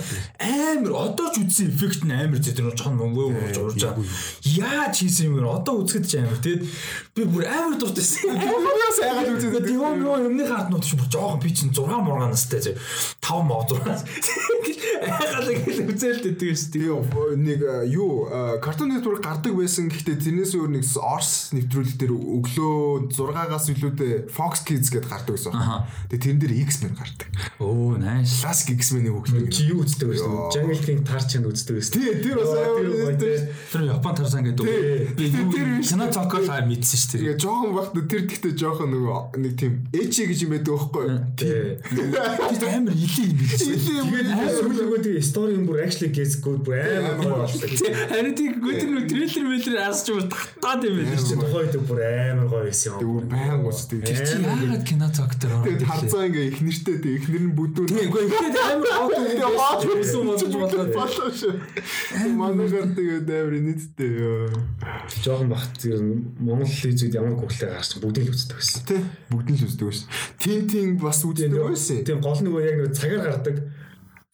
Амар 0.41 0.93
одоо 1.07 1.29
ч 1.33 1.45
үзсэн 1.45 1.71
эффект 1.73 2.03
нь 2.05 2.13
амар 2.13 2.41
зэтрэн 2.41 2.77
чон 2.77 2.97
мөнгөө 3.01 3.27
болж 3.37 3.57
урж 3.57 3.81
байгаа. 3.81 4.05
Яаж 4.45 4.95
хийсэн 5.01 5.31
юм 5.31 5.41
бэ? 5.41 5.49
Одоо 5.49 5.83
үзэхэд 5.83 6.07
ч 6.07 6.13
амар. 6.21 6.39
Тэгэд 6.41 6.63
би 7.17 7.23
бүр 7.25 7.45
амар 7.47 7.77
дуртайсан. 7.81 8.37
Ямар 8.37 8.93
сайхан 8.97 9.37
үзээд. 9.37 9.71
Юм 9.73 10.05
юм 10.05 10.31
юмны 10.31 10.45
хартнууд 10.47 10.85
ч 10.85 10.95
бүр 10.97 11.09
жоохон 11.11 11.41
би 11.41 11.51
чинь 11.55 11.73
6 11.73 11.87
мургаан 12.03 12.33
настай. 12.33 12.61
5 12.67 13.43
моо 13.45 13.63
6. 13.65 14.05
Айгаал 15.07 15.51
ингэ 15.51 15.87
үзээлт 15.93 16.25
өгдөг 16.31 16.57
шүү 16.57 16.71
дээ. 16.75 17.37
Нэг 17.37 17.61
юу 17.93 18.27
картун 18.63 18.93
нэтворк 18.95 19.23
гардаг 19.23 19.55
байсан. 19.57 19.91
Гэхдээ 19.93 20.17
тэрнээс 20.21 20.53
өөр 20.57 20.71
нэг 20.77 20.85
Орс 20.97 21.53
нэвтрүүлэг 21.55 21.97
дээр 22.01 22.13
өглөө 22.15 23.13
6-аас 23.15 23.67
илүүтэй 23.73 24.13
Fox 24.33 24.65
Kids 24.67 24.91
гэдээ 24.91 25.11
гардаг 25.11 25.35
байсан. 25.37 25.53
Тэгээ 26.11 26.23
тэрэн 26.23 26.41
дээр 26.43 26.55
X-Men 26.67 26.95
гардаг. 26.97 27.29
Оо, 27.59 27.97
nice. 27.97 28.43
Classic 28.43 28.75
X-Men-ийг 28.77 29.15
хөглөв. 29.17 29.49
Чи 29.51 29.71
юу 29.71 29.81
үздэг 29.85 30.09
вэ? 30.13 30.17
Jungle 30.53 30.81
King 30.83 31.01
Tarchan 31.07 31.47
үздэг 31.49 31.77
вэ? 31.77 31.83
Тий, 31.89 32.13
тэр 32.21 32.37
бас 32.41 32.53
тэр 33.73 33.83
Япон 33.89 34.15
Тарсан 34.17 34.45
гэдэг. 34.45 35.17
Би 35.17 35.31
тэр 35.33 35.81
кино 35.81 36.11
цокол 36.13 36.45
хаа 36.45 36.65
мэдсэн 36.67 36.99
шүү 37.01 37.09
дээ. 37.17 37.21
Тэгээ 37.23 37.41
жоохон 37.41 37.71
багт 37.77 37.93
тэр 37.97 38.23
гэхдээ 38.29 38.53
жоохон 38.57 38.89
нөгөө 38.93 39.41
нэг 39.41 39.53
тийм 39.57 39.73
эчи 39.95 40.29
гэж 40.29 40.39
юм 40.45 40.51
байдаг 40.53 40.73
байхгүй 40.77 41.05
юу? 41.07 41.21
Тий. 41.37 41.81
Тэр 41.87 42.69
амар 42.77 42.93
илий 42.93 43.27
юм 43.27 43.37
биш. 43.41 43.57
Тэгээд 43.57 44.29
сүүлгөө 44.57 45.01
тэгээ 45.07 45.25
story 45.25 45.57
бүр 45.65 45.79
actually 45.85 46.11
gets 46.13 46.37
good 46.41 46.61
бүр 46.67 46.77
амар 46.77 47.17
гоё 47.21 47.45
болдог. 47.45 47.71
Харин 48.13 48.35
тийм 48.37 48.53
гүтэр 48.61 48.91
нэг 48.91 49.07
трейлер 49.11 49.45
мэлэр 49.49 49.81
асч 49.87 50.13
бүр 50.13 50.25
татаад 50.29 50.85
юм 50.85 51.01
байна. 51.01 51.17
Чи 51.17 51.35
тухайд 51.41 51.75
бүр 51.89 52.01
амар 52.05 52.47
гоё 52.53 52.65
байсан 52.69 53.01
юм. 53.01 53.17
Бүр 53.17 53.25
баян 53.33 53.65
уусдаг. 53.65 54.05
Тэр 54.05 54.21
чи 54.25 54.37
яагаад 54.41 54.85
кино 54.87 55.09
цогтөр 55.11 55.53
вэ? 55.57 55.65
Тэгээд 55.67 55.89
харцаа 55.89 56.23
ингээ 56.27 56.47
их 56.53 56.61
нэртэй 56.63 56.97
тэг 57.01 57.26
их 57.27 57.33
нэр 57.35 57.45
нь 57.51 57.57
бүдүүн. 57.59 57.91
Үгүй 58.07 58.25
ихтэй 58.31 58.63
амар 58.63 58.93
хот 58.95 59.85
байсан 59.91 60.23
болж 60.27 60.43
болоо 60.95 61.31
шүү. 61.35 61.55
Манайгаар 62.39 62.89
тэгээд 62.95 63.27
амар 63.27 63.57
нийттэй. 63.67 64.15
Жохон 65.23 65.51
багт 65.51 65.83
Монгол 66.39 66.71
лизүүд 66.71 67.19
ямар 67.19 67.35
гуглаа 67.35 67.75
гарч 67.75 67.99
бүгдийг 67.99 68.31
л 68.31 68.35
үздэг 68.37 68.57
байсан. 68.63 68.87
Тий. 68.87 69.03
Бүгдийг 69.31 69.59
л 69.59 69.67
үздэг 69.67 69.87
байсан. 69.91 70.07
Тин 70.39 70.61
тин 70.71 70.95
бас 71.03 71.25
үздэг 71.27 71.59
байсан. 71.59 72.05
Тийм 72.07 72.23
гол 72.23 72.39
нөгөө 72.39 72.63
яг 72.63 72.77
нөгөө 72.79 72.95
цагаар 72.95 73.27
гардаг 73.35 73.57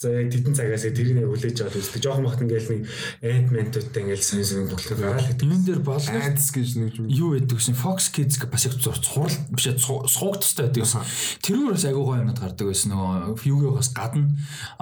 За 0.02 0.10
яг 0.10 0.34
тедэн 0.34 0.54
цагаас 0.58 0.82
тэрийг 0.82 1.22
хүлээж 1.22 1.62
аваад 1.62 1.78
үздэг. 1.78 2.02
Жохон 2.02 2.26
бахт 2.26 2.42
ингээл 2.42 2.70
нэг 2.74 2.82
Ant-Man-тэй 3.22 4.02
ингээл 4.02 4.26
сонь 4.26 4.42
сонь 4.42 4.66
тоглох 4.66 4.98
гараад 4.98 5.30
гэдэг. 5.30 5.46
Энэ 5.46 5.62
дээр 5.62 5.82
болно. 5.86 6.18
Ants 6.18 6.50
гэж 6.50 6.68
нэг 6.74 6.98
юу 7.06 7.38
байдаг 7.38 7.62
гэсэн 7.62 7.78
Fox 7.78 8.10
Kids 8.10 8.34
гэх 8.42 8.50
бас 8.50 8.66
их 8.66 8.74
цурал 8.82 9.30
биш 9.54 9.70
сууг 9.78 10.42
тустай 10.42 10.66
байдаг 10.66 10.82
гэсэн. 10.82 11.06
Тэрүүр 11.46 11.78
бас 11.78 11.86
агуу 11.86 12.02
гоё 12.10 12.18
юмнад 12.18 12.42
гардаг 12.42 12.66
байсан. 12.66 12.90
Нөгөө 12.98 13.46
юугаас 13.46 13.94
гадна 13.94 14.26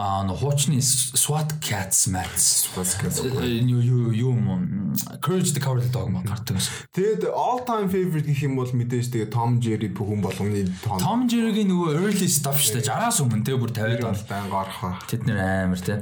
аа 0.01 0.25
нөгөө 0.25 0.41
хуучны 0.41 0.81
SWAT 0.81 1.61
Cats 1.61 2.09
Mats 2.09 2.73
Cats 2.73 3.21
юу 3.21 3.85
юу 3.85 4.09
юу 4.17 4.33
Courage 5.21 5.53
the 5.53 5.61
Cowardly 5.61 5.93
Dog 5.93 6.09
маа 6.09 6.25
гардаг 6.25 6.57
байсан. 6.57 6.73
Тэгэд 6.97 7.29
all 7.29 7.61
time 7.69 7.93
favorite 7.93 8.25
гэх 8.25 8.49
юм 8.49 8.57
бол 8.57 8.73
мэдээж 8.73 9.13
тэгээ 9.13 9.29
Tom 9.29 9.61
Jerry 9.61 9.93
бүхэн 9.93 10.25
болгоны 10.25 10.65
Tom. 10.81 10.97
Tom 10.97 11.21
Jerry-гийн 11.29 11.69
нөгөө 11.69 12.01
early 12.01 12.29
stuff 12.29 12.57
шүү 12.57 12.81
дээ. 12.81 12.89
60-аас 12.89 13.21
өмнө 13.21 13.45
тэгээ 13.45 13.61
бүр 13.61 13.73
50-аад 13.77 14.09
он 14.09 14.17
байнга 14.25 14.57
орох. 14.65 14.81
Тэд 15.11 15.27
нэр 15.27 15.39
амар 15.43 15.81
тий. 15.83 15.99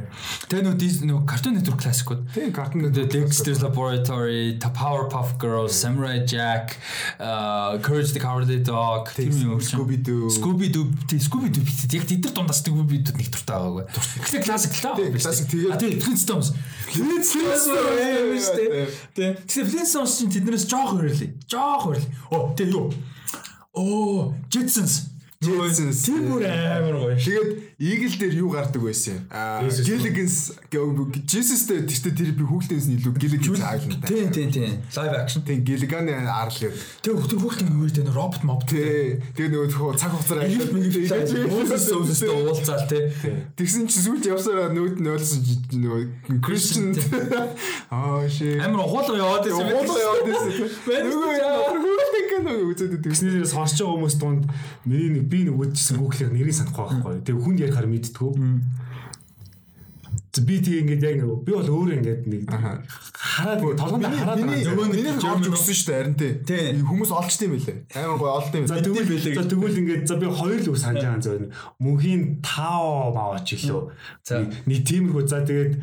Тэгээ 0.53 0.69
нөө 0.69 0.77
нөө 1.09 1.21
картун 1.25 1.57
нэтворк 1.57 1.81
классикуд. 1.81 2.29
Тийм 2.37 2.53
картун 2.53 2.85
нэтворк 2.85 3.09
Dexter's 3.09 3.65
Laboratory, 3.65 4.61
The 4.61 4.69
Powerpuff 4.69 5.41
Girls, 5.41 5.73
Samurai 5.73 6.21
Jack, 6.29 6.77
uh 7.17 7.81
Courage 7.81 8.13
the 8.13 8.21
Cowardly 8.21 8.61
Dog, 8.61 9.09
Scooby 9.09 9.97
Doo. 9.97 10.29
Scooby 10.29 10.69
Doo, 10.69 10.93
тий 11.09 11.17
Scooby 11.17 11.49
Doo 11.49 11.65
бит. 11.65 11.89
Яг 11.89 12.05
тэд 12.05 12.21
нар 12.29 12.37
дундаас 12.37 12.61
Scooby 12.61 13.01
Doo 13.01 13.17
нэг 13.17 13.33
дуртай 13.33 13.57
байгаагүй. 13.57 13.85
Гэхдээ 14.29 14.43
классик 14.45 14.77
л 14.77 14.83
таа. 14.85 14.95
Классик 15.01 15.47
тэгээ. 15.49 15.81
Тэгээ 15.81 16.05
Flintstones. 16.05 16.53
Flintstones 16.93 17.65
амар 17.65 18.41
шүү 18.45 18.57
дээ. 18.61 18.87
Тий. 19.17 19.31
Тэгэхээр 19.49 19.69
Flintstones 19.73 20.13
чинь 20.21 20.33
тэднээс 20.37 20.69
жоох 20.69 20.93
хөрөлий. 20.93 21.33
Жоох 21.49 21.89
хөрөлий. 21.89 22.13
Оо 22.29 22.53
тэгээ 22.53 22.77
юу? 22.77 22.93
Оо, 23.73 24.35
Jetsons. 24.53 25.17
Тийм 25.41 26.27
бүр 26.27 26.43
амар 26.51 26.97
гоё. 26.99 27.15
Тэгээд 27.15 27.68
Eagle 27.79 28.11
дээр 28.19 28.35
юу 28.43 28.51
гардаг 28.51 28.83
байсан? 28.83 29.23
Аа 29.31 29.63
Gilligan's 29.63 30.51
Jesus-тэй 30.67 31.87
тэртээ 31.87 32.11
тэр 32.11 32.35
би 32.35 32.43
хүүхдээс 32.43 32.91
нь 32.91 32.99
илүү 32.99 33.15
Gilligan's 33.15 33.63
Island. 33.63 34.03
Тийм 34.03 34.35
тийм 34.35 34.51
тийм. 34.51 34.83
Live 34.99 35.15
action. 35.15 35.47
Тийм 35.47 35.63
Gilligan 35.63 36.11
арал. 36.11 36.51
Тэгээ 36.51 36.75
тэр 37.07 37.39
хүүхдийн 37.39 37.71
юу 37.71 37.87
гэдэг 37.87 38.03
нь 38.03 38.11
робот 38.11 38.43
моб. 38.43 38.67
Тий. 38.67 39.23
Тэгээ 39.31 39.71
нөгөө 39.71 39.95
цаг 39.95 40.11
хугацаар 40.11 40.43
ажиллаад 40.43 40.75
Moses 41.55 41.87
Moses-тэй 41.95 42.31
уулзаал 42.35 42.83
тий. 42.91 43.15
Тэгсэн 43.55 43.87
чи 43.87 44.03
сүүлд 44.03 44.27
явсараа 44.27 44.75
нүүд 44.75 44.99
нь 44.99 45.07
ойлсон 45.15 45.47
нөгөө 45.79 46.43
Christian 46.43 46.99
аа 47.95 48.27
шээ. 48.27 48.59
Амар 48.59 48.91
уулга 48.91 49.15
яваад 49.15 49.47
байсан. 49.47 49.71
Уулга 49.71 50.03
яваад 50.03 50.27
байсан. 50.27 50.51
Нөгөө 50.83 51.31
хүүхдийн 51.79 52.27
кино 52.27 52.51
үзээд 52.75 52.91
байдаг. 52.99 53.07
Тэснээр 53.07 53.47
сонсож 53.47 53.87
байгаа 53.87 53.95
хүмүүс 54.03 54.19
дунд 54.19 54.51
миний 54.83 55.23
би 55.23 55.47
нэг 55.47 55.55
үдчихсэн 55.55 56.03
хүүхлийг 56.03 56.35
нэрийг 56.35 56.59
санахгүй 56.59 56.83
байхгүй. 56.83 57.23
Тэгээ 57.23 57.45
хүнд 57.47 57.68
ярихаар 57.69 57.89
мэдтгүү. 57.89 58.33
Би 60.39 60.63
тийм 60.63 60.87
ингээд 60.87 61.03
яг 61.03 61.17
нэг 61.19 61.31
би 61.43 61.51
бол 61.51 61.67
өөр 61.67 61.99
ингээд 61.99 62.23
нэг 62.31 62.47
хараад 62.47 63.59
толгонд 63.75 64.07
хараад 64.07 64.39
нөгөө 64.47 64.87
нэг 64.95 65.19
орж 65.19 65.51
өгсөн 65.51 65.75
шүү 65.75 65.89
дээ 65.89 65.99
харин 65.99 66.15
тий. 66.15 66.79
Хүмүүс 66.79 67.11
олчт 67.11 67.43
юм 67.43 67.59
байлээ. 67.59 67.79
Аймаг 67.99 68.19
гой 68.23 68.31
олд 68.31 68.55
юм. 68.55 68.69
За 68.71 68.79
тэгвэл 68.79 69.19
за 69.35 69.43
тэгвэл 69.51 69.81
ингээд 69.83 70.07
за 70.07 70.15
би 70.15 70.31
хоёр 70.31 70.61
л 70.63 70.71
үг 70.71 70.79
санаж 70.79 71.03
байгаа 71.03 71.27
зөв. 71.27 71.51
Мөнхийн 71.83 72.23
тав 72.39 73.11
маваач 73.19 73.51
илүү. 73.59 73.83
За 74.23 74.47
нэг 74.47 74.81
тиймэрхүү 74.87 75.27
за 75.27 75.43
тэгээд 75.43 75.75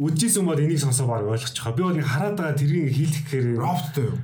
үдчихсэн 0.00 0.48
бол 0.48 0.56
энийг 0.56 0.80
сонсоо 0.80 1.04
баг 1.04 1.28
ойлгочих. 1.28 1.68
Би 1.76 1.82
бол 1.84 1.92
нэг 1.92 2.08
хараад 2.08 2.40
байгаа 2.40 2.56
тэрийг 2.56 2.88
хийлгэх 2.88 3.24
гэхээр 3.28 3.60
роботтой 3.60 4.08
юу? 4.08 4.16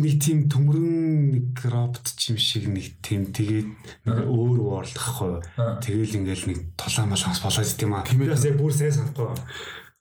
Нэг 0.00 0.14
тийм 0.22 0.38
төмрөн 0.52 0.88
нэг 1.32 1.64
робот 1.66 2.06
чим 2.16 2.36
шиг 2.36 2.68
нэг 2.68 2.96
тийм 3.02 3.32
тэгээд 3.32 3.68
өөр 4.06 4.58
world 4.60 4.96
ахгүй. 4.96 5.40
Тэгэл 5.56 6.18
ингээл 6.22 6.48
нэг 6.52 6.58
тулаан 6.76 7.10
малхас 7.10 7.40
болоод 7.40 7.66
идэм 7.66 7.92
аа. 7.96 8.04
Бас 8.04 8.44
яг 8.46 8.56
бүр 8.60 8.72
сайн 8.72 8.92
санахгүй. 8.92 9.32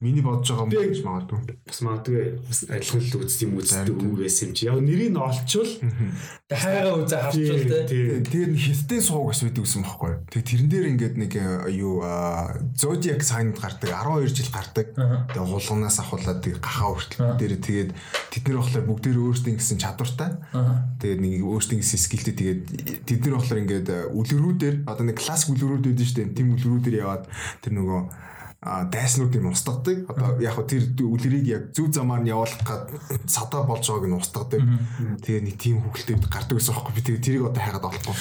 Миний 0.03 0.19
бодож 0.19 0.51
байгаа 0.51 0.67
юм 0.67 0.91
гэж 0.91 1.03
магадгүй. 1.07 1.39
Бас 1.63 1.79
магадгүй 1.79 2.23
бас 2.43 2.59
адилхан 2.67 2.99
л 2.99 3.15
үздэг 3.23 3.47
юм 3.47 3.53
үздэг 3.63 3.95
үг 3.95 4.17
байсан 4.19 4.51
юм 4.51 4.55
чи. 4.59 4.67
Яг 4.67 4.79
нэрийг 4.83 5.11
нь 5.15 5.23
олчвол 5.23 5.71
Тэг 6.51 6.59
хайгаа 6.59 6.99
үзээ 6.99 7.21
харчвал 7.23 7.63
те. 7.63 7.87
Тэгээд 8.27 8.51
нэг 8.51 8.59
хятадын 8.59 9.01
сууг 9.07 9.31
ус 9.31 9.39
байдаг 9.39 9.63
гэсэн 9.63 9.87
байхгүй. 9.87 10.13
Тэгээд 10.35 10.49
тэрэн 10.51 10.67
дээр 10.67 10.85
ингээд 10.91 11.15
нэг 11.15 11.31
э, 11.39 11.47
юу 11.79 12.03
зодиак 12.75 13.23
сайнд 13.23 13.55
гардаг 13.55 13.87
12 13.87 14.35
жил 14.35 14.51
гардаг. 14.51 14.87
Тэгээд 15.31 15.47
хулганаас 15.47 15.97
ахуулаад 16.03 16.43
тэгээд 16.43 16.59
гахаа 16.59 16.91
хүртэл 16.91 17.39
дээр 17.39 17.55
тэгээд 17.55 17.91
тэд 18.35 18.43
нар 18.51 18.59
болохоор 18.59 18.83
бүгд 18.91 19.03
дээр 19.07 19.19
өөрсдийн 19.31 19.55
гэсэн 19.63 19.79
чадвартай. 19.79 20.31
Тэгээд 20.99 21.23
нэг 21.23 21.39
өөрсдийн 21.39 21.79
гэсэн 21.79 21.99
скиллтэй 22.03 22.35
тэгээд 22.35 22.61
тэд 23.07 23.19
нар 23.23 23.39
болохоор 23.39 23.63
ингээд 23.63 23.87
э, 23.87 23.99
үлгэрүүдээр 24.11 24.75
одоо 24.91 25.07
нэг 25.07 25.23
классик 25.23 25.55
үлгэрүүд 25.55 25.87
шүү 26.03 26.19
дээ. 26.19 26.35
Тим 26.35 26.51
үлгэрүүдээр 26.59 26.99
яваад 26.99 27.31
тэр 27.63 27.79
нөгөө 27.79 28.34
а 28.65 28.83
дайснуудыг 28.89 29.45
устгадаг. 29.45 30.09
Одоо 30.09 30.41
яг 30.41 30.57
хөө 30.57 30.65
тэр 30.65 30.83
үлрийг 31.05 31.45
яг 31.45 31.63
зөв 31.69 31.93
замаар 31.93 32.25
нь 32.25 32.33
явуулах 32.33 32.65
гад 32.65 32.89
садаа 33.29 33.61
болж 33.61 33.85
байгааг 33.85 34.09
нь 34.09 34.17
устгадаг. 34.17 34.61
Тэгээ 35.21 35.45
нэг 35.45 35.55
тийм 35.61 35.85
хөвгөлтэй 35.85 36.17
гардаг 36.25 36.57
гэсэн 36.57 36.73
аахгүй. 36.73 36.93
Би 36.97 37.01
тэгээ 37.05 37.21
тэрийг 37.21 37.45
одоо 37.45 37.61
хайгаад 37.61 37.85
олохгүй. 37.85 38.15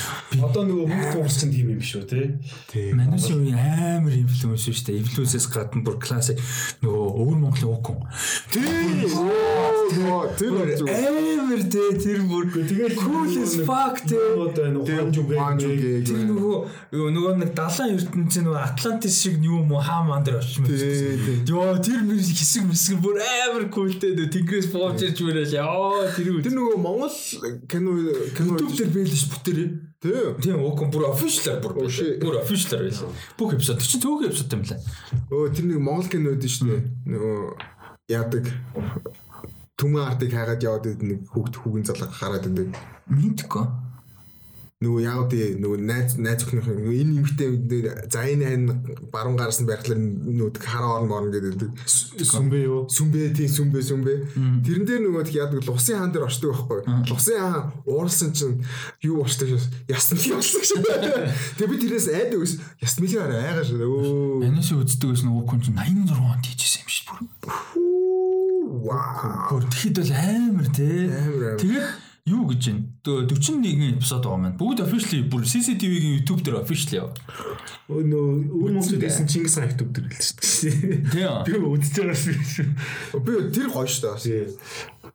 Одоо 0.45 0.63
нөгөө 0.69 0.87
мөнгө 0.93 1.09
туурч 1.17 1.35
чинь 1.41 1.49
тийм 1.49 1.73
юм 1.73 1.81
биш 1.81 1.97
үү 1.97 2.05
те. 2.05 2.37
Манайсын 2.93 3.41
үеийн 3.41 4.05
амар 4.05 4.13
инфлюенс 4.13 4.69
шүү 4.69 4.85
дээ. 4.85 5.01
Инфлюенсээс 5.01 5.49
гадна 5.49 5.81
бүр 5.81 5.97
классик 5.97 6.37
нөгөө 6.85 7.09
өвөр 7.25 7.39
Монголын 7.41 7.73
укун. 7.73 8.05
Тэр 8.53 8.69
Амар 11.55 11.63
те 11.73 11.83
тэр 11.97 12.21
бүр 12.29 12.45
тэгэл 12.53 13.01
cool 13.01 13.33
as 13.41 13.57
fuck 13.65 13.97
те. 14.05 14.21
Одоо 14.37 14.69
нөгөө 14.77 15.41
ханжуг 15.41 16.05
Тэр 16.05 16.21
нөгөө 16.29 16.57
нөгөө 17.15 17.33
нэг 17.41 17.51
далайн 17.57 17.97
ертөнцийн 17.97 18.45
нөгөө 18.49 18.61
Атлантис 18.61 19.17
шиг 19.23 19.41
юм 19.45 19.73
уу 19.73 19.81
хаа 19.81 20.03
ман 20.05 20.25
дээр 20.35 20.43
очиж 20.43 20.59
мэдсэн. 20.59 21.47
Йоо 21.47 21.79
тэр 21.79 22.01
хэсэг 22.11 22.65
мэсэг 22.67 22.99
бүр 22.99 23.23
амар 23.23 23.71
култэй 23.71 24.19
нөө 24.19 24.29
Тэнгэрээс 24.35 24.69
бууж 24.75 24.99
ирж 24.99 25.19
мөрөөл 25.23 25.55
яа 25.55 26.11
тэр 26.11 26.29
үү. 26.35 26.43
Тэр 26.43 26.55
нөгөө 26.59 26.79
Монгол 26.83 27.15
кино 27.71 27.91
кино 28.35 28.59
дээр 28.59 28.91
байлж 28.91 29.25
бүтээрээ. 29.31 29.69
Тийм. 30.03 30.35
Тийм 30.43 30.59
укун 30.67 30.91
бүр 30.91 31.07
official 31.09 31.63
бүр 31.63 31.79
бүр 31.79 32.37
official 32.43 32.83
байлаа. 32.83 33.15
Бүх 33.39 33.55
эпизод 33.55 33.79
чинь 33.79 34.03
төвөг 34.03 34.29
эпизод 34.29 34.53
юм 34.53 34.63
лээ. 34.67 34.81
Өө 35.31 35.55
тэр 35.55 35.67
нэг 35.71 35.79
Монгол 35.79 36.11
кино 36.11 36.35
үүдэн 36.35 36.51
шүү 36.51 36.67
дээ. 36.69 36.83
Нөгөө 37.15 37.39
яадаг 38.11 38.45
түмэн 39.79 40.07
артыг 40.07 40.31
хайгаад 40.35 40.63
яваад 40.63 41.03
нэг 41.03 41.21
хүүхд 41.31 41.55
хүүгэн 41.59 41.87
залга 41.89 42.11
хараад 42.11 42.47
идэг. 42.47 42.75
Мэдгүй. 43.11 43.65
Нөгөө 44.83 45.01
яав 45.07 45.29
тий 45.31 45.55
нөгөө 45.55 45.79
найз 45.87 46.17
найз 46.19 46.43
өхнөх 46.45 46.67
нөгөө 46.67 46.97
энэ 46.99 47.13
юмхтэй 47.23 47.49
за 48.11 48.27
энэ 48.27 48.45
хань 48.45 48.67
баруун 49.15 49.39
гараас 49.39 49.63
нь 49.63 49.69
байхлаар 49.71 50.01
нөгөө 50.03 50.61
хараа 50.61 50.99
орн 50.99 51.09
морн 51.09 51.31
гэдэг. 51.31 51.73
сүмбэ 52.21 52.59
юу? 52.67 52.85
Сүмбэ 52.91 53.33
тий 53.39 53.47
сүмбэ 53.47 53.81
сүмбэ. 53.81 54.15
Тэрэн 54.67 54.85
дээр 54.85 55.07
нөгөө 55.07 55.25
тэг 55.31 55.39
яадаг 55.41 55.63
лусын 55.63 56.03
хаан 56.03 56.11
дээр 56.11 56.27
очдог 56.27 56.53
байхгүй. 56.53 56.81
Лусын 57.07 57.39
хаан 57.39 57.65
уурсан 57.87 58.35
чинь 58.35 58.61
юу 59.01 59.23
болчихдаг 59.23 59.57
шээ. 59.57 59.95
Ясны 59.95 60.19
болсон 60.21 60.63
шээ. 60.67 60.83
Тэг 61.55 61.71
би 61.71 61.77
тэрээс 61.79 62.09
айдаг 62.11 62.43
ус. 62.43 62.59
Ясмилээ 62.83 63.23
арай 63.25 63.41
айгаа 63.55 63.65
шээ. 63.65 63.79
Өө. 63.79 64.43
Анаас 64.43 64.75
үздэг 64.75 65.15
гэсэн 65.15 65.33
укун 65.33 65.63
чинь 65.63 65.79
86 65.79 66.19
онд 66.19 66.45
хийжсэн 66.45 66.83
юм 66.83 66.91
шиг 66.91 67.07
бүр. 67.09 67.23
Вау. 68.85 69.55
Бүр 69.55 69.65
тэгэхэд 69.71 69.97
бол 70.03 70.13
амар 70.13 70.69
амар. 70.69 71.57
Тэгээд 71.63 72.04
юу 72.25 72.49
гэж 72.49 72.73
байна? 72.73 72.89
41 73.05 74.01
эпизод 74.01 74.25
байгаа 74.25 74.41
маань. 74.41 74.57
Бүгд 74.57 74.81
officially 74.81 75.29
бүр 75.29 75.45
CCTV-гийн 75.45 76.17
YouTube 76.17 76.41
дээр 76.41 76.57
officially 76.65 76.97
яв. 76.97 77.13
Нөө 77.93 78.49
өөр 78.49 78.71
Монголд 78.81 79.05
байсан 79.05 79.29
Чингис 79.29 79.61
хаан 79.61 79.69
YouTube 79.69 79.93
дээр 79.93 80.09
л 80.09 80.17
шүү 80.17 80.37
дээ. 80.41 81.05
Тийм. 81.13 81.45
Би 81.45 81.53
үзэж 81.61 81.95
байгаа 82.01 82.17
шүү. 82.17 82.65
Би 83.21 83.33
тэр 83.53 83.69
гоё 83.69 83.85
шүү 83.85 84.17
дээ. 84.25 84.57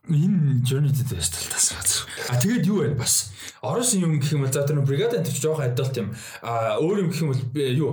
Энэ 0.06 0.62
journey 0.62 0.94
дээр 0.94 1.18
байж 1.18 1.28
талтаас. 1.34 2.06
А 2.30 2.38
тэгээд 2.38 2.70
юу 2.70 2.86
байна 2.86 3.02
бас? 3.02 3.34
Оросын 3.58 4.06
юм 4.06 4.14
гэх 4.22 4.30
юм 4.38 4.46
бол 4.46 4.54
за 4.54 4.62
тэр 4.62 4.78
бригад 4.86 5.18
энэ 5.18 5.26
ч 5.26 5.42
жоохон 5.42 5.66
адилт 5.66 5.98
юм. 5.98 6.14
А 6.46 6.78
өөр 6.78 7.02
юм 7.02 7.08
гэх 7.10 7.26
юм 7.26 7.34
бол 7.34 7.42
юу? 7.58 7.92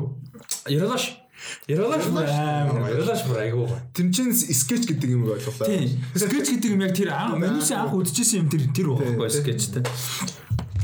Яралаш. 0.70 1.26
Яралаш 1.68 2.08
амар. 2.12 2.90
Яралаш 2.92 3.22
бүр 3.28 3.40
айгуу. 3.44 3.68
Тэр 3.94 4.12
чинь 4.12 4.34
скетч 4.34 4.88
гэдэг 4.90 5.10
юм 5.12 5.28
ойлголоо. 5.28 5.68
Тийм. 5.68 6.00
Скетч 6.16 6.54
гэдэг 6.58 6.72
юм 6.74 6.82
яг 6.82 6.94
тэр 6.98 7.14
менюсийн 7.38 7.80
анх 7.86 7.94
үдчихсэн 7.94 8.46
юм 8.46 8.50
тэр 8.50 8.64
тэр 8.74 8.88
байхгүй 8.96 9.30
скетчтэй. 9.30 9.84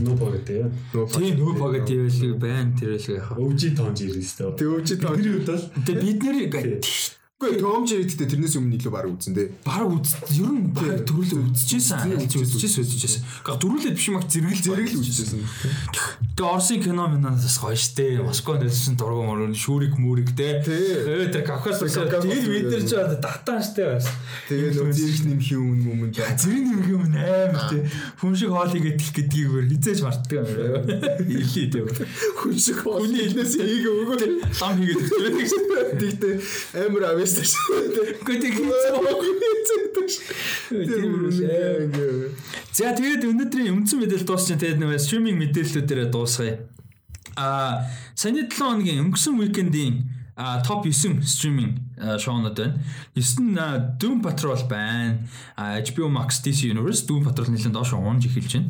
Нөө 0.03 0.29
гэдэг. 0.37 0.73
Тийм 1.13 1.33
нөгөө 1.37 1.55
багад 1.61 1.89
ивэл 1.89 2.35
байна 2.41 2.73
тэр 2.77 2.97
л 2.97 3.07
яхаа. 3.13 3.37
Өвжи 3.37 3.73
тоонж 3.77 3.99
ирсэн 4.01 4.23
шүү 4.25 4.49
дээ. 4.51 4.57
Тэг 4.57 4.67
өвчтэй 4.73 4.97
тоо. 4.97 5.13
Бидний 5.13 5.33
хувьд 5.37 5.49
бол 5.53 5.63
бид 6.01 6.19
нэр 6.23 6.37
Үгүй 7.41 7.59
Том 7.59 7.83
Жери 7.83 8.05
гэдэг 8.07 8.29
тэрнээс 8.29 8.55
өмнө 8.55 8.77
илүү 8.77 8.91
баг 8.93 9.07
үзэн 9.09 9.33
дээ. 9.35 9.47
баг 9.65 9.89
үз 9.89 10.15
ер 10.37 10.47
нь 10.53 10.69
баг 10.71 11.03
төрүүлээ 11.03 11.43
үзчихсэн. 11.51 12.15
Үзчихсэн 12.15 12.83
үзчихсэн. 12.87 13.21
Гэхдээ 13.43 13.59
дөрүүлээд 13.59 13.97
биш 13.97 14.07
мах 14.13 14.25
зэрэгэл 14.31 14.63
Зэрэг 14.63 14.87
л 14.93 14.99
үзчихсэн. 15.01 15.41
Тэгээ 16.37 16.53
Орсын 16.53 16.79
кино 16.79 17.09
минаас 17.11 17.57
гоё 17.59 17.75
штэ. 17.75 18.23
Москва 18.23 18.61
нэлсэн 18.63 18.95
дургуй 18.95 19.27
мөрөн 19.27 19.57
шүүрик 19.59 19.99
мүрэг 19.99 20.31
те. 20.37 20.63
Тий. 20.63 21.03
Ээ 21.03 21.35
тэр 21.35 21.43
Кавказ 21.43 21.83
Кавказ 21.83 22.23
тэгээд 22.23 22.47
бид 22.47 22.67
нар 22.71 22.83
ч 22.87 22.91
одоо 22.95 23.19
татаан 23.19 23.59
штэ 23.59 23.83
бас. 23.91 24.07
Тэгээ 24.47 24.71
нөө 24.79 24.93
зэрэг 24.93 25.23
нэмхи 25.27 25.55
өмнө 25.59 25.89
өмнө 25.93 26.15
зэрэг 26.15 26.63
нэмэх 26.63 26.89
юм 26.95 27.03
амар 27.11 27.65
те. 27.69 27.85
Хүн 28.23 28.33
шиг 28.39 28.55
хоол 28.55 28.71
игээд 28.71 29.03
их 29.03 29.11
гэдгийг 29.13 29.49
бүр 29.51 29.65
хизээж 29.67 29.99
мартдаг 30.05 30.37
юм. 30.41 30.47
Илээ 31.27 31.67
те. 31.69 31.79
хүн 32.39 32.55
шиг 32.55 32.79
хүний 32.81 33.29
хэлнээс 33.29 33.53
ийг 33.59 33.85
өгөө. 33.89 34.47
Лам 34.63 34.73
хийгээд 34.79 35.37
ирсэн. 35.43 35.63
Тэгтээ 35.93 36.33
амар 36.87 37.03
авьяастай 37.23 37.47
шүү. 37.47 38.23
Гэхдээ 38.27 38.51
Тэгээ 40.67 41.07
За 42.73 42.91
тэгээд 42.91 43.23
өнөөдрийн 43.23 43.73
үндсэн 43.79 43.97
мэдээлэл 44.03 44.27
дуусчихын 44.27 44.59
тэгээд 44.59 44.79
нэг 44.83 44.99
стриминг 44.99 45.37
мэдээллүүдээр 45.39 46.11
дуусгая. 46.11 46.67
А 47.39 47.87
саяны 48.13 48.45
7 48.45 48.59
хоногийн 48.59 49.01
өнгөрсөн 49.07 49.39
уикендийн 49.39 49.95
топ 50.67 50.83
9 50.85 51.23
стриминг 51.23 51.79
шоунууд 52.19 52.57
байна. 52.57 52.79
9 53.15 53.41
нь 53.41 53.57
Doom 53.99 54.19
Patrol 54.25 54.61
байна. 54.69 55.23
HBO 55.57 56.09
Max 56.09 56.43
DC 56.43 56.69
Universe 56.73 57.07
Doom 57.07 57.23
Patrol 57.25 57.49
нэлээд 57.49 57.73
доош 57.73 57.93
унж 57.93 58.27
эхэлж 58.27 58.59
байна. 58.59 58.69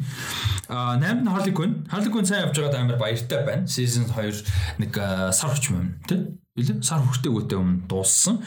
А 0.69 0.97
8 0.97 1.23
нь 1.23 1.29
Harley 1.29 1.53
Quinn. 1.53 1.85
Harley 1.89 2.11
Quinn 2.13 2.25
сайн 2.25 2.47
явж 2.47 2.57
байгаад 2.57 2.79
амар 2.79 2.97
баяртай 3.01 3.41
байна. 3.45 3.67
Season 3.67 4.05
2 4.07 4.79
нэг 4.79 4.91
сар 5.33 5.51
хүчм 5.51 5.73
юм 5.77 5.89
тий. 6.07 6.21
Илээ 6.53 6.85
сар 6.85 7.01
хүртээгүйтэй 7.01 7.57
өмнө 7.57 7.89
дууссан. 7.89 8.37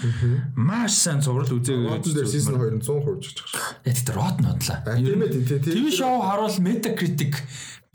Маш 0.54 0.94
сайн 0.94 1.18
зураг 1.26 1.50
үзээ. 1.50 1.90
Watson 1.90 2.14
дээр 2.14 2.30
season 2.30 2.54
2 2.54 2.78
100% 2.78 3.02
очих 3.02 3.34
шүү. 3.50 3.62
Яг 3.82 3.98
тэр 3.98 4.14
рот 4.14 4.38
нодлаа. 4.38 4.78
А, 4.86 4.94
тийм 4.94 5.26
ээ, 5.26 5.30
тийм, 5.34 5.58
тийм. 5.58 5.74
TV 5.74 5.90
шоу 5.90 6.22
харуул 6.22 6.54
Metacritic 6.62 7.34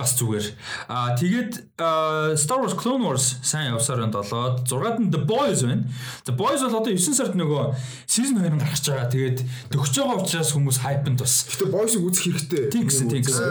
бас 0.02 0.18
зүгээр. 0.18 0.46
Аа 0.90 1.14
тэгээд 1.16 1.52
аа, 1.78 2.34
Star 2.34 2.60
Wars 2.60 2.74
Clone 2.74 3.06
Wars 3.06 3.38
сайн 3.46 3.72
явсаар 3.78 4.02
байна 4.04 4.26
7-д. 4.26 4.66
6-ад 4.66 4.98
нь 5.00 5.10
The 5.14 5.22
Boys 5.22 5.62
байна. 5.62 5.86
The 6.26 6.34
Boys 6.34 6.66
бол 6.66 6.82
одоо 6.82 6.92
9 6.92 7.14
сард 7.14 7.38
нөгөө 7.38 7.78
season 8.10 8.42
2 8.42 8.58
гарч 8.58 8.84
байгаа. 8.90 9.08
Тэгээд 9.14 9.38
төгсөж 9.70 9.96
байгаа 10.02 10.18
учраас 10.26 10.52
хүмүүс 10.58 10.78
хайпнд 10.82 11.22
бас 11.22 11.36
Гэтэ 11.52 11.66
бойсыг 11.70 12.02
үзэх 12.02 12.24
хэрэгтэй. 12.26 12.64
Тийм 12.74 12.86
гэсэн, 12.90 13.06
тийм 13.12 13.22
гэсэн. 13.22 13.46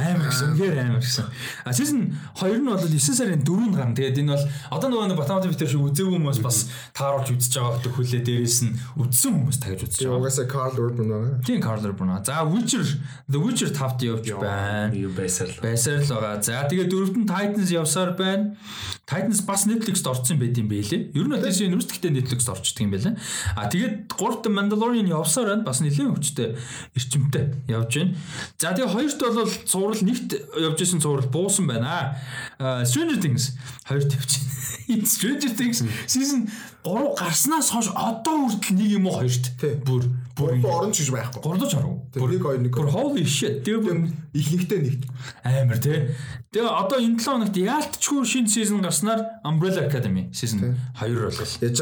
Амар 0.00 0.28
гэсэн. 0.32 0.48
Үнээр 0.56 0.76
амар 0.80 1.02
гэсэн. 1.04 1.26
А 1.64 1.70
season 1.76 2.00
2 2.40 2.60
нь 2.60 2.66
бол 2.66 2.80
9 2.80 2.96
сарын 2.98 3.42
4-нд 3.44 3.74
гарна. 3.76 3.96
Тэгээд 3.96 4.20
энэ 4.24 4.32
бол 4.32 4.44
одоо 4.72 4.88
нөгөө 4.90 5.08
нэг 5.12 5.18
Батамт 5.20 5.46
битэр 5.50 5.68
шиг 5.68 5.82
үзээгүй 5.84 6.16
хүмүүс 6.16 6.40
бас 6.44 6.58
тааруулж 6.94 7.28
үзэж 7.34 7.52
байгаа 7.56 7.74
гэдэг 7.80 7.92
хүлээ 7.96 8.22
дээрээс 8.24 8.58
нь 8.64 8.72
үзсэн 9.00 9.32
хүмүүс 9.34 9.58
тагж 9.60 9.80
үзэж 9.84 10.00
байгаа. 10.06 10.20
Угаасаа 10.22 10.46
Carl 10.46 10.76
Urban 10.76 11.08
байгаа. 11.10 11.34
Тийм 11.42 11.58
Carl 11.60 11.82
Urban. 11.82 12.08
За 12.22 12.44
Witcher 12.46 12.84
The 13.26 13.38
Witcher 13.42 13.70
5-т 13.74 14.00
явж 14.06 14.24
байна. 14.38 14.94
юу 14.94 15.10
байсаар 15.10 15.50
л. 15.50 15.58
Байсаар 15.66 16.02
л 16.06 16.10
байгаа. 16.14 16.38
За 16.42 16.62
тэгээ 16.70 16.86
дөрөвт 16.86 17.16
нь 17.18 17.26
Titans 17.26 17.70
явсаар 17.74 18.14
байна. 18.14 18.54
Titans 19.02 19.42
бас 19.42 19.66
Netflix-д 19.66 20.06
орсон 20.06 20.38
байт 20.38 20.54
юм 20.54 20.70
байлээ. 20.70 21.10
Ер 21.10 21.26
нь 21.26 21.34
DC 21.34 21.66
Universe 21.66 21.90
гэхдээ 21.90 22.14
Netflix-д 22.14 22.50
орчдөг 22.54 22.82
юм 22.86 22.92
байлээ. 22.94 23.14
А 23.58 23.66
тэгээд 23.66 24.06
гуравт 24.14 24.46
Mandalorian 24.46 25.10
явсаар 25.10 25.58
байна. 25.58 25.66
Бас 25.66 25.82
нэлээд 25.82 26.14
хүчтэй 26.14 26.54
эрчимтэй 26.94 27.44
явж 27.66 27.92
байна. 27.98 28.14
За 28.58 28.70
тэгээ 28.78 28.94
хоёрт 28.94 29.18
бол 29.18 29.50
цуврал 29.66 30.02
нэгт 30.06 30.30
явж 30.54 30.78
исэн 30.78 31.02
цуврал 31.02 31.26
буусан 31.26 31.66
байна. 31.66 32.14
Stranger 32.58 33.18
Things 33.18 33.58
хоёрт 33.90 34.14
явж 34.14 34.30
байна. 34.38 34.46
Stranger 35.16 35.50
Things 35.50 35.82
season 36.06 36.46
3 36.86 37.18
гарснаас 37.18 37.74
хойш 37.74 37.90
одоо 37.98 38.46
хүртэл 38.46 38.78
нэг 38.78 38.90
юм 38.94 39.10
уу 39.10 39.18
хоёрт. 39.18 39.46
Бүр 39.82 40.02
бүр 40.38 40.52
Бүр 40.62 40.70
оронч 40.86 41.02
гэж 41.02 41.10
байхгүй. 41.10 41.40
гурлаж 41.42 41.72
оров. 41.74 41.98
Тэр 42.14 42.22
нэг 42.30 42.42
хоёр 42.46 42.60
нэг 42.62 42.72
Бүр 42.78 42.88
holy 42.94 43.24
shit. 43.26 43.66
Тэгээ 43.66 43.82
бүр 43.82 43.98
их 44.38 44.46
нэгтэй 44.54 44.80
нэгт. 44.86 45.02
амар 45.42 45.78
тий. 45.82 46.14
Тэгээ 46.54 46.70
одоо 46.70 46.98
энэ 47.02 47.18
7 47.18 47.26
хоногт 47.26 47.56
яалтчгүй 47.58 48.22
шинэ 48.22 48.46
season 48.46 48.78
гарснаар 48.86 49.42
Umbrella 49.42 49.82
Academy 49.90 50.30
season 50.30 50.78
2 50.94 51.10
болол. 51.10 51.50
Яж 51.58 51.78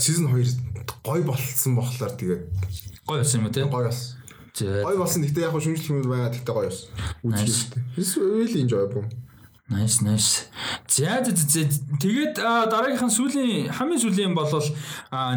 season 0.00 0.32
2 0.32 1.04
гой 1.04 1.20
болцсон 1.22 1.76
болохоор 1.76 2.16
тэгээд 2.16 2.42
Гоё 3.04 3.20
болсон 3.20 3.40
юм 3.42 3.46
уу 3.46 3.52
тий? 3.52 3.62
гой 3.68 3.84
болсон. 3.86 4.16
Гоё 4.56 4.96
болсон. 4.96 5.20
Гэтэ 5.26 5.40
яг 5.44 5.52
шүмжлэх 5.52 5.90
юм 5.92 6.00
байгаа. 6.08 6.32
Гэтэ 6.32 6.48
гоё 6.48 6.64
байсан. 6.70 6.88
Үзчихсэн. 7.22 7.82
It's 8.00 8.16
really 8.16 8.60
enjoyable. 8.64 9.04
Nice 9.68 9.98
nice. 10.06 10.46
За 10.86 11.18
тэгээд 11.26 12.38
дараагийнхан 12.38 13.10
сүүлийн 13.10 13.74
хамгийн 13.74 13.98
сүүлийн 13.98 14.34
бол 14.38 14.46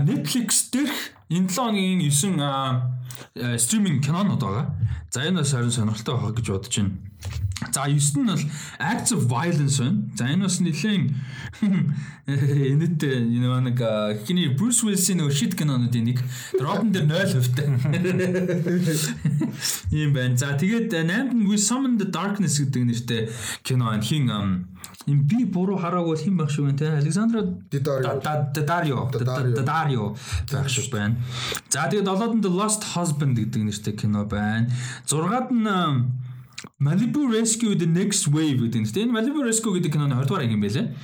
Netflix 0.05 0.69
дээрх 0.69 1.17
энэ 1.33 1.49
7 1.49 1.57
хоногийн 1.57 1.97
9 2.05 3.57
стриминг 3.57 4.05
кинонууд 4.05 4.37
байгаа. 4.37 4.65
За 5.09 5.25
энэ 5.25 5.41
бас 5.41 5.49
харин 5.49 5.73
сонирхолтой 5.73 6.13
байгаа 6.13 6.37
гэж 6.37 6.45
бодож 6.45 6.75
байна. 6.77 7.08
За 7.59 7.83
9 7.87 8.23
нь 8.23 8.25
бол 8.25 8.43
acts 8.79 9.11
of 9.11 9.27
violence 9.27 9.79
байна. 9.79 9.99
За 10.15 10.25
энэ 10.31 10.43
бас 10.47 10.59
нэлийн 10.63 11.11
энэт 12.25 13.03
энэ 13.35 13.59
нэг 13.67 13.79
хиний 14.23 14.55
Bruce 14.55 14.79
Willis-ийн 14.87 15.19
нөгөө 15.19 15.35
shit 15.35 15.53
кинонуудын 15.59 16.07
нэг 16.07 16.23
Rotten 16.55 16.95
дээр 16.95 17.11
0% 17.11 17.59
та. 17.59 17.67
Ийм 19.91 20.15
байна. 20.15 20.39
За 20.39 20.55
тэгээд 20.55 20.95
8-нд 20.95 21.51
We 21.51 21.59
Summon 21.59 21.99
the 21.99 22.07
Darkness 22.07 22.63
гэдэг 22.63 22.83
нэртэй 22.87 23.21
кино 23.67 23.91
байна. 23.91 24.07
Хин 24.07 24.31
юм 25.09 25.19
би 25.27 25.43
буруу 25.43 25.75
хараагүй 25.83 26.15
хэн 26.15 26.37
байх 26.39 26.51
шиг 26.55 26.63
байна 26.63 26.79
те 26.79 26.87
Александро 26.95 27.41
Дадарио 27.43 29.11
Дадарио 29.11 30.15
байх 30.47 30.69
шиг 30.71 30.91
байна. 30.95 31.19
За 31.67 31.91
тэгээд 31.91 32.07
7-нд 32.07 32.39
The 32.39 32.51
Lost 32.55 32.95
Husband 32.95 33.35
гэдэг 33.35 33.67
нэртэй 33.67 33.93
кино 33.99 34.23
байна. 34.23 34.71
6-ад 35.11 35.51
нь 35.51 35.67
Malibu 36.79 37.27
Rescue 37.27 37.75
the 37.75 37.85
Next 37.85 38.31
Wave 38.31 38.55
гэдэг 38.63 38.79
нь. 38.79 38.87
Энэ 38.87 39.11
Malibu 39.11 39.43
Rescue 39.43 39.75
гэдэг 39.75 39.99
киноны 39.99 40.15
20 40.15 40.31
дугаар 40.31 40.47
анги 40.47 40.55
юм 40.55 40.63
байлээ. 40.63 40.95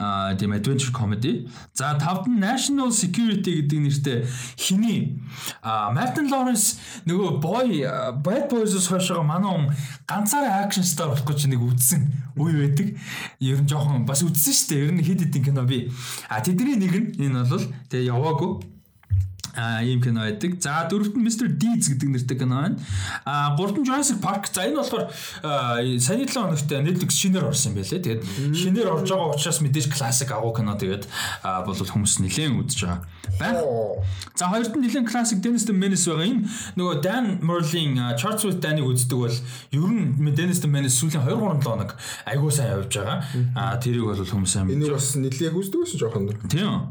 Аа 0.00 0.32
тийм 0.32 0.56
adventure 0.56 0.96
comedy. 0.96 1.44
За 1.76 1.92
тавд 2.00 2.24
нь 2.24 2.40
National 2.40 2.88
Security 2.88 3.60
гэдэг 3.60 3.78
нэртэй 3.84 4.24
хиний 4.56 5.20
аа 5.60 5.92
Martin 5.92 6.32
Lawrence 6.32 6.80
нөгөө 7.04 7.36
boy 7.36 7.84
Bad 8.24 8.48
Boys-оос 8.48 8.88
хойшоо 8.88 9.20
манай 9.20 9.52
он 9.52 9.68
ганцаараа 10.08 10.64
action 10.64 10.88
star 10.88 11.12
болох 11.12 11.28
гэж 11.28 11.52
нэг 11.52 11.60
үзсэн 11.68 12.00
үе 12.40 12.56
байдаг. 12.56 12.96
Ер 13.44 13.60
нь 13.60 13.68
жоохон 13.68 14.08
бас 14.08 14.24
үзсэн 14.24 14.56
шүү 14.56 14.68
дээ. 14.72 14.84
Ер 14.88 14.92
нь 14.96 15.04
хэд 15.04 15.20
хэдэн 15.28 15.44
кино 15.44 15.68
би. 15.68 15.92
А 16.32 16.40
тэдний 16.40 16.80
нэг 16.80 16.96
нь 16.96 17.28
энэ 17.28 17.44
бол 17.44 17.68
тэгээ 17.92 18.08
яваагүй 18.08 18.79
а 19.56 19.82
ийм 19.82 20.00
кино 20.02 20.20
байдаг. 20.26 20.60
За 20.60 20.86
дөрөвт 20.90 21.16
нь 21.16 21.24
Mr. 21.24 21.46
Deeds 21.50 21.90
гэдэг 21.90 22.08
нэртэй 22.08 22.38
кино 22.38 22.56
байна. 22.62 22.76
А 23.24 23.56
гуравт 23.56 23.78
нь 23.78 23.86
Jurassic 23.86 24.20
Park. 24.22 24.50
За 24.52 24.66
энэ 24.66 24.78
болохоор 24.78 25.10
саяны 25.42 26.26
7 26.26 26.34
хоногт 26.34 26.70
Netflix 26.70 27.18
шинээр 27.18 27.50
орсон 27.50 27.72
юм 27.72 27.82
байлээ. 27.82 28.02
Тэгээд 28.02 28.22
шинээр 28.54 28.88
орж 28.90 29.08
байгаа 29.10 29.34
учраас 29.34 29.60
мэдээж 29.60 29.86
классик 29.90 30.30
агуу 30.32 30.52
кино 30.54 30.74
тэгээд 30.78 31.04
бол 31.42 31.74
хүмүүс 31.74 32.22
нэлээд 32.22 32.54
үзэж 32.54 32.80
байгаа. 32.86 33.00
Байна. 33.38 33.60
За 34.34 34.46
хоёрт 34.50 34.74
нь 34.76 34.82
нэлээд 34.86 35.10
классик 35.10 35.42
Dennis 35.42 35.66
the 35.66 35.74
Menace 35.74 36.06
байгаа. 36.06 36.26
Энэ 36.26 36.46
нөгөө 36.76 36.94
Dan 37.02 37.24
Merlin 37.42 37.98
Charts 38.16 38.44
with 38.44 38.60
Dan-ыг 38.60 38.86
үздэг 38.86 39.18
бол 39.18 39.36
ер 39.72 39.90
нь 39.90 40.34
Dennis 40.34 40.60
the 40.62 40.70
Menace 40.70 40.96
сүүлийн 41.00 41.24
2 41.26 41.40
3 41.40 41.60
7 41.60 41.64
хоног 41.64 41.96
айгуу 42.26 42.50
сайн 42.50 42.76
явж 42.76 42.94
байгаа. 42.96 43.24
А 43.54 43.76
тэрийг 43.76 44.04
бол 44.04 44.16
хүмүүс 44.16 44.50
сайн. 44.50 44.70
Энийг 44.70 44.92
бас 44.94 45.14
нэлээд 45.16 45.54
үздэг 45.56 45.80
байсан 45.80 45.98
жоохон. 45.98 46.30
Тийм. 46.48 46.90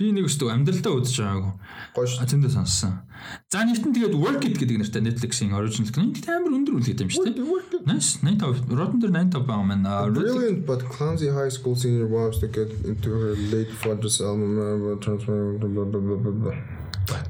Би 0.00 0.08
нэг 0.16 0.32
өстөг 0.32 0.48
амьдралдаа 0.48 0.96
үзэж 0.96 1.16
байгаагүй. 1.20 1.52
Гоё 1.92 2.08
шүү. 2.08 2.24
Тэндээ 2.24 2.56
сонссон. 2.56 3.04
За 3.52 3.60
нэгтэн 3.68 3.92
тэгээд 3.92 4.16
Work 4.16 4.48
It 4.48 4.56
гэдэг 4.56 4.80
нэртэй 4.80 5.04
Netflix-ийн 5.04 5.52
original 5.52 5.92
кино. 5.92 6.08
Энд 6.08 6.24
амар 6.24 6.56
өндөр 6.56 6.80
үлдээд 6.80 7.04
юм 7.04 7.12
шүү 7.12 7.28
дээ. 7.28 7.84
Nice. 7.84 8.16
85. 8.24 8.64
Rotten 8.72 8.96
дээр 8.96 9.12
85 9.12 9.44
байгаа 9.44 9.60
маань. 9.68 9.84
Brilliant 10.16 10.64
but 10.64 10.80
clumsy 10.88 11.28
high 11.28 11.52
school 11.52 11.76
senior 11.76 12.08
wants 12.08 12.40
to 12.40 12.48
get 12.48 12.72
into 12.88 13.12
her 13.12 13.36
late 13.52 13.68
father's 13.84 14.24
album 14.24 14.56
transfer 15.04 15.60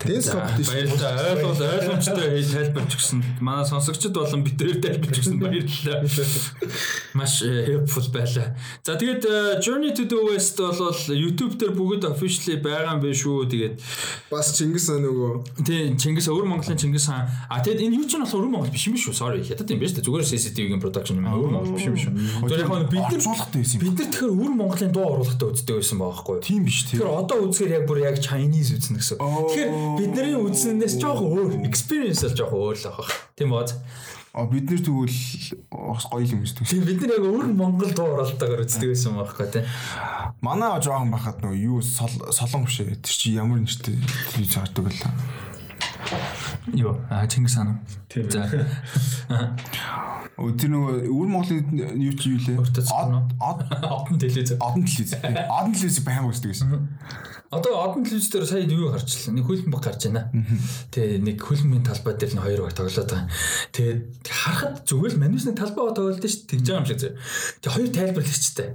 Дэнс 0.01 0.33
компетишн 0.33 0.97
ойлгол 0.97 1.61
ойлгомжтой 1.61 2.41
тайлбарч 2.41 2.93
гисэн. 2.97 3.21
Манай 3.41 3.67
сонсогчд 3.69 4.17
болон 4.17 4.45
битрээр 4.45 4.81
тайлбарч 4.81 5.17
гисэн 5.21 5.37
баярлалаа. 5.43 6.09
Маш 7.13 7.43
helpful 7.45 8.09
байлаа. 8.09 8.57
За 8.83 8.97
тэгээд 8.97 9.25
э, 9.29 9.61
Journey 9.61 9.93
to 9.93 10.09
the 10.09 10.17
West 10.25 10.57
бол 10.57 10.97
YouTube 11.13 11.61
дээр 11.61 11.77
бүгд 11.77 12.09
officially 12.09 12.57
байгаа 12.57 12.97
юм 12.97 13.05
биш 13.05 13.29
үү. 13.29 13.45
Тэгээд 13.53 13.75
бас 14.33 14.57
Чингис 14.57 14.89
хаан 14.89 15.05
нөгөө 15.05 15.69
тий 15.69 15.93
Чингис 16.01 16.33
өвөр 16.33 16.49
Монголын 16.49 16.81
Чингис 16.81 17.13
хаан. 17.13 17.29
А 17.53 17.61
тэгээд 17.61 17.85
энэ 17.85 18.01
юу 18.01 18.09
ч 18.09 18.17
нь 18.17 18.25
болохоор 18.25 18.49
өвөр 18.49 18.53
Монгол 18.57 18.73
биш 18.73 18.89
юм 18.89 18.97
шүү. 18.97 19.13
Sorry. 19.13 19.45
Хятад 19.45 19.69
юм 19.69 19.85
биш 19.85 19.93
үү? 19.93 20.07
Зүгээр 20.07 20.25
CCTV-гийн 20.25 20.81
production 20.81 21.21
юм. 21.21 21.29
Өвөр 21.29 21.53
Монгол 21.61 21.77
биш 21.77 21.87
юм 21.93 22.01
шүү. 22.01 22.13
Тэр 22.49 22.65
яг 22.65 22.89
бид 22.89 23.05
нар 23.05 23.21
суулгатай 23.21 23.61
байсан 23.61 23.77
юм. 23.77 23.85
Бид 23.85 23.97
нар 24.01 24.09
тэгэхээр 24.09 24.33
өвөр 24.33 24.53
Монголын 24.57 24.93
дуу 24.97 25.07
оруулалтаа 25.13 25.53
үздэг 25.53 25.77
байсан 25.77 25.99
байгаа 26.01 26.17
байхгүй 26.17 26.35
юу? 26.41 26.45
Тийм 26.47 26.63
биш 26.65 26.79
тий. 26.89 26.97
Тэгэхээр 26.97 27.21
одоо 27.21 27.39
үзэхээр 27.45 27.75
яг 27.77 27.85
бүр 27.85 27.99
яг 28.01 28.17
Chinese 28.23 28.73
үзнэ 28.79 28.97
гэсэн. 28.97 29.19
Тэгэхээр 29.19 29.90
бидний 29.99 30.37
үзснээс 30.37 30.99
жоохон 31.01 31.35
өөр 31.35 31.67
experience 31.67 32.23
л 32.27 32.37
жоохон 32.37 32.61
өөр 32.71 32.77
л 32.79 32.87
байгаа. 32.91 33.09
Тийм 33.35 33.51
бод. 33.55 33.75
А 34.31 34.47
бид 34.47 34.71
нэр 34.71 34.79
тэгвэл 34.79 35.19
бас 35.75 36.07
гоё 36.07 36.23
юм 36.23 36.47
үздэг. 36.47 36.63
Тийм 36.71 36.87
бид 36.87 37.03
нар 37.03 37.19
яг 37.19 37.27
өөр 37.27 37.51
Монгол 37.51 37.91
дуу 37.91 38.15
оролтоогоор 38.15 38.63
үздэг 38.63 38.95
байсан 38.95 39.19
байхгүй 39.19 39.49
тий. 39.51 39.65
Манай 40.39 40.79
жоохон 40.79 41.11
байхад 41.11 41.43
нөгөө 41.43 41.59
юу 41.67 41.83
солон 41.83 42.63
биш 42.69 42.79
ээ. 42.79 43.03
Тэр 43.03 43.17
чи 43.19 43.35
ямар 43.35 43.59
нэртэй 43.59 43.99
юу 44.39 44.47
цаардаг 44.47 44.87
л. 44.87 45.03
Юу 46.67 46.97
а 47.09 47.27
Чингис 47.27 47.55
хаан. 47.55 47.81
За. 48.11 48.47
Тэр 50.41 50.71
нөгөө 50.73 51.09
өвөр 51.09 51.29
Монголын 51.29 52.01
юу 52.01 52.15
чи 52.17 52.33
юу 52.33 52.41
лээ? 52.41 52.57
Од 52.61 53.65
одон 53.81 54.19
телевиз. 54.19 54.55
Одон 54.57 54.85
телевиз. 54.85 55.15
Одон 55.21 55.75
телевиз 55.75 56.01
баймаг 56.05 56.33
үздэг 56.33 56.53
гэсэн. 56.53 56.89
Одоо 57.51 57.73
одон 57.83 58.05
телевиз 58.05 58.31
дээр 58.31 58.47
сая 58.47 58.65
юу 58.65 58.93
гарчлаа? 58.93 59.35
Нэг 59.37 59.45
хөлбөмбөг 59.45 59.83
гарч 59.85 60.07
байна. 60.09 60.33
Тэгээ 60.93 61.21
нэг 61.25 61.45
хөлбөмбөгийн 61.45 61.89
талбай 61.89 62.15
дээр 62.17 62.33
нь 62.37 62.45
хоёр 62.45 62.61
баг 62.65 62.77
тоглоод 62.77 63.11
байгаа. 63.11 63.29
Тэгээд 63.75 64.01
харахад 64.29 64.75
зүгээр 64.89 65.13
л 65.17 65.21
манусны 65.21 65.53
талбай 65.53 65.93
тоглолт 65.93 66.25
шүү 66.25 66.45
дээ. 66.47 66.51
Тэгж 66.57 66.67
байгаа 66.67 66.81
юм 66.81 66.89
шиг 66.89 67.01
зөө. 67.01 67.13
Тэгээ 67.61 67.75
хоёр 67.75 67.91
тайлбар 67.91 68.25
хийчихтэй 68.25 68.69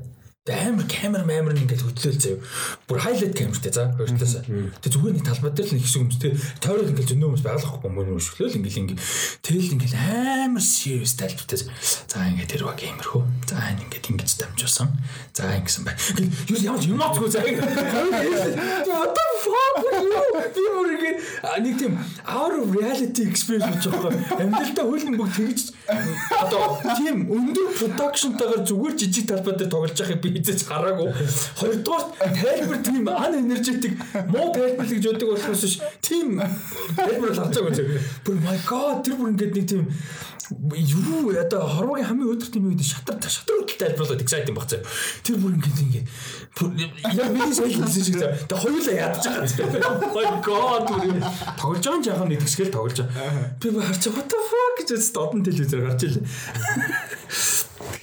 амар 0.45 0.85
камер 0.85 1.25
маамер 1.25 1.57
ингээд 1.57 1.81
хөдлөөл 1.81 2.21
заяа. 2.21 2.37
Бүр 2.85 2.99
хайлайт 3.01 3.33
камертэй 3.33 3.73
за 3.73 3.89
хоёртоос. 3.97 4.45
Тэг 4.45 4.93
зүгээр 4.93 5.17
нэг 5.17 5.25
талбай 5.25 5.49
дээр 5.49 5.65
л 5.65 5.73
нэг 5.73 5.81
хэсэг 5.81 6.01
хүмүүс 6.05 6.21
тэг 6.21 6.33
тойрол 6.61 6.91
ингээд 6.93 7.09
зөндөө 7.09 7.29
хүмүүс 7.33 7.45
байгалахгүй 7.49 7.89
мөн 7.89 8.13
өшгөлөөл 8.13 8.57
ингээд 8.61 8.77
ингээд 8.77 9.01
тэгэл 9.41 9.73
ингээд 9.73 9.95
амар 9.97 10.61
serious 10.61 11.17
тайлбартай. 11.17 11.65
За 11.65 12.29
ингээд 12.29 12.51
тэр 12.53 12.61
баг 12.69 12.77
камер 12.77 13.07
хөө. 13.09 13.25
За 13.49 13.57
ингээд 13.73 14.05
ингэж 14.05 14.29
дамжуулсан. 14.37 14.93
За 15.33 15.49
ингэсэн 15.49 15.81
бай. 15.81 15.97
Юу 16.45 16.61
ямар 16.61 16.85
юм 16.85 17.01
аахгүй 17.01 17.29
за. 17.33 17.41
What 17.41 19.17
the 19.17 19.25
fuck 19.41 19.75
би 20.55 20.63
бүр 20.77 20.89
ингээд 20.93 21.17
нэг 21.65 21.75
тийм 21.79 21.97
of 22.25 22.69
reality 22.75 23.25
experience 23.27 23.65
гэж 23.65 23.89
байгаа. 23.91 24.13
Амьдралдаа 24.39 24.85
хөлн 24.85 25.17
бүх 25.17 25.33
тэгж 25.35 25.73
одоо 26.37 26.79
тийм 26.97 27.25
өндөр 27.31 27.67
productionтайгаар 27.79 28.63
зүгээр 28.65 28.95
жижиг 28.99 29.25
талбай 29.29 29.55
дээр 29.55 29.71
тоглож 29.71 29.95
байхыг 29.99 30.21
би 30.21 30.34
хизэж 30.35 30.67
хараагүй. 30.67 31.09
Хоёрдугаар 31.59 32.05
тайлбар 32.19 32.79
тийм 32.83 33.07
ан 33.07 33.33
энержетик 33.39 33.93
муу 34.29 34.51
тайлбар 34.51 34.85
гэж 34.85 35.03
өгдөг 35.15 35.29
болохоос 35.31 35.63
ш 35.63 35.79
тийм 36.03 36.39
тайлбар 36.95 37.31
л 37.31 37.39
харж 37.39 37.55
байгаа. 37.63 38.03
Бүр 38.25 38.35
my 38.43 38.59
god 38.67 39.03
тэр 39.07 39.15
бүр 39.15 39.31
ингээд 39.33 39.55
нэг 39.55 39.65
тийм 39.71 39.83
юу 40.75 41.33
одоо 41.33 41.65
хорвогийн 41.65 42.05
хамгийн 42.05 42.29
өдөр 42.37 42.49
тийм 42.53 42.69
үед 42.69 42.83
шатар 42.85 43.17
шатар 43.17 43.65
хөдөлт 43.65 43.81
тайлбарлаад 43.81 44.21
excited 44.21 44.49
юм 44.53 44.57
багцаа. 44.59 44.85
Тэр 45.25 45.41
бүр 45.41 45.57
ингээд 45.57 45.79
ингээд 45.85 46.05
яа 47.17 47.29
миний 47.33 47.55
соёл 47.55 47.73
хэлсэн 47.81 48.03
шиг 48.05 48.17
заа. 48.21 48.37
Тэг 48.45 48.61
хоёулаа 48.61 48.95
ядаж 49.09 49.25
байгаа. 49.25 50.05
My 50.13 50.25
god 50.45 50.85
бүр 50.85 51.17
тоглож 51.57 51.81
байгаа 51.81 51.97
юм 51.97 52.05
жаахан 52.05 52.29
нэг 52.29 52.41
тэгсгэл 52.45 52.75
тоглож 52.75 52.99
байгаа. 53.01 53.57
Би 53.57 53.67
харж 53.73 54.03
what 54.13 54.27
the 54.29 54.39
fuck 54.45 54.73
гэж 54.77 54.89
одон 55.17 55.41
телевизээр 55.41 55.81
гарч 55.81 56.01
ирлээ. 56.05 56.25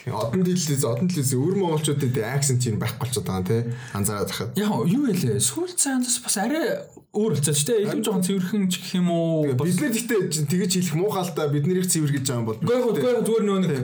Одон 0.07 0.45
телевиз, 0.45 0.85
одон 0.85 1.09
телевиз 1.09 1.33
өвөр 1.33 1.57
монголчуудад 1.57 2.19
акцент 2.29 2.61
чинь 2.61 2.77
байхгүй 2.77 3.09
болчиход 3.09 3.25
байгаа 3.25 3.47
тий. 3.49 3.63
Анзаараад 3.97 4.29
тахад. 4.29 4.53
Яг 4.59 4.69
юу 4.85 5.09
вэ? 5.09 5.41
Сүүл 5.41 5.73
цаанаас 5.73 6.19
бас 6.21 6.37
арай 6.37 6.85
өөр 7.17 7.37
болчихсон 7.37 7.57
ч 7.57 7.65
тийм 7.71 7.89
илүү 7.89 8.05
жоохон 8.05 8.27
цэвэрхэн 8.29 8.65
ч 8.69 8.75
гэх 8.85 8.93
юм 9.01 9.09
уу. 9.09 9.49
Бид 9.57 9.81
нар 9.81 9.93
гэхдээ 9.97 10.21
тэгэж 10.45 10.73
хэлэх 10.77 10.97
муухай 11.01 11.25
та 11.33 11.49
бид 11.49 11.65
нарыг 11.65 11.89
цэвэргэж 11.89 12.25
байгаа 12.29 12.41
юм 12.41 12.49
бол. 12.49 12.61
Гэхдээ 12.61 13.25
зүгээр 13.25 13.45
нөө 13.49 13.59
нэг 13.65 13.77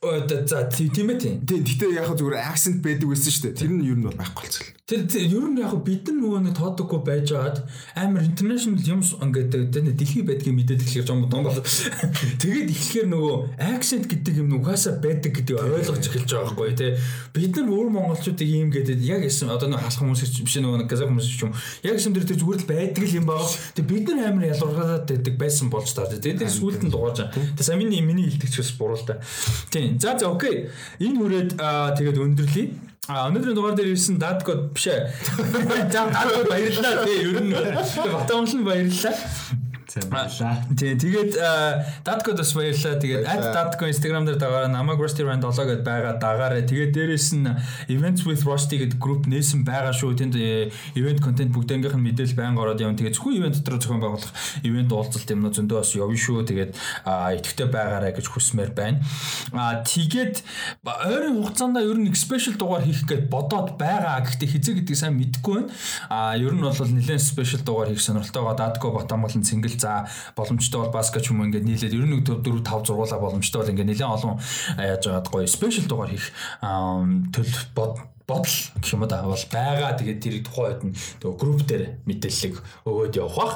за 0.00 0.68
тийм 0.70 1.10
ээ 1.10 1.18
тийм. 1.18 1.42
Тэгтээ 1.42 1.98
яг 1.98 2.14
зүгээр 2.14 2.38
акцент 2.38 2.78
байдаг 2.86 3.10
байсан 3.10 3.34
шүү 3.34 3.42
дээ. 3.50 3.58
Тэр 3.58 3.72
нь 3.74 3.82
ер 3.82 3.98
нь 3.98 4.06
бол 4.06 4.14
байхгүй 4.14 4.46
болчихлоо. 4.46 4.78
Тэр 4.86 5.02
ер 5.26 5.46
нь 5.50 5.58
яг 5.58 5.74
бид 5.82 6.06
нар 6.06 6.16
нөгөө 6.22 6.40
нэг 6.46 6.54
тоодоггүй 6.54 7.00
байж 7.02 7.26
байгаад 7.34 7.58
амар 7.98 8.22
international 8.22 8.78
юм 8.78 9.02
ингээд 9.02 9.74
дэлхий 9.98 10.22
байдгийг 10.22 10.54
мэдээд 10.54 10.86
эхлэх 10.86 11.10
юм 11.10 11.26
том 11.26 11.42
бол 11.42 11.58
тэгээд 11.58 12.70
эхлэхээр 12.70 13.08
нөгөө 13.10 13.34
accent 13.58 14.06
гэдэг 14.06 14.34
юм 14.38 14.54
угаасаа 14.62 15.02
байдаг 15.02 15.34
гэдгийг 15.34 15.66
ойлгож 15.66 16.06
эхэлж 16.06 16.30
байгаа 16.30 16.46
байхгүй 16.46 16.78
тий. 16.78 16.94
Бид 17.34 17.58
нар 17.58 17.66
өөр 17.66 17.88
монголчуудыг 17.90 18.46
ийм 18.46 18.70
гэдэг 18.70 19.02
яг 19.02 19.26
эсэм 19.26 19.50
одоо 19.50 19.66
нөгөө 19.66 19.82
халах 19.82 19.98
хүмүүс 19.98 20.46
биш 20.46 20.56
нөгөө 20.62 20.86
казах 20.86 21.10
хүмүүс 21.10 21.26
ч 21.26 21.42
юм. 21.42 21.52
Яг 21.82 21.98
дээр 21.98 22.22
тэр 22.22 22.38
зүгээр 22.38 22.62
л 22.62 22.70
байдаг 22.70 23.02
л 23.02 23.18
юм 23.18 23.26
баа 23.26 23.42
тэгээд 23.74 23.90
бид 23.90 24.06
нар 24.14 24.30
амар 24.30 24.46
ялгаргаад 24.54 25.10
байдаг 25.10 25.34
байсан 25.34 25.66
болж 25.74 25.90
таа. 25.90 26.06
Тэгээд 26.06 26.46
сүулт 26.46 26.86
нь 26.86 26.94
дугааж 26.94 27.34
тэгээд 27.34 27.66
самины 27.66 27.98
миний 27.98 28.30
хэлтгчээс 28.30 28.78
буруу 28.78 28.94
л 28.94 29.02
та 29.02 29.18
тий 29.88 29.98
за 29.98 30.18
за 30.20 30.28
окей 30.28 30.68
энэ 31.00 31.16
хүрээд 31.18 31.50
тэгээд 31.96 32.20
өндөрлөе 32.20 32.66
А 33.08 33.24
өнөөдрийн 33.32 33.56
дугаар 33.56 33.72
дээр 33.72 33.96
ирсэн 33.96 34.20
дадгод 34.20 34.76
биш 34.76 34.92
ээ. 34.92 35.08
Дадгод 35.96 36.44
баярлалаа 36.52 37.08
тий 37.08 37.24
ер 37.24 37.40
нь 37.40 37.56
Батамлан 37.56 38.68
баярлалаа. 38.68 39.16
За 39.88 40.04
баярлаа. 40.04 40.68
Тийм 40.76 41.00
тэгээд 41.00 41.32
Dadko 42.04 42.36
бас 42.36 42.52
баярлаа. 42.52 43.00
Тэгээд 43.00 43.24
@dadko 43.24 43.88
Instagram 43.88 44.28
дээр 44.28 44.36
дагаа 44.36 44.68
намайг 44.68 45.00
Rusty 45.00 45.24
Rand 45.24 45.40
7 45.40 45.64
гэдээ 45.64 45.80
байгаа 45.80 46.14
дагаарэ. 46.20 46.68
Тэгээд 46.68 46.92
дээрэс 46.92 47.32
нь 47.40 47.48
Events 47.88 48.28
with 48.28 48.44
Rusty 48.44 48.84
гэдэг 48.84 49.00
групп 49.00 49.24
нээсэн 49.24 49.64
байгаа 49.64 49.96
шүү. 49.96 50.12
Тэнд 50.12 50.36
event 50.92 51.24
content 51.24 51.56
бүгднгийнх 51.56 51.96
нь 51.96 52.04
мэдээлэл 52.04 52.36
байнга 52.36 52.68
ороод 52.68 52.84
явна. 52.84 53.00
Тэгээд 53.00 53.16
зөвхөн 53.16 53.40
event 53.40 53.56
дотор 53.64 53.80
зохион 53.80 54.00
байгуулах 54.04 54.32
event 54.60 54.92
уулзалт 54.92 55.28
юм 55.32 55.48
уу 55.48 55.56
зөндөө 55.56 55.78
бас 55.80 55.92
явна 55.96 56.20
шүү. 56.20 56.44
Тэгээд 56.44 56.72
идэвхтэй 57.08 57.68
байгаарэ 57.72 58.12
гэж 58.12 58.26
хүсмээр 58.28 58.76
байна. 58.76 59.00
Аа 59.56 59.80
тэгээд 59.88 60.44
ойрын 60.84 61.40
хугацаанд 61.40 61.80
ер 61.80 61.96
нь 61.96 62.12
special 62.12 62.60
дугаар 62.60 62.84
хийх 62.84 63.08
гээд 63.08 63.32
бодоод 63.32 63.80
байгаа. 63.80 64.20
Гэхдээ 64.20 64.52
хизээ 64.52 64.74
гэдэг 64.84 64.96
сайн 65.00 65.16
мэдэхгүй 65.16 65.64
байна. 65.64 65.72
Аа 66.12 66.36
ер 66.36 66.52
нь 66.52 66.60
бол 66.60 66.76
нэлээд 66.76 67.24
special 67.24 67.64
дугаар 67.64 67.88
хийх 67.88 68.04
сонирхолтой 68.04 68.44
байгаа. 68.44 68.60
Dadko 68.68 68.92
Батамгалан 68.92 69.48
цэнгэл 69.48 69.77
за 69.80 70.08
боломжтой 70.36 70.80
бол 70.82 70.92
баскет 70.92 71.26
юм 71.30 71.44
ингээд 71.44 71.64
нийлээд 71.64 71.94
94 71.94 72.42
4 72.42 72.62
5 72.62 72.86
зургуулаа 72.86 73.20
боломжтой 73.20 73.62
бол 73.62 73.70
ингээд 73.70 73.88
нэлээд 73.88 74.14
олон 74.14 74.38
яаж 74.78 75.04
байгаа 75.06 75.30
гоё 75.30 75.46
спешиал 75.46 75.88
дугаар 75.88 76.10
хийх 76.10 76.30
төл 76.60 77.52
бод 77.74 77.98
бодол 78.28 78.44
гэх 78.44 78.92
юм 78.92 79.08
да 79.08 79.22
бол 79.24 79.44
байгаа. 79.48 79.96
Тэгээд 79.96 80.20
тэр 80.20 80.34
тухайн 80.44 80.68
үед 80.68 80.82
нь 80.84 80.92
нөгөө 81.24 81.38
групп 81.40 81.62
дээр 81.64 81.84
мэдээлэл 82.04 82.60
өгөөд 82.84 83.16
явах 83.16 83.36
бах. 83.40 83.54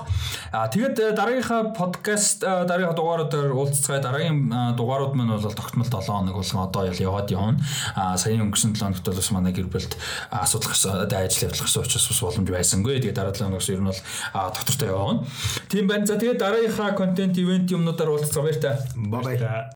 Аа 0.48 0.72
тэгээд 0.72 0.96
дараагийнхаа 1.12 1.76
подкаст 1.76 2.40
дараагийнхаа 2.40 2.96
дугааруудаар 2.96 3.52
уулзцай 3.52 4.00
дараагийн 4.00 4.48
дугаарууд 4.72 5.12
маань 5.12 5.36
бол 5.36 5.52
тогтмол 5.52 5.84
7 5.84 6.08
хоног 6.08 6.40
болгон 6.40 6.64
одоо 6.64 6.88
яваад 6.88 7.28
явна. 7.28 7.60
Аа 7.92 8.16
саяны 8.16 8.48
өнгөрсөн 8.48 8.72
7 8.72 8.96
хоногт 8.96 9.12
бас 9.12 9.30
манай 9.36 9.52
гэр 9.52 9.68
бүлд 9.68 9.92
асуудал 10.32 10.72
гарсан, 10.72 11.04
ажил 11.04 11.52
явдал 11.52 11.62
гарсан 11.68 11.84
учраас 11.84 12.08
бас 12.08 12.20
боломж 12.24 12.48
байсангүй. 12.48 12.96
Тэгээд 12.96 13.18
дараа 13.20 13.36
7 13.36 13.52
хоногс 13.52 13.68
ер 13.68 13.84
нь 13.84 13.92
бол 13.92 14.00
доктортой 14.32 14.88
явна. 14.88 15.20
Тийм 15.68 15.84
байна. 15.84 16.08
За 16.08 16.16
тэгээд 16.16 16.40
дараагийнхаа 16.40 16.96
контент 16.96 17.36
ивент 17.36 17.68
юмнуудаар 17.68 18.16
уулзцай 18.16 18.40
баяр 18.40 18.56
та. 18.56 18.80
Бай 18.96 19.36
бай. 19.36 19.68